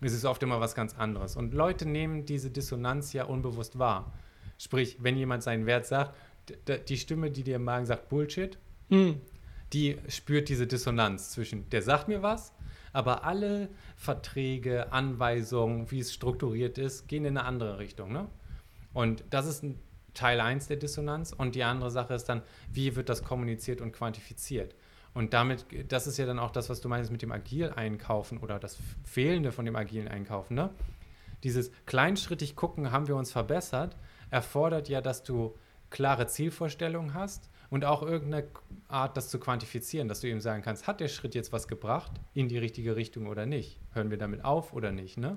ist 0.00 0.12
es 0.12 0.24
oft 0.24 0.40
immer 0.44 0.60
was 0.60 0.76
ganz 0.76 0.94
anderes. 0.96 1.34
Und 1.34 1.52
Leute 1.52 1.84
nehmen 1.84 2.26
diese 2.26 2.48
Dissonanz 2.48 3.12
ja 3.12 3.24
unbewusst 3.24 3.76
wahr. 3.80 4.12
Sprich, 4.56 4.98
wenn 5.00 5.16
jemand 5.16 5.42
seinen 5.42 5.66
Wert 5.66 5.84
sagt, 5.86 6.14
die 6.88 6.96
Stimme, 6.96 7.32
die 7.32 7.42
dir 7.42 7.56
im 7.56 7.64
Magen 7.64 7.86
sagt 7.86 8.08
Bullshit, 8.08 8.56
Hm. 8.90 9.20
die 9.72 9.96
spürt 10.08 10.48
diese 10.48 10.68
Dissonanz 10.68 11.30
zwischen, 11.32 11.68
der 11.70 11.82
sagt 11.82 12.06
mir 12.06 12.22
was, 12.22 12.52
aber 12.98 13.22
alle 13.22 13.68
Verträge, 13.94 14.92
Anweisungen, 14.92 15.88
wie 15.92 16.00
es 16.00 16.12
strukturiert 16.12 16.78
ist, 16.78 17.06
gehen 17.06 17.24
in 17.24 17.38
eine 17.38 17.46
andere 17.46 17.78
Richtung. 17.78 18.10
Ne? 18.10 18.26
Und 18.92 19.22
das 19.30 19.46
ist 19.46 19.62
ein 19.62 19.78
Teil 20.14 20.40
1 20.40 20.66
der 20.66 20.78
Dissonanz. 20.78 21.32
Und 21.32 21.54
die 21.54 21.62
andere 21.62 21.92
Sache 21.92 22.14
ist 22.14 22.24
dann, 22.24 22.42
wie 22.72 22.96
wird 22.96 23.08
das 23.08 23.22
kommuniziert 23.22 23.80
und 23.80 23.92
quantifiziert? 23.92 24.74
Und 25.14 25.32
damit, 25.32 25.64
das 25.86 26.08
ist 26.08 26.18
ja 26.18 26.26
dann 26.26 26.40
auch 26.40 26.50
das, 26.50 26.70
was 26.70 26.80
du 26.80 26.88
meinst 26.88 27.12
mit 27.12 27.22
dem 27.22 27.30
agil 27.30 27.70
einkaufen 27.70 28.38
oder 28.38 28.58
das 28.58 28.78
Fehlende 29.04 29.52
von 29.52 29.64
dem 29.64 29.76
agilen 29.76 30.08
Einkaufen. 30.08 30.56
Ne? 30.56 30.70
Dieses 31.44 31.70
kleinschrittig 31.86 32.56
gucken, 32.56 32.90
haben 32.90 33.06
wir 33.06 33.14
uns 33.14 33.30
verbessert, 33.30 33.96
erfordert 34.30 34.88
ja, 34.88 35.00
dass 35.00 35.22
du 35.22 35.56
klare 35.90 36.26
Zielvorstellungen 36.26 37.14
hast 37.14 37.48
und 37.70 37.84
auch 37.84 38.02
irgendeine 38.02 38.48
Art, 38.88 39.16
das 39.16 39.28
zu 39.28 39.38
quantifizieren, 39.38 40.08
dass 40.08 40.20
du 40.20 40.28
eben 40.28 40.40
sagen 40.40 40.62
kannst, 40.62 40.86
hat 40.86 41.00
der 41.00 41.08
Schritt 41.08 41.34
jetzt 41.34 41.52
was 41.52 41.68
gebracht 41.68 42.12
in 42.34 42.48
die 42.48 42.58
richtige 42.58 42.96
Richtung 42.96 43.26
oder 43.26 43.44
nicht? 43.46 43.78
Hören 43.92 44.10
wir 44.10 44.18
damit 44.18 44.44
auf 44.44 44.72
oder 44.72 44.92
nicht? 44.92 45.18
Ne? 45.18 45.34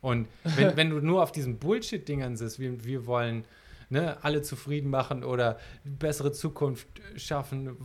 Und 0.00 0.28
wenn, 0.44 0.76
wenn 0.76 0.90
du 0.90 1.00
nur 1.00 1.22
auf 1.22 1.32
diesen 1.32 1.58
Bullshit-Dingern 1.58 2.36
sitzt, 2.36 2.58
wir, 2.58 2.84
wir 2.84 3.06
wollen 3.06 3.44
ne, 3.88 4.22
alle 4.22 4.42
zufrieden 4.42 4.90
machen 4.90 5.24
oder 5.24 5.58
bessere 5.84 6.32
Zukunft 6.32 6.86
schaffen, 7.16 7.76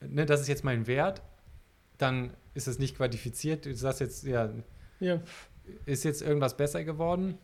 ne, 0.00 0.24
das 0.26 0.40
ist 0.40 0.48
jetzt 0.48 0.64
mein 0.64 0.86
Wert, 0.86 1.22
dann 1.98 2.32
ist 2.54 2.68
es 2.68 2.78
nicht 2.78 2.96
quantifiziert. 2.96 3.66
Du 3.66 3.74
sagst 3.74 4.00
jetzt, 4.00 4.24
ja, 4.24 4.50
Ja. 5.00 5.20
ist 5.86 6.04
jetzt 6.04 6.22
irgendwas 6.22 6.56
besser 6.56 6.84
geworden? 6.84 7.36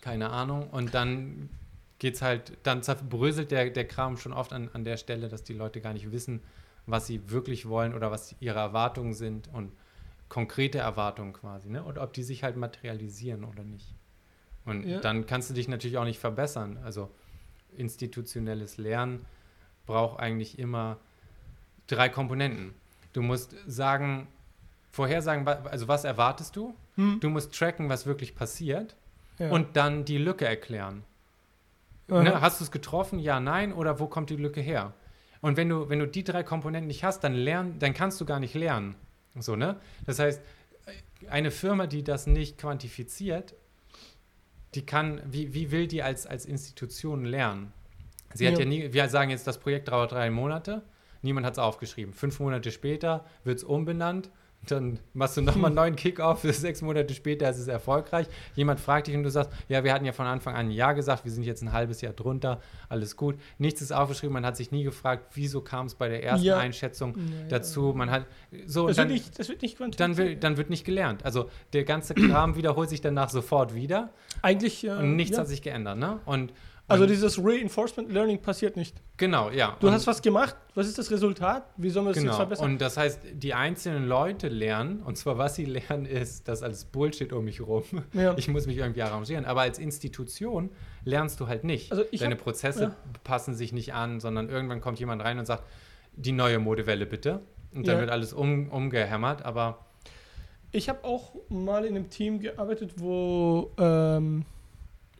Keine 0.00 0.30
Ahnung. 0.30 0.68
Und 0.70 0.94
dann 0.94 1.48
geht's 1.98 2.22
halt, 2.22 2.56
dann 2.64 2.82
zerbröselt 2.82 3.50
der, 3.50 3.70
der 3.70 3.86
Kram 3.86 4.16
schon 4.16 4.32
oft 4.32 4.52
an, 4.52 4.68
an 4.72 4.84
der 4.84 4.96
Stelle, 4.96 5.28
dass 5.28 5.42
die 5.42 5.54
Leute 5.54 5.80
gar 5.80 5.92
nicht 5.92 6.10
wissen, 6.12 6.42
was 6.86 7.06
sie 7.06 7.30
wirklich 7.30 7.68
wollen 7.68 7.94
oder 7.94 8.10
was 8.10 8.34
ihre 8.40 8.58
Erwartungen 8.58 9.14
sind 9.14 9.48
und 9.52 9.72
konkrete 10.28 10.78
Erwartungen 10.78 11.32
quasi, 11.32 11.70
ne? 11.70 11.82
Und 11.82 11.98
ob 11.98 12.12
die 12.12 12.22
sich 12.22 12.42
halt 12.42 12.56
materialisieren 12.56 13.44
oder 13.44 13.62
nicht. 13.62 13.94
Und 14.64 14.84
Ja. 14.86 15.00
dann 15.00 15.26
kannst 15.26 15.50
du 15.50 15.54
dich 15.54 15.68
natürlich 15.68 15.96
auch 15.98 16.04
nicht 16.04 16.18
verbessern. 16.18 16.78
Also 16.84 17.10
institutionelles 17.76 18.76
Lernen 18.78 19.24
braucht 19.86 20.18
eigentlich 20.20 20.58
immer 20.58 20.98
drei 21.86 22.08
Komponenten. 22.08 22.74
Du 23.12 23.22
musst 23.22 23.54
sagen, 23.66 24.26
vorhersagen, 24.90 25.46
also 25.46 25.88
was 25.88 26.04
erwartest 26.04 26.56
du? 26.56 26.74
Hm. 26.96 27.18
Du 27.20 27.28
musst 27.30 27.54
tracken, 27.54 27.88
was 27.88 28.06
wirklich 28.06 28.34
passiert 28.34 28.96
Ja. 29.38 29.50
und 29.50 29.76
dann 29.76 30.04
die 30.04 30.18
Lücke 30.18 30.46
erklären. 30.46 31.04
Ne? 32.08 32.40
Hast 32.40 32.60
du 32.60 32.64
es 32.64 32.70
getroffen? 32.70 33.18
Ja, 33.18 33.40
nein? 33.40 33.72
Oder 33.72 33.98
wo 33.98 34.06
kommt 34.06 34.30
die 34.30 34.36
Lücke 34.36 34.60
her? 34.60 34.92
Und 35.40 35.56
wenn 35.56 35.68
du, 35.68 35.88
wenn 35.88 35.98
du 35.98 36.06
die 36.06 36.24
drei 36.24 36.42
Komponenten 36.42 36.86
nicht 36.86 37.04
hast, 37.04 37.20
dann, 37.20 37.34
lern, 37.34 37.78
dann 37.78 37.94
kannst 37.94 38.20
du 38.20 38.24
gar 38.24 38.40
nicht 38.40 38.54
lernen. 38.54 38.96
So, 39.38 39.56
ne? 39.56 39.76
Das 40.06 40.18
heißt, 40.18 40.40
eine 41.28 41.50
Firma, 41.50 41.86
die 41.86 42.02
das 42.04 42.26
nicht 42.26 42.58
quantifiziert, 42.58 43.54
die 44.74 44.84
kann, 44.84 45.20
wie, 45.26 45.54
wie 45.54 45.70
will 45.70 45.86
die 45.86 46.02
als, 46.02 46.26
als 46.26 46.46
Institution 46.46 47.24
lernen? 47.24 47.72
Sie 48.32 48.46
hat 48.46 48.54
Ja. 48.54 48.60
ja 48.60 48.66
nie, 48.66 48.92
wir 48.92 49.08
sagen 49.08 49.30
jetzt, 49.30 49.46
das 49.46 49.58
Projekt 49.58 49.88
dauert 49.88 50.12
drei 50.12 50.30
Monate, 50.30 50.82
niemand 51.22 51.46
hat 51.46 51.54
es 51.54 51.58
aufgeschrieben. 51.58 52.12
Fünf 52.12 52.40
Monate 52.40 52.72
später 52.72 53.24
wird 53.44 53.58
es 53.58 53.64
umbenannt, 53.64 54.30
dann 54.70 54.98
machst 55.12 55.36
du 55.36 55.42
nochmal 55.42 55.66
einen 55.66 55.76
neuen 55.76 55.96
Kickoff, 55.96 56.42
sechs 56.42 56.82
Monate 56.82 57.12
später 57.14 57.48
ist 57.50 57.58
es 57.58 57.68
erfolgreich. 57.68 58.26
Jemand 58.54 58.80
fragt 58.80 59.06
dich 59.06 59.16
und 59.16 59.22
du 59.22 59.30
sagst, 59.30 59.50
ja, 59.68 59.84
wir 59.84 59.92
hatten 59.92 60.04
ja 60.04 60.12
von 60.12 60.26
Anfang 60.26 60.54
an 60.54 60.66
ein 60.66 60.70
Ja 60.70 60.92
gesagt, 60.92 61.24
wir 61.24 61.32
sind 61.32 61.44
jetzt 61.44 61.62
ein 61.62 61.72
halbes 61.72 62.00
Jahr 62.00 62.12
drunter, 62.12 62.60
alles 62.88 63.16
gut. 63.16 63.36
Nichts 63.58 63.82
ist 63.82 63.92
aufgeschrieben, 63.92 64.32
man 64.32 64.46
hat 64.46 64.56
sich 64.56 64.70
nie 64.70 64.84
gefragt, 64.84 65.32
wieso 65.34 65.60
kam 65.60 65.86
es 65.86 65.94
bei 65.94 66.08
der 66.08 66.22
ersten 66.22 66.46
Ja. 66.46 66.58
Einschätzung 66.58 67.16
Ja, 67.16 67.22
ja. 67.42 67.48
dazu. 67.48 67.92
Man 67.94 68.10
hat 68.10 68.26
so 68.66 68.86
Das 68.88 68.96
dann, 68.96 69.08
wird 69.08 69.18
nicht, 69.18 69.38
das 69.38 69.48
wird 69.48 69.62
nicht 69.62 69.78
dann, 70.00 70.16
will, 70.16 70.36
dann 70.36 70.56
wird 70.56 70.70
nicht 70.70 70.84
gelernt. 70.84 71.24
Also 71.24 71.50
der 71.72 71.84
ganze 71.84 72.14
Kram 72.14 72.56
wiederholt 72.56 72.90
sich 72.90 73.00
danach 73.00 73.30
sofort 73.30 73.74
wieder 73.74 74.10
Eigentlich. 74.42 74.84
Äh, 74.84 74.90
und 74.90 75.16
nichts 75.16 75.36
ja. 75.36 75.40
hat 75.40 75.48
sich 75.48 75.62
geändert. 75.62 75.98
Ne? 75.98 76.20
Und, 76.24 76.52
Also 76.86 77.06
dieses 77.06 77.38
Reinforcement 77.42 78.12
Learning 78.12 78.42
passiert 78.42 78.76
nicht. 78.76 78.94
genau, 79.16 79.48
ja. 79.50 79.76
Du 79.80 79.86
und, 79.86 79.94
hast 79.94 80.06
was 80.06 80.20
gemacht, 80.20 80.54
was 80.74 80.86
ist 80.86 80.98
das 80.98 81.10
Resultat? 81.10 81.64
Wie 81.78 81.88
sollen 81.88 82.04
wir 82.04 82.10
es 82.10 82.16
jetzt 82.18 82.24
Genau. 82.24 82.36
verbessern? 82.36 82.72
Und 82.72 82.80
das 82.80 82.98
heißt, 82.98 83.20
die 83.32 83.54
einzelnen 83.54 84.06
Leute 84.06 84.48
lernen, 84.48 85.00
und 85.00 85.16
zwar 85.16 85.38
was 85.38 85.54
sie 85.54 85.64
lernen, 85.78 86.04
ist, 86.04 86.46
dass 86.46 86.62
alles 86.62 86.84
Bullshit 86.84 87.32
um 87.32 87.44
mich 87.46 87.62
rum. 87.62 87.84
ja. 88.12 88.34
Ich 88.36 88.48
muss 88.48 88.66
mich 88.66 88.76
irgendwie 88.76 89.00
arrangieren. 89.02 89.46
Aber 89.46 89.62
als 89.62 89.78
Institution 89.78 90.70
lernst 91.04 91.40
du 91.40 91.46
halt 91.48 91.64
nicht. 91.64 91.90
Also 91.90 92.04
Deine 92.12 92.34
hab- 92.34 92.42
Prozesse 92.42 92.82
ja. 92.84 92.96
passen 93.24 93.54
sich 93.54 93.72
nicht 93.72 93.94
an, 93.94 94.20
sondern 94.20 94.50
irgendwann 94.50 94.82
kommt 94.82 94.98
jemand 95.00 95.22
rein 95.24 95.38
und 95.38 95.46
sagt, 95.46 95.64
die 96.16 96.32
neue 96.32 96.58
Modewelle 96.58 97.06
bitte. 97.06 97.40
Und 97.74 97.88
dann 97.88 97.94
Ja. 97.96 98.00
wird 98.02 98.10
alles 98.10 98.32
um, 98.34 98.68
umgehämmert, 98.68 99.42
aber 99.44 99.86
Ich 100.70 100.88
habe 100.88 101.04
auch 101.04 101.34
mal 101.48 101.84
in 101.84 101.94
einem 101.96 102.10
Team 102.10 102.40
gearbeitet, 102.40 102.94
wo, 102.96 103.70
ähm, 103.78 104.44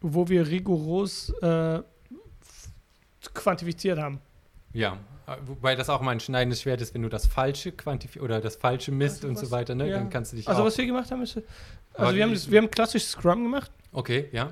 wo 0.07 0.29
wir 0.29 0.47
rigoros 0.47 1.31
äh, 1.41 1.81
quantifiziert 3.35 3.99
haben. 3.99 4.21
ja. 4.73 4.99
Wobei 5.47 5.75
das 5.75 5.89
auch 5.89 6.03
mal 6.03 6.11
ein 6.11 6.21
schneidendes 6.21 6.61
Schwert 6.61 6.83
ist, 6.83 6.93
wenn 6.93 7.01
du 7.01 7.09
das 7.09 7.27
Falsche 7.27 7.73
quantifizierst 7.73 8.23
oder 8.23 8.43
das 8.43 8.57
Falsche 8.57 8.93
misst 8.93 9.25
Also 9.25 9.29
und 9.29 9.39
so 9.39 9.51
weiter, 9.51 9.75
ne? 9.75 9.89
ja. 9.89 9.97
dann 9.97 10.11
kannst 10.11 10.33
du 10.33 10.37
dich 10.37 10.47
Also 10.47 10.61
auch. 10.61 10.67
was 10.67 10.77
wir 10.77 10.85
gemacht 10.85 11.11
haben, 11.11 11.23
ist, 11.23 11.39
Aber 11.95 12.09
also 12.09 12.17
wir 12.17 12.23
haben, 12.25 12.35
das, 12.35 12.51
wir 12.51 12.59
haben 12.61 12.71
klassisch 12.71 13.05
Scrum 13.07 13.43
gemacht 13.45 13.71
Okay, 13.93 14.29
ja. 14.33 14.51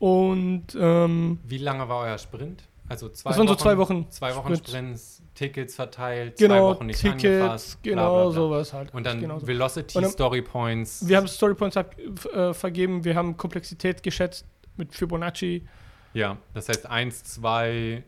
und 0.00 0.66
ähm, 0.76 1.38
Wie 1.44 1.58
lange 1.58 1.88
war 1.88 2.00
euer 2.06 2.18
Sprint? 2.18 2.64
Also 2.88 3.08
zwei 3.10 3.30
das 3.30 3.38
waren 3.38 3.46
so 3.48 3.52
Wochen, 3.54 3.58
zwei 3.62 3.78
Wochen. 3.78 4.10
Zwei 4.10 4.34
Wochen 4.36 4.56
Sprint. 4.56 4.68
Sprints, 4.68 5.22
Tickets 5.34 5.74
verteilt, 5.74 6.38
zwei 6.38 6.46
Genau, 6.48 6.70
Wochen 6.70 6.86
nicht 6.86 7.00
Tickets, 7.00 7.24
angefasst, 7.24 7.82
bla, 7.82 7.90
genau 7.92 8.14
bla, 8.14 8.22
bla. 8.24 8.32
sowas 8.32 8.72
halt. 8.72 8.94
Und 8.94 9.04
dann 9.04 9.20
genau 9.20 9.38
so. 9.38 9.46
Velocity, 9.46 9.98
Und 9.98 10.04
dann- 10.04 10.12
Story 10.12 10.42
Points. 10.42 11.06
Wir 11.06 11.16
haben 11.18 11.28
Storypoints 11.28 11.76
ab, 11.76 11.94
f- 11.98 12.24
äh, 12.26 12.54
vergeben, 12.54 13.04
wir 13.04 13.14
haben 13.14 13.36
Komplexität 13.36 14.02
geschätzt 14.02 14.46
mit 14.76 14.94
Fibonacci, 14.94 15.66
ja, 16.14 16.38
das 16.54 16.68
heißt 16.70 16.86
1, 16.86 17.24
2, 17.24 18.02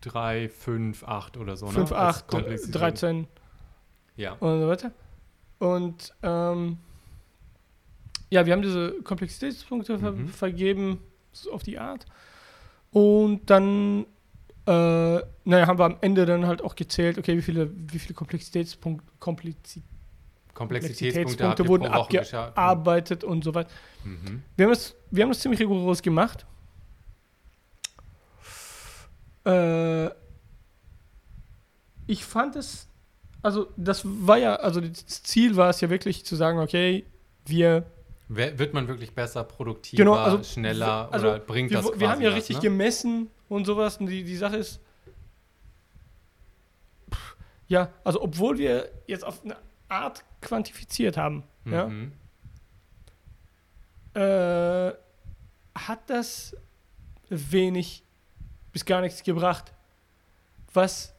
3, 0.00 0.48
5, 0.48 1.04
8 1.04 1.36
oder 1.36 1.56
so. 1.56 1.66
5, 1.68 1.90
ne? 1.90 1.96
Als 1.96 2.16
8, 2.18 2.28
Komplexität. 2.28 2.74
13 2.74 3.26
Ja. 4.16 4.32
und 4.40 4.60
so 4.60 4.68
weiter. 4.68 4.90
Und 5.60 6.12
ähm, 6.24 6.78
ja, 8.30 8.44
wir 8.44 8.52
haben 8.52 8.62
diese 8.62 9.00
Komplexitätspunkte 9.02 9.98
ver 9.98 10.12
Mhm. 10.12 10.28
vergeben, 10.28 10.98
so 11.32 11.52
auf 11.52 11.62
die 11.62 11.78
Art. 11.78 12.04
Und 12.90 13.48
dann 13.50 14.06
äh, 14.66 15.20
naja, 15.44 15.66
haben 15.66 15.78
wir 15.78 15.84
am 15.84 15.96
Ende 16.00 16.24
dann 16.24 16.46
halt 16.46 16.62
auch 16.62 16.74
gezählt, 16.74 17.18
okay, 17.18 17.36
wie 17.36 17.42
viele, 17.42 17.70
wie 17.74 17.98
viele 17.98 18.14
Komplexitätspunkte, 18.14 19.06
Komplizi 19.18 19.82
Komplexitätspunkte 20.54 21.64
ihr 21.64 21.68
wurden 21.68 21.86
abgearbeitet 21.86 23.24
und 23.24 23.44
so 23.44 23.54
weiter. 23.54 23.70
Mhm. 24.04 24.42
Wir 24.56 24.66
haben 24.66 24.72
das, 24.72 24.94
wir 25.10 25.24
haben 25.24 25.30
das 25.30 25.40
ziemlich 25.40 25.60
rigoros 25.60 26.00
gemacht. 26.00 26.46
Äh, 29.44 30.10
ich 32.06 32.24
fand 32.24 32.56
es, 32.56 32.88
also 33.42 33.68
das 33.76 34.02
war 34.04 34.38
ja, 34.38 34.56
also 34.56 34.80
das 34.80 35.22
Ziel 35.22 35.56
war 35.56 35.70
es 35.70 35.80
ja 35.80 35.90
wirklich 35.90 36.24
zu 36.24 36.36
sagen, 36.36 36.58
okay, 36.60 37.04
wir 37.44 37.84
Wird 38.28 38.72
man 38.72 38.88
wirklich 38.88 39.12
besser, 39.12 39.44
produktiver, 39.44 40.02
Genau, 40.02 40.14
also, 40.14 40.42
schneller 40.42 41.08
also 41.10 41.28
oder 41.28 41.38
bringt 41.40 41.70
wir, 41.70 41.78
das 41.78 41.86
quasi 41.86 42.00
wir 42.00 42.10
haben 42.10 42.20
ja 42.22 42.30
was, 42.30 42.36
richtig 42.36 42.56
ne? 42.56 42.62
gemessen 42.62 43.28
und 43.48 43.64
sowas. 43.64 43.96
Und 43.98 44.06
die, 44.06 44.24
die 44.24 44.36
Sache 44.36 44.56
ist, 44.56 44.80
pff, 47.10 47.36
ja, 47.68 47.90
also 48.04 48.22
obwohl 48.22 48.58
wir 48.58 48.90
jetzt 49.06 49.24
auf 49.24 49.44
eine 49.44 49.56
Art 49.88 50.24
quantifiziert 50.40 51.16
haben, 51.16 51.44
ja, 51.64 51.86
Mhm. 51.86 52.12
äh, 54.14 54.92
hat 55.74 56.08
das 56.08 56.56
wenig 57.28 58.02
bis 58.72 58.84
gar 58.84 59.00
nichts 59.00 59.22
gebracht. 59.22 59.72
Was 60.72 61.14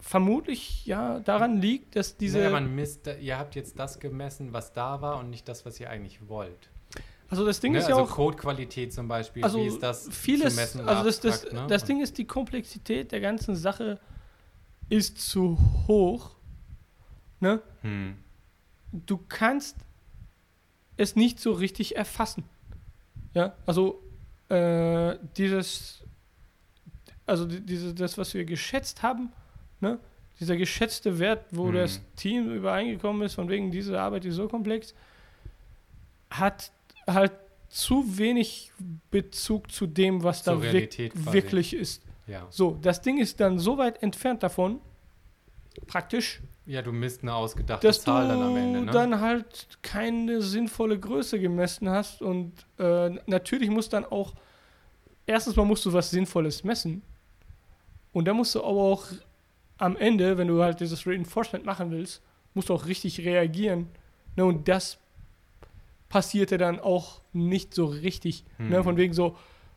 vermutlich 0.00 0.86
ja 0.86 1.18
daran 1.20 1.60
liegt, 1.60 1.96
dass 1.96 2.16
diese. 2.16 2.38
Naja, 2.38 2.50
man 2.50 2.74
misst, 2.74 3.06
ihr 3.20 3.38
habt 3.38 3.54
jetzt 3.56 3.78
das 3.78 3.98
gemessen, 3.98 4.52
was 4.52 4.72
da 4.72 5.00
war 5.00 5.18
und 5.18 5.30
nicht 5.30 5.48
das, 5.48 5.66
was 5.66 5.80
ihr 5.80 5.90
eigentlich 5.90 6.28
wollt. 6.28 6.70
Also 7.28 7.44
das 7.44 7.60
Ding 7.60 7.72
Ne? 7.72 7.78
ist 7.78 7.88
ja 7.88 7.96
also 7.96 8.10
auch. 8.10 8.14
Codequalität 8.14 8.92
zum 8.92 9.08
Beispiel, 9.08 9.42
Also 9.44 9.58
wie 9.58 9.66
ist 9.66 9.82
das 9.82 10.08
vieles, 10.10 10.54
zu 10.54 10.60
messen 10.60 10.80
also 10.88 11.04
das, 11.04 11.20
das, 11.20 11.34
abstrakt, 11.42 11.54
ne? 11.54 11.66
das 11.68 11.84
Ding 11.84 12.00
ist, 12.02 12.18
die 12.18 12.24
Komplexität 12.26 13.12
der 13.12 13.20
ganzen 13.20 13.56
Sache 13.56 13.98
ist 14.88 15.18
zu 15.18 15.58
hoch. 15.88 16.30
Ne? 17.40 17.60
Hm. 17.82 18.16
Du 18.92 19.18
kannst 19.28 19.76
es 20.96 21.16
nicht 21.16 21.40
so 21.40 21.52
richtig 21.52 21.96
erfassen. 21.96 22.44
Ja, 23.34 23.54
also 23.66 24.02
äh, 24.48 25.18
dieses, 25.36 26.02
also 27.26 27.44
die- 27.44 27.60
diese, 27.60 27.92
das, 27.94 28.16
was 28.16 28.32
wir 28.32 28.44
geschätzt 28.44 29.02
haben, 29.02 29.32
ne? 29.80 29.98
dieser 30.38 30.56
geschätzte 30.56 31.18
Wert, 31.18 31.44
wo 31.50 31.66
Hm. 31.68 31.74
das 31.74 32.00
Team 32.14 32.50
übereingekommen 32.52 33.22
ist, 33.22 33.34
von 33.34 33.48
wegen 33.48 33.70
diese 33.70 34.00
Arbeit 34.00 34.24
ist 34.24 34.36
so 34.36 34.48
komplex, 34.48 34.94
hat 36.30 36.70
halt 37.06 37.32
zu 37.68 38.18
wenig 38.18 38.72
Bezug 39.10 39.70
zu 39.70 39.86
dem, 39.86 40.22
was 40.22 40.42
Zur 40.42 40.54
da 40.54 40.60
Realität 40.60 41.12
quasi. 41.12 41.32
wirklich 41.32 41.74
ist. 41.74 42.02
Ja. 42.26 42.46
So, 42.50 42.78
das 42.80 43.02
Ding 43.02 43.18
ist 43.18 43.40
dann 43.40 43.58
so 43.58 43.78
weit 43.78 44.02
entfernt 44.02 44.42
davon, 44.42 44.80
praktisch, 45.86 46.40
ja, 46.64 46.82
du 46.82 46.92
misst 46.92 47.22
eine 47.22 47.34
ausgedachte 47.34 47.86
dass 47.86 48.02
Zahl 48.02 48.26
dann 48.26 48.42
am 48.42 48.56
Ende. 48.56 48.80
Ne? 48.80 48.90
dann 48.90 49.20
halt 49.20 49.68
keine 49.82 50.42
sinnvolle 50.42 50.98
Größe 50.98 51.38
gemessen 51.38 51.88
hast. 51.88 52.22
Und 52.22 52.52
äh, 52.78 53.10
natürlich 53.26 53.70
muss 53.70 53.88
dann 53.88 54.04
auch, 54.04 54.34
erstens 55.26 55.54
mal 55.54 55.64
musst 55.64 55.86
du 55.86 55.92
was 55.92 56.10
Sinnvolles 56.10 56.64
messen. 56.64 57.02
Und 58.12 58.24
dann 58.24 58.36
musst 58.36 58.54
du 58.56 58.60
aber 58.60 58.80
auch 58.80 59.06
am 59.78 59.96
Ende, 59.96 60.38
wenn 60.38 60.48
du 60.48 60.60
halt 60.62 60.80
dieses 60.80 61.06
Reinforcement 61.06 61.64
machen 61.64 61.90
willst, 61.92 62.22
musst 62.54 62.68
du 62.68 62.74
auch 62.74 62.86
richtig 62.86 63.20
reagieren. 63.20 63.88
Ne? 64.34 64.44
Und 64.44 64.66
das 64.66 64.98
passierte 66.08 66.58
dann 66.58 66.78
auch 66.78 67.20
nicht 67.32 67.74
so 67.74 67.86
richtig. 67.86 68.44
Ne? 68.58 68.78
Hm. 68.78 68.84
Von 68.84 68.96
wegen 68.96 69.12
so, 69.12 69.36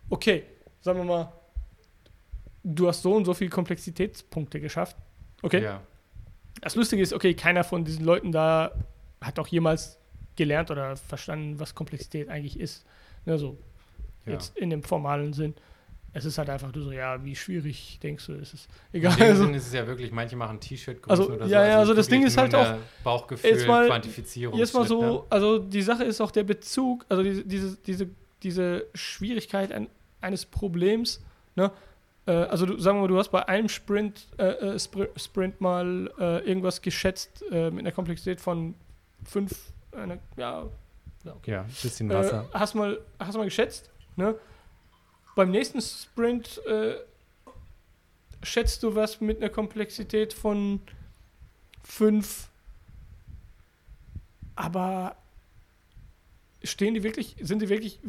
okay, 0.10 0.44
sagen 0.82 1.00
wir 1.00 1.06
mal, 1.06 1.34
du 2.64 2.88
hast 2.88 3.02
so 3.02 3.16
und 3.16 3.26
so 3.26 3.34
viele 3.34 3.50
Komplexitätspunkte 3.50 4.60
geschafft. 4.60 4.98
Okay, 5.42 5.64
Ja. 5.64 5.82
das 6.62 6.76
Lustige 6.76 7.02
ist, 7.02 7.14
okay, 7.14 7.34
keiner 7.34 7.64
von 7.64 7.86
diesen 7.86 8.06
Leuten 8.06 8.32
da 8.32 8.72
hat 9.22 9.40
auch 9.40 9.48
jemals 9.48 10.00
gelernt 10.36 10.72
oder 10.72 10.96
verstanden, 10.96 11.60
was 11.60 11.76
Komplexität 11.76 12.30
eigentlich 12.30 12.60
ist. 12.60 12.86
Ne, 13.26 13.38
so 13.38 13.58
ja. 14.26 14.34
jetzt 14.34 14.58
in 14.58 14.70
dem 14.70 14.84
formalen 14.84 15.34
Sinn. 15.34 15.56
Es 16.12 16.26
ist 16.26 16.38
halt 16.40 16.50
einfach 16.50 16.74
nur 16.74 16.84
so, 16.84 16.92
ja, 16.92 17.24
wie 17.24 17.36
schwierig 17.36 18.00
denkst 18.02 18.26
du, 18.26 18.34
ist 18.34 18.54
es? 18.56 18.68
In 18.92 19.00
Egal. 19.00 19.16
dem 19.16 19.24
Also, 19.28 19.46
Sinn 19.46 19.54
ist 19.54 19.68
es 19.68 19.74
ja 19.74 19.86
wirklich, 19.86 20.12
manche 20.12 20.36
machen 20.36 20.60
T-Shirt-Größen 20.60 21.10
Also, 21.12 21.34
oder 21.34 21.46
so. 21.48 21.52
ja, 21.54 21.68
ja, 21.68 21.78
also 21.80 21.94
das 21.94 22.08
wirklich 22.10 22.22
Ding 22.22 22.28
ist 22.28 22.38
halt 22.38 22.56
eine 22.56 22.80
Bauchgefühl, 23.04 23.50
jetzt 23.52 23.68
mal- 23.68 23.86
Quantifizierung. 23.88 24.58
jetzt 24.58 24.74
mal 24.74 24.88
so, 24.88 25.28
also 25.30 25.60
die 25.60 25.82
Sache 25.84 26.04
ist 26.04 26.20
auch 26.20 26.32
der 26.32 26.44
Bezug, 26.44 27.06
also 27.10 27.22
diese, 27.22 27.46
diese, 27.46 27.78
diese, 27.86 28.10
diese 28.42 28.86
Schwierigkeit 28.96 29.72
ein, 29.72 29.88
eines 30.22 30.46
Problems, 30.46 31.22
ne? 31.56 31.72
Äh, 32.26 32.32
also 32.32 32.66
du, 32.66 32.80
sagen 32.80 32.98
wir 32.98 33.02
mal, 33.04 33.08
du 33.08 33.18
hast 33.18 33.30
bei 33.30 33.48
einem 33.48 33.70
Sprint, 33.70 34.28
äh, 34.38 34.46
äh, 34.46 34.80
Spr 34.80 35.08
Sprint 35.16 35.62
mal 35.62 36.12
äh, 36.20 36.40
irgendwas 36.48 36.82
geschätzt 36.82 37.44
äh, 37.52 37.70
mit 37.70 37.82
einer 37.86 37.92
Komplexität 37.92 38.42
von 38.42 38.74
fünf, 39.26 39.72
eine, 39.92 40.20
ja, 40.38 40.66
ja, 41.24 41.34
okay. 41.36 41.52
Ja, 41.52 41.66
bisschen 41.84 42.10
Äh, 42.10 42.16
Wasser. 42.16 42.50
hast, 42.54 42.74
mal, 42.76 43.00
hast 43.20 43.36
mal 43.38 43.44
geschätzt, 43.46 43.90
ne? 44.16 44.34
Beim 45.40 45.52
nächsten 45.52 45.82
Sprint 45.82 46.58
äh, 46.66 46.96
schätzt 48.44 48.84
du 48.84 48.96
was 48.96 49.22
mit 49.22 49.38
einer 49.38 49.48
Komplexität 49.48 50.34
von 50.34 50.82
5. 51.82 52.50
Aber 54.58 55.16
stehen 56.62 56.94
die 56.94 57.04
wirklich, 57.04 57.38
sind 57.40 57.62
die 57.62 57.70
wirklich, 57.70 58.02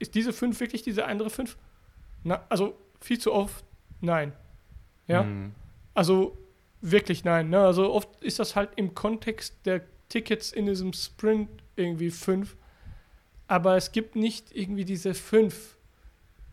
ist 0.00 0.16
diese 0.16 0.32
5 0.32 0.58
wirklich 0.58 0.82
diese 0.82 1.06
andere 1.06 1.30
5? 1.30 1.56
Na, 2.24 2.44
also 2.48 2.76
viel 3.00 3.20
zu 3.20 3.32
oft 3.32 3.64
nein. 4.00 4.32
Ja? 5.06 5.22
Hm. 5.22 5.54
Also 5.94 6.36
wirklich 6.80 7.22
nein. 7.22 7.50
Ne? 7.50 7.60
Also 7.60 7.92
oft 7.92 8.08
ist 8.20 8.40
das 8.40 8.56
halt 8.56 8.70
im 8.74 8.96
Kontext 8.96 9.54
der 9.64 9.82
Tickets 10.08 10.50
in 10.50 10.66
diesem 10.66 10.92
Sprint 10.92 11.50
irgendwie 11.76 12.10
fünf. 12.10 12.56
Aber 13.46 13.76
es 13.76 13.92
gibt 13.92 14.16
nicht 14.16 14.50
irgendwie 14.56 14.84
diese 14.84 15.14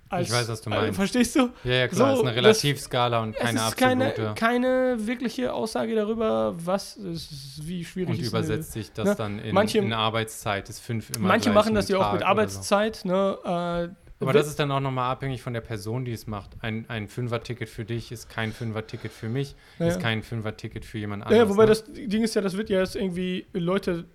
fünf. 0.09 0.21
Ich 0.21 0.31
weiß, 0.31 0.47
was 0.47 0.61
du 0.61 0.69
Also, 0.69 0.81
meinst. 0.83 0.95
verstehst 0.97 1.35
du? 1.35 1.49
Ja, 1.63 1.71
ja, 1.73 1.87
klar, 1.87 2.15
so, 2.15 2.21
ist 2.21 2.27
eine 2.27 2.35
Relativskala 2.37 3.21
und 3.23 3.35
keine 3.35 3.59
es 3.59 3.67
ist 3.69 3.77
keine, 3.77 4.07
absolute. 4.09 4.33
keine 4.35 4.95
wirkliche 4.99 5.53
Aussage 5.53 5.95
darüber, 5.95 6.53
was 6.57 6.95
ist, 6.97 7.67
wie 7.67 7.83
schwierig 7.83 8.09
und 8.09 8.15
ist 8.21 8.33
eine- 8.33 8.45
übersetzt 8.45 8.71
sich 8.73 8.91
das 8.91 9.05
ne? 9.09 9.15
dann 9.15 9.39
in, 9.39 9.53
Manche- 9.53 9.79
in 9.79 9.93
Arbeitszeit, 9.93 10.69
ist 10.69 10.79
fünf 10.79 11.09
immer 11.15 11.27
Manche 11.27 11.51
machen 11.51 11.73
das 11.75 11.89
ja 11.89 11.97
auch 11.97 12.13
mit 12.13 12.21
oder 12.21 12.25
so. 12.25 12.25
Arbeitszeit. 12.25 13.05
Ne? 13.05 13.37
Äh, 13.43 13.89
Aber 14.21 14.31
das 14.33 14.47
ist 14.47 14.59
dann 14.59 14.71
auch 14.71 14.79
nochmal 14.79 15.11
abhängig 15.11 15.41
von 15.41 15.53
der 15.53 15.61
Person, 15.61 16.05
die 16.05 16.13
es 16.13 16.25
macht. 16.27 16.51
Ein, 16.61 16.85
ein 16.87 17.07
Fünfer-Ticket 17.09 17.67
für 17.67 17.83
dich 17.83 18.11
ist 18.11 18.29
kein 18.29 18.53
Fünfer-Ticket 18.53 19.11
für 19.11 19.27
mich, 19.27 19.55
Ja, 19.79 19.87
ist 19.87 19.99
kein 19.99 20.23
Fünfer-Ticket 20.23 20.85
für 20.85 20.97
jemand 20.99 21.23
anderes. 21.23 21.37
ja, 21.43 21.49
wobei 21.49 21.63
ne? 21.63 21.69
das 21.69 21.83
Ding 21.85 22.23
ist 22.23 22.33
ja, 22.35 22.41
das 22.41 22.55
wird 22.55 22.69
ja 22.69 22.79
jetzt 22.79 22.95
irgendwie, 22.95 23.45
Leute, 23.53 24.05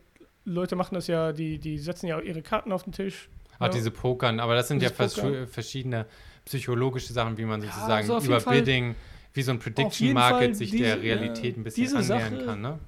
Leute 0.46 0.74
machen 0.74 0.94
das 0.94 1.06
ja, 1.06 1.32
die, 1.32 1.58
die 1.58 1.78
setzen 1.78 2.06
ja 2.06 2.16
auch 2.16 2.22
ihre 2.22 2.40
Karten 2.42 2.72
auf 2.72 2.84
den 2.84 2.92
Tisch. 2.92 3.28
Ach, 3.60 3.66
ja. 3.66 3.72
diese 3.72 3.90
Pokern, 3.92 4.40
aber 4.40 4.54
das 4.56 4.66
sind 4.68 4.82
ja 4.82 4.88
Dieses 4.88 4.96
vers 4.96 5.14
Pokern. 5.14 5.46
verschiedene 5.46 6.06
psychologische 6.44 7.12
Sachen, 7.12 7.36
wie 7.38 7.44
man 7.44 7.60
sozusagen 7.60 7.92
also 7.92 8.16
auf 8.16 8.24
über 8.24 8.40
Fall- 8.40 8.58
Bidding, 8.58 8.96
wie 9.34 9.42
so 9.42 9.52
ein 9.52 9.58
Prediction 9.60 10.12
Market 10.12 10.38
Fall 10.48 10.54
sich 10.56 10.70
diese- 10.72 10.82
der 10.82 11.00
Realität 11.02 11.56
ein 11.56 11.62
bisschen 11.62 11.84
diese 11.84 11.98
annähern 11.98 12.34
Sache- 12.34 12.44
kann. 12.46 12.60
Ne? 12.62 12.78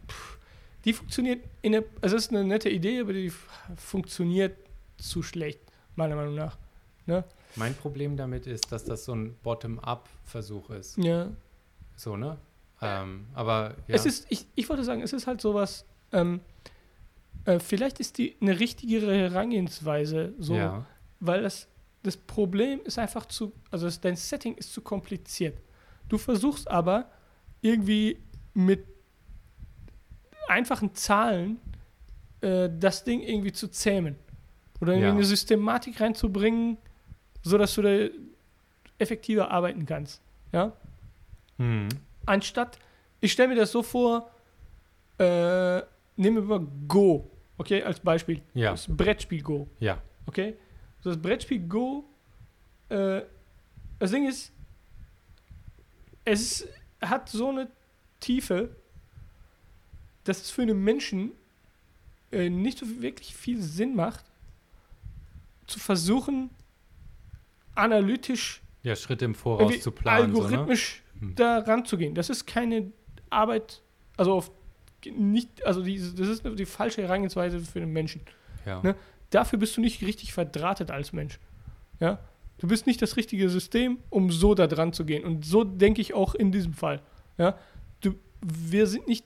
Die 0.84 0.92
funktioniert 0.92 1.44
in 1.62 1.72
der, 1.72 1.84
also 2.00 2.16
es 2.16 2.24
ist 2.24 2.30
eine 2.30 2.42
nette 2.42 2.68
Idee, 2.68 3.00
aber 3.00 3.12
die 3.12 3.32
funktioniert 3.76 4.56
zu 4.98 5.22
schlecht, 5.22 5.60
meiner 5.94 6.16
Meinung 6.16 6.34
nach. 6.34 6.58
Ne? 7.06 7.22
Mein 7.54 7.74
Problem 7.74 8.16
damit 8.16 8.46
ist, 8.46 8.72
dass 8.72 8.84
das 8.84 9.04
so 9.04 9.14
ein 9.14 9.36
Bottom-up-Versuch 9.42 10.70
ist. 10.70 10.96
Ja. 10.98 11.28
So, 11.96 12.16
ne? 12.16 12.38
Ähm, 12.80 13.26
aber 13.34 13.74
ja. 13.86 13.94
Es 13.94 14.06
ist, 14.06 14.26
ich, 14.30 14.46
ich 14.54 14.68
wollte 14.68 14.82
sagen, 14.84 15.02
es 15.02 15.12
ist 15.12 15.26
halt 15.26 15.40
sowas, 15.40 15.84
ähm, 16.12 16.40
äh, 17.44 17.58
vielleicht 17.58 18.00
ist 18.00 18.18
die 18.18 18.36
eine 18.40 18.58
richtigere 18.60 19.16
Herangehensweise 19.16 20.34
so, 20.38 20.54
ja. 20.54 20.86
weil 21.20 21.42
das, 21.42 21.68
das 22.02 22.16
Problem 22.16 22.80
ist 22.84 22.98
einfach 22.98 23.26
zu, 23.26 23.52
also 23.70 23.86
das, 23.86 24.00
dein 24.00 24.16
Setting 24.16 24.54
ist 24.54 24.72
zu 24.72 24.80
kompliziert. 24.80 25.58
Du 26.08 26.18
versuchst 26.18 26.70
aber 26.70 27.10
irgendwie 27.60 28.18
mit 28.54 28.84
einfachen 30.48 30.94
Zahlen 30.94 31.58
äh, 32.40 32.68
das 32.78 33.04
Ding 33.04 33.20
irgendwie 33.20 33.52
zu 33.52 33.68
zähmen. 33.68 34.16
Oder 34.80 34.94
irgendwie 34.94 35.08
Ja. 35.08 35.14
eine 35.14 35.24
Systematik 35.24 36.00
reinzubringen, 36.00 36.76
sodass 37.42 37.74
du 37.74 37.82
da 37.82 38.08
effektiver 38.98 39.50
arbeiten 39.50 39.86
kannst. 39.86 40.20
Ja? 40.52 40.72
Hm. 41.58 41.88
Anstatt, 42.26 42.78
ich 43.20 43.32
stelle 43.32 43.48
mir 43.48 43.54
das 43.54 43.70
so 43.72 43.82
vor, 43.82 44.30
äh, 45.18 45.80
nehmen 46.16 46.36
wir 46.36 46.58
mal 46.58 46.66
Go, 46.88 47.30
okay, 47.58 47.82
als 47.82 48.00
Beispiel. 48.00 48.42
Ja. 48.54 48.72
Das 48.72 48.86
Brettspiel 48.88 49.42
Go. 49.42 49.68
Ja. 49.80 50.00
Okay? 50.26 50.56
Das 51.02 51.20
Brettspiel 51.20 51.60
Go, 51.66 52.04
äh, 52.88 53.22
das 53.98 54.10
Ding 54.10 54.28
ist, 54.28 54.52
es 56.24 56.68
hat 57.00 57.28
so 57.28 57.48
eine 57.48 57.68
Tiefe, 58.20 58.76
dass 60.24 60.40
es 60.42 60.50
für 60.50 60.62
einen 60.62 60.82
Menschen 60.82 61.32
äh, 62.30 62.48
nicht 62.48 62.78
so 62.78 62.86
wirklich 63.02 63.34
viel 63.34 63.60
Sinn 63.60 63.94
macht, 63.96 64.24
zu 65.66 65.78
versuchen, 65.78 66.50
analytisch 67.74 68.62
Ja, 68.82 68.94
Schritte 68.94 69.24
im 69.24 69.34
Voraus 69.34 69.62
irgendwie 69.62 69.80
zu 69.80 69.90
planen. 69.90 70.34
algorithmisch 70.34 71.02
So, 71.18 71.26
ne? 71.26 71.32
da 71.34 71.58
ranzugehen. 71.58 72.14
Das 72.14 72.30
ist 72.30 72.46
keine 72.46 72.92
Arbeit, 73.30 73.82
also 74.16 74.34
auf 74.34 74.50
nicht, 75.06 75.64
also 75.64 75.82
die, 75.82 75.98
das 75.98 76.28
ist 76.28 76.42
die 76.44 76.66
falsche 76.66 77.02
Herangehensweise 77.02 77.60
für 77.60 77.80
den 77.80 77.92
Menschen. 77.92 78.22
ja. 78.66 78.80
ne? 78.82 78.94
Dafür 79.30 79.58
bist 79.58 79.78
du 79.78 79.80
nicht 79.80 80.02
richtig 80.02 80.34
verdrahtet 80.34 80.90
als 80.90 81.14
Mensch. 81.14 81.40
Ja? 82.00 82.18
Du 82.58 82.68
bist 82.68 82.86
nicht 82.86 83.00
das 83.00 83.16
richtige 83.16 83.48
System, 83.48 83.98
um 84.10 84.30
so 84.30 84.54
da 84.54 84.66
dran 84.66 84.92
zu 84.92 85.06
gehen. 85.06 85.24
Und 85.24 85.46
so 85.46 85.64
denke 85.64 86.02
ich 86.02 86.12
auch 86.12 86.34
in 86.34 86.52
diesem 86.52 86.74
Fall. 86.74 87.00
Ja? 87.38 87.58
Du, 88.02 88.14
wir 88.42 88.86
sind 88.86 89.08
nicht 89.08 89.24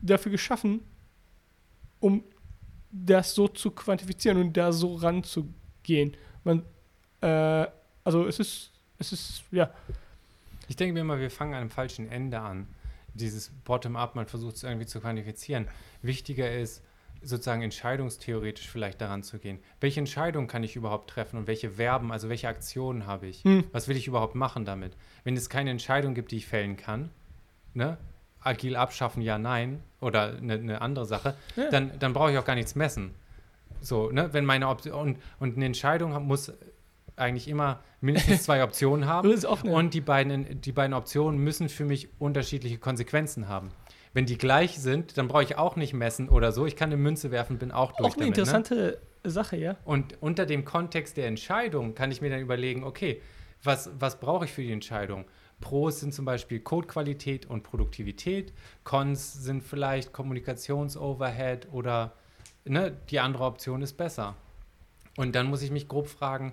dafür 0.00 0.32
geschaffen, 0.32 0.80
um 2.00 2.24
das 2.90 3.34
so 3.34 3.46
zu 3.46 3.70
quantifizieren 3.72 4.38
und 4.38 4.56
da 4.56 4.72
so 4.72 4.94
ranzugehen. 4.94 6.16
Man, 6.44 6.62
äh, 7.20 7.66
also 8.04 8.26
es 8.26 8.38
ist, 8.38 8.70
es 8.98 9.12
ist, 9.12 9.42
ja, 9.50 9.70
Ich 10.68 10.76
denke 10.76 10.94
mir 10.94 11.00
immer, 11.00 11.18
wir 11.20 11.30
fangen 11.30 11.54
an 11.54 11.60
einem 11.60 11.70
falschen 11.70 12.10
Ende 12.10 12.40
an. 12.40 12.66
Dieses 13.16 13.50
Bottom-up, 13.64 14.14
man 14.14 14.26
versucht 14.26 14.56
es 14.56 14.62
irgendwie 14.62 14.86
zu 14.86 15.00
quantifizieren. 15.00 15.68
Wichtiger 16.02 16.50
ist, 16.50 16.82
sozusagen 17.22 17.62
entscheidungstheoretisch 17.62 18.68
vielleicht 18.68 19.00
daran 19.00 19.22
zu 19.22 19.38
gehen. 19.38 19.58
Welche 19.80 20.00
Entscheidung 20.00 20.46
kann 20.46 20.62
ich 20.62 20.76
überhaupt 20.76 21.10
treffen 21.10 21.38
und 21.38 21.46
welche 21.46 21.70
Verben, 21.72 22.12
also 22.12 22.28
welche 22.28 22.48
Aktionen 22.48 23.06
habe 23.06 23.26
ich? 23.26 23.42
Hm. 23.44 23.64
Was 23.72 23.88
will 23.88 23.96
ich 23.96 24.06
überhaupt 24.06 24.34
machen 24.34 24.64
damit? 24.64 24.96
Wenn 25.24 25.36
es 25.36 25.48
keine 25.48 25.70
Entscheidung 25.70 26.14
gibt, 26.14 26.30
die 26.30 26.36
ich 26.36 26.46
fällen 26.46 26.76
kann, 26.76 27.10
ne? 27.74 27.96
agil 28.40 28.76
abschaffen, 28.76 29.22
ja, 29.22 29.38
nein, 29.38 29.82
oder 30.00 30.36
eine 30.36 30.58
ne 30.58 30.80
andere 30.80 31.04
Sache, 31.04 31.34
Ja. 31.56 31.68
dann, 31.70 31.98
dann 31.98 32.12
brauche 32.12 32.30
ich 32.30 32.38
auch 32.38 32.44
gar 32.44 32.54
nichts 32.54 32.76
messen. 32.76 33.14
So, 33.80 34.10
ne? 34.10 34.32
Wenn 34.32 34.44
meine 34.44 34.68
Option 34.68 34.94
und, 34.94 35.18
und 35.40 35.56
eine 35.56 35.66
Entscheidung 35.66 36.22
muss 36.26 36.52
eigentlich 37.16 37.48
immer 37.48 37.80
mindestens 38.00 38.44
zwei 38.44 38.62
Optionen 38.64 39.06
haben. 39.06 39.28
Und 39.72 39.94
die 39.94 40.00
beiden, 40.00 40.60
die 40.60 40.72
beiden 40.72 40.94
Optionen 40.94 41.40
müssen 41.40 41.68
für 41.68 41.84
mich 41.84 42.08
unterschiedliche 42.18 42.78
Konsequenzen 42.78 43.48
haben. 43.48 43.70
Wenn 44.12 44.26
die 44.26 44.38
gleich 44.38 44.78
sind, 44.78 45.18
dann 45.18 45.28
brauche 45.28 45.42
ich 45.42 45.58
auch 45.58 45.76
nicht 45.76 45.92
messen 45.92 46.28
oder 46.28 46.52
so. 46.52 46.64
Ich 46.64 46.76
kann 46.76 46.90
eine 46.90 46.96
Münze 46.96 47.30
werfen, 47.30 47.58
bin 47.58 47.70
auch 47.70 47.92
durch 47.92 48.12
auch 48.12 48.16
eine 48.16 48.26
damit. 48.26 48.36
Ne? 48.36 48.42
interessante 48.42 49.00
Sache, 49.24 49.56
ja. 49.56 49.76
Und 49.84 50.16
unter 50.22 50.46
dem 50.46 50.64
Kontext 50.64 51.16
der 51.16 51.26
Entscheidung 51.26 51.94
kann 51.94 52.10
ich 52.10 52.20
mir 52.20 52.30
dann 52.30 52.40
überlegen, 52.40 52.84
okay, 52.84 53.20
was, 53.62 53.90
was 53.98 54.20
brauche 54.20 54.44
ich 54.46 54.52
für 54.52 54.62
die 54.62 54.72
Entscheidung? 54.72 55.24
Pros 55.60 56.00
sind 56.00 56.14
zum 56.14 56.24
Beispiel 56.24 56.60
Codequalität 56.60 57.46
und 57.46 57.62
Produktivität. 57.62 58.52
Cons 58.84 59.32
sind 59.32 59.62
vielleicht 59.62 60.12
Kommunikationsoverhead 60.12 61.68
oder 61.72 62.12
ne, 62.64 62.96
die 63.10 63.20
andere 63.20 63.44
Option 63.44 63.82
ist 63.82 63.94
besser. 63.94 64.36
Und 65.16 65.34
dann 65.34 65.46
muss 65.46 65.62
ich 65.62 65.70
mich 65.70 65.88
grob 65.88 66.08
fragen, 66.08 66.52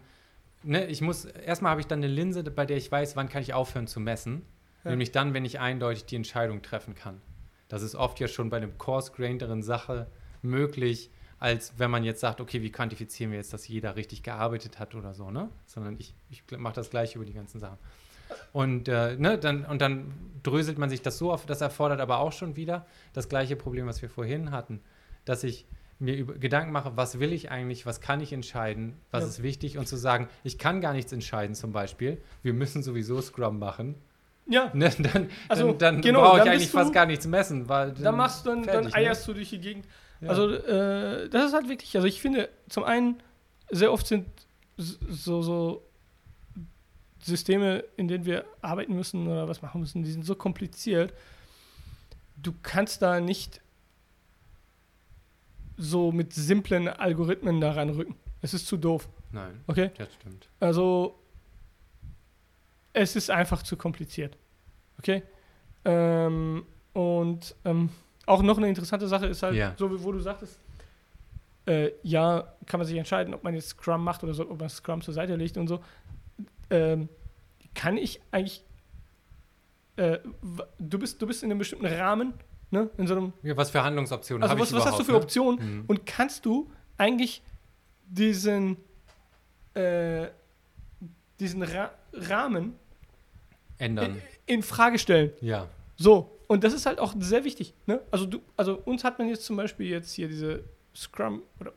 ne, 0.64 0.86
ich 0.88 1.02
muss, 1.02 1.26
erstmal 1.26 1.72
habe 1.72 1.82
ich 1.82 1.88
dann 1.88 2.00
eine 2.00 2.08
Linse, 2.08 2.44
bei 2.44 2.66
der 2.66 2.78
ich 2.78 2.92
weiß, 2.92 3.16
wann 3.16 3.30
kann 3.30 3.42
ich 3.42 3.54
aufhören 3.54 3.88
zu 3.88 4.00
messen. 4.00 4.44
Ja. 4.84 4.92
Nämlich 4.92 5.12
dann, 5.12 5.34
wenn 5.34 5.46
ich 5.46 5.60
eindeutig 5.60 6.06
die 6.06 6.16
Entscheidung 6.16 6.62
treffen 6.62 6.96
kann. 6.96 7.22
Das 7.70 7.82
ist 7.82 7.96
oft 7.96 8.20
ja 8.20 8.28
schon 8.28 8.50
bei 8.50 8.58
einem 8.58 8.78
coarse-grainederen 8.78 9.64
Sache 9.64 10.08
möglich, 10.42 11.10
als 11.40 11.74
wenn 11.78 11.90
man 11.90 12.04
jetzt 12.04 12.20
sagt, 12.20 12.42
okay, 12.42 12.62
wie 12.62 12.72
quantifizieren 12.72 13.32
wir 13.32 13.38
jetzt, 13.38 13.54
dass 13.54 13.68
jeder 13.68 13.96
richtig 13.96 14.24
gearbeitet 14.24 14.80
hat 14.80 14.96
oder 14.96 15.14
so, 15.14 15.32
ne? 15.32 15.50
Sondern 15.66 15.96
ich, 16.00 16.14
ich 16.30 16.44
mache 16.58 16.76
das 16.76 16.90
gleich 16.90 17.16
über 17.16 17.26
die 17.26 17.34
ganzen 17.34 17.60
Sachen. 17.60 17.78
Und, 18.52 18.88
äh, 18.88 19.16
ne, 19.18 19.38
dann, 19.38 19.66
und 19.66 19.82
dann 19.82 20.14
dröselt 20.44 20.78
man 20.78 20.90
sich 20.90 21.02
das 21.02 21.18
so 21.18 21.32
auf, 21.32 21.46
das 21.46 21.62
erfordert 21.62 22.00
aber 22.00 22.20
auch 22.20 22.32
schon 22.32 22.56
wieder 22.56 22.86
das 23.14 23.30
gleiche 23.30 23.56
Problem, 23.56 23.88
was 23.88 24.02
wir 24.02 24.10
vorhin 24.10 24.52
hatten, 24.52 24.82
dass 25.26 25.44
ich 25.44 25.66
mir 26.04 26.16
über, 26.16 26.34
Gedanken 26.36 26.72
mache, 26.72 26.96
was 26.96 27.20
will 27.20 27.34
ich 27.34 27.50
eigentlich, 27.52 27.86
was 27.86 28.02
kann 28.02 28.20
ich 28.22 28.32
entscheiden, 28.34 28.98
was 29.12 29.24
Ja. 29.24 29.30
ist 29.30 29.44
wichtig 29.44 29.78
und 29.78 29.88
zu 29.88 29.96
sagen, 29.96 30.28
ich 30.44 30.58
kann 30.58 30.82
gar 30.82 30.94
nichts 30.94 31.12
entscheiden 31.14 31.56
zum 31.56 31.72
Beispiel, 31.72 32.22
wir 32.44 32.54
müssen 32.54 32.84
sowieso 32.84 33.20
Scrum 33.22 33.58
machen, 33.60 33.96
Ja, 34.46 34.70
ne, 34.74 34.92
dann, 35.00 35.30
Also, 35.48 35.68
dann, 35.70 35.78
dann 35.80 36.02
genau, 36.02 36.22
brauche 36.22 36.38
ich 36.40 36.44
dann 36.44 36.54
eigentlich 36.54 36.72
du- 36.72 36.78
fast 36.78 36.94
gar 36.94 37.06
nichts 37.06 37.26
messen, 37.26 37.70
weil 37.70 37.94
da 37.94 38.12
machst 38.12 38.46
du 38.46 38.50
dann, 38.50 38.64
dann 38.64 38.74
fertig, 38.84 38.92
ne? 38.94 38.96
eierst 39.00 39.28
du 39.28 39.34
durch 39.34 39.50
die 39.50 39.60
Gegend. 39.60 39.86
Ja. 40.20 40.30
Also, 40.30 40.50
äh, 40.52 41.30
das 41.30 41.46
ist 41.48 41.54
halt 41.54 41.70
wirklich, 41.70 41.96
also 41.96 42.08
ich 42.08 42.20
finde, 42.22 42.50
zum 42.70 42.84
einen, 42.84 43.22
sehr 43.72 43.92
oft 43.92 44.06
sind 44.08 44.26
so, 44.78 45.42
so 45.42 45.84
Systeme, 47.22 47.84
in 47.96 48.08
denen 48.10 48.26
wir 48.26 48.44
arbeiten 48.62 48.94
müssen 48.96 49.28
oder 49.28 49.48
was 49.48 49.62
machen 49.62 49.80
müssen, 49.80 50.04
die 50.04 50.12
sind 50.12 50.26
so 50.26 50.36
kompliziert. 50.36 51.14
Du 52.36 52.54
kannst 52.62 53.02
da 53.02 53.20
nicht 53.22 53.62
so 55.84 56.12
mit 56.12 56.34
simplen 56.34 56.88
Algorithmen 56.88 57.60
daran 57.60 57.90
rücken. 57.90 58.16
Es 58.42 58.54
ist 58.54 58.68
zu 58.68 58.78
doof, 58.78 59.08
Nein, 59.32 59.62
okay? 59.68 59.92
das 59.98 60.14
stimmt. 60.14 60.48
Also, 60.60 61.20
es 62.94 63.16
ist 63.16 63.30
einfach 63.30 63.64
zu 63.64 63.76
kompliziert. 63.78 64.38
Okay? 65.00 65.24
Ähm, 65.86 66.66
und 66.94 67.56
ähm, 67.66 67.90
auch 68.26 68.42
noch 68.42 68.58
eine 68.58 68.70
interessante 68.70 69.08
Sache 69.08 69.28
ist 69.28 69.44
halt, 69.44 69.56
Ja. 69.56 69.74
so 69.78 69.92
wie 69.92 70.02
wo 70.04 70.12
du 70.12 70.20
sagtest, 70.20 70.60
äh, 71.66 71.92
ja, 72.04 72.54
kann 72.66 72.80
man 72.80 72.88
sich 72.88 72.98
entscheiden, 72.98 73.34
ob 73.34 73.44
man 73.44 73.54
jetzt 73.54 73.70
Scrum 73.70 74.04
macht 74.04 74.24
oder 74.24 74.34
so, 74.34 74.50
ob 74.50 74.60
man 74.60 74.70
Scrum 74.70 75.02
zur 75.02 75.14
Seite 75.14 75.36
legt 75.36 75.58
und 75.58 75.68
so. 75.68 75.82
Ähm, 76.70 77.10
kann 77.74 77.98
ich 77.98 78.22
eigentlich, 78.32 78.64
äh, 79.96 80.20
du, 80.80 81.00
bist, 81.00 81.22
du 81.22 81.28
bist 81.28 81.44
in 81.44 81.52
einem 81.52 81.60
bestimmten 81.60 81.86
Rahmen, 81.88 82.34
ne? 82.74 82.90
In 82.98 83.08
so 83.08 83.16
einem, 83.16 83.32
Ja, 83.44 83.56
was 83.56 83.70
für 83.70 83.82
Handlungsoptionen 83.84 84.44
also 84.44 84.60
was, 84.62 84.74
was 84.74 84.86
hast 84.86 85.00
du 85.00 85.04
für 85.06 85.14
ne? 85.14 85.18
Optionen? 85.20 85.78
Mhm. 85.78 85.84
Und 85.88 86.06
kannst 86.06 86.46
du 86.46 86.70
eigentlich 86.98 87.42
diesen, 88.08 88.78
äh, 89.76 90.28
diesen 91.40 91.64
Ra 91.64 91.92
Rahmen 92.14 92.76
Ändern. 93.78 94.22
in 94.46 94.62
Frage 94.64 95.00
stellen? 95.00 95.32
Ja, 95.42 95.68
So, 95.96 96.30
und 96.48 96.64
das 96.64 96.74
ist 96.74 96.86
halt 96.86 97.00
auch 97.00 97.14
sehr 97.20 97.44
wichtig. 97.44 97.74
Ne? 97.88 98.02
Also, 98.12 98.26
du, 98.26 98.40
also 98.58 98.76
uns 98.86 99.04
hat 99.04 99.18
man 99.20 99.30
jetzt 99.30 99.46
zum 99.46 99.56
Beispiel 99.56 99.88
jetzt 99.88 100.12
hier 100.14 100.28
diese 100.28 100.64
Scrum 100.96 101.42
oder 101.60 101.72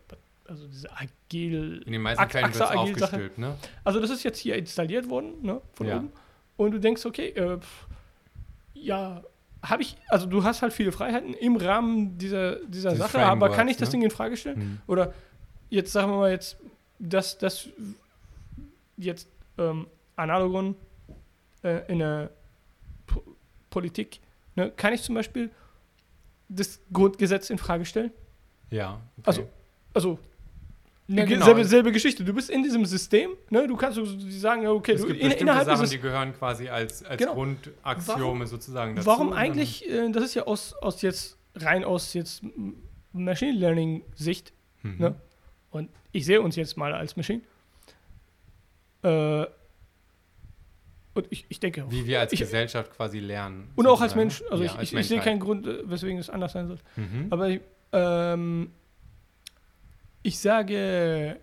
also 0.48 0.66
diese 0.68 0.88
agil. 0.96 1.82
in 1.86 1.92
den 1.92 2.02
meisten 2.02 2.22
Ach- 2.22 2.30
Fällen 2.30 2.52
wird 2.54 2.56
es 2.56 2.70
aufgestülpt, 2.70 3.38
ne? 3.38 3.56
Also 3.82 3.98
das 4.00 4.10
ist 4.10 4.22
jetzt 4.22 4.38
hier 4.38 4.56
installiert 4.56 5.08
worden, 5.10 5.42
ne, 5.42 5.60
von 5.72 5.86
Ja. 5.88 5.96
oben. 5.96 6.12
Und 6.56 6.70
du 6.72 6.78
denkst, 6.80 7.04
okay, 7.04 7.28
äh, 7.30 7.58
pf, 7.58 7.86
ja, 8.74 9.22
habe 9.68 9.82
ich, 9.82 9.96
also 10.08 10.26
du 10.26 10.44
hast 10.44 10.62
halt 10.62 10.72
viele 10.72 10.92
Freiheiten 10.92 11.34
im 11.34 11.56
Rahmen 11.56 12.16
dieser, 12.18 12.56
dieser 12.66 12.90
Dieses 12.92 13.12
Sache, 13.12 13.24
aber 13.24 13.50
kann 13.50 13.68
ich 13.68 13.76
das 13.76 13.88
ne? 13.88 13.92
Ding 13.92 14.02
in 14.02 14.10
Frage 14.10 14.36
stellen? 14.36 14.58
Mhm. 14.58 14.80
Oder 14.86 15.12
jetzt 15.70 15.92
sagen 15.92 16.10
wir 16.12 16.18
mal 16.18 16.30
jetzt, 16.30 16.56
dass 16.98 17.36
das 17.38 17.68
jetzt 18.96 19.28
ähm, 19.58 19.86
Analogon 20.16 20.74
äh, 21.62 21.90
in 21.92 21.98
der 21.98 22.30
Po- 23.06 23.22
Politik, 23.70 24.20
ne, 24.54 24.70
kann 24.70 24.92
ich 24.92 25.02
zum 25.02 25.14
Beispiel 25.14 25.50
das 26.48 26.80
Grundgesetz 26.92 27.50
in 27.50 27.58
Frage 27.58 27.84
stellen? 27.84 28.12
Ja. 28.70 29.00
Okay. 29.18 29.22
Also, 29.24 29.48
Also, 29.94 30.18
Ja, 31.08 31.24
ge- 31.24 31.34
genau. 31.34 31.44
selbe, 31.46 31.64
selbe 31.64 31.92
Geschichte. 31.92 32.24
Du 32.24 32.32
bist 32.34 32.50
in 32.50 32.62
diesem 32.64 32.84
System, 32.84 33.30
ne? 33.50 33.68
Du 33.68 33.76
kannst 33.76 34.00
sagen, 34.40 34.62
ja, 34.62 34.70
okay, 34.72 34.92
es 34.92 35.02
du, 35.02 35.06
gibt 35.06 35.20
in, 35.20 35.30
innerhalb 35.30 35.64
Sachen, 35.66 35.78
dieses. 35.82 35.90
die 35.90 36.00
gehören 36.00 36.34
quasi 36.34 36.68
als, 36.68 37.04
als 37.04 37.18
Genau. 37.18 37.34
Grundaxiome 37.34 38.46
sozusagen 38.46 38.96
dazu. 38.96 39.06
Warum 39.06 39.32
eigentlich, 39.32 39.88
äh, 39.88 40.10
das 40.10 40.24
ist 40.24 40.34
ja 40.34 40.42
aus, 40.44 40.74
aus 40.74 41.02
jetzt, 41.02 41.38
rein 41.54 41.84
aus 41.84 42.12
jetzt 42.14 42.42
Machine 43.12 43.52
Learning 43.56 44.02
Sicht, 44.16 44.52
mhm. 44.82 44.96
ne? 44.98 45.14
und 45.70 45.90
ich 46.10 46.24
sehe 46.26 46.40
uns 46.40 46.56
jetzt 46.56 46.76
mal 46.76 46.92
als 46.92 47.16
Machine. 47.16 47.42
Äh, 49.02 49.46
und 51.14 51.26
ich, 51.30 51.46
ich 51.48 51.60
denke 51.60 51.84
auch. 51.84 51.90
Wie 51.90 52.04
wir 52.06 52.20
als 52.20 52.32
ich, 52.32 52.40
Gesellschaft 52.40 52.94
quasi 52.94 53.20
lernen. 53.20 53.70
und 53.76 53.86
auch 53.86 54.00
als 54.00 54.12
sozusagen. 54.12 54.18
Mensch. 54.18 54.42
Also 54.50 54.64
Ja, 54.64 54.72
ich, 54.72 54.78
als 54.78 54.92
ich, 54.92 55.08
sehe 55.08 55.20
keinen 55.20 55.40
Grund, 55.40 55.66
äh, 55.66 55.88
weswegen 55.88 56.18
es 56.18 56.28
anders 56.28 56.52
sein 56.52 56.66
soll. 56.68 56.78
Mhm. 56.96 57.26
Aber 57.30 57.48
ich, 57.48 57.60
ähm, 57.92 58.70
ich 60.26 60.38
sage, 60.38 61.38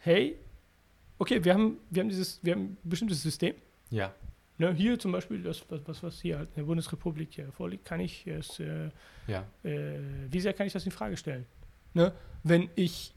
hey, 0.00 0.36
okay, 1.18 1.44
wir 1.44 1.54
haben, 1.54 1.78
wir 1.90 2.00
haben 2.02 2.08
dieses, 2.08 2.40
wir 2.42 2.52
haben 2.54 2.62
ein 2.64 2.76
bestimmtes 2.82 3.22
System. 3.22 3.54
Ja. 3.90 4.12
Ne, 4.58 4.72
hier 4.72 4.98
zum 4.98 5.12
Beispiel, 5.12 5.42
das, 5.42 5.64
was, 5.68 5.80
was, 5.86 6.02
was 6.02 6.20
hier 6.20 6.38
halt 6.38 6.48
in 6.50 6.54
der 6.56 6.62
Bundesrepublik 6.64 7.32
hier 7.32 7.50
vorliegt, 7.52 7.84
kann 7.84 8.00
ich 8.00 8.26
es, 8.26 8.58
äh, 8.60 8.90
Ja. 9.26 9.44
äh, 9.62 9.98
wie 10.30 10.40
sehr 10.40 10.52
kann 10.52 10.66
ich 10.66 10.72
das 10.72 10.84
in 10.86 10.92
Frage 10.92 11.16
stellen? 11.16 11.46
Ne? 11.92 12.12
Wenn 12.42 12.68
ich, 12.74 13.14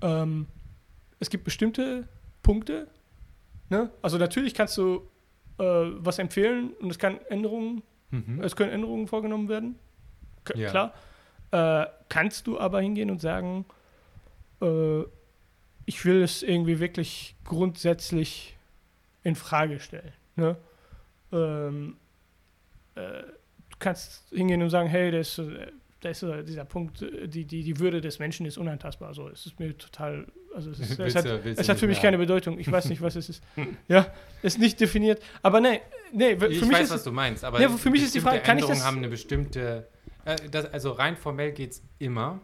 ähm, 0.00 0.46
es 1.20 1.28
gibt 1.30 1.44
bestimmte 1.44 2.08
Punkte, 2.42 2.88
ne? 3.70 3.90
also 4.02 4.18
natürlich 4.18 4.54
kannst 4.54 4.76
du 4.78 5.08
äh, 5.58 5.62
was 5.64 6.18
empfehlen 6.18 6.72
und 6.80 6.90
es 6.90 6.98
kann 6.98 7.18
Änderungen 7.28 7.82
Mhm. 8.10 8.42
es 8.44 8.54
können 8.54 8.70
Änderungen 8.70 9.08
vorgenommen 9.08 9.48
werden. 9.48 9.74
K 10.44 10.56
Ja. 10.56 10.70
Klar. 10.70 10.94
Äh, 11.50 11.86
kannst 12.08 12.46
du 12.46 12.60
aber 12.60 12.80
hingehen 12.80 13.10
und 13.10 13.20
sagen, 13.20 13.64
äh, 14.64 15.04
ich 15.86 16.04
will 16.04 16.22
es 16.22 16.42
irgendwie 16.42 16.80
wirklich 16.80 17.36
grundsätzlich 17.44 18.56
in 19.22 19.34
Frage 19.34 19.80
stellen. 19.80 20.12
Ne? 20.36 20.56
Ähm, 21.32 21.96
äh, 22.94 23.00
du 23.00 23.76
kannst 23.78 24.28
hingehen 24.30 24.62
und 24.62 24.70
sagen, 24.70 24.88
hey, 24.88 25.10
das, 25.10 25.38
äh, 25.38 25.66
da 26.00 26.08
ist 26.10 26.22
äh, 26.22 26.42
dieser 26.44 26.64
Punkt, 26.64 27.02
äh, 27.02 27.28
die, 27.28 27.44
die, 27.44 27.62
die 27.62 27.78
Würde 27.78 28.00
des 28.00 28.18
Menschen 28.18 28.46
ist 28.46 28.58
unantastbar. 28.58 29.08
Also 29.08 29.28
es 29.28 29.46
ist 29.46 29.58
mir 29.60 29.76
total 29.76 30.26
also 30.54 30.70
es, 30.70 30.78
ist, 30.90 30.98
es 31.00 31.14
hat, 31.16 31.26
es 31.26 31.68
hat 31.68 31.78
für 31.78 31.86
mich 31.86 31.96
mehr 31.96 32.02
keine 32.02 32.18
Bedeutung. 32.18 32.58
Ich 32.58 32.70
weiß 32.70 32.86
nicht, 32.86 33.02
was 33.02 33.16
es 33.16 33.28
ist. 33.30 33.42
Ja, 33.88 34.06
ist 34.42 34.58
nicht 34.58 34.80
definiert. 34.80 35.22
Aber 35.42 35.60
nee, 35.60 35.80
nee, 36.12 36.36
für 36.36 36.46
Ich 36.46 36.60
mich 36.60 36.72
weiß, 36.72 36.84
ist 36.84 36.90
was 36.90 37.04
du 37.04 37.12
meinst, 37.12 37.44
aber 37.44 37.60
Ja, 37.60 37.68
für 37.68 37.90
mich 37.90 38.02
ist 38.02 38.14
die 38.14 38.20
Frage, 38.20 38.40
kann 38.40 38.58
ich 38.58 38.64
das- 38.66 38.84
haben 38.84 38.98
eine 38.98 39.08
bestimmte, 39.08 39.88
äh, 40.24 40.36
das, 40.50 40.72
also 40.72 40.92
rein 40.92 41.16
formell 41.16 41.52
geht 41.52 41.72
es 41.72 41.82
immer. 41.98 42.40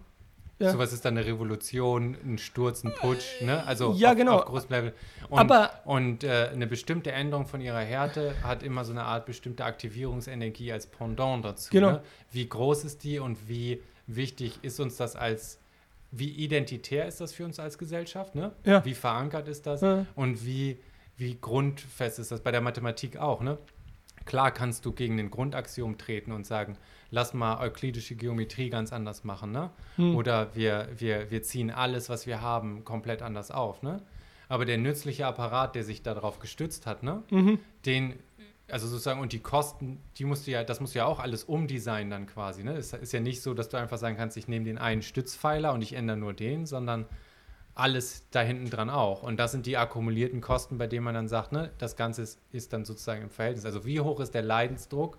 Ja. 0.60 0.72
Sowas 0.72 0.92
ist 0.92 1.04
dann 1.06 1.16
eine 1.16 1.26
Revolution, 1.26 2.16
ein 2.22 2.36
Sturz, 2.38 2.84
ein 2.84 2.92
Putsch, 2.94 3.40
ne? 3.40 3.66
Also 3.66 3.94
Ja, 3.94 4.10
auf, 4.10 4.16
genau. 4.16 4.36
auf 4.40 4.44
großem 4.44 4.70
Level. 4.70 4.92
Und, 5.30 5.38
Aber- 5.38 5.70
und 5.86 6.22
äh, 6.22 6.50
eine 6.52 6.66
bestimmte 6.66 7.12
Änderung 7.12 7.46
von 7.46 7.62
ihrer 7.62 7.80
Härte 7.80 8.34
hat 8.42 8.62
immer 8.62 8.84
so 8.84 8.92
eine 8.92 9.04
Art 9.04 9.24
bestimmte 9.24 9.64
Aktivierungsenergie 9.64 10.70
als 10.70 10.86
Pendant 10.86 11.44
dazu. 11.46 11.70
Genau. 11.72 11.92
Ne? 11.92 12.02
Wie 12.30 12.46
groß 12.46 12.84
ist 12.84 13.02
die 13.04 13.18
und 13.18 13.48
wie 13.48 13.82
wichtig 14.06 14.58
ist 14.62 14.78
uns 14.80 14.96
das 14.96 15.16
als, 15.16 15.58
wie 16.10 16.28
identitär 16.30 17.06
ist 17.06 17.20
das 17.22 17.32
für 17.32 17.46
uns 17.46 17.58
als 17.58 17.78
Gesellschaft, 17.78 18.34
ne? 18.34 18.52
Ja. 18.64 18.84
Wie 18.84 18.94
verankert 18.94 19.48
ist 19.48 19.66
das? 19.66 19.80
Ja. 19.80 20.04
Und 20.14 20.44
wie, 20.44 20.78
wie 21.16 21.38
grundfest 21.40 22.18
ist 22.18 22.32
das 22.32 22.40
bei 22.42 22.50
der 22.50 22.60
Mathematik 22.60 23.16
auch, 23.16 23.40
ne? 23.40 23.56
Klar 24.26 24.50
kannst 24.52 24.84
du 24.84 24.92
gegen 24.92 25.16
den 25.16 25.30
Grundaxiom 25.30 25.96
treten 25.96 26.32
und 26.32 26.46
sagen, 26.46 26.76
lass 27.10 27.34
mal 27.34 27.60
euklidische 27.60 28.14
Geometrie 28.14 28.70
ganz 28.70 28.92
anders 28.92 29.24
machen, 29.24 29.52
ne? 29.52 29.70
Hm. 29.96 30.14
Oder 30.16 30.54
wir, 30.54 30.88
wir, 30.96 31.30
wir 31.30 31.42
ziehen 31.42 31.70
alles, 31.70 32.08
was 32.08 32.26
wir 32.26 32.40
haben, 32.40 32.84
komplett 32.84 33.22
anders 33.22 33.50
auf, 33.50 33.82
ne? 33.82 34.02
Aber 34.48 34.64
der 34.64 34.78
nützliche 34.78 35.26
Apparat, 35.26 35.74
der 35.74 35.84
sich 35.84 36.02
darauf 36.02 36.38
gestützt 36.38 36.86
hat, 36.86 37.02
ne? 37.02 37.22
Mhm. 37.30 37.58
Den, 37.86 38.14
also 38.68 38.86
sozusagen, 38.86 39.20
und 39.20 39.32
die 39.32 39.40
Kosten, 39.40 40.00
die 40.16 40.24
musst 40.24 40.46
du 40.46 40.50
ja, 40.50 40.64
das 40.64 40.80
musst 40.80 40.94
du 40.94 41.00
ja 41.00 41.04
auch 41.04 41.20
alles 41.20 41.44
umdesignen 41.44 42.10
dann 42.10 42.26
quasi, 42.26 42.64
ne? 42.64 42.72
Es 42.72 42.92
ist 42.92 43.12
ja 43.12 43.20
nicht 43.20 43.42
so, 43.42 43.54
dass 43.54 43.68
du 43.68 43.76
einfach 43.76 43.98
sagen 43.98 44.16
kannst, 44.16 44.36
ich 44.36 44.48
nehme 44.48 44.64
den 44.64 44.78
einen 44.78 45.02
Stützpfeiler 45.02 45.72
und 45.72 45.82
ich 45.82 45.92
ändere 45.92 46.16
nur 46.16 46.32
den, 46.32 46.66
sondern 46.66 47.06
alles 47.74 48.24
da 48.30 48.40
hinten 48.40 48.68
dran 48.70 48.90
auch. 48.90 49.22
Und 49.22 49.38
das 49.38 49.52
sind 49.52 49.66
die 49.66 49.76
akkumulierten 49.76 50.40
Kosten, 50.40 50.76
bei 50.78 50.86
denen 50.86 51.04
man 51.04 51.14
dann 51.14 51.28
sagt, 51.28 51.52
ne, 51.52 51.70
das 51.78 51.96
Ganze 51.96 52.22
ist, 52.22 52.38
ist 52.52 52.72
dann 52.72 52.84
sozusagen 52.84 53.22
im 53.22 53.30
Verhältnis. 53.30 53.64
Also 53.64 53.84
wie 53.86 54.00
hoch 54.00 54.20
ist 54.20 54.34
der 54.34 54.42
Leidensdruck, 54.42 55.18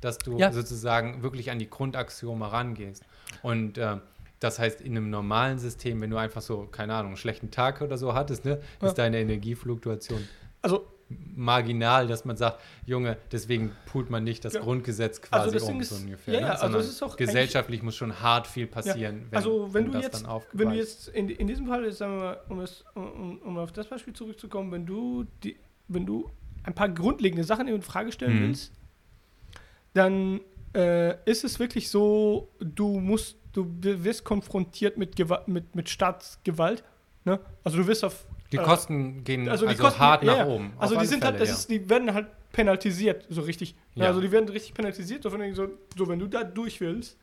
dass 0.00 0.18
du 0.18 0.38
Ja. 0.38 0.52
sozusagen 0.52 1.22
wirklich 1.22 1.50
an 1.50 1.58
die 1.58 1.68
Grundaxiome 1.70 2.52
rangehst. 2.52 3.02
Und 3.42 3.78
äh, 3.78 3.96
das 4.40 4.58
heißt, 4.58 4.80
in 4.82 4.96
einem 4.96 5.08
normalen 5.10 5.58
System, 5.58 6.00
wenn 6.02 6.10
du 6.10 6.18
einfach 6.18 6.42
so, 6.42 6.66
keine 6.70 6.94
Ahnung, 6.94 7.12
einen 7.12 7.16
schlechten 7.16 7.50
Tag 7.50 7.80
oder 7.80 7.96
so 7.96 8.14
hattest, 8.14 8.44
ne, 8.44 8.60
Ja. 8.82 8.88
ist 8.88 8.98
deine 8.98 9.18
Energiefluktuation 9.20 10.28
Also, 10.62 10.86
marginal, 11.08 12.06
dass 12.08 12.24
man 12.24 12.36
sagt, 12.36 12.60
Junge, 12.84 13.16
deswegen 13.30 13.72
poolt 13.86 14.10
man 14.10 14.24
nicht 14.24 14.44
das 14.44 14.54
Ja. 14.54 14.60
Grundgesetz 14.60 15.22
quasi 15.22 15.40
Also 15.44 15.52
das 15.54 15.62
um, 15.62 15.68
Ding 15.68 15.82
so 15.84 15.94
ist- 15.94 16.02
ungefähr. 16.02 16.34
ja, 16.34 16.40
ja, 16.40 16.46
ne? 16.46 16.50
also 16.52 16.62
Sondern 16.62 16.80
es 16.80 16.88
ist 16.88 17.02
auch 17.02 17.16
gesellschaftlich 17.16 17.82
muss 17.82 17.94
schon 17.94 18.20
hart 18.20 18.46
viel 18.48 18.66
passieren, 18.66 19.26
wenn, 19.30 19.36
also 19.36 19.72
wenn, 19.72 19.84
du 19.86 19.90
das 19.92 20.02
jetzt, 20.02 20.24
dann 20.26 20.40
wenn 20.52 20.70
du 20.70 20.74
jetzt 20.76 21.08
in, 21.08 21.28
in 21.28 21.46
diesem 21.46 21.66
Fall, 21.68 21.84
jetzt 21.84 21.98
sagen 21.98 22.14
wir 22.16 22.20
mal, 22.20 22.40
um, 22.48 22.60
es, 22.60 22.84
um, 22.94 23.38
um 23.38 23.58
auf 23.58 23.70
das 23.72 23.86
Beispiel 23.86 24.14
zurückzukommen, 24.14 24.72
wenn 24.72 24.84
du, 24.86 25.24
die, 25.44 25.56
wenn 25.88 26.06
du 26.06 26.28
ein 26.64 26.74
paar 26.74 26.88
grundlegende 26.88 27.44
Sachen 27.44 27.68
in 27.68 27.82
Frage 27.82 28.10
stellen 28.10 28.38
Mhm. 28.40 28.42
willst, 28.48 28.72
dann 29.94 30.40
äh, 30.74 31.16
ist 31.30 31.44
es 31.44 31.58
wirklich 31.58 31.88
so, 31.88 32.48
du 32.58 32.98
musst, 33.00 33.36
du 33.52 33.66
wirst 33.80 34.24
konfrontiert 34.24 34.98
mit, 34.98 35.16
Gewa 35.16 35.42
mit, 35.46 35.74
mit 35.74 35.88
Staatsgewalt. 35.88 36.84
Ne? 37.24 37.40
Also 37.64 37.78
du 37.78 37.86
wirst 37.86 38.04
auf 38.04 38.25
Die 38.52 38.56
äh, 38.56 38.62
Kosten 38.62 39.24
gehen 39.24 39.48
also 39.48 39.66
also, 39.66 39.82
Kosten, 39.82 40.00
hart 40.00 40.22
ja, 40.22 40.32
nach 40.32 40.38
ja. 40.38 40.46
oben. 40.46 40.72
Also 40.78 40.98
die 40.98 41.06
sind 41.06 41.24
halt, 41.24 41.36
Fälle, 41.36 41.48
das 41.48 41.58
ist, 41.58 41.70
die 41.70 41.88
werden 41.88 42.12
halt 42.12 42.26
penaltisiert, 42.52 43.26
so 43.28 43.42
richtig. 43.42 43.74
Ja. 43.94 44.04
Ja. 44.04 44.08
Also 44.08 44.20
die 44.20 44.30
werden 44.30 44.48
richtig 44.48 44.74
penalisiert, 44.74 45.22
so 45.22 45.30
so, 45.30 45.68
so 45.96 46.08
wenn 46.08 46.18
du 46.18 46.26
da 46.26 46.44
durch 46.44 46.80
willst, 46.80 47.16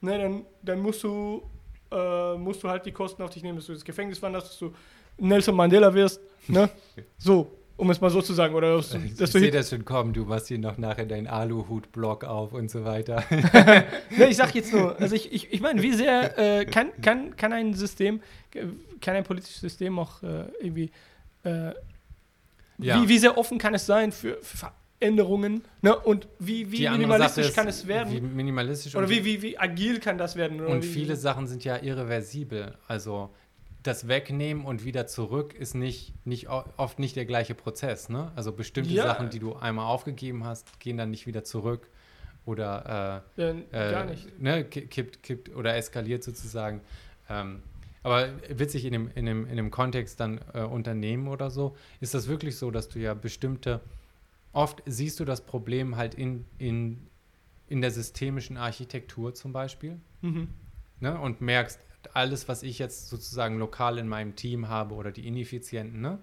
ne, 0.00 0.18
dann, 0.18 0.44
dann 0.62 0.80
musst 0.80 1.02
du 1.02 1.42
äh, 1.90 2.36
musst 2.36 2.62
du 2.62 2.68
halt 2.68 2.86
die 2.86 2.92
Kosten 2.92 3.22
auf 3.22 3.30
dich 3.30 3.42
nehmen, 3.42 3.56
dass 3.56 3.66
du 3.66 3.72
ins 3.72 3.84
Gefängnis 3.84 4.20
wanderst, 4.20 4.48
dass 4.48 4.58
du 4.58 4.74
Nelson 5.18 5.54
Mandela 5.54 5.92
wirst, 5.94 6.20
ne? 6.48 6.68
So, 7.18 7.50
um 7.76 7.90
es 7.90 8.00
mal 8.00 8.10
so 8.10 8.22
zu 8.22 8.34
sagen. 8.34 8.54
Oder 8.54 8.76
dass, 8.76 8.94
Ich 8.94 9.14
dass 9.16 9.32
du 9.32 9.38
sehe 9.38 9.50
das 9.50 9.70
schon 9.70 9.84
kommen, 9.84 10.12
du 10.12 10.24
machst 10.24 10.48
hier 10.48 10.58
noch 10.58 10.78
nachher 10.78 11.06
deinen 11.06 11.26
Aluhut-Block 11.26 12.24
auf 12.24 12.52
und 12.52 12.70
so 12.70 12.84
weiter. 12.84 13.22
ne, 13.30 14.28
ich 14.28 14.36
sag 14.36 14.54
jetzt 14.54 14.72
nur, 14.72 14.98
also 15.00 15.14
ich, 15.14 15.32
ich, 15.32 15.52
ich 15.52 15.60
meine, 15.60 15.82
wie 15.82 15.92
sehr 15.92 16.38
äh, 16.38 16.64
kann, 16.64 16.88
kann, 17.02 17.36
kann 17.36 17.52
ein 17.52 17.74
System, 17.74 18.20
äh, 18.54 18.66
kann 19.00 19.16
ein 19.16 19.24
politisches 19.24 19.60
System 19.60 19.98
auch 19.98 20.22
äh, 20.22 20.44
irgendwie, 20.60 20.90
äh, 21.44 21.72
Ja. 22.78 23.02
wie, 23.02 23.08
wie 23.08 23.18
sehr 23.18 23.36
offen 23.36 23.58
kann 23.58 23.74
es 23.74 23.86
sein 23.86 24.12
für, 24.12 24.38
für 24.42 24.70
Veränderungen, 25.00 25.62
ne? 25.82 25.96
Und 25.98 26.28
wie, 26.38 26.70
wie 26.72 26.88
minimalistisch 26.88 27.48
ist, 27.48 27.54
kann 27.56 27.68
es 27.68 27.86
werden? 27.86 28.12
Wie 28.12 28.20
minimalistisch 28.20 28.94
oder 28.96 29.08
wie, 29.10 29.24
wie, 29.24 29.42
wie 29.42 29.58
agil 29.58 30.00
kann 30.00 30.16
das 30.16 30.36
werden? 30.36 30.60
Und 30.60 30.84
viele 30.84 31.16
Sachen 31.16 31.46
sind 31.46 31.62
ja 31.64 31.76
irreversibel. 31.82 32.74
Also 32.88 33.30
das 33.84 34.08
Wegnehmen 34.08 34.64
und 34.64 34.84
wieder 34.84 35.06
zurück 35.06 35.54
ist 35.54 35.74
nicht, 35.74 36.12
nicht 36.26 36.48
oft 36.48 36.98
nicht 36.98 37.16
der 37.16 37.26
gleiche 37.26 37.54
Prozess. 37.54 38.08
Ne? 38.08 38.32
Also 38.34 38.50
bestimmte 38.52 38.94
Ja. 38.94 39.04
Sachen, 39.04 39.30
die 39.30 39.38
du 39.38 39.54
einmal 39.54 39.86
aufgegeben 39.86 40.44
hast, 40.44 40.80
gehen 40.80 40.96
dann 40.96 41.10
nicht 41.10 41.26
wieder 41.26 41.44
zurück 41.44 41.88
oder 42.46 43.22
äh, 43.36 43.40
Ja, 43.42 43.50
äh, 43.50 43.90
gar 43.92 44.04
nicht. 44.06 44.40
Ne, 44.40 44.64
ki- 44.64 44.86
kippt, 44.86 45.22
kippt 45.22 45.54
oder 45.54 45.76
eskaliert 45.76 46.24
sozusagen. 46.24 46.80
Ähm, 47.28 47.62
aber 48.02 48.28
witzig 48.48 48.84
in 48.84 48.92
dem, 48.92 49.10
in 49.14 49.26
dem, 49.26 49.46
in 49.46 49.56
dem 49.56 49.70
Kontext 49.70 50.18
dann 50.20 50.40
äh, 50.52 50.60
Unternehmen 50.62 51.28
oder 51.28 51.50
so, 51.50 51.76
ist 52.00 52.14
das 52.14 52.26
wirklich 52.28 52.56
so, 52.56 52.70
dass 52.70 52.88
du 52.88 52.98
ja 52.98 53.14
bestimmte, 53.14 53.80
oft 54.52 54.82
siehst 54.86 55.20
du 55.20 55.24
das 55.24 55.40
Problem 55.42 55.96
halt 55.96 56.14
in, 56.14 56.44
in, 56.58 57.06
in 57.68 57.80
der 57.80 57.90
systemischen 57.90 58.56
Architektur 58.56 59.34
zum 59.34 59.52
Beispiel 59.52 60.00
Mhm. 60.22 60.48
ne, 61.00 61.18
und 61.18 61.40
merkst, 61.42 61.80
alles, 62.14 62.48
was 62.48 62.62
ich 62.62 62.78
jetzt 62.78 63.08
sozusagen 63.08 63.58
lokal 63.58 63.98
in 63.98 64.08
meinem 64.08 64.36
Team 64.36 64.68
habe 64.68 64.94
oder 64.94 65.12
die 65.12 65.26
Ineffizienten, 65.26 66.00
ne, 66.00 66.18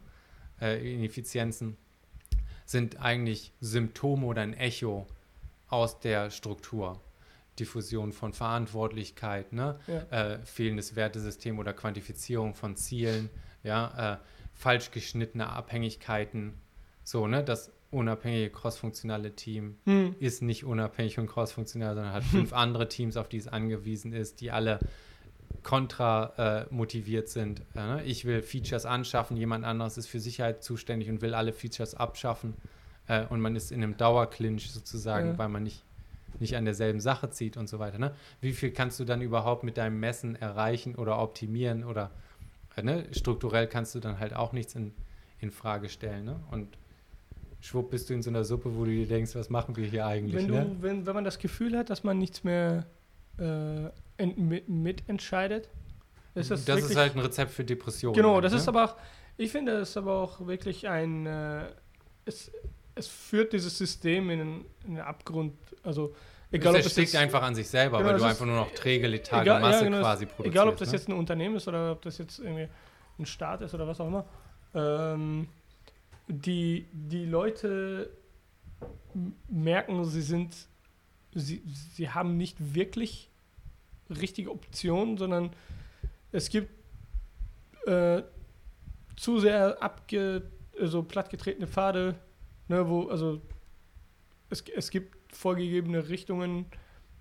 äh, 0.59 0.93
Ineffizienzen, 0.95 1.77
sind 2.65 3.01
eigentlich 3.01 3.51
Symptome 3.59 4.25
oder 4.25 4.41
ein 4.41 4.53
Echo 4.53 5.07
aus 5.67 5.99
der 5.99 6.29
Struktur. 6.31 7.01
Diffusion 7.59 8.13
von 8.13 8.31
Verantwortlichkeit, 8.33 9.51
ne? 9.51 9.77
Ja. 9.85 10.33
äh, 10.33 10.39
fehlendes 10.45 10.95
Wertesystem 10.95 11.59
oder 11.59 11.73
Quantifizierung 11.73 12.55
von 12.55 12.75
Zielen, 12.77 13.29
ja, 13.63 14.13
äh, 14.13 14.17
falsch 14.53 14.91
geschnittene 14.91 15.49
Abhängigkeiten, 15.49 16.53
so, 17.03 17.27
ne, 17.27 17.43
das 17.43 17.71
unabhängige 17.91 18.49
crossfunktionale 18.49 19.35
Team 19.35 19.77
Hm. 19.83 20.15
ist 20.19 20.41
nicht 20.41 20.63
unabhängig 20.63 21.19
und 21.19 21.27
crossfunktional, 21.27 21.93
sondern 21.95 22.13
hat 22.13 22.23
fünf 22.23 22.53
andere 22.53 22.87
Teams, 22.87 23.17
auf 23.17 23.27
die 23.27 23.37
es 23.37 23.49
angewiesen 23.49 24.13
ist, 24.13 24.39
die 24.39 24.49
alle 24.51 24.79
kontra 25.63 26.65
äh, 26.69 26.73
motiviert 26.73 27.29
sind. 27.29 27.61
Äh, 27.75 28.03
ich 28.03 28.25
will 28.25 28.41
Features 28.41 28.85
anschaffen, 28.85 29.37
jemand 29.37 29.65
anderes 29.65 29.97
ist 29.97 30.07
für 30.07 30.19
Sicherheit 30.19 30.63
zuständig 30.63 31.09
und 31.09 31.21
will 31.21 31.33
alle 31.33 31.53
Features 31.53 31.95
abschaffen. 31.95 32.55
Äh, 33.07 33.25
und 33.27 33.41
man 33.41 33.55
ist 33.55 33.71
in 33.71 33.83
einem 33.83 33.97
Dauerclinch 33.97 34.71
sozusagen, 34.71 35.29
Ja. 35.29 35.37
weil 35.37 35.49
man 35.49 35.63
nicht, 35.63 35.83
nicht 36.39 36.55
an 36.55 36.65
derselben 36.65 36.99
Sache 36.99 37.29
zieht 37.29 37.57
und 37.57 37.67
so 37.67 37.79
weiter. 37.79 37.99
Ne? 37.99 38.13
Wie 38.39 38.53
viel 38.53 38.71
kannst 38.71 38.99
du 38.99 39.05
dann 39.05 39.21
überhaupt 39.21 39.63
mit 39.63 39.77
deinem 39.77 39.99
Messen 39.99 40.35
erreichen 40.35 40.95
oder 40.95 41.19
optimieren 41.19 41.83
oder 41.83 42.11
äh, 42.75 42.83
ne? 42.83 43.05
strukturell 43.11 43.67
kannst 43.67 43.93
du 43.95 43.99
dann 43.99 44.19
halt 44.19 44.33
auch 44.33 44.53
nichts 44.53 44.75
in, 44.75 44.93
in 45.39 45.51
Frage 45.51 45.89
stellen. 45.89 46.25
Ne? 46.25 46.39
Und 46.51 46.77
schwupp 47.59 47.91
bist 47.91 48.09
du 48.09 48.13
in 48.13 48.23
so 48.23 48.29
einer 48.29 48.43
Suppe, 48.43 48.75
wo 48.75 48.85
du 48.85 48.91
dir 48.91 49.07
denkst, 49.07 49.35
was 49.35 49.49
machen 49.49 49.75
wir 49.75 49.85
hier 49.85 50.05
eigentlich? 50.05 50.35
Wenn, 50.35 50.47
du, 50.47 50.53
ne? 50.53 50.75
wenn, 50.79 51.05
wenn 51.05 51.13
man 51.13 51.23
das 51.23 51.37
Gefühl 51.37 51.77
hat, 51.77 51.89
dass 51.89 52.03
man 52.03 52.17
nichts 52.17 52.43
mehr 52.43 52.85
äh, 53.37 54.25
mit, 54.25 54.69
mitentscheidet, 54.69 55.69
ist 56.35 56.51
das, 56.51 56.65
das 56.65 56.67
wirklich, 56.67 56.91
ist 56.91 56.97
halt 56.97 57.15
ein 57.15 57.19
Rezept 57.19 57.51
für 57.51 57.63
Depressionen. 57.63 58.15
Genau, 58.15 58.39
das 58.39 58.53
ne? 58.53 58.59
ist 58.59 58.67
aber 58.67 58.85
auch, 58.85 58.95
ich 59.37 59.51
finde, 59.51 59.79
das 59.79 59.89
ist 59.89 59.97
aber 59.97 60.15
auch 60.15 60.45
wirklich 60.45 60.87
ein, 60.87 61.25
äh, 61.25 61.65
es, 62.25 62.51
es 62.95 63.07
führt 63.07 63.53
dieses 63.53 63.77
System 63.77 64.29
in 64.29 64.41
einen, 64.41 64.65
in 64.85 64.91
einen 64.91 64.99
Abgrund, 64.99 65.53
also 65.83 66.15
egal 66.51 66.73
ob 66.73 66.79
es 66.79 66.85
es 66.85 66.91
erstickt 66.91 67.13
jetzt, 67.13 67.21
einfach 67.21 67.41
an 67.41 67.55
sich 67.55 67.67
selber, 67.67 67.97
Genau, 67.97 68.09
weil 68.09 68.13
das 68.13 68.21
du 68.21 68.27
einfach 68.29 68.45
nur 68.45 68.55
noch 68.55 68.71
träge, 68.71 69.07
letharge 69.07 69.49
egal- 69.49 69.61
ja, 69.61 69.67
Masse 69.67 69.83
genau, 69.85 69.99
quasi 69.99 70.25
produzierst. 70.25 70.55
egal 70.55 70.67
ob 70.69 70.77
das 70.77 70.87
ne? 70.89 70.97
jetzt 70.97 71.09
ein 71.09 71.13
Unternehmen 71.13 71.55
ist 71.55 71.67
oder 71.67 71.91
ob 71.93 72.01
das 72.01 72.17
jetzt 72.17 72.39
irgendwie 72.39 72.67
ein 73.19 73.25
Staat 73.25 73.61
ist 73.61 73.73
oder 73.73 73.87
was 73.87 73.99
auch 73.99 74.07
immer, 74.07 74.25
ähm, 74.73 75.47
die, 76.27 76.85
die 76.91 77.25
Leute 77.25 78.09
merken, 79.49 80.03
sie 80.05 80.21
sind, 80.21 80.55
sie, 81.33 81.61
sie 81.93 82.09
haben 82.09 82.37
nicht 82.37 82.57
wirklich 82.75 83.29
richtige 84.09 84.51
Optionen, 84.51 85.17
sondern 85.17 85.51
es 86.31 86.49
gibt 86.49 86.69
äh, 87.85 88.23
zu 89.15 89.39
sehr 89.39 89.81
abge, 89.81 90.43
so 90.79 91.03
plattgetretene 91.03 91.67
Pfade, 91.67 92.15
ne, 92.67 92.87
wo, 92.87 93.07
also 93.07 93.41
es, 94.49 94.63
es 94.75 94.89
gibt 94.89 95.15
vorgegebene 95.33 96.09
Richtungen, 96.09 96.65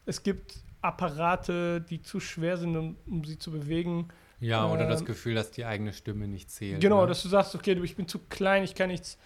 es 0.07 0.23
gibt 0.23 0.57
Apparate, 0.83 1.81
die 1.81 2.03
zu 2.03 2.21
schwer 2.21 2.57
sind, 2.57 2.77
um, 2.77 2.97
um 3.07 3.25
sie 3.25 3.39
zu 3.39 3.51
bewegen. 3.51 4.09
Ja, 4.41 4.67
oder 4.67 4.89
das 4.89 5.01
ähm, 5.01 5.07
Gefühl, 5.07 5.35
dass 5.35 5.51
die 5.51 5.67
eigene 5.67 5.93
Stimme 5.93 6.27
nicht 6.27 6.51
zählt. 6.51 6.81
Genau, 6.81 7.03
ne? 7.03 7.09
dass 7.09 7.23
du 7.23 7.29
sagst, 7.29 7.55
okay, 7.55 7.75
du, 7.75 7.83
ich 7.83 7.97
bin 7.97 8.09
zu 8.09 8.19
klein, 8.19 8.65
ich 8.65 8.75
kann 8.75 8.89
nichts 8.89 9.19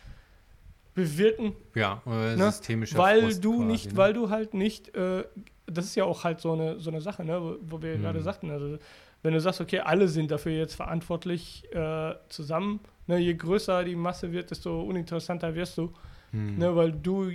bewirken, 0.95 1.55
Ja, 1.75 2.03
ne? 2.07 2.37
systemischer 2.39 2.99
weil 2.99 3.23
Frust 3.23 3.45
du 3.45 3.53
quasi, 3.59 3.65
nicht, 3.67 3.93
ne? 3.93 3.97
weil 3.99 4.13
du 4.13 4.31
halt 4.31 4.55
nicht, 4.55 4.95
äh, 4.97 5.25
das 5.67 5.87
ist 5.87 5.95
ja 5.97 6.05
auch 6.05 6.25
halt 6.25 6.41
so 6.41 6.53
eine, 6.53 6.79
so 6.79 6.91
eine 6.91 7.01
Sache, 7.01 7.25
ne, 7.25 7.41
wo, 7.43 7.57
wo 7.61 7.83
wir 7.83 7.97
Mhm. 7.97 8.03
gerade 8.03 8.23
sagten, 8.23 8.51
also 8.51 8.79
wenn 9.23 9.33
du 9.33 9.41
sagst, 9.41 9.61
okay, 9.61 9.81
alle 9.81 10.09
sind 10.09 10.31
dafür 10.31 10.53
jetzt 10.53 10.75
verantwortlich 10.75 11.65
äh, 11.73 12.15
zusammen, 12.29 12.81
ne, 13.07 13.19
je 13.19 13.35
größer 13.35 13.83
die 13.85 13.97
Masse 13.97 14.31
wird, 14.33 14.51
desto 14.51 14.83
uninteressanter 14.83 15.55
wirst 15.55 15.79
du, 15.79 15.93
Hm. 16.33 16.59
ne, 16.59 16.77
weil 16.77 16.93
du 16.93 17.33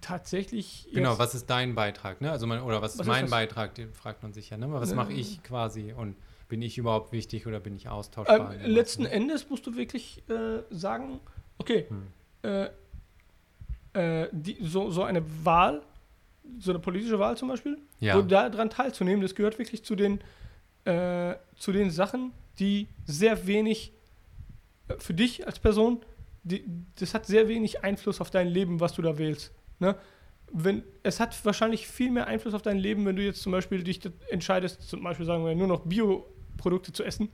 tatsächlich 0.00 0.88
Genau, 0.92 1.18
was 1.18 1.34
ist 1.34 1.48
dein 1.48 1.74
Beitrag, 1.74 2.20
ne? 2.20 2.30
Also 2.30 2.46
man, 2.46 2.60
oder 2.62 2.82
was 2.82 2.94
ist 2.94 2.98
Was 3.00 3.06
ist 3.06 3.08
mein 3.08 3.24
das? 3.24 3.30
Beitrag, 3.30 3.74
den 3.74 3.92
fragt 3.92 4.22
man 4.22 4.32
sich 4.32 4.50
ja, 4.50 4.56
ne? 4.56 4.70
Was 4.72 4.90
Ne. 4.90 4.96
mache 4.96 5.12
ich 5.12 5.42
quasi 5.42 5.92
und 5.96 6.16
bin 6.48 6.60
ich 6.62 6.76
überhaupt 6.78 7.12
wichtig 7.12 7.46
oder 7.46 7.60
bin 7.60 7.74
ich 7.76 7.88
austauschbar? 7.88 8.54
Ähm, 8.54 8.72
letzten? 8.72 9.06
Endes 9.06 9.48
musst 9.48 9.66
du 9.66 9.76
wirklich 9.76 10.22
äh, 10.28 10.62
sagen, 10.70 11.20
okay, 11.58 11.86
Hm. 11.88 12.08
Äh, 12.42 12.68
äh, 13.94 14.28
die, 14.32 14.56
so, 14.60 14.90
so 14.90 15.02
eine 15.04 15.22
Wahl, 15.44 15.82
so 16.58 16.70
eine 16.72 16.78
politische 16.78 17.18
Wahl 17.18 17.36
zum 17.36 17.48
Beispiel, 17.48 17.78
Ja. 18.00 18.14
so 18.14 18.22
daran 18.22 18.70
teilzunehmen, 18.70 19.20
das 19.22 19.34
gehört 19.34 19.58
wirklich 19.58 19.84
zu 19.84 19.94
den, 19.96 20.20
äh, 20.84 21.34
zu 21.56 21.72
den 21.72 21.90
Sachen, 21.90 22.32
die 22.58 22.88
sehr 23.06 23.46
wenig 23.46 23.92
äh, 24.88 24.94
für 24.98 25.14
dich 25.14 25.46
als 25.46 25.58
Person, 25.58 26.00
die, 26.42 26.64
das 26.98 27.14
hat 27.14 27.26
sehr 27.26 27.48
wenig 27.48 27.84
Einfluss 27.84 28.20
auf 28.20 28.30
dein 28.30 28.48
Leben, 28.48 28.80
was 28.80 28.94
du 28.94 29.02
da 29.02 29.16
wählst. 29.18 29.52
Ne? 29.78 29.94
Wenn, 30.52 30.82
es 31.02 31.20
hat 31.20 31.44
wahrscheinlich 31.44 31.86
viel 31.86 32.10
mehr 32.10 32.26
Einfluss 32.26 32.52
auf 32.54 32.62
dein 32.62 32.78
Leben, 32.78 33.06
wenn 33.06 33.16
du 33.16 33.22
jetzt 33.24 33.42
zum 33.42 33.52
Beispiel 33.52 33.82
dich 33.84 34.00
entscheidest, 34.30 34.82
zum 34.82 35.02
Beispiel 35.02 35.24
sagen 35.24 35.44
wir 35.46 35.54
nur 35.54 35.68
noch 35.68 35.80
Bioprodukte 35.86 36.92
zu 36.92 37.04
essen. 37.04 37.30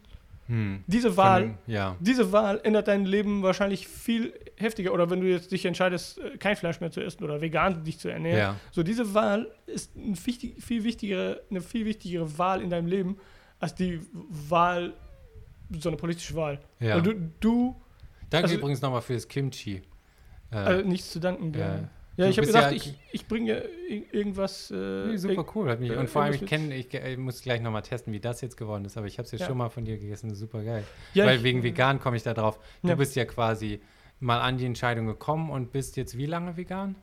Hm. 0.48 0.82
Diese 0.86 1.16
Wahl, 1.16 1.42
dem- 1.42 1.58
Ja. 1.66 1.96
diese 2.00 2.32
Wahl 2.32 2.60
ändert 2.64 2.88
dein 2.88 3.04
Leben 3.04 3.42
wahrscheinlich 3.42 3.86
viel 3.86 4.32
heftiger. 4.56 4.92
Oder 4.94 5.10
wenn 5.10 5.20
du 5.20 5.26
jetzt 5.28 5.52
dich 5.52 5.64
entscheidest, 5.66 6.18
äh, 6.18 6.36
kein 6.38 6.56
Fleisch 6.56 6.80
mehr 6.80 6.90
zu 6.90 7.00
essen 7.02 7.22
oder 7.22 7.40
vegan 7.40 7.84
dich 7.84 7.98
zu 7.98 8.08
ernähren. 8.08 8.38
Ja. 8.38 8.56
So, 8.72 8.82
diese 8.82 9.12
Wahl 9.14 9.50
ist 9.66 9.94
ein 9.96 10.16
wichtig, 10.26 10.62
viel 10.62 10.84
wichtigere, 10.84 11.42
eine 11.50 11.60
viel 11.60 11.84
wichtigere 11.84 12.38
Wahl 12.38 12.62
in 12.62 12.70
deinem 12.70 12.86
Leben 12.86 13.18
als 13.60 13.74
die 13.74 14.00
Wahl, 14.12 14.94
so 15.78 15.90
eine 15.90 15.96
politische 15.98 16.34
Wahl. 16.34 16.58
ja. 16.80 16.94
Weil 16.94 17.02
du, 17.02 17.14
du 17.40 17.76
Danke 18.30 18.44
also- 18.46 18.56
übrigens 18.58 18.80
nochmal 18.80 19.02
für 19.02 19.14
das 19.14 19.28
Kimchi. 19.28 19.82
Äh, 20.50 20.80
äh, 20.80 20.82
nichts 20.82 21.10
zu 21.10 21.20
danken. 21.20 21.52
ja. 21.52 21.88
Ja, 22.18 22.24
Du 22.24 22.30
ich 22.32 22.36
habe 22.38 22.46
gedacht, 22.48 22.70
ja- 22.72 22.76
ich, 22.76 22.94
ich 23.12 23.26
bringe 23.26 23.62
ir- 23.62 24.12
irgendwas. 24.12 24.70
Äh, 24.70 25.06
nee, 25.06 25.16
super 25.16 25.46
cool. 25.54 25.70
Hat 25.70 25.78
mich, 25.80 25.92
und 25.92 26.10
vor 26.10 26.22
allem, 26.22 26.34
ich 26.34 26.44
kenne, 26.44 26.74
ich, 26.74 26.92
äh, 26.92 27.16
muss 27.16 27.40
gleich 27.42 27.60
nochmal 27.62 27.82
testen, 27.82 28.12
wie 28.12 28.18
das 28.20 28.40
jetzt 28.40 28.56
geworden 28.56 28.84
ist, 28.84 28.96
aber 28.98 29.06
ich 29.06 29.18
habe 29.18 29.24
es 29.26 29.30
jetzt 29.32 29.42
Ja. 29.42 29.46
schon 29.46 29.56
mal 29.56 29.70
von 29.70 29.84
dir 29.84 29.96
gegessen, 29.98 30.34
super 30.34 30.62
geil. 30.64 30.84
Ja, 31.14 31.24
Weil 31.26 31.36
ich- 31.38 31.42
wegen 31.44 31.62
vegan 31.62 32.00
komme 32.00 32.16
ich 32.16 32.24
da 32.24 32.34
drauf. 32.34 32.58
Du 32.82 32.88
Ja. 32.88 32.94
bist 32.96 33.14
ja 33.16 33.24
quasi 33.24 33.80
mal 34.20 34.40
an 34.40 34.58
die 34.58 34.66
Entscheidung 34.66 35.06
gekommen 35.06 35.48
und 35.48 35.70
bist 35.72 35.96
jetzt 35.96 36.18
wie 36.18 36.26
lange 36.26 36.56
vegan? 36.56 36.96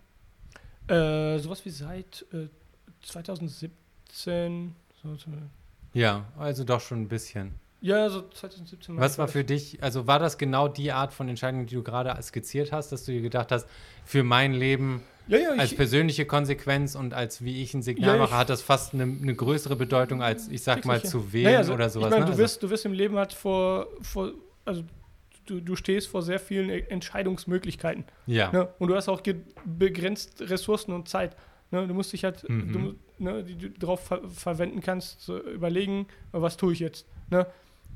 Äh, 0.90 1.40
sowas 1.40 1.64
wie 1.66 1.70
seit 1.72 2.26
äh, 2.34 2.48
2017. 3.02 4.76
So, 5.02 5.16
so, 5.16 5.32
Ja, 5.94 6.26
also 6.38 6.64
doch 6.66 6.82
schon 6.82 7.04
ein 7.04 7.08
bisschen. 7.08 7.54
Ja, 7.82 8.10
so 8.10 8.22
2017. 8.30 8.98
Was 8.98 9.18
war 9.18 9.28
für 9.28 9.44
dich, 9.44 9.82
also 9.84 10.08
war 10.08 10.20
das 10.20 10.38
genau 10.38 10.68
die 10.68 10.92
Art 10.92 11.14
von 11.14 11.30
Entscheidung, 11.30 11.66
die 11.66 11.76
du 11.76 11.84
gerade 11.84 12.16
skizziert 12.22 12.72
hast, 12.72 12.92
dass 12.92 13.06
du 13.06 13.12
dir 13.12 13.22
gedacht 13.22 13.52
hast, 13.52 13.68
für 14.06 14.24
mein 14.24 14.54
Leben 14.54 15.04
Ja, 15.28 15.38
ja, 15.38 15.50
als 15.52 15.72
ich, 15.72 15.78
persönliche 15.78 16.26
Konsequenz 16.26 16.96
und 16.96 17.14
als 17.14 17.44
wie 17.44 17.62
ich 17.62 17.74
ein 17.74 17.82
Signal 17.84 18.16
Ja, 18.16 18.22
mache, 18.22 18.36
hat 18.38 18.50
das 18.50 18.62
fast 18.62 18.94
eine, 18.94 19.04
eine 19.04 19.36
größere 19.36 19.76
Bedeutung 19.76 20.22
als, 20.24 20.48
ich 20.48 20.64
sag 20.64 20.86
mal, 20.86 21.04
zu 21.04 21.32
wählen 21.34 21.56
also, 21.58 21.74
oder 21.74 21.90
sowas. 21.90 22.08
Ich 22.08 22.12
meine, 22.12 22.22
ne? 22.22 22.26
du, 22.26 22.32
Also- 22.32 22.44
wirst, 22.44 22.64
du 22.64 22.70
wirst 22.70 22.86
im 22.86 22.94
Leben 22.94 23.18
halt 23.18 23.34
vor, 23.34 23.88
vor 24.02 24.32
also 24.66 24.84
du, 25.46 25.60
du 25.62 25.76
stehst 25.76 26.08
vor 26.08 26.22
sehr 26.24 26.40
vielen 26.40 26.70
E- 26.70 26.86
Entscheidungsmöglichkeiten. 26.90 28.06
ja, 28.26 28.52
Ne? 28.52 28.68
Und 28.80 28.88
du 28.90 28.96
hast 28.96 29.10
auch 29.10 29.22
begrenzt 29.66 30.42
Ressourcen 30.42 30.92
und 30.94 31.08
Zeit. 31.10 31.36
Ne? 31.72 31.88
Du 31.88 31.94
musst 31.94 32.14
dich 32.14 32.24
halt, 32.24 32.48
Mhm. 32.50 32.72
du, 32.74 32.96
ne, 33.24 33.44
die 33.44 33.56
du 33.56 33.70
darauf 33.70 34.02
ver 34.06 34.22
verwenden 34.30 34.82
kannst, 34.82 35.22
zu 35.22 35.38
überlegen, 35.40 36.08
was 36.32 36.58
tue 36.58 36.74
ich 36.74 36.80
jetzt. 36.80 37.06
Ne? 37.30 37.46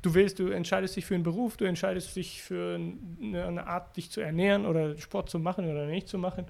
Du 0.02 0.14
wählst, 0.14 0.40
du 0.40 0.48
entscheidest 0.48 0.96
dich 0.96 1.06
für 1.06 1.16
einen 1.16 1.24
Beruf, 1.24 1.58
du 1.58 1.66
entscheidest 1.66 2.16
dich 2.16 2.42
für 2.42 2.76
eine, 2.76 3.46
eine 3.46 3.68
Art, 3.68 3.98
dich 3.98 4.10
zu 4.12 4.22
ernähren 4.22 4.66
oder 4.66 4.98
Sport 4.98 5.30
zu 5.30 5.40
machen 5.40 5.70
oder 5.70 5.86
nicht 5.88 6.08
zu 6.08 6.18
machen. 6.18 6.46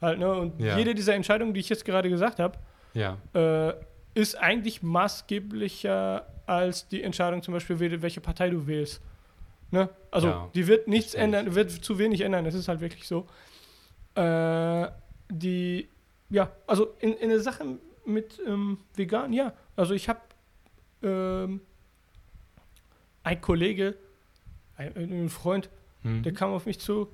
Halt, 0.00 0.18
ne? 0.18 0.32
Und 0.32 0.60
Ja. 0.60 0.78
jede 0.78 0.94
dieser 0.94 1.14
Entscheidungen, 1.14 1.52
die 1.54 1.60
ich 1.60 1.68
jetzt 1.68 1.84
gerade 1.84 2.08
gesagt 2.08 2.38
habe, 2.38 2.58
ja, 2.94 3.18
äh, 3.34 3.74
ist 4.14 4.36
eigentlich 4.38 4.82
maßgeblicher 4.82 6.26
als 6.46 6.86
die 6.88 7.02
Entscheidung 7.02 7.42
zum 7.42 7.54
Beispiel, 7.54 7.76
wel- 7.76 8.02
welche 8.02 8.20
Partei 8.20 8.50
du 8.50 8.66
wählst. 8.66 9.00
Ne? 9.70 9.88
Also 10.10 10.28
Ja, 10.28 10.50
die 10.54 10.66
wird 10.66 10.86
nichts 10.86 11.14
ich. 11.14 11.20
ändern, 11.20 11.54
wird 11.54 11.70
zu 11.70 11.98
wenig 11.98 12.20
ändern, 12.20 12.44
das 12.44 12.54
ist 12.54 12.68
halt 12.68 12.80
wirklich 12.80 13.08
so. 13.08 13.26
Äh, 14.14 14.88
die, 15.30 15.88
ja, 16.28 16.50
also 16.66 16.94
in, 17.00 17.14
in 17.14 17.30
der 17.30 17.40
Sache 17.40 17.64
mit 18.04 18.38
ähm, 18.46 18.78
vegan, 18.94 19.32
ja, 19.32 19.54
also 19.76 19.94
ich 19.94 20.08
habe 20.10 20.20
ähm, 21.02 21.60
ein 23.24 23.40
Kollege, 23.40 23.96
ein, 24.76 24.96
ein 24.96 25.28
Freund, 25.28 25.70
hm. 26.02 26.22
der 26.22 26.32
kam 26.32 26.52
auf 26.52 26.66
mich 26.66 26.80
zu 26.80 27.08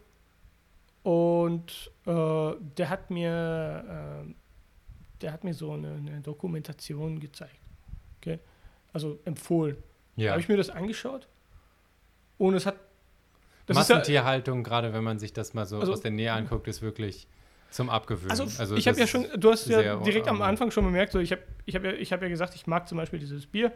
und 1.02 1.90
äh, 2.06 2.52
der 2.76 2.90
hat 2.90 3.10
mir, 3.10 4.24
äh, 4.26 4.34
der 5.20 5.32
hat 5.32 5.44
mir 5.44 5.54
so 5.54 5.72
eine, 5.72 5.94
eine 5.94 6.20
Dokumentation 6.20 7.20
gezeigt. 7.20 7.60
Okay? 8.20 8.38
Also 8.92 9.18
empfohlen. 9.24 9.76
ja. 10.16 10.30
Habe 10.32 10.40
ich 10.40 10.48
mir 10.48 10.56
das 10.56 10.70
angeschaut 10.70 11.28
und 12.38 12.54
es 12.54 12.66
hat. 12.66 12.76
Das 13.66 13.76
ist 13.76 13.88
ja, 13.88 13.96
Massentierhaltung, 13.96 14.64
gerade 14.64 14.94
wenn 14.94 15.04
man 15.04 15.18
sich 15.18 15.32
das 15.32 15.52
mal 15.52 15.66
so 15.66 15.78
Also- 15.78 15.92
aus 15.92 16.00
der 16.00 16.10
Nähe 16.10 16.32
anguckt, 16.32 16.68
ist 16.68 16.80
wirklich 16.80 17.28
zum 17.70 17.90
Abgewöhnen. 17.90 18.30
also, 18.30 18.76
ich 18.76 18.88
habe 18.88 18.98
ja 18.98 19.06
schon, 19.06 19.26
du 19.36 19.50
hast 19.50 19.66
ja 19.68 19.96
direkt 19.96 20.26
am 20.26 20.36
ähm, 20.36 20.42
Anfang 20.42 20.70
schon 20.70 20.84
bemerkt, 20.84 21.12
so 21.12 21.18
ich 21.18 21.32
habe 21.32 21.42
ich 21.66 21.74
hab 21.74 21.84
ja, 21.84 21.92
ich 21.92 22.12
hab 22.14 22.22
ja 22.22 22.28
gesagt, 22.28 22.54
ich 22.54 22.66
mag 22.66 22.88
zum 22.88 22.96
Beispiel 22.96 23.18
dieses 23.18 23.46
Bier. 23.46 23.72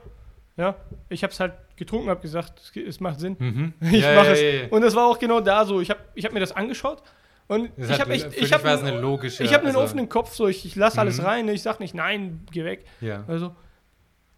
Ja, 0.56 0.76
ich 1.08 1.22
habe 1.22 1.32
es 1.32 1.40
halt 1.40 1.55
getrunken, 1.76 2.10
habe 2.10 2.20
gesagt, 2.20 2.60
es, 2.60 2.76
es 2.76 3.00
macht 3.00 3.20
Sinn. 3.20 3.36
Mhm. 3.39 3.72
Ich 3.92 4.02
Ja, 4.02 4.14
mache 4.14 4.26
ja, 4.26 4.32
es. 4.32 4.40
ja, 4.40 4.48
ja. 4.48 4.68
Und 4.68 4.82
das 4.82 4.94
war 4.94 5.06
auch 5.06 5.18
genau 5.18 5.40
da 5.40 5.64
so. 5.64 5.81
Ich 5.81 5.89
habe 5.90 6.00
ich 6.14 6.24
hab 6.24 6.32
mir 6.32 6.40
das 6.40 6.52
angeschaut 6.52 7.02
und 7.48 7.70
Das 7.76 7.90
ich 7.90 8.00
habe 8.00 8.12
echt, 8.12 8.36
ich 8.36 8.52
habe 8.52 8.68
es 8.68 8.81
eine 8.82 9.00
logische. 9.00 9.42
ich 9.44 9.50
habe 9.52 9.60
einen 9.64 9.74
also, 9.76 9.81
offenen 9.82 10.08
Kopf, 10.08 10.34
so 10.34 10.48
ich, 10.48 10.64
ich 10.66 10.76
lasse 10.76 11.00
alles 11.00 11.18
Mhm. 11.18 11.24
rein, 11.24 11.48
ich 11.48 11.62
sag 11.62 11.81
nicht 11.81 11.94
nein, 11.94 12.47
geh 12.50 12.64
weg. 12.64 12.84
Ja. 13.00 13.24
Also, 13.26 13.55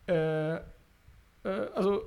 äh, 0.07 0.55
äh, 0.55 0.61
also 1.75 2.05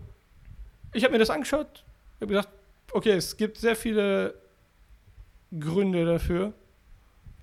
ich 0.93 1.03
habe 1.03 1.11
mir 1.11 1.19
das 1.19 1.29
angeschaut, 1.29 1.83
habe 2.21 2.27
gesagt, 2.27 2.49
okay, 2.93 3.11
es 3.11 3.35
gibt 3.35 3.57
sehr 3.57 3.75
viele 3.75 4.33
Gründe 5.57 6.05
dafür, 6.05 6.53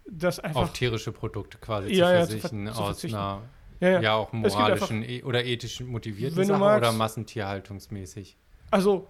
dass 0.06 0.40
einfach 0.40 0.62
Auf 0.62 0.72
tierische 0.72 1.12
Produkte 1.12 1.58
quasi 1.58 1.92
Ja, 1.94 2.12
ja, 2.12 2.20
zu 2.26 2.32
zu 2.32 2.32
ver- 2.32 2.40
verzichten, 2.48 2.66
zu 2.66 2.72
aus 2.80 2.86
verzichten. 2.86 3.16
einer 3.18 3.42
ja, 3.84 3.90
ja. 3.92 4.00
ja, 4.00 4.14
auch 4.14 4.30
gibt 4.32 4.44
einfach- 4.46 4.58
moralischen 4.58 5.02
e 5.02 5.22
oder 5.22 5.44
ethischen 5.44 5.86
motivierten 5.88 6.36
Wenn 6.36 6.48
du 6.48 6.54
Sache 6.54 6.60
magst- 6.64 6.78
oder 6.78 6.92
massentierhaltungsmäßig. 6.92 8.36
Also 8.70 9.08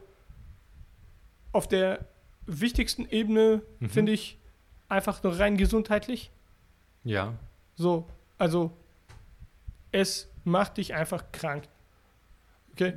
auf 1.53 1.69
der 1.69 2.07
wichtigsten 2.47 3.07
Ebene 3.09 3.63
Mhm. 3.79 3.89
finde 3.91 4.13
ich 4.13 4.39
einfach 4.89 5.23
nur 5.23 5.39
rein 5.39 5.57
gesundheitlich. 5.57 6.31
Ja, 7.05 7.35
So, 7.77 8.07
also 8.39 8.71
es 9.93 10.29
macht 10.45 10.77
dich 10.77 10.95
einfach 10.95 11.25
krank. 11.33 11.65
Okay? 12.73 12.95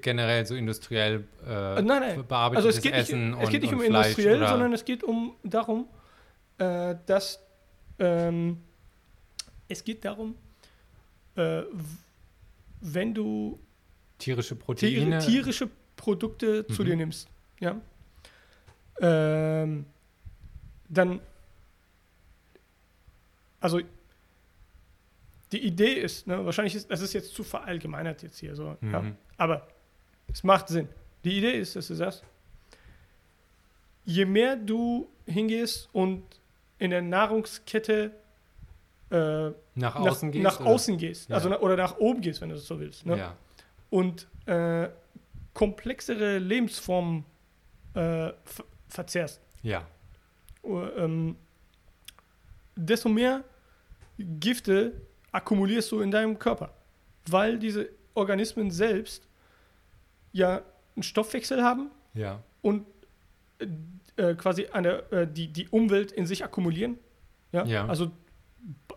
Generell 0.00 0.46
so 0.46 0.54
industriell 0.54 1.24
äh, 1.46 1.82
nein, 1.82 1.86
nein. 1.86 2.24
bearbeitetes 2.26 2.66
Also 2.66 2.68
es 2.78 2.82
geht 2.82 2.92
nicht, 2.92 3.02
Essen 3.10 3.36
es 3.40 3.48
geht 3.50 3.62
nicht 3.62 3.72
um 3.72 3.80
Fleisch 3.80 4.06
industriell, 4.06 4.36
oder, 4.38 4.48
sondern 4.48 4.72
es 4.72 4.84
geht 4.84 5.02
um 5.02 5.34
darum, 5.42 5.88
äh, 6.58 6.94
dass 7.06 7.40
ähm, 7.98 8.62
es 9.68 9.82
geht 9.82 10.04
darum, 10.04 10.36
äh, 11.36 11.62
wenn 12.80 13.14
du 13.14 13.58
tierische 14.18 14.54
Tier, 14.56 14.64
Proteine. 14.64 15.18
tierische 15.18 15.68
Produkte 15.96 16.66
zu 16.66 16.82
Mhm. 16.82 16.86
dir 16.86 16.96
nimmst, 16.96 17.28
ja, 17.60 17.80
ähm, 19.00 19.86
dann, 20.88 21.20
also 23.60 23.80
die 25.52 25.58
Idee 25.66 25.94
ist, 25.94 26.26
ne, 26.26 26.44
wahrscheinlich 26.44 26.74
ist, 26.74 26.90
das 26.90 27.00
ist 27.00 27.12
jetzt 27.12 27.34
zu 27.34 27.44
verallgemeinert 27.44 28.22
jetzt 28.22 28.38
hier 28.38 28.54
so, 28.54 28.76
ja, 28.82 29.02
Mhm. 29.02 29.16
aber 29.36 29.66
es 30.32 30.42
macht 30.42 30.68
Sinn. 30.68 30.88
Die 31.24 31.38
Idee 31.38 31.58
ist, 31.58 31.76
dass 31.76 31.88
du 31.88 31.94
sagst, 31.94 32.22
je 34.04 34.24
mehr 34.26 34.56
du 34.56 35.08
hingehst 35.26 35.88
und 35.92 36.22
in 36.78 36.90
der 36.90 37.02
Nahrungskette 37.02 38.10
äh, 39.14 39.48
nach 39.48 39.54
nach, 39.74 39.96
außen 39.96 40.30
gehst? 40.32 40.44
nach 40.44 40.60
oder? 40.60 40.70
außen 40.70 40.98
gehst, 40.98 41.28
Ja. 41.30 41.36
also 41.36 41.56
oder 41.58 41.76
nach 41.76 41.96
oben 41.98 42.20
gehst, 42.20 42.40
wenn 42.40 42.48
du 42.48 42.54
das 42.54 42.66
so 42.66 42.78
willst, 42.80 43.06
ne? 43.06 43.16
Ja. 43.18 43.36
und 43.90 44.26
äh, 44.46 44.88
komplexere 45.52 46.38
Lebensformen 46.38 47.24
äh, 47.94 48.32
ver 48.44 48.64
verzehrst, 48.88 49.40
ja, 49.62 49.86
ähm, 50.64 51.36
desto 52.76 53.08
mehr 53.08 53.42
Gifte 54.18 54.92
akkumulierst 55.32 55.90
du 55.90 56.00
in 56.00 56.10
deinem 56.10 56.38
Körper, 56.38 56.70
weil 57.28 57.58
diese 57.58 57.88
Organismen 58.14 58.70
selbst 58.70 59.26
ja 60.32 60.62
einen 60.94 61.02
Stoffwechsel 61.02 61.62
haben 61.62 61.90
ja, 62.14 62.40
und 62.62 62.86
äh, 64.16 64.34
quasi 64.34 64.66
eine, 64.66 65.10
äh, 65.10 65.26
die, 65.26 65.48
die 65.48 65.68
Umwelt 65.68 66.12
in 66.12 66.26
sich 66.26 66.44
akkumulieren. 66.44 66.98
Ja? 67.50 67.64
Ja. 67.64 67.86
Also 67.86 68.12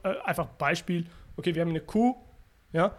äh, 0.04 0.16
einfach 0.26 0.46
Beispiel, 0.48 1.06
okay, 1.38 1.54
wir 1.56 1.62
haben 1.62 1.70
eine 1.70 1.82
Kuh, 1.82 2.16
ja, 2.74 2.96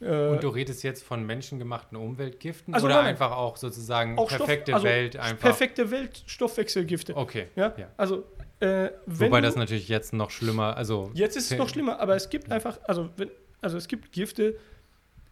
Äh, 0.00 0.30
Und 0.30 0.42
du 0.42 0.48
redest 0.48 0.82
jetzt 0.82 1.04
von 1.04 1.24
menschengemachten 1.24 1.96
Umweltgiften 1.96 2.74
Also 2.74 2.86
oder 2.86 2.96
nein, 2.96 3.06
einfach 3.06 3.30
auch 3.36 3.56
sozusagen 3.56 4.18
auch 4.18 4.28
Stoff- 4.28 4.46
perfekte 4.46 4.74
also 4.74 4.84
Welt 4.84 5.16
einfach? 5.16 5.38
Perfekte 5.38 5.90
Welt, 5.92 6.24
Stoffwechselgifte. 6.26 7.16
Okay. 7.16 7.46
Ja? 7.54 7.72
ja. 7.76 7.88
Also, 7.96 8.24
äh, 8.58 8.90
Wobei 9.06 9.40
du, 9.40 9.46
das 9.46 9.54
natürlich 9.54 9.88
jetzt 9.88 10.12
noch 10.12 10.30
schlimmer, 10.30 10.76
also 10.76 11.12
Jetzt 11.14 11.36
ist 11.36 11.52
es 11.52 11.56
noch 11.58 11.68
schlimmer, 11.72 12.00
aber 12.00 12.16
es 12.16 12.30
gibt 12.30 12.50
einfach, 12.50 12.80
also, 12.84 13.10
wenn, 13.16 13.30
also 13.60 13.76
es 13.76 13.86
gibt 13.86 14.10
Gifte, 14.10 14.56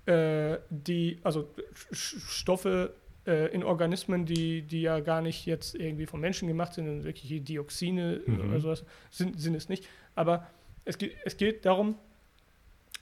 äh, 0.06 0.58
die, 0.70 1.18
also 1.24 1.48
Stoffe 1.92 2.94
äh, 3.26 3.52
in 3.52 3.64
Organismen, 3.64 4.24
die, 4.24 4.62
die 4.62 4.82
ja 4.82 5.00
gar 5.00 5.20
nicht 5.20 5.46
jetzt 5.46 5.74
irgendwie 5.74 6.06
von 6.06 6.20
Menschen 6.20 6.48
gemacht 6.48 6.74
sind, 6.74 6.86
sondern 6.86 7.04
wirklich 7.04 7.42
Dioxine 7.42 8.20
Mhm. 8.24 8.50
oder 8.50 8.60
sowas, 8.60 8.84
sind, 9.10 9.40
sind 9.40 9.54
es 9.54 9.68
nicht. 9.68 9.88
Aber 10.14 10.46
es 10.84 10.98
geht, 10.98 11.16
es 11.24 11.36
geht 11.36 11.64
darum, 11.64 11.96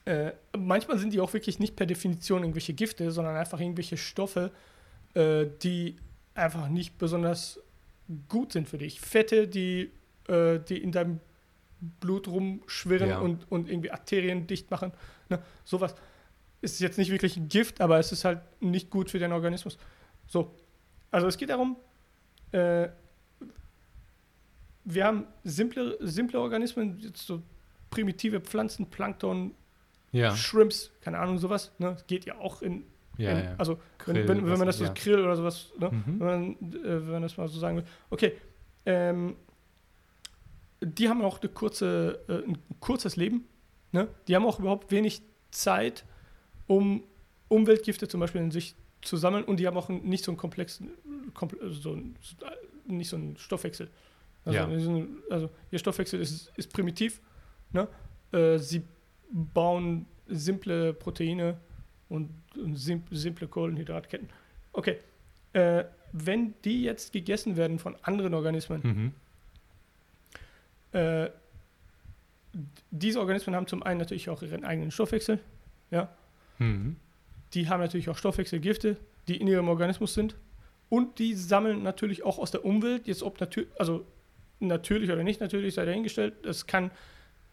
äh, 0.04 0.32
manchmal 0.56 0.98
sind 0.98 1.12
die 1.12 1.20
auch 1.20 1.32
wirklich 1.32 1.58
nicht 1.58 1.76
per 1.76 1.86
Definition 1.86 2.42
irgendwelche 2.42 2.72
Gifte, 2.72 3.10
sondern 3.10 3.36
einfach 3.36 3.60
irgendwelche 3.60 3.96
Stoffe, 3.96 4.50
äh, 5.14 5.46
die 5.62 5.96
einfach 6.34 6.68
nicht 6.68 6.98
besonders 6.98 7.60
gut 8.28 8.52
sind 8.52 8.68
für 8.68 8.78
dich. 8.78 9.00
Fette, 9.00 9.48
die, 9.48 9.90
äh, 10.28 10.60
die 10.60 10.78
in 10.78 10.92
deinem 10.92 11.20
Blut 12.00 12.26
rumschwirren 12.26 13.10
Ja. 13.10 13.18
und, 13.18 13.50
und 13.50 13.68
irgendwie 13.68 13.90
Arterien 13.90 14.46
dicht 14.46 14.70
machen. 14.70 14.92
Ne? 15.28 15.40
Sowas 15.64 15.94
ist 16.60 16.80
jetzt 16.80 16.98
nicht 16.98 17.10
wirklich 17.10 17.36
ein 17.36 17.48
Gift, 17.48 17.80
aber 17.80 17.98
es 17.98 18.10
ist 18.10 18.24
halt 18.24 18.40
nicht 18.60 18.90
gut 18.90 19.10
für 19.10 19.18
den 19.18 19.32
Organismus. 19.32 19.78
So, 20.26 20.54
also 21.10 21.26
es 21.26 21.36
geht 21.36 21.50
darum, 21.50 21.76
äh, 22.52 22.88
wir 24.84 25.04
haben 25.04 25.26
simple, 25.44 25.98
simple 26.00 26.40
Organismen, 26.40 26.98
jetzt 26.98 27.26
so 27.26 27.42
primitive 27.90 28.40
Pflanzen, 28.40 28.86
Plankton, 28.86 29.54
ja, 30.12 30.34
Shrimps, 30.34 30.90
keine 31.00 31.18
Ahnung, 31.18 31.38
sowas. 31.38 31.72
Ne? 31.78 31.96
Geht 32.06 32.24
ja 32.24 32.38
auch 32.38 32.62
in, 32.62 32.84
ja, 33.18 33.30
in 33.32 33.44
ja. 33.44 33.54
also 33.58 33.78
wenn, 34.06 34.14
Krill, 34.16 34.28
wenn, 34.28 34.36
wenn 34.44 34.50
was- 34.52 34.58
man 34.58 34.66
das 34.66 34.78
so 34.78 34.84
ja. 34.84 34.90
Krill 34.94 35.20
oder 35.22 35.36
sowas, 35.36 35.72
ne? 35.78 35.90
Mhm. 35.90 36.20
wenn, 36.20 36.26
man, 36.26 36.52
äh, 36.52 36.82
wenn 37.06 37.10
man 37.12 37.22
das 37.22 37.36
mal 37.36 37.48
so 37.48 37.58
sagen 37.58 37.76
will. 37.78 37.84
Okay, 38.10 38.32
ähm, 38.86 39.36
die 40.80 41.08
haben 41.08 41.22
auch 41.22 41.40
eine 41.40 41.50
kurze, 41.50 42.20
äh, 42.28 42.48
ein 42.48 42.58
kurzes 42.80 43.16
Leben. 43.16 43.44
Ne? 43.92 44.08
Die 44.28 44.36
haben 44.36 44.46
auch 44.46 44.58
überhaupt 44.60 44.90
wenig 44.90 45.22
Zeit, 45.50 46.04
um 46.66 47.02
Umweltgifte 47.48 48.06
zum 48.08 48.20
Beispiel 48.20 48.40
in 48.42 48.50
sich 48.50 48.74
zu 49.02 49.16
sammeln 49.16 49.44
und 49.44 49.58
die 49.58 49.66
haben 49.66 49.76
auch 49.76 49.88
nicht 49.88 50.24
so 50.24 50.30
einen 50.30 50.38
komplexen, 50.38 50.90
komple 51.34 51.70
so, 51.72 51.94
ein- 51.94 52.16
nicht 52.86 53.08
so 53.08 53.16
einen 53.16 53.36
Stoffwechsel. 53.38 53.90
Also, 54.44 54.58
Ja. 54.58 54.68
also 55.30 55.50
ihr 55.70 55.78
Stoffwechsel 55.78 56.20
ist, 56.20 56.52
ist 56.56 56.72
primitiv. 56.72 57.20
Ne? 57.72 57.88
Äh, 58.32 58.58
sie 58.58 58.82
bauen 59.30 60.06
simple 60.26 60.92
Proteine 60.94 61.58
und, 62.08 62.30
und 62.56 62.76
sim 62.76 63.02
simple 63.10 63.48
Kohlenhydratketten. 63.48 64.28
Okay, 64.72 64.98
äh, 65.52 65.84
wenn 66.12 66.54
die 66.64 66.82
jetzt 66.82 67.12
gegessen 67.12 67.56
werden 67.56 67.78
von 67.78 67.96
anderen 68.02 68.34
Organismen, 68.34 69.12
Mhm. 70.92 70.98
äh, 70.98 71.30
diese 72.90 73.20
Organismen 73.20 73.54
haben 73.54 73.66
zum 73.66 73.82
einen 73.82 73.98
natürlich 74.00 74.28
auch 74.30 74.42
ihren 74.42 74.64
eigenen 74.64 74.90
Stoffwechsel. 74.90 75.38
Ja, 75.90 76.08
Mhm. 76.58 76.96
die 77.54 77.68
haben 77.68 77.80
natürlich 77.80 78.08
auch 78.08 78.16
Stoffwechselgifte, 78.16 78.96
die 79.28 79.36
in 79.36 79.46
ihrem 79.46 79.68
Organismus 79.68 80.14
sind. 80.14 80.36
Und 80.88 81.18
die 81.18 81.34
sammeln 81.34 81.82
natürlich 81.82 82.24
auch 82.24 82.38
aus 82.38 82.50
der 82.50 82.64
Umwelt, 82.64 83.06
jetzt 83.06 83.22
ob 83.22 83.38
natürlich, 83.40 83.68
also 83.78 84.06
natürlich 84.58 85.10
oder 85.10 85.22
nicht 85.22 85.40
natürlich, 85.40 85.74
sei 85.74 85.84
dahingestellt. 85.84 86.44
Es 86.46 86.66
kann, 86.66 86.90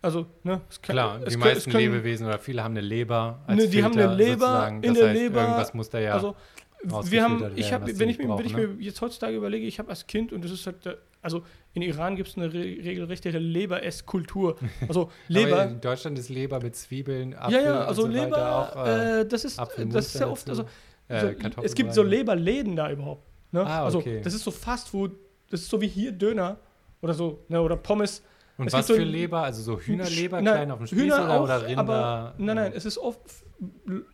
also, 0.02 0.26
ne, 0.44 0.62
es 0.70 0.82
kann, 0.82 0.94
Klar, 0.94 1.16
es 1.18 1.24
die 1.26 1.40
können- 1.40 1.40
meisten 1.54 1.72
können- 1.72 1.84
Lebewesen 1.94 2.28
oder 2.28 2.38
viele 2.40 2.64
haben 2.64 2.74
eine 2.74 2.82
Leber 2.82 3.40
als 3.48 3.58
Ne, 3.64 3.68
die 3.70 3.84
haben 3.84 3.94
Filter 3.94 4.10
eine 4.12 4.18
Leber, 4.18 4.32
sozusagen. 4.34 4.76
in 4.84 4.94
das 4.94 4.98
der 5.00 5.10
heißt, 5.10 5.20
Leber, 5.20 5.42
irgendwas 5.42 5.74
muss 5.74 5.90
da 5.90 6.00
ja 6.00 6.14
Also, 6.14 6.36
wir 6.84 7.24
haben, 7.24 7.36
ich 7.56 7.72
werden, 7.72 7.74
habe, 7.74 7.84
was 7.86 7.94
die 7.94 8.00
wenn 8.00 8.10
ich, 8.10 8.18
mir, 8.20 8.38
wenn 8.38 8.46
ich 8.46 8.54
brauchen, 8.54 8.76
mir 8.78 8.84
jetzt 8.84 9.02
heutzutage 9.02 9.36
überlege, 9.36 9.66
ich 9.66 9.80
habe 9.80 9.90
als 9.90 10.06
Kind 10.06 10.32
und 10.32 10.44
das 10.44 10.52
ist 10.52 10.66
halt, 10.68 10.86
äh, 10.86 10.96
also 11.24 11.42
in 11.74 11.82
Iran 11.82 12.16
gibt 12.16 12.30
es 12.30 12.38
eine 12.38 12.54
re 12.54 12.60
regelrechte 12.60 13.32
Leber-Ess-Kultur. 13.32 14.58
Also 14.88 15.10
Leber, 15.28 15.62
Aber 15.62 15.72
in 15.72 15.82
Deutschland 15.82 16.20
ist 16.20 16.30
Leber 16.30 16.60
mit 16.62 16.76
Zwiebeln, 16.76 17.34
Apfel 17.34 17.54
ja, 17.60 17.64
ja, 17.66 17.86
also 17.86 18.04
so 18.04 18.08
Leber, 18.08 18.56
auch, 18.76 18.86
äh, 18.86 19.22
äh, 19.22 19.26
das 19.28 19.46
ist, 19.46 19.60
Apfelmus 19.60 19.94
das 19.94 20.06
ist 20.14 20.22
dann 20.22 20.30
oft, 20.30 20.48
also 20.50 20.66
äh, 21.08 21.20
so, 21.56 21.62
es 21.64 21.74
gibt 21.74 21.94
so 21.94 22.04
Leberläden 22.04 22.76
da 22.76 22.92
überhaupt. 22.92 23.24
Ne? 23.52 23.66
Ah, 23.66 23.86
Also 23.86 24.00
okay. 24.00 24.22
das 24.24 24.34
ist 24.34 24.44
so 24.44 24.52
Fastfood, 24.52 25.12
das 25.50 25.62
ist 25.62 25.70
so 25.70 25.80
wie 25.82 25.88
hier 25.88 26.12
Döner 26.12 26.58
oder 27.02 27.14
so, 27.14 27.44
ne? 27.48 27.62
oder 27.62 27.78
Pommes. 27.78 28.22
Und 28.58 28.68
es 28.68 28.74
was 28.74 28.88
so 28.88 28.96
für 28.96 29.02
ein- 29.02 29.08
Leber? 29.08 29.44
Also 29.44 29.62
so 29.62 29.80
Hühnerleber 29.80 30.42
Nein, 30.42 30.54
klein 30.54 30.72
auf 30.72 30.78
dem 30.80 30.88
Spieß 30.88 31.00
Hühner 31.02 31.24
oder, 31.26 31.34
auch, 31.40 31.44
oder 31.44 31.66
Rinder? 31.68 31.80
Aber, 31.80 32.34
nein, 32.38 32.56
nein, 32.56 32.72
es 32.76 32.86
ist 32.86 32.98
oft, 32.98 33.20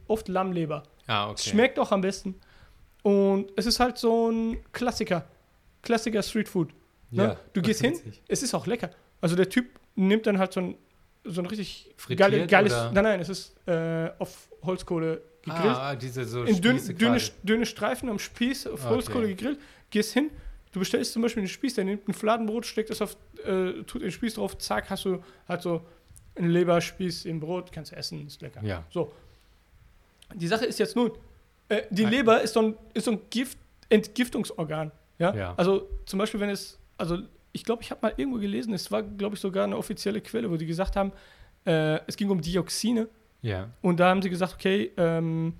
oft 0.08 0.28
Lammleber. 0.28 0.84
Ah, 1.08 1.26
okay. 1.26 1.36
Es 1.38 1.46
schmeckt 1.46 1.78
auch 1.80 1.92
am 1.92 2.02
besten. 2.02 2.36
Und 3.04 3.52
es 3.56 3.66
ist 3.66 3.80
halt 3.80 3.98
so 3.98 4.30
ein 4.32 4.58
Klassiker. 4.72 5.26
Klassiker 5.82 6.22
Streetfood. 6.22 6.70
Ne? 7.10 7.24
Ja, 7.24 7.38
Du 7.54 7.62
gehst 7.62 7.82
hin, 7.82 7.94
witzig. 7.94 8.22
es 8.28 8.44
ist 8.44 8.54
auch 8.54 8.68
lecker. 8.68 8.90
Also 9.20 9.36
der 9.36 9.50
Typ 9.50 9.68
nimmt 9.96 10.26
dann 10.28 10.38
halt 10.40 10.54
so 10.54 10.62
ein, 10.62 10.76
so 11.24 11.42
ein 11.42 11.46
richtig 11.48 11.92
Frittiert 11.98 12.32
geile, 12.32 12.48
geiles. 12.48 12.72
oder? 12.74 12.92
Nein, 12.94 13.04
nein, 13.04 13.20
es 13.20 13.30
ist 13.30 13.56
äh, 13.68 14.10
auf 14.20 14.50
Holzkohle 14.64 15.22
gegrillt. 15.42 15.66
Ah, 15.76 15.96
diese 15.96 16.24
so 16.26 16.44
in 16.44 16.62
dünne, 16.62 16.80
quasi. 16.80 17.32
dünne 17.44 17.66
Streifen 17.66 18.10
am 18.10 18.20
Spieß 18.20 18.68
auf 18.68 18.82
Okay. 18.86 18.90
Holzkohle 18.94 19.28
gegrillt. 19.28 19.60
Gehst 19.90 20.14
hin, 20.14 20.30
du 20.72 20.80
bestellst 20.80 21.14
zum 21.14 21.22
Beispiel 21.22 21.42
einen 21.42 21.50
Spieß, 21.50 21.76
der 21.76 21.84
nimmt 21.86 22.08
ein 22.08 22.14
Fladenbrot, 22.14 22.66
steckt 22.66 22.90
es 22.90 23.02
auf, 23.02 23.18
äh, 23.46 23.84
tut 23.84 24.02
den 24.02 24.12
Spieß 24.12 24.36
drauf, 24.36 24.58
zack, 24.58 24.90
hast 24.90 25.06
du 25.06 25.24
halt 25.48 25.62
so 25.62 25.82
einen 26.36 26.50
Leberspieß 26.52 27.26
im 27.26 27.40
Brot, 27.40 27.72
kannst 27.72 27.92
du 27.92 27.96
essen, 27.96 28.26
ist 28.28 28.42
lecker. 28.42 28.64
Ja. 28.64 28.84
So. 28.90 29.12
Die 30.34 30.48
Sache 30.48 30.66
ist 30.66 30.80
jetzt 30.80 30.96
nun, 30.96 31.12
äh, 31.70 31.84
die 31.90 32.04
Nein. 32.04 32.14
Leber 32.14 32.42
ist 32.42 32.54
so 32.54 32.62
ein, 32.62 32.76
ist 32.94 33.06
so 33.06 33.12
ein 33.12 33.20
Gift, 33.30 33.58
Entgiftungsorgan. 33.90 34.92
Ja? 35.20 35.36
Ja. 35.36 35.54
Also 35.58 35.90
zum 36.06 36.20
Beispiel, 36.20 36.40
wenn 36.40 36.50
es, 36.50 36.80
also 36.98 37.18
ich 37.52 37.66
glaube, 37.66 37.84
ich 37.84 37.92
habe 37.92 38.00
mal 38.02 38.14
irgendwo 38.16 38.40
gelesen, 38.40 38.74
es 38.74 38.90
war, 38.92 39.04
glaube 39.04 39.36
ich, 39.36 39.42
sogar 39.42 39.66
eine 39.66 39.76
offizielle 39.78 40.22
Quelle, 40.22 40.50
wo 40.50 40.56
die 40.56 40.66
gesagt 40.66 40.96
haben, 40.96 41.12
äh, 41.66 42.00
es 42.08 42.16
ging 42.16 42.30
um 42.30 42.42
Dioxine 42.42 43.10
Ja. 43.42 43.70
und 43.82 44.00
da 44.00 44.10
haben 44.10 44.22
sie 44.22 44.30
gesagt, 44.30 44.54
okay, 44.54 44.92
ähm, 44.98 45.54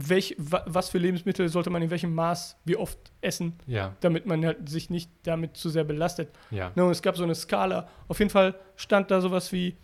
welch, 0.00 0.34
wa, 0.38 0.62
was 0.66 0.88
für 0.90 0.98
Lebensmittel 0.98 1.48
sollte 1.48 1.70
man 1.70 1.82
in 1.82 1.90
welchem 1.90 2.14
Maß, 2.14 2.56
wie 2.64 2.76
oft 2.76 2.98
essen, 3.20 3.54
Ja. 3.66 3.94
damit 4.00 4.26
man 4.26 4.44
halt 4.44 4.68
sich 4.68 4.90
nicht 4.90 5.10
damit 5.24 5.56
zu 5.56 5.68
sehr 5.70 5.84
belastet. 5.84 6.30
Ja. 6.50 6.70
Ne, 6.74 6.84
und 6.84 6.90
es 6.90 7.02
gab 7.02 7.16
so 7.16 7.24
eine 7.24 7.34
Skala. 7.34 7.88
Auf 8.08 8.18
jeden 8.18 8.30
Fall 8.30 8.54
stand 8.76 9.10
da 9.10 9.20
sowas 9.20 9.52
wie 9.52 9.76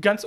ganz 0.00 0.26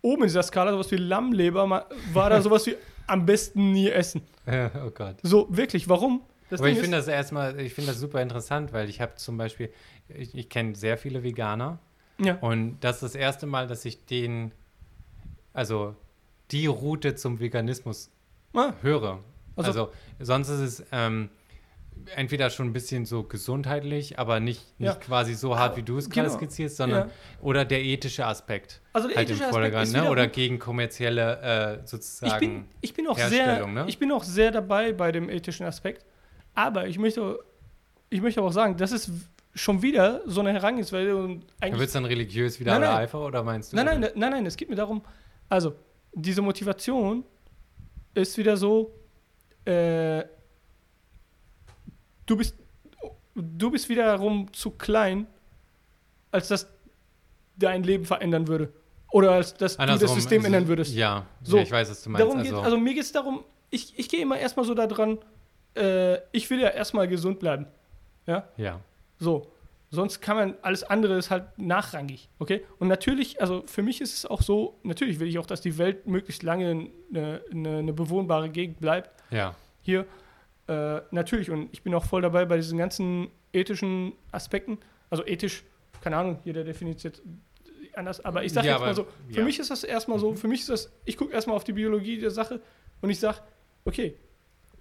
oben 0.00 0.22
in 0.22 0.28
dieser 0.28 0.42
Skala, 0.42 0.72
sowas 0.72 0.90
wie 0.90 0.96
Lammleber, 0.96 1.86
war 2.12 2.30
da 2.30 2.40
sowas 2.42 2.66
wie 2.66 2.76
am 3.06 3.24
besten 3.26 3.72
nie 3.72 3.88
essen. 3.88 4.22
oh 4.46 4.90
Gott. 4.90 5.16
So, 5.22 5.46
wirklich, 5.50 5.88
warum? 5.88 6.22
Das 6.50 6.60
Aber 6.60 6.68
ich 6.68 6.74
Ding 6.74 6.82
finde 6.84 6.98
ist- 6.98 7.08
das 7.08 7.14
erstmal, 7.14 7.58
ich 7.60 7.72
finde 7.72 7.92
das 7.92 8.00
super 8.00 8.20
interessant, 8.20 8.72
weil 8.72 8.88
ich 8.88 9.00
habe 9.00 9.14
zum 9.16 9.36
Beispiel, 9.38 9.72
ich, 10.08 10.34
ich 10.34 10.48
kenne 10.48 10.74
sehr 10.74 10.98
viele 10.98 11.22
Veganer 11.22 11.78
ja, 12.18 12.34
und 12.36 12.78
das 12.80 12.96
ist 12.96 13.02
das 13.02 13.14
erste 13.14 13.46
Mal, 13.46 13.66
dass 13.66 13.84
ich 13.84 14.04
den, 14.04 14.52
also 15.54 15.94
die 16.50 16.66
Route 16.66 17.14
zum 17.14 17.40
Veganismus 17.40 18.10
ah, 18.54 18.72
höre. 18.82 19.20
Also- 19.56 19.70
Also, 19.70 19.92
sonst 20.20 20.48
ist 20.48 20.60
es 20.60 20.84
ähm, 20.92 21.28
entweder 22.16 22.50
schon 22.50 22.68
ein 22.68 22.72
bisschen 22.72 23.04
so 23.04 23.22
gesundheitlich, 23.22 24.18
aber 24.18 24.40
nicht, 24.40 24.78
nicht 24.80 24.88
Ja. 24.88 24.94
quasi 24.94 25.34
so 25.34 25.58
hart, 25.58 25.76
wie 25.76 25.82
du 25.82 25.98
es 25.98 26.08
gerade 26.10 26.28
Genau. 26.28 26.38
skizzierst, 26.38 26.76
sondern 26.76 27.08
Ja. 27.08 27.14
oder 27.42 27.64
der 27.64 27.82
ethische 27.82 28.26
Aspekt 28.26 28.80
also 28.92 29.08
der 29.08 29.18
halt 29.18 29.28
im 29.30 29.36
ethische 29.36 29.48
Aspekt 29.48 29.92
ne? 29.92 30.10
oder 30.10 30.26
gegen 30.26 30.58
kommerzielle 30.58 31.40
äh, 31.42 31.84
ich 31.84 31.90
sozusagen. 31.90 32.38
bin, 32.40 32.64
ich 32.80 32.94
bin 32.94 33.06
auch 33.06 33.18
sehr, 33.18 33.66
ne? 33.66 33.84
ich 33.86 33.98
bin 33.98 34.10
auch 34.10 34.24
sehr 34.24 34.50
dabei 34.50 34.92
bei 34.92 35.12
dem 35.12 35.28
ethischen 35.28 35.66
Aspekt. 35.66 36.04
Aber 36.54 36.86
ich 36.86 36.98
möchte, 36.98 37.38
ich 38.10 38.20
möchte 38.20 38.40
aber 38.40 38.48
auch 38.48 38.52
sagen, 38.54 38.76
das 38.76 38.92
ist 38.92 39.10
schon 39.54 39.82
wieder 39.82 40.22
so 40.26 40.40
eine 40.40 40.52
Herangehensweise 40.52 41.14
und 41.16 41.44
eigentlich 41.60 41.78
wird 41.78 41.86
es 41.88 41.92
dann 41.92 42.04
religiös 42.06 42.58
wieder 42.58 42.72
Nein, 42.72 42.82
oder 42.82 42.92
nein. 42.92 43.02
Eifer 43.04 43.20
oder 43.24 43.42
meinst 43.42 43.72
du? 43.72 43.76
Nein, 43.76 43.86
nein, 43.86 43.98
oder? 43.98 44.12
nein, 44.14 44.30
nein, 44.30 44.46
es 44.46 44.56
geht 44.56 44.68
mir 44.70 44.76
darum, 44.76 45.02
also 45.48 45.74
diese 46.14 46.42
Motivation 46.42 47.24
ist 48.14 48.36
wieder 48.36 48.56
so, 48.56 48.92
äh, 49.64 50.24
du 52.26 52.36
bist, 52.36 52.54
du 53.34 53.70
bist 53.70 53.88
wiederum 53.88 54.52
zu 54.52 54.70
klein, 54.72 55.26
als 56.30 56.48
dass 56.48 56.66
dein 57.56 57.82
Leben 57.82 58.04
verändern 58.04 58.46
würde. 58.48 58.72
Oder 59.10 59.32
als 59.32 59.54
dass 59.54 59.76
du 59.76 59.78
das 59.78 59.90
Andersrum, 59.90 60.14
System 60.16 60.38
also, 60.38 60.46
ändern 60.46 60.68
würdest. 60.68 60.94
Ja, 60.94 61.26
So, 61.42 61.58
ja, 61.58 61.62
ich 61.62 61.70
weiß, 61.70 61.90
was 61.90 62.02
du 62.02 62.10
meinst. 62.10 62.26
darum 62.26 62.38
also, 62.38 62.54
geht, 62.54 62.64
also 62.64 62.78
mir 62.78 62.94
geht 62.94 63.02
es 63.02 63.12
darum, 63.12 63.44
ich, 63.70 63.98
ich 63.98 64.08
gehe 64.08 64.22
immer 64.22 64.38
erstmal 64.38 64.64
so 64.64 64.74
daran, 64.74 65.18
äh, 65.76 66.18
ich 66.32 66.48
will 66.50 66.60
ja 66.60 66.68
erstmal 66.68 67.08
gesund 67.08 67.38
bleiben. 67.38 67.66
Ja, 68.26 68.48
ja, 68.56 68.80
so. 69.18 69.52
Sonst 69.94 70.22
kann 70.22 70.36
man, 70.36 70.54
alles 70.62 70.84
andere 70.84 71.18
ist 71.18 71.30
halt 71.30 71.44
nachrangig, 71.58 72.30
okay? 72.38 72.64
Und 72.78 72.88
natürlich, 72.88 73.42
also 73.42 73.62
für 73.66 73.82
mich 73.82 74.00
ist 74.00 74.14
es 74.14 74.24
auch 74.24 74.40
so, 74.40 74.80
natürlich 74.84 75.20
will 75.20 75.28
ich 75.28 75.38
auch, 75.38 75.44
dass 75.44 75.60
die 75.60 75.76
Welt 75.76 76.06
möglichst 76.06 76.42
lange 76.42 76.88
eine, 77.10 77.42
eine, 77.52 77.78
eine 77.78 77.92
bewohnbare 77.92 78.48
Gegend 78.48 78.80
bleibt. 78.80 79.10
ja, 79.30 79.54
Hier, 79.82 80.06
äh, 80.66 81.00
natürlich, 81.10 81.50
und 81.50 81.68
ich 81.72 81.82
bin 81.82 81.94
auch 81.94 82.06
voll 82.06 82.22
dabei 82.22 82.46
bei 82.46 82.56
diesen 82.56 82.78
ganzen 82.78 83.28
ethischen 83.52 84.14
Aspekten. 84.30 84.78
Also 85.10 85.26
ethisch, 85.26 85.62
keine 86.00 86.16
Ahnung, 86.16 86.38
jeder 86.44 86.64
definiert 86.64 87.02
jetzt 87.02 87.20
anders. 87.94 88.24
Aber 88.24 88.44
ich 88.44 88.52
sage 88.54 88.68
Ja, 88.68 88.74
jetzt 88.74 88.80
mal 88.80 88.94
so, 88.94 89.06
für 89.28 89.40
ja. 89.40 89.44
mich 89.44 89.58
ist 89.58 89.70
das 89.70 89.84
erstmal 89.84 90.18
so, 90.18 90.34
für 90.34 90.48
mich 90.48 90.60
ist 90.60 90.70
das, 90.70 90.90
ich 91.04 91.18
gucke 91.18 91.34
erstmal 91.34 91.54
auf 91.56 91.64
die 91.64 91.74
Biologie 91.74 92.18
der 92.18 92.30
Sache 92.30 92.62
und 93.02 93.10
ich 93.10 93.20
sage, 93.20 93.40
okay, 93.84 94.16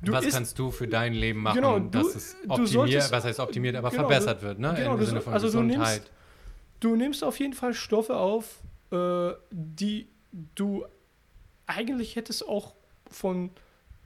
du 0.02 0.12
was 0.12 0.26
isst, 0.26 0.36
kannst 0.36 0.58
du 0.60 0.72
für 0.72 0.88
dein 0.88 1.14
Leben 1.14 1.42
machen, 1.42 1.56
Genau, 1.56 1.80
du- 1.80 1.90
dass 1.90 2.16
es 2.16 2.36
optimiert, 2.48 2.70
solltest- 2.70 3.12
was 3.12 3.24
heißt 3.26 3.40
optimiert, 3.40 3.76
aber 3.76 3.90
genau, 3.90 4.02
verbessert 4.08 4.42
wird, 4.42 4.60
ne? 4.60 4.74
genau, 4.76 4.94
Im 4.94 5.00
du 5.00 5.06
Sinne 5.06 5.22
von 5.22 5.34
also 5.34 5.52
du 5.52 5.62
nimmst- 5.62 5.78
Gesundheit. 5.80 6.12
du 6.80 6.96
nimmst 6.96 7.24
auf 7.24 7.40
jeden 7.40 7.54
Fall 7.54 7.74
Stoffe 7.74 8.16
auf, 8.18 8.60
äh, 8.92 9.32
die 9.52 10.08
du 10.56 10.86
eigentlich 11.68 12.16
hättest 12.16 12.48
auch 12.48 12.74
von, 13.10 13.50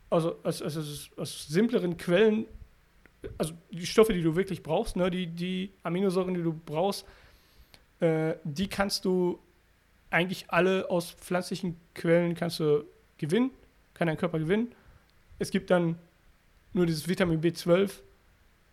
also 0.09 0.35
aus, 0.43 0.61
aus, 0.61 0.77
aus, 0.77 1.09
aus 1.17 1.47
simpleren 1.47 1.97
Quellen, 1.97 2.45
also 3.37 3.53
die 3.71 3.85
Stoffe, 3.87 4.13
die 4.13 4.21
du 4.21 4.35
wirklich 4.35 4.61
brauchst, 4.63 4.95
ne, 4.95 5.09
die, 5.09 5.27
die 5.27 5.71
Aminosäuren, 5.83 6.33
die 6.35 6.43
du 6.43 6.53
brauchst, 6.53 7.05
äh, 7.99 8.35
die 8.43 8.67
kannst 8.67 9.05
du 9.05 9.39
eigentlich 10.11 10.45
alle 10.49 10.89
aus 10.89 11.11
pflanzlichen 11.11 11.77
Quellen 11.93 12.35
kannst 12.35 12.59
du 12.59 12.85
gewinnen, 13.17 13.51
kann 13.93 14.07
dein 14.07 14.17
Körper 14.17 14.37
gewinnen. 14.39 14.73
Es 15.39 15.51
gibt 15.51 15.69
dann 15.69 15.97
nur 16.73 16.85
dieses 16.85 17.07
Vitamin 17.07 17.41
B12, 17.41 17.91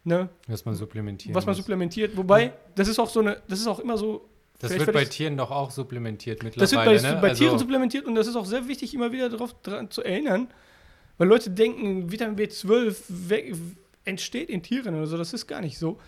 ne, 0.05 0.29
was 0.47 0.65
man 0.65 0.75
supplementieren 0.75 1.35
was 1.35 1.47
man 1.47 1.55
supplementiert. 1.55 2.17
Wobei, 2.17 2.53
das 2.75 2.89
ist 2.89 2.99
auch 2.99 3.09
so 3.11 3.21
eine, 3.21 3.41
das 3.49 3.61
ist 3.61 3.67
auch 3.67 3.79
immer 3.79 3.97
so. 3.99 4.29
Das 4.59 4.73
wird 4.79 4.93
bei 4.93 5.05
Tieren 5.05 5.37
doch 5.37 5.51
auch 5.51 5.71
supplementiert 5.73 6.39
Das 6.39 6.45
wird 6.45 6.61
mittlerweile, 6.61 7.01
bei, 7.03 7.11
ne? 7.15 7.21
bei 7.21 7.29
Also- 7.31 7.45
Tieren 7.45 7.59
supplementiert 7.59 8.07
und 8.07 8.15
das 8.15 8.29
ist 8.29 8.37
auch 8.37 8.47
sehr 8.47 8.69
wichtig, 8.69 8.95
immer 8.95 9.11
wieder 9.11 9.29
darauf 9.29 9.55
zu 9.91 10.03
erinnern, 10.03 10.49
weil 11.19 11.27
Leute 11.29 11.51
denken, 11.51 12.13
Vitamin 12.13 12.37
B12 12.37 12.97
we- 13.09 13.53
entsteht 14.05 14.51
in 14.51 14.63
Tieren 14.63 14.95
oder 14.95 15.07
so. 15.07 15.17
Das 15.17 15.33
ist 15.33 15.47
gar 15.49 15.61
nicht 15.61 15.79
so. 15.79 15.99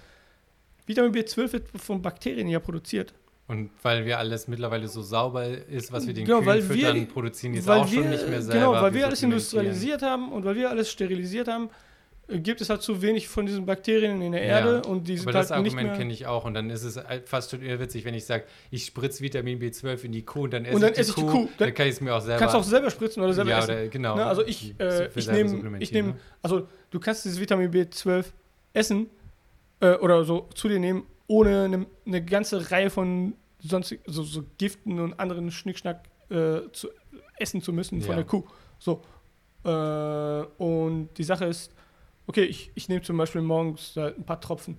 Vitamin 0.86 1.12
B12 1.12 1.52
wird 1.52 1.68
von 1.80 2.00
Bakterien 2.02 2.48
ja 2.48 2.60
produziert. 2.60 3.12
Und 3.46 3.70
weil 3.82 4.06
wir 4.06 4.18
alles 4.18 4.48
mittlerweile 4.48 4.88
so 4.88 5.02
sauber 5.02 5.46
ist, 5.46 5.92
was 5.92 6.06
wir 6.06 6.14
den 6.14 6.24
Genau, 6.24 6.38
Kühen 6.38 6.46
weil 6.46 6.68
wir- 6.68 6.76
füttern, 6.88 7.06
produzieren 7.08 7.52
die 7.52 7.58
es 7.58 7.68
auch 7.68 7.86
schon 7.86 8.04
wir, 8.04 8.10
nicht 8.10 8.26
mehr 8.28 8.40
selber. 8.40 8.58
Genau, 8.70 8.82
weil 8.82 8.94
wir 8.94 9.06
alles 9.06 9.22
industrialisiert 9.22 10.00
haben 10.02 10.32
und 10.32 10.44
weil 10.46 10.56
wir 10.56 10.70
alles 10.70 10.90
sterilisiert 10.90 11.46
haben, 11.48 11.68
äh, 12.26 12.38
gibt 12.38 12.62
es 12.62 12.70
halt 12.70 12.80
zu 12.80 13.02
wenig 13.02 13.28
von 13.28 13.44
diesen 13.44 13.66
Bakterien 13.66 14.22
in 14.22 14.32
der 14.32 14.42
Ja, 14.46 14.58
Erde 14.60 14.88
und 14.88 15.06
die 15.06 15.18
sind 15.18 15.26
Aber 15.28 15.32
das 15.38 15.50
halt 15.50 15.62
nicht 15.62 15.74
Argument 15.74 15.98
kenne 15.98 16.10
ich 16.14 16.26
auch. 16.26 16.46
Und 16.46 16.54
dann 16.54 16.70
ist 16.70 16.84
es 16.84 16.96
halt 16.96 17.28
fast 17.28 17.50
schon 17.50 17.60
eher 17.60 17.78
witzig, 17.78 18.06
wenn 18.06 18.14
ich 18.14 18.24
sage, 18.24 18.44
ich 18.70 18.86
spritze 18.86 19.22
Vitamin 19.22 19.58
B12 19.60 20.04
in 20.04 20.12
die 20.12 20.22
Kuh 20.24 20.44
und 20.44 20.54
dann 20.54 20.64
esse 20.64 20.74
Und 20.76 20.80
dann 20.80 20.90
ich, 20.92 20.94
die, 20.94 21.00
esse 21.02 21.10
ich 21.10 21.16
die 21.16 21.20
Kuh, 21.22 21.30
Kuh. 21.30 21.48
Dann, 21.58 21.68
Dann 21.68 21.74
kann 21.74 21.86
ich 21.86 21.92
es 21.92 22.00
mir 22.00 22.14
auch 22.14 22.20
selber. 22.22 22.38
Kannst 22.38 22.54
du 22.54 22.58
auch 22.60 22.64
selber 22.64 22.90
spritzen 22.90 23.22
oder 23.22 23.34
selber 23.34 23.50
ja, 23.50 23.58
essen. 23.58 23.70
oder, 23.72 23.88
genau. 23.88 24.16
Ne, 24.16 24.24
also 24.24 24.42
ich, 24.46 24.74
äh, 24.80 25.10
ich 25.14 25.30
nehme, 25.30 25.76
ich 25.80 25.92
nehme, 25.92 26.08
ne? 26.12 26.16
also 26.40 26.66
du 26.90 26.98
kannst 26.98 27.26
dieses 27.26 27.38
Vitamin 27.38 27.70
B12 27.70 28.24
essen 28.72 29.10
äh, 29.80 29.96
oder 29.96 30.24
so 30.24 30.48
zu 30.54 30.68
dir 30.70 30.78
nehmen, 30.78 31.04
ohne 31.26 31.64
eine, 31.64 31.86
eine 32.06 32.24
ganze 32.24 32.70
Reihe 32.70 32.90
von 32.90 33.34
sonst 33.60 33.96
so, 34.06 34.22
so 34.22 34.44
Giften 34.58 35.00
und 35.00 35.18
anderen 35.18 35.50
Schnickschnack 35.50 36.04
äh, 36.28 36.60
zu 36.72 36.88
essen 37.38 37.62
zu 37.62 37.72
müssen 37.72 38.00
von 38.00 38.10
Ja. 38.10 38.16
der 38.16 38.24
Kuh. 38.24 38.44
So. 38.78 39.02
Äh, 39.64 39.68
und 40.62 41.08
die 41.16 41.24
Sache 41.24 41.46
ist, 41.46 41.72
okay, 42.26 42.44
ich, 42.44 42.70
ich 42.74 42.88
nehme 42.88 43.02
zum 43.02 43.16
Beispiel 43.16 43.40
morgens 43.40 43.96
äh, 43.96 44.12
ein 44.14 44.24
paar 44.24 44.40
Tropfen 44.40 44.76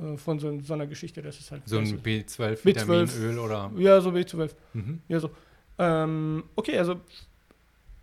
äh, 0.00 0.16
von 0.16 0.38
so, 0.38 0.58
so 0.60 0.74
einer 0.74 0.86
Geschichte, 0.86 1.20
das 1.22 1.38
ist 1.40 1.50
halt 1.50 1.62
So 1.66 1.78
ein 1.78 1.84
das 1.84 2.04
B12-Vitaminöl 2.04 3.38
oder. 3.38 3.72
ja, 3.76 4.00
so 4.00 4.10
B12. 4.10 4.52
Mhm. 4.74 5.00
Ja, 5.08 5.18
so. 5.20 5.30
Ähm, 5.78 6.44
okay, 6.54 6.78
also 6.78 7.00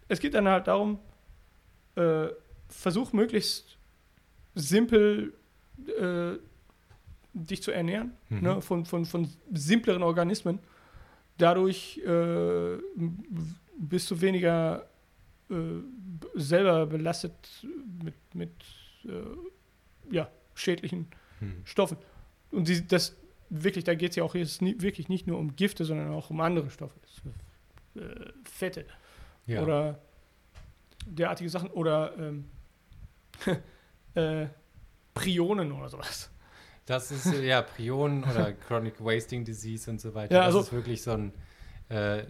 es 0.09 0.19
geht 0.19 0.33
dann 0.33 0.48
halt 0.48 0.67
darum, 0.67 1.00
äh, 1.95 2.27
versuch 2.67 3.14
möglichst 3.14 3.77
simpel 4.56 5.33
äh, 6.00 6.33
dich 7.34 7.62
zu 7.64 7.72
ernähren, 7.72 8.12
Mhm. 8.30 8.42
ne, 8.42 8.62
von, 8.62 8.86
von, 8.86 9.06
von 9.06 9.28
simpleren 9.52 10.03
Organismen. 10.03 10.60
Dadurch 11.38 11.98
äh, 12.06 12.78
bist 13.78 14.12
du 14.12 14.22
weniger 14.22 14.88
äh, 15.50 15.56
selber 16.36 16.86
belastet 16.86 17.34
mit, 18.03 18.14
mit 18.34 18.52
äh, 19.06 20.14
ja, 20.16 20.30
schädlichen 20.53 21.08
Mhm. 21.40 21.62
Stoffen. 21.66 21.98
Und 22.52 22.68
die, 22.68 22.88
das 22.88 23.16
wirklich, 23.50 23.84
da 23.84 23.95
geht 23.95 24.12
es 24.12 24.16
ja 24.16 24.24
auch 24.24 24.36
jetzt 24.36 24.62
nie, 24.62 24.76
wirklich 24.80 25.10
nicht 25.10 25.26
nur 25.28 25.40
um 25.40 25.56
Gifte, 25.56 25.84
sondern 25.86 26.10
auch 26.12 26.30
um 26.30 26.40
andere 26.40 26.70
Stoffe. 26.70 27.00
Äh, 27.95 28.00
Fette 28.45 28.86
Ja. 29.48 29.62
oder 29.64 30.00
derartige 31.06 31.50
Sachen 31.50 31.70
oder 31.72 32.16
ähm, 32.18 32.45
äh, 34.16 34.48
Prionen 35.14 35.72
oder 35.72 35.90
sowas. 35.90 36.30
Das 36.86 37.12
ist 37.12 37.28
äh, 37.34 37.45
ja 37.45 37.62
Prionen 37.62 38.24
oder 38.24 38.52
Chronic 38.53 38.95
Wasting 39.03 39.45
Disease 39.45 39.90
und 39.90 40.02
so 40.02 40.14
weiter. 40.14 40.34
Ja, 40.34 40.40
das 40.40 40.48
also- 40.48 40.60
ist 40.62 40.74
wirklich 40.74 41.02
so 41.02 41.12
ein 41.12 41.34
äh, 41.90 42.24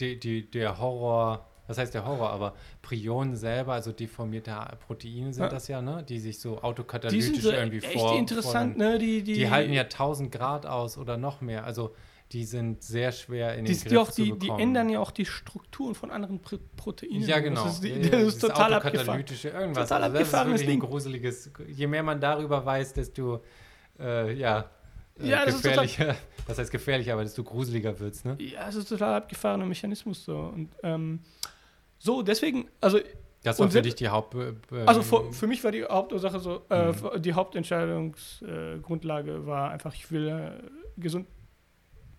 die, 0.00 0.18
die, 0.18 0.50
der 0.50 0.78
Horror, 0.78 1.46
was 1.68 1.78
heißt 1.78 1.94
der 1.94 2.04
Horror, 2.04 2.30
aber 2.30 2.54
Prionen 2.80 3.36
selber, 3.36 3.74
also 3.74 3.92
deformierte 3.92 4.54
Proteine 4.86 5.32
sind 5.32 5.44
Ja. 5.44 5.48
das 5.48 5.68
ja, 5.68 5.80
ne? 5.82 6.02
Die 6.08 6.18
sich 6.18 6.40
so 6.40 6.56
Die 6.56 6.62
autokatalytisch 6.62 7.26
sind 7.26 7.42
so 7.42 7.52
irgendwie 7.52 7.78
echt 7.78 7.92
vor. 8.00 8.18
interessant, 8.18 8.76
vor 8.76 8.84
ne? 8.84 8.98
Die, 8.98 9.22
die, 9.22 9.34
die, 9.34 9.50
halten 9.50 9.72
ja 9.72 9.82
1000 9.82 10.32
Grad 10.32 10.66
aus 10.66 10.98
oder 10.98 11.16
noch 11.18 11.40
mehr. 11.40 11.64
Also 11.64 11.94
die 12.32 12.44
sind 12.44 12.82
sehr 12.82 13.12
schwer 13.12 13.54
in 13.56 13.64
die, 13.64 13.72
den 13.72 13.80
die, 13.82 13.88
Griff 13.88 13.98
auch, 13.98 14.10
zu 14.10 14.22
die, 14.22 14.32
bekommen. 14.32 14.56
die 14.58 14.62
ändern 14.62 14.88
ja 14.88 15.00
auch 15.00 15.10
die 15.10 15.26
Strukturen 15.26 15.94
von 15.94 16.10
anderen 16.10 16.40
Pr 16.40 16.58
Proteinen. 16.76 17.22
Ja, 17.22 17.40
genau. 17.40 17.64
Das 17.64 17.74
ist, 17.74 17.84
die, 17.84 17.88
Ja, 17.90 17.96
das 17.96 18.04
ist 18.04 18.12
dieses 18.12 18.38
total 18.40 18.74
abgefahren. 18.74 19.20
irgendwas. 19.20 19.88
Total 19.88 20.02
also 20.04 20.18
das 20.18 20.28
ist 20.28 20.32
wirklich 20.34 20.60
ein 20.62 20.66
Ding. 20.68 20.80
gruseliges. 20.80 21.50
Je 21.68 21.86
mehr 21.86 22.02
man 22.02 22.20
darüber 22.20 22.64
weiß, 22.64 22.94
desto 22.94 23.42
äh, 24.00 24.32
ja, 24.34 24.70
äh, 25.20 25.28
Ja, 25.28 25.44
das 25.44 25.56
ist 25.56 25.62
total- 25.64 25.84
gefährlicher. 25.86 26.16
Das 26.48 26.58
heißt 26.58 26.72
gefährlicher, 26.72 27.12
aber 27.12 27.22
desto 27.22 27.44
gruseliger 27.44 28.00
wird's, 28.00 28.24
ne? 28.24 28.36
Ja, 28.40 28.68
es 28.68 28.74
ist 28.74 28.88
total 28.88 29.14
abgefahrener 29.14 29.64
Mechanismus 29.64 30.24
so. 30.24 30.36
Und 30.38 30.70
ähm, 30.82 31.20
so, 31.98 32.22
deswegen, 32.22 32.66
also 32.80 32.98
Das 33.44 33.58
war 33.60 33.66
Und 33.66 33.72
für 33.72 33.80
dich 33.82 33.94
die 33.94 34.08
Haupt. 34.08 34.34
äh, 34.34 34.54
Also 34.86 35.02
für, 35.02 35.32
für 35.32 35.46
mich 35.46 35.62
war 35.62 35.70
die 35.70 35.84
Hauptursache 35.84 36.40
so, 36.40 36.62
äh, 36.68 36.90
Mhm. 36.92 37.22
die 37.22 37.32
Hauptentscheidungsgrundlage 37.34 39.30
äh, 39.32 39.46
war 39.46 39.70
einfach, 39.70 39.94
ich 39.94 40.10
will 40.10 40.28
äh, 40.28 41.00
gesund 41.00 41.26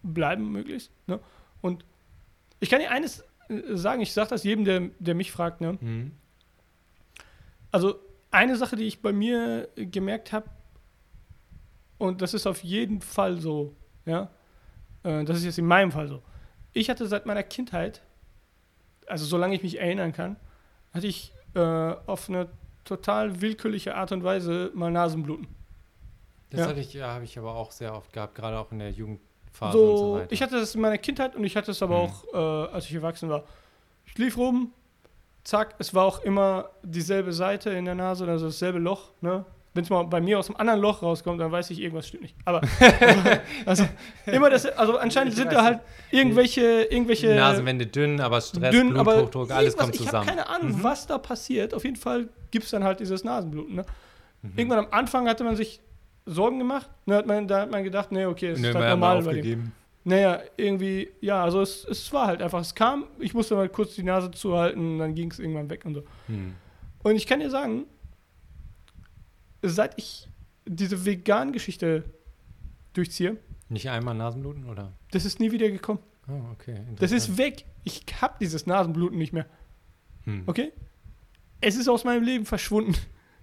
bleiben 0.04 0.52
möglichst. 0.52 0.92
Ne? 1.08 1.20
Und 1.62 1.86
ich 2.60 2.70
kann 2.70 2.80
dir 2.80 2.92
eines 2.92 3.22
äh, 3.50 3.76
sagen, 3.76 4.02
ich 4.02 4.14
sage 4.14 4.30
das 4.30 4.44
jedem, 4.44 4.66
der, 4.66 4.90
der 5.00 5.16
mich 5.16 5.32
fragt. 5.32 5.62
Ne? 5.62 5.78
Mhm. 5.80 6.12
Also 7.72 7.96
eine 8.32 8.56
Sache, 8.58 8.76
die 8.76 8.84
ich 8.86 9.02
bei 9.02 9.12
mir 9.12 9.70
gemerkt 9.76 10.32
habe, 10.32 10.50
und 11.98 12.22
das 12.22 12.34
ist 12.34 12.48
auf 12.48 12.64
jeden 12.64 13.02
Fall 13.02 13.40
so, 13.40 13.76
ja, 14.06 14.30
äh, 15.04 15.24
das 15.24 15.38
ist 15.38 15.46
jetzt 15.46 15.58
in 15.60 15.66
meinem 15.66 15.92
Fall 15.92 16.08
so. 16.08 16.22
Ich 16.74 16.90
hatte 16.90 17.08
seit 17.08 17.26
meiner 17.26 17.44
Kindheit, 17.44 18.02
also 19.08 19.26
solange 19.26 19.56
ich 19.56 19.64
mich 19.64 19.80
erinnern 19.80 20.12
kann, 20.12 20.36
hatte 20.94 21.08
ich 21.08 21.34
äh, 21.56 21.60
auf 21.60 22.30
eine 22.30 22.50
total 22.84 23.42
willkürliche 23.42 23.96
Art 23.96 24.12
und 24.12 24.24
Weise 24.24 24.72
mal 24.74 24.92
Nasenbluten. 24.92 25.48
Das 26.50 26.62
Ja. 26.62 26.68
hatte 26.68 26.80
ich, 26.82 26.94
ja, 26.94 27.14
habe 27.14 27.24
ich 27.24 27.38
aber 27.38 27.56
auch 27.56 27.72
sehr 27.72 27.96
oft 27.96 28.12
gehabt, 28.12 28.36
gerade 28.36 28.60
auch 28.60 28.72
in 28.72 28.80
der 28.80 28.92
Jugendphase 28.92 29.33
und 29.62 29.72
so 29.72 29.98
So, 29.98 30.14
weiter. 30.16 30.28
ich 30.32 30.42
hatte 30.42 30.60
das 30.60 30.76
in 30.76 30.82
meiner 30.82 30.98
Kindheit 30.98 31.36
und 31.36 31.44
ich 31.44 31.56
hatte 31.56 31.72
es 31.72 31.82
aber 31.82 31.96
Mhm. 31.98 32.02
auch, 32.34 32.34
äh, 32.34 32.74
als 32.74 32.86
ich 32.86 32.94
erwachsen 32.96 33.30
war. 33.30 33.44
Ich 34.06 34.18
lief 34.18 34.38
rum, 34.38 34.72
zack, 35.44 35.76
es 35.80 35.94
war 35.94 36.06
auch 36.06 36.24
immer 36.24 36.70
dieselbe 36.84 37.34
Seite 37.34 37.70
in 37.72 37.86
der 37.86 37.96
Nase, 37.96 38.26
also 38.28 38.46
dasselbe 38.48 38.80
Loch. 38.80 39.12
Ne? 39.22 39.46
Wenn 39.76 39.84
es 39.84 39.90
mal 39.90 40.04
bei 40.04 40.22
mir 40.22 40.38
aus 40.38 40.50
einem 40.50 40.58
anderen 40.58 40.80
Loch 40.82 41.02
rauskommt, 41.02 41.42
dann 41.42 41.52
weiß 41.52 41.72
ich, 41.72 41.80
irgendwas 41.82 42.08
stimmt 42.08 42.24
nicht. 42.24 42.36
Aber 42.46 42.62
also 43.66 43.88
immer 44.28 44.50
das, 44.50 44.66
also 44.68 44.98
anscheinend 44.98 45.34
Ich 45.34 45.40
sind 45.40 45.52
da 45.52 45.64
halt 45.64 45.80
irgendwelche, 46.12 46.84
irgendwelche 46.84 47.34
Nasenwände 47.36 47.88
dünn, 47.88 48.22
aber 48.22 48.40
Stress, 48.42 48.72
dünn, 48.72 48.96
aber 48.98 49.14
Bluthochdruck, 49.16 49.52
alles 49.52 49.76
kommt 49.76 49.96
Ich 49.96 50.02
habe 50.02 50.10
zusammen. 50.10 50.28
keine 50.28 50.48
Ahnung, 50.48 50.78
Mhm. 50.78 50.84
was 50.84 51.08
da 51.08 51.18
passiert. 51.18 51.74
Auf 51.74 51.84
jeden 51.86 51.96
Fall 51.96 52.30
gibt 52.52 52.66
es 52.66 52.72
dann 52.72 52.84
halt 52.84 53.00
dieses 53.00 53.24
Nasenbluten. 53.24 53.76
Ne? 53.76 53.86
Mhm. 54.44 54.52
Irgendwann 54.56 54.80
am 54.80 54.88
Anfang 54.92 55.28
hatte 55.28 55.44
man 55.44 55.56
sich 55.56 55.82
Sorgen 56.26 56.60
gemacht. 56.60 56.90
Ne, 57.06 57.16
hat 57.16 57.28
man, 57.28 57.48
da 57.48 57.62
hat 57.62 57.72
man 57.72 57.84
gedacht, 57.84 58.12
nee, 58.12 58.26
okay, 58.26 58.50
es 58.50 58.60
Nö, 58.60 58.70
ist 58.70 58.76
halt 58.76 58.90
normal 58.90 59.18
aufgegeben. 59.18 59.72
Naja, 60.06 60.42
irgendwie, 60.58 61.10
ja, 61.22 61.44
also 61.44 61.62
es, 61.62 61.86
es 61.86 62.12
war 62.12 62.28
halt 62.28 62.42
einfach, 62.42 62.60
es 62.60 62.76
kam, 62.76 63.06
ich 63.20 63.34
musste 63.34 63.56
mal 63.56 63.70
kurz 63.70 63.96
die 63.96 64.04
Nase 64.04 64.32
zuhalten, 64.32 65.00
dann 65.00 65.16
ging 65.16 65.32
es 65.32 65.40
irgendwann 65.40 65.70
weg 65.70 65.86
und 65.86 65.96
so. 65.96 66.04
Hm. 66.28 66.56
Und 67.04 67.16
ich 67.16 67.26
kann 67.26 67.40
dir 67.40 67.50
sagen, 67.50 67.86
seit 69.62 69.94
ich 69.98 70.28
diese 70.66 71.06
Vegan-Geschichte 71.06 72.04
durchziehe, 72.94 73.38
Nicht 73.70 73.90
einmal 73.90 74.14
Nasenbluten, 74.16 74.66
oder? 74.70 74.92
das 75.12 75.24
ist 75.26 75.40
nie 75.40 75.52
wieder 75.52 75.70
gekommen. 75.70 76.00
Oh, 76.28 76.52
okay. 76.54 76.82
Das 77.00 77.12
ist 77.12 77.38
weg. 77.38 77.66
Ich 77.84 78.04
hab 78.22 78.40
dieses 78.40 78.66
Nasenbluten 78.66 79.18
nicht 79.18 79.34
mehr, 79.34 79.46
Hm. 80.26 80.44
okay? 80.48 80.72
Es 81.62 81.76
ist 81.78 81.88
aus 81.88 82.04
meinem 82.04 82.24
Leben 82.24 82.46
verschwunden. 82.46 82.96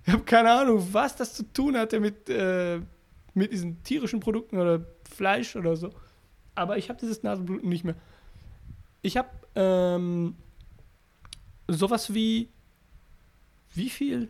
Ich 0.07 0.13
habe 0.13 0.25
keine 0.25 0.51
Ahnung, 0.51 0.87
was 0.93 1.17
das 1.17 1.35
zu 1.35 1.43
tun 1.53 1.77
hatte 1.77 2.01
mit, 2.01 2.29
äh, 2.29 2.81
mit 3.35 3.53
diesen 3.53 3.83
tierischen 3.83 4.21
Produkten 4.21 4.59
oder 4.59 4.85
Fleisch 5.09 5.57
oder 5.57 5.77
so. 5.77 5.91
Aber 6.55 6.79
ich 6.79 6.89
habe 6.89 6.99
dieses 6.99 7.23
Nasenbluten 7.23 7.69
nicht 7.69 7.85
mehr. 7.85 7.95
Ich 9.03 9.17
habe 9.17 9.29
ähm, 9.55 10.37
sowas 11.69 12.13
wie 12.15 12.49
wie 13.75 13.91
viel? 13.91 14.29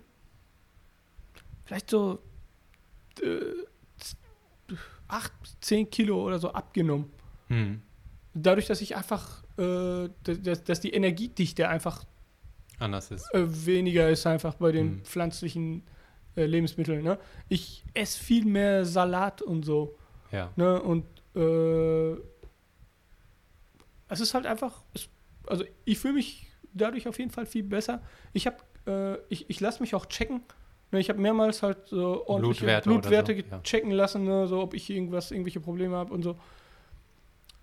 Vielleicht 1.64 1.90
so 1.90 2.18
äh, 3.22 4.74
8, 5.08 5.32
10 5.60 5.90
Kilo 5.90 6.22
oder 6.24 6.38
so 6.38 6.52
abgenommen. 6.52 7.10
Hm. 7.48 7.82
Dadurch, 8.34 8.66
dass 8.66 8.80
ich 8.80 8.96
einfach, 8.96 9.42
äh, 9.56 10.08
dass, 10.22 10.64
dass 10.64 10.80
die 10.80 10.92
Energiedichte 10.92 11.68
einfach 11.68 12.04
Anders 12.80 13.10
ist. 13.10 13.32
äh, 13.34 13.66
weniger 13.66 14.08
ist 14.10 14.26
einfach 14.26 14.54
bei 14.54 14.72
den 14.72 14.86
Mhm. 14.96 15.04
pflanzlichen 15.04 15.82
äh, 16.36 16.46
Lebensmitteln. 16.46 17.02
Ne? 17.04 17.18
Ich 17.48 17.84
esse 17.94 18.18
viel 18.22 18.44
mehr 18.44 18.84
Salat 18.84 19.42
und 19.42 19.64
so. 19.64 19.96
Ja. 20.32 20.50
Ne? 20.56 20.80
Und 20.80 21.04
äh, 21.36 22.12
es 24.08 24.20
ist 24.20 24.34
halt 24.34 24.46
einfach, 24.46 24.82
es, 24.94 25.08
also 25.46 25.64
ich 25.84 25.98
fühle 25.98 26.14
mich 26.14 26.46
dadurch 26.72 27.06
auf 27.08 27.18
jeden 27.18 27.30
Fall 27.30 27.46
viel 27.46 27.62
besser. 27.62 28.02
Ich 28.32 28.46
habe, 28.46 28.56
äh, 28.86 29.18
ich, 29.28 29.48
ich 29.50 29.60
lasse 29.60 29.80
mich 29.82 29.94
auch 29.94 30.06
checken. 30.06 30.42
Ne? 30.92 31.00
Ich 31.00 31.08
habe 31.08 31.20
mehrmals 31.20 31.62
halt 31.62 31.86
so 31.88 32.26
ordentliche 32.26 32.64
Blutwerte 32.64 32.88
Blutwerte, 32.88 33.36
so, 33.36 33.56
ja. 33.56 33.62
checken 33.62 33.90
lassen, 33.90 34.24
ne? 34.24 34.46
so 34.46 34.60
ob 34.60 34.74
ich 34.74 34.88
irgendwas, 34.90 35.30
irgendwelche 35.30 35.60
Probleme 35.60 35.96
habe 35.96 36.12
und 36.12 36.22
so. 36.22 36.36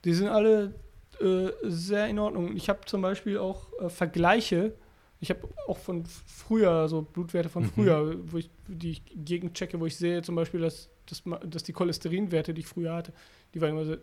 Die 0.06 0.14
sind 0.14 0.28
alle 0.28 0.76
äh, 1.20 1.50
sehr 1.64 2.08
in 2.08 2.20
Ordnung. 2.20 2.56
Ich 2.56 2.70
habe 2.70 2.82
zum 2.86 3.02
Beispiel 3.02 3.38
auch 3.38 3.72
äh, 3.82 3.90
Vergleiche. 3.90 4.74
Ich 5.20 5.30
habe 5.32 5.48
auch 5.68 5.78
von 5.78 6.06
früher, 6.06 6.88
so 6.88 7.02
Blutwerte 7.02 7.50
von 7.50 7.64
Mhm. 7.64 7.70
früher, 7.70 8.32
wo 8.32 8.38
ich 8.38 8.50
die 8.68 8.92
ich 8.92 9.02
gegenchecke, 9.16 9.80
wo 9.80 9.86
ich 9.88 9.96
sehe 9.98 10.22
zum 10.22 10.36
Beispiel, 10.36 10.60
dass, 10.62 10.90
dass, 11.08 11.24
dass 11.46 11.64
die 11.64 11.74
Cholesterinwerte, 11.74 12.54
die 12.54 12.62
ich 12.62 12.68
früher 12.68 12.94
hatte, 12.94 13.14
die 13.54 13.62
waren 13.62 13.72
immer 13.72 13.86
so 13.86 13.98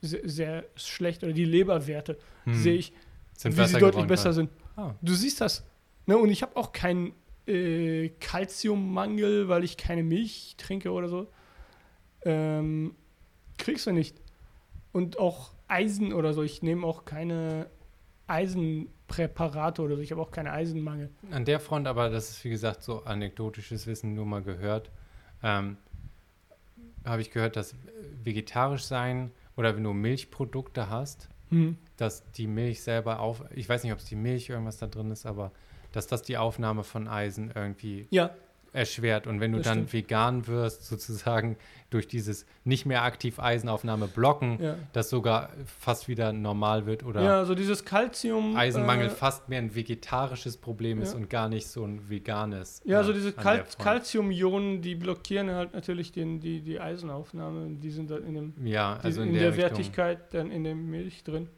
sehr, 0.00 0.20
sehr 0.28 0.64
schlecht. 0.76 1.24
Oder 1.24 1.32
die 1.32 1.44
Leberwerte 1.44 2.18
Hm. 2.44 2.54
sehe 2.54 2.74
ich, 2.74 2.92
Sind 3.36 3.56
wie 3.56 3.64
sie 3.66 3.72
deutlich 3.72 3.90
geworden, 3.92 4.06
besser 4.06 4.32
sind. 4.32 4.50
Ah. 4.76 4.94
Du 5.02 5.14
siehst 5.14 5.40
das. 5.40 5.64
Ne? 6.06 6.16
Und 6.18 6.28
ich 6.30 6.42
habe 6.42 6.56
auch 6.56 6.72
keinen 6.72 7.12
äh, 7.46 8.10
Kalziummangel, 8.20 9.48
weil 9.48 9.64
ich 9.64 9.76
keine 9.76 10.02
Milch 10.02 10.54
trinke 10.58 10.90
oder 10.92 11.08
so. 11.08 11.26
Ähm, 12.24 12.94
kriegst 13.58 13.86
du 13.86 13.92
nicht. 13.92 14.16
Und 14.92 15.18
auch 15.18 15.50
Eisen 15.66 16.12
oder 16.12 16.32
so. 16.34 16.42
Ich 16.42 16.62
nehme 16.62 16.86
auch 16.86 17.04
keine 17.04 17.68
Eisenpräparate 18.26 19.82
oder 19.82 19.96
so. 19.96 20.02
Ich 20.02 20.10
habe 20.12 20.20
auch 20.20 20.30
keinen 20.30 20.48
Eisenmangel. 20.48 21.10
An 21.30 21.44
der 21.44 21.60
Front, 21.60 21.86
aber 21.86 22.10
das 22.10 22.30
ist 22.30 22.44
wie 22.44 22.50
gesagt 22.50 22.82
so 22.82 23.04
anekdotisches 23.04 23.86
Wissen, 23.86 24.14
nur 24.14 24.26
mal 24.26 24.42
gehört. 24.42 24.90
Ähm, 25.42 25.76
Habe 27.04 27.20
ich 27.22 27.30
gehört, 27.30 27.56
dass 27.56 27.74
vegetarisch 28.22 28.84
sein 28.84 29.30
oder 29.56 29.76
wenn 29.76 29.84
du 29.84 29.92
Milchprodukte 29.92 30.88
hast, 30.90 31.28
Hm. 31.50 31.76
dass 31.98 32.28
die 32.32 32.46
Milch 32.46 32.82
selber 32.82 33.20
auf, 33.20 33.44
ich 33.54 33.68
weiß 33.68 33.84
nicht, 33.84 33.92
ob 33.92 33.98
es 33.98 34.06
die 34.06 34.16
Milch 34.16 34.48
irgendwas 34.48 34.78
da 34.78 34.86
drin 34.86 35.10
ist, 35.10 35.26
aber 35.26 35.52
dass 35.92 36.06
das 36.06 36.22
die 36.22 36.38
Aufnahme 36.38 36.82
von 36.84 37.06
Eisen 37.06 37.52
irgendwie 37.54 38.08
Ja, 38.10 38.30
erschwert. 38.74 39.26
Und 39.26 39.40
wenn 39.40 39.52
du 39.52 39.58
Das 39.58 39.66
dann 39.68 39.78
stimmt. 39.88 39.92
vegan 39.92 40.46
wirst, 40.46 40.84
sozusagen 40.86 41.56
durch 41.90 42.08
dieses 42.08 42.44
nicht 42.64 42.86
mehr 42.86 43.02
aktiv 43.02 43.38
Eisenaufnahme 43.38 44.08
blocken, 44.08 44.58
ja. 44.60 44.76
das 44.92 45.10
sogar 45.10 45.50
fast 45.64 46.08
wieder 46.08 46.32
normal 46.32 46.84
wird 46.86 47.04
oder 47.04 47.22
Ja, 47.22 47.38
also 47.38 47.54
dieses 47.54 47.84
Kalzium. 47.84 48.56
Eisenmangel 48.56 49.06
Äh, 49.06 49.10
fast 49.10 49.48
mehr 49.48 49.60
ein 49.60 49.74
vegetarisches 49.74 50.56
Problem 50.56 51.00
ist 51.00 51.12
Ja. 51.12 51.18
und 51.18 51.30
gar 51.30 51.48
nicht 51.48 51.68
so 51.68 51.84
ein 51.84 52.10
veganes. 52.10 52.82
ja, 52.84 52.98
also 52.98 53.12
diese 53.12 53.32
Kal. 53.32 53.64
Calcium-Ionen, 53.78 54.82
die 54.82 54.96
blockieren 54.96 55.50
halt 55.50 55.72
natürlich 55.72 56.10
den, 56.12 56.40
die, 56.40 56.60
die 56.60 56.80
Eisenaufnahme. 56.80 57.76
Die 57.76 57.90
sind 57.90 58.10
dann 58.10 58.24
in, 58.24 58.34
dem, 58.34 58.66
Ja, 58.66 58.96
also 59.02 59.22
in, 59.22 59.28
in, 59.28 59.34
der, 59.34 59.50
der. 59.52 59.56
Wertigkeit 59.56 60.34
dann 60.34 60.50
in 60.50 60.64
der 60.64 60.74
Milch 60.74 61.22
drin. 61.24 61.48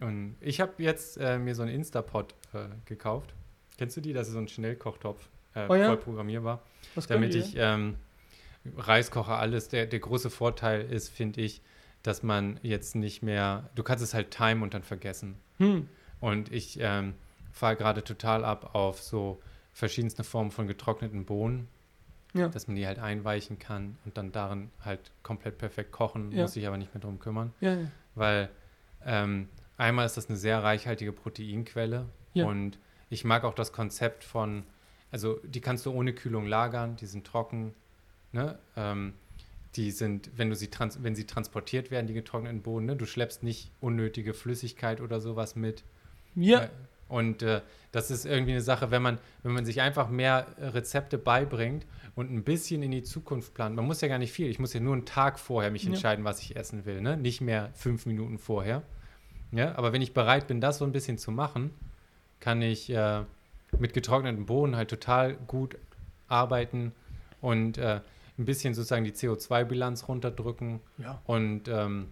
Und 0.00 0.36
ich 0.40 0.60
habe 0.60 0.72
jetzt 0.82 1.16
äh, 1.16 1.38
mir 1.38 1.54
so 1.54 1.62
einen 1.62 1.72
Instapot 1.74 2.34
äh, 2.52 2.58
gekauft. 2.84 3.34
Kennst 3.78 3.96
du 3.96 4.02
die? 4.02 4.12
Das 4.12 4.26
ist 4.28 4.34
so 4.34 4.38
ein 4.38 4.48
Schnellkochtopf, 4.48 5.28
äh, 5.56 5.66
Oh 5.68 5.74
ja? 5.74 5.86
voll 5.86 5.96
programmierbar. 5.96 6.62
Was 6.94 7.06
damit 7.06 7.34
ich 7.34 7.54
ähm, 7.56 7.96
Reis 8.76 9.10
koche, 9.10 9.34
alles. 9.34 9.68
Der, 9.68 9.86
der 9.86 9.98
große 9.98 10.30
Vorteil 10.30 10.82
ist, 10.82 11.08
finde 11.08 11.40
ich, 11.40 11.62
dass 12.02 12.22
man 12.22 12.58
jetzt 12.62 12.94
nicht 12.94 13.22
mehr, 13.22 13.68
du 13.74 13.82
kannst 13.82 14.02
es 14.04 14.14
halt 14.14 14.30
timen 14.30 14.62
und 14.62 14.74
dann 14.74 14.82
vergessen. 14.82 15.36
Hm. 15.58 15.88
Und 16.20 16.52
ich 16.52 16.78
ähm, 16.80 17.14
fahre 17.52 17.76
gerade 17.76 18.04
total 18.04 18.44
ab 18.44 18.74
auf 18.74 19.00
so 19.02 19.40
verschiedenste 19.72 20.24
Formen 20.24 20.50
von 20.50 20.66
getrockneten 20.66 21.24
Bohnen, 21.26 21.68
Ja. 22.32 22.48
dass 22.48 22.66
man 22.66 22.76
die 22.76 22.86
halt 22.86 22.98
einweichen 22.98 23.58
kann 23.58 23.98
und 24.04 24.16
dann 24.16 24.32
darin 24.32 24.70
halt 24.84 25.10
komplett 25.22 25.58
perfekt 25.58 25.92
kochen, 25.92 26.32
Ja. 26.32 26.42
muss 26.42 26.52
sich 26.54 26.66
aber 26.66 26.76
nicht 26.78 26.94
mehr 26.94 27.00
drum 27.02 27.18
kümmern, 27.18 27.52
Ja, 27.60 27.76
weil 28.14 28.48
ähm, 29.04 29.48
einmal 29.76 30.06
ist 30.06 30.16
das 30.16 30.28
eine 30.28 30.38
sehr 30.38 30.62
reichhaltige 30.62 31.12
Proteinquelle 31.12 32.06
und 32.34 32.78
ich 33.10 33.24
mag 33.24 33.44
auch 33.44 33.54
das 33.54 33.72
Konzept 33.72 34.24
von, 34.24 34.64
also 35.10 35.38
die 35.44 35.60
kannst 35.60 35.86
du 35.86 35.92
ohne 35.92 36.12
Kühlung 36.12 36.46
lagern, 36.46 36.96
die 36.96 37.06
sind 37.06 37.26
trocken, 37.26 37.74
ne? 38.32 38.58
Ähm, 38.76 39.14
die 39.76 39.90
sind, 39.90 40.30
wenn 40.36 40.48
du 40.48 40.56
sie 40.56 40.68
trans 40.68 41.02
wenn 41.02 41.14
sie 41.14 41.26
transportiert 41.26 41.90
werden, 41.90 42.06
die 42.06 42.14
getrockneten 42.14 42.62
Bohnen, 42.62 42.86
ne? 42.86 42.96
du 42.96 43.04
schleppst 43.04 43.42
nicht 43.42 43.70
unnötige 43.80 44.32
Flüssigkeit 44.32 45.00
oder 45.02 45.20
sowas 45.20 45.54
mit. 45.54 45.84
Ja, 46.34 46.62
Äh, 46.64 46.68
Und 47.08 47.42
äh, 47.42 47.60
das 47.92 48.10
ist 48.10 48.24
irgendwie 48.24 48.52
eine 48.52 48.62
Sache, 48.62 48.90
wenn 48.90 49.02
man, 49.02 49.18
wenn 49.42 49.52
man 49.52 49.64
sich 49.66 49.80
einfach 49.82 50.08
mehr 50.08 50.46
äh, 50.58 50.66
Rezepte 50.68 51.18
beibringt 51.18 51.86
und 52.14 52.32
ein 52.32 52.42
bisschen 52.42 52.82
in 52.82 52.90
die 52.90 53.02
Zukunft 53.02 53.52
plant. 53.54 53.76
Man 53.76 53.84
muss 53.86 54.00
ja 54.00 54.08
gar 54.08 54.18
nicht 54.18 54.32
viel. 54.32 54.48
Ich 54.48 54.58
muss 54.58 54.72
ja 54.72 54.80
nur 54.80 54.94
einen 54.94 55.04
Tag 55.04 55.38
vorher 55.38 55.70
mich 55.70 55.84
Ja. 55.84 55.90
entscheiden, 55.90 56.24
was 56.24 56.40
ich 56.40 56.56
essen 56.56 56.84
will, 56.86 57.02
ne? 57.02 57.16
Nicht 57.16 57.40
mehr 57.42 57.70
fünf 57.74 58.06
Minuten 58.06 58.38
vorher. 58.38 58.82
Ja, 59.52 59.76
aber 59.76 59.92
wenn 59.92 60.02
ich 60.02 60.14
bereit 60.14 60.46
bin, 60.48 60.60
das 60.60 60.78
so 60.78 60.84
ein 60.84 60.92
bisschen 60.92 61.18
zu 61.18 61.30
machen, 61.30 61.70
kann 62.40 62.60
ich 62.62 62.90
äh, 62.90 63.22
mit 63.78 63.92
getrockneten 63.94 64.46
Bohnen 64.46 64.76
halt 64.76 64.88
total 64.90 65.34
gut 65.34 65.76
arbeiten 66.28 66.92
und 67.40 67.78
äh, 67.78 68.00
ein 68.38 68.44
bisschen 68.44 68.74
sozusagen 68.74 69.04
die 69.04 69.12
CO2-Bilanz 69.12 70.08
runterdrücken. 70.08 70.80
ja. 70.98 71.20
Und 71.24 71.68
ähm, 71.68 72.08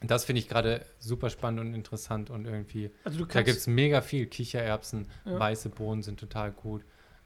das 0.00 0.24
finde 0.24 0.38
ich 0.40 0.48
gerade 0.48 0.84
super 1.00 1.28
spannend 1.28 1.60
und 1.60 1.74
interessant 1.74 2.30
und 2.30 2.44
irgendwie 2.46 2.90
Also 3.04 3.24
da 3.24 3.42
gibt 3.42 3.58
es 3.58 3.66
mega 3.66 4.00
viel. 4.00 4.26
Kichererbsen, 4.26 5.08
Ja. 5.24 5.38
weiße 5.40 5.70
Bohnen 5.70 6.02
sind 6.02 6.20
total 6.20 6.52
gut. 6.52 6.82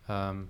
Ähm, 0.08 0.48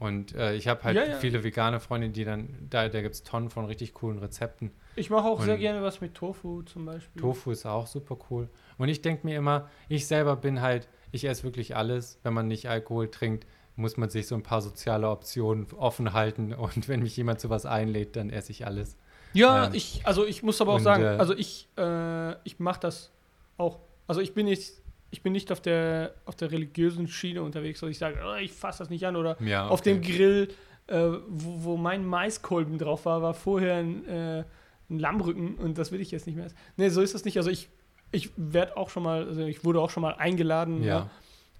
und 0.00 0.34
äh, 0.34 0.54
ich 0.56 0.66
habe 0.66 0.82
halt 0.82 0.96
Ja, 0.96 1.04
ja. 1.04 1.16
viele 1.18 1.44
vegane 1.44 1.78
Freunde, 1.78 2.08
die 2.10 2.24
dann, 2.24 2.48
da, 2.68 2.88
da 2.88 3.00
gibt 3.00 3.14
es 3.14 3.22
Tonnen 3.22 3.48
von 3.48 3.64
richtig 3.66 3.94
coolen 3.94 4.18
Rezepten. 4.18 4.72
ich 4.96 5.08
mache 5.10 5.24
auch 5.28 5.40
sehr 5.42 5.54
und- 5.54 5.60
gerne 5.60 5.82
was 5.82 6.00
mit 6.00 6.14
Tofu 6.14 6.62
zum 6.62 6.84
Beispiel. 6.84 7.22
Tofu 7.22 7.52
ist 7.52 7.64
auch 7.64 7.86
super 7.86 8.16
cool. 8.30 8.48
Und 8.78 8.88
ich 8.88 9.00
denke 9.00 9.24
mir 9.24 9.36
immer, 9.36 9.70
ich 9.88 10.08
selber 10.08 10.34
bin 10.34 10.60
halt, 10.60 10.88
ich 11.12 11.24
esse 11.24 11.44
wirklich 11.44 11.76
alles. 11.76 12.18
Wenn 12.22 12.34
man 12.34 12.48
nicht 12.48 12.68
Alkohol 12.68 13.10
trinkt, 13.10 13.46
muss 13.76 13.96
man 13.96 14.10
sich 14.10 14.26
so 14.26 14.34
ein 14.34 14.42
paar 14.42 14.60
soziale 14.60 15.08
Optionen 15.08 15.66
offen 15.76 16.12
halten. 16.12 16.52
Und 16.54 16.88
wenn 16.88 17.00
mich 17.00 17.16
jemand 17.16 17.40
zu 17.40 17.50
was 17.50 17.66
einlädt, 17.66 18.16
dann 18.16 18.30
esse 18.30 18.50
ich 18.50 18.66
alles. 18.66 18.96
Ja, 19.34 19.66
Ähm, 19.66 19.74
ich, 19.74 20.00
also 20.04 20.26
ich 20.26 20.42
muss 20.42 20.60
aber 20.60 20.72
auch 20.72 20.76
und, 20.76 20.82
sagen, 20.82 21.04
äh, 21.04 21.06
also 21.06 21.34
ich, 21.34 21.68
äh, 21.78 22.32
ich 22.44 22.58
mache 22.58 22.80
das 22.80 23.10
auch. 23.56 23.78
Also 24.06 24.20
ich 24.20 24.34
bin 24.34 24.44
nicht, 24.44 24.72
ich 25.10 25.22
bin 25.22 25.32
nicht 25.32 25.50
auf 25.52 25.60
der, 25.60 26.14
auf 26.26 26.34
der 26.34 26.50
religiösen 26.50 27.08
Schiene 27.08 27.42
unterwegs, 27.42 27.80
dass 27.80 27.88
ich 27.88 27.98
sage, 27.98 28.18
oh, 28.22 28.34
ich 28.36 28.52
fasse 28.52 28.80
das 28.80 28.90
nicht 28.90 29.06
an 29.06 29.16
oder 29.16 29.40
Ja, 29.40 29.68
auf 29.68 29.80
dem 29.80 30.02
Grill, 30.02 30.48
äh, 30.86 31.08
wo, 31.28 31.64
wo 31.64 31.76
mein 31.78 32.04
Maiskolben 32.04 32.76
drauf 32.76 33.06
war, 33.06 33.22
war 33.22 33.32
vorher 33.32 33.76
ein, 33.76 34.06
äh, 34.06 34.44
ein 34.90 34.98
Lammrücken 34.98 35.54
und 35.54 35.78
das 35.78 35.92
will 35.92 36.00
ich 36.00 36.10
jetzt 36.10 36.26
nicht 36.26 36.36
mehr 36.36 36.46
essen. 36.46 36.56
Nee, 36.76 36.90
so 36.90 37.00
ist 37.00 37.14
das 37.14 37.24
nicht. 37.24 37.38
Also 37.38 37.48
ich, 37.48 37.70
ich 38.12 38.30
werde 38.36 38.76
auch 38.76 38.90
schon 38.90 39.02
mal, 39.02 39.26
also 39.26 39.42
ich 39.42 39.64
wurde 39.64 39.80
auch 39.80 39.90
schon 39.90 40.02
mal 40.02 40.14
eingeladen. 40.14 40.82
Ja. 40.84 41.00
Ne? 41.00 41.10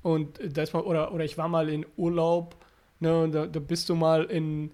Und 0.03 0.41
da 0.45 0.63
ist 0.63 0.75
mal, 0.75 0.83
oder, 0.83 1.13
oder 1.13 1.25
ich 1.25 1.39
war 1.39 1.49
mal 1.49 1.69
in 1.69 1.87
Urlaub, 1.97 2.57
ne, 3.01 3.23
und 3.23 3.33
da, 3.33 3.47
da 3.47 3.61
bist 3.61 3.89
du 3.89 3.95
mal 3.95 4.25
in, 4.25 4.71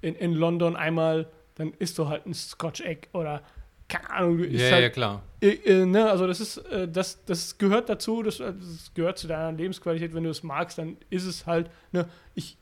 in, 0.00 0.14
in 0.16 0.34
London 0.34 0.76
einmal, 0.76 1.28
dann 1.54 1.72
isst 1.78 1.98
du 1.98 2.08
halt 2.08 2.26
ein 2.26 2.34
Scotch 2.34 2.80
Egg 2.80 3.08
oder 3.12 3.42
keine 3.88 4.10
Ahnung, 4.10 4.38
du 4.38 4.44
Ja, 4.46 4.50
isst 4.50 4.70
ja, 4.70 4.76
halt, 4.76 4.92
klar. 4.92 5.22
äh, 5.40 5.50
äh, 5.50 5.86
ne, 5.86 6.10
also 6.10 6.26
das 6.26 6.40
ist, 6.40 6.56
äh, 6.58 6.88
das, 6.88 7.24
das 7.24 7.58
gehört 7.58 7.88
dazu, 7.88 8.22
das, 8.22 8.40
äh, 8.40 8.52
das 8.52 8.92
gehört 8.94 9.18
zu 9.18 9.28
deiner 9.28 9.52
Lebensqualität, 9.52 10.14
wenn 10.14 10.24
du 10.24 10.30
es 10.30 10.42
magst, 10.42 10.78
dann 10.78 10.96
ist 11.10 11.26
es 11.26 11.46
halt, 11.46 11.70
ne, 11.92 12.08
ich 12.34 12.56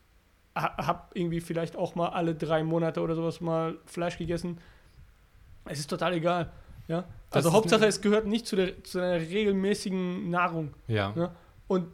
ha, 0.55 0.85
habe 0.85 1.03
irgendwie 1.13 1.41
vielleicht 1.41 1.75
auch 1.75 1.95
mal 1.95 2.09
alle 2.09 2.35
drei 2.35 2.63
Monate 2.63 3.01
oder 3.01 3.15
sowas 3.15 3.41
mal 3.41 3.77
Fleisch 3.85 4.17
gegessen. 4.17 4.59
Es 5.65 5.79
ist 5.79 5.89
total 5.89 6.13
egal, 6.13 6.51
ja. 6.91 7.03
Also 7.31 7.53
Hauptsache, 7.53 7.85
es 7.85 8.01
gehört 8.01 8.27
nicht 8.27 8.45
zu 8.45 8.55
der, 8.55 8.83
zu 8.83 8.99
einer 8.99 9.15
regelmäßigen 9.19 10.29
Nahrung. 10.29 10.73
Ja. 10.87 11.13
Ja. 11.15 11.35
Und 11.67 11.87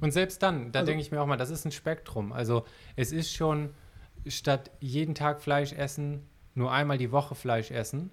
Und 0.00 0.10
selbst 0.12 0.42
dann, 0.42 0.70
da 0.72 0.80
Also- 0.80 0.88
denke 0.90 1.00
ich 1.02 1.10
mir 1.10 1.22
auch 1.22 1.26
mal, 1.26 1.36
das 1.38 1.48
ist 1.50 1.64
ein 1.64 1.72
Spektrum. 1.72 2.32
Also 2.32 2.64
es 2.96 3.10
ist 3.12 3.32
schon, 3.32 3.70
statt 4.26 4.70
jeden 4.80 5.14
Tag 5.14 5.40
Fleisch 5.40 5.72
essen, 5.72 6.28
nur 6.54 6.70
einmal 6.72 6.98
die 6.98 7.10
Woche 7.10 7.34
Fleisch 7.34 7.70
essen, 7.70 8.10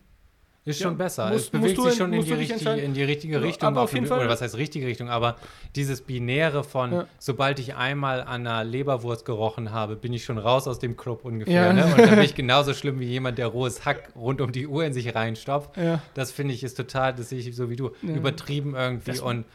ist 0.63 0.79
Ja, 0.79 0.87
schon 0.87 0.97
besser. 0.97 1.29
musst- 1.29 1.45
es 1.45 1.49
bewegt 1.49 1.81
sich 1.81 1.95
schon 1.95 2.13
in 2.13 2.23
die, 2.23 2.33
richtige, 2.33 2.71
in 2.75 2.93
die 2.93 3.03
richtige 3.03 3.41
Richtung. 3.41 3.67
aber 3.69 3.81
auf 3.81 3.93
jeden 3.93 4.05
Fall- 4.05 4.19
Oder 4.19 4.29
was 4.29 4.41
heißt 4.41 4.55
richtige 4.57 4.85
Richtung? 4.85 5.09
Aber 5.09 5.35
dieses 5.75 6.01
Binäre 6.01 6.63
von, 6.63 6.91
Ja. 6.93 7.07
sobald 7.17 7.57
ich 7.59 7.75
einmal 7.75 8.21
an 8.21 8.45
einer 8.45 8.63
Leberwurst 8.63 9.25
gerochen 9.25 9.71
habe, 9.71 9.95
bin 9.95 10.13
ich 10.13 10.23
schon 10.23 10.37
raus 10.37 10.67
aus 10.67 10.77
dem 10.77 10.95
Club 10.97 11.25
ungefähr. 11.25 11.53
Ja. 11.67 11.73
Ne? 11.73 11.85
Und 11.85 11.97
dann 11.97 12.09
bin 12.11 12.21
ich 12.21 12.35
genauso 12.35 12.73
schlimm 12.75 12.99
wie 12.99 13.05
jemand, 13.07 13.37
der 13.39 13.47
rohes 13.47 13.85
Hack 13.85 14.09
rund 14.15 14.39
um 14.39 14.51
die 14.51 14.67
Uhr 14.67 14.85
in 14.85 14.93
sich 14.93 15.15
reinstopft. 15.15 15.71
Das 16.13 16.31
finde 16.31 16.53
ich 16.53 16.63
ist 16.63 16.75
total, 16.77 17.13
das 17.13 17.29
sehe 17.29 17.39
ich 17.39 17.55
so 17.55 17.69
wie 17.71 17.75
du, 17.75 17.89
übertrieben 18.03 18.75
irgendwie. 18.75 19.11
Das- 19.11 19.19
und 19.21 19.45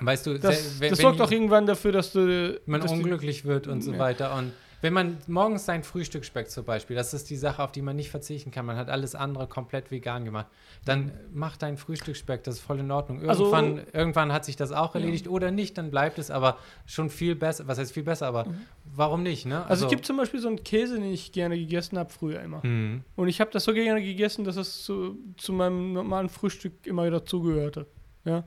weißt 0.00 0.26
du, 0.26 0.38
das, 0.38 0.80
wenn- 0.80 0.90
das 0.90 0.98
wenn 0.98 1.02
sorgt 1.02 1.18
die- 1.18 1.22
auch 1.22 1.30
irgendwann 1.30 1.66
dafür, 1.66 1.90
dass 1.92 2.12
du 2.12 2.60
man 2.66 2.80
dass 2.80 2.92
unglücklich 2.92 3.44
wird 3.44 3.66
und 3.66 3.82
so 3.82 3.98
weiter. 3.98 4.34
Und 4.36 4.52
Wenn 4.82 4.92
man 4.92 5.16
morgens 5.28 5.64
sein 5.64 5.84
Frühstück 5.84 6.24
schmeckt 6.24 6.50
zum 6.50 6.64
Beispiel, 6.64 6.96
das 6.96 7.14
ist 7.14 7.30
die 7.30 7.36
Sache, 7.36 7.62
auf 7.62 7.70
die 7.72 7.80
man 7.82 7.96
nicht 7.96 8.10
verzichten 8.10 8.50
kann. 8.50 8.66
Man 8.66 8.76
hat 8.76 8.90
alles 8.90 9.14
andere 9.14 9.46
komplett 9.46 9.90
vegan 9.92 10.24
gemacht. 10.24 10.46
Dann 10.84 11.12
mach 11.32 11.56
dein 11.56 11.76
Frühstücksspeck, 11.78 12.42
das 12.42 12.56
ist 12.56 12.60
voll 12.60 12.80
in 12.80 12.90
Ordnung. 12.90 13.26
Also- 13.28 13.44
Irgendwann, 13.44 13.86
irgendwann 13.92 14.32
hat 14.32 14.44
sich 14.44 14.56
das 14.56 14.72
auch 14.72 14.94
Ja. 14.94 15.00
erledigt 15.00 15.28
oder 15.28 15.52
nicht, 15.52 15.78
dann 15.78 15.90
bleibt 15.90 16.18
es 16.18 16.30
aber 16.32 16.58
schon 16.84 17.10
viel 17.10 17.36
besser. 17.36 17.68
Was 17.68 17.78
heißt 17.78 17.92
viel 17.92 18.02
besser, 18.02 18.26
aber 18.26 18.46
warum 18.94 19.22
nicht, 19.22 19.46
ne? 19.46 19.60
Mhm. 19.60 19.64
Also, 19.70 19.86
es 19.86 19.90
gibt 19.90 20.04
zum 20.04 20.16
Beispiel 20.16 20.40
so 20.40 20.48
einen 20.48 20.62
Käse, 20.64 20.96
den 20.96 21.12
ich 21.12 21.30
gerne 21.30 21.56
gegessen 21.56 21.96
habe 21.96 22.10
früher 22.10 22.40
immer. 22.42 22.60
Mhm. 22.66 23.04
Und 23.14 23.28
ich 23.28 23.40
habe 23.40 23.50
das 23.52 23.62
so 23.64 23.72
gerne 23.72 24.02
gegessen, 24.02 24.42
dass 24.44 24.56
es 24.56 24.82
zu, 24.84 25.16
zu 25.36 25.52
meinem 25.52 25.92
normalen 25.92 26.28
Frühstück 26.28 26.86
immer 26.86 27.08
dazugehörte. 27.08 27.86
Ja, 28.24 28.42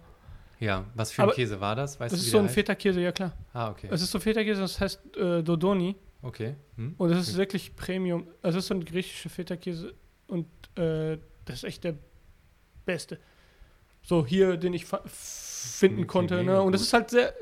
Ja, 0.60 0.86
was 0.96 1.12
für 1.12 1.22
ein 1.22 1.28
Aber 1.30 1.36
Käse 1.36 1.60
war 1.60 1.76
das? 1.76 2.00
Weißt 2.00 2.14
das 2.14 2.22
ist 2.22 2.32
so 2.32 2.40
ein? 2.40 2.48
Feta-Käse, 2.50 3.02
ja 3.02 3.12
klar. 3.12 3.32
Ah, 3.54 3.70
okay. 3.72 3.88
Es 3.92 4.02
ist 4.02 4.12
so 4.12 4.20
Feta-Käse, 4.20 4.62
das 4.62 4.80
heißt 4.80 5.18
äh, 5.18 5.42
Dodoni. 5.44 5.96
Okay. 6.26 6.56
Hm? 6.76 6.96
Und 6.98 7.10
das 7.10 7.28
ist 7.28 7.38
wirklich 7.38 7.76
Premium. 7.76 8.28
Also 8.42 8.58
es 8.58 8.66
ist 8.66 8.70
so 8.70 8.74
ein 8.74 8.84
griechischer 8.84 9.30
Feta-Käse 9.30 9.94
und 10.28 10.48
äh, 10.76 11.20
das 11.46 11.58
ist 11.58 11.64
echt 11.66 11.84
der 11.84 11.96
beste. 12.84 13.20
So 14.02 14.26
hier, 14.26 14.58
den 14.58 14.74
ich 14.74 14.86
finden 14.86 16.00
Okay, 16.00 16.08
konnte. 16.08 16.44
Ne? 16.44 16.60
Und 16.62 16.72
das 16.72 16.82
ist 16.82 16.94
halt 16.94 17.12
sehr. 17.12 17.34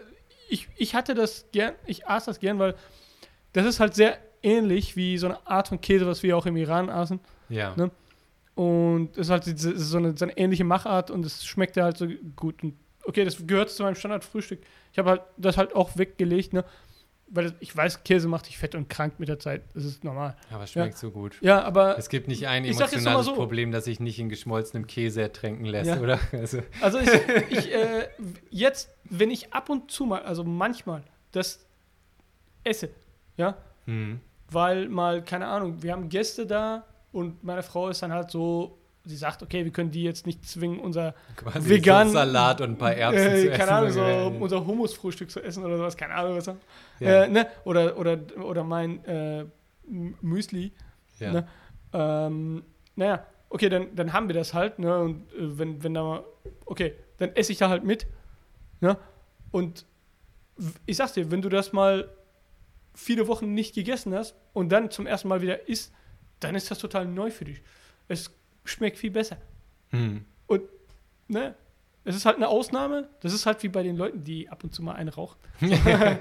Ich, 0.50 0.68
ich 0.76 0.96
hatte 0.96 1.14
das 1.14 1.46
gern, 1.54 1.76
ich 1.86 2.06
aß 2.08 2.26
das 2.26 2.40
gern, 2.40 2.60
weil 2.60 2.76
das 3.54 3.66
ist 3.66 3.80
halt 3.80 3.96
sehr 3.96 4.18
ähnlich 4.42 4.98
wie 4.98 5.18
so 5.18 5.28
eine 5.28 5.48
Art 5.48 5.70
von 5.70 5.80
Käse, 5.80 6.06
was 6.06 6.22
wir 6.22 6.38
auch 6.38 6.46
im 6.46 6.58
Iran 6.58 6.90
aßen. 6.90 7.22
Ja. 7.48 7.74
Ne? 7.78 7.90
Und 8.56 9.12
es 9.14 9.28
ist 9.28 9.30
halt 9.30 9.46
so 9.46 9.98
eine, 9.98 10.16
so 10.18 10.26
eine 10.26 10.38
ähnliche 10.38 10.66
Machart 10.66 11.10
und 11.10 11.26
es 11.26 11.46
schmeckt 11.46 11.78
ja 11.78 11.86
halt 11.86 11.98
so 11.98 12.08
gut. 12.36 12.62
Und 12.64 12.76
okay, 13.06 13.24
das 13.24 13.48
gehört 13.48 13.70
zu 13.70 13.84
meinem 13.84 13.96
Standardfrühstück. 13.96 14.60
Ich 14.92 15.00
habe 15.00 15.12
halt 15.12 15.22
das 15.38 15.56
halt 15.56 15.74
auch 15.74 15.98
weggelegt, 15.98 16.52
ne? 16.52 16.66
Weil 17.28 17.56
ich 17.62 17.76
weiß, 17.76 18.04
Käse 18.04 18.28
macht 18.28 18.48
dich 18.48 18.58
fett 18.58 18.76
und 18.76 18.90
krank 18.90 19.16
mit 19.18 19.28
der 19.28 19.40
Zeit. 19.40 19.64
Das 19.74 19.86
ist 19.86 20.04
normal. 20.04 20.36
Aber 20.52 20.66
es 20.66 20.72
schmeckt 20.72 20.98
so 20.98 21.10
gut. 21.10 21.38
Ja, 21.42 21.64
aber 21.64 21.98
Es 21.98 22.10
gibt 22.10 22.28
nicht 22.28 22.48
ein 22.48 22.64
Ich 22.64 22.78
emotionales 22.78 23.26
so. 23.26 23.34
Problem, 23.34 23.72
das 23.72 23.86
sich 23.86 24.00
nicht 24.00 24.20
in 24.20 24.30
geschmolzenem 24.30 24.86
Käse 24.86 25.22
ertränken 25.22 25.66
lässt, 25.66 25.90
Ja. 25.90 26.00
oder? 26.00 26.20
Also, 26.32 26.60
also 26.82 27.00
ich, 27.00 27.10
ich 27.50 27.74
äh, 27.74 28.08
jetzt, 28.52 28.94
wenn 29.06 29.32
ich 29.32 29.54
ab 29.54 29.70
und 29.70 29.90
zu 29.90 30.06
mal, 30.06 30.22
also 30.24 30.44
manchmal, 30.44 31.04
das 31.32 31.66
esse, 32.64 32.90
ja, 33.38 33.58
hm. 33.86 34.20
weil 34.52 34.90
mal, 34.90 35.24
keine 35.24 35.48
Ahnung, 35.48 35.82
wir 35.82 35.92
haben 35.92 36.10
Gäste 36.10 36.46
da 36.46 36.86
und 37.12 37.44
meine 37.44 37.64
Frau 37.64 37.90
ist 37.90 38.04
dann 38.04 38.12
halt 38.12 38.30
so, 38.32 38.78
sie 39.06 39.18
sagt, 39.18 39.44
okay, 39.44 39.66
wir 39.66 39.72
können 39.72 39.92
die 39.92 40.04
jetzt 40.04 40.26
nicht 40.26 40.46
zwingen, 40.46 40.80
unser 40.80 41.14
Quasi 41.36 41.70
Vegan- 41.70 42.08
so 42.08 42.14
Salat 42.14 42.62
und 42.62 42.72
ein 42.72 42.78
paar 42.78 42.94
Erbsen 42.94 43.28
äh, 43.28 43.42
zu 43.42 43.50
keine 43.50 43.88
essen. 43.88 44.00
Ahnung, 44.02 44.38
so 44.38 44.44
unser 44.44 44.66
Hummusfrühstück 44.66 45.30
zu 45.30 45.42
essen 45.42 45.64
oder 45.66 45.78
sowas, 45.78 45.98
keine 45.98 46.14
Ahnung 46.14 46.38
was. 46.38 46.46
Ja. 47.00 47.24
Äh, 47.24 47.30
ne? 47.30 47.48
Oder, 47.66 47.98
oder, 47.98 48.18
oder 48.42 48.64
mein 48.64 49.04
äh, 49.06 49.46
Müsli. 49.88 50.72
ja. 51.20 51.34
ne? 51.34 51.48
Ähm, 51.94 52.64
naja, 52.96 53.26
okay, 53.50 53.70
dann, 53.70 53.96
dann 53.96 54.14
haben 54.14 54.28
wir 54.28 54.36
das 54.36 54.54
halt, 54.54 54.80
ne? 54.80 55.00
Und 55.00 55.32
äh, 55.34 55.58
wenn, 55.58 55.84
wenn 55.84 55.94
da 55.94 56.04
mal, 56.04 56.24
okay, 56.66 56.94
dann 57.18 57.36
esse 57.36 57.52
ich 57.52 57.58
da 57.58 57.70
halt 57.70 57.84
mit. 57.84 58.08
Ne? 58.82 58.98
Und 59.52 59.86
ich 60.86 60.98
sag's 60.98 61.14
dir, 61.14 61.30
wenn 61.30 61.42
du 61.42 61.50
das 61.50 61.74
mal 61.74 62.10
viele 62.96 63.28
Wochen 63.28 63.54
nicht 63.54 63.76
gegessen 63.76 64.14
hast 64.14 64.36
und 64.54 64.70
dann 64.72 64.92
zum 64.92 65.08
ersten 65.08 65.28
Mal 65.28 65.42
wieder 65.42 65.68
isst, 65.68 65.94
dann 66.40 66.56
ist 66.56 66.70
das 66.72 66.80
total 66.80 67.06
neu 67.06 67.32
für 67.32 67.46
dich. 67.46 67.62
Es 68.08 68.32
schmeckt 68.64 68.98
viel 68.98 69.12
besser. 69.12 69.38
Hm. 69.90 70.24
Ne? 71.30 71.56
Es 72.06 72.18
ist 72.18 72.26
halt 72.26 72.36
eine 72.36 72.50
Ausnahme. 72.50 73.08
Das 73.22 73.32
ist 73.34 73.46
halt 73.46 73.64
wie 73.64 73.70
bei 73.70 73.82
den 73.82 73.96
Leuten, 73.96 74.26
die 74.26 74.50
ab 74.50 74.62
und 74.66 74.76
zu 74.76 74.84
mal 74.84 74.92
einen 74.96 75.08
rauchen. 75.08 75.38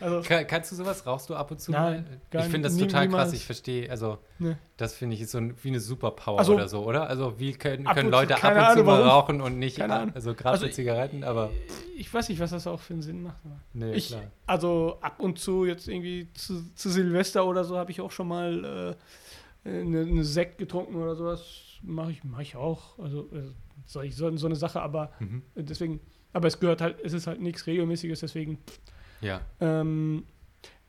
also, 0.00 0.20
Ka- 0.28 0.44
Kannst 0.44 0.70
du 0.70 0.76
sowas? 0.76 1.06
Rauchst 1.06 1.30
du 1.30 1.34
ab 1.34 1.50
und 1.50 1.58
zu 1.60 1.72
Nein, 1.72 2.02
mal? 2.02 2.20
gar 2.30 2.44
Ich 2.44 2.50
finde 2.50 2.68
das 2.68 2.76
nie- 2.76 2.82
total 2.82 3.06
niemals. 3.06 3.30
krass. 3.30 3.38
Ich 3.40 3.46
verstehe, 3.46 3.90
also 3.90 4.18
Ne. 4.38 4.58
das 4.76 4.92
finde 4.94 5.16
ich 5.16 5.22
ist 5.22 5.30
so 5.30 5.38
ein, 5.38 5.54
wie 5.62 5.68
eine 5.68 5.80
Superpower 5.80 6.38
Also, 6.38 6.54
oder 6.54 6.68
so, 6.68 6.84
oder? 6.84 7.08
Also 7.08 7.38
wie 7.38 7.54
können, 7.54 7.84
können 7.84 8.06
und 8.08 8.12
zu- 8.12 8.18
Leute 8.20 8.34
ab 8.34 8.42
und 8.44 8.50
zu 8.60 8.66
Ahnung, 8.66 8.84
mal 8.86 8.98
warum. 8.98 9.08
rauchen 9.08 9.40
und 9.40 9.58
nicht, 9.58 9.78
Keine 9.78 9.94
ab- 9.94 10.00
Ahnung. 10.02 10.14
also 10.14 10.34
gerade 10.34 10.50
Also, 10.58 10.68
Zigaretten, 10.68 11.24
aber 11.24 11.50
ich 11.96 12.12
weiß 12.12 12.28
nicht, 12.28 12.38
was 12.40 12.50
das 12.50 12.66
auch 12.66 12.80
für 12.80 12.92
einen 12.92 13.02
Sinn 13.02 13.22
macht. 13.22 13.38
nee, 13.72 13.94
Ich, 13.94 14.08
klar. 14.08 14.22
also 14.46 14.98
ab 15.00 15.20
und 15.20 15.38
zu 15.38 15.64
jetzt 15.64 15.88
irgendwie 15.88 16.28
zu, 16.34 16.62
zu 16.74 16.90
Silvester 16.90 17.46
oder 17.46 17.64
so 17.64 17.78
habe 17.78 17.90
ich 17.92 18.00
auch 18.02 18.10
schon 18.10 18.28
mal 18.28 18.94
äh, 18.94 18.96
eine, 19.64 20.00
eine 20.00 20.24
Sekt 20.24 20.58
getrunken 20.58 20.96
oder 20.96 21.14
sowas. 21.14 21.64
Mache 21.82 22.12
ich, 22.12 22.24
mach 22.24 22.40
ich 22.40 22.56
auch. 22.56 22.98
Also 22.98 23.28
äh, 23.32 23.50
so, 23.86 24.02
ich, 24.02 24.16
so, 24.16 24.26
eine 24.26 24.56
Sache, 24.56 24.80
aber 24.82 25.12
Mhm. 25.20 25.42
deswegen, 25.54 26.00
aber 26.32 26.48
es 26.48 26.58
gehört 26.60 26.80
halt, 26.80 26.98
es 27.04 27.12
ist 27.12 27.26
halt 27.26 27.40
nichts 27.40 27.66
Regelmäßiges, 27.66 28.20
deswegen. 28.20 28.58
Ja. 29.20 29.40
Ähm, 29.60 30.24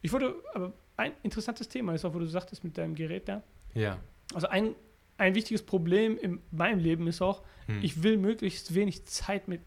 ich 0.02 0.12
wollte, 0.14 0.36
aber 0.54 0.74
ein 0.98 1.14
interessantes 1.24 1.68
Thema 1.70 1.94
ist 1.94 2.06
auch, 2.06 2.14
wo 2.14 2.20
du 2.20 2.26
sagtest 2.26 2.64
mit 2.64 2.78
deinem 2.78 2.96
Gerät 2.96 3.28
da. 3.28 3.44
Ja. 3.74 4.00
Also 4.34 4.48
ein, 4.48 4.76
ein 5.18 5.36
wichtiges 5.36 5.64
Problem 5.64 6.18
in 6.18 6.40
meinem 6.52 6.80
Leben 6.80 7.08
ist 7.08 7.22
auch, 7.22 7.44
Hm. 7.68 7.80
ich 7.84 8.02
will 8.04 8.18
möglichst 8.18 8.74
wenig 8.74 9.06
Zeit 9.06 9.48
mit 9.48 9.62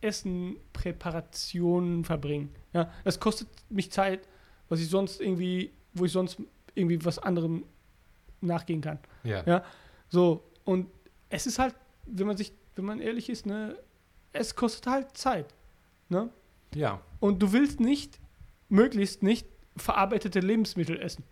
Essen, 0.00 0.56
Präparationen 0.72 2.04
verbringen. 2.04 2.50
Ja, 2.72 2.90
das 3.04 3.20
kostet 3.20 3.48
mich 3.70 3.90
Zeit, 3.90 4.28
was 4.68 4.80
ich 4.80 4.88
sonst 4.88 5.20
irgendwie, 5.20 5.72
wo 5.94 6.04
ich 6.04 6.12
sonst 6.12 6.38
irgendwie 6.74 7.04
was 7.04 7.18
anderem 7.18 7.64
nachgehen 8.46 8.80
kann. 8.80 8.98
ja. 9.24 9.42
Ja. 9.46 9.64
So, 10.10 10.44
und 10.64 10.86
es 11.28 11.46
ist 11.46 11.58
halt, 11.58 11.74
wenn 12.06 12.26
man 12.26 12.36
sich, 12.36 12.52
wenn 12.76 12.84
man 12.84 13.00
ehrlich 13.00 13.28
ist, 13.30 13.46
ne, 13.46 13.76
es 14.32 14.54
kostet 14.54 14.86
halt 14.86 15.16
Zeit. 15.16 15.46
Ne? 16.08 16.28
Ja. 16.74 17.00
Und 17.20 17.42
du 17.42 17.52
willst 17.52 17.80
nicht, 17.80 18.20
möglichst 18.68 19.22
nicht 19.22 19.46
verarbeitete 19.76 20.40
Lebensmittel 20.40 21.00
essen. 21.00 21.24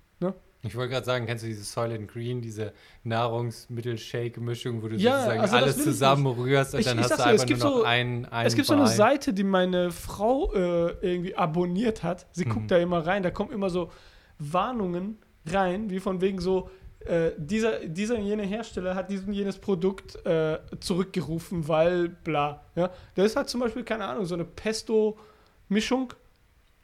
Ich 0.64 0.76
wollte 0.76 0.90
gerade 0.92 1.04
sagen, 1.06 1.26
kennst 1.26 1.42
du 1.42 1.48
diese 1.48 1.64
Soylent 1.64 2.06
Green, 2.08 2.40
diese 2.40 2.72
Nahrungsmittel-Shake-Mischung, 3.02 4.82
wo 4.82 4.88
du 4.88 4.96
Ja, 4.96 5.14
sozusagen 5.16 5.40
also 5.40 5.56
alles 5.56 5.82
zusammenrührst 5.82 6.74
und 6.74 6.80
Ich- 6.80 6.86
dann 6.86 6.98
ich 6.98 7.04
hast 7.10 7.18
du 7.18 7.24
einfach 7.24 7.46
gibt 7.46 7.60
nur 7.60 7.70
noch 7.70 7.76
so- 7.78 7.84
einen, 7.84 8.24
einen 8.26 8.46
es 8.46 8.54
gibt 8.54 8.66
so 8.66 8.74
eine. 8.74 8.86
Seite, 8.86 9.32
die 9.32 9.44
meine 9.44 9.90
Frau 9.90 10.52
äh, 10.54 10.92
irgendwie 11.00 11.34
abonniert 11.36 12.02
hat. 12.02 12.26
Sie 12.32 12.44
Mhm. 12.44 12.50
guckt 12.50 12.70
da 12.70 12.78
immer 12.78 13.04
rein, 13.06 13.22
da 13.22 13.30
kommen 13.30 13.52
immer 13.52 13.70
so 13.70 13.90
Warnungen 14.38 15.18
rein, 15.46 15.90
wie 15.90 16.00
von 16.00 16.20
wegen 16.20 16.40
so, 16.40 16.70
äh, 17.06 17.32
dieser, 17.36 17.80
dieser 17.86 18.16
und 18.16 18.24
jene 18.24 18.44
Hersteller 18.44 18.94
hat 18.94 19.10
diesen 19.10 19.32
jenes 19.32 19.58
Produkt 19.58 20.24
äh, 20.24 20.58
zurückgerufen, 20.80 21.66
weil 21.66 22.08
bla. 22.08 22.64
Ja? 22.74 22.90
Da 23.14 23.24
ist 23.24 23.36
halt 23.36 23.48
zum 23.48 23.60
Beispiel, 23.60 23.84
keine 23.84 24.04
Ahnung, 24.04 24.24
so 24.24 24.34
eine 24.34 24.44
Pesto-Mischung. 24.44 26.14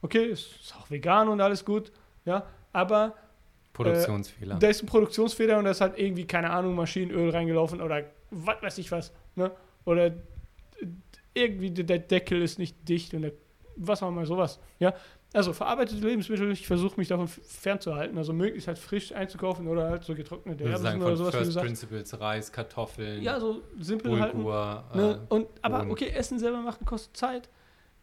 Okay, 0.02 0.24
ist 0.26 0.60
ist 0.60 0.74
auch 0.76 0.90
vegan 0.90 1.28
und 1.28 1.40
alles 1.40 1.64
gut. 1.64 1.92
Ja, 2.24 2.46
aber 2.72 3.14
Produktionsfehler. 3.72 4.56
da 4.56 4.68
ist 4.68 4.82
ein 4.82 4.86
Produktionsfehler 4.86 5.58
und 5.58 5.64
da 5.64 5.70
ist 5.70 5.80
halt 5.80 5.98
irgendwie, 5.98 6.26
keine 6.26 6.50
Ahnung, 6.50 6.74
Maschinenöl 6.74 7.30
reingelaufen 7.30 7.80
oder 7.80 8.04
was 8.30 8.62
weiß 8.62 8.78
ich 8.78 8.90
was. 8.90 9.12
Ne? 9.36 9.50
Oder 9.84 10.06
äh, 10.06 10.12
irgendwie 11.34 11.70
der 11.70 11.84
der 11.84 11.98
Deckel 11.98 12.42
ist 12.42 12.58
nicht 12.58 12.88
dicht 12.88 13.14
und 13.14 13.22
der, 13.22 13.32
was 13.76 14.02
auch 14.02 14.08
immer, 14.08 14.26
sowas. 14.26 14.58
Ja? 14.78 14.94
Also 15.34 15.52
verarbeitete 15.52 16.06
Lebensmittel, 16.06 16.50
ich 16.52 16.66
versuche 16.66 16.98
mich 16.98 17.08
davon 17.08 17.28
fernzuhalten. 17.28 18.16
Also 18.16 18.32
möglichst 18.32 18.66
halt 18.66 18.78
frisch 18.78 19.12
einzukaufen 19.12 19.66
oder 19.68 19.90
halt 19.90 20.02
so 20.04 20.14
getrocknete 20.14 20.64
sozusagen 20.64 20.84
Erbsen 20.84 21.02
oder 21.02 21.16
von 21.16 21.32
sowas, 21.32 21.34
First. 21.34 21.58
Principles, 21.58 22.18
Reis, 22.20 22.50
Kartoffeln, 22.50 23.22
Ja, 23.22 23.38
so 23.38 23.60
simpel 23.78 24.18
halten. 24.20 24.38
Bulgur. 24.38 24.84
Ne? 24.94 25.20
Äh, 25.28 25.34
Und, 25.34 25.48
aber 25.60 25.78
Bohnen. 25.80 25.90
okay, 25.90 26.08
Essen 26.08 26.38
selber 26.38 26.58
machen 26.62 26.86
kostet 26.86 27.14
Zeit. 27.16 27.48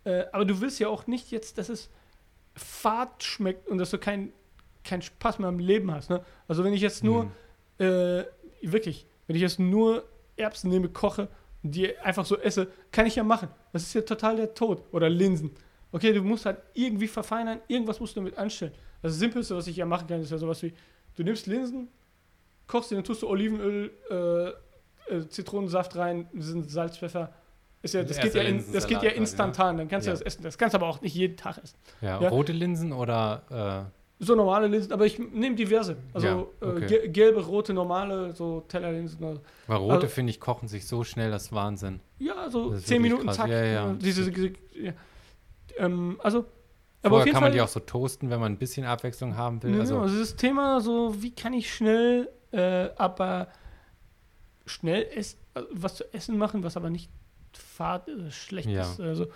Äh, 0.04 0.26
aber 0.32 0.46
du 0.46 0.62
willst 0.62 0.80
ja 0.80 0.88
auch 0.88 1.08
nicht 1.08 1.32
jetzt, 1.32 1.58
dass 1.58 1.70
es 1.70 1.90
fad 2.54 3.24
schmeckt 3.24 3.68
und 3.70 3.80
dass 3.80 3.90
du 3.90 3.98
keinen 3.98 4.32
keinen 4.84 5.02
Spaß 5.02 5.40
mehr 5.40 5.50
am 5.50 5.58
Leben 5.58 5.92
hast. 5.92 6.12
Ne? 6.12 6.24
Also 6.48 6.64
wenn 6.64 6.74
ich 6.74 6.82
jetzt 6.82 7.04
nur, 7.04 7.24
Mhm. 7.24 7.32
äh, 7.86 8.24
wirklich, 8.62 9.08
wenn 9.26 9.36
ich 9.36 9.42
jetzt 9.42 9.58
nur 9.60 10.04
Erbsen 10.38 10.70
nehme, 10.70 10.90
koche 10.90 11.28
und 11.64 11.72
die 11.74 11.98
einfach 11.98 12.24
so 12.24 12.38
esse, 12.38 12.68
kann 12.92 13.08
ich 13.08 13.16
ja 13.16 13.24
machen. 13.24 13.50
Das 13.74 13.82
ist 13.82 13.96
ja 13.96 14.02
total 14.02 14.36
der 14.36 14.54
Tod. 14.54 14.84
Oder 14.92 15.10
Linsen. 15.10 15.50
Okay, 15.96 16.12
du 16.12 16.22
musst 16.24 16.46
halt 16.46 16.58
irgendwie 16.74 17.08
verfeinern, 17.08 17.60
irgendwas 17.70 18.00
musst 18.02 18.16
du 18.18 18.20
damit 18.20 18.38
anstellen. 18.38 18.74
Das 19.02 19.14
Simpelste, 19.16 19.56
was 19.56 19.66
ich 19.68 19.78
ja 19.78 19.86
machen 19.86 20.08
kann, 20.08 20.20
ist 20.20 20.30
ja 20.32 20.38
sowas 20.38 20.62
wie, 20.62 20.74
du 21.16 21.24
nimmst 21.24 21.48
Linsen, 21.48 21.88
kochst 22.68 22.92
die, 22.92 22.96
dann 22.96 23.04
tust 23.06 23.22
du 23.22 23.30
Olivenöl, 23.30 23.92
äh, 24.10 25.14
äh, 25.16 25.28
Zitronensaft 25.30 25.96
rein, 25.96 26.28
Salz, 26.34 26.98
Pfeffer. 26.98 27.32
Ist 27.82 27.94
ja, 27.94 28.02
das, 28.04 28.18
Erster 28.18 28.24
geht 28.24 28.36
ja, 28.36 28.50
in, 28.50 28.74
das 28.74 28.88
geht 28.88 28.98
ja 29.04 29.10
quasi, 29.10 29.16
instantan, 29.22 29.78
dann 29.78 29.88
kannst 29.88 30.08
Ja. 30.08 30.14
du 30.14 30.20
das 30.20 30.26
essen. 30.26 30.44
Das 30.44 30.58
kannst 30.58 30.74
du 30.74 30.80
aber 30.80 30.88
auch 30.88 31.00
nicht 31.02 31.16
jeden 31.16 31.38
Tag 31.38 31.60
essen. 31.64 31.78
ja, 32.02 32.20
ja. 32.20 32.28
rote 32.30 32.52
Linsen 32.52 32.92
oder 32.92 33.92
So 34.20 34.34
normale 34.36 34.68
Linsen, 34.68 34.92
aber 34.92 35.06
ich 35.06 35.18
nehme 35.20 35.56
diverse. 35.56 35.96
Also 36.14 36.28
Ja, 36.28 36.36
okay. 36.68 36.84
äh, 36.84 36.88
ge- 36.88 37.08
gelbe, 37.10 37.46
rote, 37.46 37.74
normale, 37.74 38.34
so 38.36 38.62
Tellerlinsen. 38.68 39.24
äh, 39.24 39.40
weil 39.68 39.78
rote, 39.78 39.94
Also- 39.96 40.08
finde 40.08 40.32
ich, 40.32 40.40
kochen 40.42 40.68
sich 40.68 40.88
so 40.88 41.04
schnell, 41.06 41.32
das 41.32 41.44
ist 41.44 41.54
Wahnsinn. 41.54 42.00
Ja, 42.20 42.50
so 42.50 42.72
Das 42.72 42.84
zehn 42.84 43.02
Minuten, 43.02 43.28
krass. 43.28 43.36
zack. 43.38 43.50
Ja, 43.50 43.64
ja. 43.64 43.92
äh, 43.92 43.96
Diese, 43.98 44.30
diese, 44.32 44.54
ja. 44.74 44.94
Ähm, 45.78 46.20
also, 46.24 46.46
aber 47.02 47.18
Vorher 47.18 47.26
kann 47.26 47.34
Fall, 47.34 47.42
man 47.50 47.52
die 47.52 47.62
auch 47.62 47.68
so 47.68 47.80
toasten, 47.80 48.30
wenn 48.30 48.40
man 48.40 48.54
ein 48.54 48.58
bisschen 48.58 48.86
Abwechslung 48.86 49.36
haben 49.38 49.62
will. 49.64 49.74
Ja, 49.76 49.80
also, 49.82 50.00
also 50.00 50.18
das 50.18 50.36
Thema 50.36 50.82
so, 50.82 51.22
wie 51.22 51.32
kann 51.36 51.54
ich 51.54 51.72
schnell, 51.74 52.30
äh, 52.52 52.90
aber 52.96 53.50
schnell 54.66 55.04
ess, 55.16 55.38
äh, 55.54 55.62
was 55.72 55.96
zu 55.96 56.14
essen 56.14 56.38
machen, 56.38 56.64
was 56.64 56.78
aber 56.78 56.90
nicht 56.90 57.10
fad, 57.54 58.08
äh, 58.08 58.32
schlecht 58.32 58.70
Ja. 58.70 58.82
ist. 58.82 59.00
Also, 59.00 59.28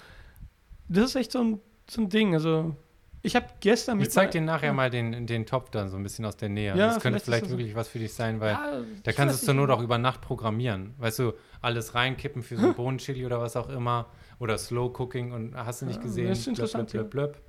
das 0.87 1.05
ist 1.11 1.15
echt 1.15 1.31
so 1.31 1.39
ein, 1.43 1.59
so 1.89 2.01
ein 2.01 2.09
Ding. 2.09 2.33
Also, 2.33 2.75
Ich 3.21 3.35
habe 3.35 3.45
gestern 3.59 3.99
Ich 3.99 4.11
zeig 4.11 4.31
dir 4.31 4.39
nachher 4.41 4.71
mal 4.73 4.89
den, 4.89 5.27
den 5.27 5.45
Top 5.45 5.71
dann 5.73 5.89
so 5.89 5.97
ein 5.97 6.03
bisschen 6.03 6.23
aus 6.25 6.37
der 6.37 6.47
Nähe. 6.49 6.75
Ja, 6.75 6.87
das 6.87 7.01
könnte 7.01 7.19
vielleicht 7.19 7.45
vielleicht 7.45 7.49
wirklich 7.49 7.75
was 7.75 7.89
für 7.89 7.99
dich 7.99 8.13
sein, 8.13 8.39
weil 8.39 8.53
Ja, 8.53 8.81
da 9.03 9.11
kannst 9.11 9.33
du 9.33 9.39
es 9.39 9.43
zur. 9.45 9.53
Not 9.53 9.69
auch 9.71 9.81
über 9.81 9.97
Nacht 9.97 10.21
programmieren. 10.21 10.93
Weißt 10.97 11.19
du, 11.19 11.33
alles 11.61 11.95
reinkippen 11.95 12.41
für 12.41 12.55
so 12.57 12.67
ein 12.67 12.73
Bohnenchili 12.75 13.25
oder 13.25 13.41
was 13.41 13.57
auch 13.57 13.67
immer. 13.69 14.07
Oder 14.39 14.57
Slow 14.57 14.93
Cooking 14.97 15.31
und 15.33 15.55
hast 15.55 15.81
du 15.81 15.85
nicht 15.85 15.97
Ja, 15.97 16.01
gesehen. 16.03 16.29
das 16.29 16.39
ist 16.39 16.47
interessant, 16.47 16.89
Blöp, 16.91 17.09
blöp, 17.09 17.33
blöp. 17.33 17.41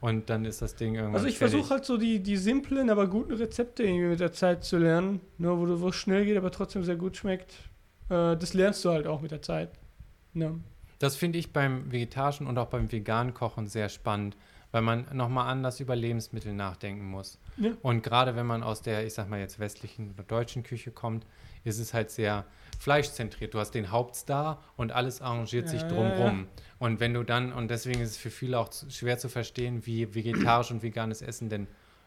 Und 0.00 0.30
dann 0.30 0.46
ist 0.46 0.62
das 0.62 0.74
Ding 0.74 0.94
irgendwann 0.94 1.16
Also 1.16 1.26
ich 1.26 1.36
versuche 1.36 1.68
halt 1.70 1.84
so 1.84 1.98
die, 1.98 2.22
die 2.22 2.38
simplen, 2.38 2.88
aber 2.88 3.06
guten 3.06 3.34
Rezepte 3.34 3.82
irgendwie 3.82 4.06
mit 4.06 4.20
der 4.20 4.32
Zeit 4.32 4.64
zu 4.64 4.78
lernen, 4.78 5.20
ne, 5.36 5.56
wo 5.58 5.66
du 5.66 5.80
wo 5.80 5.88
es 5.88 5.96
schnell 5.96 6.24
geht, 6.24 6.38
aber 6.38 6.50
trotzdem 6.50 6.82
sehr 6.84 6.96
gut 6.96 7.18
schmeckt. 7.18 7.52
Äh, 8.08 8.36
das 8.36 8.54
lernst 8.54 8.82
du 8.84 8.90
halt 8.90 9.06
auch 9.06 9.20
mit 9.20 9.30
der 9.30 9.42
Zeit. 9.42 9.70
Ne? 10.32 10.58
Das 10.98 11.16
finde 11.16 11.38
ich 11.38 11.52
beim 11.52 11.92
vegetarischen 11.92 12.46
und 12.46 12.56
auch 12.56 12.68
beim 12.68 12.90
veganen 12.90 13.34
Kochen 13.34 13.66
sehr 13.66 13.90
spannend, 13.90 14.38
weil 14.72 14.80
man 14.80 15.04
nochmal 15.12 15.48
anders 15.48 15.80
über 15.80 15.96
Lebensmittel 15.96 16.54
nachdenken 16.54 17.04
muss. 17.10 17.38
Ja. 17.58 17.72
Und 17.82 18.02
gerade 18.02 18.36
wenn 18.36 18.46
man 18.46 18.62
aus 18.62 18.80
der, 18.80 19.06
ich 19.06 19.12
sag 19.12 19.28
mal 19.28 19.38
jetzt 19.40 19.58
westlichen 19.58 20.12
oder 20.14 20.22
deutschen 20.22 20.62
Küche 20.62 20.92
kommt, 20.92 21.26
ist 21.64 21.78
es 21.78 21.92
halt 21.94 22.10
sehr 22.10 22.44
fleischzentriert. 22.78 23.52
Du 23.54 23.58
hast 23.58 23.72
den 23.72 23.90
Hauptstar 23.90 24.62
und 24.76 24.92
alles 24.92 25.20
arrangiert 25.20 25.68
sich 25.68 25.82
Ja, 25.82 25.88
drumrum. 25.88 26.46
Und 26.78 26.98
wenn 27.00 27.12
du 27.14 27.22
dann, 27.22 27.52
und 27.52 27.70
deswegen 27.70 28.00
ist 28.00 28.10
es 28.10 28.16
für 28.16 28.30
viele 28.30 28.58
auch 28.58 28.70
schwer 28.88 29.18
zu 29.18 29.28
verstehen, 29.28 29.84
wie 29.86 30.14
vegetarisch 30.14 30.70
und 30.70 30.82
veganes 30.82 31.20
Essen 31.22 31.48
denn 31.50 31.66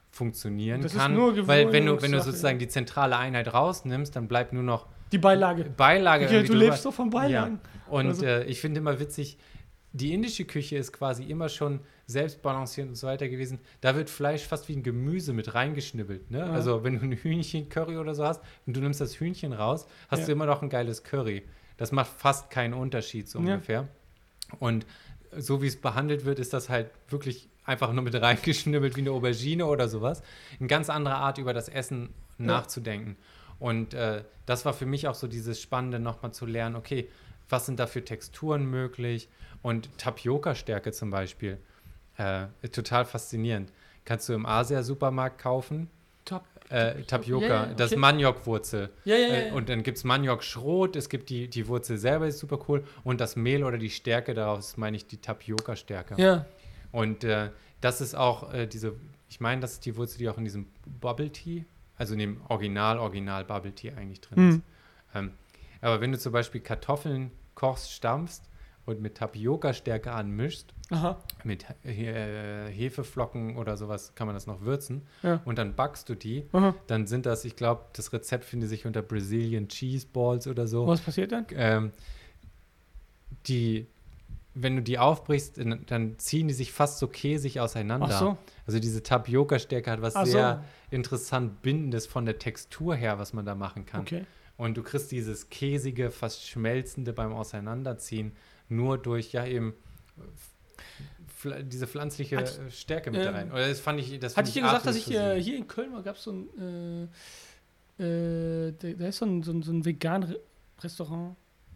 funktionieren 0.09 0.81
Das 0.81 0.93
ist 0.93 0.99
kann. 0.99 1.13
nur 1.13 1.47
weil 1.47 1.71
wenn 1.71 1.85
du, 1.85 2.01
wenn 2.01 2.11
du 2.11 2.21
sozusagen 2.21 2.59
die 2.59 2.67
zentrale 2.67 3.17
Einheit 3.17 3.53
rausnimmst, 3.53 4.15
dann 4.15 4.27
bleibt 4.27 4.53
nur 4.53 4.63
noch 4.63 4.87
Die 5.11 5.17
Beilage. 5.17 5.65
Beilage. 5.65 6.25
Okay, 6.25 6.43
du 6.43 6.53
lebst 6.53 6.85
doch 6.85 6.93
von 6.93 7.09
Beilagen. 7.09 7.59
Und 7.89 8.07
Also- 8.07 8.25
äh, 8.25 8.43
ich 8.45 8.61
finde 8.61 8.79
immer 8.79 8.99
witzig, 8.99 9.37
die 9.95 10.13
indische 10.13 10.45
Küche 10.45 10.75
ist 10.77 10.91
quasi 10.91 11.23
immer 11.23 11.49
schon 11.49 11.79
selbst 12.07 12.41
balanciert 12.41 12.87
und 12.89 12.95
so 12.95 13.07
weiter 13.07 13.29
gewesen. 13.29 13.59
Da 13.81 13.95
wird 13.95 14.09
Fleisch 14.09 14.41
fast 14.43 14.67
wie 14.67 14.73
ein 14.75 14.83
Gemüse 14.83 15.33
mit 15.33 15.53
reingeschnibbelt. 15.53 16.31
Ne? 16.31 16.39
Ja. 16.39 16.45
Also 16.51 16.83
wenn 16.83 16.99
du 16.99 17.05
ein 17.05 17.11
Hühnchen-Curry 17.13 17.97
oder 17.97 18.15
so 18.15 18.25
hast 18.25 18.41
und 18.65 18.75
du 18.75 18.81
nimmst 18.81 18.99
das 18.99 19.19
Hühnchen 19.19 19.53
raus, 19.53 19.85
hast 20.09 20.21
Ja. 20.21 20.25
du 20.25 20.31
immer 20.31 20.45
noch 20.47 20.61
ein 20.63 20.69
geiles 20.69 21.03
Curry. 21.03 21.43
Das 21.77 21.91
macht 21.91 22.09
fast 22.17 22.49
keinen 22.49 22.73
Unterschied 22.73 23.29
so 23.29 23.39
Ja. 23.39 23.45
ungefähr. 23.53 23.87
Und 24.59 24.85
so 25.37 25.61
wie 25.61 25.67
es 25.67 25.79
behandelt 25.79 26.25
wird, 26.25 26.39
ist 26.39 26.53
das 26.53 26.69
halt 26.69 26.89
wirklich 27.09 27.47
einfach 27.63 27.93
nur 27.93 28.03
mit 28.03 28.13
reingeschnibbelt 28.21 28.95
wie 28.95 29.01
eine 29.01 29.11
Aubergine 29.11 29.65
oder 29.67 29.87
sowas. 29.87 30.21
Eine 30.59 30.67
ganz 30.67 30.89
andere 30.89 31.15
Art, 31.15 31.37
über 31.37 31.53
das 31.53 31.69
Essen 31.69 32.09
Ja. 32.39 32.45
nachzudenken. 32.45 33.15
Und 33.59 33.93
äh, 33.93 34.23
das 34.47 34.65
war 34.65 34.73
für 34.73 34.85
mich 34.87 35.07
auch 35.07 35.15
so 35.15 35.27
dieses 35.27 35.61
Spannende, 35.61 35.99
nochmal 35.99 36.33
zu 36.33 36.45
lernen, 36.47 36.75
okay, 36.75 37.09
was 37.49 37.65
sind 37.67 37.79
da 37.79 37.87
für 37.87 38.03
Texturen 38.03 38.65
möglich? 38.65 39.29
Und 39.63 39.97
Tapioca-Stärke 39.97 40.91
zum 40.91 41.09
Beispiel, 41.09 41.57
äh, 42.17 42.45
total 42.71 43.05
faszinierend. 43.05 43.71
Kannst 44.05 44.29
du 44.29 44.33
im 44.33 44.45
Asia-Supermarkt 44.45 45.41
kaufen. 45.41 45.89
Top. 46.25 46.43
Äh, 46.69 47.01
Tapioca, 47.03 47.45
Ja, 47.45 47.65
ja, 47.67 47.73
das 47.73 47.91
okay. 47.91 47.99
Maniokwurzel. 47.99 48.89
Ja, 49.05 49.15
ja, 49.15 49.27
Äh, 49.35 49.51
und 49.51 49.69
dann 49.69 49.83
gibt 49.83 49.97
es 49.97 50.03
Maniok-Schrot, 50.03 50.95
es 50.95 51.09
gibt 51.09 51.29
die, 51.29 51.47
die 51.49 51.67
Wurzel 51.67 51.97
selber, 51.97 52.27
ist 52.27 52.39
super 52.39 52.59
cool. 52.67 52.83
Und 53.03 53.19
das 53.19 53.35
Mehl 53.35 53.63
oder 53.63 53.77
die 53.77 53.89
Stärke 53.89 54.33
daraus, 54.33 54.77
meine 54.77 54.95
ich, 54.97 55.07
die 55.07 55.17
Tapioca-Stärke. 55.17 56.21
ja. 56.21 56.45
Und 56.91 57.23
äh, 57.23 57.49
das 57.81 58.01
ist 58.01 58.13
auch 58.15 58.53
äh, 58.53 58.67
diese, 58.67 58.93
ich 59.27 59.39
meine, 59.41 59.61
das 59.61 59.73
ist 59.73 59.85
die 59.85 59.95
Wurzel, 59.97 60.19
die 60.19 60.29
auch 60.29 60.37
in 60.37 60.43
diesem 60.43 60.67
Bubble 61.01 61.31
Tea, 61.31 61.65
also 61.97 62.13
in 62.13 62.19
dem 62.19 62.41
Original, 62.49 62.99
Original 62.99 63.43
Bubble 63.43 63.73
Tea 63.73 63.93
eigentlich 63.93 64.21
drin 64.21 64.49
ist. 64.49 64.55
Hm. 64.55 64.63
Ähm, 65.15 65.31
aber 65.81 65.99
wenn 66.01 66.11
du 66.11 66.19
zum 66.19 66.31
Beispiel 66.31 66.61
Kartoffeln 66.61 67.31
kochst, 67.55 67.91
stampfst 67.91 68.43
und 68.85 69.01
mit 69.01 69.15
Tapioca-Stärke 69.15 70.11
anmischst, 70.11 70.73
Aha. 70.89 71.17
mit 71.43 71.65
äh, 71.85 72.67
Hefeflocken 72.69 73.55
oder 73.57 73.77
sowas 73.77 74.13
kann 74.15 74.27
man 74.27 74.35
das 74.35 74.45
noch 74.45 74.61
würzen 74.61 75.03
Ja. 75.21 75.41
und 75.45 75.57
dann 75.57 75.75
backst 75.75 76.09
du 76.09 76.15
die, 76.15 76.45
Aha. 76.51 76.75
dann 76.87 77.07
sind 77.07 77.25
das, 77.25 77.45
ich 77.45 77.55
glaube, 77.55 77.85
das 77.93 78.11
Rezept 78.11 78.43
findet 78.43 78.69
sich 78.69 78.85
unter 78.85 79.01
Brazilian 79.01 79.67
Cheese 79.69 80.05
Balls 80.11 80.47
oder 80.47 80.67
so. 80.67 80.85
Was 80.87 81.01
passiert 81.01 81.31
dann? 81.31 81.45
Ähm, 81.55 81.91
die, 83.47 83.87
wenn 84.53 84.75
du 84.75 84.81
die 84.81 84.99
aufbrichst, 84.99 85.59
dann, 85.87 86.19
ziehen 86.19 86.47
die 86.47 86.53
sich 86.53 86.71
fast 86.71 86.99
so 86.99 87.07
käsig 87.07 87.59
auseinander. 87.59 88.07
Ach 88.11 88.19
so. 88.19 88.37
Also 88.67 88.79
diese 88.79 89.01
Tapioca-Stärke 89.01 89.89
hat 89.91 90.01
was 90.01 90.15
Ach 90.15 90.25
so. 90.25 90.31
sehr 90.33 90.63
interessant 90.91 91.61
Bindendes 91.61 92.05
von 92.05 92.25
der 92.25 92.37
Textur 92.37 92.95
her, 92.95 93.17
was 93.17 93.33
man 93.33 93.45
da 93.45 93.55
machen 93.55 93.85
kann. 93.85 94.01
Okay. 94.01 94.25
Und 94.55 94.77
du 94.77 94.83
kriegst 94.83 95.11
dieses 95.11 95.49
käsige, 95.49 96.11
fast 96.11 96.47
schmelzende 96.47 97.11
beim 97.13 97.33
Auseinanderziehen 97.33 98.33
nur 98.75 98.97
durch 98.97 99.31
ja 99.33 99.45
eben 99.45 99.73
diese 101.63 101.87
pflanzliche 101.87 102.37
Hat- 102.37 102.59
Stärke 102.71 103.11
mit 103.11 103.21
äh, 103.21 103.27
rein. 103.27 103.51
Oder 103.51 103.67
das 103.67 103.79
fand 103.81 103.99
ich, 103.99 104.17
das 104.19 104.37
Hatte 104.37 104.47
ich 104.47 104.53
dir 104.53 104.61
gesagt, 104.61 104.85
dass 104.85 104.95
ich 104.95 105.05
für 105.05 105.35
äh, 105.35 105.41
hier 105.41 105.57
in 105.57 105.67
Köln 105.67 105.91
mal 105.91 106.01
gab 106.03 106.15
es 106.15 106.23
so 106.23 106.31
ein, 106.31 107.09
äh, 107.99 108.03
äh, 108.67 108.73
da, 108.97 109.07
ist 109.07 109.17
so 109.17 109.25
ein, 109.25 109.43
so 109.43 109.51
ein, 109.51 109.61
so 109.61 109.71
ein 109.71 109.83
vegan 109.85 110.23
Re 110.23 110.39
Restaurant, 110.81 111.35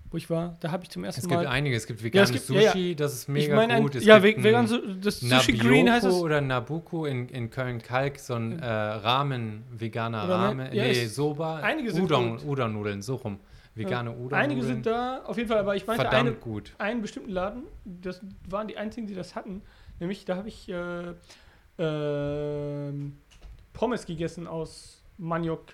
wo 0.09 0.17
ich 0.17 0.30
war. 0.30 0.58
Da 0.61 0.72
habe 0.72 0.84
ich 0.84 0.90
zum 0.90 1.03
ersten 1.03 1.22
Es 1.22 1.27
gibt 1.27 1.35
Mal. 1.42 1.48
einige, 1.48 1.76
es 1.76 1.85
gibt 1.85 2.00
Ja, 2.00 2.06
veganes 2.06 2.30
es 2.32 2.48
gibt- 2.48 2.50
ja, 2.50 2.61
ja. 2.61 2.72
Sushi, 2.72 2.95
das 2.95 3.14
ist 3.14 3.22
ich 3.24 3.27
mega 3.30 3.56
meine, 3.56 3.74
ein, 3.76 3.84
gut. 3.84 3.95
Es 3.95 4.06
ja, 4.06 4.19
gibt 4.19 4.40
ve- 4.40 4.43
vegan, 4.43 5.00
das 5.01 5.19
Sushi 5.19 5.53
Green 5.58 5.90
heißt 5.92 6.03
Nabioko 6.06 6.17
es. 6.17 6.24
oder 6.24 6.42
Nabuko 6.42 7.06
in, 7.06 7.27
in 7.30 7.50
Köln-Kalk, 7.50 8.19
so 8.19 8.35
ein 8.35 8.59
äh, 8.59 8.66
Ramen, 8.66 9.64
veganer 9.72 10.53
ne- 10.53 10.76
ja, 10.76 10.84
nee, 10.84 11.03
es- 11.03 11.16
Soba, 11.16 11.58
einige 11.58 11.92
sind 11.92 12.06
Udon. 12.06 12.40
Udon-Nudeln, 12.40 13.01
so 13.01 13.16
rum. 13.16 13.38
Vegane 13.78 14.12
Udon-Nudeln. 14.12 14.42
Einige 14.42 14.64
sind 14.64 14.86
da, 14.86 15.24
auf 15.24 15.38
jeden 15.38 15.50
Fall, 15.50 15.60
aber 15.60 15.76
ich 15.76 15.86
meinte 15.86 16.10
eine, 16.10 16.34
gut. 16.34 16.74
einen 16.78 17.02
bestimmten 17.02 17.32
Laden, 17.32 17.64
das 17.86 18.22
waren 18.48 18.68
die 18.68 18.78
einzigen, 18.78 19.08
die 19.08 19.16
das 19.16 19.36
hatten. 19.36 19.62
Nämlich, 20.00 20.26
da 20.26 20.36
habe 20.36 20.48
ich 20.48 20.70
äh, 20.70 21.14
ähm, 21.78 23.18
Pommes 23.74 24.06
gegessen 24.06 24.48
aus 24.48 25.04
Maniok. 25.18 25.74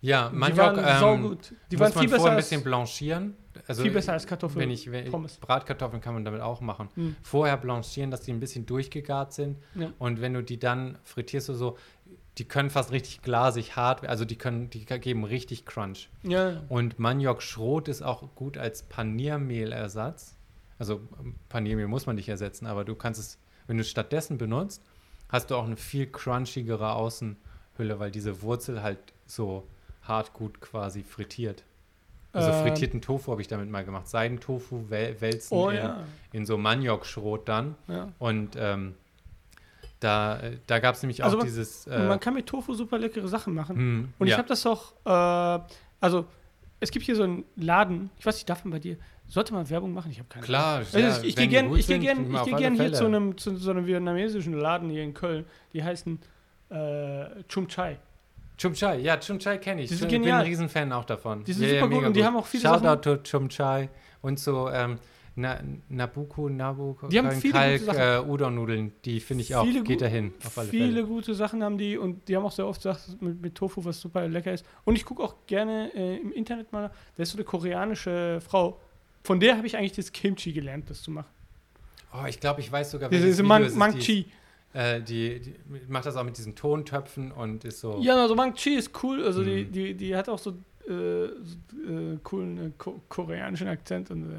Ja, 0.00 0.30
die 0.30 0.36
Maniok 0.36 0.58
waren 0.58 0.78
ähm, 0.78 0.98
saugut. 0.98 1.54
Die 1.70 1.76
muss 1.76 1.80
waren 1.80 1.94
man 1.94 2.00
viel 2.00 2.08
besser, 2.08 2.16
vorher 2.16 2.36
ein 2.36 2.36
bisschen 2.36 2.62
blanchieren. 2.62 3.36
Also 3.66 3.82
viel 3.82 3.90
besser 3.90 4.12
als 4.12 4.26
Kartoffeln. 4.26 4.60
wenn 4.60 4.70
ich, 4.70 4.90
wenn 4.90 5.10
Pommes. 5.10 5.36
Bratkartoffeln 5.36 6.00
kann 6.00 6.14
man 6.14 6.24
damit 6.24 6.40
auch 6.40 6.60
machen. 6.60 6.88
Hm. 6.94 7.16
Vorher 7.22 7.56
blanchieren, 7.56 8.10
dass 8.10 8.22
die 8.22 8.32
ein 8.32 8.40
bisschen 8.40 8.64
durchgegart 8.64 9.32
sind. 9.32 9.58
Ja. 9.74 9.92
Und 9.98 10.20
wenn 10.20 10.34
du 10.34 10.42
die 10.42 10.58
dann 10.58 10.98
frittierst 11.04 11.50
du 11.50 11.54
so, 11.54 11.76
die 12.40 12.46
können 12.46 12.70
fast 12.70 12.90
richtig 12.90 13.20
glasig 13.20 13.76
hart, 13.76 14.06
also 14.06 14.24
die 14.24 14.36
können, 14.36 14.70
die 14.70 14.86
geben 14.86 15.24
richtig 15.24 15.66
Crunch. 15.66 16.08
Ja, 16.22 16.62
Und 16.70 16.98
Maniok-Schrot 16.98 17.86
ist 17.86 18.00
auch 18.00 18.34
gut 18.34 18.56
als 18.56 18.82
Paniermehlersatz. 18.84 20.36
Also 20.78 21.02
ähm, 21.20 21.34
Paniermehl 21.50 21.86
muss 21.86 22.06
man 22.06 22.16
nicht 22.16 22.30
ersetzen, 22.30 22.66
aber 22.66 22.86
du 22.86 22.94
kannst 22.94 23.20
es, 23.20 23.38
wenn 23.66 23.76
du 23.76 23.82
es 23.82 23.90
stattdessen 23.90 24.38
benutzt, 24.38 24.82
hast 25.28 25.50
du 25.50 25.56
auch 25.56 25.66
eine 25.66 25.76
viel 25.76 26.06
crunchigere 26.06 26.94
Außenhülle, 26.94 27.98
weil 27.98 28.10
diese 28.10 28.40
Wurzel 28.40 28.82
halt 28.82 28.98
so 29.26 29.68
hart 30.02 30.32
gut 30.32 30.62
quasi 30.62 31.02
frittiert. 31.02 31.62
Also 32.32 32.50
Ähm. 32.52 32.62
frittierten 32.62 33.02
Tofu 33.02 33.32
habe 33.32 33.42
ich 33.42 33.48
damit 33.48 33.68
mal 33.68 33.84
gemacht. 33.84 34.08
Seidentofu 34.08 34.88
wälzen 34.88 35.54
oh 35.54 35.68
in, 35.68 35.76
ja. 35.76 36.04
in 36.32 36.46
so 36.46 36.56
Maniok-Schrot 36.56 37.46
dann. 37.46 37.74
ja. 37.86 38.08
Und 38.18 38.56
ähm, 38.58 38.94
da, 40.00 40.40
da 40.66 40.78
gab 40.78 40.94
es 40.94 41.02
nämlich 41.02 41.22
auch 41.22 41.26
Also 41.26 41.36
man- 41.38 41.46
dieses. 41.46 41.86
Äh, 41.86 42.06
man 42.08 42.18
kann 42.20 42.34
mit 42.34 42.46
Tofu 42.46 42.74
super 42.74 42.98
leckere 42.98 43.28
Sachen 43.28 43.54
machen. 43.54 43.76
hm, 43.76 44.08
Und 44.18 44.26
ich 44.26 44.32
ja. 44.32 44.38
habe 44.38 44.48
das 44.48 44.66
auch, 44.66 44.92
äh, 45.04 45.62
also 46.00 46.24
es 46.80 46.90
gibt 46.90 47.04
hier 47.04 47.14
so 47.16 47.22
einen 47.24 47.44
Laden, 47.56 48.10
ich 48.18 48.24
weiß 48.26 48.34
nicht, 48.36 48.48
darf 48.48 48.64
man 48.64 48.72
bei 48.72 48.78
dir, 48.78 48.96
sollte 49.28 49.52
man 49.52 49.68
Werbung 49.70 49.92
machen? 49.92 50.10
Ich 50.10 50.18
habe 50.18 50.28
keine 50.28 50.44
Klar, 50.44 50.78
Also 50.78 50.98
ja, 50.98 51.20
ich, 51.22 51.36
gehe 51.36 51.46
gern, 51.46 51.72
ich 51.76 51.86
geh 51.86 51.98
gern, 51.98 52.34
ich 52.34 52.42
geh 52.44 52.52
gern 52.52 52.74
hier 52.74 52.92
zu 52.92 53.04
einem, 53.04 53.36
zu 53.38 53.54
so 53.56 53.70
einem 53.70 53.86
vietnamesischen 53.86 54.54
Laden 54.54 54.88
hier 54.90 55.02
in 55.04 55.14
Köln. 55.14 55.44
Die 55.72 55.84
heißen 55.84 56.18
äh, 56.70 57.24
Chum 57.48 57.68
Chai. 57.68 57.98
Chum 58.56 58.74
Chai, 58.74 58.98
ja, 58.98 59.16
Chum 59.18 59.38
Chai 59.38 59.58
kenne 59.58 59.82
ich. 59.82 59.88
Die 59.88 59.94
sind 59.94 60.06
ich 60.08 60.12
bin 60.12 60.22
genial. 60.22 60.40
ein 60.40 60.46
Riesenfan 60.46 60.92
auch 60.92 61.04
davon. 61.04 61.44
Die 61.44 61.52
sind 61.52 61.68
Ja, 61.68 61.80
super 61.80 61.94
gut 61.94 62.04
und 62.04 62.16
die 62.16 62.24
haben 62.24 62.36
auch 62.36 62.46
viele 62.46 62.62
Shoutout 62.62 63.02
to 63.02 63.22
Chum 63.22 63.48
Chai 63.48 63.88
und 64.22 64.38
so 64.38 64.68
ähm, 64.70 64.98
Na, 65.36 65.60
Nabuko, 65.88 66.48
Nabuko, 66.48 67.06
Die 67.08 67.18
haben 67.18 67.30
viele 67.30 67.52
Kalk, 67.52 67.86
gute 67.86 67.98
äh, 67.98 68.18
Udon-Nudeln, 68.28 68.92
die 69.04 69.20
finde 69.20 69.42
ich 69.42 69.54
auch, 69.54 69.64
Viele 69.64 69.82
geht 69.84 70.00
dahin, 70.00 70.32
Viele 70.40 70.66
Fälle. 70.66 71.04
gute 71.04 71.34
Sachen 71.34 71.62
haben 71.62 71.78
die 71.78 71.96
und 71.96 72.28
die 72.28 72.36
haben 72.36 72.44
auch 72.44 72.52
sehr 72.52 72.66
oft 72.66 72.82
gesagt, 72.82 73.22
mit, 73.22 73.40
mit 73.40 73.54
Tofu, 73.54 73.84
was 73.84 74.00
super 74.00 74.26
lecker 74.28 74.52
ist. 74.52 74.64
Und 74.84 74.96
ich 74.96 75.04
gucke 75.04 75.22
auch 75.22 75.34
gerne 75.46 75.92
äh, 75.94 76.16
im 76.16 76.32
Internet 76.32 76.72
mal, 76.72 76.90
da 77.16 77.22
ist 77.22 77.30
so 77.30 77.38
eine 77.38 77.44
koreanische 77.44 78.40
Frau, 78.40 78.80
von 79.22 79.38
der 79.38 79.56
habe 79.56 79.66
ich 79.66 79.76
eigentlich 79.76 79.92
das 79.92 80.10
Kimchi 80.12 80.52
gelernt, 80.52 80.90
das 80.90 81.00
zu 81.02 81.10
machen. 81.10 81.28
Oh, 82.12 82.26
ich 82.26 82.40
glaube, 82.40 82.60
ich 82.60 82.70
weiß 82.70 82.90
sogar, 82.90 83.08
Diese, 83.08 83.22
welches 83.22 83.36
diese 83.38 83.44
Video 83.48 83.76
Mang, 83.78 83.96
ist, 83.96 84.08
die, 84.08 84.24
Chi. 84.24 84.26
äh, 84.72 85.00
die, 85.00 85.40
die 85.40 85.54
macht 85.88 86.06
das 86.06 86.16
auch 86.16 86.24
mit 86.24 86.36
diesen 86.36 86.56
Tontöpfen 86.56 87.30
und 87.30 87.64
ist 87.64 87.80
so. 87.80 87.98
Ja, 88.00 88.16
also 88.20 88.34
Mang 88.34 88.54
Chi 88.54 88.74
ist 88.74 88.90
cool. 89.04 89.22
Also 89.24 89.44
die, 89.44 89.64
Mhm. 89.64 89.72
die, 89.72 89.94
die 89.94 90.16
hat 90.16 90.28
auch 90.28 90.38
so, 90.40 90.54
äh, 90.88 91.28
so 91.42 91.56
äh, 91.88 92.18
coolen 92.22 92.58
äh, 92.58 92.70
ko 92.78 93.00
koreanischen 93.08 93.68
Akzent 93.68 94.10
und 94.10 94.30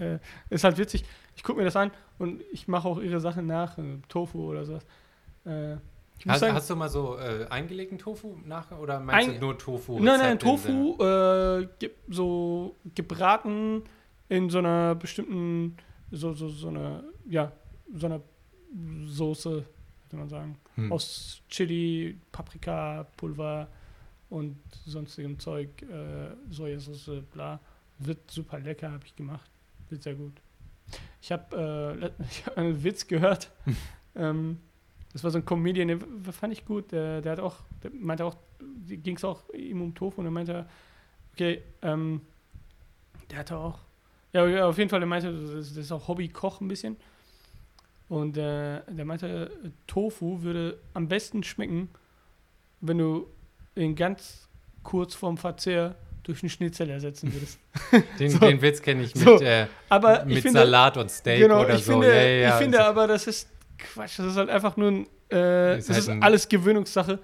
äh, 0.00 0.14
äh, 0.14 0.18
ist 0.50 0.64
halt 0.64 0.78
witzig. 0.78 1.04
Ich 1.36 1.42
gucke 1.42 1.58
mir 1.58 1.64
das 1.64 1.76
an 1.76 1.90
und 2.18 2.42
ich 2.52 2.68
mache 2.68 2.88
auch 2.88 3.00
ihre 3.00 3.20
Sachen 3.20 3.46
nach, 3.46 3.78
äh, 3.78 3.98
Tofu 4.08 4.50
oder 4.50 4.64
muss 6.24 6.34
Hast, 6.34 6.40
sagen, 6.40 6.54
hast 6.54 6.68
du 6.68 6.76
mal 6.76 6.88
so 6.90 7.16
eingelegten 7.48 7.96
Tofu 7.96 8.36
nach 8.44 8.70
oder 8.72 9.00
meinst 9.00 9.30
Ein- 9.30 9.34
du 9.36 9.46
nur 9.46 9.58
Tofu? 9.58 9.98
nein, 10.00 10.18
nein? 10.18 10.38
Tofu 10.38 10.96
ge 11.78 11.90
so 12.08 12.76
gebraten 12.94 13.84
in 14.28 14.50
so 14.50 14.58
einer 14.58 14.94
bestimmten, 14.94 15.76
so, 16.10 16.34
so, 16.34 16.48
so 16.48 16.68
einer, 16.68 17.04
ja, 17.28 17.52
so 17.94 18.06
einer 18.06 18.20
Soße, 19.06 19.64
könnte 20.02 20.16
man 20.16 20.28
sagen. 20.28 20.58
Hm. 20.76 20.92
Aus 20.92 21.42
Chili, 21.48 22.18
Paprika, 22.30 23.06
Pulver 23.16 23.68
und 24.30 24.56
sonstigem 24.86 25.38
Zeug, 25.38 25.82
äh, 25.82 26.30
Sojasauce, 26.50 27.22
bla. 27.32 27.60
Wird 27.98 28.30
super 28.30 28.58
lecker, 28.60 28.90
habe 28.90 29.04
ich 29.04 29.14
gemacht. 29.14 29.50
Wird 29.90 30.02
sehr 30.02 30.14
gut. 30.14 30.32
Ich 31.20 31.30
habe 31.32 32.10
äh, 32.18 32.22
ich 32.30 32.46
hab 32.46 32.56
einen 32.56 32.82
Witz 32.82 33.06
gehört. 33.06 33.50
ähm, 34.14 34.58
das 35.12 35.24
war 35.24 35.32
so 35.32 35.38
ein 35.38 35.44
Comedian, 35.44 35.88
der 36.24 36.32
fand 36.32 36.52
ich 36.52 36.64
gut. 36.64 36.92
Der, 36.92 37.20
der 37.20 37.32
hat 37.32 37.40
auch, 37.40 37.56
der 37.82 37.90
meinte 37.92 38.24
auch, 38.24 38.36
ging 38.86 39.16
es 39.16 39.24
auch 39.24 39.42
ihm 39.50 39.82
um 39.82 39.94
Tofu 39.94 40.20
und 40.20 40.26
er 40.26 40.30
meinte, 40.30 40.66
okay, 41.32 41.62
ähm, 41.82 42.20
der 43.30 43.38
hatte 43.38 43.56
auch, 43.56 43.80
ja, 44.32 44.66
auf 44.66 44.78
jeden 44.78 44.88
Fall, 44.88 45.00
der 45.00 45.08
meinte, 45.08 45.32
das 45.32 45.50
ist, 45.50 45.70
das 45.72 45.86
ist 45.86 45.92
auch 45.92 46.06
Hobbykoch 46.06 46.60
ein 46.60 46.68
bisschen. 46.68 46.96
Und 48.08 48.36
äh, 48.36 48.82
der 48.88 49.04
meinte, 49.04 49.50
Tofu 49.88 50.42
würde 50.42 50.78
am 50.94 51.08
besten 51.08 51.42
schmecken, 51.42 51.88
wenn 52.80 52.98
du 52.98 53.26
ihn 53.76 53.94
ganz 53.94 54.48
kurz 54.82 55.14
vorm 55.14 55.36
Verzehr 55.36 55.94
durch 56.22 56.42
einen 56.42 56.50
Schnitzel 56.50 56.90
ersetzen 56.90 57.32
würdest. 57.32 57.58
Den, 58.18 58.30
So. 58.30 58.38
den 58.38 58.60
Witz 58.62 58.82
kenne 58.82 59.02
ich 59.02 59.14
mit, 59.14 59.24
So. 59.24 59.40
äh, 59.40 59.66
mit 60.26 60.40
finde, 60.42 60.60
Salat 60.60 60.96
und 60.96 61.10
Steak 61.10 61.40
genau, 61.40 61.62
oder 61.62 61.74
ich 61.74 61.84
so. 61.84 61.92
finde, 61.92 62.08
ja, 62.14 62.22
ja, 62.22 62.48
ich 62.50 62.54
finde 62.62 62.84
aber, 62.84 63.06
das 63.06 63.26
ist 63.26 63.48
Quatsch. 63.78 64.18
Das 64.18 64.26
ist 64.26 64.36
halt 64.36 64.50
einfach 64.50 64.76
nur 64.76 64.90
ein, 64.90 65.06
äh, 65.30 65.78
Ist 65.78 65.88
das 65.88 65.96
halt 65.96 66.04
ist 66.04 66.08
ein- 66.10 66.22
alles 66.22 66.48
Gewöhnungssache. 66.48 67.18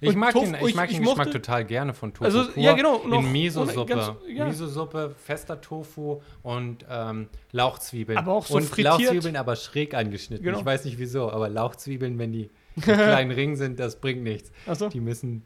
ich 0.00 0.08
und 0.10 0.16
mag, 0.18 0.32
Tofu- 0.34 0.44
den, 0.46 0.54
ich 0.56 0.68
ich- 0.70 0.74
mag 0.74 0.90
ich 0.90 0.96
den 0.96 1.04
Geschmack 1.06 1.28
mochte- 1.28 1.40
total 1.40 1.64
gerne 1.64 1.94
von 1.94 2.12
Tofu. 2.12 2.24
Also, 2.24 2.44
ja, 2.56 2.72
genau, 2.74 3.06
noch 3.06 3.20
in 3.22 3.30
Miso-Suppe. 3.32 3.94
ganz- 3.94 4.12
ja. 4.28 4.44
Miso-Suppe, 4.46 5.14
fester 5.16 5.60
Tofu 5.60 6.20
und 6.42 6.84
ähm, 6.90 7.28
Lauchzwiebeln. 7.52 8.18
Aber 8.18 8.32
auch 8.32 8.46
so 8.46 8.56
und 8.56 8.64
frittiert. 8.64 9.00
Lauchzwiebeln 9.00 9.36
aber 9.36 9.54
schräg 9.56 9.94
angeschnitten. 9.94 10.44
Genau. 10.44 10.58
Ich 10.58 10.64
weiß 10.64 10.84
nicht 10.84 10.98
wieso, 10.98 11.30
aber 11.30 11.48
Lauchzwiebeln, 11.48 12.18
wenn 12.18 12.32
die 12.32 12.50
in 12.74 12.82
kleinen 12.82 13.30
Ringen 13.30 13.56
sind, 13.56 13.78
das 13.78 14.00
bringt 14.00 14.22
nichts. 14.22 14.50
Also, 14.66 14.88
Die 14.88 15.00
müssen 15.00 15.44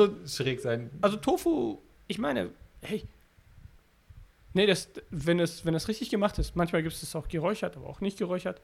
also, 0.00 0.14
schräg 0.26 0.60
sein. 0.60 0.90
also 1.02 1.16
Tofu, 1.18 1.78
ich 2.08 2.18
meine, 2.18 2.50
hey. 2.80 3.04
Nee, 4.54 4.66
das, 4.66 4.88
wenn 5.10 5.40
es 5.40 5.64
wenn 5.64 5.72
das 5.74 5.88
richtig 5.88 6.10
gemacht 6.10 6.38
ist, 6.38 6.56
manchmal 6.56 6.82
gibt 6.82 6.94
es 6.94 7.00
das 7.00 7.14
auch 7.16 7.28
geräuchert, 7.28 7.76
aber 7.76 7.88
auch 7.88 8.00
nicht 8.00 8.18
geräuchert. 8.18 8.60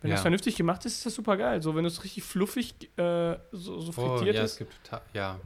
Wenn 0.00 0.10
Ja. 0.10 0.16
das 0.16 0.22
vernünftig 0.22 0.54
gemacht 0.56 0.84
ist, 0.84 0.98
ist 0.98 1.06
das 1.06 1.14
super 1.14 1.36
geil. 1.36 1.62
So, 1.62 1.74
wenn 1.74 1.84
es 1.84 2.04
richtig 2.04 2.22
fluffig, 2.24 2.74
äh, 2.96 3.36
so, 3.52 3.80
so 3.80 3.92
Oh, 3.96 4.16
frittiert 4.16 4.36
ja, 4.36 4.42
ist. 4.44 4.52
es 4.52 4.58
gibt 4.58 4.74
ja. 5.14 5.40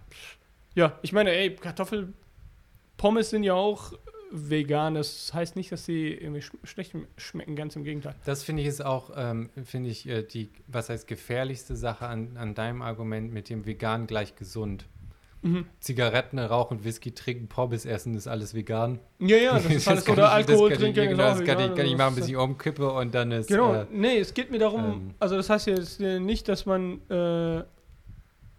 Ja, 0.74 0.98
ich 1.02 1.12
meine, 1.12 1.30
ey, 1.32 1.54
Kartoffelpommes 1.54 3.30
sind 3.30 3.42
ja 3.44 3.54
auch 3.54 3.92
vegan. 4.30 4.94
Das 4.94 5.32
heißt 5.32 5.56
nicht, 5.56 5.72
dass 5.72 5.84
sie 5.84 6.08
irgendwie 6.12 6.42
sch 6.42 6.52
schlecht 6.64 6.94
schmecken, 7.16 7.56
ganz 7.56 7.76
im 7.76 7.84
Gegenteil. 7.84 8.14
Das 8.24 8.42
finde 8.42 8.62
ich 8.62 8.68
ist 8.68 8.84
auch, 8.84 9.10
ähm, 9.16 9.50
finde 9.64 9.90
ich, 9.90 10.08
äh, 10.08 10.22
die, 10.22 10.48
was 10.66 10.88
heißt 10.88 11.06
gefährlichste 11.06 11.76
Sache 11.76 12.06
an, 12.06 12.36
an 12.36 12.54
deinem 12.54 12.82
Argument 12.82 13.32
mit 13.32 13.48
dem 13.48 13.66
vegan 13.66 14.06
gleich 14.06 14.34
gesund. 14.36 14.84
Mhm. 15.40 15.66
Zigaretten 15.78 16.40
rauchen, 16.40 16.82
Whisky 16.82 17.12
trinken, 17.12 17.46
Pommes 17.46 17.86
essen, 17.86 18.14
ist 18.16 18.26
alles 18.26 18.54
vegan. 18.54 18.98
Ja, 19.20 19.36
ja, 19.36 19.52
das 19.54 19.66
ist 19.66 19.86
alles. 19.88 20.04
kann 20.04 20.14
Oder 20.14 20.24
ich- 20.26 20.30
Alkohol 20.48 20.70
das 20.70 20.78
kann 20.80 20.88
ich, 20.88 20.94
trinken. 20.96 21.10
Genau, 21.16 21.28
das 21.28 21.38
kann 21.38 21.46
ich, 21.46 21.48
vegan, 21.48 21.68
kann 21.76 21.86
ich 21.86 21.92
also 21.92 21.96
machen, 21.96 22.14
das 22.16 22.24
bis 22.24 22.28
ich 22.28 22.36
umkippe 22.36 22.90
und 22.92 23.14
dann 23.14 23.30
ist. 23.32 23.46
Genau, 23.48 23.72
Äh, 23.74 23.86
nee, 23.92 24.18
es 24.18 24.34
geht 24.34 24.50
mir 24.50 24.58
darum, 24.58 24.84
ähm, 24.84 25.14
also 25.20 25.36
das 25.36 25.48
heißt 25.48 25.68
jetzt 25.68 26.00
nicht, 26.00 26.48
dass 26.48 26.66
man. 26.66 27.00
Äh, 27.08 27.62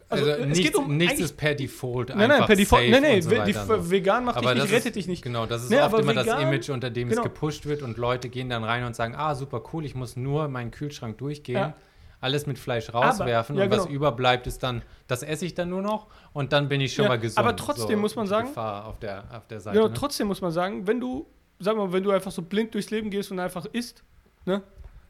also, 0.09 0.25
äh, 0.25 0.45
nichts, 0.45 0.57
nichts 0.63 0.79
eigentlich- 1.13 1.19
ist 1.19 1.37
per 1.37 1.55
Default 1.55 2.09
Nein, 2.09 2.17
nein, 2.17 2.31
einfach 2.31 2.47
per 2.47 2.55
Default. 2.55 2.89
Nein, 2.89 3.01
nein, 3.01 3.21
so 3.21 3.29
so. 3.29 3.91
vegan 3.91 4.25
macht 4.25 4.37
Aber 4.37 4.53
dich 4.53 4.61
das 4.63 4.63
nicht, 4.63 4.73
rettet 4.73 4.85
ist, 4.87 4.95
dich 4.95 5.07
nicht. 5.07 5.21
Genau, 5.23 5.45
das 5.45 5.63
ist 5.63 5.69
Nee, 5.69 5.77
oft 5.77 5.85
aber 5.85 5.99
immer 5.99 6.13
das 6.13 6.25
vegan- 6.27 6.41
Image, 6.41 6.69
unter 6.69 6.89
dem 6.89 7.09
genau. 7.09 7.21
es 7.21 7.23
gepusht 7.23 7.65
wird 7.65 7.81
und 7.83 7.97
Leute 7.97 8.29
gehen 8.29 8.49
dann 8.49 8.63
rein 8.63 8.83
und 8.83 8.95
sagen, 8.95 9.15
ah, 9.15 9.35
super 9.35 9.61
cool, 9.73 9.85
ich 9.85 9.95
muss 9.95 10.15
nur 10.15 10.47
meinen 10.47 10.71
Kühlschrank 10.71 11.17
durchgehen, 11.19 11.57
Ja. 11.57 11.73
alles 12.21 12.47
mit 12.47 12.57
Fleisch 12.59 12.93
rauswerfen 12.93 13.55
ja, 13.57 13.63
und 13.65 13.71
was 13.71 13.83
genau. 13.85 13.95
überbleibt 13.95 14.45
ist 14.47 14.61
dann, 14.63 14.81
das 15.07 15.23
esse 15.23 15.45
ich 15.45 15.53
dann 15.53 15.69
nur 15.69 15.81
noch 15.81 16.07
und 16.33 16.51
dann 16.53 16.67
bin 16.67 16.81
ich 16.81 16.93
schon 16.93 17.03
Ja, 17.03 17.09
mal 17.09 17.19
gesund. 17.19 17.37
aber 17.39 17.55
trotzdem 17.55 17.99
muss 17.99 18.15
man 18.15 18.27
sagen- 18.27 18.47
Gefahr 18.47 18.85
auf 18.87 18.99
der, 18.99 19.23
auf 19.31 19.47
der 19.47 19.59
Seite. 19.61 19.77
Genau, 19.77 19.87
ne? 19.89 19.93
trotzdem 19.93 20.27
muss 20.27 20.41
man 20.41 20.51
sagen, 20.51 20.85
wenn 20.87 20.99
du, 20.99 21.27
sag 21.59 21.77
mal, 21.77 21.93
wenn 21.93 22.03
du 22.03 22.11
einfach 22.11 22.31
so 22.31 22.41
blind 22.41 22.73
durchs 22.73 22.89
Leben 22.89 23.09
gehst 23.09 23.31
und 23.31 23.39
einfach 23.39 23.65
isst, 23.73 24.03
ne? 24.45 24.61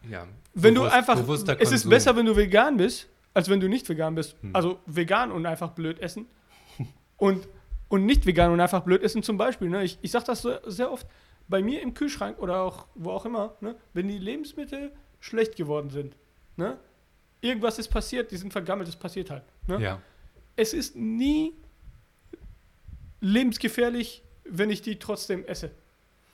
ja. 0.10 0.26
Wenn 0.54 0.76
du 0.76 0.82
Bewusst- 0.82 0.96
einfach, 0.96 1.16
bewusster 1.16 1.58
es 1.60 1.72
ist 1.72 1.90
besser, 1.90 2.16
wenn 2.16 2.26
du 2.26 2.36
vegan 2.36 2.76
bist, 2.78 3.08
als 3.34 3.50
wenn 3.50 3.60
du 3.60 3.70
nicht 3.70 3.88
vegan 3.90 4.16
bist. 4.16 4.36
Hm. 4.42 4.56
Also 4.56 4.80
vegan 4.86 5.32
und 5.32 5.46
einfach 5.46 5.72
blöd 5.72 6.00
essen. 6.00 6.28
und, 7.18 7.48
und 7.88 8.06
nicht 8.06 8.26
vegan 8.26 8.52
und 8.52 8.60
einfach 8.60 8.82
blöd 8.82 9.04
essen 9.04 9.24
zum 9.24 9.38
Beispiel. 9.38 9.70
Ne? 9.70 9.84
Ich, 9.84 10.00
ich 10.02 10.12
sage 10.12 10.26
das 10.26 10.42
so, 10.42 10.54
sehr 10.66 10.92
oft 10.92 11.08
bei 11.48 11.62
mir 11.62 11.82
im 11.82 11.94
Kühlschrank 11.94 12.40
oder 12.40 12.62
auch 12.62 12.88
wo 12.96 13.12
auch 13.12 13.26
immer, 13.26 13.56
ne? 13.62 13.76
wenn 13.94 14.08
die 14.08 14.20
Lebensmittel 14.20 14.92
schlecht 15.20 15.56
geworden 15.56 15.90
sind. 15.90 16.16
Ne? 16.56 16.78
Irgendwas 17.42 17.80
ist 17.80 17.90
passiert, 17.90 18.32
die 18.32 18.38
sind 18.38 18.52
vergammelt, 18.52 18.88
das 18.88 18.96
passiert 18.96 19.30
halt. 19.30 19.44
Ne? 19.68 19.82
Ja. 19.82 20.02
Es 20.56 20.74
ist 20.74 20.96
nie 20.96 21.54
lebensgefährlich, 23.22 24.24
wenn 24.44 24.70
ich 24.70 24.82
die 24.82 25.00
trotzdem 25.00 25.46
esse. 25.46 25.72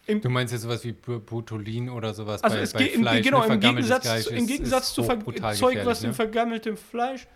Du 0.08 0.30
meinst 0.30 0.53
jetzt 0.53 0.61
sowas 0.64 0.84
wie 0.84 0.92
Butolin 0.92 1.90
oder 1.90 2.14
sowas 2.14 2.43
Also 2.43 2.58
bei, 2.58 2.61
es 2.61 2.74
bei 2.74 2.84
geht 2.84 2.93
im, 2.95 3.01
Fleisch, 3.01 3.25
genau, 3.25 3.40
ne? 3.40 3.43
im 3.45 3.50
Vergammeltes 3.51 3.90
Gegensatz, 3.90 4.24
Fleisch 4.25 4.40
im 4.40 4.48
Gegensatz 4.48 4.93
zu 4.93 5.01
Zeug, 5.03 5.25
was 5.25 5.34
gefährlich, 5.35 6.01
in 6.03 6.08
ne? 6.09 6.14
vergammeltem 6.14 6.77
Fleisch 6.77 7.27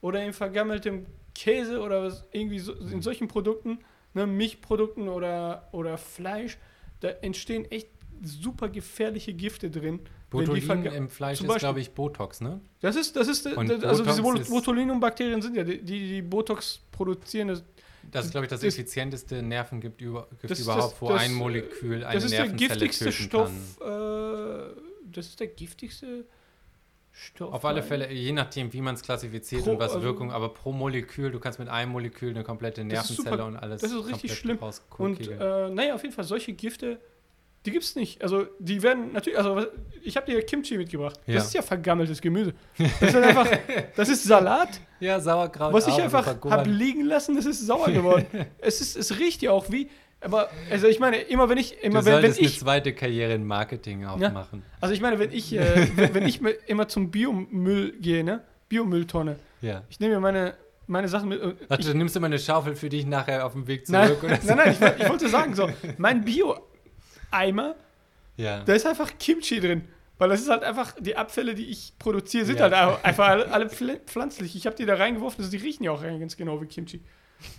oder 0.00 0.24
in 0.24 0.32
vergammeltem 0.32 1.06
Käse 1.34 1.80
oder 1.80 2.02
was, 2.04 2.24
irgendwie 2.32 2.58
so, 2.58 2.74
Mhm. 2.74 2.92
in 2.92 3.02
solchen 3.02 3.28
Produkten, 3.28 3.78
ne, 4.14 4.26
Milchprodukten 4.26 5.08
oder, 5.08 5.68
oder 5.72 5.96
Fleisch, 5.98 6.58
da 7.00 7.08
entstehen 7.08 7.64
echt 7.70 7.88
super 8.22 8.68
gefährliche 8.68 9.32
Gifte 9.32 9.70
drin. 9.70 10.00
Botulin 10.30 10.84
im 10.86 11.08
Fleisch 11.08 11.38
zum 11.38 11.46
ist, 11.46 11.48
Beispiel- 11.48 11.60
glaube 11.60 11.80
ich, 11.80 11.92
Botox, 11.92 12.40
ne? 12.42 12.60
Das 12.80 12.96
ist, 12.96 13.16
das 13.16 13.28
ist, 13.28 13.46
Und 13.46 13.68
das, 13.70 13.82
also 13.84 14.04
diese 14.04 14.20
Botox 14.20 14.40
ist- 14.42 14.50
Botulinum-Bakterien 14.50 15.40
sind 15.40 15.56
ja 15.56 15.64
die, 15.64 15.80
die, 15.82 16.08
die 16.08 16.22
Botox 16.22 16.80
produzieren. 16.90 17.58
Das, 18.10 18.26
ist, 18.26 18.30
glaube 18.32 18.46
ich, 18.46 18.50
das, 18.50 18.60
Das- 18.60 18.74
effizienteste 18.74 19.42
Nervengift 19.42 20.00
über, 20.00 20.28
Das 20.42 20.58
überhaupt, 20.60 20.92
das- 20.94 21.00
wo 21.02 21.08
ein 21.10 21.32
Molekül 21.34 22.04
eine 22.04 22.14
das 22.14 22.24
ist 22.24 22.30
der 22.32 22.40
Nervenzelle 22.46 22.68
giftigste 22.80 23.04
töten 23.06 23.22
Stoff. 23.22 23.50
kann. 23.80 23.88
Äh, 23.88 24.80
das 25.12 25.26
ist 25.26 25.40
der 25.40 25.46
giftigste 25.48 26.24
Stoff. 27.12 27.52
Auf 27.52 27.64
alle 27.64 27.82
Fälle, 27.82 28.12
je 28.12 28.32
nachdem, 28.32 28.72
wie 28.72 28.80
man 28.80 28.94
es 28.94 29.02
klassifiziert 29.02 29.64
Pro- 29.64 29.72
und 29.72 29.78
was 29.80 29.92
also- 29.92 30.02
Wirkung, 30.04 30.30
aber 30.32 30.50
pro 30.50 30.72
Molekül, 30.72 31.30
du 31.32 31.40
kannst 31.40 31.58
mit 31.58 31.68
einem 31.68 31.90
Molekül 31.92 32.30
eine 32.30 32.44
komplette 32.44 32.84
Nervenzelle 32.84 33.44
und 33.44 33.56
alles 33.56 33.82
das 33.82 33.92
ist 33.92 34.06
richtig 34.06 34.34
schlimm. 34.34 34.58
Und 34.98 35.28
äh, 35.28 35.68
naja, 35.70 35.94
auf 35.94 36.02
jeden 36.02 36.14
Fall, 36.14 36.24
solche 36.24 36.52
Gifte, 36.52 37.00
die 37.68 37.72
gibt 37.72 37.84
es 37.84 37.94
nicht. 37.96 38.22
Also, 38.22 38.46
die 38.58 38.82
werden 38.82 39.12
natürlich, 39.12 39.38
also, 39.38 39.66
ich 40.02 40.16
habe 40.16 40.24
dir 40.26 40.40
Kimchi 40.42 40.78
mitgebracht. 40.78 41.20
Ja. 41.26 41.34
Das 41.34 41.46
ist 41.48 41.54
ja 41.54 41.60
vergammeltes 41.60 42.20
Gemüse. 42.20 42.54
Das 43.00 43.10
ist 43.10 43.16
einfach, 43.16 43.46
das 43.96 44.08
ist 44.08 44.24
Salat, 44.24 44.80
ja, 45.00 45.20
Sauerkraut 45.20 45.72
was 45.74 45.86
ich 45.86 46.00
einfach 46.00 46.26
habe 46.26 46.70
liegen 46.70 47.04
lassen, 47.04 47.36
das 47.36 47.44
ist 47.46 47.66
sauer 47.66 47.90
geworden. 47.90 48.26
es, 48.58 48.80
ist, 48.80 48.96
es 48.96 49.18
riecht 49.18 49.42
ja 49.42 49.50
auch 49.52 49.70
wie, 49.70 49.88
aber, 50.22 50.48
also 50.70 50.86
ich 50.86 50.98
meine, 50.98 51.18
immer 51.18 51.48
wenn 51.50 51.58
ich, 51.58 51.72
Du 51.72 51.76
immer 51.86 52.04
wenn, 52.06 52.14
wenn 52.14 52.22
solltest 52.22 52.38
eine 52.40 52.48
ich, 52.48 52.58
zweite 52.58 52.92
Karriere 52.94 53.34
in 53.34 53.46
Marketing 53.46 54.06
aufmachen. 54.06 54.62
also 54.80 54.94
ich 54.94 55.00
meine, 55.02 55.18
wenn 55.18 55.30
ich, 55.30 55.52
äh, 55.54 55.88
wenn, 55.94 56.14
wenn 56.14 56.26
ich 56.26 56.40
immer 56.66 56.88
zum 56.88 57.10
Biomüll 57.10 57.92
gehe, 58.00 58.24
ne, 58.24 58.42
Biomülltonne, 58.70 59.36
Ja. 59.60 59.82
ich 59.90 60.00
nehme 60.00 60.14
mir 60.14 60.20
meine, 60.20 60.54
meine 60.86 61.08
Sachen 61.08 61.28
mit, 61.28 61.40
äh, 61.40 61.54
Warte, 61.68 61.86
du 61.92 61.96
nimmst 61.96 62.16
du 62.16 62.20
mal 62.20 62.26
eine 62.26 62.38
Schaufel 62.38 62.74
für 62.74 62.88
dich 62.88 63.06
nachher 63.06 63.44
auf 63.44 63.52
dem 63.52 63.66
Weg 63.66 63.88
Nein, 63.88 64.08
zurück 64.08 64.38
so? 64.40 64.54
nein, 64.54 64.56
nein, 64.56 64.76
ich, 64.96 65.02
ich 65.04 65.08
wollte 65.08 65.28
sagen, 65.28 65.54
so, 65.54 65.68
mein 65.98 66.24
Bio-Eimer, 67.30 67.74
Ja. 68.36 68.62
da 68.64 68.72
ist 68.74 68.86
einfach 68.86 69.12
Kimchi 69.18 69.60
drin. 69.60 69.86
Weil 70.18 70.30
das 70.30 70.40
ist 70.40 70.48
halt 70.48 70.64
einfach, 70.64 70.94
die 70.98 71.14
Abfälle, 71.16 71.54
die 71.54 71.66
ich 71.66 71.92
produziere, 71.98 72.44
sind 72.44 72.58
Ja. 72.58 72.70
halt 72.70 73.04
einfach 73.04 73.28
alle, 73.28 73.52
alle 73.52 73.66
pfl- 73.66 74.00
pflanzlich. 74.04 74.56
Ich 74.56 74.66
habe 74.66 74.74
die 74.74 74.84
da 74.84 74.94
reingeworfen, 74.96 75.44
also 75.44 75.56
die 75.56 75.62
riechen 75.62 75.84
ja 75.84 75.92
auch 75.92 76.02
ganz 76.02 76.36
genau 76.36 76.60
wie 76.60 76.66
Kimchi. 76.66 77.00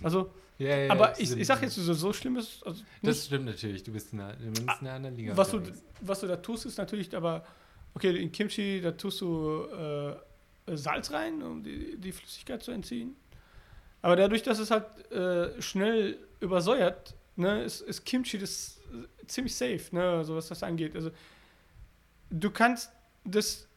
Also, 0.02 0.30
ja, 0.58 0.76
ja, 0.76 0.90
aber 0.92 1.18
ich, 1.18 1.34
ich 1.34 1.46
sag 1.46 1.62
jetzt, 1.62 1.76
so, 1.76 1.94
so 1.94 2.12
schlimm 2.12 2.36
ist 2.36 2.62
also 2.66 2.82
Das 3.02 3.24
stimmt 3.24 3.46
natürlich, 3.46 3.82
du 3.82 3.92
bist 3.92 4.12
in 4.12 4.20
einer, 4.20 4.34
du 4.34 4.50
bist 4.50 4.60
in 4.60 4.68
einer 4.68 4.92
anderen 4.92 5.16
Liga. 5.16 5.34
was, 5.34 5.50
du, 5.50 5.62
was 6.02 6.20
du 6.20 6.26
da 6.26 6.36
tust, 6.36 6.66
ist 6.66 6.76
natürlich 6.76 7.16
aber, 7.16 7.46
okay, 7.94 8.14
in 8.14 8.30
Kimchi, 8.30 8.82
da 8.82 8.90
tust 8.92 9.22
du 9.22 9.64
äh, 10.66 10.76
Salz 10.76 11.10
rein, 11.12 11.42
um 11.42 11.62
die, 11.62 11.96
die 11.96 12.12
Flüssigkeit 12.12 12.62
zu 12.62 12.72
entziehen. 12.72 13.16
Aber 14.02 14.16
dadurch, 14.16 14.42
dass 14.42 14.58
es 14.58 14.70
halt 14.70 14.84
äh, 15.10 15.60
schnell 15.62 16.18
übersäuert, 16.40 17.14
ne, 17.36 17.62
ist, 17.64 17.80
ist 17.80 18.04
Kimchi 18.04 18.36
das 18.36 18.79
ziemlich 19.30 19.54
safe, 19.54 19.80
ne, 19.92 20.02
also 20.02 20.36
was 20.36 20.48
das 20.48 20.62
angeht. 20.62 20.94
Also 20.94 21.10
du 22.30 22.50
kannst 22.50 22.90
das 23.24 23.68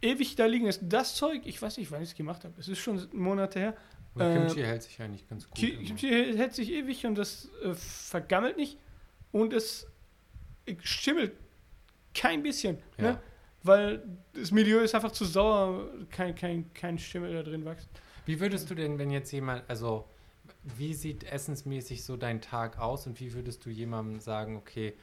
ewig 0.00 0.34
da 0.36 0.46
liegen. 0.46 0.66
ist 0.66 0.80
Das 0.82 1.14
Zeug, 1.16 1.42
ich 1.44 1.60
weiß 1.60 1.76
nicht, 1.78 1.90
wann 1.90 2.02
ich 2.02 2.10
es 2.10 2.14
gemacht 2.14 2.44
habe. 2.44 2.54
Es 2.58 2.68
ist 2.68 2.78
schon 2.78 3.06
Monate 3.12 3.58
her. 3.60 3.76
Äh, 4.18 4.36
Kimchi 4.46 4.60
hält 4.62 4.82
sich 4.82 5.00
eigentlich 5.00 5.26
ganz 5.28 5.46
gut. 5.46 5.54
Ki- 5.54 5.70
immer. 5.70 5.84
Kimchi 5.84 6.08
hält 6.36 6.54
sich 6.54 6.70
ewig 6.70 7.06
und 7.06 7.14
das 7.16 7.48
äh, 7.64 7.74
vergammelt 7.74 8.56
nicht 8.56 8.78
und 9.32 9.52
es 9.52 9.86
schimmelt 10.82 11.32
kein 12.14 12.42
bisschen, 12.42 12.78
Ja. 12.98 13.12
ne? 13.12 13.22
weil 13.62 14.02
das 14.34 14.50
Milieu 14.50 14.80
ist 14.80 14.94
einfach 14.94 15.12
zu 15.12 15.24
sauer, 15.24 15.88
kein, 16.10 16.34
kein, 16.34 16.72
kein 16.74 16.98
Schimmel 16.98 17.32
da 17.32 17.42
drin 17.42 17.64
wächst. 17.64 17.88
Wie 18.26 18.38
würdest 18.38 18.68
du 18.70 18.74
denn, 18.74 18.98
wenn 18.98 19.10
jetzt 19.10 19.30
jemand, 19.32 19.68
also 19.70 20.06
wie 20.64 20.94
sieht 20.94 21.24
essensmäßig 21.24 22.04
so 22.04 22.16
dein 22.16 22.40
Tag 22.40 22.78
aus 22.78 23.06
und 23.06 23.18
wie 23.20 23.32
würdest 23.34 23.64
du 23.66 23.70
jemandem 23.70 24.20
sagen, 24.20 24.56
okay, 24.56 24.94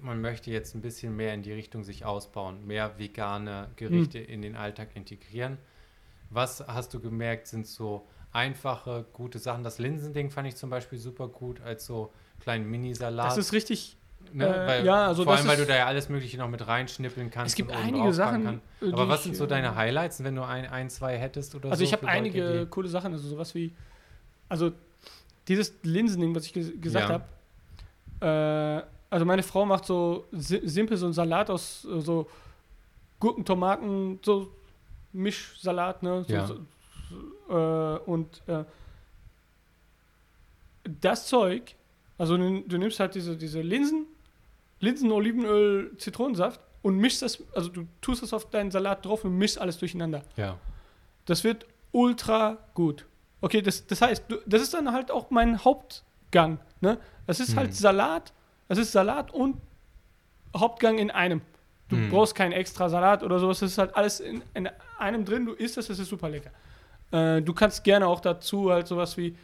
man 0.00 0.20
möchte 0.20 0.50
jetzt 0.50 0.74
ein 0.74 0.80
bisschen 0.80 1.16
mehr 1.16 1.34
in 1.34 1.42
die 1.42 1.52
Richtung 1.52 1.82
sich 1.84 2.04
ausbauen, 2.04 2.66
mehr 2.66 2.98
vegane 2.98 3.68
Gerichte 3.76 4.18
in 4.18 4.40
den 4.42 4.56
Alltag 4.56 4.90
integrieren. 4.94 5.58
Was 6.30 6.60
hast 6.66 6.94
du 6.94 7.00
gemerkt, 7.00 7.46
sind 7.46 7.66
so 7.66 8.06
einfache, 8.32 9.04
gute 9.12 9.38
Sachen? 9.38 9.64
Das 9.64 9.78
Linsending 9.78 10.30
fand 10.30 10.48
ich 10.48 10.56
zum 10.56 10.70
Beispiel 10.70 10.98
super 10.98 11.28
gut 11.28 11.60
als 11.60 11.84
so 11.84 12.12
kleinen 12.40 12.70
Minisalat. 12.70 13.26
Das 13.26 13.36
ist 13.38 13.52
richtig. 13.52 13.96
Ne? 14.32 14.46
Äh, 14.46 14.66
weil, 14.66 14.86
ja, 14.86 15.08
also 15.08 15.24
vor 15.24 15.34
allem, 15.36 15.46
weil 15.46 15.58
du 15.58 15.66
da 15.66 15.76
ja 15.76 15.86
alles 15.86 16.08
Mögliche 16.08 16.38
noch 16.38 16.48
mit 16.48 16.66
reinschnippeln 16.66 17.30
kannst. 17.30 17.50
Es 17.52 17.56
gibt 17.56 17.70
einige 17.72 18.12
Sachen, 18.14 18.62
äh. 18.80 18.86
Aber 18.92 19.08
was 19.08 19.24
sind 19.24 19.36
so 19.36 19.46
deine 19.46 19.74
Highlights, 19.74 20.24
wenn 20.24 20.36
du 20.36 20.42
ein, 20.42 20.64
ein 20.64 20.88
zwei 20.88 21.18
hättest 21.18 21.54
oder 21.54 21.70
Also 21.70 21.80
so? 21.80 21.84
ich 21.84 21.92
habe 21.92 22.06
Leute, 22.06 22.16
einige 22.16 22.60
die- 22.60 22.66
coole 22.66 22.88
Sachen, 22.88 23.12
also 23.12 23.28
sowas 23.28 23.54
wie, 23.54 23.74
also 24.48 24.72
dieses 25.48 25.74
Linsending, 25.82 26.34
was 26.34 26.46
ich 26.46 26.52
ges 26.52 26.72
gesagt 26.80 27.08
Ja. 27.10 27.20
habe. 28.20 28.84
Äh, 28.84 28.86
also 29.10 29.24
meine 29.26 29.42
Frau 29.42 29.66
macht 29.66 29.84
so 29.84 30.26
si 30.32 30.60
simpel 30.68 30.96
so 30.96 31.06
einen 31.06 31.12
Salat 31.12 31.50
aus 31.50 31.84
äh, 31.84 32.00
so 32.00 32.28
Gurken, 33.20 33.44
Tomaten, 33.44 34.18
so 34.24 34.52
Mischsalat, 35.12 36.02
ne? 36.02 36.24
So, 36.26 36.32
Ja. 36.32 36.46
so, 36.46 36.54
äh, 37.50 37.98
und 38.10 38.42
äh, 38.48 38.64
das 41.00 41.26
Zeug, 41.26 41.74
also 42.18 42.36
du, 42.36 42.60
du 42.62 42.78
nimmst 42.78 42.98
halt 43.00 43.14
diese, 43.14 43.36
diese 43.36 43.60
Linsen, 43.60 44.06
Linsen, 44.80 45.12
Olivenöl, 45.12 45.96
Zitronensaft 45.98 46.60
und 46.82 46.96
mischst 46.96 47.22
das, 47.22 47.42
also 47.54 47.68
du 47.68 47.86
tust 48.00 48.22
das 48.22 48.32
auf 48.32 48.50
deinen 48.50 48.70
Salat 48.70 49.04
drauf 49.04 49.24
und 49.24 49.36
mischst 49.38 49.58
alles 49.60 49.78
durcheinander. 49.78 50.22
Ja. 50.36 50.58
Das 51.26 51.44
wird 51.44 51.66
ultra 51.92 52.58
gut. 52.74 53.06
Okay, 53.42 53.60
das, 53.60 53.86
das 53.86 54.00
heißt, 54.00 54.24
das 54.46 54.62
ist 54.62 54.72
dann 54.72 54.92
halt 54.92 55.10
auch 55.10 55.30
mein 55.30 55.62
Hauptgang. 55.64 56.58
Ne? 56.80 56.96
Es 57.26 57.40
ist 57.40 57.54
Mhm. 57.54 57.58
halt 57.58 57.74
Salat, 57.74 58.32
es 58.68 58.78
ist 58.78 58.92
Salat 58.92 59.32
und 59.34 59.56
Hauptgang 60.56 60.98
in 60.98 61.10
einem. 61.10 61.40
Du 61.88 61.96
Mhm. 61.96 62.08
brauchst 62.08 62.34
keinen 62.34 62.52
extra 62.52 62.88
Salat 62.88 63.22
oder 63.22 63.38
sowas, 63.38 63.58
das 63.60 63.72
ist 63.72 63.78
halt 63.78 63.94
alles 63.96 64.20
in, 64.20 64.42
in 64.54 64.68
einem 64.98 65.24
drin, 65.24 65.44
du 65.44 65.52
isst 65.52 65.76
das, 65.76 65.88
das 65.88 65.98
ist 65.98 66.08
super 66.08 66.28
lecker. 66.28 66.50
Äh, 67.10 67.42
du 67.42 67.52
kannst 67.52 67.84
gerne 67.84 68.06
auch 68.06 68.20
dazu 68.20 68.70
halt 68.72 68.86
sowas 68.86 69.16
wie 69.16 69.36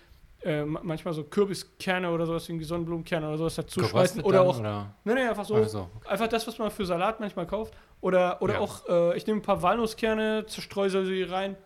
äh, 0.45 0.65
ma- 0.65 0.81
manchmal 0.85 1.13
so 1.13 1.25
Kürbiskerne 1.25 2.09
oder 2.11 2.25
sowas 2.25 2.49
wie 2.49 2.63
Sonnenblumenkerne 2.63 3.27
oder 3.27 3.37
sowas 3.39 3.57
dazu 3.57 3.81
schmeißen 3.81 4.23
Geröstet 4.23 4.25
oder 4.25 4.39
dann, 4.39 4.47
auch 4.47 4.61
Oder? 4.61 4.95
Nee, 5.05 5.15
nee, 5.15 5.23
einfach 5.27 5.45
so. 5.45 5.57
Ach 5.57 5.69
so. 5.69 5.91
Einfach 6.07 6.29
das, 6.29 6.47
was 6.47 6.57
man 6.59 6.71
für 6.71 6.87
Salat 6.87 7.19
manchmal 7.19 7.45
kauft. 7.47 7.75
Oder, 8.01 8.41
oder 8.41 8.55
Ja. 8.55 8.61
auch, 8.61 8.89
äh, 8.89 9.17
ich 9.17 9.27
nehme 9.27 9.41
ein 9.41 9.43
paar 9.43 9.61
Walnusskerne, 9.63 10.47
zerstreue 10.47 10.89
sie 10.91 11.25
rein. 11.25 11.57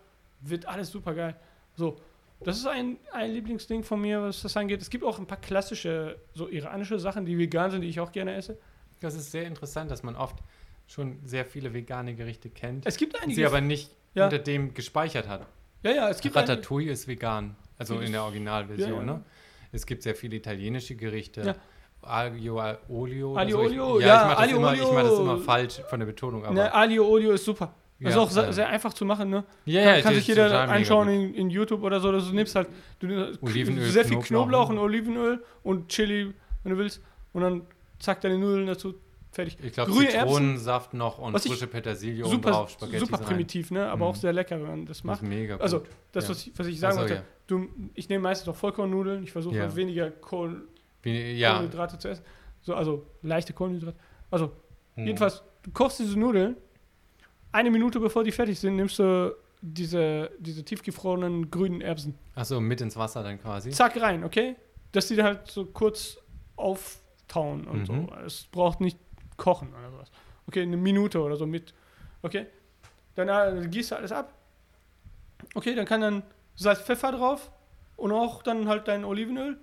Wird 0.41 0.65
alles 0.67 0.91
super 0.91 1.13
geil. 1.13 1.37
So, 1.77 1.99
das 2.45 2.59
ist 2.59 2.67
ein, 2.67 2.99
ein 3.13 3.31
Lieblingsding 3.33 3.83
von 3.85 4.01
mir, 4.01 4.23
was 4.23 4.43
das 4.43 4.57
angeht. 4.57 4.81
Es 4.83 4.91
gibt 4.91 5.05
auch 5.05 5.19
ein 5.19 5.27
paar 5.27 5.41
klassische, 5.41 6.19
so 6.35 6.49
iranische 6.49 6.99
Sachen, 6.99 7.25
die 7.27 7.37
vegan 7.39 7.71
sind, 7.71 7.81
die 7.83 7.89
ich 7.89 8.01
auch 8.01 8.13
gerne 8.13 8.35
esse. 8.35 8.59
Das 9.01 9.15
ist 9.15 9.31
sehr 9.31 9.45
interessant, 9.47 9.91
dass 9.91 10.03
man 10.03 10.15
oft 10.17 10.37
schon 10.87 11.19
sehr 11.25 11.45
viele 11.45 11.73
vegane 11.75 12.15
Gerichte 12.15 12.51
kennt, 12.51 12.87
Es 12.87 12.97
gibt 12.97 13.17
einige. 13.21 13.35
sie 13.37 13.47
aber 13.47 13.61
nicht 13.61 13.91
Ja. 14.15 14.25
unter 14.25 14.39
dem 14.39 14.75
gespeichert 14.75 15.27
hat. 15.29 15.47
ja, 15.83 15.91
ja, 15.93 16.09
es 16.11 16.21
gibt 16.21 16.37
einige. 16.37 16.53
Ratatouille 16.53 16.91
ist 16.93 17.09
vegan, 17.09 17.57
also 17.79 17.99
in 18.01 18.13
der 18.13 18.23
Originalversion. 18.25 18.91
Ja, 18.91 18.97
ja. 18.99 19.03
Ne? 19.19 19.25
Es 19.73 19.87
gibt 19.87 20.03
sehr 20.03 20.15
viele 20.15 20.37
italienische 20.37 20.95
Gerichte. 20.97 21.41
Ja. 21.43 21.55
Aglio 22.03 22.61
olio. 22.89 23.37
Aglio 23.37 23.57
so. 23.59 23.63
olio, 23.65 23.99
ich, 24.01 24.07
ja, 24.07 24.33
ich 24.45 24.55
mache 24.59 24.77
das, 24.77 24.91
mach 24.93 25.03
das 25.03 25.19
immer 25.19 25.39
falsch 25.39 25.81
von 25.89 26.01
der 26.01 26.07
Betonung. 26.07 26.45
Aber, 26.45 26.53
Ne, 26.55 26.75
Aglio 26.75 27.07
Olio 27.09 27.31
ist 27.33 27.45
super. 27.45 27.75
Ja, 28.05 28.11
ist 28.11 28.17
auch 28.17 28.31
sehr, 28.31 28.49
äh, 28.49 28.53
sehr 28.53 28.69
einfach 28.69 28.93
zu 28.95 29.05
machen, 29.05 29.31
ne? 29.31 29.45
ja, 29.65 29.85
Kann, 29.85 29.95
ja, 29.97 30.01
kann 30.03 30.15
sich 30.15 30.27
jeder 30.27 30.69
anschauen 30.69 31.09
in, 31.09 31.35
in 31.35 31.51
YouTube 31.51 31.83
oder 31.83 32.01
so. 32.01 32.11
Du 32.13 32.19
nimmst 32.33 32.55
halt 32.55 32.69
du 33.01 33.07
nimmst 33.07 33.43
Olivenöl, 33.43 33.91
sehr 33.91 34.05
viel 34.05 34.19
Knoblauch, 34.19 34.69
Knoblauch 34.69 34.69
ne? 34.71 34.75
und 34.75 34.79
Olivenöl 34.81 35.45
und 35.63 35.89
Chili, 35.89 36.33
wenn 36.63 36.73
du 36.73 36.79
willst. 36.79 37.01
Und 37.33 37.43
dann 37.43 37.63
zack, 37.99 38.21
deine 38.21 38.39
Nudeln 38.39 38.67
dazu. 38.67 38.95
Fertig. 39.31 39.57
Ich 39.63 39.73
glaube, 39.73 39.91
Grüne 39.93 40.13
Erbsen, 40.13 40.29
Zitronensaft 40.29 40.93
noch 40.93 41.17
und 41.19 41.39
frische 41.41 41.67
Petersilie 41.67 42.23
super, 42.27 42.51
drauf, 42.51 42.71
Spaghetti 42.71 42.99
super 42.99 43.17
rein. 43.19 43.25
primitiv, 43.25 43.71
ne? 43.71 43.87
aber 43.87 43.97
Mhm. 44.05 44.11
auch 44.11 44.15
sehr 44.15 44.33
lecker, 44.35 44.57
wenn 44.61 44.67
man 44.67 44.85
das 44.87 44.99
Das 44.99 45.05
macht. 45.05 45.23
ist 45.23 45.29
mega 45.29 45.55
gut. 45.55 45.63
Also, 45.63 45.83
das, 46.13 46.25
ja. 46.25 46.31
was, 46.31 46.47
ich, 46.47 46.53
was 46.59 46.67
ich 46.67 46.79
sagen 46.79 46.91
Ach 46.91 46.95
so, 46.97 47.01
wollte, 47.09 47.15
ja. 47.15 47.23
du, 47.47 47.69
ich 47.95 48.11
nehme 48.11 48.23
meistens 48.25 48.47
auch 48.51 48.57
Vollkornnudeln. 48.57 49.23
Ich 49.25 49.33
versuche 49.33 49.57
Ja. 49.57 49.75
weniger 49.75 50.11
Kohl. 50.11 50.69
Kohlenhydrate 51.03 51.99
zu 51.99 52.09
essen. 52.09 52.25
So, 52.61 52.75
also 52.75 53.07
leichte 53.23 53.53
Kohlenhydrate. 53.55 53.97
Also, 54.31 54.53
Hm. 54.97 55.07
jedenfalls, 55.07 55.43
du 55.63 55.71
kochst 55.71 55.99
diese 55.99 56.19
Nudeln. 56.19 56.57
Eine 57.53 57.71
Minute 57.71 58.01
bevor 58.01 58.25
die 58.25 58.33
fertig 58.33 58.59
sind, 58.59 58.77
nimmst 58.77 58.99
du 58.99 59.37
diese, 59.61 60.31
diese 60.39 60.65
tiefgefrorenen 60.65 61.51
grünen 61.51 61.81
Erbsen. 61.81 62.19
Achso, 62.35 62.61
mit 62.61 62.81
ins 62.81 62.97
Wasser 62.97 63.23
dann 63.23 63.41
quasi. 63.41 63.71
Zack 63.71 64.01
rein, 64.01 64.25
okay? 64.25 64.57
Dass 64.93 65.09
die 65.09 65.17
dann 65.17 65.27
halt 65.27 65.49
so 65.51 65.67
kurz 65.67 66.19
auftauen 66.57 67.67
und 67.67 67.81
Mhm. 67.89 68.09
so. 68.09 68.15
Es 68.27 68.45
braucht 68.51 68.81
nicht 68.81 68.99
kochen 69.37 69.73
oder 69.75 69.91
sowas. 69.91 70.11
Okay, 70.49 70.63
eine 70.63 70.77
Minute 70.77 71.21
oder 71.21 71.37
so 71.37 71.47
mit. 71.47 71.75
Okay? 72.23 72.47
Dann 73.15 73.29
äh, 73.29 73.69
gießt 73.69 73.93
du 73.93 73.97
alles 73.97 74.13
ab. 74.13 74.33
Okay, 75.55 75.75
dann 75.75 75.87
kann 75.87 76.01
dann 76.01 76.23
Salz, 76.57 76.81
Pfeffer 76.81 77.13
drauf 77.13 77.51
und 77.97 78.13
auch 78.13 78.43
dann 78.43 78.69
halt 78.69 78.89
dein 78.89 79.05
Olivenöl 79.05 79.59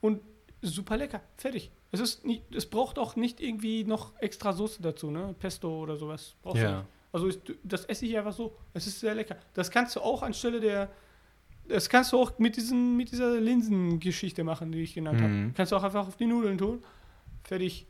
und 0.00 0.20
super 0.62 0.96
lecker. 0.96 1.20
Fertig. 1.36 1.70
Es 1.94 2.00
ist 2.00 2.24
nicht, 2.24 2.42
es 2.54 2.66
braucht 2.66 2.98
auch 2.98 3.16
nicht 3.16 3.40
irgendwie 3.40 3.84
noch 3.84 4.12
extra 4.20 4.52
Soße 4.52 4.82
dazu, 4.82 5.10
ne? 5.10 5.34
Pesto 5.38 5.80
oder 5.82 5.96
sowas. 5.96 6.34
Brauchst 6.42 6.62
du 6.62 6.66
nicht. 6.66 6.70
Ja. 6.72 6.86
Also 7.12 7.28
ist, 7.28 7.40
das 7.62 7.84
esse 7.84 8.06
ich 8.06 8.16
einfach 8.18 8.32
so. 8.32 8.56
Es 8.72 8.86
ist 8.86 8.98
sehr 9.00 9.14
lecker. 9.14 9.36
Das 9.54 9.70
kannst 9.70 9.94
du 9.96 10.00
auch 10.00 10.22
anstelle 10.22 10.60
der. 10.60 10.90
Das 11.68 11.88
kannst 11.88 12.12
du 12.12 12.18
auch 12.18 12.38
mit, 12.38 12.56
diesen, 12.56 12.96
mit 12.96 13.10
dieser 13.12 13.40
Linsengeschichte 13.40 14.42
machen, 14.44 14.72
die 14.72 14.82
ich 14.82 14.94
genannt 14.94 15.20
Mhm. 15.20 15.24
habe. 15.44 15.52
Kannst 15.56 15.72
du 15.72 15.76
auch 15.76 15.82
einfach 15.84 16.06
auf 16.08 16.16
die 16.16 16.26
Nudeln 16.26 16.58
tun. 16.58 16.82
Fertig. 17.44 17.86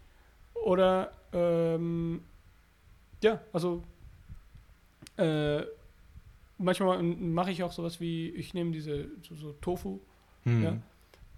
Oder, 0.65 1.13
ähm, 1.33 2.23
ja, 3.23 3.41
also, 3.53 3.83
äh, 5.17 5.63
manchmal 6.59 7.03
mache 7.03 7.51
ich 7.51 7.63
auch 7.63 7.73
sowas 7.73 8.01
wie, 8.01 8.29
ich 8.31 8.55
nehme 8.55 8.71
diese, 8.73 9.09
so, 9.23 9.35
so 9.35 9.53
Tofu 9.61 10.01
Hm. 10.45 10.63
Ja. 10.63 10.77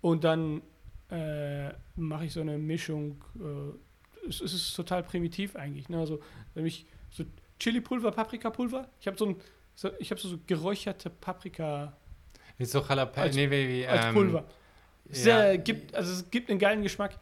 und 0.02 0.24
dann 0.24 0.62
äh, 1.10 1.70
mache 1.96 2.24
ich 2.26 2.32
so 2.32 2.40
eine 2.40 2.58
Mischung. 2.58 3.22
Äh, 3.38 4.28
es, 4.28 4.40
es 4.40 4.54
ist 4.54 4.74
total 4.74 5.02
primitiv 5.02 5.56
eigentlich. 5.56 5.88
Ne? 5.88 5.98
Also 5.98 6.20
nämlich 6.54 6.86
so 7.10 7.24
Chili-Pulver, 7.60 8.10
Paprikapulver. 8.12 8.88
Ich 9.00 9.06
habe 9.06 9.16
so 9.16 9.26
ein, 9.26 9.36
so, 9.74 9.90
ich 9.98 10.10
habe 10.10 10.20
so, 10.20 10.28
so 10.28 10.38
geräucherte 10.46 11.10
Paprika 11.10 11.96
Ist 12.58 12.72
so 12.72 12.80
Jalapeno. 12.80 13.26
Als- 13.26 13.36
nee, 13.36 13.50
wie, 13.50 13.68
wie, 13.68 13.86
als 13.86 14.06
ähm, 14.06 14.14
Pulver. 14.14 14.44
Sehr, 15.08 15.54
ja. 15.54 15.56
gibt, 15.56 15.94
also 15.94 16.12
es 16.12 16.30
gibt 16.30 16.50
einen 16.50 16.58
geilen 16.58 16.82
Geschmack. 16.82 17.18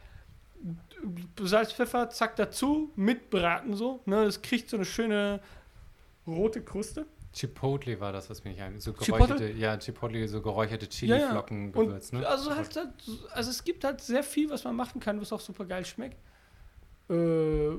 Salz, 1.39 1.71
Pfeffer, 1.71 2.09
zack 2.09 2.35
dazu, 2.35 2.91
mitbraten 2.95 3.75
so. 3.75 4.01
Ne? 4.05 4.25
Das 4.25 4.41
kriegt 4.41 4.69
so 4.69 4.77
eine 4.77 4.85
schöne 4.85 5.39
rote 6.25 6.61
Kruste. 6.61 7.05
Chipotle 7.35 7.99
war 7.99 8.13
das, 8.13 8.29
was 8.29 8.43
mir 8.43 8.51
nicht 8.51 8.61
ein. 8.61 8.79
So 8.79 8.93
Chipotle? 8.93 9.27
geräucherte, 9.27 9.51
ja, 9.57 9.77
Chipotle, 9.77 10.27
so 10.27 10.41
geräucherte 10.41 10.85
Ja, 10.85 11.15
ja. 11.15 11.17
Chili-Flocken 11.19 11.73
Und 11.73 11.87
Gewürz, 11.87 12.11
ne? 12.13 12.25
also 12.27 12.55
halt, 12.55 12.77
also 13.33 13.49
es 13.51 13.63
gibt 13.63 13.83
halt 13.83 13.99
sehr 14.01 14.23
viel, 14.23 14.49
was 14.49 14.63
man 14.63 14.75
machen 14.75 15.01
kann, 15.01 15.19
was 15.19 15.33
auch 15.33 15.39
super 15.41 15.65
geil 15.65 15.85
schmeckt. 15.85 16.17
Äh, 17.09 17.69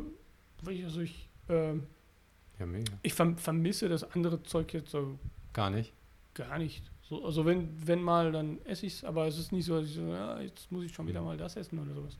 also 0.84 1.00
ich, 1.00 1.28
ähm, 1.48 1.84
Ja, 2.58 2.66
mega. 2.66 2.92
ich 3.02 3.14
verm 3.14 3.36
vermisse 3.38 3.88
das 3.88 4.04
andere 4.12 4.42
Zeug 4.42 4.72
jetzt 4.74 4.90
so 4.90 5.18
Gar 5.52 5.70
nicht. 5.70 5.92
gar 6.34 6.58
nicht. 6.58 6.82
So, 7.08 7.24
also 7.24 7.46
wenn, 7.46 7.68
wenn 7.86 8.02
mal, 8.02 8.32
dann 8.32 8.58
esse 8.64 8.84
ich 8.86 8.94
es, 8.94 9.04
aber 9.04 9.26
es 9.26 9.38
ist 9.38 9.52
nicht 9.52 9.64
so, 9.64 9.78
dass 9.80 9.88
ich 9.88 9.94
so, 9.94 10.02
ja, 10.02 10.40
jetzt 10.40 10.70
muss 10.72 10.84
ich 10.84 10.92
schon 10.92 11.06
wieder 11.06 11.20
Mhm. 11.20 11.26
mal 11.26 11.36
das 11.36 11.56
essen 11.56 11.78
oder 11.78 11.94
sowas. 11.94 12.16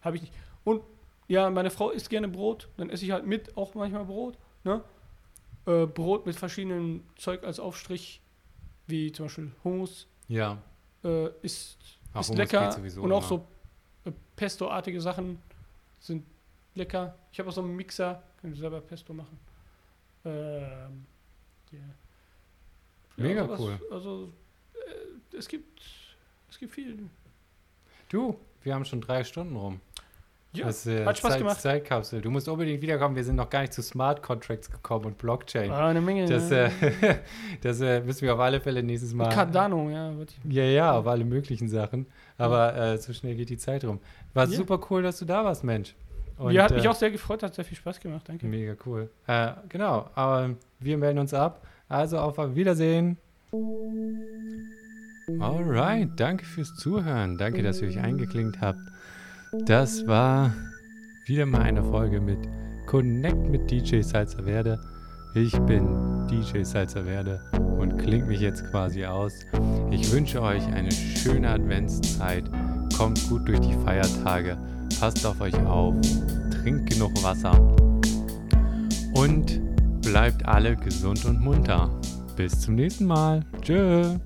Habe 0.00 0.16
ich 0.16 0.22
nicht. 0.22 0.34
Und 0.64 0.82
ja, 1.26 1.50
meine 1.50 1.70
Frau 1.70 1.90
isst 1.90 2.08
gerne 2.08 2.28
Brot, 2.28 2.68
dann 2.76 2.88
esse 2.88 3.04
ich 3.04 3.10
halt 3.10 3.26
mit 3.26 3.56
auch 3.56 3.74
manchmal 3.74 4.04
Brot. 4.04 4.38
Ne? 4.64 4.82
Äh, 5.68 5.86
Brot 5.86 6.24
mit 6.26 6.34
verschiedenen 6.36 7.06
Zeug 7.16 7.44
als 7.44 7.60
Aufstrich, 7.60 8.20
wie 8.86 9.12
zum 9.12 9.26
Beispiel 9.26 9.52
Hummus, 9.64 10.06
Ja. 10.28 10.56
äh, 11.04 11.28
ist, 11.42 11.76
Ach, 12.14 12.20
ist 12.20 12.28
Hummus 12.30 12.38
lecker. 12.38 12.72
sowieso 12.72 13.02
Und 13.02 13.12
auch 13.12 13.18
immer. 13.30 13.44
so 14.04 14.10
äh, 14.10 14.12
Pesto-artige 14.34 15.00
Sachen 15.00 15.38
sind 16.00 16.24
lecker. 16.74 17.14
Ich 17.32 17.38
habe 17.38 17.50
auch 17.50 17.52
so 17.52 17.60
einen 17.60 17.76
Mixer, 17.76 18.22
kann 18.40 18.52
ich 18.52 18.58
selber 18.58 18.80
Pesto 18.80 19.12
machen. 19.12 19.38
Ähm, 20.24 21.06
ja. 21.72 21.78
Mega 23.16 23.44
sowas. 23.44 23.60
cool. 23.60 23.80
Also 23.90 24.32
äh, 24.74 25.36
es 25.36 25.48
gibt 25.48 25.80
es 26.50 26.58
gibt 26.58 26.72
viel. 26.72 27.10
Du, 28.08 28.38
wir 28.62 28.74
haben 28.74 28.84
schon 28.86 29.00
drei 29.02 29.22
Stunden 29.24 29.54
rum. 29.56 29.80
Ja, 30.54 30.66
das, 30.66 30.86
äh, 30.86 31.04
hat 31.04 31.18
Spaß 31.18 31.32
Zeit, 31.32 31.38
gemacht. 31.40 31.60
Zeitkapsel. 31.60 32.20
Du 32.22 32.30
musst 32.30 32.48
unbedingt 32.48 32.80
wiederkommen. 32.80 33.14
Wir 33.14 33.22
sind 33.24 33.36
noch 33.36 33.50
gar 33.50 33.60
nicht 33.60 33.72
zu 33.74 33.82
Smart 33.82 34.22
Contracts 34.22 34.70
gekommen 34.70 35.04
und 35.04 35.18
Blockchain. 35.18 35.70
Ah, 35.70 35.88
eine 35.88 36.00
Menge. 36.00 36.26
Das, 36.26 36.50
äh, 36.50 36.70
das 37.62 37.80
äh, 37.80 38.00
müssen 38.00 38.22
wir 38.22 38.34
auf 38.34 38.40
alle 38.40 38.60
Fälle 38.60 38.82
nächstes 38.82 39.12
Mal. 39.12 39.28
Cardano, 39.28 39.90
ja. 39.90 40.12
Ja, 40.48 40.64
ja, 40.64 40.92
auf 40.92 41.06
alle 41.06 41.24
möglichen 41.24 41.68
Sachen. 41.68 42.06
Aber 42.38 42.74
äh, 42.76 42.98
so 42.98 43.12
schnell 43.12 43.34
geht 43.34 43.50
die 43.50 43.58
Zeit 43.58 43.84
rum. 43.84 44.00
War 44.32 44.46
Ja. 44.46 44.56
super 44.56 44.80
cool, 44.90 45.02
dass 45.02 45.18
du 45.18 45.26
da 45.26 45.44
warst, 45.44 45.64
Mensch. 45.64 45.94
Und, 46.38 46.52
ja, 46.52 46.62
hat 46.64 46.70
mich 46.70 46.84
äh, 46.84 46.88
auch 46.88 46.94
sehr 46.94 47.10
gefreut, 47.10 47.42
hat 47.42 47.54
sehr 47.54 47.64
viel 47.64 47.76
Spaß 47.76 48.00
gemacht, 48.00 48.22
danke. 48.26 48.46
Mega 48.46 48.74
cool. 48.86 49.10
Äh, 49.26 49.50
genau, 49.68 50.08
aber 50.14 50.50
wir 50.78 50.96
melden 50.96 51.18
uns 51.18 51.34
ab. 51.34 51.66
Also 51.88 52.18
auf 52.18 52.38
Wiedersehen. 52.54 53.18
Alright, 55.40 56.08
danke 56.16 56.44
fürs 56.44 56.74
Zuhören. 56.76 57.36
Danke, 57.38 57.62
dass 57.62 57.82
ihr 57.82 57.88
euch 57.88 57.98
eingeklinkt 57.98 58.60
habt. 58.60 58.78
Das 59.52 60.06
war 60.06 60.52
wieder 61.26 61.46
mal 61.46 61.62
eine 61.62 61.82
Folge 61.82 62.20
mit 62.20 62.38
Connect 62.86 63.48
mit 63.48 63.70
DJ 63.70 64.02
Salzer 64.02 64.44
Werde. 64.44 64.78
Ich 65.34 65.56
bin 65.60 66.26
DJ 66.30 66.62
Salzer 66.64 67.06
Werde 67.06 67.40
und 67.78 67.96
klingt 67.98 68.28
mich 68.28 68.40
jetzt 68.40 68.64
quasi 68.70 69.04
aus. 69.06 69.32
Ich 69.90 70.12
wünsche 70.12 70.42
euch 70.42 70.66
eine 70.66 70.92
schöne 70.92 71.48
Adventszeit. 71.48 72.44
Kommt 72.96 73.26
gut 73.28 73.48
durch 73.48 73.60
die 73.60 73.74
Feiertage. 73.84 74.58
Passt 75.00 75.24
auf 75.24 75.40
euch 75.40 75.56
auf. 75.64 75.94
Trinkt 76.50 76.90
genug 76.90 77.12
Wasser. 77.22 77.52
Und 79.14 79.60
bleibt 80.02 80.44
alle 80.46 80.76
gesund 80.76 81.24
und 81.24 81.40
munter. 81.40 81.90
Bis 82.36 82.60
zum 82.60 82.74
nächsten 82.74 83.06
Mal. 83.06 83.40
Tschö. 83.62 84.18